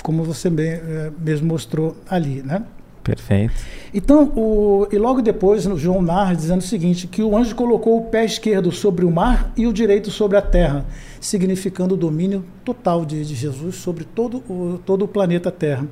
como 0.02 0.24
você 0.24 0.48
é, 0.48 1.10
mesmo 1.18 1.48
mostrou 1.48 1.96
ali, 2.08 2.42
né? 2.42 2.62
Perfeito. 3.06 3.54
Então, 3.94 4.32
o, 4.34 4.88
e 4.90 4.98
logo 4.98 5.22
depois, 5.22 5.62
João 5.62 6.02
narra 6.02 6.34
dizendo 6.34 6.58
o 6.58 6.64
seguinte: 6.64 7.06
que 7.06 7.22
o 7.22 7.36
anjo 7.36 7.54
colocou 7.54 7.96
o 7.96 8.06
pé 8.06 8.24
esquerdo 8.24 8.72
sobre 8.72 9.04
o 9.04 9.10
mar 9.12 9.52
e 9.56 9.64
o 9.64 9.72
direito 9.72 10.10
sobre 10.10 10.36
a 10.36 10.42
terra, 10.42 10.84
significando 11.20 11.94
o 11.94 11.96
domínio 11.96 12.44
total 12.64 13.06
de, 13.06 13.24
de 13.24 13.36
Jesus 13.36 13.76
sobre 13.76 14.02
todo 14.02 14.38
o, 14.48 14.80
todo 14.84 15.04
o 15.04 15.08
planeta 15.08 15.52
Terra. 15.52 15.86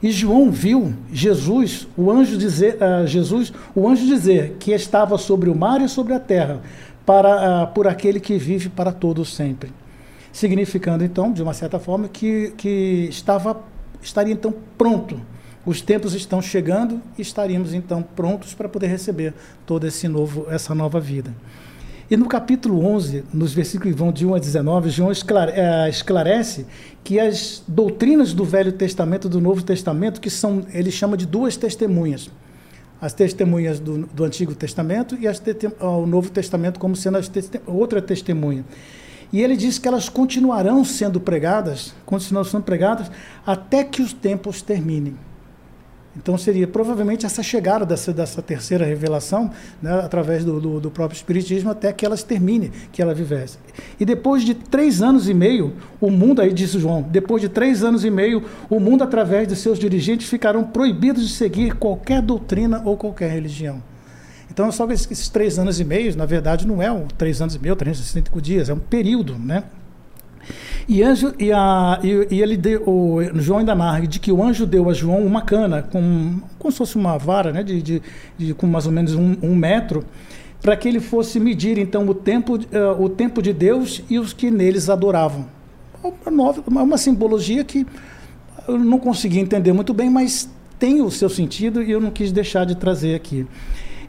E 0.00 0.12
João 0.12 0.52
viu 0.52 0.94
Jesus, 1.12 1.88
o 1.96 2.12
anjo 2.12 2.38
dizer, 2.38 2.76
uh, 2.76 3.06
Jesus, 3.08 3.52
o 3.74 3.88
anjo 3.88 4.06
dizer 4.06 4.56
que 4.60 4.70
estava 4.70 5.18
sobre 5.18 5.50
o 5.50 5.54
mar 5.56 5.80
e 5.80 5.88
sobre 5.88 6.12
a 6.12 6.20
terra, 6.20 6.60
para 7.04 7.64
uh, 7.64 7.74
por 7.74 7.88
aquele 7.88 8.20
que 8.20 8.38
vive 8.38 8.68
para 8.68 8.92
todos 8.92 9.34
sempre 9.34 9.72
significando 10.32 11.04
então, 11.04 11.30
de 11.30 11.42
uma 11.42 11.52
certa 11.52 11.78
forma, 11.78 12.08
que, 12.08 12.54
que 12.56 13.06
estava 13.10 13.60
estaria 14.00 14.32
então 14.32 14.54
pronto 14.78 15.20
os 15.64 15.80
tempos 15.80 16.14
estão 16.14 16.42
chegando 16.42 17.00
e 17.16 17.22
estaríamos 17.22 17.72
então 17.72 18.02
prontos 18.02 18.52
para 18.54 18.68
poder 18.68 18.88
receber 18.88 19.32
toda 19.64 19.86
esse 19.86 20.08
novo, 20.08 20.46
essa 20.50 20.74
nova 20.74 20.98
vida. 20.98 21.32
E 22.10 22.16
no 22.16 22.26
capítulo 22.26 22.84
11, 22.84 23.24
nos 23.32 23.54
versículos 23.54 23.96
vão 23.96 24.12
de 24.12 24.26
1 24.26 24.34
a 24.34 24.38
19, 24.38 24.90
João 24.90 25.10
eh, 25.10 25.88
esclarece 25.88 26.66
que 27.02 27.18
as 27.18 27.62
doutrinas 27.66 28.34
do 28.34 28.44
Velho 28.44 28.72
Testamento 28.72 29.28
e 29.28 29.30
do 29.30 29.40
Novo 29.40 29.62
Testamento, 29.62 30.20
que 30.20 30.28
são, 30.28 30.66
ele 30.74 30.90
chama 30.90 31.16
de 31.16 31.24
duas 31.24 31.56
testemunhas. 31.56 32.28
As 33.00 33.14
testemunhas 33.14 33.80
do, 33.80 34.06
do 34.06 34.24
Antigo 34.24 34.54
Testamento 34.54 35.16
e 35.18 35.26
as 35.26 35.42
o 35.80 36.06
Novo 36.06 36.30
Testamento 36.30 36.78
como 36.78 36.94
sendo 36.94 37.18
outra 37.66 38.02
testemunha. 38.02 38.64
E 39.32 39.40
ele 39.40 39.56
diz 39.56 39.78
que 39.78 39.88
elas 39.88 40.08
continuarão 40.08 40.84
sendo 40.84 41.18
pregadas, 41.18 41.94
continuarão 42.04 42.48
sendo 42.50 42.62
pregadas 42.62 43.10
até 43.46 43.82
que 43.82 44.02
os 44.02 44.12
tempos 44.12 44.60
terminem. 44.60 45.16
Então 46.16 46.36
seria 46.36 46.66
provavelmente 46.66 47.24
essa 47.24 47.42
chegada 47.42 47.86
dessa, 47.86 48.12
dessa 48.12 48.42
terceira 48.42 48.84
revelação, 48.84 49.50
né, 49.80 49.92
através 50.00 50.44
do, 50.44 50.60
do, 50.60 50.80
do, 50.80 50.90
próprio 50.90 51.16
Espiritismo, 51.16 51.70
até 51.70 51.90
que 51.92 52.04
elas 52.04 52.22
termine, 52.22 52.70
que 52.92 53.00
ela 53.00 53.14
vivesse. 53.14 53.58
E 53.98 54.04
depois 54.04 54.42
de 54.42 54.54
três 54.54 55.00
anos 55.00 55.28
e 55.28 55.32
meio, 55.32 55.72
o 56.00 56.10
mundo, 56.10 56.42
aí 56.42 56.52
disse 56.52 56.78
João, 56.78 57.02
depois 57.02 57.40
de 57.40 57.48
três 57.48 57.82
anos 57.82 58.04
e 58.04 58.10
meio, 58.10 58.44
o 58.68 58.78
mundo, 58.78 59.02
através 59.02 59.48
de 59.48 59.56
seus 59.56 59.78
dirigentes, 59.78 60.28
ficarão 60.28 60.64
proibidos 60.64 61.26
de 61.26 61.34
seguir 61.34 61.76
qualquer 61.76 62.20
doutrina 62.20 62.82
ou 62.84 62.96
qualquer 62.96 63.30
religião. 63.30 63.82
Então, 64.50 64.70
só 64.70 64.86
que 64.86 64.92
esses 64.92 65.30
três 65.30 65.58
anos 65.58 65.80
e 65.80 65.84
meio, 65.84 66.14
na 66.14 66.26
verdade, 66.26 66.66
não 66.66 66.82
é 66.82 66.92
um 66.92 67.06
três 67.06 67.40
anos 67.40 67.54
e 67.54 67.58
meio, 67.58 67.74
365 67.74 68.38
dias, 68.42 68.68
é 68.68 68.74
um 68.74 68.78
período, 68.78 69.38
né? 69.38 69.64
E, 70.88 71.02
anjo, 71.02 71.32
e, 71.38 71.52
a, 71.52 71.98
e, 72.02 72.34
e 72.34 72.42
ele 72.42 72.56
deu, 72.56 72.82
o 72.86 73.20
João 73.34 73.60
ainda 73.60 73.74
narra 73.74 74.06
de 74.06 74.18
que 74.18 74.32
o 74.32 74.42
anjo 74.42 74.66
deu 74.66 74.88
a 74.90 74.92
João 74.92 75.24
uma 75.24 75.42
cana, 75.42 75.82
com, 75.82 76.40
como 76.58 76.72
se 76.72 76.78
fosse 76.78 76.96
uma 76.96 77.16
vara, 77.18 77.52
né, 77.52 77.62
de, 77.62 77.80
de, 77.80 78.02
de 78.36 78.54
com 78.54 78.66
mais 78.66 78.86
ou 78.86 78.92
menos 78.92 79.14
um, 79.14 79.36
um 79.42 79.54
metro, 79.54 80.04
para 80.60 80.76
que 80.76 80.88
ele 80.88 81.00
fosse 81.00 81.40
medir 81.40 81.78
então 81.78 82.06
o 82.08 82.14
tempo, 82.14 82.56
uh, 82.56 83.02
o 83.02 83.08
tempo 83.08 83.42
de 83.42 83.52
Deus 83.52 84.02
e 84.08 84.18
os 84.18 84.32
que 84.32 84.50
neles 84.50 84.88
adoravam. 84.88 85.46
Uma, 86.26 86.82
uma 86.82 86.98
simbologia 86.98 87.62
que 87.64 87.86
eu 88.66 88.78
não 88.78 88.98
consegui 88.98 89.38
entender 89.38 89.72
muito 89.72 89.92
bem, 89.92 90.10
mas 90.10 90.48
tem 90.78 91.00
o 91.00 91.10
seu 91.10 91.28
sentido 91.28 91.82
e 91.82 91.90
eu 91.90 92.00
não 92.00 92.10
quis 92.10 92.32
deixar 92.32 92.64
de 92.64 92.74
trazer 92.74 93.14
aqui. 93.14 93.46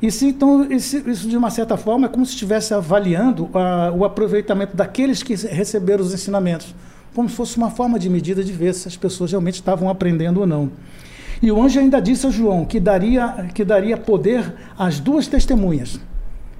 Isso, 0.03 0.25
então, 0.25 0.69
isso, 0.69 0.97
isso, 1.09 1.29
de 1.29 1.37
uma 1.37 1.49
certa 1.49 1.77
forma, 1.77 2.07
é 2.07 2.09
como 2.09 2.25
se 2.25 2.33
estivesse 2.33 2.73
avaliando 2.73 3.45
uh, 3.45 3.97
o 3.97 4.03
aproveitamento 4.03 4.75
daqueles 4.75 5.23
que 5.23 5.33
receberam 5.33 6.03
os 6.03 6.13
ensinamentos, 6.13 6.75
como 7.15 7.29
se 7.29 7.35
fosse 7.37 7.55
uma 7.55 7.71
forma 7.71 7.97
de 7.97 8.09
medida 8.09 8.43
de 8.43 8.51
ver 8.51 8.73
se 8.73 8.85
as 8.85 8.97
pessoas 8.97 9.31
realmente 9.31 9.55
estavam 9.55 9.87
aprendendo 9.87 10.41
ou 10.41 10.45
não. 10.45 10.69
E 11.41 11.49
o 11.49 11.61
anjo 11.61 11.79
ainda 11.79 12.01
disse 12.01 12.27
a 12.27 12.29
João 12.29 12.65
que 12.65 12.81
daria, 12.81 13.47
que 13.55 13.63
daria 13.63 13.95
poder 13.95 14.53
às 14.77 14.99
duas 14.99 15.25
testemunhas, 15.27 15.97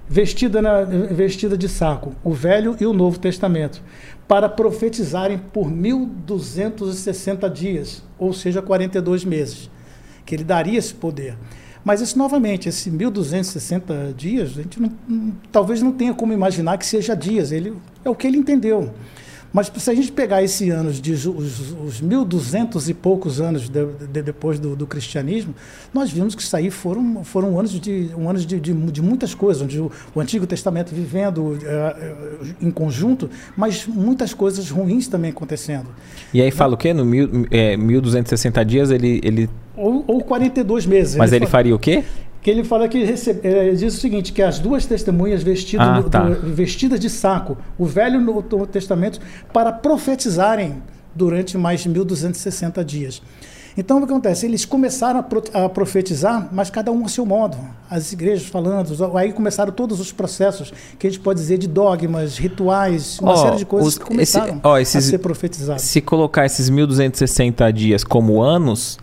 vestida, 0.08 0.62
na, 0.62 0.84
vestida 0.84 1.58
de 1.58 1.68
saco, 1.68 2.16
o 2.24 2.32
Velho 2.32 2.78
e 2.80 2.86
o 2.86 2.94
Novo 2.94 3.20
Testamento, 3.20 3.82
para 4.26 4.48
profetizarem 4.48 5.38
por 5.38 5.70
1260 5.70 7.50
dias, 7.50 8.04
ou 8.18 8.32
seja, 8.32 8.62
42 8.62 9.26
meses, 9.26 9.70
que 10.26 10.34
ele 10.34 10.46
daria 10.46 10.80
esse 10.80 10.94
poder. 10.94 11.36
Mas 11.84 12.00
isso, 12.00 12.18
novamente, 12.18 12.70
esse 12.70 12.90
1.260 12.90 14.14
dias, 14.16 14.52
a 14.52 14.62
gente 14.62 14.82
não, 14.82 14.92
talvez 15.52 15.82
não 15.82 15.92
tenha 15.92 16.14
como 16.14 16.32
imaginar 16.32 16.78
que 16.78 16.86
seja 16.86 17.16
dias. 17.16 17.52
Ele, 17.52 17.76
é 18.06 18.10
o 18.10 18.16
que 18.16 18.26
ele 18.26 18.38
entendeu. 18.38 18.94
Mas 19.54 19.72
se 19.78 19.90
a 19.90 19.94
gente 19.94 20.12
pegar 20.12 20.42
esse 20.42 20.72
anos, 20.72 21.00
de, 21.00 21.14
os, 21.14 21.30
os 21.30 22.02
1.200 22.02 22.90
e 22.90 22.94
poucos 22.94 23.40
anos 23.40 23.70
de, 23.70 23.86
de, 23.86 24.22
depois 24.24 24.58
do, 24.58 24.76
do, 24.76 24.88
cristianismo, 24.88 25.54
nós 25.94 26.10
vimos 26.10 26.34
que 26.34 26.42
isso 26.42 26.58
aí 26.58 26.72
foram, 26.72 27.24
foram 27.24 27.60
anos, 27.60 27.80
de, 27.80 28.10
um 28.18 28.28
anos 28.28 28.48
de, 28.48 28.60
de, 28.60 28.74
de 28.74 29.02
muitas 29.02 29.36
coisas, 29.36 29.62
onde 29.62 29.80
o, 29.80 29.92
o 30.16 30.20
Antigo 30.20 30.48
Testamento 30.48 30.94
vivendo 30.94 31.52
uh, 31.52 32.48
em 32.60 32.72
conjunto, 32.72 33.30
mas 33.56 33.86
muitas 33.86 34.34
coisas 34.34 34.72
ruins 34.72 35.08
também 35.08 35.30
acontecendo. 35.30 35.90
E 36.34 36.42
aí 36.42 36.50
fala 36.50 36.74
o 36.74 36.78
quê? 36.78 36.92
No 36.92 37.06
mil, 37.06 37.46
é, 37.52 37.78
1.260 37.78 38.66
dias 38.66 38.90
ele, 38.90 39.22
ele... 39.24 39.48
Ou, 39.78 40.04
ou 40.08 40.22
42 40.24 40.88
meses. 40.88 41.16
Mas 41.16 41.32
ele, 41.32 41.46
ele 41.46 41.52
faria 41.52 41.76
o 41.76 41.80
quê? 41.80 42.04
Que 42.44 42.52
ele 42.52 42.64
fala 42.64 42.90
que 42.90 43.04
recebe, 43.04 43.48
é, 43.48 43.72
diz 43.72 43.96
o 43.96 43.98
seguinte, 43.98 44.34
que 44.34 44.42
as 44.42 44.60
duas 44.60 44.86
testemunhas 44.86 45.42
vestidas, 45.42 45.88
ah, 45.88 46.04
tá. 46.04 46.30
do, 46.30 46.54
vestidas 46.54 47.00
de 47.00 47.10
saco, 47.10 47.58
o 47.78 47.86
Velho 47.86 48.16
e 48.16 48.18
o 48.18 48.22
Novo 48.22 48.68
Testamento, 48.68 49.20
para 49.54 49.72
profetizarem 49.72 50.84
durante 51.16 51.58
mais 51.58 51.82
de 51.82 51.90
1260 51.90 52.84
dias. 52.84 53.22
Então, 53.76 53.98
o 53.98 54.00
que 54.02 54.06
acontece? 54.06 54.46
Eles 54.46 54.66
começaram 54.66 55.20
a, 55.20 55.24
pro, 55.24 55.44
a, 55.54 55.68
profetizar, 55.68 56.48
mas 56.52 56.70
cada 56.70 56.92
um 56.92 57.06
a 57.06 57.08
seu 57.08 57.26
modo. 57.26 57.58
As 57.90 58.12
igrejas 58.12 58.46
falando, 58.46 58.94
aí 59.18 59.34
começaram 59.34 59.72
todos 59.72 60.00
os 60.00 60.12
processos 60.12 60.72
que 61.00 61.08
a 61.08 61.10
gente 61.10 61.22
pode 61.22 61.40
dizer 61.40 61.58
de 61.58 61.68
dogmas, 61.68 62.38
rituais, 62.38 63.18
uma 63.20 63.34
oh, 63.34 63.38
série 63.38 63.56
de 63.56 63.66
coisas 63.66 63.94
os, 63.94 63.98
que 63.98 64.06
começaram 64.06 64.58
esse, 64.58 64.62
oh, 64.64 64.78
esses, 64.78 65.08
a 65.08 65.10
ser 65.10 65.18
profetizadas. 65.18 65.82
Se 65.82 66.02
colocar 66.02 66.46
esses 66.46 66.70
1260 66.70 67.72
dias 67.74 68.04
como 68.04 68.44
anos, 68.44 69.00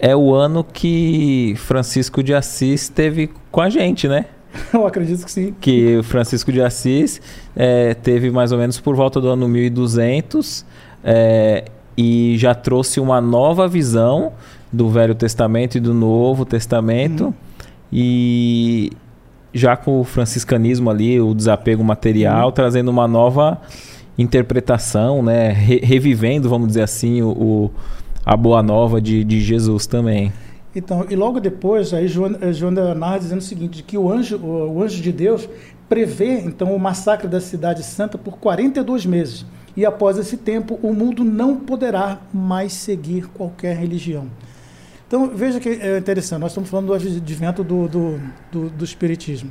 é 0.00 0.16
o 0.16 0.34
ano 0.34 0.64
que 0.64 1.54
Francisco 1.58 2.22
de 2.22 2.34
Assis 2.34 2.88
teve 2.88 3.30
com 3.50 3.60
a 3.60 3.68
gente, 3.68 4.08
né? 4.08 4.24
Eu 4.72 4.86
acredito 4.86 5.24
que 5.24 5.30
sim. 5.30 5.54
Que 5.60 6.00
Francisco 6.02 6.50
de 6.50 6.62
Assis 6.62 7.20
é, 7.54 7.94
teve 7.94 8.30
mais 8.30 8.50
ou 8.50 8.58
menos 8.58 8.80
por 8.80 8.96
volta 8.96 9.20
do 9.20 9.28
ano 9.28 9.46
1200 9.46 10.64
é, 11.04 11.64
e 11.96 12.34
já 12.38 12.54
trouxe 12.54 12.98
uma 12.98 13.20
nova 13.20 13.68
visão 13.68 14.32
do 14.72 14.88
Velho 14.88 15.14
Testamento 15.14 15.76
e 15.76 15.80
do 15.80 15.92
Novo 15.92 16.44
Testamento. 16.44 17.26
Uhum. 17.26 17.34
E 17.92 18.92
já 19.52 19.76
com 19.76 20.00
o 20.00 20.04
franciscanismo 20.04 20.88
ali, 20.88 21.20
o 21.20 21.34
desapego 21.34 21.84
material, 21.84 22.46
uhum. 22.46 22.52
trazendo 22.52 22.88
uma 22.90 23.06
nova 23.06 23.60
interpretação, 24.16 25.22
né? 25.22 25.50
Re 25.50 25.80
revivendo, 25.82 26.48
vamos 26.48 26.68
dizer 26.68 26.82
assim, 26.82 27.20
o, 27.22 27.28
o 27.30 27.70
a 28.24 28.36
boa 28.36 28.62
nova 28.62 29.00
de, 29.00 29.24
de 29.24 29.40
Jesus 29.40 29.86
também. 29.86 30.32
Então, 30.74 31.06
e 31.10 31.16
logo 31.16 31.40
depois, 31.40 31.92
aí 31.92 32.06
João, 32.06 32.36
eh, 32.40 32.52
João 32.52 32.70
narra 32.70 33.18
dizendo 33.18 33.40
o 33.40 33.44
seguinte, 33.44 33.82
que 33.82 33.98
o 33.98 34.10
anjo, 34.10 34.36
o, 34.36 34.76
o 34.76 34.82
anjo 34.82 35.02
de 35.02 35.10
Deus 35.10 35.48
prevê, 35.88 36.40
então, 36.40 36.74
o 36.74 36.78
massacre 36.78 37.26
da 37.26 37.40
cidade 37.40 37.82
santa 37.82 38.16
por 38.16 38.38
42 38.38 39.04
meses. 39.04 39.44
E 39.76 39.84
após 39.84 40.16
esse 40.18 40.36
tempo, 40.36 40.78
o 40.82 40.92
mundo 40.92 41.24
não 41.24 41.56
poderá 41.56 42.20
mais 42.32 42.72
seguir 42.72 43.26
qualquer 43.28 43.76
religião. 43.76 44.26
Então, 45.06 45.28
veja 45.34 45.58
que 45.58 45.68
é 45.68 45.98
interessante, 45.98 46.40
nós 46.40 46.52
estamos 46.52 46.70
falando 46.70 46.86
do 46.86 46.94
advento 46.94 47.64
do, 47.64 47.88
do, 47.88 48.20
do, 48.52 48.70
do 48.70 48.84
Espiritismo. 48.84 49.50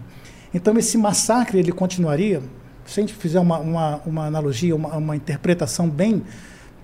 Então, 0.53 0.77
esse 0.77 0.97
massacre, 0.97 1.59
ele 1.59 1.73
continuaria, 1.73 2.41
se 2.85 2.99
a 2.99 3.03
gente 3.03 3.13
fizer 3.13 3.41
uma, 3.41 3.59
uma, 3.59 4.01
uma 4.05 4.25
analogia, 4.25 4.73
uma, 4.73 4.95
uma 4.95 5.15
interpretação 5.17 5.89
bem 5.89 6.23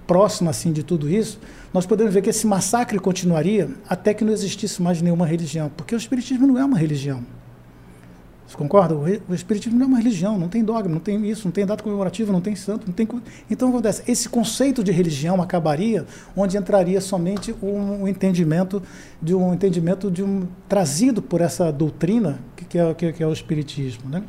próxima 0.07 0.51
assim, 0.51 0.71
de 0.71 0.83
tudo 0.83 1.09
isso, 1.09 1.39
nós 1.73 1.85
podemos 1.85 2.13
ver 2.13 2.21
que 2.21 2.29
esse 2.29 2.47
massacre 2.47 2.99
continuaria 2.99 3.69
até 3.87 4.13
que 4.13 4.23
não 4.23 4.33
existisse 4.33 4.81
mais 4.81 5.01
nenhuma 5.01 5.25
religião, 5.25 5.71
porque 5.75 5.95
o 5.95 5.97
Espiritismo 5.97 6.47
não 6.47 6.57
é 6.57 6.65
uma 6.65 6.77
religião. 6.77 7.23
Você 8.47 8.55
concorda? 8.55 8.95
O 8.95 9.33
Espiritismo 9.33 9.77
não 9.77 9.85
é 9.85 9.89
uma 9.89 9.97
religião, 9.97 10.37
não 10.37 10.47
tem 10.47 10.63
dogma, 10.63 10.93
não 10.93 10.99
tem 10.99 11.27
isso, 11.27 11.45
não 11.45 11.51
tem 11.51 11.65
data 11.65 11.83
comemorativa, 11.83 12.31
não 12.31 12.41
tem 12.41 12.55
santo, 12.55 12.85
não 12.85 12.93
tem. 12.93 13.07
Então, 13.49 13.69
acontece? 13.69 14.03
Esse 14.07 14.29
conceito 14.29 14.83
de 14.83 14.91
religião 14.91 15.41
acabaria 15.41 16.05
onde 16.37 16.55
entraria 16.55 17.01
somente 17.01 17.55
um, 17.61 18.07
entendimento 18.07 18.83
de 19.19 19.33
um 19.33 19.53
entendimento 19.53 20.11
de 20.11 20.23
um 20.23 20.47
trazido 20.69 21.23
por 21.23 21.41
essa 21.41 21.71
doutrina 21.71 22.39
que, 22.55 22.77
é, 22.77 22.93
que, 22.93 23.23
é 23.23 23.27
o 23.27 23.33
Espiritismo, 23.33 24.09
né? 24.09 24.23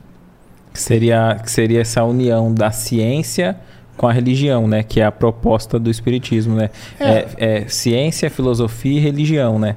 Seria, 0.72 1.38
que 1.42 1.50
seria 1.50 1.80
essa 1.80 2.02
união 2.02 2.52
da 2.52 2.70
ciência 2.70 3.58
com 3.96 4.06
a 4.06 4.12
religião, 4.12 4.66
né? 4.68 4.82
Que 4.82 5.00
é 5.00 5.04
a 5.04 5.12
proposta 5.12 5.78
do 5.78 5.90
espiritismo, 5.90 6.54
né? 6.54 6.70
É, 6.98 7.10
é, 7.10 7.26
é 7.38 7.68
ciência, 7.68 8.30
filosofia 8.30 8.98
e 8.98 9.00
religião, 9.00 9.58
né? 9.58 9.76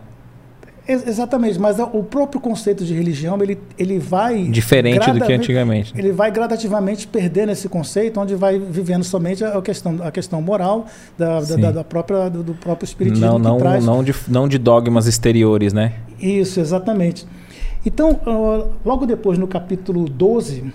Exatamente, 0.92 1.60
mas 1.60 1.78
o 1.78 2.04
próprio 2.04 2.42
conceito 2.42 2.84
de 2.84 2.96
religião 2.96 3.40
ele, 3.44 3.60
ele 3.78 4.00
vai 4.00 4.46
diferente 4.46 5.12
do 5.12 5.24
que 5.24 5.32
antigamente. 5.32 5.94
Ele 5.96 6.12
vai 6.12 6.32
gradativamente 6.32 7.08
perdendo 7.08 7.52
esse 7.52 7.70
conceito, 7.70 8.20
onde 8.20 8.34
vai 8.34 8.58
vivendo 8.58 9.04
somente 9.04 9.44
a 9.46 9.62
questão, 9.62 10.00
a 10.02 10.10
questão 10.10 10.42
moral 10.42 10.88
da, 11.16 11.42
da, 11.42 11.72
da 11.72 11.84
própria 11.84 12.28
do, 12.28 12.42
do, 12.42 12.54
próprio 12.56 12.86
espiritismo. 12.86 13.24
Não, 13.24 13.38
não, 13.38 13.58
traz... 13.60 13.86
não, 13.86 14.04
de, 14.04 14.16
não 14.28 14.48
de 14.48 14.58
dogmas 14.58 15.06
exteriores, 15.06 15.74
né? 15.74 15.94
Isso, 16.20 16.60
exatamente. 16.60 17.28
Então, 17.86 18.20
logo 18.84 19.06
depois 19.06 19.38
no 19.38 19.48
capítulo 19.48 20.10
12, 20.10 20.74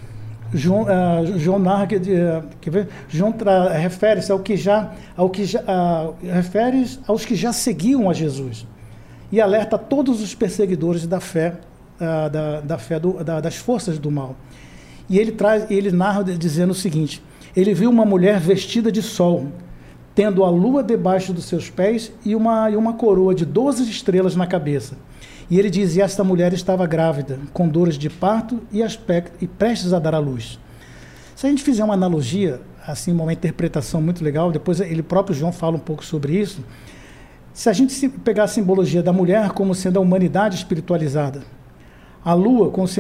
João, 0.54 0.82
uh, 0.82 1.38
João 1.38 1.58
narra 1.58 1.88
que, 1.88 1.96
uh, 1.96 2.44
que 2.60 2.70
João 3.08 3.34
refere-se 3.72 4.30
ao 4.30 4.38
que 4.38 4.56
já, 4.56 4.92
ao 5.16 5.28
que 5.28 5.44
já 5.44 5.60
uh, 5.60 6.14
refere 6.22 6.86
aos 7.08 7.24
que 7.24 7.34
já 7.34 7.52
seguiam 7.52 8.08
a 8.08 8.12
Jesus 8.12 8.64
e 9.32 9.40
alerta 9.40 9.76
todos 9.76 10.22
os 10.22 10.32
perseguidores 10.32 11.08
da 11.08 11.18
fé, 11.18 11.56
da, 11.98 12.60
da, 12.60 12.78
fé 12.78 13.00
do, 13.00 13.24
da, 13.24 13.40
das 13.40 13.56
forças 13.56 13.98
do 13.98 14.10
mal. 14.10 14.36
E 15.08 15.18
ele 15.18 15.32
traz, 15.32 15.68
ele 15.70 15.90
narra 15.90 16.22
dizendo 16.22 16.70
o 16.70 16.74
seguinte: 16.74 17.20
ele 17.56 17.74
viu 17.74 17.90
uma 17.90 18.04
mulher 18.04 18.38
vestida 18.38 18.92
de 18.92 19.02
sol, 19.02 19.48
tendo 20.14 20.44
a 20.44 20.50
lua 20.50 20.84
debaixo 20.84 21.32
dos 21.32 21.46
seus 21.46 21.68
pés 21.68 22.12
e 22.24 22.36
uma, 22.36 22.70
e 22.70 22.76
uma 22.76 22.92
coroa 22.92 23.34
de 23.34 23.44
doze 23.44 23.82
estrelas 23.90 24.36
na 24.36 24.46
cabeça. 24.46 24.96
E 25.50 25.58
ele 25.58 25.70
diz: 25.70 25.96
E 25.96 26.00
esta 26.00 26.24
mulher 26.24 26.52
estava 26.52 26.86
grávida, 26.86 27.38
com 27.52 27.68
dores 27.68 27.98
de 27.98 28.08
parto 28.08 28.60
e, 28.72 28.82
aspecto, 28.82 29.32
e 29.42 29.46
prestes 29.46 29.92
a 29.92 29.98
dar 29.98 30.14
à 30.14 30.18
luz. 30.18 30.58
Se 31.34 31.46
a 31.46 31.50
gente 31.50 31.62
fizer 31.62 31.84
uma 31.84 31.94
analogia, 31.94 32.60
assim, 32.86 33.12
uma 33.12 33.32
interpretação 33.32 34.00
muito 34.00 34.22
legal, 34.22 34.52
depois 34.52 34.80
ele 34.80 35.02
próprio 35.02 35.34
João 35.34 35.52
fala 35.52 35.76
um 35.76 35.80
pouco 35.80 36.04
sobre 36.04 36.38
isso. 36.38 36.64
Se 37.52 37.68
a 37.68 37.72
gente 37.72 38.08
pegar 38.08 38.44
a 38.44 38.48
simbologia 38.48 39.02
da 39.02 39.12
mulher 39.12 39.50
como 39.50 39.74
sendo 39.74 39.98
a 39.98 40.02
humanidade 40.02 40.56
espiritualizada, 40.56 41.42
a 42.24 42.32
lua 42.34 42.70
com 42.70 42.82
os 42.82 42.90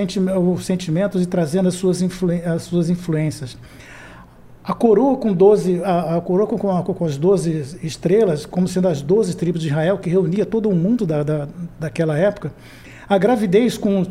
sentimentos 0.64 1.22
e 1.22 1.26
trazendo 1.26 1.68
as 1.68 1.74
suas, 1.74 2.02
influ 2.02 2.30
as 2.44 2.62
suas 2.62 2.90
influências, 2.90 3.56
a 4.66 4.72
coroa 4.72 5.18
com 5.18 5.30
12, 5.34 5.84
a, 5.84 6.16
a 6.16 6.20
coroa 6.22 6.46
com, 6.46 6.56
com, 6.56 6.82
com, 6.82 7.04
as 7.04 7.18
12 7.18 7.80
estrelas, 7.82 8.46
como 8.46 8.66
sendo 8.66 8.88
as 8.88 9.02
12 9.02 9.36
tribos 9.36 9.60
de 9.60 9.68
Israel, 9.68 9.98
que 9.98 10.08
reunia 10.08 10.46
todo 10.46 10.70
o 10.70 10.74
mundo 10.74 11.04
da, 11.04 11.22
da, 11.22 11.48
daquela 11.78 12.16
época. 12.16 12.50
A 13.06 13.18
gravidez 13.18 13.76
com, 13.76 14.06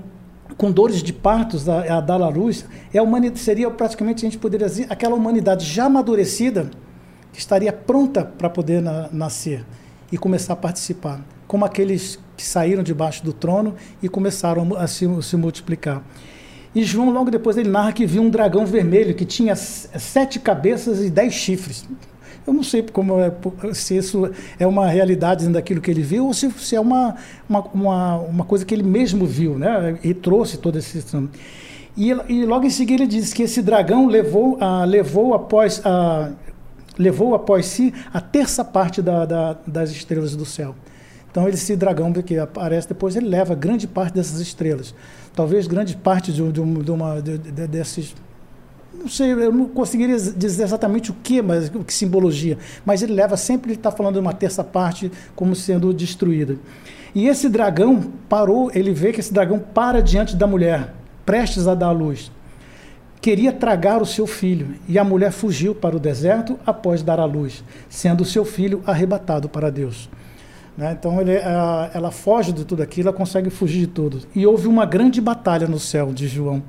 com 0.55 0.71
dores 0.71 1.01
de 1.01 1.11
partos 1.11 1.67
a, 1.67 1.97
a 1.97 1.99
dar 1.99 2.21
à 2.21 2.29
luz, 2.29 2.67
é 2.93 3.01
humanidade, 3.01 3.39
seria 3.39 3.71
praticamente, 3.71 4.23
a 4.23 4.29
gente 4.29 4.37
poderia 4.37 4.67
dizer, 4.67 4.85
aquela 4.91 5.15
humanidade 5.15 5.65
já 5.65 5.85
amadurecida, 5.85 6.69
que 7.31 7.39
estaria 7.39 7.73
pronta 7.73 8.23
para 8.23 8.47
poder 8.47 8.79
na, 8.79 9.09
nascer 9.11 9.65
e 10.11 10.19
começar 10.19 10.53
a 10.53 10.55
participar, 10.55 11.19
como 11.47 11.65
aqueles 11.65 12.19
que 12.37 12.43
saíram 12.43 12.83
debaixo 12.83 13.25
do 13.25 13.33
trono 13.33 13.73
e 14.03 14.07
começaram 14.07 14.75
a 14.77 14.85
se, 14.85 15.07
se 15.23 15.35
multiplicar. 15.35 16.03
E 16.75 16.83
João, 16.83 17.11
logo 17.11 17.29
depois, 17.29 17.55
ele 17.55 17.69
narra 17.69 17.91
que 17.91 18.05
viu 18.05 18.21
um 18.21 18.29
dragão 18.29 18.65
vermelho 18.65 19.13
que 19.13 19.25
tinha 19.25 19.55
sete 19.55 20.39
cabeças 20.39 21.03
e 21.03 21.09
dez 21.09 21.33
chifres. 21.33 21.85
Eu 22.45 22.53
não 22.53 22.63
sei 22.63 22.81
como 22.81 23.19
é, 23.19 23.31
se 23.73 23.95
isso 23.95 24.29
é 24.59 24.67
uma 24.67 24.87
realidade 24.87 25.47
daquilo 25.47 25.79
que 25.79 25.89
ele 25.89 26.01
viu 26.01 26.25
ou 26.25 26.33
se, 26.33 26.51
se 26.51 26.75
é 26.75 26.79
uma, 26.79 27.15
uma, 27.47 27.59
uma, 27.73 28.17
uma, 28.17 28.45
coisa 28.45 28.65
que 28.65 28.73
ele 28.73 28.83
mesmo 28.83 29.25
viu, 29.25 29.57
né? 29.57 29.97
E 30.03 30.13
trouxe 30.13 30.57
todo 30.57 30.77
esse. 30.77 31.03
E, 31.95 32.09
e 32.09 32.45
logo 32.45 32.65
em 32.65 32.69
seguida 32.69 33.03
ele 33.03 33.09
diz 33.09 33.33
que 33.33 33.43
esse 33.43 33.61
dragão 33.61 34.07
levou, 34.07 34.57
levou, 34.85 35.33
após, 35.33 35.81
levou 36.97 37.33
após 37.33 37.67
si 37.67 37.93
a 38.13 38.19
terça 38.19 38.65
parte 38.65 39.01
da, 39.01 39.25
da, 39.25 39.57
das 39.65 39.91
estrelas 39.91 40.35
do 40.35 40.45
céu. 40.45 40.75
Então, 41.33 41.49
esse 41.49 41.75
dragão 41.75 42.13
que 42.13 42.37
aparece 42.37 42.87
depois, 42.87 43.15
ele 43.15 43.27
leva 43.27 43.55
grande 43.55 43.87
parte 43.87 44.13
dessas 44.13 44.39
estrelas 44.39 44.93
talvez 45.35 45.67
grande 45.67 45.95
parte 45.95 46.31
de, 46.31 46.51
de, 46.51 46.61
de 46.61 46.91
uma 46.91 47.21
de, 47.21 47.37
de, 47.37 47.67
desses 47.67 48.15
não 48.93 49.09
sei, 49.09 49.33
eu 49.33 49.51
não 49.51 49.67
conseguiria 49.67 50.15
dizer 50.15 50.63
exatamente 50.63 51.11
o 51.11 51.15
que, 51.15 51.41
mas 51.41 51.67
o 51.67 51.83
que 51.83 51.93
simbologia, 51.93 52.57
mas 52.85 53.01
ele 53.01 53.11
leva 53.11 53.35
sempre 53.35 53.71
ele 53.71 53.79
está 53.79 53.91
falando 53.91 54.13
de 54.13 54.19
uma 54.19 54.31
terça 54.31 54.63
parte 54.63 55.11
como 55.35 55.55
sendo 55.55 55.91
destruída. 55.93 56.57
E 57.13 57.27
esse 57.27 57.49
dragão 57.49 58.11
parou, 58.29 58.71
ele 58.73 58.93
vê 58.93 59.11
que 59.11 59.19
esse 59.19 59.33
dragão 59.33 59.59
para 59.59 60.01
diante 60.01 60.37
da 60.37 60.47
mulher, 60.47 60.93
prestes 61.25 61.67
a 61.67 61.75
dar 61.75 61.87
a 61.87 61.91
luz. 61.91 62.31
Queria 63.19 63.51
tragar 63.51 64.01
o 64.01 64.05
seu 64.05 64.25
filho, 64.25 64.75
e 64.87 64.97
a 64.97 65.03
mulher 65.03 65.31
fugiu 65.31 65.75
para 65.75 65.97
o 65.97 65.99
deserto 65.99 66.57
após 66.65 67.01
dar 67.01 67.19
a 67.19 67.25
luz, 67.25 67.63
sendo 67.89 68.21
o 68.21 68.25
seu 68.25 68.45
filho 68.45 68.81
arrebatado 68.85 69.49
para 69.49 69.71
Deus. 69.71 70.09
Né? 70.77 70.95
Então 70.97 71.21
ele, 71.21 71.33
ela, 71.33 71.91
ela 71.93 72.11
foge 72.11 72.51
de 72.51 72.65
tudo 72.65 72.81
aquilo, 72.81 73.09
ela 73.09 73.17
consegue 73.17 73.49
fugir 73.49 73.81
de 73.81 73.87
tudo. 73.87 74.19
E 74.35 74.45
houve 74.45 74.67
uma 74.67 74.85
grande 74.85 75.21
batalha 75.21 75.67
no 75.67 75.79
céu 75.79 76.11
de 76.11 76.27
João. 76.27 76.63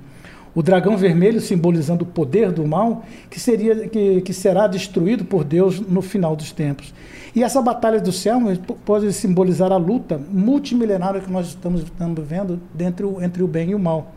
O 0.54 0.62
dragão 0.62 0.96
vermelho 0.96 1.40
simbolizando 1.40 2.04
o 2.04 2.06
poder 2.06 2.52
do 2.52 2.64
mal, 2.64 3.04
que, 3.28 3.40
seria, 3.40 3.88
que, 3.88 4.20
que 4.20 4.32
será 4.32 4.68
destruído 4.68 5.24
por 5.24 5.42
Deus 5.42 5.80
no 5.80 6.00
final 6.00 6.36
dos 6.36 6.52
tempos. 6.52 6.94
E 7.34 7.42
essa 7.42 7.60
batalha 7.60 8.00
do 8.00 8.12
céu 8.12 8.40
pode 8.84 9.12
simbolizar 9.12 9.72
a 9.72 9.76
luta 9.76 10.20
multimilenária 10.30 11.20
que 11.20 11.30
nós 11.30 11.48
estamos, 11.48 11.82
estamos 11.82 12.24
vendo 12.24 12.60
entre 12.78 13.04
o, 13.04 13.20
entre 13.20 13.42
o 13.42 13.48
bem 13.48 13.70
e 13.70 13.74
o 13.74 13.78
mal. 13.80 14.12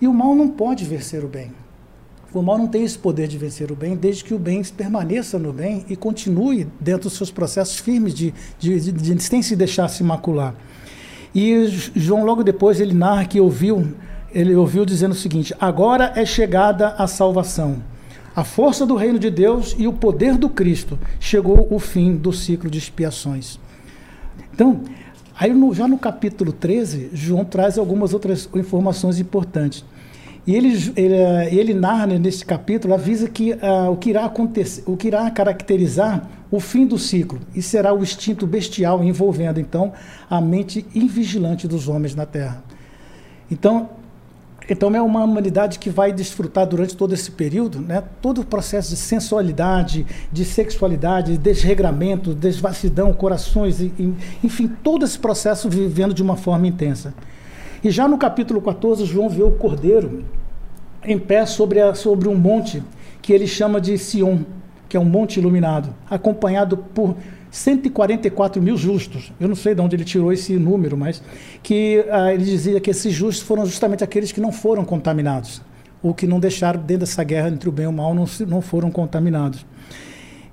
E 0.00 0.06
o 0.06 0.14
mal 0.14 0.32
não 0.32 0.48
pode 0.48 0.84
vencer 0.84 1.24
o 1.24 1.28
bem. 1.28 1.50
O 2.34 2.40
mal 2.40 2.56
não 2.56 2.66
tem 2.66 2.82
esse 2.82 2.98
poder 2.98 3.28
de 3.28 3.36
vencer 3.36 3.70
o 3.70 3.76
bem, 3.76 3.94
desde 3.94 4.24
que 4.24 4.32
o 4.32 4.38
bem 4.38 4.62
permaneça 4.64 5.38
no 5.38 5.52
bem 5.52 5.84
e 5.88 5.94
continue 5.94 6.66
dentro 6.80 7.10
dos 7.10 7.18
seus 7.18 7.30
processos 7.30 7.78
firmes 7.78 8.14
de, 8.14 8.32
de, 8.58 8.80
de, 8.80 8.92
de 8.92 9.22
sem 9.22 9.42
se 9.42 9.54
deixar 9.54 9.88
se 9.88 10.02
macular. 10.02 10.54
E 11.34 11.66
João 11.94 12.24
logo 12.24 12.42
depois 12.42 12.80
ele 12.80 12.94
narra 12.94 13.26
que 13.26 13.38
ouviu, 13.38 13.94
ele 14.32 14.54
ouviu 14.54 14.86
dizendo 14.86 15.12
o 15.12 15.16
seguinte: 15.16 15.54
agora 15.60 16.12
é 16.16 16.24
chegada 16.24 16.94
a 16.96 17.06
salvação. 17.06 17.82
A 18.34 18.44
força 18.44 18.86
do 18.86 18.96
reino 18.96 19.18
de 19.18 19.28
Deus 19.28 19.76
e 19.78 19.86
o 19.86 19.92
poder 19.92 20.38
do 20.38 20.48
Cristo 20.48 20.98
chegou 21.20 21.68
o 21.70 21.78
fim 21.78 22.16
do 22.16 22.32
ciclo 22.32 22.70
de 22.70 22.78
expiações. 22.78 23.60
Então, 24.54 24.80
aí 25.38 25.52
no, 25.52 25.74
já 25.74 25.86
no 25.86 25.98
capítulo 25.98 26.50
13, 26.50 27.10
João 27.12 27.44
traz 27.44 27.76
algumas 27.76 28.14
outras 28.14 28.48
informações 28.54 29.20
importantes. 29.20 29.84
E 30.46 30.56
ele, 30.56 30.92
ele, 30.96 31.14
ele 31.52 31.74
narra 31.74 32.06
nesse 32.06 32.44
capítulo, 32.44 32.94
avisa 32.94 33.28
que 33.28 33.52
uh, 33.52 33.90
o, 33.92 33.96
que 33.96 34.10
irá 34.10 34.24
acontecer, 34.24 34.82
o 34.86 34.96
que 34.96 35.06
irá 35.06 35.30
caracterizar 35.30 36.28
o 36.50 36.58
fim 36.58 36.84
do 36.86 36.98
ciclo, 36.98 37.38
e 37.54 37.62
será 37.62 37.94
o 37.94 38.02
instinto 38.02 38.46
bestial 38.46 39.02
envolvendo, 39.04 39.60
então, 39.60 39.92
a 40.28 40.40
mente 40.40 40.84
invigilante 40.94 41.68
dos 41.68 41.88
homens 41.88 42.14
na 42.14 42.26
Terra. 42.26 42.62
Então, 43.50 43.88
então 44.68 44.94
é 44.94 45.00
uma 45.00 45.24
humanidade 45.24 45.78
que 45.78 45.90
vai 45.90 46.12
desfrutar 46.12 46.66
durante 46.66 46.96
todo 46.96 47.14
esse 47.14 47.30
período, 47.30 47.80
né, 47.80 48.02
todo 48.20 48.40
o 48.40 48.44
processo 48.44 48.90
de 48.90 48.96
sensualidade, 48.96 50.06
de 50.30 50.44
sexualidade, 50.44 51.38
desregramento, 51.38 52.34
desvassidão, 52.34 53.12
corações, 53.12 53.80
enfim, 54.42 54.68
todo 54.82 55.04
esse 55.04 55.18
processo 55.18 55.70
vivendo 55.70 56.12
de 56.12 56.22
uma 56.22 56.36
forma 56.36 56.66
intensa. 56.66 57.14
E 57.84 57.90
já 57.90 58.06
no 58.06 58.16
capítulo 58.16 58.62
14, 58.62 59.04
João 59.04 59.28
vê 59.28 59.42
o 59.42 59.50
cordeiro 59.50 60.24
em 61.04 61.18
pé 61.18 61.44
sobre, 61.44 61.80
a, 61.80 61.94
sobre 61.94 62.28
um 62.28 62.36
monte 62.36 62.80
que 63.20 63.32
ele 63.32 63.46
chama 63.46 63.80
de 63.80 63.98
Sion, 63.98 64.38
que 64.88 64.96
é 64.96 65.00
um 65.00 65.04
monte 65.04 65.38
iluminado, 65.40 65.92
acompanhado 66.08 66.76
por 66.76 67.16
144 67.50 68.62
mil 68.62 68.76
justos. 68.76 69.32
Eu 69.40 69.48
não 69.48 69.56
sei 69.56 69.74
de 69.74 69.80
onde 69.80 69.96
ele 69.96 70.04
tirou 70.04 70.32
esse 70.32 70.54
número, 70.54 70.96
mas 70.96 71.22
que 71.60 72.04
ah, 72.10 72.32
ele 72.32 72.44
dizia 72.44 72.80
que 72.80 72.90
esses 72.90 73.12
justos 73.12 73.44
foram 73.44 73.66
justamente 73.66 74.04
aqueles 74.04 74.30
que 74.30 74.40
não 74.40 74.52
foram 74.52 74.84
contaminados, 74.84 75.60
ou 76.00 76.14
que 76.14 76.26
não 76.26 76.38
deixaram 76.38 76.80
dentro 76.80 77.00
dessa 77.00 77.24
guerra 77.24 77.48
entre 77.48 77.68
o 77.68 77.72
bem 77.72 77.86
e 77.86 77.88
o 77.88 77.92
mal, 77.92 78.14
não, 78.14 78.26
não 78.46 78.62
foram 78.62 78.92
contaminados. 78.92 79.66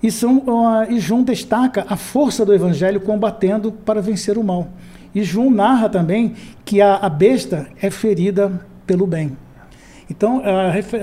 E, 0.02 0.12
são, 0.12 0.40
uh, 0.40 0.90
e 0.92 1.00
João 1.00 1.24
destaca 1.24 1.86
a 1.88 1.96
força 1.96 2.46
do 2.46 2.54
evangelho 2.54 3.02
combatendo 3.02 3.72
para 3.72 4.02
vencer 4.02 4.38
o 4.38 4.44
mal. 4.44 4.70
E 5.14 5.24
João 5.24 5.50
narra 5.50 5.90
também 5.90 6.34
que 6.64 6.82
a, 6.82 6.96
a 6.96 7.10
besta 7.10 7.68
é 7.82 7.90
ferida 7.90 8.62
pelo 8.86 9.08
bem. 9.08 9.36
Então, 10.10 10.42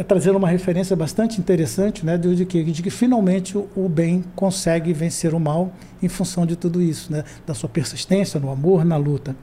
trazendo 0.09 0.37
uma 0.37 0.49
referência 0.49 0.97
bastante 0.97 1.41
interessante 1.41 2.05
né, 2.05 2.19
de, 2.19 2.45
que, 2.45 2.65
de 2.65 2.83
que 2.83 2.91
finalmente 2.91 3.57
o, 3.57 3.69
o, 3.77 3.89
bem 3.89 4.25
consegue 4.35 4.93
vencer 4.93 5.33
o 5.33 5.39
mal 5.39 5.71
em 6.03 6.09
função 6.09 6.45
de 6.45 6.57
tudo 6.57 6.83
isso, 6.83 7.13
né, 7.13 7.23
da 7.47 7.55
sua 7.55 7.69
persistência 7.69 8.41
no 8.41 8.51
amor, 8.51 8.85
na 8.85 8.97
luta. 8.97 9.37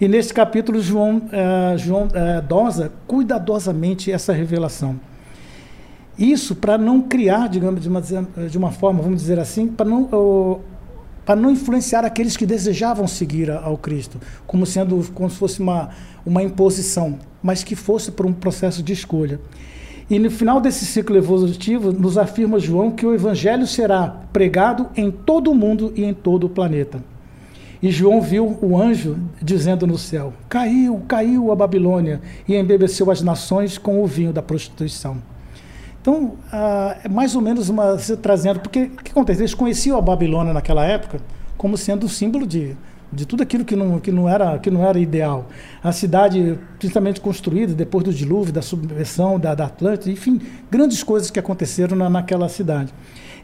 E 0.00 0.08
nesse 0.08 0.32
capítulo, 0.32 0.80
João, 0.80 1.22
é, 1.30 1.76
João 1.76 2.08
é, 2.14 2.40
dosa 2.40 2.90
cuidadosamente 3.06 4.10
essa 4.10 4.32
revelação. 4.32 4.98
Isso 6.18 6.54
para 6.54 6.78
não 6.78 7.02
criar, 7.02 7.48
digamos, 7.50 7.82
de 7.82 7.88
uma, 7.88 8.00
de 8.00 8.58
uma 8.58 8.72
forma, 8.72 9.02
vamos 9.02 9.20
dizer 9.20 9.38
assim, 9.38 9.68
para 9.68 9.88
não 9.88 10.08
para 11.24 11.40
não 11.40 11.50
influenciar 11.50 12.04
aqueles 12.04 12.36
que 12.36 12.46
desejavam 12.46 13.06
seguir 13.06 13.50
ao 13.50 13.76
Cristo, 13.76 14.18
como 14.46 14.66
sendo 14.66 15.02
como 15.12 15.30
se 15.30 15.36
fosse 15.36 15.60
uma, 15.60 15.90
uma 16.24 16.42
imposição, 16.42 17.18
mas 17.42 17.62
que 17.62 17.76
fosse 17.76 18.10
por 18.10 18.26
um 18.26 18.32
processo 18.32 18.82
de 18.82 18.92
escolha. 18.92 19.40
E 20.10 20.18
no 20.18 20.30
final 20.30 20.60
desse 20.60 20.84
ciclo 20.84 21.16
evolutivo, 21.16 21.92
nos 21.92 22.18
afirma 22.18 22.58
João 22.58 22.90
que 22.90 23.06
o 23.06 23.14
evangelho 23.14 23.66
será 23.66 24.08
pregado 24.32 24.88
em 24.96 25.10
todo 25.10 25.50
o 25.50 25.54
mundo 25.54 25.92
e 25.96 26.04
em 26.04 26.12
todo 26.12 26.44
o 26.44 26.50
planeta. 26.50 27.02
E 27.82 27.90
João 27.90 28.20
viu 28.20 28.58
o 28.60 28.80
anjo 28.80 29.16
dizendo 29.40 29.86
no 29.86 29.98
céu: 29.98 30.32
Caiu, 30.48 31.02
caiu 31.08 31.50
a 31.50 31.56
Babilônia 31.56 32.20
e 32.46 32.54
embebeceu 32.54 33.10
as 33.10 33.22
nações 33.22 33.76
com 33.78 34.02
o 34.02 34.06
vinho 34.06 34.32
da 34.32 34.42
prostituição. 34.42 35.16
Então, 36.02 36.34
ah, 36.52 36.96
é 37.04 37.08
mais 37.08 37.36
ou 37.36 37.40
menos 37.40 37.68
uma 37.68 37.96
trazendo, 38.20 38.58
porque 38.58 38.82
o 38.82 39.02
que 39.02 39.12
acontece? 39.12 39.40
Eles 39.40 39.54
conheciam 39.54 39.96
a 39.96 40.02
Babilônia 40.02 40.52
naquela 40.52 40.84
época 40.84 41.20
como 41.56 41.78
sendo 41.78 42.06
o 42.06 42.08
símbolo 42.08 42.44
de, 42.44 42.76
de 43.12 43.24
tudo 43.24 43.44
aquilo 43.44 43.64
que 43.64 43.76
não, 43.76 44.00
que, 44.00 44.10
não 44.10 44.28
era, 44.28 44.58
que 44.58 44.68
não 44.68 44.84
era 44.84 44.98
ideal. 44.98 45.46
A 45.80 45.92
cidade, 45.92 46.58
principalmente 46.76 47.20
construída 47.20 47.72
depois 47.72 48.02
do 48.02 48.12
dilúvio, 48.12 48.52
da 48.52 48.60
subversão 48.60 49.38
da, 49.38 49.54
da 49.54 49.66
Atlântida, 49.66 50.10
enfim, 50.10 50.40
grandes 50.68 51.04
coisas 51.04 51.30
que 51.30 51.38
aconteceram 51.38 51.96
na, 51.96 52.10
naquela 52.10 52.48
cidade. 52.48 52.92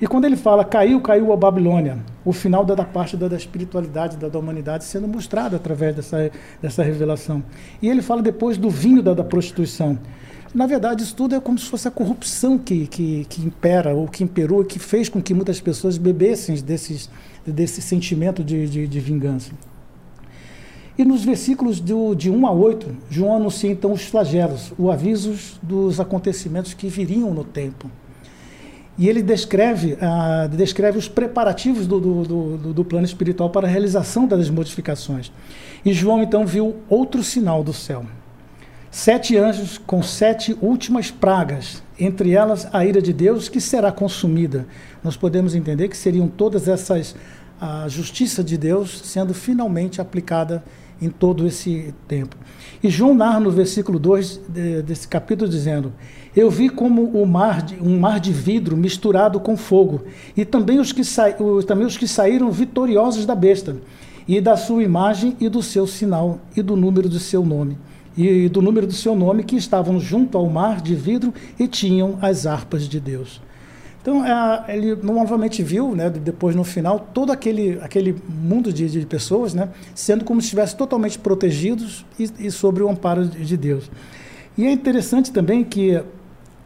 E 0.00 0.06
quando 0.08 0.24
ele 0.24 0.36
fala 0.36 0.64
caiu, 0.64 1.00
caiu 1.00 1.32
a 1.32 1.36
Babilônia, 1.36 1.98
o 2.24 2.32
final 2.32 2.64
da, 2.64 2.74
da 2.74 2.84
parte 2.84 3.16
da, 3.16 3.28
da 3.28 3.36
espiritualidade 3.36 4.16
da, 4.16 4.28
da, 4.28 4.38
humanidade 4.38 4.82
sendo 4.82 5.06
mostrado 5.06 5.54
através 5.54 5.94
dessa, 5.94 6.28
dessa 6.60 6.82
revelação. 6.82 7.40
E 7.80 7.88
ele 7.88 8.02
fala 8.02 8.20
depois 8.20 8.58
do 8.58 8.68
vinho 8.68 9.00
da, 9.00 9.14
da 9.14 9.22
prostituição 9.22 9.96
Na 10.54 10.66
verdade, 10.66 11.02
isso 11.02 11.14
tudo 11.14 11.34
é 11.34 11.40
como 11.40 11.58
se 11.58 11.66
fosse 11.66 11.86
a 11.86 11.90
corrupção 11.90 12.56
que, 12.58 12.86
que, 12.86 13.26
que 13.28 13.42
impera, 13.42 13.94
ou 13.94 14.08
que 14.08 14.24
imperou, 14.24 14.64
que 14.64 14.78
fez 14.78 15.08
com 15.08 15.20
que 15.20 15.34
muitas 15.34 15.60
pessoas 15.60 15.98
bebessem 15.98 16.56
desses, 16.56 17.10
desse 17.46 17.82
sentimento 17.82 18.42
de, 18.42 18.66
de, 18.66 18.86
de 18.86 19.00
vingança. 19.00 19.52
E 20.96 21.04
nos 21.04 21.24
versículos 21.24 21.78
do, 21.78 22.14
de 22.14 22.28
1 22.28 22.46
a 22.46 22.50
8, 22.50 22.96
João 23.08 23.36
anuncia 23.36 23.70
então 23.70 23.92
os 23.92 24.02
flagelos, 24.02 24.72
o 24.76 24.90
aviso 24.90 25.60
dos 25.62 26.00
acontecimentos 26.00 26.74
que 26.74 26.88
viriam 26.88 27.32
no 27.32 27.44
tempo. 27.44 27.88
E 28.98 29.08
ele 29.08 29.22
descreve, 29.22 29.96
ah, 30.00 30.48
descreve 30.50 30.98
os 30.98 31.06
preparativos 31.06 31.86
do, 31.86 32.00
do, 32.00 32.24
do, 32.24 32.74
do, 32.74 32.84
plano 32.84 33.06
espiritual 33.06 33.48
para 33.48 33.68
a 33.68 33.70
realização 33.70 34.26
das 34.26 34.50
modificações. 34.50 35.30
E 35.84 35.92
João 35.92 36.20
então 36.20 36.44
viu 36.44 36.74
outro 36.88 37.22
sinal 37.22 37.62
do 37.62 37.72
céu. 37.72 38.04
Sete 38.90 39.36
anjos 39.36 39.76
com 39.76 40.02
sete 40.02 40.56
últimas 40.62 41.10
pragas, 41.10 41.82
entre 42.00 42.32
elas 42.32 42.66
a 42.72 42.86
ira 42.86 43.02
de 43.02 43.12
Deus 43.12 43.46
que 43.46 43.60
será 43.60 43.92
consumida. 43.92 44.66
Nós 45.04 45.14
podemos 45.14 45.54
entender 45.54 45.88
que 45.88 45.96
seriam 45.96 46.26
todas 46.26 46.68
essas, 46.68 47.14
a 47.60 47.86
justiça 47.86 48.42
de 48.42 48.56
Deus 48.56 49.02
sendo 49.04 49.34
finalmente 49.34 50.00
aplicada 50.00 50.64
em 51.02 51.10
todo 51.10 51.46
esse 51.46 51.94
tempo. 52.08 52.34
E 52.82 52.88
João 52.88 53.14
narra 53.14 53.38
no 53.38 53.50
versículo 53.50 53.98
2 53.98 54.40
de, 54.48 54.82
desse 54.82 55.06
capítulo 55.06 55.50
dizendo: 55.50 55.92
Eu 56.34 56.50
vi 56.50 56.70
como 56.70 57.10
o 57.10 57.26
mar 57.26 57.60
de, 57.60 57.76
um 57.76 58.00
mar 58.00 58.18
de 58.18 58.32
vidro 58.32 58.74
misturado 58.74 59.38
com 59.38 59.54
fogo, 59.54 60.04
e 60.34 60.46
também 60.46 60.80
os, 60.80 60.92
que 60.92 61.04
sa, 61.04 61.30
também 61.66 61.86
os 61.86 61.98
que 61.98 62.08
saíram 62.08 62.50
vitoriosos 62.50 63.26
da 63.26 63.34
besta, 63.34 63.76
e 64.26 64.40
da 64.40 64.56
sua 64.56 64.82
imagem 64.82 65.36
e 65.38 65.46
do 65.46 65.62
seu 65.62 65.86
sinal, 65.86 66.40
e 66.56 66.62
do 66.62 66.74
número 66.74 67.06
do 67.06 67.18
seu 67.18 67.44
nome. 67.44 67.76
E 68.20 68.48
do 68.48 68.60
número 68.60 68.84
do 68.84 68.92
seu 68.92 69.14
nome, 69.14 69.44
que 69.44 69.54
estavam 69.54 70.00
junto 70.00 70.36
ao 70.36 70.50
mar 70.50 70.80
de 70.80 70.96
vidro 70.96 71.32
e 71.56 71.68
tinham 71.68 72.18
as 72.20 72.46
harpas 72.46 72.88
de 72.88 72.98
Deus. 72.98 73.40
Então, 74.02 74.24
é, 74.24 74.74
ele 74.74 74.96
novamente 74.96 75.62
viu, 75.62 75.94
né, 75.94 76.10
depois 76.10 76.56
no 76.56 76.64
final, 76.64 77.08
todo 77.12 77.30
aquele, 77.30 77.78
aquele 77.80 78.16
mundo 78.28 78.72
de, 78.72 78.88
de 78.88 79.06
pessoas 79.06 79.54
né, 79.54 79.68
sendo 79.94 80.24
como 80.24 80.40
se 80.40 80.46
estivessem 80.46 80.76
totalmente 80.76 81.18
protegidos 81.18 82.04
e, 82.18 82.46
e 82.46 82.50
sobre 82.50 82.82
o 82.82 82.88
amparo 82.88 83.26
de, 83.26 83.44
de 83.44 83.56
Deus. 83.56 83.90
E 84.56 84.66
é 84.66 84.72
interessante 84.72 85.30
também 85.30 85.62
que, 85.62 86.02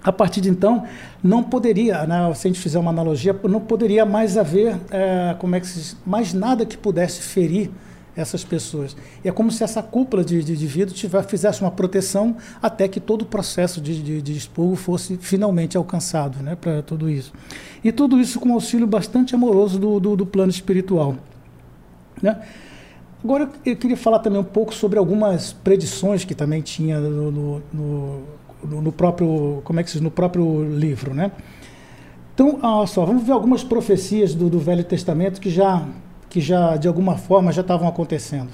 a 0.03 0.12
partir 0.12 0.41
de 0.41 0.49
então, 0.49 0.85
não 1.23 1.43
poderia, 1.43 2.07
né, 2.07 2.33
se 2.35 2.47
a 2.47 2.51
gente 2.51 2.61
fizer 2.61 2.79
uma 2.79 2.91
analogia, 2.91 3.39
não 3.45 3.61
poderia 3.61 4.07
mais 4.07 4.39
haver 4.39 4.79
é, 4.91 5.37
como 5.39 5.55
é 5.55 5.61
que 5.61 5.66
se, 5.66 5.97
mais 6.07 6.33
nada 6.33 6.65
que 6.65 6.79
pudesse 6.79 7.20
ferir 7.20 7.70
essas 8.16 8.44
pessoas. 8.44 8.97
E 9.24 9.28
é 9.28 9.32
como 9.32 9.51
se 9.51 9.64
essa 9.64 9.82
cúpula 9.82 10.24
de, 10.24 10.43
de, 10.43 10.66
vidro 10.66 10.94
tiver, 10.94 11.22
fizesse 11.24 11.60
uma 11.62 11.70
proteção 11.70 12.36
até 12.60 12.86
que 12.86 13.01
todo 13.01 13.22
o 13.22 13.26
processo 13.26 13.80
de, 13.80 14.02
de, 14.02 14.22
de 14.22 14.32
expurgo 14.32 14.76
fosse 14.76 15.16
finalmente 15.16 15.76
alcançado 15.76 16.43
né, 16.43 16.56
para 16.56 16.82
tudo 16.82 17.09
isso. 17.09 17.32
E 17.82 17.90
tudo 17.90 18.20
isso 18.20 18.39
com 18.39 18.52
auxílio 18.52 18.86
bastante 18.86 19.34
amoroso 19.34 19.78
do, 19.78 19.98
do, 19.98 20.16
do 20.16 20.26
plano 20.26 20.51
espiritual. 20.51 21.16
Né? 22.20 22.40
Agora 23.24 23.51
eu 23.64 23.76
queria 23.76 23.97
falar 23.97 24.18
também 24.18 24.40
um 24.40 24.44
pouco 24.44 24.74
sobre 24.74 24.98
algumas 24.98 25.52
predições 25.52 26.24
que 26.24 26.34
também 26.34 26.60
tinha 26.60 27.01
no, 27.01 27.30
no, 27.30 27.62
no, 27.72 28.82
no 28.82 28.93
próprio, 28.93 29.60
como 29.64 29.80
é 29.80 29.82
que 29.82 29.90
se 29.90 29.94
diz, 29.94 30.02
no 30.02 30.10
próprio 30.10 30.64
livro, 30.64 31.14
né? 31.14 31.30
Então, 32.34 32.59
olha 32.62 32.86
só, 32.86 33.05
vamos 33.05 33.24
ver 33.24 33.32
algumas 33.32 33.62
profecias 33.62 34.34
do, 34.34 34.48
do 34.48 34.59
Velho 34.59 34.82
Testamento 34.82 35.40
que 35.40 35.51
já 35.51 35.86
que 36.32 36.40
já 36.40 36.78
de 36.78 36.88
alguma 36.88 37.18
forma 37.18 37.52
já 37.52 37.60
estavam 37.60 37.86
acontecendo. 37.86 38.48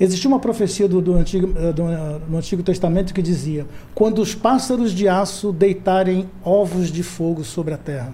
Existia 0.00 0.26
uma 0.26 0.40
profecia 0.40 0.88
do, 0.88 1.00
do, 1.00 1.14
Antigo, 1.14 1.52
eh, 1.56 1.72
do, 1.72 1.84
no 2.28 2.38
Antigo 2.38 2.60
Testamento 2.60 3.14
que 3.14 3.22
dizia: 3.22 3.66
Quando 3.94 4.20
os 4.20 4.34
pássaros 4.34 4.90
de 4.90 5.06
aço 5.06 5.52
deitarem 5.52 6.28
ovos 6.42 6.90
de 6.90 7.04
fogo 7.04 7.44
sobre 7.44 7.72
a 7.72 7.76
terra. 7.76 8.12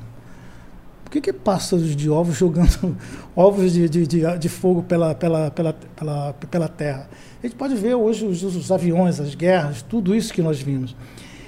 Por 1.03 1.13
que, 1.13 1.21
que 1.21 1.33
pássaros 1.33 1.97
de 1.97 2.11
ovos 2.11 2.37
jogando 2.37 2.95
ovos 3.35 3.73
de, 3.73 3.89
de, 3.89 4.07
de, 4.07 4.39
de, 4.39 4.49
fogo 4.51 4.83
pela, 4.83 5.15
pela, 5.15 5.51
pela, 5.51 5.73
pela, 5.73 6.33
pela 6.35 6.69
terra? 6.69 7.09
A 7.43 7.47
gente 7.47 7.57
pode 7.57 7.75
ver 7.75 7.95
hoje 7.95 8.27
os, 8.27 8.43
os 8.43 8.71
aviões, 8.71 9.19
as 9.19 9.35
guerras, 9.35 9.81
tudo 9.81 10.15
isso 10.15 10.35
que 10.35 10.43
nós 10.43 10.61
vimos. 10.61 10.95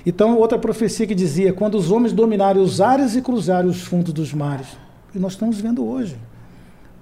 Então, 0.06 0.38
outra 0.38 0.58
profecia 0.58 1.06
que 1.06 1.14
dizia: 1.14 1.52
Quando 1.52 1.74
os 1.74 1.90
homens 1.90 2.14
dominarem 2.14 2.62
os 2.62 2.80
ares 2.80 3.14
e 3.14 3.20
cruzarem 3.20 3.68
os 3.68 3.82
fundos 3.82 4.14
dos 4.14 4.32
mares. 4.32 4.68
E 5.14 5.18
nós 5.18 5.32
estamos 5.32 5.60
vendo 5.60 5.86
hoje 5.86 6.16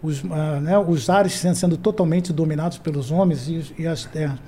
os, 0.02 0.22
uh, 0.22 0.60
né, 0.60 0.78
os 0.78 1.08
ares 1.08 1.32
sendo, 1.32 1.76
totalmente 1.76 2.32
dominados 2.32 2.78
pelos 2.78 3.10
homens 3.10 3.48
e, 3.48 3.74
e, 3.78 3.86
as 3.86 4.04
terras. 4.04 4.38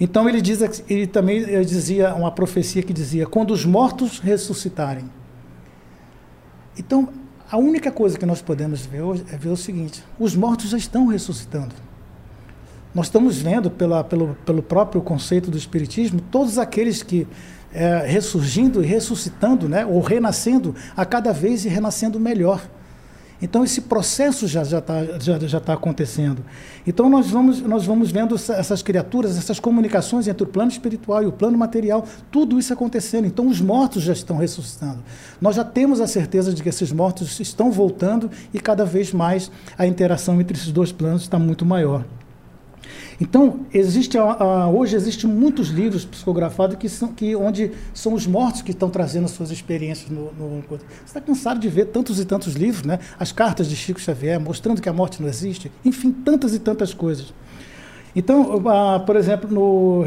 Então 0.00 0.28
ele 0.28 0.40
diz, 0.40 0.60
ele 0.88 1.06
também 1.06 1.44
dizia 1.64 2.14
uma 2.14 2.30
profecia 2.30 2.82
que 2.82 2.92
dizia: 2.92 3.26
quando 3.26 3.52
os 3.52 3.64
mortos 3.64 4.18
ressuscitarem. 4.18 5.10
Então 6.78 7.08
a 7.50 7.58
única 7.58 7.90
coisa 7.92 8.18
que 8.18 8.24
nós 8.24 8.40
podemos 8.40 8.86
ver 8.86 9.02
hoje 9.02 9.24
é 9.30 9.36
ver 9.36 9.50
o 9.50 9.56
seguinte: 9.56 10.02
os 10.18 10.34
mortos 10.34 10.70
já 10.70 10.78
estão 10.78 11.06
ressuscitando. 11.06 11.74
Nós 12.94 13.06
estamos 13.06 13.40
vendo 13.40 13.70
pela, 13.70 14.04
pelo, 14.04 14.34
pelo 14.46 14.62
próprio 14.62 15.00
conceito 15.00 15.50
do 15.50 15.56
espiritismo 15.56 16.20
todos 16.30 16.58
aqueles 16.58 17.02
que 17.02 17.26
é, 17.72 18.04
ressurgindo 18.06 18.82
e 18.82 18.86
ressuscitando, 18.86 19.68
né, 19.68 19.84
ou 19.84 20.00
renascendo 20.00 20.74
a 20.96 21.04
cada 21.04 21.32
vez 21.32 21.64
e 21.64 21.68
renascendo 21.68 22.20
melhor. 22.20 22.62
Então 23.42 23.64
esse 23.64 23.80
processo 23.80 24.46
já 24.46 24.62
já 24.62 24.78
está 24.78 25.04
já, 25.18 25.38
já 25.40 25.60
tá 25.60 25.72
acontecendo. 25.72 26.44
Então 26.86 27.10
nós 27.10 27.28
vamos 27.28 27.60
nós 27.60 27.84
vamos 27.84 28.12
vendo 28.12 28.36
essas 28.36 28.82
criaturas, 28.82 29.36
essas 29.36 29.58
comunicações 29.58 30.28
entre 30.28 30.44
o 30.44 30.46
plano 30.46 30.70
espiritual 30.70 31.24
e 31.24 31.26
o 31.26 31.32
plano 31.32 31.58
material, 31.58 32.06
tudo 32.30 32.58
isso 32.58 32.72
acontecendo. 32.72 33.26
Então 33.26 33.48
os 33.48 33.60
mortos 33.60 34.04
já 34.04 34.12
estão 34.12 34.36
ressuscitando. 34.36 35.00
Nós 35.40 35.56
já 35.56 35.64
temos 35.64 36.00
a 36.00 36.06
certeza 36.06 36.54
de 36.54 36.62
que 36.62 36.68
esses 36.68 36.92
mortos 36.92 37.40
estão 37.40 37.72
voltando 37.72 38.30
e 38.54 38.60
cada 38.60 38.84
vez 38.84 39.12
mais 39.12 39.50
a 39.76 39.86
interação 39.86 40.40
entre 40.40 40.56
esses 40.56 40.70
dois 40.70 40.92
planos 40.92 41.22
está 41.22 41.38
muito 41.38 41.66
maior. 41.66 42.04
Então, 43.22 43.60
existe, 43.72 44.18
hoje 44.74 44.96
existem 44.96 45.30
muitos 45.30 45.68
livros 45.68 46.04
psicografados 46.04 46.74
que 46.74 46.88
são, 46.88 47.06
que, 47.06 47.36
onde 47.36 47.70
são 47.94 48.14
os 48.14 48.26
mortos 48.26 48.62
que 48.62 48.72
estão 48.72 48.90
trazendo 48.90 49.26
as 49.26 49.30
suas 49.30 49.52
experiências. 49.52 50.10
No, 50.10 50.32
Você 50.68 50.78
está 51.06 51.20
cansado 51.20 51.60
de 51.60 51.68
ver 51.68 51.84
tantos 51.86 52.18
e 52.18 52.24
tantos 52.24 52.54
livros, 52.54 52.82
né? 52.82 52.98
as 53.20 53.30
cartas 53.30 53.68
de 53.68 53.76
Chico 53.76 54.00
Xavier, 54.00 54.40
mostrando 54.40 54.82
que 54.82 54.88
a 54.88 54.92
morte 54.92 55.22
não 55.22 55.28
existe, 55.28 55.70
enfim, 55.84 56.10
tantas 56.10 56.52
e 56.52 56.58
tantas 56.58 56.92
coisas. 56.92 57.32
Então, 58.14 58.60
por 59.06 59.14
exemplo, 59.14 59.48
no, 59.48 60.04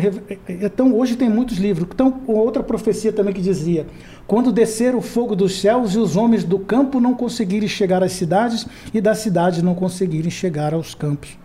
então 0.49 0.93
hoje 0.93 1.15
tem 1.15 1.29
muitos 1.29 1.57
livros. 1.57 1.87
Então, 1.89 2.21
outra 2.27 2.61
profecia 2.61 3.13
também 3.13 3.33
que 3.33 3.41
dizia: 3.41 3.87
quando 4.27 4.51
descer 4.51 4.93
o 4.93 4.99
fogo 4.99 5.37
dos 5.37 5.61
céus 5.61 5.95
e 5.95 5.99
os 5.99 6.17
homens 6.17 6.43
do 6.43 6.59
campo 6.59 6.99
não 6.99 7.13
conseguirem 7.13 7.69
chegar 7.69 8.03
às 8.03 8.11
cidades 8.11 8.67
e 8.93 8.99
das 8.99 9.19
cidades 9.19 9.61
não 9.61 9.73
conseguirem 9.73 10.29
chegar 10.29 10.73
aos 10.73 10.93
campos. 10.93 11.44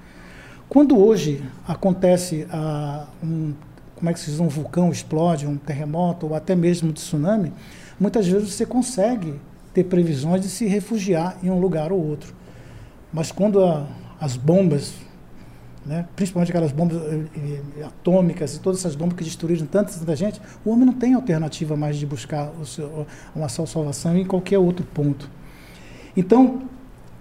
Quando 0.71 0.97
hoje 0.97 1.43
acontece 1.67 2.47
uh, 2.47 3.05
um, 3.27 3.53
como 3.97 4.09
é 4.09 4.13
que 4.13 4.21
se 4.21 4.31
diz, 4.31 4.39
um 4.39 4.47
vulcão 4.47 4.93
explode, 4.93 5.45
um 5.45 5.57
terremoto 5.57 6.29
ou 6.29 6.35
até 6.37 6.55
mesmo 6.55 6.91
um 6.91 6.93
tsunami, 6.93 7.53
muitas 7.99 8.29
vezes 8.29 8.53
você 8.53 8.65
consegue 8.65 9.35
ter 9.75 9.83
previsões 9.83 10.43
de 10.43 10.49
se 10.49 10.67
refugiar 10.67 11.37
em 11.43 11.51
um 11.51 11.59
lugar 11.59 11.91
ou 11.91 12.01
outro. 12.01 12.33
Mas 13.13 13.33
quando 13.33 13.65
a, 13.65 13.85
as 14.21 14.37
bombas, 14.37 14.95
né, 15.85 16.07
principalmente 16.15 16.51
aquelas 16.53 16.71
bombas 16.71 16.99
eh, 16.99 17.25
eh, 17.79 17.85
atômicas 17.85 18.55
e 18.55 18.61
todas 18.61 18.79
essas 18.79 18.95
bombas 18.95 19.17
que 19.19 19.25
destruíram 19.25 19.67
tanta, 19.67 19.93
tanta 19.93 20.15
gente, 20.15 20.41
o 20.65 20.71
homem 20.71 20.87
não 20.87 20.93
tem 20.93 21.15
alternativa 21.15 21.77
mais 21.77 21.97
de 21.97 22.07
buscar 22.07 22.49
seu, 22.65 23.09
uma 23.35 23.49
salvação 23.49 24.17
em 24.17 24.25
qualquer 24.25 24.61
outro 24.61 24.87
ponto. 24.87 25.29
Então, 26.17 26.63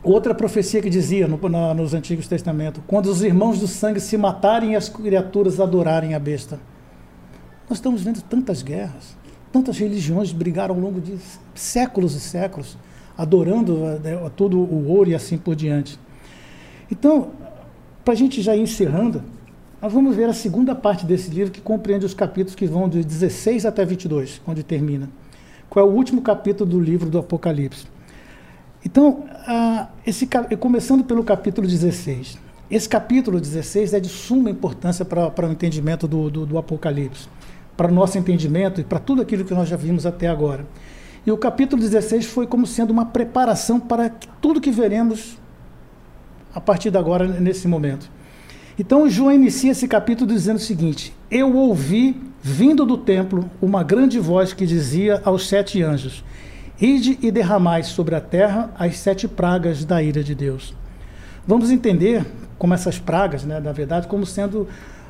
Outra 0.01 0.33
profecia 0.33 0.81
que 0.81 0.89
dizia 0.89 1.27
no, 1.27 1.37
nos 1.73 1.93
Antigos 1.93 2.27
Testamentos: 2.27 2.81
quando 2.87 3.07
os 3.07 3.21
irmãos 3.21 3.59
do 3.59 3.67
sangue 3.67 3.99
se 3.99 4.17
matarem 4.17 4.71
e 4.71 4.75
as 4.75 4.87
criaturas 4.87 5.59
adorarem 5.59 6.13
a 6.13 6.19
besta. 6.19 6.59
Nós 7.69 7.77
estamos 7.77 8.01
vendo 8.01 8.21
tantas 8.21 8.63
guerras, 8.63 9.15
tantas 9.51 9.77
religiões 9.77 10.31
brigaram 10.31 10.73
ao 10.73 10.81
longo 10.81 10.99
de 10.99 11.17
séculos 11.53 12.15
e 12.15 12.19
séculos, 12.19 12.77
adorando 13.15 13.77
né, 14.03 14.17
todo 14.35 14.57
o 14.57 14.87
ouro 14.87 15.09
e 15.09 15.15
assim 15.15 15.37
por 15.37 15.55
diante. 15.55 15.99
Então, 16.89 17.29
para 18.03 18.13
a 18.13 18.17
gente 18.17 18.41
já 18.41 18.55
ir 18.55 18.61
encerrando, 18.61 19.21
nós 19.79 19.93
vamos 19.93 20.15
ver 20.15 20.27
a 20.27 20.33
segunda 20.33 20.73
parte 20.73 21.05
desse 21.05 21.29
livro 21.29 21.51
que 21.51 21.61
compreende 21.61 22.05
os 22.05 22.13
capítulos 22.13 22.55
que 22.55 22.65
vão 22.65 22.89
de 22.89 23.03
16 23.03 23.65
até 23.65 23.85
22, 23.85 24.41
onde 24.47 24.63
termina. 24.63 25.07
Qual 25.69 25.85
é 25.85 25.87
o 25.87 25.93
último 25.93 26.21
capítulo 26.21 26.67
do 26.67 26.79
livro 26.79 27.07
do 27.07 27.19
Apocalipse? 27.19 27.85
Então, 28.85 29.25
uh, 29.47 29.87
esse, 30.05 30.27
começando 30.59 31.03
pelo 31.03 31.23
capítulo 31.23 31.67
16. 31.67 32.37
Esse 32.71 32.87
capítulo 32.87 33.39
16 33.39 33.93
é 33.93 33.99
de 33.99 34.09
suma 34.09 34.49
importância 34.49 35.03
para 35.03 35.47
o 35.47 35.51
entendimento 35.51 36.07
do, 36.07 36.29
do, 36.29 36.45
do 36.45 36.57
Apocalipse, 36.57 37.27
para 37.75 37.91
o 37.91 37.93
nosso 37.93 38.17
entendimento 38.17 38.79
e 38.79 38.83
para 38.83 38.99
tudo 38.99 39.21
aquilo 39.21 39.43
que 39.43 39.53
nós 39.53 39.67
já 39.67 39.75
vimos 39.75 40.05
até 40.05 40.27
agora. 40.27 40.65
E 41.25 41.31
o 41.31 41.37
capítulo 41.37 41.81
16 41.81 42.25
foi 42.25 42.47
como 42.47 42.65
sendo 42.65 42.91
uma 42.91 43.05
preparação 43.05 43.79
para 43.79 44.09
tudo 44.39 44.61
que 44.61 44.71
veremos 44.71 45.37
a 46.53 46.61
partir 46.61 46.91
de 46.91 46.97
agora, 46.97 47.27
nesse 47.27 47.67
momento. 47.67 48.09
Então, 48.77 49.09
João 49.09 49.33
inicia 49.33 49.71
esse 49.71 49.87
capítulo 49.87 50.31
dizendo 50.31 50.57
o 50.57 50.61
seguinte: 50.61 51.13
Eu 51.29 51.55
ouvi 51.55 52.15
vindo 52.41 52.85
do 52.85 52.97
templo, 52.97 53.49
uma 53.61 53.83
grande 53.83 54.19
voz 54.19 54.53
que 54.53 54.65
dizia 54.65 55.21
aos 55.25 55.47
sete 55.49 55.83
anjos: 55.83 56.23
Ide 56.81 57.19
e 57.21 57.29
derramai 57.29 57.83
sobre 57.83 58.15
a 58.15 58.21
terra 58.21 58.71
as 58.77 58.97
sete 58.97 59.27
pragas 59.27 59.83
da 59.83 60.01
ira 60.01 60.23
de 60.23 60.33
Deus. 60.33 60.73
Vamos 61.45 61.71
entender 61.71 62.25
como 62.57 62.73
essas 62.73 62.97
pragas, 62.97 63.43
né, 63.43 63.59
na 63.59 63.71
verdade, 63.71 64.07
como 64.07 64.25
sendo 64.25 64.67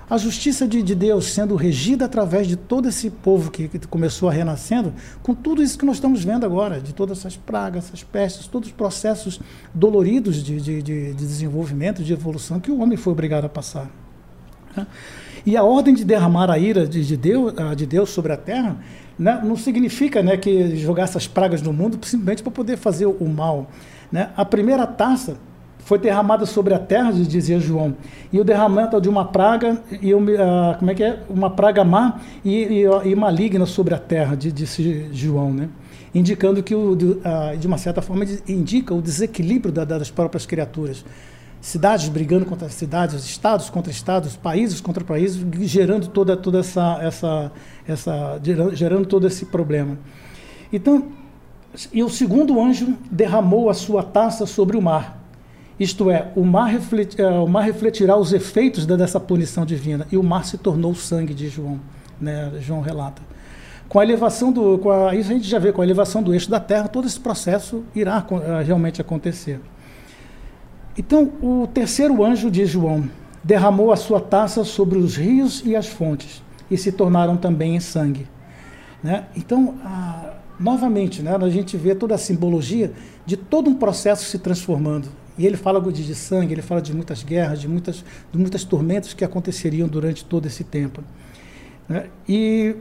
a 0.09 0.17
justiça 0.17 0.67
de, 0.67 0.81
de, 0.81 0.95
Deus 0.95 1.25
sendo 1.25 1.55
regida 1.55 2.05
através 2.05 2.47
de 2.47 2.55
todo 2.55 2.89
esse 2.89 3.11
povo 3.11 3.51
que, 3.51 3.67
que, 3.67 3.79
começou 3.87 4.27
a 4.27 4.31
renascendo, 4.31 4.91
com 5.21 5.35
tudo 5.35 5.61
isso 5.61 5.77
que 5.77 5.85
nós 5.85 5.97
estamos 5.97 6.23
vendo 6.23 6.45
agora, 6.45 6.79
de 6.81 6.93
todas 6.93 7.19
essas 7.19 7.37
pragas, 7.37 7.85
essas 7.85 8.03
pestes, 8.03 8.47
todos 8.47 8.69
os 8.69 8.73
processos 8.73 9.39
doloridos 9.71 10.43
de, 10.43 10.59
de, 10.59 10.81
de 10.81 11.13
desenvolvimento, 11.13 12.03
de 12.03 12.11
evolução 12.11 12.59
que 12.59 12.71
o 12.71 12.79
homem 12.79 12.97
foi 12.97 13.13
obrigado 13.13 13.45
a 13.45 13.49
passar. 13.49 13.87
Né? 14.75 14.87
E 15.45 15.55
a 15.55 15.63
ordem 15.63 15.93
de 15.93 16.03
derramar 16.03 16.49
a 16.49 16.57
ira 16.57 16.87
de, 16.87 17.15
Deus, 17.15 17.53
de 17.77 17.85
Deus 17.85 18.09
sobre 18.09 18.33
a 18.33 18.37
terra 18.37 18.77
né, 19.19 19.41
não 19.43 19.57
significa 19.57 20.23
né, 20.23 20.37
que 20.37 20.77
jogar 20.77 21.03
essas 21.03 21.27
pragas 21.27 21.61
no 21.61 21.73
mundo 21.73 21.99
simplesmente 22.01 22.41
para 22.41 22.51
poder 22.51 22.77
fazer 22.77 23.05
o 23.05 23.27
mal. 23.27 23.69
Né? 24.09 24.29
A 24.37 24.45
primeira 24.45 24.87
taça 24.87 25.37
foi 25.79 25.99
derramada 25.99 26.45
sobre 26.45 26.73
a 26.73 26.79
terra, 26.79 27.11
dizia 27.11 27.59
João, 27.59 27.97
e 28.31 28.39
o 28.39 28.43
derramamento 28.43 29.01
de 29.01 29.09
uma 29.09 29.25
praga, 29.25 29.81
e 30.01 30.11
como 30.77 30.91
é 30.91 30.95
que 30.95 31.03
é? 31.03 31.19
Uma 31.27 31.49
praga 31.49 31.83
má 31.83 32.19
e, 32.45 32.83
e, 32.83 33.09
e 33.09 33.15
maligna 33.15 33.65
sobre 33.65 33.95
a 33.95 33.97
terra, 33.97 34.35
disse 34.35 35.09
João, 35.11 35.51
né? 35.51 35.69
indicando 36.13 36.61
que, 36.63 36.75
o, 36.75 36.95
de 36.95 37.67
uma 37.67 37.77
certa 37.77 38.01
forma, 38.01 38.25
indica 38.47 38.93
o 38.93 39.01
desequilíbrio 39.01 39.71
da, 39.71 39.83
das 39.83 40.09
próprias 40.09 40.45
criaturas. 40.45 41.03
Cidades 41.61 42.07
brigando 42.07 42.45
contra 42.45 42.69
cidades, 42.69 43.25
estados 43.25 43.69
contra 43.69 43.91
estados, 43.91 44.35
países 44.35 44.79
contra 44.79 45.03
países, 45.03 45.45
gerando 45.61 46.07
toda, 46.07 46.37
toda 46.37 46.59
essa, 46.59 46.99
essa, 47.01 47.51
essa, 47.87 48.39
gerando 48.73 49.05
todo 49.05 49.27
esse 49.27 49.45
problema. 49.45 49.97
Então, 50.71 51.07
e 51.91 52.01
o 52.01 52.09
segundo 52.09 52.61
anjo 52.61 52.95
derramou 53.11 53.69
a 53.69 53.73
sua 53.73 54.03
taça 54.03 54.45
sobre 54.45 54.77
o 54.77 54.81
mar 54.81 55.19
isto 55.79 56.11
é, 56.11 56.29
o 56.35 56.43
mar, 56.43 56.65
reflet, 56.65 57.19
é, 57.19 57.25
o 57.25 57.47
mar 57.47 57.61
refletirá 57.61 58.17
os 58.17 58.33
efeitos 58.33 58.85
dessa 58.85 59.19
punição 59.19 59.65
divina. 59.65 60.05
E 60.11 60.17
o 60.17 60.23
mar 60.23 60.43
se 60.43 60.57
tornou 60.57 60.93
sangue 60.93 61.33
de 61.33 61.47
João. 61.47 61.79
Né? 62.19 62.51
João 62.59 62.81
relata. 62.81 63.21
Com 63.87 63.97
a 63.97 64.03
elevação 64.03 64.51
do. 64.51 64.91
A, 64.91 65.15
isso 65.15 65.31
a 65.31 65.33
gente 65.33 65.47
já 65.47 65.57
vê, 65.57 65.71
com 65.71 65.81
a 65.81 65.85
elevação 65.85 66.21
do 66.21 66.33
eixo 66.33 66.49
da 66.49 66.59
Terra, 66.59 66.89
todo 66.89 67.07
esse 67.07 67.19
processo 67.19 67.83
irá 67.95 68.23
uh, 68.29 68.63
realmente 68.63 68.99
acontecer. 68.99 69.61
Então, 70.99 71.31
o 71.41 71.65
terceiro 71.65 72.25
anjo 72.25 72.51
de 72.51 72.65
João 72.65 73.09
derramou 73.41 73.93
a 73.93 73.95
sua 73.95 74.19
taça 74.19 74.65
sobre 74.65 74.97
os 74.97 75.15
rios 75.15 75.63
e 75.65 75.73
as 75.73 75.87
fontes, 75.87 76.43
e 76.69 76.77
se 76.77 76.91
tornaram 76.91 77.37
também 77.37 77.77
em 77.77 77.79
sangue. 77.79 78.27
Né? 79.01 79.23
Então, 79.33 79.75
a, 79.81 80.33
novamente, 80.59 81.21
né, 81.21 81.33
a 81.33 81.49
gente 81.49 81.77
vê 81.77 81.95
toda 81.95 82.15
a 82.15 82.17
simbologia 82.17 82.91
de 83.25 83.37
todo 83.37 83.69
um 83.69 83.75
processo 83.75 84.25
se 84.25 84.39
transformando. 84.39 85.07
E 85.37 85.45
ele 85.45 85.55
fala 85.55 85.79
de, 85.89 86.05
de 86.05 86.13
sangue, 86.13 86.53
ele 86.53 86.61
fala 86.61 86.81
de 86.81 86.93
muitas 86.93 87.23
guerras, 87.23 87.61
de 87.61 87.69
muitas, 87.69 88.03
de 88.29 88.37
muitas 88.37 88.65
tormentas 88.65 89.13
que 89.13 89.23
aconteceriam 89.23 89.87
durante 89.87 90.25
todo 90.25 90.47
esse 90.47 90.65
tempo. 90.65 91.01
Né? 91.87 92.07
E, 92.27 92.75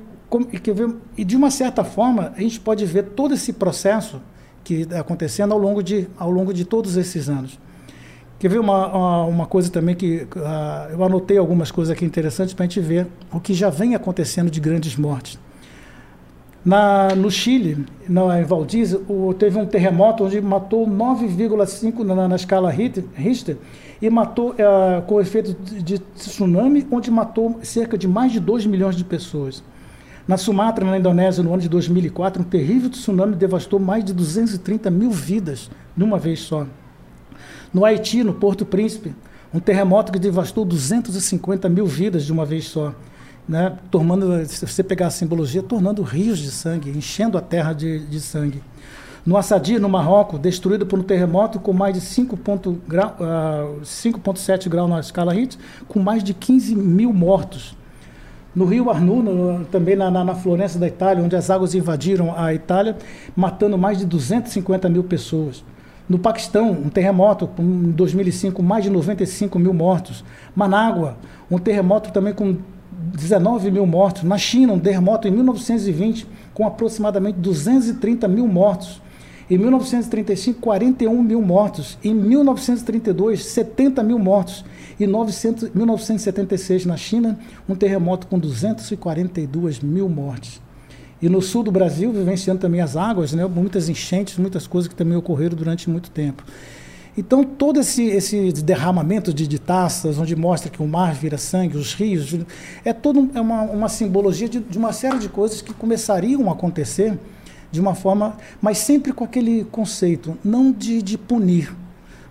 e, 1.17 1.25
de 1.25 1.37
uma 1.37 1.53
certa 1.53 1.85
forma, 1.85 2.33
a 2.37 2.41
gente 2.41 2.59
pode 2.59 2.85
ver 2.85 3.11
todo 3.11 3.35
esse 3.35 3.53
processo 3.53 4.21
que 4.65 4.89
acontecendo 4.99 5.53
ao 5.53 5.59
longo, 5.59 5.85
de, 5.85 6.09
ao 6.19 6.33
longo 6.33 6.53
de 6.53 6.65
todos 6.65 6.97
esses 6.97 7.29
anos. 7.29 7.61
Quer 8.39 8.49
ver 8.49 8.61
uma, 8.61 9.25
uma 9.25 9.47
coisa 9.47 9.69
também 9.69 9.97
que 9.97 10.29
uh, 10.37 10.93
eu 10.93 11.03
anotei 11.03 11.37
algumas 11.39 11.73
coisas 11.73 11.93
aqui 11.93 12.05
interessantes 12.05 12.55
para 12.55 12.65
a 12.65 12.69
gente 12.69 12.81
ver 12.81 13.09
o 13.33 13.41
que 13.41 13.53
já 13.53 13.69
vem 13.69 13.97
acontecendo 13.97 14.49
de 14.49 14.61
grandes 14.61 14.95
mortes. 14.95 15.39
Na, 16.65 17.15
no 17.17 17.31
Chile, 17.31 17.85
na, 18.09 18.41
em 18.41 18.45
Valdívia, 18.45 19.01
o, 19.09 19.35
teve 19.35 19.59
um 19.59 19.67
terremoto 19.67 20.25
onde 20.25 20.41
matou 20.41 20.87
9,5 20.87 22.05
na, 22.05 22.29
na, 22.29 22.37
escala 22.37 22.71
Richter 22.71 23.57
e 24.01 24.09
matou 24.09 24.55
é, 24.57 25.01
com 25.01 25.21
efeito 25.21 25.55
de, 25.55 25.83
de 25.83 25.99
tsunami, 25.99 26.87
onde 26.93 27.11
matou 27.11 27.59
cerca 27.63 27.99
de 27.99 28.07
mais 28.07 28.31
de 28.31 28.39
2 28.39 28.67
milhões 28.67 28.95
de 28.95 29.05
pessoas. 29.05 29.65
Na 30.29 30.37
Sumatra, 30.37 30.85
na 30.85 30.99
Indonésia, 30.99 31.43
no 31.43 31.53
ano 31.53 31.63
de 31.63 31.69
2004, 31.69 32.43
um 32.43 32.45
terrível 32.45 32.91
tsunami 32.91 33.35
devastou 33.35 33.81
mais 33.81 34.05
de 34.05 34.13
230 34.13 34.91
mil 34.91 35.11
vidas 35.11 35.71
numa 35.97 36.19
vez 36.19 36.41
só. 36.41 36.67
No 37.73 37.85
Haiti, 37.85 38.25
no 38.25 38.35
Porto 38.35 38.65
Príncipe, 38.65 39.15
um 39.53 39.61
terremoto 39.61 40.13
que 40.13 40.19
devastou 40.19 40.65
250 40.65 41.69
mil 41.69 41.87
vidas 41.87 42.25
de 42.25 42.33
uma 42.33 42.45
vez 42.45 42.67
só 42.67 42.95
né, 43.49 43.79
tornando, 43.91 44.45
se 44.45 44.67
você 44.67 44.83
pegar 44.83 45.07
a 45.07 45.11
simbologia, 45.11 45.63
tornando 45.63 46.03
rios 46.03 46.39
de 46.39 46.51
sangue, 46.51 46.91
enchendo 46.91 47.39
a 47.39 47.41
terra 47.41 47.73
de, 47.73 48.01
de 48.01 48.21
sangue. 48.21 48.63
No 49.25 49.37
Assadia, 49.37 49.79
no 49.79 49.89
Marrocos, 49.89 50.39
destruído 50.39 50.87
por 50.87 50.99
um 50.99 51.03
terremoto 51.03 51.59
com 51.59 51.73
mais 51.73 51.95
de 51.95 52.01
5,7 52.01 52.79
grau, 52.87 53.17
uh, 53.19 54.71
graus 54.71 54.91
na 54.91 55.01
escala 55.01 55.33
Richter, 55.33 55.59
com 55.87 55.99
mais 55.99 56.23
de 56.23 56.35
15 56.35 56.77
mil 56.77 57.13
mortos. 57.13 57.77
No 58.55 58.65
rio 58.65 58.91
Arnu, 58.91 59.23
no, 59.23 59.65
também 59.67 59.97
na, 59.97 60.11
na, 60.11 60.25
na, 60.25 60.35
Florença 60.35 60.79
da 60.79 60.87
Itália, 60.87 61.23
onde 61.23 61.37
as 61.37 61.51
águas 61.51 61.75
invadiram 61.75 62.35
a 62.37 62.55
Itália, 62.55 62.97
matando 63.37 63.77
mais 63.77 63.99
de 63.99 64.07
250 64.07 64.89
mil 64.89 65.05
pessoas. 65.05 65.63
No 66.09 66.19
Paquistão, 66.19 66.71
um 66.71 66.89
terremoto 66.89 67.51
em 67.59 67.91
2005, 67.91 68.63
mais 68.63 68.83
de 68.83 68.89
95 68.89 69.59
mil 69.59 69.75
mortos. 69.75 70.25
Manágua, 70.57 71.19
um 71.51 71.59
terremoto 71.59 72.11
também 72.11 72.33
com 72.33 72.57
19 73.15 73.71
mil 73.71 73.87
mortos. 73.87 74.23
Na 74.23 74.39
China, 74.39 74.73
um 74.73 74.81
terremoto 74.81 75.29
em 75.29 75.31
1920, 75.31 76.27
com 76.55 76.67
aproximadamente 76.67 77.39
230 77.39 78.27
mil 78.27 78.49
mortos. 78.49 79.03
Em 79.51 79.59
1935, 79.59 80.61
41 80.61 81.23
mil 81.23 81.43
mortos. 81.43 81.99
Em 82.03 82.15
1932, 82.15 83.45
70 83.45 84.03
mil 84.03 84.19
mortos. 84.19 84.65
Em 84.99 85.07
900, 85.07 85.71
1976, 85.75 86.87
na 86.87 86.97
China, 86.97 87.39
um 87.69 87.75
terremoto 87.75 88.27
com 88.27 88.39
242 88.39 89.81
mil 89.81 90.09
mortes. 90.09 90.61
E 91.21 91.29
no 91.29 91.43
sul 91.43 91.63
do 91.63 91.73
Brasil, 91.73 92.13
vivenciando 92.13 92.61
também 92.61 92.81
as 92.81 92.97
águas, 92.97 93.33
né, 93.33 93.45
muitas 93.47 93.89
enchentes, 93.89 94.39
muitas 94.39 94.67
coisas 94.67 94.89
que 94.89 94.95
também 94.95 95.17
ocorreram 95.17 95.57
durante 95.57 95.91
muito 95.91 96.11
tempo. 96.11 96.45
Então, 97.17 97.43
todo 97.43 97.81
esse, 97.81 98.05
esse 98.05 98.53
derramamento 98.63 99.35
de, 99.35 99.49
de, 99.49 99.59
taças, 99.59 100.19
onde 100.19 100.37
mostra 100.37 100.71
que 100.71 100.81
o 100.81 100.87
mar 100.87 101.13
vira 101.15 101.37
sangue, 101.37 101.77
os 101.77 101.93
rios, 101.93 102.39
é 102.85 102.93
toda 102.93 103.27
é 103.35 103.41
uma, 103.41 103.63
uma 103.63 103.89
simbologia 103.89 104.49
de, 104.49 104.61
de 104.61 104.79
uma 104.79 104.93
série 104.93 105.19
de 105.19 105.29
coisas 105.29 105.61
que 105.61 105.75
começariam 105.75 106.49
a 106.49 106.53
acontecer 106.53 107.19
de 107.73 107.81
uma 107.81 107.97
forma, 107.97 108.37
mas 108.63 108.79
sempre 108.79 109.13
com 109.13 109.25
aquele 109.25 109.65
conceito, 109.65 110.39
não 110.45 110.71
de, 110.71 111.03
de 111.03 111.19
punir, 111.19 111.75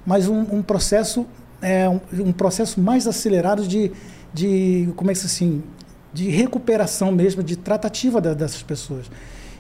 mas 0.06 0.28
um, 0.30 0.40
um 0.40 0.62
processo 0.62 1.26
é, 1.62 1.90
um, 1.90 2.00
um, 2.14 2.32
processo 2.32 2.80
mais 2.80 3.08
acelerado 3.08 3.68
de, 3.68 3.92
de 4.34 4.90
como 4.96 5.12
é 5.12 5.14
que 5.14 5.20
assim, 5.20 5.62
de 6.14 6.30
recuperação 6.30 7.12
mesmo, 7.12 7.44
de 7.44 7.56
tratativa 7.56 8.20
dessas 8.20 8.64
pessoas. 8.64 9.06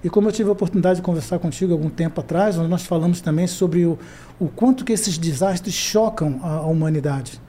E 0.03 0.09
como 0.09 0.27
eu 0.27 0.31
tive 0.31 0.49
a 0.49 0.51
oportunidade 0.51 0.97
de 0.97 1.01
conversar 1.01 1.39
contigo 1.39 1.73
algum 1.73 1.89
tempo 1.89 2.21
atrás, 2.21 2.55
nós 2.55 2.83
falamos 2.83 3.19
também 3.19 3.47
sobre 3.47 3.85
o, 3.85 3.97
o 4.39 4.47
quanto 4.47 4.85
que 4.85 4.93
esses 4.93 5.17
desastres 5.17 5.73
chocam 5.73 6.39
a, 6.43 6.57
a 6.57 6.65
humanidade. 6.65 7.41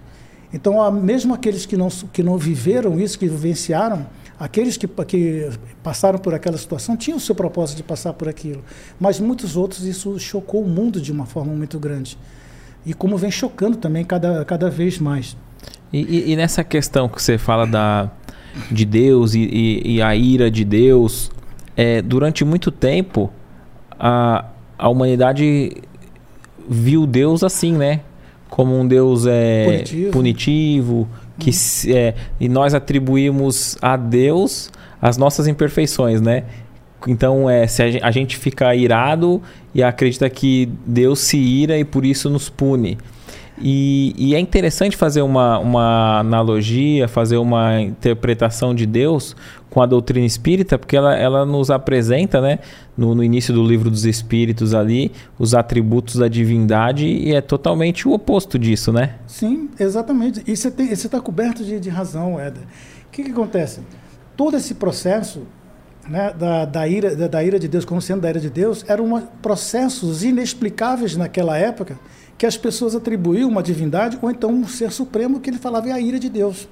Então, 0.53 0.91
mesmo 0.91 1.35
aqueles 1.35 1.67
que 1.67 1.77
não, 1.77 1.89
que 1.89 2.23
não 2.23 2.39
viveram 2.39 2.99
isso, 2.99 3.19
que 3.19 3.29
vivenciaram, 3.29 4.07
aqueles 4.41 4.79
que, 4.79 4.89
que 5.07 5.51
passaram 5.83 6.19
por 6.19 6.33
aquela 6.33 6.57
situação 6.57 6.97
tinham 6.97 7.19
o 7.19 7.21
seu 7.21 7.35
propósito 7.35 7.77
de 7.77 7.83
passar 7.83 8.15
por 8.15 8.29
aquilo. 8.29 8.65
Mas 8.99 9.21
muitos 9.21 9.57
outros, 9.57 9.85
isso 9.85 10.19
chocou 10.19 10.63
o 10.63 10.69
mundo 10.69 11.01
de 11.01 11.13
uma 11.13 11.27
forma 11.27 11.53
muito 11.53 11.79
grande. 11.79 12.17
E 12.87 12.95
como 12.95 13.19
vem 13.19 13.31
chocando 13.31 13.77
também 13.77 14.05
cada, 14.05 14.43
cada 14.47 14.71
vez 14.71 14.99
mais. 14.99 15.37
E, 15.93 16.01
e, 16.01 16.33
e 16.33 16.37
nessa 16.37 16.65
questão 16.65 17.09
que 17.09 17.23
você 17.23 17.37
fala 17.37 17.67
da, 17.67 18.11
de 18.71 18.85
Deus 18.85 19.35
e, 19.35 19.83
e 19.85 20.03
a 20.03 20.15
ira 20.15 20.51
de 20.51 20.65
Deus, 20.65 21.31
é, 21.77 22.03
durante 22.03 22.45
muito 22.45 22.71
tempo, 22.71 23.31
a, 23.99 24.45
a 24.79 24.89
humanidade 24.89 25.73
viu 26.69 27.07
Deus 27.07 27.43
assim, 27.43 27.73
né? 27.73 28.01
Como 28.49 28.79
um 28.79 28.87
Deus 28.87 29.27
é, 29.27 29.65
punitivo, 29.65 30.11
punitivo 30.11 31.09
que 31.39 31.51
hum. 31.51 31.95
é, 31.95 32.15
e 32.41 32.49
nós 32.49 32.75
atribuímos 32.75 33.77
a 33.81 33.97
Deus 33.97 34.71
as 35.01 35.17
nossas 35.17 35.47
imperfeições, 35.47 36.21
né? 36.21 36.45
Então, 37.07 37.49
é, 37.49 37.67
se 37.67 38.01
a 38.03 38.11
gente 38.11 38.37
fica 38.37 38.75
irado 38.75 39.41
e 39.73 39.83
acredita 39.83 40.29
que 40.29 40.69
Deus 40.85 41.21
se 41.21 41.39
ira 41.39 41.79
e 41.79 41.85
por 41.85 42.05
isso 42.05 42.29
nos 42.29 42.49
pune. 42.49 42.99
E, 43.61 44.15
e, 44.17 44.35
é 44.35 44.39
interessante 44.39 44.97
fazer 44.97 45.23
uma, 45.23 45.59
uma 45.59 46.21
analogia, 46.21 47.09
fazer 47.09 47.37
uma 47.37 47.81
interpretação 47.81 48.75
de 48.75 48.87
Deus 48.87 49.35
com 49.69 49.83
a 49.83 49.87
doutrina 49.87 50.25
espírita, 50.25 50.79
porque 50.79 50.97
ela, 50.97 51.15
ela 51.17 51.45
nos 51.45 51.71
apresenta, 51.71 52.41
né, 52.41 52.59
no, 52.97 53.15
no 53.15 53.23
início 53.23 53.53
do 53.53 53.63
livro 53.63 53.91
dos 53.91 54.05
Espíritos 54.05 54.75
ali, 54.75 55.13
os 55.39 55.55
atributos 55.55 56.17
da 56.17 56.29
divindade 56.29 57.07
e 57.07 57.35
é 57.35 57.41
totalmente 57.41 58.09
o 58.09 58.13
oposto 58.13 58.59
disso, 58.59 58.93
né? 58.93 59.17
Sim, 59.27 59.69
exatamente. 59.79 60.43
E 60.47 60.57
você 60.57 60.69
está 60.93 61.21
coberto 61.21 61.65
de, 61.65 61.79
de 61.79 61.89
razão, 61.89 62.41
Éder. 62.41 62.63
O 62.63 63.11
que, 63.11 63.25
que 63.25 63.31
acontece? 63.31 63.81
todo 64.39 64.57
esse 64.57 64.75
processo 64.75 65.43
né, 66.09 66.33
da, 66.33 66.65
da, 66.65 66.87
ira, 66.87 67.17
da, 67.17 67.27
da, 67.27 67.43
ira 67.43 67.59
de 67.59 67.67
Deus, 67.67 67.85
como 67.85 68.01
sendo 68.01 68.21
da 68.21 68.31
ira 68.31 68.39
de 68.39 68.49
Deus, 68.49 68.85
eram 68.87 69.05
uma, 69.05 69.23
processos 69.43 70.23
inexplicáveis 70.23 71.17
naquela 71.17 71.59
época 71.59 71.99
que 72.39 72.47
as 72.47 72.57
pessoas 72.57 72.95
atribuíam 72.95 73.51
uma 73.51 73.63
divindade 73.63 74.17
ou 74.23 74.31
então 74.31 74.51
um 74.51 74.67
ser 74.67 74.93
supremo 74.93 75.41
que 75.41 75.51
ele 75.51 75.59
falava 75.59 75.89
é 75.89 75.93
a 75.93 76.01
ira 76.01 76.21
de 76.21 76.31
Deus. 76.31 76.69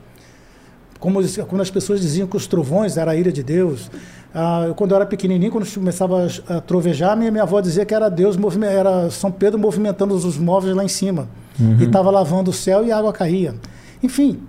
Como 1.00 1.20
quando 1.48 1.60
as 1.60 1.70
pessoas 1.70 2.00
diziam 2.00 2.26
que 2.28 2.36
os 2.36 2.46
trovões 2.46 2.96
era 2.96 3.10
a 3.10 3.16
ira 3.16 3.32
de 3.32 3.42
Deus. 3.42 3.90
Ah, 4.32 4.72
quando 4.76 4.92
eu 4.92 4.96
era 4.96 5.04
pequenininho, 5.04 5.50
quando 5.50 5.70
começava 5.74 6.26
a 6.48 6.60
trovejar, 6.60 7.16
minha, 7.16 7.30
minha 7.30 7.42
avó 7.42 7.60
dizia 7.60 7.84
que 7.84 7.92
era 7.92 8.08
Deus, 8.08 8.36
era 8.62 9.10
São 9.10 9.30
Pedro 9.30 9.58
movimentando 9.58 10.14
os 10.14 10.38
móveis 10.38 10.74
lá 10.74 10.84
em 10.84 10.88
cima. 10.88 11.28
Uhum. 11.58 11.76
E 11.80 11.84
estava 11.84 12.10
lavando 12.10 12.50
o 12.50 12.54
céu 12.54 12.86
e 12.86 12.92
a 12.92 12.98
água 12.98 13.12
caía. 13.12 13.54
Enfim, 14.02 14.40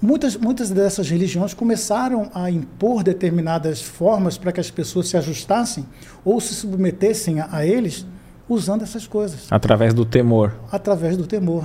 Muitas, 0.00 0.36
muitas 0.36 0.70
dessas 0.70 1.10
religiões 1.10 1.52
começaram 1.52 2.30
a 2.32 2.48
impor 2.48 3.02
determinadas 3.02 3.82
formas 3.82 4.38
para 4.38 4.52
que 4.52 4.60
as 4.60 4.70
pessoas 4.70 5.08
se 5.08 5.16
ajustassem 5.16 5.84
ou 6.24 6.40
se 6.40 6.54
submetessem 6.54 7.40
a, 7.40 7.48
a 7.50 7.66
eles 7.66 8.06
usando 8.48 8.82
essas 8.82 9.06
coisas. 9.06 9.46
Através 9.50 9.92
do 9.92 10.04
temor. 10.04 10.54
Através 10.72 11.16
do 11.16 11.26
temor, 11.26 11.64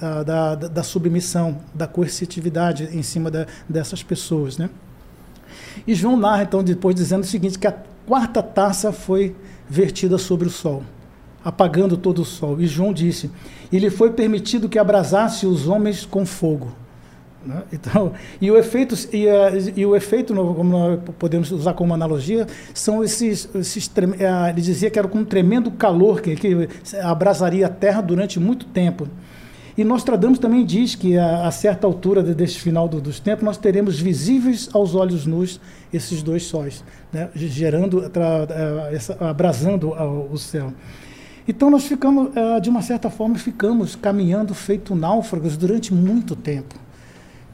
a, 0.00 0.22
da, 0.22 0.54
da, 0.54 0.68
da, 0.68 0.82
submissão, 0.82 1.58
da 1.74 1.86
coercitividade 1.86 2.88
em 2.92 3.02
cima 3.02 3.30
da, 3.30 3.46
dessas 3.68 4.02
pessoas. 4.02 4.56
Né? 4.56 4.70
E 5.86 5.94
João 5.94 6.16
narra, 6.16 6.42
então, 6.42 6.62
depois 6.62 6.94
dizendo 6.94 7.22
o 7.22 7.26
seguinte, 7.26 7.58
que 7.58 7.66
a 7.66 7.74
quarta 8.06 8.42
taça 8.42 8.92
foi 8.92 9.36
vertida 9.68 10.18
sobre 10.18 10.48
o 10.48 10.50
sol, 10.50 10.82
apagando 11.44 11.96
todo 11.96 12.22
o 12.22 12.24
sol. 12.24 12.60
E 12.60 12.66
João 12.66 12.92
disse, 12.92 13.30
e 13.70 13.78
lhe 13.78 13.90
foi 13.90 14.12
permitido 14.12 14.68
que 14.68 14.78
abrasasse 14.78 15.46
os 15.46 15.66
homens 15.66 16.04
com 16.04 16.24
fogo. 16.24 16.72
Né? 17.44 17.62
Então, 17.72 18.12
e 18.40 18.50
o 18.50 18.58
efeito, 18.58 18.94
e, 19.12 19.26
uh, 19.26 19.72
e 19.74 19.86
o 19.86 19.96
efeito 19.96 20.34
como 20.34 20.64
nós 20.64 21.00
podemos 21.18 21.50
usar 21.50 21.72
como 21.72 21.94
analogia, 21.94 22.46
são 22.74 23.02
esses. 23.02 23.48
esses 23.54 23.86
uh, 23.86 24.48
ele 24.50 24.60
dizia 24.60 24.90
que 24.90 24.98
era 24.98 25.08
com 25.08 25.18
um 25.18 25.24
tremendo 25.24 25.70
calor 25.70 26.20
que, 26.20 26.36
que 26.36 26.68
abrasaria 27.02 27.66
a 27.66 27.70
terra 27.70 28.00
durante 28.00 28.38
muito 28.38 28.66
tempo. 28.66 29.08
E 29.78 29.84
Nostradamus 29.84 30.38
também 30.38 30.66
diz 30.66 30.94
que 30.94 31.16
a, 31.16 31.46
a 31.46 31.50
certa 31.50 31.86
altura 31.86 32.22
de, 32.22 32.34
deste 32.34 32.60
final 32.60 32.86
do, 32.86 33.00
dos 33.00 33.18
tempos 33.18 33.42
nós 33.42 33.56
teremos 33.56 33.98
visíveis 33.98 34.68
aos 34.74 34.94
olhos 34.94 35.24
nus 35.24 35.58
esses 35.92 36.22
dois 36.22 36.42
sóis, 36.42 36.84
né? 37.10 37.30
gerando, 37.34 38.06
tra, 38.10 38.44
uh, 38.44 38.94
essa, 38.94 39.16
abrasando 39.18 39.92
o 40.30 40.36
céu. 40.36 40.74
Então 41.48 41.70
nós 41.70 41.84
ficamos, 41.84 42.30
de 42.62 42.68
uma 42.68 42.80
certa 42.80 43.10
forma, 43.10 43.36
ficamos 43.36 43.96
caminhando 43.96 44.54
feito 44.54 44.94
náufragos 44.94 45.56
durante 45.56 45.92
muito 45.92 46.36
tempo 46.36 46.76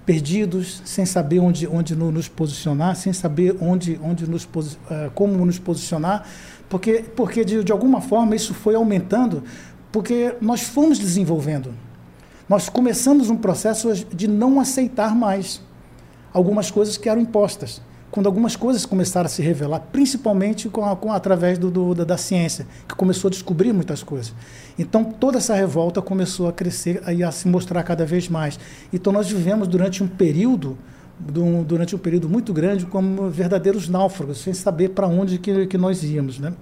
perdidos, 0.07 0.81
sem 0.85 1.05
saber 1.05 1.41
onde, 1.41 1.67
onde 1.67 1.97
nos 1.97 2.29
posicionar, 2.29 2.95
sem 2.95 3.13
saber 3.13 3.57
onde, 3.61 4.01
onde 4.03 4.31
nos, 4.31 4.45
uh, 4.45 5.11
como 5.15 5.45
nos 5.45 5.59
posicionar, 5.59 6.25
porque, 6.69 7.05
porque 7.17 7.45
de, 7.45 7.65
de 7.65 7.73
alguma 7.73 8.01
forma 8.01 8.37
isso 8.37 8.55
foi 8.55 8.77
aumentando, 8.77 9.43
porque 9.91 10.37
nós 10.41 10.63
fomos 10.63 10.99
desenvolvendo. 10.99 11.75
Nós 12.49 12.69
começamos 12.69 13.29
um 13.29 13.37
processo 13.37 13.93
de 14.15 14.29
não 14.29 14.61
aceitar 14.61 15.15
mais 15.17 15.61
algumas 16.33 16.71
coisas 16.71 16.97
que 16.97 17.09
eram 17.09 17.21
impostas 17.21 17.83
quando 18.17 18.29
algumas 18.29 18.57
coisas 18.57 18.87
começaram 18.87 19.27
a 19.27 19.29
se 19.29 19.43
revelar, 19.43 19.79
principalmente 19.93 20.71
com, 20.71 20.97
com 20.97 21.13
através 21.13 21.59
do, 21.59 21.71
do, 21.71 21.95
da, 21.95 22.03
da, 22.03 22.17
ciência, 22.17 22.67
que 22.89 22.95
começou 22.95 23.29
a 23.29 23.31
descobrir 23.31 23.75
muitas 23.75 24.03
coisas. 24.03 24.33
Então, 24.79 25.05
toda 25.05 25.37
essa 25.37 25.55
revolta 25.55 26.01
começou 26.01 26.49
a 26.49 26.53
crescer 26.53 27.03
e 27.15 27.23
a 27.23 27.31
se 27.31 27.47
mostrar 27.47 27.83
cada 27.83 28.07
vez 28.07 28.27
mais. 28.27 28.59
Então, 28.91 29.13
nós 29.13 29.29
vivemos 29.29 29.69
durante 29.69 30.03
um 30.03 30.09
período 30.09 30.79
durante 31.67 31.95
um 31.95 31.99
período 31.99 32.27
muito 32.27 32.55
grande 32.55 32.87
como 32.87 33.29
verdadeiros 33.29 33.87
náufragos, 33.87 34.39
sem 34.39 34.55
saber 34.55 34.91
para 34.91 35.07
onde 35.07 35.37
que, 35.37 35.67
que 35.67 35.77
nós 35.77 36.03
íamos, 36.03 36.39
né? 36.39 36.55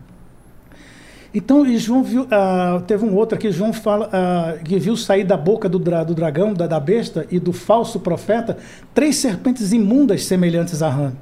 Então, 1.32 1.64
João 1.78 2.02
viu, 2.02 2.22
uh, 2.22 2.80
teve 2.84 3.04
um 3.04 3.14
outro 3.14 3.36
aqui, 3.36 3.52
João 3.52 3.72
fala 3.72 4.08
uh, 4.08 4.64
que 4.64 4.76
viu 4.78 4.96
sair 4.96 5.22
da 5.22 5.36
boca 5.36 5.68
do, 5.68 5.78
dra, 5.78 6.02
do 6.02 6.14
dragão, 6.14 6.52
da, 6.52 6.66
da, 6.66 6.80
besta 6.80 7.26
e 7.30 7.38
do 7.38 7.52
falso 7.52 8.00
profeta 8.00 8.58
três 8.92 9.16
serpentes 9.16 9.72
imundas 9.72 10.24
semelhantes 10.24 10.82
a 10.82 10.88
rã. 10.88 11.12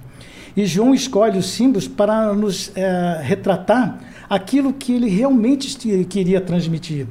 E 0.57 0.67
João 0.67 0.95
escolhe 0.95 1.39
os 1.39 1.47
símbolos 1.47 1.89
para 1.89 2.33
nos 2.35 2.71
é, 2.77 3.21
retratar 3.23 3.99
aquilo 4.29 4.73
que 4.73 4.93
ele 4.93 5.09
realmente 5.09 6.05
queria 6.05 6.41
transmitir. 6.41 7.07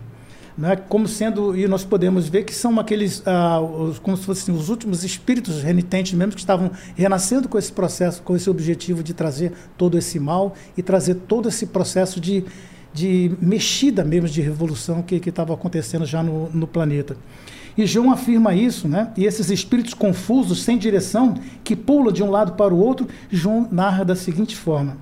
Né? 0.57 0.76
Como 0.76 1.07
sendo, 1.07 1.55
e 1.57 1.68
nós 1.68 1.84
podemos 1.84 2.27
ver 2.27 2.43
que 2.43 2.53
são 2.53 2.80
aqueles, 2.80 3.23
ah, 3.26 3.59
os, 3.59 3.99
como 3.99 4.15
se 4.15 4.26
fossem 4.26 4.53
os 4.53 4.69
últimos 4.69 5.03
espíritos 5.03 5.63
renitentes 5.63 6.13
mesmo, 6.13 6.34
que 6.34 6.39
estavam 6.39 6.72
renascendo 6.95 7.49
com 7.49 7.57
esse 7.57 7.72
processo, 7.72 8.22
com 8.22 8.35
esse 8.35 8.49
objetivo 8.49 9.01
de 9.01 9.13
trazer 9.13 9.53
todo 9.77 9.97
esse 9.97 10.19
mal 10.19 10.53
e 10.77 10.84
trazer 10.84 11.15
todo 11.15 11.49
esse 11.49 11.68
processo 11.68 12.19
de, 12.19 12.43
de 12.93 13.31
mexida 13.41 14.03
mesmo, 14.03 14.27
de 14.27 14.41
revolução 14.41 15.01
que 15.01 15.15
estava 15.15 15.53
acontecendo 15.53 16.05
já 16.05 16.22
no, 16.22 16.49
no 16.51 16.68
planeta. 16.68 17.18
E 17.77 17.85
João 17.85 18.11
afirma 18.11 18.53
isso, 18.53 18.88
né? 18.88 19.11
E 19.15 19.26
esses 19.26 19.49
espíritos 19.49 19.93
confusos, 19.93 20.64
sem 20.64 20.77
direção, 20.77 21.35
que 21.64 21.76
pulam 21.76 22.11
de 22.11 22.22
um 22.22 22.30
lado 22.30 22.53
para 22.53 22.73
o 22.73 22.80
outro, 22.80 23.07
João 23.30 23.68
narra 23.72 24.03
da 24.03 24.15
seguinte 24.15 24.56
forma. 24.56 24.98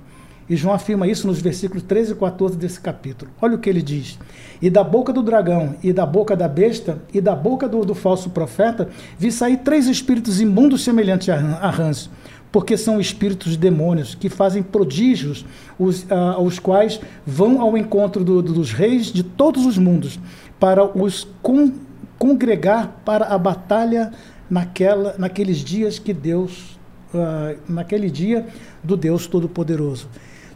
E 0.50 0.56
João 0.56 0.74
afirma 0.74 1.08
isso 1.08 1.28
nos 1.28 1.40
versículos 1.40 1.84
13 1.84 2.14
e 2.14 2.16
14 2.16 2.58
desse 2.58 2.82
capítulo. 2.82 3.30
Olha 3.40 3.56
o 3.56 3.60
que 3.60 3.70
ele 3.70 3.84
diz. 3.84 4.18
E 4.60 4.70
da 4.70 4.84
boca 4.84 5.14
do 5.14 5.22
dragão, 5.22 5.76
e 5.84 5.94
da 5.94 6.08
boca 6.08 6.36
da 6.36 6.48
besta, 6.48 7.00
e 7.14 7.22
da 7.22 7.36
boca 7.36 7.70
do, 7.70 7.86
do 7.86 7.94
falso 7.94 8.32
profeta, 8.32 8.90
vi 9.18 9.32
sair 9.32 9.58
três 9.58 9.86
espíritos 9.86 10.42
imundos 10.42 10.84
semelhantes 10.84 11.30
a 11.30 11.70
rãs, 11.70 12.10
porque 12.52 12.76
são 12.76 13.00
espíritos 13.00 13.56
demônios 13.56 14.16
que 14.16 14.28
fazem 14.28 14.64
prodígios, 14.64 15.46
os, 15.78 16.02
uh, 16.04 16.42
os 16.42 16.58
quais 16.58 17.00
vão 17.26 17.62
ao 17.62 17.78
encontro 17.78 18.24
do, 18.24 18.42
do, 18.42 18.54
dos 18.54 18.74
reis 18.74 19.14
de 19.14 19.22
todos 19.22 19.68
os 19.68 19.78
mundos, 19.78 20.20
para 20.60 20.84
os 20.84 21.28
con 21.44 21.72
congregar 22.20 23.02
para 23.06 23.26
a 23.26 23.38
batalha 23.38 24.12
naquela, 24.50 25.16
naqueles 25.18 25.58
dias 25.60 25.98
que 25.98 26.14
Deus, 26.14 26.78
uh, 27.14 27.58
naquele 27.68 28.12
dia 28.12 28.46
do 28.84 28.98
Deus 28.98 29.26
Todo-Poderoso. 29.26 30.10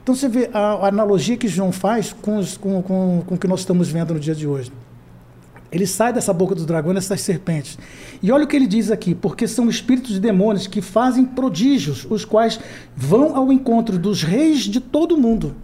Então 0.03 0.13
você 0.13 0.27
vê 0.27 0.49
a, 0.53 0.87
analogia 0.89 1.37
que 1.37 1.47
João 1.47 1.71
faz 1.71 2.11
com, 2.11 2.37
os, 2.37 2.57
com, 2.57 2.81
com, 2.81 3.23
com 3.25 3.35
o 3.35 3.37
que 3.37 3.47
nós 3.47 3.61
estamos 3.61 3.87
vendo 3.89 4.13
no 4.13 4.19
dia 4.19 4.35
de 4.35 4.45
hoje. 4.45 4.71
Ele 5.71 5.87
sai 5.87 6.13
dessa 6.13 6.31
boca 6.31 6.53
do 6.53 6.65
dragão, 6.65 6.93
dessas 6.93 7.21
serpentes. 7.21 7.79
E 8.21 8.31
olha 8.31 8.43
o 8.43 8.47
que 8.47 8.55
ele 8.55 8.67
diz 8.67 8.91
aqui: 8.91 9.15
porque 9.15 9.47
são 9.47 9.67
espíritos 9.69 10.11
de 10.11 10.19
demônios 10.19 10.67
que 10.67 10.81
fazem 10.81 11.25
prodígios, 11.25 12.05
os 12.07 12.25
quais 12.25 12.59
vão 12.95 13.35
ao 13.35 13.51
encontro 13.51 13.97
dos 13.97 14.21
reis 14.21 14.59
de 14.59 14.79
todo 14.79 15.15
o 15.15 15.17
mundo 15.17 15.55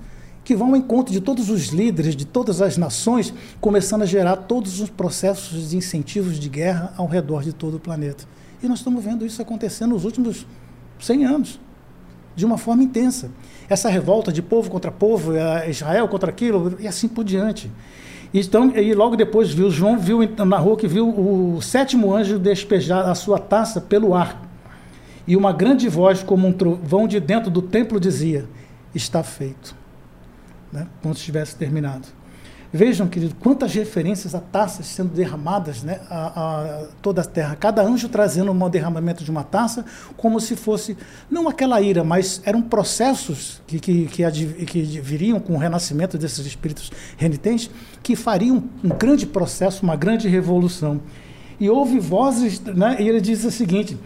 que 0.50 0.56
vão 0.56 0.70
ao 0.70 0.76
encontro 0.76 1.14
de 1.14 1.22
todos 1.22 1.52
os 1.52 1.68
líderes, 1.68 2.16
de 2.16 2.26
todas 2.26 2.60
as 2.60 2.76
nações, 2.76 3.32
começando 3.62 4.02
a 4.02 4.06
gerar 4.08 4.36
todos 4.36 4.82
os 4.82 4.90
processos 4.90 5.70
de 5.70 5.78
incentivos 5.78 6.40
de 6.40 6.50
guerra 6.50 6.92
ao 6.98 7.06
redor 7.06 7.44
de 7.44 7.54
todo 7.54 7.78
o 7.78 7.80
planeta. 7.80 8.24
E 8.64 8.68
nós 8.68 8.80
estamos 8.80 9.04
vendo 9.04 9.24
isso 9.24 9.40
acontecendo 9.44 9.92
nos 9.92 10.06
últimos 10.06 10.48
100 11.00 11.26
anos, 11.26 11.60
de 12.36 12.48
uma 12.48 12.58
forma 12.58 12.82
intensa. 12.82 13.30
Essa 13.70 13.90
revolta 13.90 14.32
de 14.34 14.42
povo 14.42 14.72
contra 14.72 14.92
povo, 14.92 15.36
é, 15.36 15.70
Israel 15.70 16.08
contra 16.08 16.32
aquilo, 16.32 16.76
e 16.80 16.88
assim 16.88 17.08
por 17.08 17.24
diante. 17.24 17.72
Então, 18.34 18.76
e 18.76 18.92
logo 18.96 19.16
depois 19.16 19.54
viu, 19.54 19.70
João 19.70 20.00
viu 20.00 20.22
na 20.48 20.58
rua 20.58 20.76
que 20.76 20.88
viu 20.88 21.10
o 21.10 21.62
sétimo 21.62 22.12
anjo 22.12 22.40
despejar 22.40 23.08
a 23.08 23.14
sua 23.14 23.38
taça 23.38 23.80
pelo 23.80 24.16
ar. 24.16 24.50
E 25.28 25.38
uma 25.38 25.54
grande 25.54 25.88
voz, 25.88 26.24
como 26.24 26.48
um 26.48 26.52
trovão 26.52 27.08
de 27.08 27.20
dentro 27.20 27.52
do 27.52 27.62
templo, 27.62 28.00
dizia: 28.00 28.50
Está 28.96 29.22
feito 29.22 29.78
né, 30.72 30.88
como 31.02 31.16
se 31.16 31.24
tivesse 31.24 31.56
terminado. 31.56 32.08
Vejam, 32.72 33.08
querido, 33.08 33.34
quantas 33.40 33.74
referências 33.74 34.36
a 34.36 34.40
taças 34.40 34.86
sendo 34.86 35.10
derramadas 35.10 35.82
né, 35.82 36.00
a, 36.08 36.28
a, 36.28 36.88
toda 37.02 37.22
a 37.22 37.26
terra. 37.26 37.56
Cada 37.56 37.82
anjo 37.82 38.08
trazendo 38.08 38.52
um 38.52 38.70
derramamento 38.70 39.24
de 39.24 39.32
uma 39.32 39.44
taça, 39.44 39.84
como 40.16 40.40
se 40.40 40.56
fosse, 40.56 40.96
não 41.32 41.50
aquela 41.50 41.82
ira, 41.82 42.04
mas 42.04 42.44
eram 42.46 42.62
processos 42.62 43.60
que, 43.66 43.80
que, 43.80 44.06
que, 44.06 44.66
que 44.66 44.82
viriam 45.02 45.40
com 45.40 45.56
o 45.56 45.58
renascimento 45.58 46.16
desses 46.16 46.46
espíritos 46.46 46.92
renitentes, 47.18 47.72
que 48.04 48.16
fariam 48.16 48.64
um 48.84 48.90
grande 48.90 49.26
processo, 49.26 49.82
uma 49.82 49.96
grande 49.96 50.28
revolução. 50.28 51.02
E 51.60 51.68
houve 51.72 51.98
vozes, 52.00 52.60
né, 52.62 52.98
e 53.00 53.10
ele 53.10 53.20
diz 53.20 53.44
o 53.46 53.50
seguinte: 53.52 53.98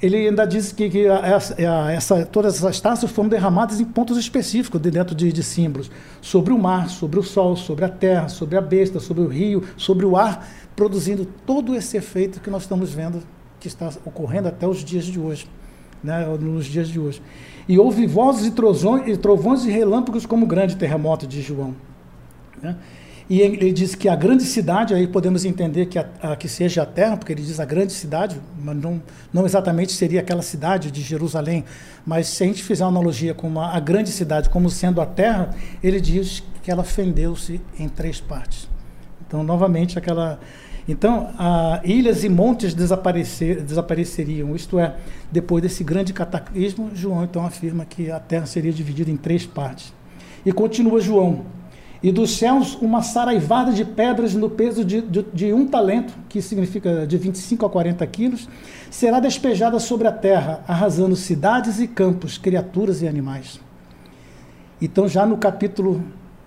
ele 0.00 0.16
ainda 0.28 0.46
diz 0.46 0.72
que, 0.72 0.88
que 0.88 1.06
essa, 1.06 1.54
essa, 1.60 2.26
todas 2.26 2.56
essas 2.56 2.80
taças 2.80 3.10
foram 3.10 3.28
derramadas 3.28 3.80
em 3.80 3.84
pontos 3.84 4.16
específicos 4.16 4.80
de 4.80 4.90
dentro 4.90 5.14
de, 5.14 5.32
de, 5.32 5.42
símbolos, 5.42 5.90
sobre 6.20 6.52
o 6.52 6.58
mar, 6.58 6.88
sobre 6.88 7.18
o 7.18 7.22
sol, 7.22 7.56
sobre 7.56 7.84
a 7.84 7.88
terra, 7.88 8.28
sobre 8.28 8.56
a 8.56 8.60
besta, 8.60 9.00
sobre 9.00 9.22
o 9.22 9.26
rio, 9.26 9.64
sobre 9.76 10.06
o 10.06 10.16
ar, 10.16 10.48
produzindo 10.76 11.26
todo 11.44 11.74
esse 11.74 11.96
efeito 11.96 12.40
que 12.40 12.50
nós 12.50 12.62
estamos 12.62 12.92
vendo 12.92 13.22
que 13.58 13.66
está 13.66 13.90
ocorrendo 14.04 14.48
até 14.48 14.66
os 14.66 14.84
dias 14.84 15.04
de 15.04 15.18
hoje, 15.18 15.48
né, 16.02 16.24
nos 16.40 16.66
dias 16.66 16.88
de 16.88 17.00
hoje. 17.00 17.20
E 17.68 17.78
houve 17.78 18.06
vozes 18.06 18.46
e 18.46 18.50
trovões, 18.52 19.08
e 19.08 19.16
trovões 19.16 19.64
e 19.64 19.70
relâmpagos 19.70 20.24
como 20.24 20.46
grande 20.46 20.76
terremoto 20.76 21.26
de 21.26 21.42
João. 21.42 21.74
Né? 22.62 22.76
E 23.30 23.42
ele 23.42 23.72
diz 23.72 23.94
que 23.94 24.08
a 24.08 24.16
grande 24.16 24.42
cidade, 24.44 24.94
aí 24.94 25.06
podemos 25.06 25.44
entender 25.44 25.86
que, 25.86 25.98
a, 25.98 26.08
a, 26.22 26.34
que 26.36 26.48
seja 26.48 26.82
a 26.82 26.86
terra, 26.86 27.14
porque 27.14 27.30
ele 27.30 27.42
diz 27.42 27.60
a 27.60 27.64
grande 27.64 27.92
cidade, 27.92 28.40
mas 28.58 28.74
não, 28.74 29.02
não 29.30 29.44
exatamente 29.44 29.92
seria 29.92 30.20
aquela 30.20 30.40
cidade 30.40 30.90
de 30.90 31.02
Jerusalém, 31.02 31.62
mas 32.06 32.26
se 32.28 32.42
a 32.42 32.46
gente 32.46 32.62
fizer 32.62 32.84
uma 32.84 32.90
analogia 32.90 33.34
com 33.34 33.60
a, 33.60 33.76
a 33.76 33.80
grande 33.80 34.10
cidade 34.10 34.48
como 34.48 34.70
sendo 34.70 34.98
a 35.02 35.04
terra, 35.04 35.50
ele 35.82 36.00
diz 36.00 36.42
que 36.62 36.70
ela 36.70 36.82
fendeu-se 36.82 37.60
em 37.78 37.86
três 37.86 38.18
partes. 38.18 38.66
Então, 39.26 39.42
novamente, 39.42 39.98
aquela. 39.98 40.40
Então, 40.88 41.28
ilhas 41.84 42.24
e 42.24 42.30
montes 42.30 42.72
desaparecer, 42.72 43.62
desapareceriam, 43.62 44.56
isto 44.56 44.78
é, 44.78 44.96
depois 45.30 45.62
desse 45.62 45.84
grande 45.84 46.14
cataclismo, 46.14 46.90
João 46.94 47.24
então 47.24 47.44
afirma 47.44 47.84
que 47.84 48.10
a 48.10 48.18
terra 48.18 48.46
seria 48.46 48.72
dividida 48.72 49.10
em 49.10 49.16
três 49.18 49.44
partes. 49.44 49.92
E 50.46 50.50
continua 50.50 50.98
João 50.98 51.44
e 52.02 52.12
dos 52.12 52.36
céus 52.36 52.76
uma 52.80 53.02
saraivada 53.02 53.72
de 53.72 53.84
pedras 53.84 54.34
no 54.34 54.48
peso 54.48 54.84
de, 54.84 55.00
de, 55.00 55.22
de, 55.32 55.52
um 55.52 55.66
talento, 55.66 56.14
que 56.28 56.40
significa 56.40 57.06
de 57.06 57.18
25 57.18 57.66
a 57.66 57.70
40 57.70 58.06
quilos, 58.06 58.48
será 58.90 59.18
despejada 59.18 59.78
sobre 59.80 60.06
a 60.06 60.12
terra, 60.12 60.62
arrasando 60.66 61.16
cidades 61.16 61.80
e 61.80 61.88
campos, 61.88 62.38
criaturas 62.38 63.02
e 63.02 63.08
animais. 63.08 63.60
Então, 64.80 65.08
já 65.08 65.26
no 65.26 65.36
capítulo 65.36 66.02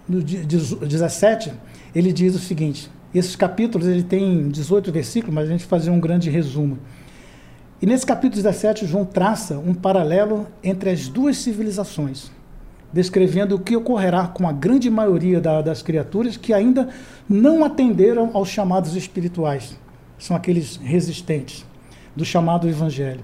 no 0.07 0.22
17, 0.22 1.52
ele 1.94 2.14
diz 2.14 2.34
o 2.34 2.40
seguinte: 2.40 2.90
esses 3.14 3.36
capítulos 3.36 3.88
ele 3.88 4.03
tem 4.03 4.48
18 4.49 4.91
versículos, 4.91 5.36
mas 5.36 5.49
a 5.49 5.52
gente 5.52 5.65
fazer 5.65 5.90
um 5.90 5.99
grande 5.99 6.30
resumo. 6.30 6.80
E 7.82 7.86
nesse 7.86 8.06
capítulo 8.06 8.41
17, 8.41 8.86
João 8.86 9.03
traça 9.03 9.57
um 9.57 9.73
paralelo 9.73 10.48
entre 10.64 10.91
as 10.91 11.10
duas 11.10 11.38
civilizações 11.38 12.32
descrevendo 12.93 13.55
o 13.55 13.59
que 13.59 13.76
ocorrerá 13.76 14.27
com 14.27 14.47
a 14.47 14.51
grande 14.51 14.89
maioria 14.89 15.39
da, 15.39 15.61
das 15.61 15.81
criaturas 15.81 16.38
que 16.38 16.53
ainda 16.53 16.89
não 17.30 17.63
atenderam 17.63 18.31
aos 18.34 18.49
chamados 18.49 18.95
espirituais. 18.95 19.77
São 20.18 20.35
aqueles 20.35 20.77
resistentes 20.77 21.65
do 22.15 22.26
chamado 22.26 22.68
evangelho. 22.68 23.22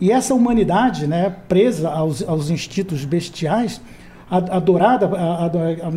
E 0.00 0.10
essa 0.10 0.34
humanidade, 0.34 1.06
né, 1.06 1.34
presa 1.48 1.90
aos, 1.90 2.26
aos 2.26 2.48
instintos 2.48 3.04
bestiais, 3.04 3.80
adorada, 4.30 5.10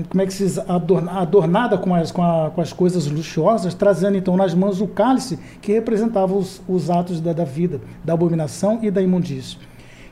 como 0.09 0.21
é 0.21 0.25
que 0.25 0.33
se 0.33 0.43
diz, 0.43 0.57
adornada 0.57 1.77
com 1.77 1.93
as, 1.93 2.11
com, 2.11 2.23
a, 2.23 2.49
com, 2.49 2.61
as 2.61 2.73
coisas 2.73 3.05
luxuosas, 3.05 3.75
trazendo 3.75 4.17
então 4.17 4.35
nas 4.35 4.55
mãos 4.55 4.81
o 4.81 4.87
cálice 4.87 5.37
que 5.61 5.71
representava 5.71 6.35
os, 6.35 6.59
os 6.67 6.89
atos 6.89 7.21
da, 7.21 7.31
da 7.31 7.45
vida, 7.45 7.79
da 8.03 8.13
abominação 8.13 8.79
e 8.81 8.89
da 8.89 9.01
imundícia. 9.01 9.59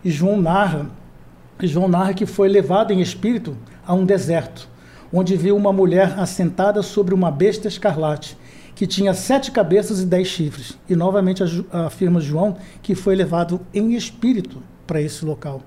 E 0.06 0.12
João 0.12 0.40
narra 0.40 0.86
João 1.68 1.88
narra 1.88 2.14
que 2.14 2.26
foi 2.26 2.48
levado 2.50 2.92
em 2.92 3.02
espírito 3.02 3.56
a 3.86 3.94
um 3.94 4.06
deserto, 4.06 4.68
onde 5.12 5.36
viu 5.36 5.56
uma 5.56 5.72
mulher 5.72 6.20
assentada 6.20 6.82
sobre 6.82 7.14
uma 7.14 7.30
besta 7.30 7.68
escarlate, 7.68 8.38
que 8.74 8.88
tinha 8.88 9.14
sete 9.14 9.52
cabeças 9.52 10.02
e 10.02 10.06
dez 10.06 10.28
chifres. 10.28 10.78
E 10.90 10.96
novamente 10.96 11.44
afirma 11.72 12.20
João 12.20 12.58
que 12.82 12.96
foi 12.96 13.16
levado 13.16 13.62
em 13.74 13.94
espírito 13.94 14.64
para 14.88 15.02
esse 15.02 15.24
local. 15.24 15.62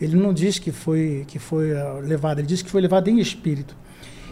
Ele 0.00 0.16
não 0.16 0.32
diz 0.34 0.58
que 0.58 0.72
foi, 0.72 1.24
que 1.28 1.38
foi 1.38 1.76
ah, 1.76 2.00
levado, 2.02 2.40
ele 2.40 2.46
diz 2.46 2.60
que 2.60 2.70
foi 2.70 2.80
levado 2.80 3.08
em 3.08 3.18
espírito. 3.20 3.76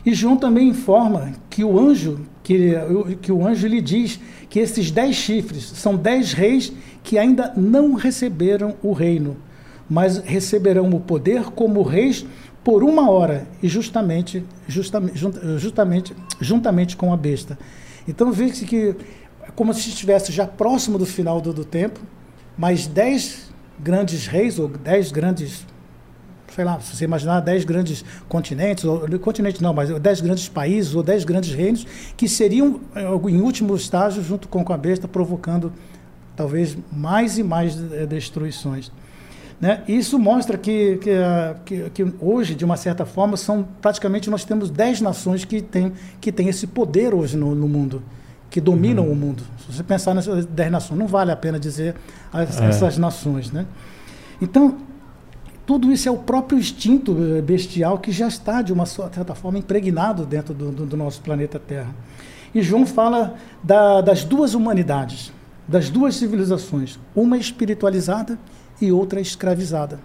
E 0.05 0.15
João 0.15 0.37
também 0.37 0.69
informa 0.69 1.33
que 1.49 1.63
o 1.63 1.79
anjo, 1.79 2.21
que, 2.43 2.75
que 3.21 3.31
o 3.31 3.47
anjo 3.47 3.67
lhe 3.67 3.81
diz 3.81 4.19
que 4.49 4.59
esses 4.59 4.91
dez 4.91 5.15
chifres 5.15 5.65
são 5.65 5.95
dez 5.95 6.33
reis 6.33 6.73
que 7.03 7.19
ainda 7.19 7.53
não 7.57 7.95
receberam 7.95 8.75
o 8.83 8.93
reino 8.93 9.37
mas 9.91 10.19
receberão 10.19 10.89
o 10.89 11.01
poder 11.01 11.43
como 11.51 11.83
reis 11.83 12.25
por 12.63 12.85
uma 12.85 13.11
hora 13.11 13.49
e 13.61 13.69
justamente, 13.69 14.45
justamente, 14.69 15.19
justamente 15.59 16.17
juntamente 16.41 16.97
com 16.97 17.13
a 17.13 17.17
besta. 17.17 17.59
Então 18.07 18.31
veja 18.31 18.65
que 18.65 18.95
é 19.43 19.51
como 19.57 19.75
se 19.75 19.89
estivesse 19.89 20.31
já 20.31 20.47
próximo 20.47 20.97
do 20.97 21.05
final 21.05 21.41
do, 21.41 21.53
do 21.53 21.65
tempo, 21.65 22.01
mas 22.57 22.87
dez 22.87 23.51
grandes 23.81 24.27
reis 24.27 24.59
ou 24.59 24.69
dez 24.69 25.11
grandes 25.11 25.67
sei 26.55 26.65
lá, 26.65 26.81
se 26.81 26.97
você 26.97 27.05
imaginar 27.05 27.41
dez 27.41 27.65
grandes 27.65 28.05
continentes, 28.29 28.85
ou 28.85 29.09
continente 29.21 29.63
não, 29.63 29.73
mas 29.73 29.89
dez 30.01 30.21
grandes 30.21 30.49
países 30.49 30.95
ou 30.97 31.03
dez 31.03 31.25
grandes 31.25 31.55
reinos 31.55 31.87
que 32.17 32.29
seriam 32.29 32.81
em 33.29 33.41
último 33.41 33.75
estágio 33.77 34.23
junto 34.23 34.49
com 34.49 34.73
a 34.73 34.77
besta 34.77 35.07
provocando 35.07 35.73
talvez 36.35 36.77
mais 36.93 37.39
e 37.39 37.45
mais 37.45 37.77
eh, 37.93 38.05
destruições. 38.05 38.91
Né? 39.61 39.83
Isso 39.87 40.19
mostra 40.19 40.57
que, 40.57 40.99
que, 41.65 41.91
que, 41.91 42.15
hoje, 42.19 42.55
de 42.55 42.65
uma 42.65 42.77
certa 42.77 43.05
forma, 43.05 43.37
são 43.37 43.69
praticamente 43.83 44.31
nós 44.31 44.43
temos 44.43 44.71
dez 44.71 45.01
nações 45.03 45.45
que 45.45 45.61
têm 45.61 45.93
que 46.21 46.33
tem 46.33 46.49
esse 46.49 46.67
poder 46.67 47.15
hoje 47.15 47.37
no, 47.37 47.55
no 47.55 47.69
mundo, 47.69 48.03
que 48.49 48.61
dominam 48.61 49.05
uhum. 49.05 49.13
o 49.13 49.17
mundo. 49.17 49.43
Se 49.59 49.77
você 49.77 49.83
pensar 49.83 50.15
nessas 50.15 50.47
dez 50.47 50.73
nações, 50.73 50.99
não 50.99 51.07
vale 51.07 51.31
a 51.31 51.37
pena 51.37 51.61
dizer 51.61 51.95
as, 52.33 52.59
é. 52.59 52.69
essas 52.69 52.97
nações. 52.97 53.53
Né? 53.53 53.67
Então, 54.41 54.79
tudo 55.67 55.93
isso 55.93 56.09
é 56.09 56.11
o 56.11 56.17
próprio 56.17 56.59
instinto 56.59 57.17
eh, 57.21 57.43
bestial 57.43 57.99
que 57.99 58.11
já 58.11 58.27
está, 58.27 58.63
de 58.63 58.73
uma 58.73 58.87
certa 58.87 59.35
forma, 59.35 59.59
impregnado 59.59 60.25
dentro 60.25 60.55
do, 60.55 60.73
do, 60.73 60.87
do 60.87 60.97
nosso 60.97 61.21
planeta 61.21 61.59
Terra. 61.59 61.95
E 62.55 62.63
João 62.63 62.87
fala 62.87 63.37
da, 63.63 64.01
das 64.01 64.25
duas 64.25 64.55
humanidades, 64.55 65.33
das 65.69 65.89
duas 65.89 66.17
civilizações, 66.17 66.99
uma 67.15 67.37
espiritualizada 67.37 68.37
e 68.37 68.39
outra 68.93 69.21
escravizada. 69.21 69.99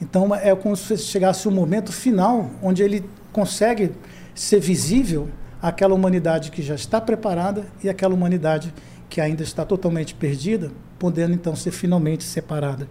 Então 0.00 0.34
é 0.34 0.54
como 0.54 0.76
se 0.76 0.96
chegasse 0.98 1.46
o 1.48 1.50
um 1.50 1.54
momento 1.54 1.92
final 1.92 2.50
onde 2.62 2.82
ele 2.82 3.04
consegue 3.32 3.92
ser 4.34 4.60
visível 4.60 5.28
aquela 5.60 5.94
humanidade 5.94 6.50
que 6.50 6.62
já 6.62 6.74
está 6.74 7.00
preparada 7.00 7.66
e 7.82 7.88
aquela 7.88 8.14
humanidade 8.14 8.72
que 9.08 9.20
ainda 9.20 9.42
está 9.42 9.64
totalmente 9.64 10.14
perdida, 10.14 10.70
podendo 10.98 11.32
então 11.32 11.56
ser 11.56 11.72
finalmente 11.72 12.24
separada. 12.24 12.88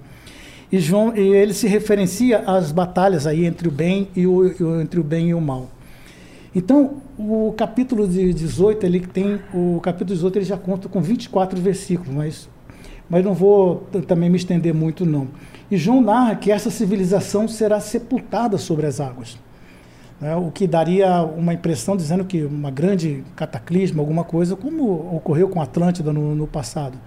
E 0.72 0.80
João 0.80 1.16
e 1.16 1.22
ele 1.22 1.54
se 1.54 1.68
referencia 1.68 2.40
às 2.40 2.72
batalhas 2.72 3.26
aí 3.26 3.46
entre 3.46 3.68
o 3.68 3.72
bem 3.72 4.10
e 4.16 4.28
o 4.28 4.82
entre 4.82 5.00
o 5.00 5.04
bem 5.04 5.30
e 5.30 5.34
o 5.34 5.40
mal. 5.40 5.70
Então, 6.54 7.02
o 7.18 7.54
capítulo 7.56 8.08
de 8.08 8.34
18, 8.34 8.86
ele 8.86 9.00
tem 9.02 9.40
o 9.54 9.80
capítulo 9.80 10.16
18 10.16 10.40
ele 10.40 10.46
já 10.46 10.58
conta 10.58 10.90
com 10.90 11.02
24 11.02 11.62
versículos, 11.62 12.14
mas 12.14 12.50
mas 13.10 13.24
não 13.24 13.34
vou 13.34 13.88
também 14.08 14.30
me 14.30 14.38
estender 14.38 14.74
muito 14.74 15.06
não. 15.06 15.28
E 15.70 15.78
João 15.78 16.02
narra 16.02 16.36
que 16.36 16.52
essa 16.52 16.70
civilização 16.70 17.48
será 17.48 17.80
sepultada 17.80 18.58
sobre 18.58 18.86
as 18.86 19.00
águas. 19.00 19.38
Né? 20.20 20.36
O 20.36 20.52
que 20.52 20.66
daria 20.66 21.24
uma 21.24 21.54
impressão 21.54 21.96
dizendo 21.96 22.26
que 22.26 22.44
uma 22.44 22.72
grande 22.72 23.24
cataclisma, 23.36 24.02
alguma 24.02 24.24
coisa, 24.24 24.56
como 24.56 25.16
ocorreu 25.16 25.50
com 25.50 25.62
Atlântida 25.62 26.12
no, 26.14 26.36
no 26.36 26.48
passado. 26.48 26.98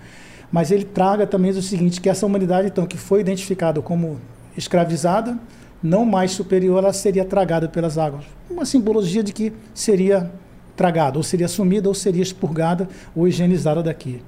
Mas 0.52 0.70
ele 0.70 0.84
traga 0.84 1.26
também 1.26 1.50
o 1.52 1.62
seguinte, 1.62 2.00
que 2.00 2.08
essa 2.08 2.26
humanidade, 2.26 2.68
então, 2.68 2.86
que 2.86 2.98
foi 2.98 3.20
identificada 3.20 3.80
como 3.80 4.18
escravizada, 4.56 5.38
não 5.82 6.04
mais 6.04 6.32
superior, 6.32 6.78
ela 6.78 6.92
seria 6.92 7.24
tragada 7.24 7.68
pelas 7.68 7.96
águas. 7.96 8.24
Uma 8.50 8.64
simbologia 8.64 9.22
de 9.22 9.32
que 9.32 9.52
seria 9.72 10.30
tragada, 10.76 11.18
ou 11.18 11.22
seria 11.22 11.48
sumida, 11.48 11.88
ou 11.88 11.94
seria 11.94 12.22
expurgada, 12.22 12.88
ou 13.14 13.28
higienizada 13.28 13.82
daqui. 13.82 14.20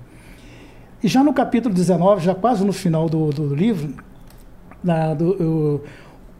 E 1.02 1.08
já 1.08 1.24
no 1.24 1.32
capítulo 1.32 1.74
19, 1.74 2.24
já 2.24 2.34
quase 2.34 2.64
no 2.64 2.72
final 2.72 3.08
do, 3.08 3.30
do 3.30 3.54
livro, 3.54 3.92
na, 4.82 5.14
do, 5.14 5.30
o, 5.42 5.80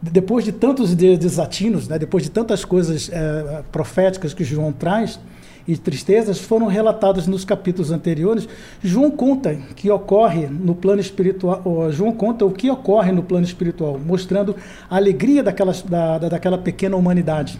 depois 0.01 0.45
de 0.45 0.51
tantos 0.51 0.95
desatinos, 0.95 1.87
né, 1.87 1.99
depois 1.99 2.23
de 2.23 2.29
tantas 2.29 2.63
coisas 2.63 3.09
é, 3.11 3.63
proféticas 3.71 4.33
que 4.33 4.43
João 4.43 4.71
traz 4.71 5.19
e 5.67 5.77
tristezas 5.77 6.39
foram 6.39 6.67
relatadas 6.67 7.25
nos 7.27 7.45
capítulos 7.45 7.91
anteriores, 7.91 8.47
João 8.81 9.11
conta 9.11 9.55
que 9.75 9.89
ocorre 9.89 10.47
no 10.47 10.75
plano 10.75 10.99
espiritual, 10.99 11.61
João 11.91 12.11
conta 12.11 12.45
o 12.45 12.51
que 12.51 12.69
ocorre 12.69 13.11
no 13.11 13.23
plano 13.23 13.45
espiritual, 13.45 13.97
mostrando 13.97 14.55
a 14.89 14.95
alegria 14.97 15.41
daquelas, 15.41 15.81
da, 15.81 16.17
daquela 16.17 16.57
pequena 16.57 16.97
humanidade 16.97 17.59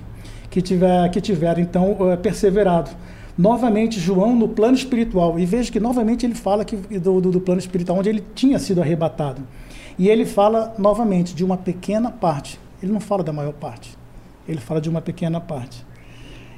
que 0.50 0.62
tiver, 0.62 1.10
que 1.10 1.22
tiver 1.22 1.60
então 1.60 2.12
é, 2.12 2.18
perseverado 2.18 2.92
novamente 3.38 4.00
João 4.00 4.36
no 4.36 4.48
plano 4.48 4.76
espiritual. 4.76 5.40
E 5.40 5.46
veja 5.46 5.72
que 5.72 5.80
novamente 5.80 6.26
ele 6.26 6.36
fala 6.36 6.64
que, 6.64 6.76
do, 6.76 7.22
do, 7.22 7.32
do 7.32 7.42
plano 7.42 7.60
espiritual, 7.60 8.00
onde 8.00 8.10
ele 8.10 8.24
tinha 8.34 8.60
sido 8.60 8.82
arrebatado. 8.82 9.42
E 9.98 10.10
ele 10.10 10.26
fala 10.26 10.74
novamente 10.78 11.36
de 11.36 11.44
uma 11.44 11.58
pequena 11.58 12.12
parte. 12.12 12.60
Ele 12.82 12.92
não 12.92 13.00
fala 13.00 13.24
da 13.24 13.32
maior 13.32 13.54
parte. 13.54 13.98
Ele 14.48 14.60
fala 14.60 14.82
de 14.82 14.90
uma 14.90 15.02
pequena 15.02 15.40
parte. 15.40 15.86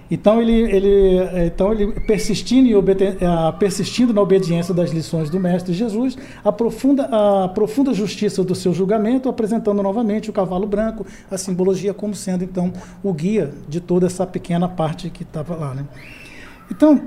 Então 0.10 0.40
ele, 0.40 0.54
ele, 0.54 1.48
então 1.48 1.72
ele 1.72 1.92
persistindo, 2.02 2.70
em 2.70 3.54
persistindo 3.58 4.14
na 4.14 4.22
obediência 4.22 4.72
das 4.72 4.92
lições 4.92 5.32
do 5.32 5.40
Mestre 5.40 5.74
Jesus, 5.74 6.16
aprofunda 6.44 7.06
a 7.06 7.48
profunda 7.48 7.92
justiça 7.92 8.44
do 8.44 8.54
seu 8.54 8.72
julgamento, 8.72 9.28
apresentando 9.28 9.82
novamente 9.82 10.30
o 10.30 10.34
cavalo 10.34 10.68
branco, 10.68 11.06
a 11.30 11.38
simbologia 11.38 11.92
como 11.92 12.14
sendo 12.14 12.44
então 12.44 12.72
o 13.04 13.12
guia 13.12 13.52
de 13.68 13.80
toda 13.80 14.06
essa 14.06 14.28
pequena 14.28 14.70
parte 14.70 15.10
que 15.10 15.24
estava 15.24 15.56
lá. 15.56 15.74
Né? 15.74 15.84
Então, 16.70 17.02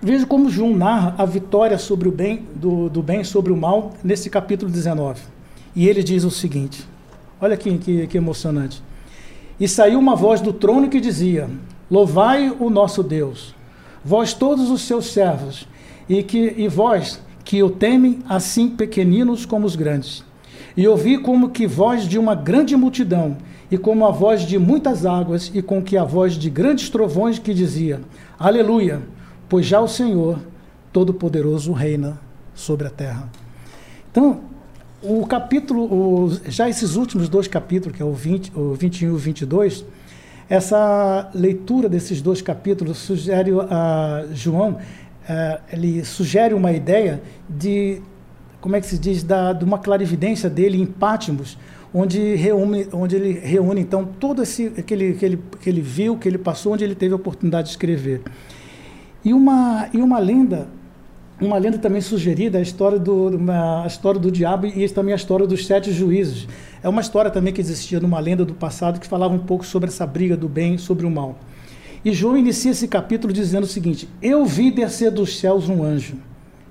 veja 0.00 0.26
como 0.26 0.50
João 0.50 0.76
narra 0.76 1.14
a 1.18 1.24
vitória 1.24 1.78
sobre 1.78 2.08
o 2.08 2.12
bem, 2.12 2.44
do, 2.54 2.88
do 2.88 3.02
bem 3.02 3.22
sobre 3.24 3.52
o 3.52 3.56
mal, 3.56 3.92
nesse 4.02 4.28
capítulo 4.28 4.70
19. 4.70 5.20
E 5.74 5.88
ele 5.88 6.02
diz 6.02 6.24
o 6.24 6.30
seguinte: 6.30 6.86
olha 7.40 7.56
que, 7.56 7.78
que, 7.78 8.06
que 8.06 8.16
emocionante. 8.16 8.82
E 9.58 9.68
saiu 9.68 9.98
uma 9.98 10.16
voz 10.16 10.40
do 10.40 10.52
trono 10.52 10.88
que 10.88 11.00
dizia: 11.00 11.48
Louvai 11.90 12.54
o 12.58 12.68
nosso 12.68 13.02
Deus, 13.02 13.54
vós 14.04 14.32
todos 14.32 14.70
os 14.70 14.82
seus 14.82 15.06
servos, 15.12 15.68
e, 16.08 16.22
que, 16.22 16.54
e 16.56 16.68
vós 16.68 17.20
que 17.44 17.62
o 17.62 17.70
temem, 17.70 18.20
assim 18.28 18.68
pequeninos 18.68 19.44
como 19.44 19.66
os 19.66 19.76
grandes. 19.76 20.24
E 20.76 20.88
ouvi 20.88 21.18
como 21.18 21.50
que 21.50 21.66
voz 21.66 22.08
de 22.08 22.18
uma 22.18 22.34
grande 22.34 22.74
multidão, 22.76 23.36
e 23.72 23.78
como 23.78 24.04
a 24.04 24.10
voz 24.10 24.42
de 24.42 24.58
muitas 24.58 25.06
águas, 25.06 25.50
e 25.54 25.62
com 25.62 25.82
que 25.82 25.96
a 25.96 26.04
voz 26.04 26.34
de 26.34 26.50
grandes 26.50 26.90
trovões 26.90 27.38
que 27.38 27.54
dizia: 27.54 28.02
Aleluia, 28.38 29.00
pois 29.48 29.64
já 29.64 29.80
o 29.80 29.88
Senhor 29.88 30.38
Todo-Poderoso 30.92 31.72
reina 31.72 32.20
sobre 32.54 32.86
a 32.86 32.90
terra. 32.90 33.30
Então, 34.10 34.42
o 35.02 35.26
capítulo, 35.26 35.84
o, 35.84 36.38
já 36.48 36.68
esses 36.68 36.96
últimos 36.96 37.30
dois 37.30 37.48
capítulos, 37.48 37.96
que 37.96 38.02
é 38.02 38.04
o, 38.04 38.12
20, 38.12 38.52
o 38.54 38.74
21 38.74 39.08
e 39.08 39.10
o 39.10 39.16
22, 39.16 39.86
essa 40.50 41.30
leitura 41.34 41.88
desses 41.88 42.20
dois 42.20 42.42
capítulos 42.42 42.98
sugere 42.98 43.52
a 43.70 44.26
João, 44.34 44.72
uh, 44.72 44.78
ele 45.72 46.04
sugere 46.04 46.52
uma 46.52 46.72
ideia 46.72 47.22
de, 47.48 48.02
como 48.60 48.76
é 48.76 48.82
que 48.82 48.86
se 48.86 48.98
diz, 48.98 49.22
da, 49.22 49.54
de 49.54 49.64
uma 49.64 49.78
clarividência 49.78 50.50
dele 50.50 50.78
em 50.78 50.84
Pátimos, 50.84 51.56
onde, 51.94 52.34
reúne, 52.34 52.88
onde 52.92 53.16
ele 53.16 53.32
reúne 53.32 53.80
então 53.80 54.04
todo 54.04 54.42
esse 54.42 54.70
que 54.70 54.94
ele, 54.94 55.14
que, 55.14 55.24
ele, 55.24 55.38
que 55.60 55.68
ele 55.68 55.80
viu, 55.80 56.16
que 56.16 56.28
ele 56.28 56.38
passou, 56.38 56.72
onde 56.72 56.84
ele 56.84 56.94
teve 56.94 57.12
a 57.12 57.16
oportunidade 57.16 57.68
de 57.68 57.70
escrever. 57.72 58.22
E 59.24 59.32
uma, 59.32 59.88
e 59.92 59.98
uma 59.98 60.18
lenda 60.18 60.68
uma 61.40 61.58
lenda 61.58 61.78
também 61.78 62.00
sugerida, 62.00 62.58
a 62.58 62.60
história 62.60 62.98
do, 62.98 63.36
uma, 63.36 63.82
a 63.82 63.86
história 63.86 64.20
do 64.20 64.30
diabo 64.30 64.66
e 64.66 64.88
também 64.88 65.12
a 65.12 65.16
história 65.16 65.46
dos 65.46 65.66
sete 65.66 65.92
juízes. 65.92 66.46
É 66.82 66.88
uma 66.88 67.00
história 67.00 67.30
também 67.30 67.52
que 67.52 67.60
existia 67.60 67.98
numa 67.98 68.20
lenda 68.20 68.44
do 68.44 68.54
passado 68.54 69.00
que 69.00 69.06
falava 69.06 69.34
um 69.34 69.40
pouco 69.40 69.66
sobre 69.66 69.88
essa 69.88 70.06
briga 70.06 70.36
do 70.36 70.48
bem 70.48 70.78
sobre 70.78 71.04
o 71.04 71.10
mal. 71.10 71.38
E 72.04 72.12
João 72.12 72.36
inicia 72.36 72.70
esse 72.70 72.88
capítulo 72.88 73.32
dizendo 73.32 73.64
o 73.64 73.68
seguinte: 73.68 74.08
Eu 74.20 74.44
vi 74.44 74.70
descer 74.70 75.10
dos 75.10 75.38
céus 75.38 75.68
um 75.68 75.82
anjo. 75.82 76.16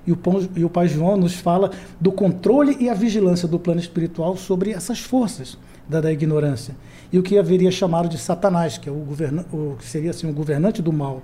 E 0.06 0.12
o, 0.12 0.18
e 0.56 0.64
o 0.64 0.70
pai 0.70 0.88
João 0.88 1.16
nos 1.16 1.34
fala 1.34 1.70
do 2.00 2.10
controle 2.10 2.76
e 2.80 2.88
a 2.88 2.94
vigilância 2.94 3.46
do 3.46 3.58
plano 3.58 3.80
espiritual 3.80 4.36
sobre 4.36 4.72
essas 4.72 5.00
forças 5.00 5.56
da, 5.88 6.00
da 6.00 6.12
ignorância. 6.12 6.74
E 7.12 7.18
o 7.18 7.22
que 7.22 7.38
haveria 7.38 7.70
chamado 7.70 8.08
de 8.08 8.18
Satanás, 8.18 8.78
que 8.78 8.88
é 8.88 8.92
o, 8.92 8.96
governa, 8.96 9.44
o 9.52 9.76
seria 9.80 10.10
assim, 10.10 10.28
o 10.28 10.32
governante 10.32 10.82
do 10.82 10.92
mal. 10.92 11.22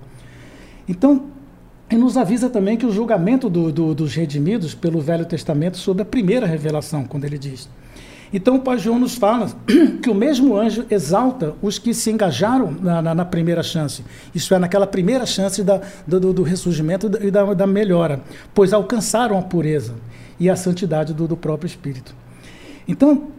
Então, 0.87 1.25
e 1.91 1.95
nos 1.95 2.17
avisa 2.17 2.49
também 2.49 2.77
que 2.77 2.85
o 2.85 2.91
julgamento 2.91 3.49
do, 3.49 3.71
do, 3.71 3.95
dos 3.95 4.13
redimidos 4.13 4.75
pelo 4.75 5.01
Velho 5.01 5.25
Testamento 5.25 5.77
sobre 5.77 6.03
a 6.03 6.05
primeira 6.05 6.45
revelação, 6.45 7.03
quando 7.03 7.25
ele 7.25 7.37
diz. 7.37 7.67
Então 8.31 8.55
o 8.55 8.61
Pai 8.61 8.77
João 8.77 8.99
nos 8.99 9.15
fala 9.15 9.49
que 10.01 10.09
o 10.09 10.13
mesmo 10.13 10.55
anjo 10.55 10.85
exalta 10.89 11.55
os 11.61 11.79
que 11.79 11.93
se 11.93 12.11
engajaram 12.11 12.71
na, 12.71 13.01
na, 13.01 13.15
na 13.15 13.25
primeira 13.25 13.63
chance, 13.63 14.05
isso 14.33 14.53
é, 14.53 14.59
naquela 14.59 14.85
primeira 14.85 15.25
chance 15.25 15.63
da, 15.63 15.81
do, 16.05 16.31
do, 16.31 16.43
ressurgimento 16.43 17.09
e 17.21 17.31
da, 17.31 17.53
da, 17.53 17.65
melhora, 17.65 18.21
pois 18.53 18.71
alcançaram 18.71 19.37
a 19.37 19.41
pureza 19.41 19.95
e 20.39 20.49
a 20.49 20.55
santidade 20.55 21.13
do, 21.13 21.27
do 21.27 21.35
próprio 21.35 21.67
Espírito. 21.67 22.15
Então, 22.87 23.29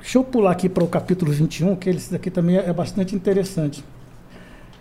deixa 0.00 0.18
eu 0.18 0.24
pular 0.24 0.50
aqui 0.50 0.68
para 0.68 0.82
o 0.82 0.88
capítulo 0.88 1.30
21, 1.30 1.76
que 1.76 1.90
esse 1.90 2.12
daqui 2.12 2.30
também 2.30 2.56
é 2.56 2.72
bastante 2.72 3.14
interessante. 3.14 3.84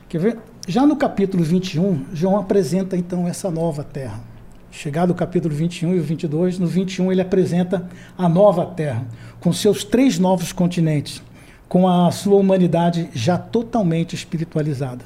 Quer 0.09 0.19
ver? 0.19 0.37
Já 0.67 0.85
no 0.85 0.95
capítulo 0.95 1.43
21, 1.43 2.05
João 2.13 2.37
apresenta 2.37 2.97
então 2.97 3.27
essa 3.27 3.51
nova 3.51 3.83
terra. 3.83 4.32
Chegado 4.75 5.11
o 5.11 5.15
capítulo 5.15 5.53
21 5.53 5.93
e 5.93 5.99
o 5.99 6.03
22, 6.03 6.57
no 6.57 6.65
21 6.65 7.11
ele 7.11 7.21
apresenta 7.21 7.87
a 8.17 8.27
nova 8.27 8.65
terra, 8.65 9.05
com 9.39 9.53
seus 9.53 9.83
três 9.83 10.17
novos 10.17 10.51
continentes, 10.51 11.21
com 11.69 11.87
a 11.87 12.09
sua 12.09 12.37
humanidade 12.37 13.07
já 13.13 13.37
totalmente 13.37 14.15
espiritualizada 14.15 15.05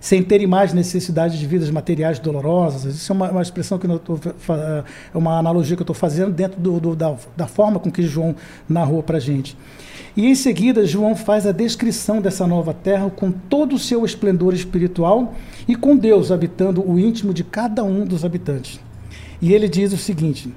sem 0.00 0.22
terem 0.22 0.46
mais 0.46 0.72
necessidade 0.72 1.38
de 1.38 1.46
vidas 1.46 1.70
materiais 1.70 2.18
dolorosas. 2.18 2.94
Isso 2.94 3.12
é 3.12 3.14
uma, 3.14 3.30
uma 3.32 3.42
expressão 3.42 3.78
que 3.78 3.86
eu 3.86 3.98
tô, 3.98 4.14
é 4.16 4.82
uma 5.12 5.38
analogia 5.38 5.76
que 5.76 5.82
eu 5.82 5.84
estou 5.84 5.94
fazendo 5.94 6.32
dentro 6.32 6.58
do, 6.58 6.80
do, 6.80 6.96
da, 6.96 7.14
da, 7.36 7.46
forma 7.46 7.78
com 7.78 7.90
que 7.90 8.02
João 8.02 8.34
narrou 8.66 9.02
para 9.02 9.18
a 9.18 9.20
gente. 9.20 9.54
E 10.16 10.26
em 10.26 10.34
seguida, 10.34 10.86
João 10.86 11.14
faz 11.14 11.46
a 11.46 11.52
descrição 11.52 12.18
dessa 12.22 12.46
nova 12.46 12.72
terra 12.72 13.10
com 13.10 13.30
todo 13.30 13.74
o 13.74 13.78
seu 13.78 14.02
esplendor 14.06 14.54
espiritual 14.54 15.34
e 15.68 15.76
com 15.76 15.94
Deus 15.94 16.32
habitando 16.32 16.82
o 16.88 16.98
íntimo 16.98 17.34
de 17.34 17.44
cada 17.44 17.84
um 17.84 18.06
dos 18.06 18.24
habitantes. 18.24 18.80
E 19.40 19.52
ele 19.52 19.68
diz 19.68 19.92
o 19.92 19.96
seguinte: 19.96 20.52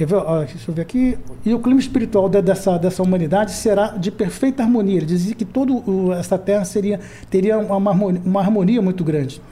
Quer 0.00 0.06
ver? 0.06 0.22
deixa 0.46 0.70
eu 0.70 0.74
ver 0.74 0.80
aqui. 0.80 1.18
E 1.44 1.52
o 1.52 1.58
clima 1.58 1.78
espiritual 1.78 2.26
dessa, 2.28 2.78
dessa 2.78 3.02
humanidade 3.02 3.52
será 3.52 3.88
de 3.88 4.10
perfeita 4.10 4.62
harmonia. 4.62 4.96
Ele 4.96 5.04
dizia 5.04 5.34
que 5.34 5.44
toda 5.44 6.16
essa 6.16 6.38
terra 6.38 6.64
seria, 6.64 6.98
teria 7.28 7.58
uma 7.58 7.90
harmonia, 7.90 8.22
uma 8.24 8.40
harmonia 8.40 8.80
muito 8.80 9.04
grande. 9.04 9.42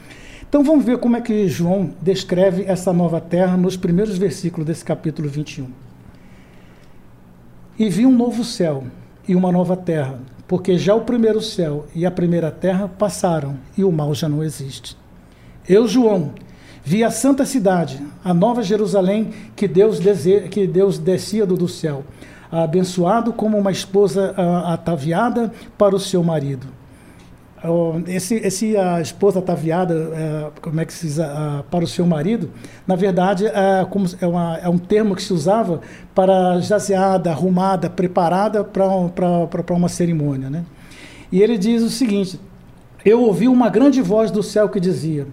Então 0.48 0.64
vamos 0.64 0.86
ver 0.86 0.96
como 0.96 1.14
é 1.14 1.20
que 1.20 1.46
João 1.48 1.90
descreve 2.00 2.64
essa 2.64 2.90
nova 2.94 3.20
terra 3.20 3.58
nos 3.58 3.76
primeiros 3.76 4.16
versículos 4.16 4.66
desse 4.66 4.82
capítulo 4.82 5.28
21. 5.28 5.66
E 7.78 7.90
vi 7.90 8.06
um 8.06 8.16
novo 8.16 8.42
céu 8.42 8.84
e 9.28 9.36
uma 9.36 9.52
nova 9.52 9.76
terra, 9.76 10.18
porque 10.46 10.78
já 10.78 10.94
o 10.94 11.02
primeiro 11.02 11.42
céu 11.42 11.86
e 11.94 12.06
a 12.06 12.10
primeira 12.10 12.50
terra 12.50 12.88
passaram 12.88 13.58
e 13.76 13.84
o 13.84 13.92
mal 13.92 14.14
já 14.14 14.30
não 14.30 14.42
existe. 14.42 14.96
Eu, 15.68 15.86
João, 15.86 16.32
Vi 16.88 17.04
a 17.04 17.10
santa 17.10 17.44
cidade, 17.44 18.00
a 18.24 18.32
nova 18.32 18.62
Jerusalém 18.62 19.28
que 19.54 19.68
Deus, 19.68 20.00
dese... 20.00 20.48
que 20.48 20.66
Deus 20.66 20.98
descia 20.98 21.44
do, 21.44 21.68
céu, 21.68 22.02
abençoado 22.50 23.30
como 23.30 23.58
uma 23.58 23.70
esposa 23.70 24.34
uh, 24.38 24.68
ataviada 24.68 25.52
para 25.76 25.94
o 25.94 26.00
seu 26.00 26.24
marido. 26.24 26.66
Uh, 27.62 28.02
esse, 28.06 28.36
esse 28.36 28.74
a 28.74 29.02
esposa 29.02 29.40
ataviada, 29.40 29.94
uh, 29.94 30.60
como 30.62 30.80
é 30.80 30.86
que 30.86 30.94
se 30.94 31.08
diz, 31.08 31.18
para 31.70 31.84
o 31.84 31.86
seu 31.86 32.06
marido, 32.06 32.50
na 32.86 32.96
verdade 32.96 33.44
é, 33.44 33.86
como, 33.90 34.06
é, 34.18 34.26
uma, 34.26 34.56
é 34.56 34.68
um 34.70 34.78
termo 34.78 35.14
que 35.14 35.22
se 35.22 35.34
usava 35.34 35.82
para 36.14 36.58
jazeada, 36.60 37.30
arrumada, 37.30 37.90
preparada 37.90 38.64
para 38.64 39.74
uma 39.74 39.90
cerimônia. 39.90 40.48
Né? 40.48 40.64
E 41.30 41.42
ele 41.42 41.58
diz 41.58 41.82
o 41.82 41.90
seguinte: 41.90 42.40
Eu 43.04 43.20
ouvi 43.20 43.46
uma 43.46 43.68
grande 43.68 44.00
voz 44.00 44.30
do 44.30 44.42
céu 44.42 44.70
que 44.70 44.80
dizia: 44.80 45.26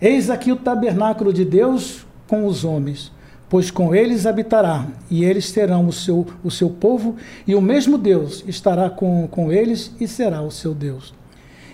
Eis 0.00 0.30
aqui 0.30 0.50
o 0.50 0.56
tabernáculo 0.56 1.30
de 1.30 1.44
Deus 1.44 2.06
com 2.26 2.46
os 2.46 2.64
homens, 2.64 3.12
pois 3.50 3.70
com 3.70 3.94
eles 3.94 4.24
habitará, 4.24 4.86
e 5.10 5.26
eles 5.26 5.50
serão 5.50 5.86
o 5.86 5.92
seu, 5.92 6.26
o 6.42 6.50
seu 6.50 6.70
povo, 6.70 7.16
e 7.46 7.54
o 7.54 7.60
mesmo 7.60 7.98
Deus 7.98 8.42
estará 8.46 8.88
com, 8.88 9.28
com 9.28 9.52
eles 9.52 9.94
e 10.00 10.08
será 10.08 10.40
o 10.40 10.50
seu 10.50 10.72
Deus. 10.72 11.12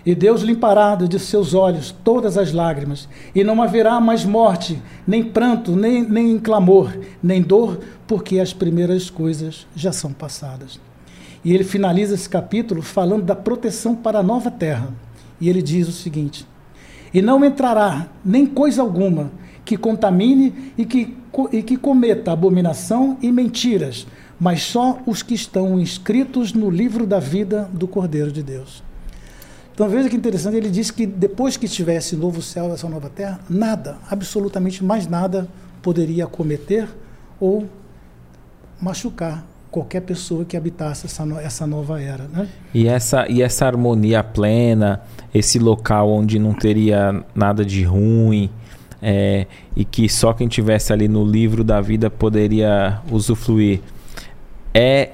E 0.04 0.12
Deus 0.12 0.42
limpará 0.42 0.96
de 0.96 1.18
seus 1.20 1.54
olhos 1.54 1.94
todas 2.02 2.36
as 2.36 2.52
lágrimas, 2.52 3.08
e 3.32 3.44
não 3.44 3.62
haverá 3.62 4.00
mais 4.00 4.24
morte, 4.24 4.82
nem 5.06 5.22
pranto, 5.22 5.76
nem, 5.76 6.02
nem 6.02 6.36
clamor, 6.36 6.98
nem 7.22 7.40
dor, 7.40 7.78
porque 8.08 8.40
as 8.40 8.52
primeiras 8.52 9.08
coisas 9.08 9.68
já 9.76 9.92
são 9.92 10.12
passadas. 10.12 10.80
E 11.44 11.54
ele 11.54 11.62
finaliza 11.62 12.14
esse 12.14 12.28
capítulo 12.28 12.82
falando 12.82 13.22
da 13.22 13.36
proteção 13.36 13.94
para 13.94 14.18
a 14.18 14.22
nova 14.22 14.50
terra. 14.50 14.88
E 15.40 15.48
ele 15.48 15.62
diz 15.62 15.86
o 15.86 15.92
seguinte: 15.92 16.44
e 17.16 17.22
não 17.22 17.42
entrará 17.42 18.08
nem 18.22 18.44
coisa 18.44 18.82
alguma 18.82 19.30
que 19.64 19.74
contamine 19.74 20.74
e 20.76 20.84
que, 20.84 21.16
e 21.50 21.62
que 21.62 21.78
cometa 21.78 22.30
abominação 22.30 23.16
e 23.22 23.32
mentiras, 23.32 24.06
mas 24.38 24.60
só 24.60 24.98
os 25.06 25.22
que 25.22 25.32
estão 25.32 25.80
inscritos 25.80 26.52
no 26.52 26.68
livro 26.68 27.06
da 27.06 27.18
vida 27.18 27.70
do 27.72 27.88
Cordeiro 27.88 28.30
de 28.30 28.42
Deus. 28.42 28.82
Então 29.72 29.88
veja 29.88 30.10
que 30.10 30.16
interessante, 30.16 30.58
ele 30.58 30.68
diz 30.68 30.90
que 30.90 31.06
depois 31.06 31.56
que 31.56 31.66
tivesse 31.66 32.14
novo 32.16 32.42
céu 32.42 32.68
e 32.68 32.72
essa 32.72 32.86
nova 32.86 33.08
terra, 33.08 33.40
nada, 33.48 33.96
absolutamente 34.10 34.84
mais 34.84 35.06
nada, 35.06 35.48
poderia 35.80 36.26
cometer 36.26 36.86
ou 37.40 37.64
machucar 38.78 39.42
qualquer 39.70 40.00
pessoa 40.00 40.44
que 40.44 40.56
habitasse 40.56 41.06
essa, 41.06 41.24
essa 41.42 41.66
nova 41.66 42.00
era. 42.00 42.24
Né? 42.24 42.48
E, 42.72 42.88
essa, 42.88 43.28
e 43.28 43.42
essa 43.42 43.66
harmonia 43.66 44.22
plena, 44.22 45.00
esse 45.34 45.58
local 45.58 46.10
onde 46.10 46.38
não 46.38 46.54
teria 46.54 47.24
nada 47.34 47.64
de 47.64 47.82
ruim, 47.82 48.50
é, 49.02 49.46
e 49.74 49.84
que 49.84 50.08
só 50.08 50.32
quem 50.32 50.48
tivesse 50.48 50.92
ali 50.92 51.08
no 51.08 51.24
livro 51.24 51.62
da 51.62 51.80
vida 51.80 52.08
poderia 52.08 53.00
usufruir, 53.10 53.80
é 54.72 55.10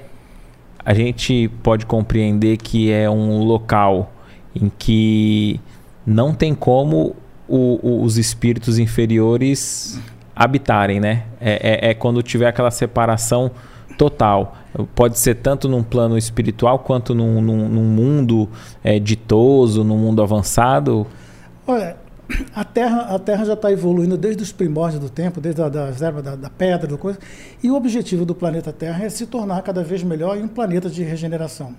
a 0.85 0.93
gente 0.93 1.49
pode 1.61 1.85
compreender 1.85 2.57
que 2.57 2.91
é 2.91 3.09
um 3.09 3.43
local 3.43 4.11
em 4.53 4.69
que 4.77 5.59
não 6.05 6.33
tem 6.33 6.53
como 6.53 7.15
o, 7.47 7.79
o, 7.81 8.03
os 8.03 8.17
espíritos 8.17 8.77
inferiores 8.77 9.99
habitarem, 10.35 10.99
né? 10.99 11.23
É, 11.39 11.87
é, 11.87 11.89
é 11.91 11.93
quando 11.93 12.21
tiver 12.21 12.47
aquela 12.47 12.71
separação 12.71 13.51
total. 13.97 14.57
Pode 14.95 15.19
ser 15.19 15.35
tanto 15.35 15.69
num 15.69 15.83
plano 15.83 16.17
espiritual 16.17 16.79
quanto 16.79 17.13
num, 17.13 17.41
num, 17.41 17.69
num 17.69 17.83
mundo 17.83 18.49
é, 18.83 18.99
ditoso, 18.99 19.83
num 19.83 19.97
mundo 19.97 20.21
avançado? 20.21 21.05
Olha, 21.67 21.95
a 22.55 22.63
Terra, 22.63 23.01
a 23.13 23.19
terra 23.19 23.45
já 23.45 23.53
está 23.53 23.71
evoluindo 23.71 24.17
desde 24.17 24.41
os 24.41 24.51
primórdios 24.51 25.01
do 25.01 25.09
tempo, 25.09 25.39
desde 25.39 25.61
a 25.61 25.69
da, 25.69 25.91
da, 25.91 26.35
da 26.35 26.49
pedra, 26.49 26.87
da 26.87 26.97
coisa, 26.97 27.19
e 27.61 27.69
o 27.69 27.75
objetivo 27.75 28.25
do 28.25 28.33
planeta 28.33 28.71
Terra 28.71 29.03
é 29.03 29.09
se 29.09 29.25
tornar 29.25 29.61
cada 29.61 29.83
vez 29.83 30.01
melhor 30.03 30.37
em 30.37 30.43
um 30.43 30.47
planeta 30.47 30.89
de 30.89 31.03
regeneração. 31.03 31.75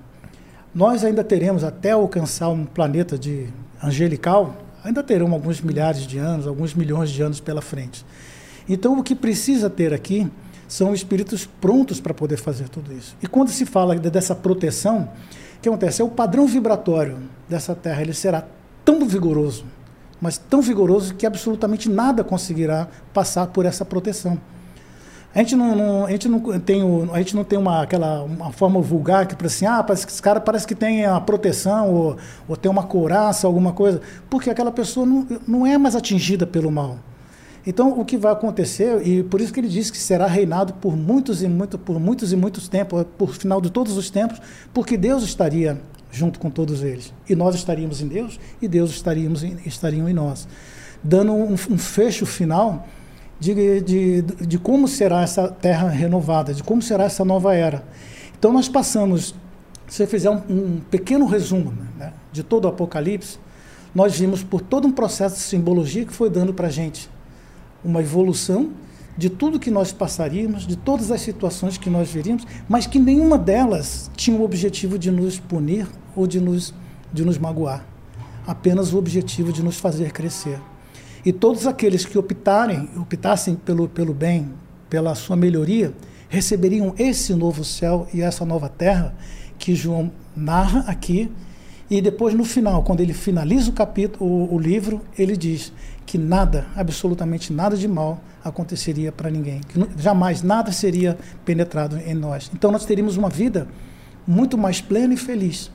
Nós 0.74 1.04
ainda 1.04 1.24
teremos 1.24 1.64
até 1.64 1.92
alcançar 1.92 2.48
um 2.48 2.64
planeta 2.64 3.18
de 3.18 3.48
angelical, 3.82 4.54
ainda 4.84 5.02
terão 5.02 5.32
alguns 5.32 5.60
milhares 5.60 6.06
de 6.06 6.18
anos, 6.18 6.46
alguns 6.46 6.74
milhões 6.74 7.10
de 7.10 7.22
anos 7.22 7.40
pela 7.40 7.62
frente. 7.62 8.04
Então, 8.68 8.98
o 8.98 9.02
que 9.02 9.14
precisa 9.14 9.68
ter 9.68 9.92
aqui 9.92 10.30
são 10.74 10.92
espíritos 10.92 11.46
prontos 11.46 12.00
para 12.00 12.12
poder 12.12 12.36
fazer 12.36 12.68
tudo 12.68 12.92
isso. 12.92 13.16
E 13.22 13.28
quando 13.28 13.48
se 13.48 13.64
fala 13.64 13.94
dessa 13.94 14.34
proteção, 14.34 15.08
o 15.56 15.60
que 15.62 15.68
acontece? 15.68 16.02
É 16.02 16.04
o 16.04 16.08
padrão 16.08 16.48
vibratório 16.48 17.16
dessa 17.48 17.76
Terra, 17.76 18.02
ele 18.02 18.12
será 18.12 18.44
tão 18.84 19.06
vigoroso, 19.06 19.64
mas 20.20 20.36
tão 20.36 20.60
vigoroso 20.60 21.14
que 21.14 21.24
absolutamente 21.24 21.88
nada 21.88 22.24
conseguirá 22.24 22.88
passar 23.12 23.46
por 23.46 23.64
essa 23.64 23.84
proteção. 23.84 24.36
A 25.32 25.38
gente 25.38 25.54
não, 25.54 25.76
não, 25.76 26.06
a 26.06 26.10
gente 26.10 26.28
não 26.28 26.40
tem, 26.58 26.82
a 27.12 27.18
gente 27.18 27.36
não 27.36 27.44
tem 27.44 27.56
uma, 27.56 27.82
aquela, 27.82 28.24
uma 28.24 28.50
forma 28.50 28.80
vulgar 28.80 29.28
que 29.28 29.36
para 29.36 29.46
assim, 29.46 29.66
ah, 29.66 29.80
parece 29.80 30.04
que 30.04 30.10
esse 30.12 30.22
cara 30.22 30.40
parece 30.40 30.66
que 30.66 30.74
tem 30.74 31.04
a 31.06 31.20
proteção 31.20 31.88
ou, 31.94 32.16
ou 32.48 32.56
tem 32.56 32.68
uma 32.68 32.82
couraça, 32.82 33.46
alguma 33.46 33.72
coisa, 33.72 34.00
porque 34.28 34.50
aquela 34.50 34.72
pessoa 34.72 35.06
não, 35.06 35.24
não 35.46 35.64
é 35.64 35.78
mais 35.78 35.94
atingida 35.94 36.44
pelo 36.44 36.72
mal. 36.72 36.98
Então, 37.66 37.98
o 37.98 38.04
que 38.04 38.18
vai 38.18 38.32
acontecer, 38.32 39.06
e 39.06 39.22
por 39.22 39.40
isso 39.40 39.52
que 39.52 39.58
ele 39.58 39.68
diz 39.68 39.90
que 39.90 39.96
será 39.96 40.26
reinado 40.26 40.74
por 40.74 40.94
muitos 40.94 41.42
e 41.42 41.48
muito, 41.48 41.78
por 41.78 41.98
muitos 41.98 42.30
e 42.30 42.36
muitos 42.36 42.68
tempos, 42.68 43.06
por 43.16 43.34
final 43.34 43.60
de 43.60 43.70
todos 43.70 43.96
os 43.96 44.10
tempos, 44.10 44.40
porque 44.72 44.98
Deus 44.98 45.22
estaria 45.22 45.80
junto 46.10 46.38
com 46.38 46.50
todos 46.50 46.82
eles. 46.82 47.12
E 47.28 47.34
nós 47.34 47.54
estaríamos 47.54 48.02
em 48.02 48.06
Deus 48.06 48.38
e 48.60 48.68
Deus 48.68 48.90
estaríamos 48.90 49.42
em, 49.42 49.56
estariam 49.64 50.08
em 50.08 50.12
nós. 50.12 50.46
Dando 51.02 51.32
um, 51.32 51.54
um 51.54 51.78
fecho 51.78 52.26
final 52.26 52.86
de, 53.40 53.80
de, 53.80 54.22
de 54.22 54.58
como 54.58 54.86
será 54.86 55.22
essa 55.22 55.48
terra 55.48 55.88
renovada, 55.88 56.52
de 56.52 56.62
como 56.62 56.82
será 56.82 57.04
essa 57.04 57.24
nova 57.24 57.54
era. 57.54 57.82
Então, 58.38 58.52
nós 58.52 58.68
passamos, 58.68 59.34
se 59.88 59.96
você 59.96 60.06
fizer 60.06 60.28
um, 60.28 60.42
um 60.50 60.80
pequeno 60.90 61.24
resumo 61.24 61.72
né, 61.98 62.12
de 62.30 62.42
todo 62.42 62.66
o 62.66 62.68
Apocalipse, 62.68 63.38
nós 63.94 64.18
vimos 64.18 64.42
por 64.42 64.60
todo 64.60 64.86
um 64.86 64.92
processo 64.92 65.36
de 65.36 65.42
simbologia 65.42 66.04
que 66.04 66.12
foi 66.12 66.28
dando 66.28 66.52
para 66.52 66.66
a 66.66 66.70
gente 66.70 67.08
uma 67.84 68.00
evolução 68.00 68.70
de 69.16 69.30
tudo 69.30 69.60
que 69.60 69.70
nós 69.70 69.92
passaríamos, 69.92 70.66
de 70.66 70.76
todas 70.76 71.10
as 71.10 71.20
situações 71.20 71.78
que 71.78 71.88
nós 71.88 72.10
veríamos, 72.10 72.44
mas 72.68 72.86
que 72.86 72.98
nenhuma 72.98 73.38
delas 73.38 74.10
tinha 74.16 74.36
o 74.36 74.42
objetivo 74.42 74.98
de 74.98 75.10
nos 75.10 75.38
punir 75.38 75.86
ou 76.16 76.26
de 76.26 76.40
nos, 76.40 76.74
de 77.12 77.24
nos 77.24 77.38
magoar. 77.38 77.86
Apenas 78.46 78.92
o 78.92 78.98
objetivo 78.98 79.52
de 79.52 79.62
nos 79.62 79.78
fazer 79.78 80.12
crescer. 80.12 80.58
E 81.24 81.32
todos 81.32 81.66
aqueles 81.66 82.04
que 82.04 82.18
optarem, 82.18 82.90
optassem 82.96 83.54
pelo, 83.54 83.88
pelo 83.88 84.12
bem, 84.12 84.50
pela 84.90 85.14
sua 85.14 85.36
melhoria, 85.36 85.94
receberiam 86.28 86.94
esse 86.98 87.34
novo 87.34 87.64
céu 87.64 88.06
e 88.12 88.20
essa 88.20 88.44
nova 88.44 88.68
terra 88.68 89.14
que 89.58 89.74
João 89.74 90.10
narra 90.36 90.80
aqui. 90.86 91.30
E 91.90 92.02
depois, 92.02 92.34
no 92.34 92.44
final, 92.44 92.82
quando 92.82 93.00
ele 93.00 93.14
finaliza 93.14 93.70
o 93.70 93.72
capítulo, 93.72 94.28
o, 94.28 94.54
o 94.54 94.58
livro, 94.58 95.00
ele 95.16 95.36
diz: 95.36 95.72
que 96.06 96.18
nada, 96.18 96.66
absolutamente 96.76 97.52
nada 97.52 97.76
de 97.76 97.88
mal 97.88 98.20
aconteceria 98.44 99.10
para 99.10 99.30
ninguém, 99.30 99.60
que 99.60 99.80
jamais 99.96 100.42
nada 100.42 100.70
seria 100.70 101.16
penetrado 101.44 101.98
em 101.98 102.14
nós. 102.14 102.50
Então 102.54 102.70
nós 102.70 102.84
teríamos 102.84 103.16
uma 103.16 103.28
vida 103.28 103.66
muito 104.26 104.56
mais 104.56 104.80
plena 104.80 105.14
e 105.14 105.16
feliz. 105.16 105.70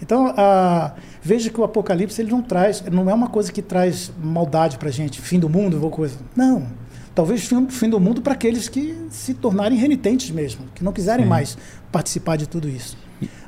Então, 0.00 0.34
a, 0.36 0.92
veja 1.22 1.48
que 1.48 1.58
o 1.58 1.64
Apocalipse 1.64 2.20
ele 2.20 2.30
não 2.30 2.42
traz, 2.42 2.82
não 2.90 3.08
é 3.08 3.14
uma 3.14 3.28
coisa 3.28 3.50
que 3.50 3.62
traz 3.62 4.12
maldade 4.22 4.76
para 4.76 4.88
a 4.88 4.92
gente, 4.92 5.20
fim 5.20 5.38
do 5.38 5.48
mundo 5.48 5.82
ou 5.82 5.90
coisa. 5.90 6.18
Não. 6.34 6.66
Talvez 7.14 7.46
fim, 7.46 7.66
fim 7.68 7.88
do 7.88 7.98
mundo 7.98 8.20
para 8.20 8.34
aqueles 8.34 8.68
que 8.68 8.94
se 9.08 9.32
tornarem 9.32 9.78
renitentes 9.78 10.30
mesmo, 10.30 10.66
que 10.74 10.84
não 10.84 10.92
quiserem 10.92 11.24
Sim. 11.24 11.30
mais 11.30 11.56
participar 11.90 12.36
de 12.36 12.46
tudo 12.46 12.68
isso. 12.68 12.96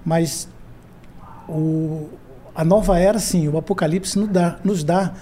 Mas 0.03 0.49
o, 1.47 2.09
a 2.55 2.65
nova 2.65 2.99
era, 2.99 3.19
sim, 3.19 3.47
o 3.47 3.59
Apocalipse 3.59 4.19
nos 4.19 4.29
dá, 4.31 4.59
nos 4.65 4.83
dá 4.83 5.13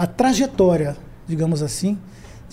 a 0.00 0.06
trajetória, 0.06 0.96
digamos 1.28 1.62
assim, 1.62 1.98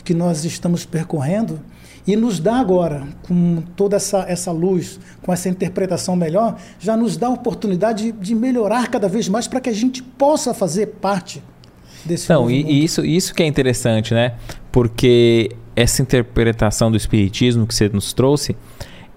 que 0.03 0.13
nós 0.13 0.43
estamos 0.43 0.85
percorrendo 0.85 1.61
e 2.05 2.13
nos 2.13 2.41
dá 2.41 2.57
agora, 2.57 3.07
com 3.25 3.63
toda 3.73 3.95
essa, 3.95 4.25
essa 4.27 4.51
luz, 4.51 4.99
com 5.21 5.31
essa 5.31 5.47
interpretação 5.47 6.13
melhor, 6.13 6.57
já 6.77 6.97
nos 6.97 7.15
dá 7.15 7.27
a 7.27 7.29
oportunidade 7.29 8.11
de, 8.11 8.11
de 8.11 8.35
melhorar 8.35 8.89
cada 8.89 9.07
vez 9.07 9.29
mais 9.29 9.47
para 9.47 9.61
que 9.61 9.69
a 9.69 9.73
gente 9.73 10.03
possa 10.03 10.53
fazer 10.53 10.87
parte 10.99 11.41
desse 12.03 12.29
Não, 12.29 12.51
e, 12.51 12.63
e, 12.63 12.83
isso, 12.83 13.05
isso 13.05 13.33
que 13.33 13.41
é 13.41 13.45
interessante, 13.45 14.13
né? 14.13 14.33
Porque 14.69 15.49
essa 15.73 16.01
interpretação 16.01 16.91
do 16.91 16.97
Espiritismo 16.97 17.65
que 17.65 17.73
você 17.73 17.87
nos 17.87 18.11
trouxe, 18.11 18.57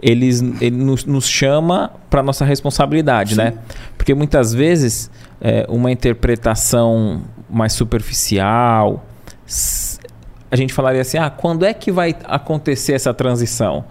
eles, 0.01 0.41
ele 0.61 0.77
nos, 0.77 1.05
nos 1.05 1.27
chama 1.27 1.91
para 2.09 2.23
nossa 2.23 2.45
responsabilidade, 2.45 3.31
Sim. 3.31 3.43
né? 3.43 3.55
Porque 3.99 4.15
muitas 4.15 4.55
vezes 4.55 5.11
é, 5.41 5.67
uma 5.69 5.91
interpretação 5.91 7.23
mais 7.51 7.73
superficial, 7.73 9.05
a 10.51 10.57
gente 10.57 10.73
falaria 10.73 11.01
assim: 11.01 11.19
ah, 11.19 11.31
quando 11.31 11.65
é 11.65 11.73
que 11.73 11.93
vai 11.93 12.15
acontecer 12.25 12.93
essa 12.95 13.15
transição? 13.15 13.85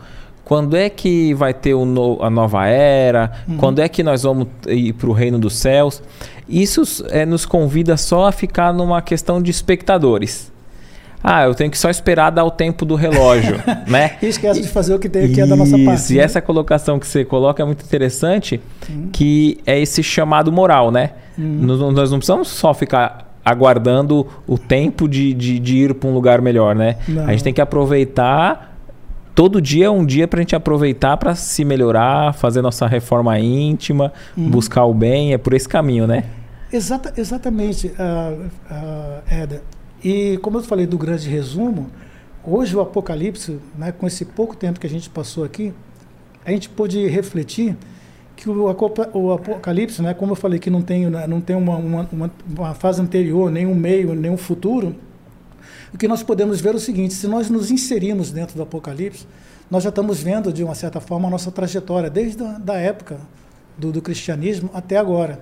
Quando 0.44 0.76
é 0.76 0.90
que 0.90 1.32
vai 1.36 1.54
ter 1.54 1.76
no, 1.76 2.24
a 2.24 2.30
nova 2.30 2.66
era? 2.66 3.32
Uhum. 3.48 3.58
Quando 3.58 3.80
é 3.80 3.88
que 3.88 4.02
nós 4.02 4.24
vamos 4.24 4.48
ir 4.68 4.94
para 4.94 5.08
o 5.08 5.14
reino 5.14 5.38
dos 5.38 5.56
céus? 5.56 6.02
Isso 6.48 7.06
é, 7.12 7.24
nos 7.24 7.46
convida 7.46 7.96
só 7.96 8.28
a 8.28 8.32
ficar 8.32 8.74
numa 8.74 9.00
questão 9.00 9.40
de 9.40 9.52
espectadores. 9.52 10.52
Ah, 11.24 11.44
eu 11.44 11.54
tenho 11.54 11.70
que 11.70 11.78
só 11.78 11.90
esperar 11.90 12.32
dar 12.32 12.46
o 12.46 12.50
tempo 12.50 12.86
do 12.86 12.96
relógio, 12.96 13.62
né? 13.86 14.18
E 14.22 14.28
esquece 14.28 14.62
de 14.62 14.70
fazer 14.70 14.96
o 14.96 15.00
que 15.00 15.08
tem 15.08 15.32
que 15.32 15.42
é 15.42 15.46
da 15.46 15.56
nossa 15.56 15.78
parte. 15.78 16.14
E 16.14 16.18
né? 16.18 16.24
essa 16.24 16.42
colocação 16.42 16.98
que 16.98 17.06
você 17.06 17.24
coloca 17.24 17.62
é 17.62 17.66
muito 17.66 17.84
interessante, 17.84 18.60
uhum. 18.90 19.10
que 19.12 19.60
é 19.66 19.80
esse 19.80 20.02
chamado 20.02 20.52
moral, 20.52 20.90
né? 20.92 21.12
Uhum. 21.38 21.60
Nós, 21.62 21.80
nós, 21.94 22.12
não 22.12 22.18
precisamos 22.18 22.48
só 22.48 22.74
ficar 22.74 23.29
aguardando 23.44 24.28
o 24.48 24.58
tempo 24.58 25.08
de, 25.08 25.34
de, 25.34 25.60
de 25.60 25.78
ir 25.78 25.94
para 25.96 26.10
um 26.10 26.14
lugar 26.14 26.42
melhor, 26.42 26.76
né? 26.76 26.98
Não. 27.08 27.26
A 27.26 27.32
gente 27.32 27.44
tem 27.44 27.54
que 27.54 27.62
aproveitar 27.62 28.70
todo 29.40 29.62
dia 29.62 29.86
é 29.86 29.90
um 29.90 30.06
dia 30.06 30.28
para 30.28 30.40
a 30.40 30.42
gente 30.42 30.54
aproveitar 30.54 31.16
para 31.16 31.34
se 31.34 31.64
melhorar, 31.64 32.34
fazer 32.34 32.62
nossa 32.62 32.86
reforma 32.86 33.40
íntima, 33.40 34.12
uhum. 34.36 34.50
buscar 34.50 34.84
o 34.84 34.94
bem, 34.94 35.34
é 35.34 35.38
por 35.38 35.54
esse 35.54 35.68
caminho, 35.68 36.06
né? 36.06 36.26
Exata, 36.74 37.14
exatamente, 37.16 37.88
uh, 37.88 38.46
uh, 38.70 39.22
Éder. 39.30 39.62
E 40.04 40.38
como 40.42 40.58
eu 40.58 40.64
falei 40.64 40.86
do 40.86 40.98
grande 40.98 41.30
resumo, 41.30 41.90
hoje 42.44 42.76
o 42.76 42.82
Apocalipse, 42.82 43.60
né, 43.78 43.94
com 43.94 44.06
esse 44.06 44.26
pouco 44.26 44.58
tempo 44.58 44.78
que 44.78 44.86
a 44.86 44.90
gente 44.90 45.10
passou 45.10 45.46
aqui, 45.46 45.74
a 46.46 46.52
gente 46.52 46.68
pôde 46.68 47.08
refletir 47.08 47.78
que 48.40 48.50
o, 48.50 48.64
o 48.64 49.34
Apocalipse, 49.34 50.02
né, 50.02 50.14
como 50.14 50.32
eu 50.32 50.36
falei 50.36 50.60
que 50.60 50.70
não 50.70 50.82
tem, 50.82 51.10
né, 51.10 51.28
não 51.28 51.42
tem 51.42 51.58
uma, 51.58 51.76
uma, 51.76 52.32
uma, 52.50 52.74
fase 52.74 53.02
anterior, 53.02 53.52
nem 53.52 53.68
um 53.68 53.76
meio, 53.76 54.16
nem 54.16 54.32
um 54.32 54.38
futuro, 54.38 54.96
o 55.94 55.98
que 55.98 56.08
nós 56.08 56.24
podemos 56.24 56.62
ver 56.62 56.70
é 56.74 56.78
o 56.78 56.80
seguinte, 56.80 57.14
se 57.14 57.28
nós 57.28 57.50
nos 57.50 57.70
inserirmos 57.70 58.32
dentro 58.32 58.56
do 58.56 58.64
Apocalipse, 58.64 59.28
nós 59.70 59.84
já 59.84 59.90
estamos 59.90 60.24
vendo, 60.24 60.54
de 60.54 60.64
uma 60.64 60.74
certa 60.74 61.02
forma, 61.02 61.28
a 61.28 61.32
nossa 61.32 61.52
trajetória, 61.52 62.10
desde 62.10 62.42
a 62.42 62.54
da 62.54 62.76
época 62.76 63.20
do, 63.78 63.92
do 63.92 64.02
cristianismo 64.02 64.70
até 64.74 64.96
agora. 64.96 65.42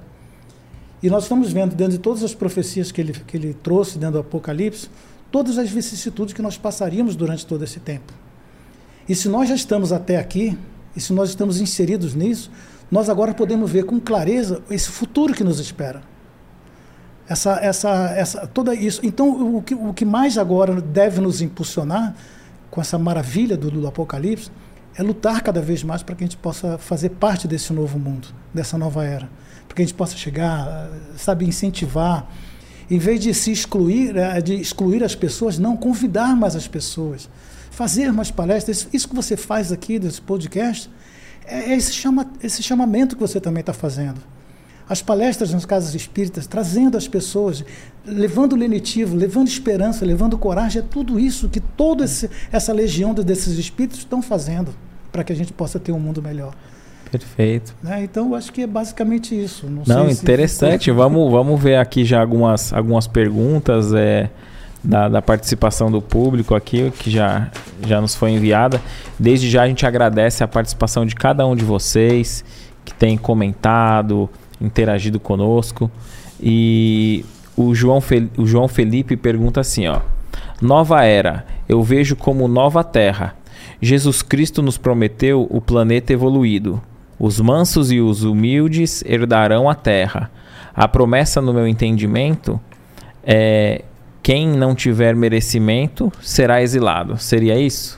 E 1.04 1.08
nós 1.08 1.24
estamos 1.24 1.54
vendo, 1.54 1.76
dentro 1.76 1.94
de 1.94 2.00
todas 2.00 2.24
as 2.24 2.34
profecias 2.34 2.92
que 2.92 3.00
ele, 3.00 3.14
que 3.14 3.38
ele 3.38 3.54
trouxe 3.54 4.00
dentro 4.00 4.14
do 4.14 4.20
Apocalipse, 4.22 4.90
todas 5.30 5.60
as 5.60 5.70
vicissitudes 5.70 6.34
que 6.34 6.42
nós 6.42 6.58
passaríamos 6.58 7.16
durante 7.16 7.46
todo 7.46 7.64
esse 7.64 7.80
tempo. 7.80 8.12
E 9.08 9.14
se 9.14 9.30
nós 9.30 9.48
já 9.48 9.56
estamos 9.56 9.94
até 9.94 10.18
aqui, 10.18 10.58
e 10.96 11.00
se 11.00 11.14
nós 11.14 11.30
estamos 11.30 11.62
inseridos 11.62 12.16
nisso, 12.16 12.50
nós 12.90 13.10
agora 13.10 13.34
podemos 13.34 13.70
ver 13.72 13.86
com 13.86 14.00
clareza 14.00 14.62
esse 14.70 14.90
futuro 14.90 15.34
que 15.34 15.44
nos 15.44 15.60
espera. 15.60 16.02
Essa, 17.28 17.60
essa, 17.62 17.90
essa, 18.16 18.48
toda 18.48 18.74
isso. 18.74 19.02
Então, 19.04 19.58
o 19.58 19.62
que, 19.62 19.76
o 19.76 19.94
que 19.94 20.06
mais 20.06 20.38
agora 20.38 20.82
deve 20.82 21.20
nos 21.20 21.42
impulsionar 21.42 22.16
com 22.72 22.80
essa 22.80 22.98
maravilha 22.98 23.58
do, 23.58 23.70
do 23.70 23.86
Apocalipse 23.88 24.50
é 24.96 25.04
lutar 25.04 25.42
cada 25.42 25.62
vez 25.62 25.84
mais 25.84 26.02
para 26.02 26.16
que 26.16 26.24
a 26.24 26.28
gente 26.28 26.38
possa 26.38 26.78
fazer 26.78 27.10
parte 27.10 27.48
desse 27.48 27.74
novo 27.74 28.00
mundo, 28.00 28.30
dessa 28.54 28.78
nova 28.78 29.04
era 29.04 29.30
que 29.78 29.84
a 29.84 29.86
gente 29.86 29.94
possa 29.94 30.18
chegar, 30.18 30.90
sabe, 31.16 31.46
incentivar. 31.46 32.28
Em 32.90 32.98
vez 32.98 33.20
de 33.20 33.34
se 33.34 33.52
excluir, 33.52 34.14
né, 34.14 34.42
de 34.42 34.56
excluir 34.56 35.04
as 35.04 35.14
pessoas, 35.14 35.60
não, 35.60 35.78
convidar 35.78 36.36
mais 36.36 36.56
as 36.56 36.68
pessoas. 36.68 37.30
Fazer 37.70 38.12
mais 38.12 38.32
palestras. 38.32 38.88
Isso 38.92 39.08
que 39.08 39.16
você 39.16 39.38
faz 39.38 39.72
aqui 39.72 40.00
desse 40.00 40.20
podcast 40.20 40.90
é 41.48 41.74
esse, 41.74 41.94
chama, 41.94 42.28
esse 42.44 42.62
chamamento 42.62 43.16
que 43.16 43.22
você 43.22 43.40
também 43.40 43.62
está 43.62 43.74
fazendo. 43.74 44.20
As 44.90 45.02
palestras 45.02 45.52
nas 45.52 45.66
casas 45.66 45.94
espíritas, 45.96 46.48
trazendo 46.48 46.98
as 46.98 47.08
pessoas, 47.08 47.64
levando 48.06 48.56
lenitivo, 48.56 49.16
levando 49.16 49.48
esperança, 49.48 50.06
levando 50.06 50.38
coragem, 50.38 50.82
é 50.82 50.86
tudo 50.86 51.20
isso 51.20 51.50
que 51.50 51.60
toda 51.60 52.06
essa 52.52 52.74
legião 52.74 53.14
desses 53.14 53.58
espíritos 53.58 54.00
estão 54.00 54.22
fazendo 54.22 54.74
para 55.12 55.24
que 55.24 55.34
a 55.34 55.36
gente 55.36 55.52
possa 55.52 55.78
ter 55.80 55.92
um 55.92 56.00
mundo 56.00 56.22
melhor. 56.22 56.54
Perfeito. 57.12 57.76
Né? 57.82 58.04
Então, 58.04 58.36
acho 58.36 58.52
que 58.52 58.62
é 58.62 58.68
basicamente 58.68 59.38
isso. 59.40 59.68
Não, 59.68 59.84
Não 59.86 60.10
interessante. 60.10 60.86
Se... 60.86 60.92
vamos, 60.92 61.32
vamos 61.32 61.62
ver 61.62 61.78
aqui 61.78 62.06
já 62.06 62.22
algumas, 62.22 62.72
algumas 62.74 63.08
perguntas 63.08 63.94
é, 63.94 64.30
da, 64.88 65.10
da 65.10 65.22
participação 65.22 65.92
do 65.92 66.02
público 66.02 66.56
aqui, 66.56 66.92
que 66.92 67.12
já, 67.12 67.52
já 67.86 68.00
nos 68.00 68.16
foi 68.16 68.32
enviada. 68.32 68.82
Desde 69.20 69.50
já 69.50 69.64
a 69.64 69.68
gente 69.68 69.86
agradece 69.86 70.46
a 70.46 70.48
participação 70.48 71.06
de 71.06 71.14
cada 71.14 71.46
um 71.46 71.58
de 71.58 71.66
vocês 71.66 72.44
que 72.86 72.94
tem 72.94 73.18
comentado, 73.18 74.30
interagido 74.62 75.20
conosco. 75.20 75.92
E 76.42 77.26
o 77.58 77.76
João, 77.76 78.02
o 78.38 78.46
João 78.46 78.70
Felipe 78.70 79.18
pergunta 79.18 79.60
assim, 79.60 79.88
ó. 79.88 80.00
Nova 80.62 81.04
era, 81.04 81.46
eu 81.68 81.84
vejo 81.84 82.16
como 82.16 82.48
nova 82.48 82.82
terra. 82.82 83.36
Jesus 83.82 84.22
Cristo 84.22 84.62
nos 84.62 84.78
prometeu 84.78 85.46
o 85.50 85.60
planeta 85.60 86.14
evoluído. 86.14 86.82
Os 87.20 87.42
mansos 87.42 87.92
e 87.92 88.00
os 88.00 88.24
humildes 88.24 89.04
herdarão 89.06 89.70
a 89.70 89.76
terra. 89.76 90.32
A 90.74 90.88
promessa, 90.88 91.42
no 91.42 91.54
meu 91.54 91.68
entendimento, 91.68 92.60
é 93.24 93.84
quem 94.28 94.46
não 94.46 94.76
tiver 94.76 95.16
merecimento 95.16 96.12
será 96.22 96.62
exilado. 96.62 97.18
Seria 97.18 97.58
isso? 97.58 97.98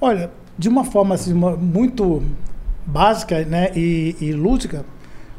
Olha, 0.00 0.28
de 0.58 0.68
uma 0.68 0.82
forma 0.82 1.14
assim, 1.14 1.32
muito 1.32 2.24
básica 2.84 3.44
né, 3.44 3.70
e, 3.72 4.16
e 4.20 4.32
lúdica, 4.32 4.84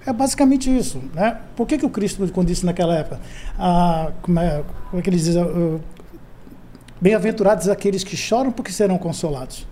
é 0.06 0.14
basicamente 0.14 0.74
isso. 0.74 1.02
Né? 1.14 1.38
Por 1.54 1.68
que, 1.68 1.78
que 1.78 1.86
o 1.86 1.90
Cristo, 1.90 2.26
quando 2.32 2.48
disse 2.48 2.66
naquela 2.66 2.96
época, 2.96 3.20
ah, 3.60 4.14
como, 4.22 4.40
é, 4.40 4.64
como 4.90 5.02
é 5.02 5.04
que 5.04 5.10
ele 5.10 5.18
diz? 5.18 5.36
Uh, 5.36 5.82
Bem-aventurados 7.02 7.68
aqueles 7.68 8.02
que 8.02 8.16
choram, 8.16 8.54
porque 8.54 8.72
serão 8.72 8.98
consolados 8.98 9.68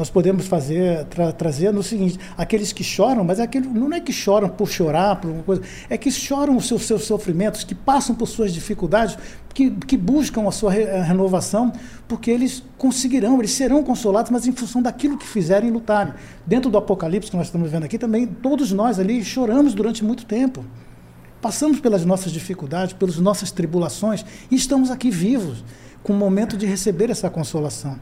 nós 0.00 0.08
podemos 0.08 0.46
fazer 0.46 1.04
tra, 1.04 1.30
trazer 1.30 1.74
no 1.74 1.82
seguinte 1.82 2.18
aqueles 2.34 2.72
que 2.72 2.82
choram 2.82 3.22
mas 3.22 3.38
aquele, 3.38 3.68
não 3.68 3.92
é 3.92 4.00
que 4.00 4.14
choram 4.14 4.48
por 4.48 4.66
chorar 4.66 5.16
por 5.16 5.28
alguma 5.28 5.44
coisa 5.44 5.60
é 5.90 5.98
que 5.98 6.10
choram 6.10 6.56
os 6.56 6.66
seus, 6.66 6.86
seus 6.86 7.04
sofrimentos 7.04 7.64
que 7.64 7.74
passam 7.74 8.16
por 8.16 8.26
suas 8.26 8.50
dificuldades 8.50 9.18
que, 9.52 9.70
que 9.70 9.98
buscam 9.98 10.48
a 10.48 10.52
sua 10.52 10.72
re, 10.72 10.84
a 10.84 11.02
renovação 11.02 11.70
porque 12.08 12.30
eles 12.30 12.64
conseguirão 12.78 13.38
eles 13.40 13.50
serão 13.50 13.84
consolados 13.84 14.30
mas 14.30 14.46
em 14.46 14.52
função 14.52 14.80
daquilo 14.80 15.18
que 15.18 15.26
fizerem 15.26 15.68
e 15.68 15.72
lutarem. 15.72 16.14
Dentro 16.46 16.70
do 16.70 16.78
apocalipse 16.78 17.30
que 17.30 17.36
nós 17.36 17.48
estamos 17.48 17.70
vendo 17.70 17.84
aqui 17.84 17.98
também 17.98 18.26
todos 18.26 18.72
nós 18.72 18.98
ali 18.98 19.22
choramos 19.22 19.74
durante 19.74 20.02
muito 20.02 20.24
tempo. 20.24 20.64
Passamos 21.42 21.78
pelas 21.78 22.06
nossas 22.06 22.32
dificuldades 22.32 22.94
pelas 22.94 23.18
nossas 23.18 23.50
tribulações 23.50 24.24
e 24.50 24.56
estamos 24.56 24.90
aqui 24.90 25.10
vivos 25.10 25.62
com 26.02 26.14
o 26.14 26.16
momento 26.16 26.56
de 26.56 26.64
receber 26.64 27.10
essa 27.10 27.28
consolação. 27.28 28.00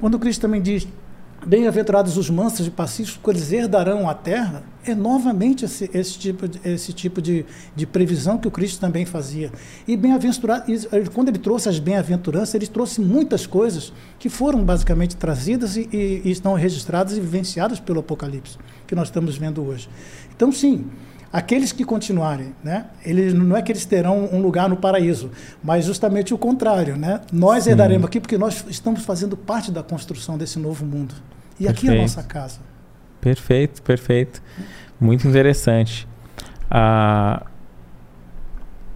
Quando 0.00 0.18
Cristo 0.18 0.42
também 0.42 0.62
diz 0.62 0.86
Bem-aventurados 1.46 2.16
os 2.16 2.28
mansos 2.28 2.66
e 2.66 2.70
pacíficos, 2.70 3.16
porque 3.16 3.38
eles 3.38 3.52
herdarão 3.52 4.08
a 4.08 4.14
terra. 4.14 4.64
É 4.84 4.94
novamente 4.94 5.64
esse, 5.64 5.88
esse 5.94 6.18
tipo, 6.18 6.48
de, 6.48 6.60
esse 6.64 6.92
tipo 6.92 7.22
de, 7.22 7.46
de 7.76 7.86
previsão 7.86 8.36
que 8.38 8.48
o 8.48 8.50
Cristo 8.50 8.80
também 8.80 9.06
fazia. 9.06 9.52
E 9.86 9.96
bem-aventurado, 9.96 10.64
quando 11.14 11.28
ele 11.28 11.38
trouxe 11.38 11.68
as 11.68 11.78
bem-aventuranças, 11.78 12.54
ele 12.54 12.66
trouxe 12.66 13.00
muitas 13.00 13.46
coisas 13.46 13.92
que 14.18 14.28
foram 14.28 14.64
basicamente 14.64 15.16
trazidas 15.16 15.76
e, 15.76 15.88
e, 15.92 16.22
e 16.24 16.30
estão 16.30 16.54
registradas 16.54 17.16
e 17.16 17.20
vivenciadas 17.20 17.78
pelo 17.78 18.00
Apocalipse, 18.00 18.58
que 18.86 18.94
nós 18.94 19.08
estamos 19.08 19.38
vendo 19.38 19.64
hoje. 19.64 19.88
Então, 20.34 20.50
sim, 20.50 20.86
aqueles 21.32 21.72
que 21.72 21.84
continuarem, 21.84 22.54
né? 22.62 22.86
Eles 23.04 23.34
não 23.34 23.56
é 23.56 23.62
que 23.62 23.70
eles 23.72 23.84
terão 23.84 24.28
um 24.32 24.40
lugar 24.40 24.68
no 24.68 24.76
paraíso, 24.76 25.30
mas 25.62 25.84
justamente 25.84 26.32
o 26.32 26.38
contrário, 26.38 26.96
né? 26.96 27.20
Nós 27.32 27.64
Sim. 27.64 27.70
herdaremos 27.70 28.06
aqui 28.06 28.20
porque 28.20 28.38
nós 28.38 28.64
estamos 28.68 29.04
fazendo 29.04 29.36
parte 29.36 29.70
da 29.70 29.82
construção 29.82 30.38
desse 30.38 30.58
novo 30.58 30.84
mundo. 30.84 31.14
E 31.60 31.64
perfeito. 31.64 31.70
aqui 31.70 31.88
é 31.88 31.98
a 31.98 32.02
nossa 32.02 32.22
casa. 32.22 32.60
Perfeito, 33.20 33.82
perfeito. 33.82 34.42
Muito 35.00 35.26
interessante. 35.26 36.06
A, 36.70 37.46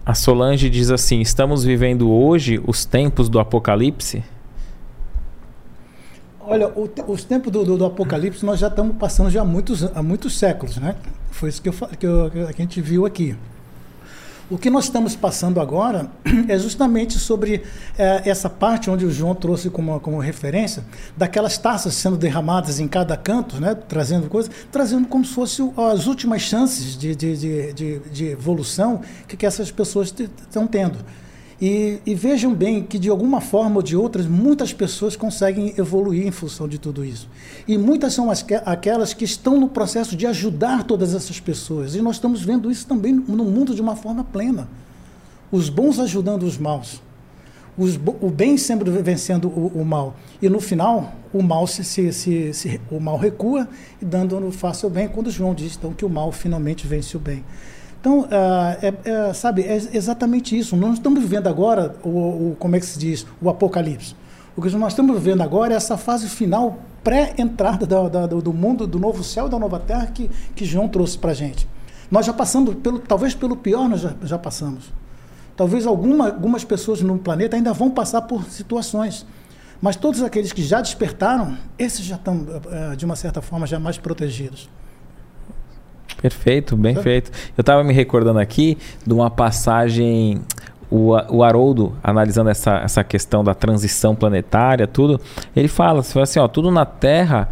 a 0.05 0.13
Solange 0.13 0.69
diz 0.69 0.89
assim: 0.89 1.21
estamos 1.21 1.63
vivendo 1.63 2.09
hoje 2.09 2.61
os 2.65 2.85
tempos 2.85 3.29
do 3.29 3.39
Apocalipse? 3.39 4.23
Olha, 6.45 6.67
o, 6.69 6.89
os 7.07 7.23
tempos 7.23 7.51
do, 7.51 7.63
do, 7.63 7.77
do, 7.77 7.85
Apocalipse 7.85 8.45
nós 8.45 8.59
já 8.59 8.67
estamos 8.67 8.97
passando 8.97 9.29
já 9.29 9.41
há 9.41 9.45
muitos, 9.45 9.83
há 9.95 10.03
muitos 10.03 10.37
séculos, 10.37 10.77
né? 10.77 10.95
Foi 11.31 11.49
isso 11.49 11.61
que, 11.61 11.69
eu, 11.69 11.73
que, 11.73 12.05
eu, 12.05 12.29
que 12.31 12.39
a 12.39 12.65
gente 12.65 12.81
viu 12.81 13.05
aqui. 13.05 13.35
O 14.51 14.57
que 14.57 14.69
nós 14.69 14.83
estamos 14.83 15.15
passando 15.15 15.61
agora 15.61 16.11
é 16.49 16.57
justamente 16.59 17.17
sobre 17.17 17.63
é, 17.97 18.29
essa 18.29 18.49
parte 18.49 18.89
onde 18.89 19.05
o 19.05 19.11
João 19.11 19.33
trouxe 19.33 19.69
como, 19.69 19.97
como 20.01 20.19
referência, 20.19 20.83
daquelas 21.15 21.57
taças 21.57 21.93
sendo 21.93 22.17
derramadas 22.17 22.77
em 22.79 22.87
cada 22.87 23.15
canto, 23.15 23.59
né, 23.59 23.73
trazendo 23.73 24.27
coisas, 24.27 24.51
trazendo 24.69 25.07
como 25.07 25.23
se 25.23 25.33
fossem 25.33 25.73
as 25.91 26.07
últimas 26.07 26.41
chances 26.41 26.97
de, 26.97 27.15
de, 27.15 27.37
de, 27.37 27.73
de, 27.73 27.99
de 27.99 28.25
evolução 28.27 29.01
que, 29.27 29.37
que 29.37 29.45
essas 29.45 29.71
pessoas 29.71 30.13
estão 30.19 30.67
tendo. 30.67 30.99
E, 31.65 32.01
e, 32.05 32.13
vejam 32.13 32.53
bem 32.53 32.83
que, 32.83 32.99
de 32.99 33.09
alguma 33.09 33.39
forma 33.39 33.77
ou 33.77 33.81
de 33.81 33.95
outras, 33.95 34.25
muitas 34.25 34.73
pessoas 34.73 35.15
conseguem 35.15 35.73
evoluir 35.77 36.27
em 36.27 36.31
função 36.31 36.67
de 36.67 36.77
tudo 36.77 37.05
isso. 37.05 37.29
E 37.65 37.77
muitas 37.77 38.13
são 38.13 38.29
as, 38.29 38.45
aquelas 38.65 39.13
que 39.13 39.23
estão 39.23 39.57
no 39.57 39.69
processo 39.69 40.13
de 40.17 40.27
ajudar 40.27 40.83
todas 40.83 41.15
essas 41.15 41.39
pessoas. 41.39 41.95
E 41.95 42.01
nós 42.01 42.17
estamos 42.17 42.43
vendo 42.43 42.69
isso 42.69 42.85
também 42.85 43.13
no 43.13 43.45
mundo 43.45 43.73
de 43.73 43.81
uma 43.81 43.95
forma 43.95 44.25
plena. 44.25 44.67
Os 45.49 45.69
bons 45.69 45.99
ajudando 45.99 46.43
os 46.43 46.57
maus. 46.57 47.01
Os, 47.77 47.97
o 48.19 48.29
bem 48.29 48.57
sempre 48.57 48.91
vencendo 48.91 49.47
o, 49.47 49.71
o, 49.73 49.85
mal. 49.85 50.17
E 50.41 50.49
no 50.49 50.59
final, 50.59 51.13
o 51.31 51.41
mal, 51.41 51.65
se, 51.65 51.81
se, 51.85 52.11
se, 52.11 52.53
se 52.53 52.81
o 52.91 52.99
mal 52.99 53.17
recua 53.17 53.69
dando 54.01 54.37
no 54.37 54.51
fácil 54.51 54.89
bem, 54.89 55.07
quando 55.07 55.31
João 55.31 55.55
diz 55.55 55.77
então, 55.77 55.93
que 55.93 56.03
o 56.03 56.09
mal 56.09 56.29
finalmente 56.33 56.85
vence 56.85 57.15
o 57.15 57.21
bem. 57.21 57.41
Então, 58.03 58.23
uh, 58.23 58.27
é, 58.81 58.93
é, 59.05 59.33
sabe, 59.33 59.61
é 59.61 59.77
exatamente 59.93 60.59
isso. 60.59 60.75
Nós 60.75 60.95
estamos 60.95 61.21
vivendo 61.21 61.47
agora, 61.47 61.95
o, 62.03 62.09
o, 62.09 62.55
como 62.59 62.75
é 62.75 62.79
que 62.81 62.85
se 62.85 62.99
diz, 62.99 63.25
o 63.41 63.49
apocalipse. 63.49 64.13
O 64.57 64.61
que 64.61 64.69
nós 64.71 64.91
estamos 64.91 65.17
vivendo 65.17 65.39
agora 65.39 65.73
é 65.73 65.77
essa 65.77 65.95
fase 65.95 66.27
final, 66.27 66.79
pré-entrada 67.01 67.85
do, 68.27 68.41
do 68.41 68.51
mundo, 68.51 68.85
do 68.85 68.99
novo 68.99 69.23
céu 69.23 69.47
da 69.47 69.57
nova 69.57 69.79
terra 69.79 70.07
que, 70.07 70.29
que 70.53 70.65
João 70.65 70.89
trouxe 70.89 71.17
para 71.17 71.31
a 71.31 71.33
gente. 71.33 71.65
Nós 72.11 72.25
já 72.25 72.33
passamos, 72.33 72.75
pelo, 72.75 72.99
talvez 72.99 73.33
pelo 73.33 73.55
pior, 73.55 73.87
nós 73.87 74.01
já, 74.01 74.13
já 74.21 74.37
passamos. 74.37 74.91
Talvez 75.55 75.87
alguma, 75.87 76.25
algumas 76.25 76.65
pessoas 76.65 77.01
no 77.01 77.17
planeta 77.17 77.55
ainda 77.55 77.71
vão 77.71 77.89
passar 77.89 78.23
por 78.23 78.43
situações. 78.51 79.25
Mas 79.81 79.95
todos 79.95 80.21
aqueles 80.21 80.51
que 80.51 80.61
já 80.61 80.81
despertaram, 80.81 81.57
esses 81.79 82.03
já 82.03 82.17
estão, 82.17 82.35
uh, 82.35 82.97
de 82.97 83.05
uma 83.05 83.15
certa 83.15 83.41
forma, 83.41 83.65
já 83.65 83.79
mais 83.79 83.97
protegidos. 83.97 84.69
Perfeito, 86.23 86.77
bem 86.77 86.97
é. 86.97 87.01
feito. 87.01 87.29
Eu 87.57 87.61
estava 87.61 87.83
me 87.83 87.91
recordando 87.91 88.39
aqui 88.39 88.77
de 89.05 89.13
uma 89.13 89.29
passagem 89.29 90.41
o, 90.89 91.09
o 91.29 91.43
Haroldo, 91.43 91.97
analisando 92.01 92.49
essa, 92.49 92.77
essa 92.77 93.03
questão 93.03 93.43
da 93.43 93.53
transição 93.53 94.15
planetária, 94.15 94.87
tudo, 94.87 95.19
ele 95.53 95.67
fala, 95.67 96.01
fala 96.01 96.23
assim, 96.23 96.39
ó, 96.39 96.47
tudo 96.47 96.71
na 96.71 96.85
Terra 96.85 97.49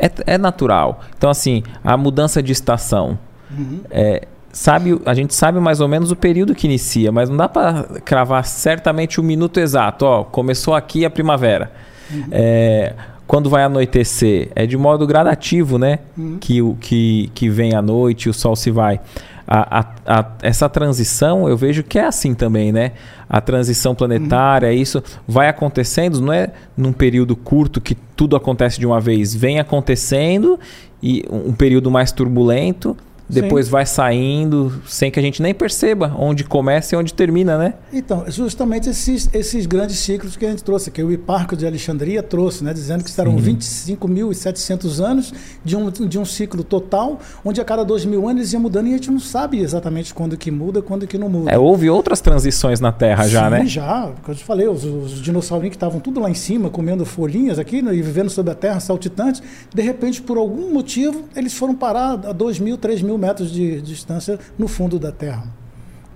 é, 0.00 0.10
é 0.26 0.38
natural. 0.38 1.02
Então, 1.18 1.28
assim, 1.28 1.62
a 1.84 1.98
mudança 1.98 2.42
de 2.42 2.50
estação. 2.50 3.18
Uhum. 3.50 3.80
É, 3.90 4.26
sabe, 4.50 4.98
a 5.04 5.12
gente 5.12 5.34
sabe 5.34 5.60
mais 5.60 5.82
ou 5.82 5.88
menos 5.88 6.10
o 6.10 6.16
período 6.16 6.54
que 6.54 6.66
inicia, 6.66 7.12
mas 7.12 7.28
não 7.28 7.36
dá 7.36 7.46
para 7.46 7.82
cravar 8.06 8.46
certamente 8.46 9.20
o 9.20 9.22
minuto 9.22 9.60
exato. 9.60 10.06
Ó, 10.06 10.24
começou 10.24 10.74
aqui 10.74 11.04
a 11.04 11.10
primavera. 11.10 11.72
Uhum. 12.10 12.24
É, 12.30 12.94
quando 13.26 13.48
vai 13.48 13.62
anoitecer, 13.64 14.50
é 14.54 14.66
de 14.66 14.76
modo 14.76 15.06
gradativo, 15.06 15.78
né? 15.78 16.00
Uhum. 16.16 16.38
Que, 16.38 16.60
que, 16.80 17.30
que 17.34 17.48
vem 17.48 17.74
a 17.74 17.80
noite 17.80 18.26
e 18.26 18.30
o 18.30 18.34
sol 18.34 18.54
se 18.54 18.70
vai. 18.70 19.00
A, 19.46 19.80
a, 19.80 19.94
a, 20.06 20.32
essa 20.42 20.68
transição 20.68 21.48
eu 21.48 21.56
vejo 21.56 21.82
que 21.82 21.98
é 21.98 22.06
assim 22.06 22.34
também, 22.34 22.72
né? 22.72 22.92
A 23.28 23.40
transição 23.40 23.94
planetária, 23.94 24.68
uhum. 24.68 24.74
isso 24.74 25.02
vai 25.26 25.48
acontecendo, 25.48 26.20
não 26.20 26.32
é 26.32 26.50
num 26.76 26.92
período 26.92 27.34
curto 27.36 27.80
que 27.80 27.94
tudo 27.94 28.36
acontece 28.36 28.78
de 28.78 28.86
uma 28.86 29.00
vez, 29.00 29.34
vem 29.34 29.58
acontecendo 29.58 30.58
e 31.02 31.24
um 31.30 31.52
período 31.52 31.90
mais 31.90 32.12
turbulento 32.12 32.96
depois 33.28 33.66
Sim. 33.66 33.72
vai 33.72 33.86
saindo 33.86 34.82
sem 34.86 35.10
que 35.10 35.18
a 35.18 35.22
gente 35.22 35.40
nem 35.40 35.54
perceba 35.54 36.14
onde 36.18 36.44
começa 36.44 36.94
e 36.94 36.98
onde 36.98 37.14
termina, 37.14 37.56
né? 37.56 37.74
Então, 37.92 38.24
justamente 38.28 38.88
esses, 38.88 39.28
esses 39.32 39.66
grandes 39.66 39.98
ciclos 39.98 40.36
que 40.36 40.44
a 40.44 40.50
gente 40.50 40.62
trouxe, 40.62 40.90
que 40.90 41.02
o 41.02 41.10
Hiparco 41.10 41.56
de 41.56 41.66
Alexandria 41.66 42.22
trouxe, 42.22 42.62
né, 42.62 42.72
dizendo 42.72 43.02
que 43.02 43.10
serão 43.10 43.36
25.700 43.36 45.04
anos 45.04 45.32
de 45.64 45.76
um, 45.76 45.90
de 45.90 46.18
um 46.18 46.24
ciclo 46.24 46.62
total, 46.62 47.18
onde 47.44 47.60
a 47.60 47.64
cada 47.64 47.84
dois 47.84 48.04
mil 48.04 48.28
anos 48.28 48.52
ia 48.52 48.58
mudando 48.58 48.88
e 48.88 48.90
a 48.90 48.96
gente 48.96 49.10
não 49.10 49.20
sabe 49.20 49.60
exatamente 49.60 50.12
quando 50.12 50.36
que 50.36 50.50
muda 50.50 50.82
quando 50.82 51.06
que 51.06 51.16
não 51.16 51.28
muda. 51.28 51.50
É, 51.50 51.58
houve 51.58 51.88
outras 51.88 52.20
transições 52.20 52.80
na 52.80 52.92
Terra 52.92 53.24
Sim, 53.24 53.30
já, 53.30 53.50
né? 53.50 53.66
já. 53.66 54.12
Como 54.22 54.28
eu 54.28 54.34
te 54.34 54.44
falei, 54.44 54.68
os, 54.68 54.84
os 54.84 55.22
dinossauros 55.22 55.68
que 55.68 55.76
estavam 55.76 56.00
tudo 56.00 56.20
lá 56.20 56.30
em 56.30 56.34
cima, 56.34 56.68
comendo 56.68 57.04
folhinhas 57.04 57.58
aqui 57.58 57.80
né, 57.80 57.94
e 57.94 58.02
vivendo 58.02 58.28
sobre 58.28 58.52
a 58.52 58.54
Terra, 58.54 58.80
saltitantes, 58.80 59.42
de 59.74 59.82
repente, 59.82 60.20
por 60.20 60.36
algum 60.36 60.72
motivo, 60.72 61.24
eles 61.34 61.54
foram 61.54 61.74
parar 61.74 62.12
a 62.12 62.32
dois 62.32 62.58
mil, 62.58 62.76
três 62.76 63.00
mil 63.00 63.13
mil 63.14 63.26
metros 63.26 63.50
de, 63.50 63.80
distância 63.80 64.38
no 64.58 64.68
fundo 64.68 64.98
da 64.98 65.12
Terra. 65.12 65.46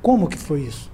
Como 0.03 0.29
que 0.29 0.37
foi 0.37 0.63
isso? 0.63 0.91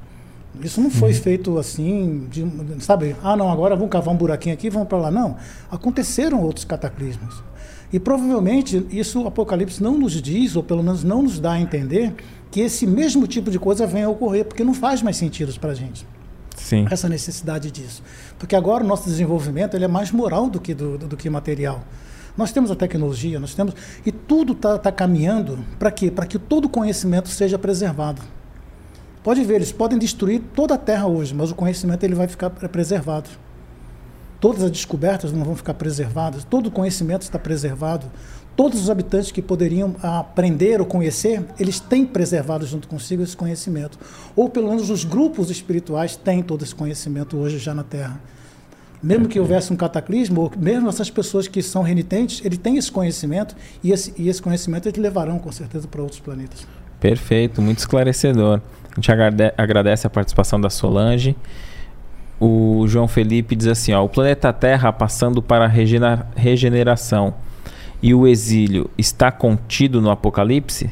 Isso 0.60 0.81
não 0.81 0.91
foi 0.91 1.10
uhum. 1.10 1.16
feito 1.16 1.58
assim, 1.58 2.28
de, 2.31 2.47
sabe? 2.81 3.16
Ah, 3.23 3.36
não, 3.36 3.50
agora 3.50 3.74
vamos 3.74 3.91
cavar 3.91 4.15
um 4.15 4.16
buraquinho 4.16 4.55
aqui, 4.55 4.70
vamos 4.70 4.89
para 4.89 4.99
lá. 4.99 5.10
Não. 5.10 5.36
Aconteceram 5.70 6.41
outros 6.41 6.65
cataclismos. 6.65 7.42
E 7.92 7.99
provavelmente 7.99 8.86
isso 8.91 9.23
o 9.23 9.26
Apocalipse 9.26 9.83
não 9.83 9.99
nos 9.99 10.20
diz, 10.20 10.55
ou 10.57 10.62
pelo 10.62 10.83
menos 10.83 11.02
não 11.02 11.23
nos 11.23 11.41
dá 11.41 11.52
a 11.52 11.60
entender, 11.60 12.15
que 12.50 12.60
esse 12.60 12.86
mesmo 12.86 13.26
tipo 13.26 13.50
de 13.50 13.58
coisa 13.58 13.86
venha 13.86 14.07
a 14.07 14.10
ocorrer, 14.10 14.44
porque 14.44 14.62
não 14.62 14.74
faz 14.74 15.02
mais 15.02 15.16
sentido 15.16 15.52
para 15.58 15.73
a 15.73 15.74
gente. 15.74 16.07
Sim. 16.57 16.86
Essa 16.91 17.08
necessidade 17.08 17.70
disso. 17.70 18.02
Porque 18.39 18.55
agora 18.55 18.84
o 18.84 18.86
nosso 18.86 19.08
desenvolvimento 19.08 19.74
ele 19.74 19.84
é 19.84 19.89
mais 19.89 20.12
moral 20.12 20.49
do 20.49 20.60
que, 20.60 20.73
do, 20.73 20.97
do 20.97 21.16
que 21.16 21.28
material. 21.28 21.84
Nós 22.36 22.50
temos 22.50 22.70
a 22.70 22.76
tecnologia, 22.76 23.38
nós 23.38 23.54
temos. 23.54 23.74
E 24.04 24.10
tudo 24.10 24.52
está 24.52 24.78
tá 24.78 24.90
caminhando 24.90 25.64
para 25.78 25.90
quê? 25.90 26.10
Para 26.10 26.26
que 26.26 26.38
todo 26.38 26.68
conhecimento 26.68 27.28
seja 27.28 27.58
preservado. 27.58 28.22
Pode 29.22 29.42
ver, 29.44 29.54
eles 29.54 29.72
podem 29.72 29.98
destruir 29.98 30.42
toda 30.54 30.74
a 30.74 30.78
Terra 30.78 31.06
hoje, 31.06 31.32
mas 31.32 31.50
o 31.50 31.54
conhecimento 31.54 32.04
ele 32.04 32.14
vai 32.14 32.26
ficar 32.28 32.50
preservado. 32.50 33.30
Todas 34.38 34.62
as 34.62 34.70
descobertas 34.70 35.32
não 35.32 35.42
vão 35.42 35.56
ficar 35.56 35.72
preservadas, 35.72 36.44
todo 36.44 36.66
o 36.66 36.70
conhecimento 36.70 37.22
está 37.22 37.38
preservado. 37.38 38.10
Todos 38.54 38.80
os 38.80 38.90
habitantes 38.90 39.32
que 39.32 39.40
poderiam 39.40 39.96
aprender 40.02 40.80
ou 40.80 40.86
conhecer, 40.86 41.44
eles 41.58 41.80
têm 41.80 42.04
preservado 42.04 42.66
junto 42.66 42.86
consigo 42.86 43.22
esse 43.22 43.36
conhecimento. 43.36 43.98
Ou 44.36 44.48
pelo 44.48 44.68
menos 44.68 44.90
os 44.90 45.02
grupos 45.02 45.50
espirituais 45.50 46.14
têm 46.14 46.42
todo 46.42 46.62
esse 46.62 46.74
conhecimento 46.74 47.36
hoje 47.36 47.58
já 47.58 47.74
na 47.74 47.82
Terra. 47.82 48.20
Mesmo 49.05 49.28
que 49.28 49.39
houvesse 49.39 49.70
um 49.70 49.76
cataclismo, 49.76 50.50
mesmo 50.57 50.89
essas 50.89 51.10
pessoas 51.10 51.47
que 51.47 51.62
são 51.62 51.83
renitentes, 51.83 52.42
ele 52.42 52.57
tem 52.57 52.78
esse 52.78 52.91
conhecimento 52.91 53.55
e 53.83 53.92
esse, 53.92 54.15
e 54.16 54.31
esse 54.31 54.41
conhecimento 54.41 54.89
eles 54.89 54.99
levarão 54.99 55.39
com 55.39 55.52
certeza 55.52 55.86
para 55.86 56.00
outros 56.00 56.20
planetas. 56.20 56.66
Perfeito, 56.99 57.60
muito 57.60 57.81
esclarecedor. 57.81 58.62
A 58.91 58.94
gente 58.94 59.12
agradece 59.58 60.07
a 60.07 60.10
participação 60.10 60.58
da 60.58 60.70
Solange. 60.70 61.36
O 62.41 62.86
João 62.89 63.07
Felipe 63.07 63.55
diz 63.55 63.66
assim: 63.66 63.92
ó, 63.92 64.02
o 64.02 64.08
planeta 64.08 64.50
Terra 64.55 64.91
passando 64.91 65.42
para 65.42 65.66
a 65.66 65.68
regeneração 66.34 67.34
e 68.02 68.15
o 68.15 68.26
exílio 68.26 68.91
está 68.97 69.31
contido 69.31 70.00
no 70.00 70.10
Apocalipse? 70.10 70.89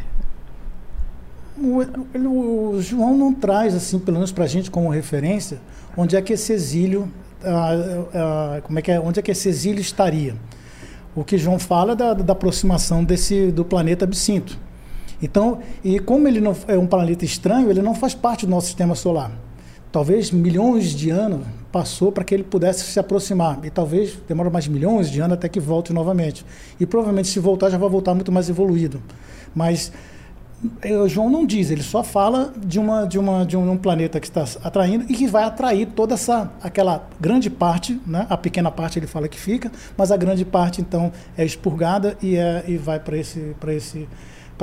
O, 1.56 1.80
o, 2.18 2.74
o 2.74 2.82
João 2.82 3.16
não 3.16 3.32
traz, 3.32 3.74
assim, 3.74 3.98
pelo 3.98 4.18
menos 4.18 4.32
para 4.32 4.44
a 4.44 4.48
gente 4.48 4.70
como 4.70 4.90
referência, 4.90 5.60
onde 5.96 6.14
é 6.14 6.20
que 6.20 6.34
esse 6.34 6.52
exílio, 6.52 7.08
como 8.62 8.78
é 8.78 8.82
que 8.82 8.90
é, 8.90 9.00
onde 9.00 9.20
é 9.20 9.22
que 9.22 9.30
esse 9.30 9.48
exílio 9.48 9.80
estaria. 9.80 10.34
O 11.14 11.22
que 11.22 11.36
João 11.36 11.58
fala 11.58 11.92
é 11.92 11.96
da, 11.96 12.14
da 12.14 12.32
aproximação 12.32 13.04
desse 13.04 13.52
do 13.52 13.64
planeta 13.64 14.04
absinto. 14.04 14.58
Então, 15.22 15.60
e 15.84 15.98
como 15.98 16.26
ele 16.26 16.40
não 16.40 16.56
é 16.66 16.76
um 16.76 16.86
planeta 16.86 17.24
estranho, 17.24 17.70
ele 17.70 17.82
não 17.82 17.94
faz 17.94 18.14
parte 18.14 18.46
do 18.46 18.50
nosso 18.50 18.66
sistema 18.66 18.94
solar. 18.94 19.30
Talvez 19.92 20.30
milhões 20.30 20.90
de 20.90 21.10
anos 21.10 21.46
passou 21.70 22.10
para 22.10 22.24
que 22.24 22.34
ele 22.34 22.42
pudesse 22.42 22.84
se 22.84 22.98
aproximar. 22.98 23.60
E 23.62 23.70
talvez 23.70 24.18
demore 24.26 24.50
mais 24.50 24.66
milhões 24.66 25.10
de 25.10 25.20
anos 25.20 25.34
até 25.34 25.48
que 25.48 25.60
volte 25.60 25.92
novamente. 25.92 26.44
E 26.80 26.86
provavelmente, 26.86 27.28
se 27.28 27.38
voltar, 27.38 27.70
já 27.70 27.78
vai 27.78 27.88
voltar 27.88 28.14
muito 28.14 28.32
mais 28.32 28.48
evoluído. 28.48 29.02
Mas 29.54 29.92
eh, 30.82 31.08
João 31.08 31.28
não 31.30 31.44
diz, 31.44 31.70
ele 31.70 31.82
só 31.82 32.02
fala 32.02 32.52
de, 32.56 32.78
uma, 32.78 33.06
de, 33.06 33.18
uma, 33.18 33.44
de 33.44 33.56
um 33.56 33.76
planeta 33.76 34.20
que 34.20 34.26
está 34.26 34.44
atraindo 34.62 35.04
e 35.08 35.14
que 35.14 35.26
vai 35.26 35.44
atrair 35.44 35.86
toda 35.86 36.14
essa 36.14 36.52
aquela 36.62 37.08
grande 37.20 37.50
parte, 37.50 38.00
né? 38.06 38.26
a 38.28 38.36
pequena 38.36 38.70
parte 38.70 38.98
ele 38.98 39.06
fala 39.06 39.28
que 39.28 39.38
fica, 39.38 39.70
mas 39.96 40.12
a 40.12 40.16
grande 40.16 40.44
parte 40.44 40.80
então 40.80 41.12
é 41.36 41.44
expurgada 41.44 42.16
e, 42.22 42.36
é, 42.36 42.64
e 42.68 42.76
vai 42.76 43.00
para 43.00 43.16
esse, 43.16 43.54
esse 43.68 44.08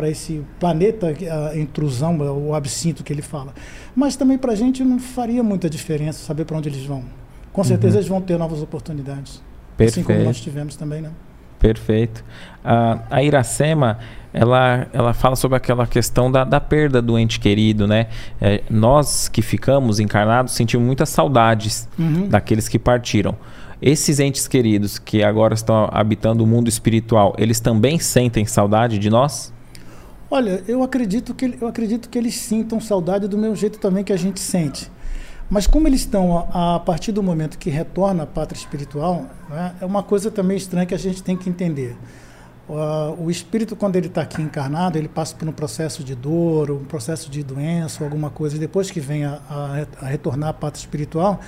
esse 0.07 0.41
planeta, 0.57 1.13
a 1.51 1.57
intrusão, 1.57 2.17
o 2.17 2.55
absinto 2.55 3.03
que 3.03 3.11
ele 3.11 3.21
fala. 3.21 3.53
Mas 3.93 4.15
também 4.15 4.37
para 4.37 4.53
a 4.53 4.55
gente 4.55 4.81
não 4.81 4.97
faria 4.97 5.43
muita 5.43 5.69
diferença 5.69 6.25
saber 6.25 6.45
para 6.45 6.57
onde 6.57 6.69
eles 6.69 6.85
vão. 6.85 7.03
Com 7.51 7.63
certeza 7.65 7.95
uhum. 7.95 7.99
eles 7.99 8.07
vão 8.07 8.21
ter 8.21 8.37
novas 8.37 8.61
oportunidades. 8.61 9.43
Perfeito. 9.75 10.05
Assim 10.05 10.15
como 10.15 10.25
nós 10.25 10.39
tivemos 10.39 10.77
também, 10.77 11.01
né? 11.01 11.11
Perfeito. 11.59 12.23
Uh, 12.63 13.01
a 13.09 13.21
Iracema, 13.21 13.99
ela, 14.33 14.87
ela 14.93 15.13
fala 15.13 15.35
sobre 15.35 15.57
aquela 15.57 15.87
questão 15.87 16.31
da, 16.31 16.43
da 16.43 16.59
perda 16.59 17.01
do 17.01 17.17
ente 17.17 17.39
querido, 17.39 17.87
né? 17.87 18.07
É, 18.39 18.61
nós 18.69 19.27
que 19.27 19.41
ficamos 19.41 19.99
encarnados 19.99 20.53
sentimos 20.53 20.85
muitas 20.85 21.09
saudades 21.09 21.87
uhum. 21.97 22.27
daqueles 22.27 22.67
que 22.67 22.77
partiram. 22.77 23.35
Esses 23.81 24.19
entes 24.19 24.47
queridos 24.47 24.99
que 24.99 25.23
agora 25.23 25.53
estão 25.53 25.89
habitando 25.91 26.43
o 26.43 26.47
mundo 26.47 26.67
espiritual, 26.67 27.33
eles 27.37 27.59
também 27.59 27.97
sentem 27.97 28.45
saudade 28.45 28.99
de 28.99 29.09
nós? 29.09 29.53
Olha, 30.29 30.63
eu 30.67 30.83
acredito 30.83 31.33
que 31.33 31.57
eu 31.59 31.67
acredito 31.67 32.09
que 32.09 32.17
eles 32.17 32.35
sintam 32.35 32.79
saudade 32.79 33.27
do 33.27 33.37
mesmo 33.37 33.55
jeito 33.55 33.79
também 33.79 34.03
que 34.03 34.13
a 34.13 34.17
gente 34.17 34.39
sente. 34.39 34.91
Mas 35.49 35.65
como 35.65 35.87
eles 35.87 36.01
estão 36.01 36.47
a, 36.51 36.75
a 36.75 36.79
partir 36.79 37.11
do 37.11 37.23
momento 37.23 37.57
que 37.57 37.71
retorna 37.71 38.23
à 38.23 38.27
pátria 38.27 38.59
espiritual, 38.59 39.25
né, 39.49 39.73
é 39.81 39.85
uma 39.85 40.03
coisa 40.03 40.29
também 40.29 40.57
estranha 40.57 40.85
que 40.85 40.93
a 40.93 40.99
gente 40.99 41.23
tem 41.23 41.35
que 41.35 41.49
entender. 41.49 41.97
Uh, 42.69 43.25
o 43.25 43.31
espírito, 43.31 43.75
quando 43.75 43.95
ele 43.95 44.07
está 44.07 44.21
aqui 44.21 44.41
encarnado, 44.41 44.97
ele 44.97 45.07
passa 45.07 45.35
por 45.35 45.47
um 45.47 45.51
processo 45.51 46.03
de 46.03 46.13
dor, 46.13 46.69
um 46.69 46.85
processo 46.85 47.29
de 47.29 47.41
doença, 47.43 48.03
alguma 48.03 48.29
coisa, 48.29 48.55
e 48.55 48.59
depois 48.59 48.91
que 48.91 48.99
vem 48.99 49.25
a, 49.25 49.39
a, 49.49 50.05
a 50.05 50.05
retornar 50.05 50.49
à 50.49 50.53
pátria 50.53 50.79
espiritual, 50.79 51.39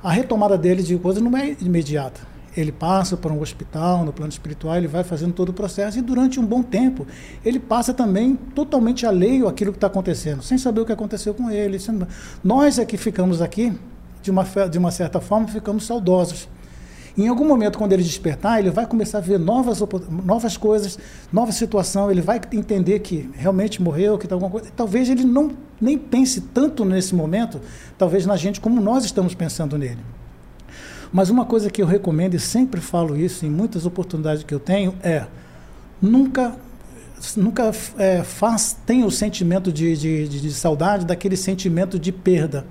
a 0.00 0.12
retomada 0.12 0.56
dele 0.56 0.82
de 0.82 0.96
coisa 0.96 1.20
não 1.20 1.36
é 1.36 1.56
imediata 1.60 2.30
ele 2.56 2.72
passa 2.72 3.16
por 3.16 3.30
um 3.30 3.40
hospital 3.40 4.04
no 4.04 4.12
plano 4.12 4.30
espiritual, 4.30 4.76
ele 4.76 4.88
vai 4.88 5.04
fazendo 5.04 5.32
todo 5.32 5.50
o 5.50 5.52
processo 5.52 5.98
e 5.98 6.02
durante 6.02 6.40
um 6.40 6.44
bom 6.44 6.62
tempo 6.62 7.06
ele 7.44 7.58
passa 7.58 7.94
também 7.94 8.34
totalmente 8.34 9.06
alheio 9.06 9.48
àquilo 9.48 9.72
que 9.72 9.76
está 9.76 9.86
acontecendo, 9.86 10.42
sem 10.42 10.58
saber 10.58 10.80
o 10.80 10.86
que 10.86 10.92
aconteceu 10.92 11.32
com 11.32 11.50
ele. 11.50 11.78
Nós 12.42 12.78
é 12.78 12.84
que 12.84 12.96
ficamos 12.96 13.40
aqui, 13.40 13.72
de 14.22 14.30
uma, 14.30 14.44
de 14.70 14.78
uma 14.78 14.90
certa 14.90 15.20
forma, 15.20 15.46
ficamos 15.48 15.86
saudosos. 15.86 16.48
Em 17.16 17.28
algum 17.28 17.46
momento, 17.46 17.78
quando 17.78 17.92
ele 17.92 18.02
despertar, 18.02 18.60
ele 18.60 18.70
vai 18.70 18.86
começar 18.86 19.18
a 19.18 19.20
ver 19.20 19.38
novas, 19.38 19.82
novas 20.24 20.56
coisas, 20.56 20.98
nova 21.32 21.52
situação, 21.52 22.10
ele 22.10 22.20
vai 22.20 22.40
entender 22.52 23.00
que 23.00 23.28
realmente 23.34 23.82
morreu, 23.82 24.16
que 24.16 24.26
está 24.26 24.34
alguma 24.34 24.50
coisa. 24.50 24.70
Talvez 24.76 25.10
ele 25.10 25.24
não 25.24 25.50
nem 25.80 25.98
pense 25.98 26.40
tanto 26.40 26.84
nesse 26.84 27.14
momento, 27.14 27.60
talvez 27.98 28.26
na 28.26 28.36
gente, 28.36 28.60
como 28.60 28.80
nós 28.80 29.04
estamos 29.04 29.34
pensando 29.34 29.76
nele. 29.76 30.00
Mas 31.12 31.28
uma 31.28 31.44
coisa 31.44 31.70
que 31.70 31.82
eu 31.82 31.86
recomendo, 31.86 32.34
e 32.34 32.38
sempre 32.38 32.80
falo 32.80 33.16
isso 33.16 33.44
em 33.44 33.50
muitas 33.50 33.84
oportunidades 33.84 34.44
que 34.44 34.54
eu 34.54 34.60
tenho, 34.60 34.94
é 35.02 35.26
nunca 36.00 36.56
nunca 37.36 37.70
é, 37.98 38.22
faz, 38.22 38.76
tenha 38.86 39.04
o 39.04 39.10
sentimento 39.10 39.70
de, 39.70 39.94
de, 39.94 40.28
de, 40.28 40.40
de, 40.40 40.52
saudade 40.52 41.04
daquele 41.04 41.36
sentimento 41.36 41.98
de 41.98 42.10
perda. 42.12 42.64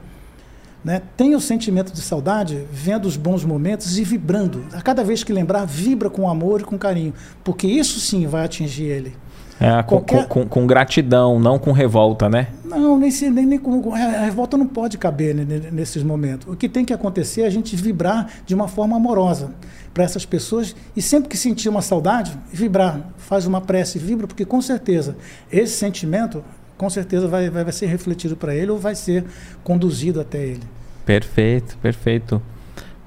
Né? 0.84 1.02
Tenha 1.18 1.36
o 1.36 1.42
sentimento 1.42 1.92
de 1.92 2.02
saudade 2.02 2.66
vendo 2.72 3.06
os 3.06 3.18
bons 3.18 3.44
momentos 3.44 3.98
e 3.98 4.04
vibrando. 4.04 4.64
A 4.74 4.82
cada 4.82 5.04
vez 5.04 5.24
que 5.24 5.34
lembrar, 5.34 5.66
vibra 5.66 6.10
com 6.10 6.30
amor 6.30 6.62
e 6.62 6.64
com 6.64 6.78
carinho, 6.78 7.14
porque 7.44 7.68
isso 7.68 8.00
sim 8.00 8.26
vai 8.28 8.46
atingir 8.46 8.86
ele. 8.86 9.14
É, 9.60 9.84
Qualquer... 9.84 10.26
com, 10.28 10.44
com, 10.44 10.48
com, 10.48 10.68
gratidão, 10.68 11.38
não 11.38 11.60
com 11.60 11.74
revolta, 11.74 12.30
né? 12.30 12.48
Não, 12.64 12.98
nem, 12.98 13.12
nem, 13.12 13.46
nem 13.46 13.60
com. 13.60 13.94
A 13.94 14.24
revolta 14.24 14.56
não 14.56 14.66
pode 14.66 14.98
caber 14.98 15.36
nesses 15.36 16.02
momentos. 16.02 16.48
O 16.48 16.56
que 16.56 16.70
tem 16.70 16.86
que 16.86 16.94
acontecer 16.94 17.42
é 17.42 17.46
a 17.46 17.50
gente 17.50 17.76
vibrar 17.76 18.30
de 18.46 18.56
uma 18.56 18.70
forma 18.70 18.96
amorosa 18.96 19.52
para 19.94 20.06
essas 20.06 20.26
pessoas 20.26 20.74
e 20.96 21.02
sempre 21.02 21.28
que 21.28 21.36
sentir 21.36 21.68
uma 21.68 21.82
saudade, 21.82 22.32
vibrar. 22.54 23.12
Faz 23.18 23.46
uma 23.46 23.60
prece, 23.60 24.00
vibra, 24.00 24.28
porque 24.28 24.46
com 24.46 24.62
certeza 24.62 25.18
esse 25.52 25.74
sentimento, 25.76 26.42
com 26.80 26.90
certeza 26.90 27.28
vai, 27.28 27.50
vai, 27.50 27.66
vai 27.66 27.74
ser 27.74 27.88
refletido 27.88 28.38
para 28.38 28.56
ele 28.56 28.72
ou 28.72 28.80
vai 28.80 28.96
ser 28.96 29.26
conduzido 29.66 30.22
até 30.22 30.42
ele. 30.42 30.64
Perfeito, 31.06 31.78
perfeito. 31.80 32.42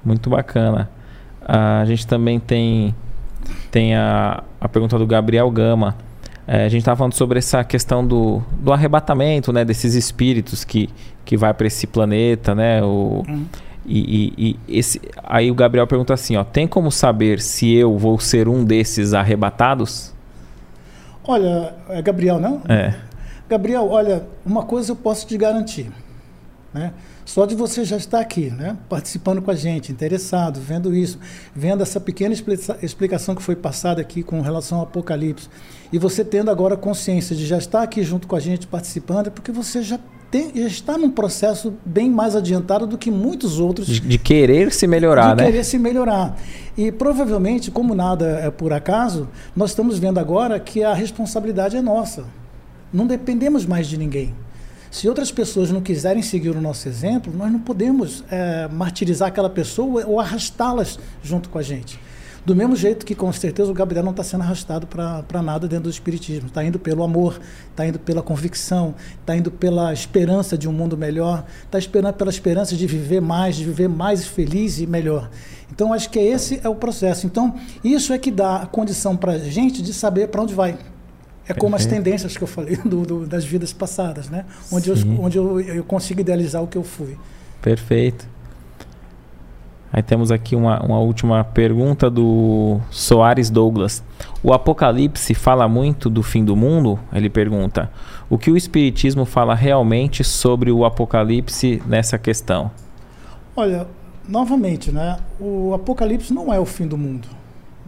Muito 0.05 0.29
bacana. 0.29 0.91
A 1.41 1.83
gente 1.83 2.05
também 2.05 2.39
tem, 2.39 2.93
tem 3.71 3.95
a, 3.95 4.43
a 4.61 4.69
pergunta 4.69 4.95
do 4.99 5.07
Gabriel 5.07 5.49
Gama. 5.49 5.97
É, 6.45 6.65
a 6.65 6.69
gente 6.69 6.81
estava 6.81 6.97
falando 6.97 7.15
sobre 7.15 7.39
essa 7.39 7.63
questão 7.63 8.05
do, 8.05 8.43
do 8.59 8.71
arrebatamento, 8.71 9.51
né? 9.51 9.65
Desses 9.65 9.95
espíritos 9.95 10.63
que, 10.63 10.87
que 11.25 11.35
vai 11.35 11.51
para 11.51 11.65
esse 11.65 11.87
planeta, 11.87 12.53
né? 12.53 12.83
O, 12.83 13.23
uhum. 13.27 13.45
e, 13.87 14.35
e, 14.37 14.49
e, 14.69 14.77
esse, 14.77 15.01
aí 15.23 15.49
o 15.49 15.55
Gabriel 15.55 15.87
pergunta 15.87 16.13
assim, 16.13 16.35
ó, 16.35 16.43
tem 16.43 16.67
como 16.67 16.91
saber 16.91 17.41
se 17.41 17.73
eu 17.73 17.97
vou 17.97 18.19
ser 18.19 18.47
um 18.47 18.63
desses 18.63 19.15
arrebatados? 19.15 20.13
Olha, 21.23 21.73
é 21.89 21.99
Gabriel, 22.03 22.39
não? 22.39 22.61
É. 22.69 22.93
Gabriel, 23.49 23.87
olha, 23.89 24.25
uma 24.45 24.63
coisa 24.63 24.91
eu 24.91 24.95
posso 24.95 25.27
te 25.27 25.37
garantir, 25.37 25.91
né? 26.73 26.93
Só 27.25 27.45
de 27.45 27.55
você 27.55 27.85
já 27.85 27.95
estar 27.95 28.19
aqui, 28.19 28.49
né? 28.49 28.75
participando 28.89 29.41
com 29.41 29.49
a 29.49 29.55
gente, 29.55 29.91
interessado, 29.91 30.59
vendo 30.59 30.93
isso, 30.93 31.17
vendo 31.55 31.81
essa 31.81 31.99
pequena 31.99 32.35
explicação 32.81 33.33
que 33.33 33.41
foi 33.41 33.55
passada 33.55 34.01
aqui 34.01 34.21
com 34.21 34.41
relação 34.41 34.79
ao 34.79 34.83
Apocalipse, 34.83 35.47
e 35.91 35.97
você 35.97 36.25
tendo 36.25 36.51
agora 36.51 36.75
consciência 36.75 37.35
de 37.35 37.45
já 37.45 37.57
estar 37.57 37.81
aqui 37.81 38.03
junto 38.03 38.27
com 38.27 38.35
a 38.35 38.39
gente 38.39 38.67
participando, 38.67 39.27
é 39.27 39.29
porque 39.29 39.53
você 39.53 39.81
já, 39.81 39.97
tem, 40.29 40.51
já 40.53 40.67
está 40.67 40.97
num 40.97 41.09
processo 41.09 41.73
bem 41.85 42.09
mais 42.09 42.35
adiantado 42.35 42.85
do 42.85 42.97
que 42.97 43.09
muitos 43.09 43.57
outros. 43.57 43.87
De, 43.87 44.01
de 44.01 44.17
querer 44.17 44.73
se 44.73 44.85
melhorar, 44.85 45.29
de 45.29 45.37
né? 45.37 45.45
De 45.45 45.51
querer 45.51 45.63
se 45.63 45.79
melhorar. 45.79 46.37
E 46.77 46.91
provavelmente, 46.91 47.71
como 47.71 47.95
nada 47.95 48.25
é 48.43 48.51
por 48.51 48.73
acaso, 48.73 49.29
nós 49.55 49.69
estamos 49.69 49.97
vendo 49.97 50.19
agora 50.19 50.59
que 50.59 50.83
a 50.83 50.93
responsabilidade 50.93 51.77
é 51.77 51.81
nossa. 51.81 52.25
Não 52.93 53.07
dependemos 53.07 53.65
mais 53.65 53.87
de 53.87 53.97
ninguém. 53.97 54.33
Se 54.91 55.09
outras 55.09 55.31
pessoas 55.31 55.71
não 55.71 55.81
quiserem 55.81 56.21
seguir 56.21 56.51
o 56.51 56.61
nosso 56.61 56.87
exemplo, 56.87 57.33
nós 57.35 57.51
não 57.51 57.59
podemos 57.59 58.23
é, 58.29 58.67
martirizar 58.67 59.29
aquela 59.29 59.49
pessoa 59.49 60.05
ou 60.05 60.19
arrastá-las 60.19 60.99
junto 61.23 61.49
com 61.49 61.57
a 61.57 61.63
gente. 61.63 61.99
Do 62.45 62.55
mesmo 62.55 62.75
jeito 62.75 63.05
que, 63.05 63.15
com 63.15 63.31
certeza, 63.31 63.71
o 63.71 63.73
Gabriel 63.73 64.03
não 64.03 64.11
está 64.11 64.21
sendo 64.21 64.41
arrastado 64.41 64.85
para 64.85 65.41
nada 65.41 65.65
dentro 65.65 65.85
do 65.85 65.89
Espiritismo. 65.89 66.47
Está 66.47 66.63
indo 66.63 66.77
pelo 66.77 67.01
amor, 67.01 67.39
está 67.71 67.87
indo 67.87 67.97
pela 67.97 68.21
convicção, 68.21 68.93
está 69.19 69.35
indo 69.35 69.49
pela 69.49 69.93
esperança 69.93 70.57
de 70.57 70.67
um 70.67 70.73
mundo 70.73 70.97
melhor, 70.97 71.45
está 71.63 71.79
esperando 71.79 72.13
pela 72.15 72.29
esperança 72.29 72.75
de 72.75 72.85
viver 72.85 73.21
mais, 73.21 73.55
de 73.55 73.63
viver 73.63 73.87
mais 73.87 74.27
feliz 74.27 74.77
e 74.77 74.85
melhor. 74.85 75.29
Então, 75.71 75.93
acho 75.93 76.09
que 76.09 76.19
esse 76.19 76.59
é 76.63 76.69
o 76.69 76.75
processo. 76.75 77.25
Então, 77.25 77.55
isso 77.83 78.11
é 78.11 78.17
que 78.19 78.29
dá 78.29 78.57
a 78.57 78.65
condição 78.65 79.15
para 79.15 79.31
a 79.31 79.39
gente 79.39 79.81
de 79.81 79.93
saber 79.93 80.27
para 80.27 80.43
onde 80.43 80.53
vai. 80.53 80.77
É 81.47 81.53
como 81.53 81.75
as 81.75 81.85
tendências 81.85 82.37
que 82.37 82.43
eu 82.43 82.47
falei 82.47 82.77
do, 82.85 83.05
do, 83.05 83.25
das 83.25 83.43
vidas 83.43 83.73
passadas, 83.73 84.29
né? 84.29 84.45
Onde, 84.71 84.89
eu, 84.89 84.95
onde 85.19 85.37
eu, 85.37 85.59
eu 85.59 85.83
consigo 85.83 86.21
idealizar 86.21 86.63
o 86.63 86.67
que 86.67 86.77
eu 86.77 86.83
fui. 86.83 87.17
Perfeito. 87.61 88.27
Aí 89.91 90.01
temos 90.01 90.31
aqui 90.31 90.55
uma, 90.55 90.81
uma 90.83 90.97
última 90.97 91.43
pergunta 91.43 92.09
do 92.09 92.79
Soares 92.89 93.51
Douglas. 93.51 94.03
O 94.41 94.51
Apocalipse 94.51 95.35
fala 95.35 95.67
muito 95.67 96.09
do 96.09 96.23
fim 96.23 96.43
do 96.43 96.55
mundo? 96.55 96.99
Ele 97.13 97.29
pergunta. 97.29 97.91
O 98.27 98.35
que 98.35 98.49
o 98.49 98.57
Espiritismo 98.57 99.23
fala 99.23 99.53
realmente 99.53 100.23
sobre 100.23 100.71
o 100.71 100.83
Apocalipse 100.83 101.79
nessa 101.85 102.17
questão? 102.17 102.71
Olha, 103.55 103.85
novamente, 104.27 104.91
né? 104.91 105.19
O 105.39 105.75
Apocalipse 105.75 106.33
não 106.33 106.51
é 106.51 106.59
o 106.59 106.65
fim 106.65 106.87
do 106.87 106.97
mundo. 106.97 107.27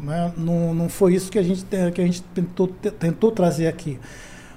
Né? 0.05 0.31
Não, 0.37 0.73
não 0.73 0.87
foi 0.87 1.15
isso 1.15 1.31
que 1.31 1.39
a 1.39 1.43
gente, 1.43 1.65
que 1.65 2.01
a 2.01 2.05
gente 2.05 2.21
tentou, 2.21 2.67
tentou 2.67 3.31
trazer 3.31 3.67
aqui. 3.67 3.99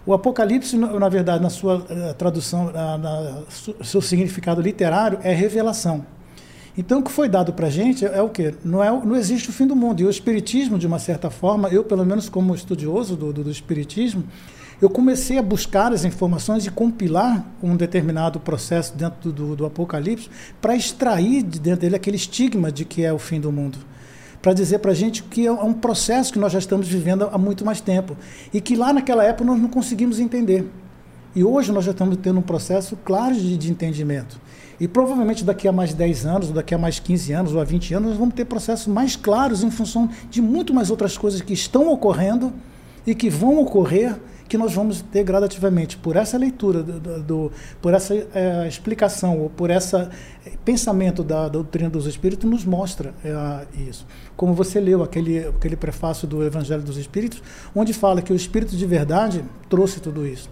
O 0.05 0.13
Apocalipse, 0.13 0.77
na 0.77 1.09
verdade, 1.09 1.43
na 1.43 1.51
sua 1.51 1.77
uh, 1.77 2.15
tradução, 2.17 2.67
uh, 2.67 2.99
na, 2.99 3.43
seu 3.83 4.01
significado 4.01 4.61
literário, 4.61 5.19
é 5.23 5.33
revelação. 5.33 6.05
Então, 6.77 7.01
o 7.01 7.03
que 7.03 7.11
foi 7.11 7.29
dado 7.29 7.53
para 7.53 7.67
a 7.67 7.71
gente 7.71 8.05
é, 8.07 8.19
é, 8.19 8.23
o 8.23 8.29
quê? 8.29 8.55
Não, 8.65 8.83
é, 8.85 8.91
não 8.91 9.17
existe 9.17 9.51
o 9.51 9.53
fim 9.53 9.67
do 9.67 9.75
mundo. 9.75 10.01
E 10.01 10.05
o 10.05 10.11
Espiritismo, 10.11 10.79
de 10.79 10.87
uma 10.87 10.99
certa 10.99 11.29
forma, 11.29 11.69
eu, 11.69 11.83
pelo 11.83 12.05
menos 12.07 12.29
como 12.29 12.55
estudioso 12.55 13.17
do, 13.17 13.33
do, 13.33 13.45
do 13.45 13.51
Espiritismo, 13.51 14.25
eu 14.81 14.89
comecei 14.89 15.39
a 15.39 15.43
buscar 15.43 15.93
as 15.93 16.05
informações 16.05 16.65
e 16.65 16.71
compilar 16.71 17.45
um 17.63 17.75
determinado 17.75 18.39
processo 18.39 18.97
dentro 18.97 19.33
do, 19.33 19.57
do 19.57 19.67
Apocalipse 19.67 20.31
para 20.61 20.77
extrair 20.77 21.43
de 21.43 21.59
dentro 21.59 21.81
dele 21.81 21.97
aquele 21.97 22.17
estigma 22.17 22.71
de 22.71 22.85
que 22.85 23.05
é 23.05 23.13
o 23.13 23.19
fim 23.19 23.41
do 23.41 23.51
mundo 23.51 23.79
para 24.41 24.53
dizer 24.53 24.79
para 24.79 24.93
a 24.93 24.95
gente 24.95 25.23
que 25.23 25.47
é 25.47 25.53
um 25.53 25.73
processo 25.73 26.33
que 26.33 26.39
nós 26.39 26.53
já 26.53 26.59
estamos 26.59 26.89
vivendo 26.89 27.29
há 27.33 27.39
muito 27.39 27.65
mais 27.65 27.81
tempo 27.81 28.17
e 28.53 28.61
que 28.61 28.77
lá 28.77 28.93
naquela 28.93 29.25
época 29.25 29.45
nós 29.45 29.61
não 29.61 29.69
conseguimos 29.69 30.21
entender. 30.21 30.71
E 31.35 31.45
hoje 31.45 31.73
nós 31.73 31.85
já 31.85 31.91
estamos 31.91 32.17
tendo 32.17 32.39
um 32.39 32.43
processo 32.43 32.97
claro 33.05 33.35
de, 33.35 33.57
de 33.57 33.71
entendimento. 33.71 34.41
E 34.81 34.87
provavelmente 34.87 35.45
daqui 35.45 35.67
a 35.67 35.73
mais 35.73 35.93
10 35.93 36.27
anos, 36.27 36.49
ou 36.49 36.55
daqui 36.55 36.75
a 36.75 36.79
mais 36.79 37.01
15 37.01 37.33
anos, 37.33 37.55
ou 37.55 37.61
a 37.61 37.65
20 37.65 37.95
anos, 37.95 38.09
nós 38.11 38.19
vamos 38.19 38.35
ter 38.35 38.45
processos 38.45 38.87
mais 38.87 39.17
claros 39.17 39.65
em 39.65 39.71
função 39.71 40.09
de 40.31 40.41
muito 40.41 40.73
mais 40.73 40.91
outras 40.91 41.19
coisas 41.19 41.41
que 41.41 41.53
estão 41.53 41.93
ocorrendo 41.93 42.53
e 43.07 43.15
que 43.15 43.29
vão 43.29 43.59
ocorrer 43.59 44.17
que 44.49 44.57
nós 44.57 44.73
vamos 44.73 45.03
ter 45.03 45.23
gradativamente 45.23 45.97
por 45.97 46.17
essa 46.17 46.39
leitura, 46.39 46.83
do, 46.83 47.23
do, 47.23 47.53
por 47.83 47.93
essa 47.93 48.15
é, 48.15 48.67
explicação, 48.67 49.39
ou 49.39 49.51
por 49.51 49.71
esse 49.71 49.95
é, 49.95 50.09
pensamento 50.65 51.23
da, 51.23 51.43
da, 51.43 51.49
doutrina 51.49 51.91
dos 51.91 52.07
Espíritos, 52.07 52.49
nos 52.49 52.65
mostra 52.65 53.15
é, 53.25 53.67
isso. 53.89 54.07
Como 54.37 54.55
você 54.55 54.81
leu 54.81 55.03
aquele, 55.03 55.47
aquele 55.47 55.77
prefácio 55.77 56.27
do 56.27 56.43
Evangelho 56.43 56.83
dos 56.83 56.97
Espíritos, 56.97 57.43
onde 57.75 57.93
fala 57.93 58.23
que 58.23 58.33
o 58.33 58.37
Espírito 58.37 58.75
de 58.75 58.87
verdade 58.87 59.45
trouxe 59.69 60.01
tudo 60.01 60.27
isso. 60.27 60.49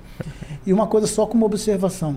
E 0.67 0.73
uma 0.73 0.87
coisa 0.87 1.07
só 1.07 1.27
como 1.27 1.47
observação. 1.47 2.17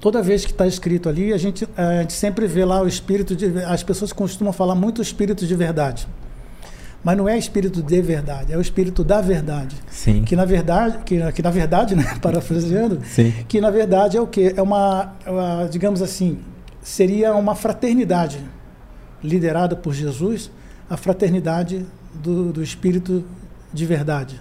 Toda 0.00 0.20
vez 0.20 0.44
que 0.44 0.50
está 0.50 0.66
escrito 0.66 1.08
ali, 1.08 1.32
a 1.32 1.38
gente, 1.38 1.66
a 1.76 2.02
gente 2.02 2.12
sempre 2.12 2.46
vê 2.46 2.62
lá 2.62 2.82
o 2.82 2.86
espírito 2.86 3.34
de. 3.34 3.46
As 3.64 3.82
pessoas 3.82 4.12
costumam 4.12 4.52
falar 4.52 4.74
muito 4.74 5.00
espírito 5.00 5.46
de 5.46 5.54
verdade. 5.54 6.06
Mas 7.04 7.18
não 7.18 7.28
é 7.28 7.36
espírito 7.36 7.82
de 7.82 8.00
verdade, 8.00 8.52
é 8.52 8.56
o 8.56 8.60
espírito 8.62 9.04
da 9.04 9.20
verdade. 9.20 9.76
Sim. 9.90 10.24
Que 10.24 10.34
na 10.34 10.46
verdade, 10.46 10.98
que, 11.04 11.32
que 11.32 11.42
na 11.42 11.50
verdade, 11.50 11.94
né, 11.94 12.16
parafraseando, 12.20 13.00
Sim. 13.04 13.32
que 13.46 13.60
na 13.60 13.70
verdade 13.70 14.16
é 14.16 14.20
o 14.20 14.26
quê? 14.26 14.54
É 14.56 14.62
uma, 14.62 15.12
uma, 15.26 15.68
digamos 15.70 16.00
assim, 16.00 16.38
seria 16.82 17.34
uma 17.34 17.54
fraternidade 17.54 18.42
liderada 19.22 19.76
por 19.76 19.92
Jesus, 19.92 20.50
a 20.88 20.96
fraternidade 20.96 21.84
do, 22.14 22.50
do 22.50 22.62
espírito 22.62 23.22
de 23.72 23.84
verdade. 23.84 24.40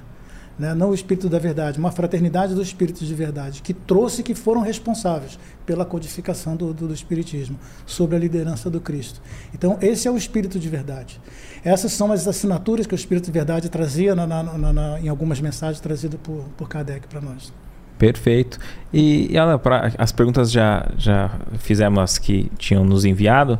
Né? 0.57 0.73
não 0.75 0.91
o 0.91 0.93
espírito 0.93 1.27
da 1.27 1.39
verdade, 1.39 1.79
uma 1.79 1.91
fraternidade 1.91 2.53
dos 2.53 2.67
espíritos 2.67 3.07
de 3.07 3.15
verdade, 3.15 3.61
que 3.61 3.73
trouxe 3.73 4.21
que 4.21 4.35
foram 4.35 4.61
responsáveis 4.61 5.39
pela 5.65 5.83
codificação 5.83 6.55
do, 6.55 6.73
do, 6.73 6.87
do 6.87 6.93
espiritismo, 6.93 7.57
sob 7.85 8.15
a 8.15 8.19
liderança 8.19 8.69
do 8.69 8.79
Cristo. 8.79 9.19
Então, 9.53 9.77
esse 9.81 10.07
é 10.07 10.11
o 10.11 10.17
espírito 10.17 10.59
de 10.59 10.69
verdade. 10.69 11.19
Essas 11.63 11.93
são 11.93 12.11
as 12.11 12.27
assinaturas 12.27 12.85
que 12.85 12.93
o 12.93 12.95
Espírito 12.95 13.25
de 13.25 13.31
Verdade 13.31 13.69
trazia 13.69 14.13
na, 14.13 14.27
na, 14.27 14.43
na, 14.43 14.99
em 14.99 15.07
algumas 15.07 15.39
mensagens 15.39 15.79
trazidas 15.79 16.19
por, 16.21 16.43
por 16.57 16.67
Kardec 16.67 17.07
para 17.07 17.21
nós. 17.21 17.53
Perfeito. 17.97 18.59
E, 18.91 19.37
Alan, 19.37 19.57
pra, 19.57 19.93
as 19.97 20.11
perguntas 20.11 20.51
já, 20.51 20.85
já 20.97 21.31
fizemos 21.59 22.03
as 22.03 22.17
que 22.17 22.51
tinham 22.57 22.83
nos 22.83 23.05
enviado. 23.05 23.57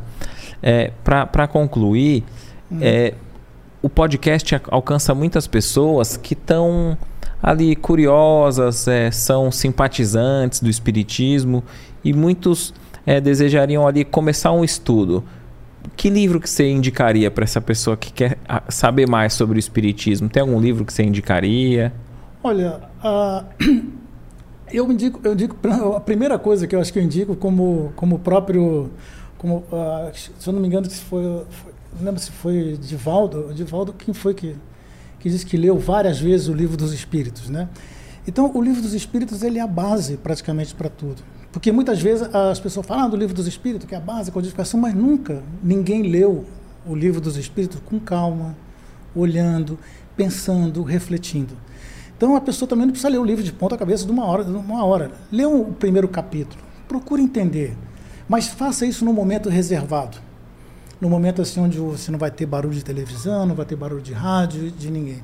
É, 0.62 0.92
para 1.02 1.48
concluir, 1.48 2.24
hum. 2.70 2.78
é, 2.80 3.14
o 3.84 3.88
podcast 3.90 4.58
alcança 4.70 5.14
muitas 5.14 5.46
pessoas 5.46 6.16
que 6.16 6.32
estão 6.32 6.96
ali 7.42 7.76
curiosas, 7.76 8.88
é, 8.88 9.10
são 9.10 9.52
simpatizantes 9.52 10.60
do 10.60 10.70
Espiritismo 10.70 11.62
e 12.02 12.14
muitos 12.14 12.72
é, 13.04 13.20
desejariam 13.20 13.86
ali 13.86 14.02
começar 14.02 14.52
um 14.52 14.64
estudo 14.64 15.22
que 15.98 16.08
livro 16.08 16.40
que 16.40 16.48
você 16.48 16.66
indicaria 16.66 17.30
para 17.30 17.44
essa 17.44 17.60
pessoa 17.60 17.94
que 17.94 18.10
quer 18.10 18.38
saber 18.70 19.06
mais 19.06 19.34
sobre 19.34 19.58
o 19.58 19.60
espiritismo? 19.60 20.30
Tem 20.30 20.40
algum 20.40 20.58
livro 20.58 20.82
que 20.86 20.92
você 20.92 21.02
indicaria? 21.02 21.92
Olha, 22.42 22.80
uh, 23.04 23.44
eu 24.72 24.90
indico, 24.90 25.20
eu 25.22 25.34
indico 25.34 25.58
a 25.94 26.00
primeira 26.00 26.38
coisa 26.38 26.66
que 26.66 26.74
eu 26.74 26.80
acho 26.80 26.90
que 26.90 26.98
eu 26.98 27.02
indico 27.02 27.36
como 27.36 27.92
como 27.94 28.18
próprio 28.18 28.90
como 29.36 29.56
uh, 29.56 30.10
se 30.14 30.30
eu 30.46 30.54
não 30.54 30.60
me 30.60 30.68
engano 30.68 30.88
se 30.88 31.02
foi, 31.02 31.22
foi 31.50 31.73
não 31.96 32.04
lembro 32.04 32.20
se 32.20 32.30
foi 32.30 32.78
Divaldo, 32.80 33.52
Divaldo 33.54 33.92
quem 33.92 34.12
foi 34.12 34.34
que 34.34 34.56
que 35.24 35.30
disse 35.30 35.46
que 35.46 35.56
leu 35.56 35.78
várias 35.78 36.20
vezes 36.20 36.48
o 36.48 36.52
livro 36.52 36.76
dos 36.76 36.92
Espíritos, 36.92 37.48
né? 37.48 37.66
Então, 38.28 38.50
o 38.54 38.60
livro 38.60 38.82
dos 38.82 38.92
Espíritos 38.92 39.42
ele 39.42 39.58
é 39.58 39.62
a 39.62 39.66
base 39.66 40.18
praticamente 40.18 40.74
para 40.74 40.90
tudo. 40.90 41.22
Porque 41.50 41.72
muitas 41.72 41.98
vezes 41.98 42.28
as 42.34 42.60
pessoas 42.60 42.86
falam 42.86 43.04
ah, 43.04 43.08
do 43.08 43.16
livro 43.16 43.34
dos 43.34 43.46
Espíritos, 43.46 43.88
que 43.88 43.94
é 43.94 43.96
a 43.96 44.00
base, 44.02 44.28
a 44.28 44.32
codificação, 44.34 44.78
mas 44.78 44.94
nunca 44.94 45.42
ninguém 45.62 46.02
leu 46.02 46.44
o 46.86 46.94
livro 46.94 47.22
dos 47.22 47.38
Espíritos 47.38 47.80
com 47.86 47.98
calma, 47.98 48.54
olhando, 49.14 49.78
pensando, 50.14 50.82
refletindo. 50.82 51.56
Então 52.14 52.36
a 52.36 52.40
pessoa 52.42 52.68
também 52.68 52.84
não 52.84 52.92
precisa 52.92 53.08
ler 53.08 53.18
o 53.18 53.24
livro 53.24 53.42
de 53.42 53.50
ponta 53.50 53.78
cabeça 53.78 54.04
de 54.04 54.12
uma 54.12 54.26
hora, 54.26 54.44
de 54.44 54.50
uma 54.50 54.84
hora. 54.84 55.10
Lê 55.32 55.46
o 55.46 55.64
primeiro 55.66 56.06
capítulo, 56.06 56.62
procure 56.86 57.22
entender, 57.22 57.74
mas 58.28 58.46
faça 58.46 58.84
isso 58.84 59.06
no 59.06 59.12
momento 59.14 59.48
reservado. 59.48 60.18
No 61.00 61.08
momento 61.08 61.42
assim 61.42 61.60
onde 61.60 61.78
você 61.78 62.10
não 62.10 62.18
vai 62.18 62.30
ter 62.30 62.46
barulho 62.46 62.74
de 62.74 62.84
televisão, 62.84 63.46
não 63.46 63.54
vai 63.54 63.66
ter 63.66 63.76
barulho 63.76 64.02
de 64.02 64.12
rádio, 64.12 64.70
de 64.70 64.90
ninguém. 64.90 65.22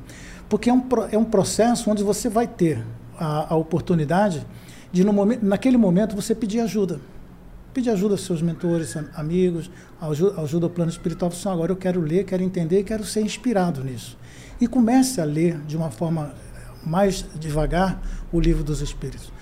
Porque 0.49 0.69
é 0.69 0.73
um, 0.73 0.83
é 1.13 1.19
um 1.19 1.25
processo 1.25 1.91
onde 1.91 2.03
você 2.03 2.29
vai 2.29 2.47
ter 2.47 2.85
a, 3.19 3.55
a 3.55 3.57
oportunidade 3.57 4.47
de 4.93 5.05
no 5.05 5.13
momento, 5.13 5.45
naquele 5.45 5.77
momento 5.77 6.17
você 6.17 6.35
pedir 6.35 6.61
ajuda. 6.61 7.01
Pedir 7.73 7.91
ajuda 7.91 8.15
aos 8.15 8.23
seus 8.23 8.43
mentores, 8.43 8.97
amigos, 9.15 9.71
ajuda, 10.01 10.41
ajuda 10.41 10.67
ao 10.67 10.71
plano 10.71 10.91
espiritual. 10.91 11.31
Você, 11.31 11.49
agora 11.49 11.71
eu 11.71 11.77
quero 11.77 12.01
ler, 12.01 12.25
quero 12.25 12.43
entender, 12.43 12.83
quero 12.83 13.05
ser 13.05 13.21
inspirado 13.21 13.85
nisso. 13.85 14.19
E 14.61 14.67
comece 14.67 15.21
a 15.21 15.25
ler 15.25 15.61
de 15.61 15.77
uma 15.77 15.91
forma 15.91 16.35
mais 16.85 17.25
devagar 17.39 18.03
o 18.33 18.41
livro 18.41 18.65
dos 18.65 18.81
Espíritos. 18.81 19.33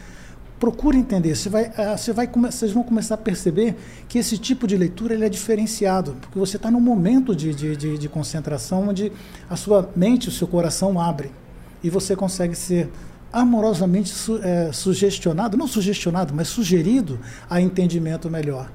Procure 0.59 0.99
entender. 0.99 1.37
Você 1.37 1.49
vai, 1.49 1.71
ah, 1.77 1.97
você 1.97 2.13
vai, 2.13 2.27
vocês 2.27 2.73
vão 2.73 2.83
começar 2.83 3.15
a 3.15 3.19
perceber 3.19 3.77
que 4.09 4.19
esse 4.19 4.37
tipo 4.37 4.67
de 4.67 4.77
leitura 4.77 5.15
ele 5.15 5.25
é 5.25 5.29
diferenciado, 5.29 6.17
porque 6.21 6.39
você 6.39 6.57
está 6.57 6.71
num 6.71 6.81
momento 6.81 7.35
de, 7.35 7.55
de, 7.55 7.77
de, 7.77 7.99
de 7.99 8.09
concentração 8.09 8.89
onde 8.89 9.13
a 9.49 9.57
sua 9.57 9.89
mente, 9.95 10.29
o 10.29 10.33
seu 10.33 10.49
coração 10.49 11.01
abre 11.01 11.31
e 11.83 11.89
você 11.89 12.17
consegue 12.17 12.55
ser 12.55 12.91
amorosamente 13.33 14.09
su, 14.09 14.41
é, 14.43 14.73
sugestionado, 14.73 15.57
não 15.57 15.69
sugestionado, 15.69 16.35
mas 16.35 16.49
sugerido 16.49 17.21
a 17.49 17.61
entendimento 17.61 18.29
melhor. 18.31 18.71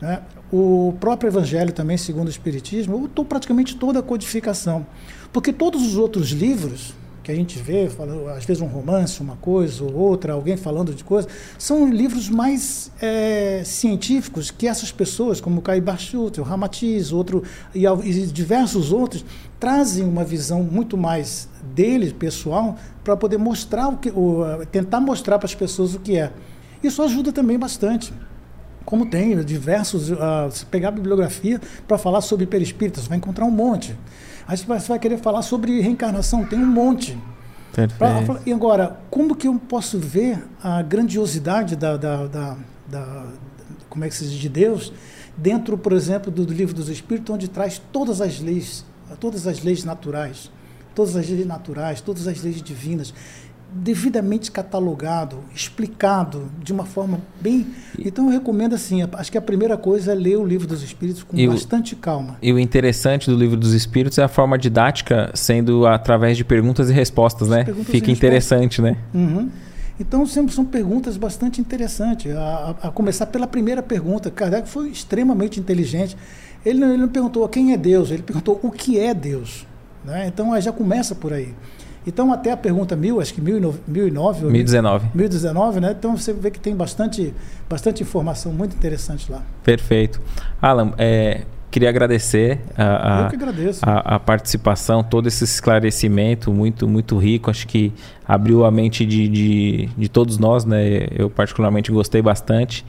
Né? 0.00 0.22
O 0.52 0.94
próprio 1.00 1.28
Evangelho 1.28 1.72
também, 1.72 1.96
segundo 1.96 2.28
o 2.28 2.30
Espiritismo, 2.30 3.10
ou 3.14 3.24
praticamente 3.24 3.76
toda 3.76 3.98
a 3.98 4.02
codificação. 4.02 4.86
Porque 5.32 5.52
todos 5.52 5.82
os 5.86 5.96
outros 5.96 6.30
livros 6.30 6.94
que 7.22 7.30
a 7.30 7.34
gente 7.34 7.58
vê, 7.58 7.88
às 8.36 8.44
vezes 8.44 8.62
um 8.62 8.66
romance, 8.66 9.20
uma 9.20 9.36
coisa 9.36 9.84
ou 9.84 9.94
outra, 9.94 10.32
alguém 10.32 10.56
falando 10.56 10.94
de 10.94 11.04
coisa, 11.04 11.28
são 11.58 11.88
livros 11.88 12.28
mais 12.28 12.90
é, 13.00 13.62
científicos 13.64 14.50
que 14.50 14.66
essas 14.66 14.90
pessoas, 14.90 15.40
como 15.40 15.60
Kai 15.60 15.80
Barchut, 15.80 16.40
o 16.40 16.44
Ramatiz, 16.44 17.12
outro, 17.12 17.42
e, 17.74 17.84
e 17.86 18.26
diversos 18.26 18.92
outros, 18.92 19.24
trazem 19.58 20.04
uma 20.04 20.24
visão 20.24 20.62
muito 20.62 20.96
mais 20.96 21.48
dele, 21.74 22.12
pessoal, 22.12 22.76
para 23.04 23.16
poder 23.16 23.38
mostrar 23.38 23.88
o 23.88 23.96
que, 23.98 24.10
o, 24.10 24.44
tentar 24.70 25.00
mostrar 25.00 25.38
para 25.38 25.46
as 25.46 25.54
pessoas 25.54 25.94
o 25.94 26.00
que 26.00 26.16
é. 26.16 26.32
Isso 26.82 27.02
ajuda 27.02 27.30
também 27.30 27.58
bastante. 27.58 28.12
Como 28.84 29.08
tem 29.08 29.44
diversos, 29.44 30.10
uh, 30.10 30.16
se 30.50 30.64
pegar 30.64 30.88
a 30.88 30.92
bibliografia 30.92 31.60
para 31.86 31.98
falar 31.98 32.22
sobre 32.22 32.46
perispíritas, 32.46 33.06
vai 33.06 33.18
encontrar 33.18 33.44
um 33.44 33.50
monte. 33.50 33.94
Aí 34.50 34.56
você 34.56 34.88
vai 34.88 34.98
querer 34.98 35.16
falar 35.16 35.42
sobre 35.42 35.80
reencarnação, 35.80 36.44
tem 36.44 36.58
um 36.58 36.66
monte. 36.66 37.16
Pra, 37.96 38.20
e 38.44 38.52
agora, 38.52 38.98
como 39.08 39.36
que 39.36 39.46
eu 39.46 39.54
posso 39.54 39.96
ver 39.96 40.42
a 40.60 40.82
grandiosidade 40.82 41.76
da, 41.76 41.96
da, 41.96 42.26
da, 42.26 42.56
da 42.88 43.26
como 43.88 44.04
é 44.04 44.08
que 44.08 44.14
se 44.16 44.24
diz, 44.24 44.32
de 44.32 44.48
Deus 44.48 44.92
dentro, 45.36 45.78
por 45.78 45.92
exemplo, 45.92 46.32
do, 46.32 46.44
do 46.44 46.52
livro 46.52 46.74
dos 46.74 46.88
Espíritos, 46.88 47.32
onde 47.32 47.46
traz 47.46 47.80
todas 47.92 48.20
as 48.20 48.40
leis, 48.40 48.84
todas 49.20 49.46
as 49.46 49.62
leis 49.62 49.84
naturais 49.84 50.50
todas 50.94 51.16
as 51.16 51.28
leis 51.28 51.46
naturais, 51.46 52.00
todas 52.00 52.26
as 52.26 52.42
leis 52.42 52.62
divinas, 52.62 53.14
devidamente 53.72 54.50
catalogado, 54.50 55.38
explicado 55.54 56.50
de 56.62 56.72
uma 56.72 56.84
forma 56.84 57.20
bem. 57.40 57.66
Então 57.98 58.26
eu 58.26 58.30
recomendo 58.30 58.74
assim, 58.74 59.02
acho 59.12 59.30
que 59.30 59.38
a 59.38 59.42
primeira 59.42 59.76
coisa 59.76 60.12
é 60.12 60.14
ler 60.14 60.36
o 60.36 60.44
livro 60.44 60.66
dos 60.66 60.82
Espíritos 60.82 61.22
com 61.22 61.36
e 61.36 61.46
bastante 61.46 61.94
o, 61.94 61.96
calma. 61.96 62.36
E 62.42 62.52
o 62.52 62.58
interessante 62.58 63.30
do 63.30 63.36
livro 63.36 63.56
dos 63.56 63.72
Espíritos 63.72 64.18
é 64.18 64.24
a 64.24 64.28
forma 64.28 64.58
didática 64.58 65.30
sendo 65.34 65.86
através 65.86 66.36
de 66.36 66.44
perguntas 66.44 66.90
e 66.90 66.92
respostas, 66.92 67.48
né? 67.48 67.64
Perguntas 67.64 67.90
Fica 67.90 68.10
interessante, 68.10 68.82
né? 68.82 68.96
Uhum. 69.14 69.48
Então 70.00 70.24
sempre 70.26 70.54
são 70.54 70.64
perguntas 70.64 71.16
bastante 71.16 71.60
interessantes. 71.60 72.34
A, 72.34 72.76
a, 72.82 72.88
a, 72.88 72.90
começar 72.90 73.26
pela 73.26 73.46
primeira 73.46 73.82
pergunta, 73.82 74.30
Kardec 74.30 74.68
foi 74.68 74.88
extremamente 74.88 75.60
inteligente. 75.60 76.16
Ele, 76.64 76.82
ele 76.82 76.96
não 76.96 77.08
perguntou 77.08 77.46
quem 77.48 77.72
é 77.72 77.76
Deus, 77.76 78.10
ele 78.10 78.22
perguntou 78.22 78.58
o 78.62 78.70
que 78.70 78.98
é 78.98 79.12
Deus. 79.12 79.66
Né? 80.04 80.26
Então 80.26 80.58
já 80.60 80.72
começa 80.72 81.14
por 81.14 81.32
aí. 81.32 81.54
Então, 82.06 82.32
até 82.32 82.52
a 82.52 82.56
pergunta 82.56 82.96
mil, 82.96 83.20
acho 83.20 83.34
que 83.34 83.40
1009 83.40 84.44
ou 84.46 84.50
1019. 84.50 85.08
1019, 85.14 85.80
né? 85.80 85.94
Então 85.98 86.16
você 86.16 86.32
vê 86.32 86.50
que 86.50 86.58
tem 86.58 86.74
bastante, 86.74 87.34
bastante 87.68 88.02
informação 88.02 88.52
muito 88.52 88.74
interessante 88.74 89.30
lá. 89.30 89.42
Perfeito. 89.62 90.20
Alan, 90.62 90.92
é, 90.96 91.42
queria 91.70 91.88
agradecer 91.88 92.58
a, 92.76 92.84
a, 92.84 93.30
a, 93.82 94.16
a, 94.16 94.18
participação, 94.18 95.02
todo 95.04 95.28
esse 95.28 95.44
esclarecimento 95.44 96.52
muito, 96.52 96.88
muito 96.88 97.18
rico. 97.18 97.50
Acho 97.50 97.66
que 97.66 97.92
abriu 98.26 98.64
a 98.64 98.70
mente 98.70 99.04
de, 99.04 99.28
de, 99.28 99.88
de 99.96 100.08
todos 100.08 100.38
nós, 100.38 100.64
né? 100.64 101.06
Eu 101.14 101.28
particularmente 101.28 101.92
gostei 101.92 102.22
bastante. 102.22 102.84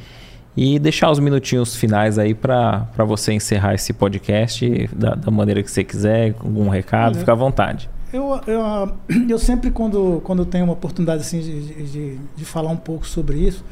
E 0.56 0.78
deixar 0.80 1.10
os 1.10 1.20
minutinhos 1.20 1.76
finais 1.76 2.20
aí 2.20 2.34
para 2.34 2.86
você 3.08 3.32
encerrar 3.32 3.74
esse 3.74 3.94
podcast 3.94 4.90
da, 4.94 5.16
da, 5.16 5.32
maneira 5.32 5.64
que 5.64 5.72
você 5.72 5.82
quiser, 5.82 6.34
com 6.34 6.48
algum 6.48 6.68
recado, 6.68 7.18
fica 7.18 7.32
à 7.32 7.36
vontade. 7.36 7.90
Eu, 8.14 8.42
eu, 8.46 8.62
eu 9.30 9.40
sempre, 9.40 9.72
quando, 9.72 10.22
quando 10.24 10.46
tenho 10.46 10.66
uma 10.66 10.74
oportunidade 10.74 11.22
assim, 11.22 11.40
de, 11.40 11.84
de, 11.86 12.20
de, 12.36 12.46
falar 12.46 12.70
um 12.70 12.78
pouco 12.78 13.08
sobre 13.08 13.38
isso, 13.40 13.64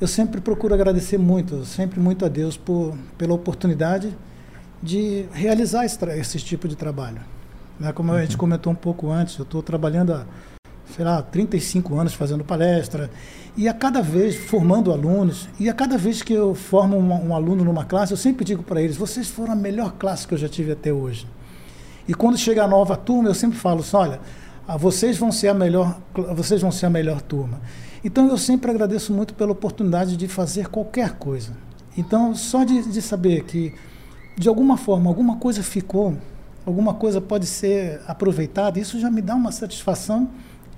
eu 0.00 0.08
sempre 0.08 0.40
procuro 0.40 0.74
agradecer 0.74 1.18
muito, 1.18 1.64
sempre 1.64 2.00
muito 2.00 2.24
a 2.24 2.28
Deus 2.28 2.56
por, 2.56 2.96
pela 3.18 3.34
oportunidade 3.34 4.16
de 4.82 5.26
realizar 5.32 5.84
esse, 5.84 6.02
esse 6.18 6.38
tipo 6.38 6.66
de 6.66 6.76
trabalho. 6.76 7.20
Né? 7.78 7.92
Como 7.92 8.12
a 8.12 8.22
gente 8.22 8.32
uhum. 8.32 8.38
comentou 8.38 8.72
um 8.72 8.76
pouco 8.76 9.10
antes, 9.10 9.38
eu 9.38 9.44
estou 9.44 9.62
trabalhando 9.62 10.14
há, 10.14 10.26
sei 10.96 11.04
lá, 11.04 11.20
35 11.20 11.98
anos 11.98 12.14
fazendo 12.14 12.42
palestra, 12.42 13.10
e 13.56 13.68
a 13.68 13.74
cada 13.74 14.00
vez 14.00 14.34
formando 14.34 14.92
alunos, 14.92 15.48
e 15.60 15.68
a 15.68 15.74
cada 15.74 15.98
vez 15.98 16.22
que 16.22 16.32
eu 16.32 16.54
formo 16.54 16.96
um, 16.96 17.28
um 17.28 17.34
aluno 17.34 17.64
numa 17.64 17.84
classe, 17.84 18.12
eu 18.12 18.16
sempre 18.16 18.44
digo 18.44 18.62
para 18.62 18.80
eles: 18.80 18.96
vocês 18.96 19.28
foram 19.28 19.52
a 19.52 19.56
melhor 19.56 19.92
classe 19.92 20.26
que 20.26 20.34
eu 20.34 20.38
já 20.38 20.48
tive 20.48 20.72
até 20.72 20.92
hoje. 20.92 21.26
E 22.06 22.14
quando 22.14 22.36
chega 22.36 22.64
a 22.64 22.68
nova 22.68 22.96
turma, 22.96 23.28
eu 23.28 23.34
sempre 23.34 23.58
falo 23.58 23.80
assim, 23.80 23.96
olha, 23.96 24.20
vocês 24.78 25.16
vão 25.16 25.30
ser 25.30 25.48
a 25.48 25.54
melhor, 25.54 25.98
vocês 26.34 26.60
vão 26.60 26.72
ser 26.72 26.86
a 26.86 26.90
melhor 26.90 27.20
turma. 27.20 27.60
Então 28.04 28.28
eu 28.28 28.36
sempre 28.36 28.70
agradeço 28.70 29.12
muito 29.12 29.34
pela 29.34 29.52
oportunidade 29.52 30.16
de 30.16 30.28
fazer 30.28 30.68
qualquer 30.68 31.12
coisa. 31.12 31.52
Então 31.96 32.34
só 32.34 32.64
de, 32.64 32.82
de 32.82 33.00
saber 33.00 33.44
que 33.44 33.74
de 34.36 34.48
alguma 34.48 34.76
forma 34.76 35.08
alguma 35.08 35.36
coisa 35.36 35.62
ficou, 35.62 36.14
alguma 36.66 36.94
coisa 36.94 37.20
pode 37.20 37.46
ser 37.46 38.00
aproveitada, 38.06 38.78
isso 38.78 38.98
já 38.98 39.10
me 39.10 39.22
dá 39.22 39.34
uma 39.34 39.52
satisfação 39.52 40.28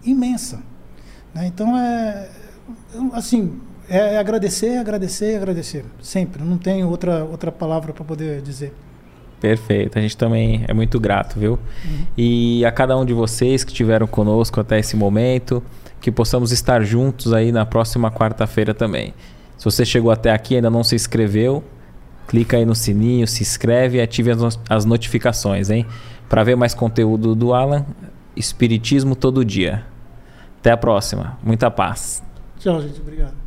imensa. 0.05 0.61
Né? 1.35 1.47
Então 1.47 1.77
é 1.77 2.29
assim 3.13 3.59
é, 3.89 4.15
é 4.15 4.19
agradecer, 4.19 4.79
agradecer, 4.79 5.37
agradecer 5.37 5.85
sempre. 6.01 6.43
Não 6.43 6.59
tenho 6.59 6.89
outra 6.89 7.25
outra 7.25 7.51
palavra 7.51 7.93
para 7.93 8.05
poder 8.05 8.41
dizer. 8.43 8.73
Perfeito, 9.41 9.99
a 9.99 10.03
gente 10.03 10.17
também 10.17 10.65
é 10.67 10.73
muito 10.73 10.99
grato, 10.99 11.39
viu? 11.39 11.53
Uhum. 11.53 12.07
E 12.17 12.65
a 12.65 12.73
cada 12.73 12.97
um 12.97 13.05
de 13.05 13.13
vocês 13.13 13.63
que 13.63 13.71
estiveram 13.71 14.07
conosco 14.07 14.61
até 14.61 14.79
esse 14.79 14.97
momento, 14.97 15.63
que 16.01 16.11
possamos 16.11 16.53
estar 16.53 16.83
juntos 16.83 17.33
aí 17.33 17.53
na 17.53 17.67
próxima 17.67 18.11
quarta-feira 18.11 18.73
também. 18.73 19.13
Se 19.59 19.65
você 19.65 19.85
chegou 19.85 20.11
até 20.11 20.33
aqui 20.33 20.55
e 20.55 20.57
ainda 20.57 20.71
não 20.71 20.83
se 20.83 20.95
inscreveu, 20.95 21.63
clica 22.27 22.57
aí 22.57 22.65
no 22.65 22.75
sininho, 22.75 23.27
se 23.27 23.43
inscreve 23.43 23.99
e 23.99 24.01
ative 24.01 24.31
as, 24.31 24.59
as 24.69 24.85
notificações, 24.85 25.71
hein? 25.71 25.87
Para 26.29 26.43
ver 26.43 26.57
mais 26.57 26.75
conteúdo 26.75 27.35
do 27.35 27.53
Alan, 27.53 27.85
Espiritismo 28.37 29.17
todo 29.17 29.43
dia. 29.43 29.85
Até 30.61 30.71
a 30.71 30.77
próxima. 30.77 31.39
Muita 31.43 31.71
paz. 31.71 32.23
Tchau, 32.59 32.83
gente. 32.83 33.01
Obrigado. 33.01 33.46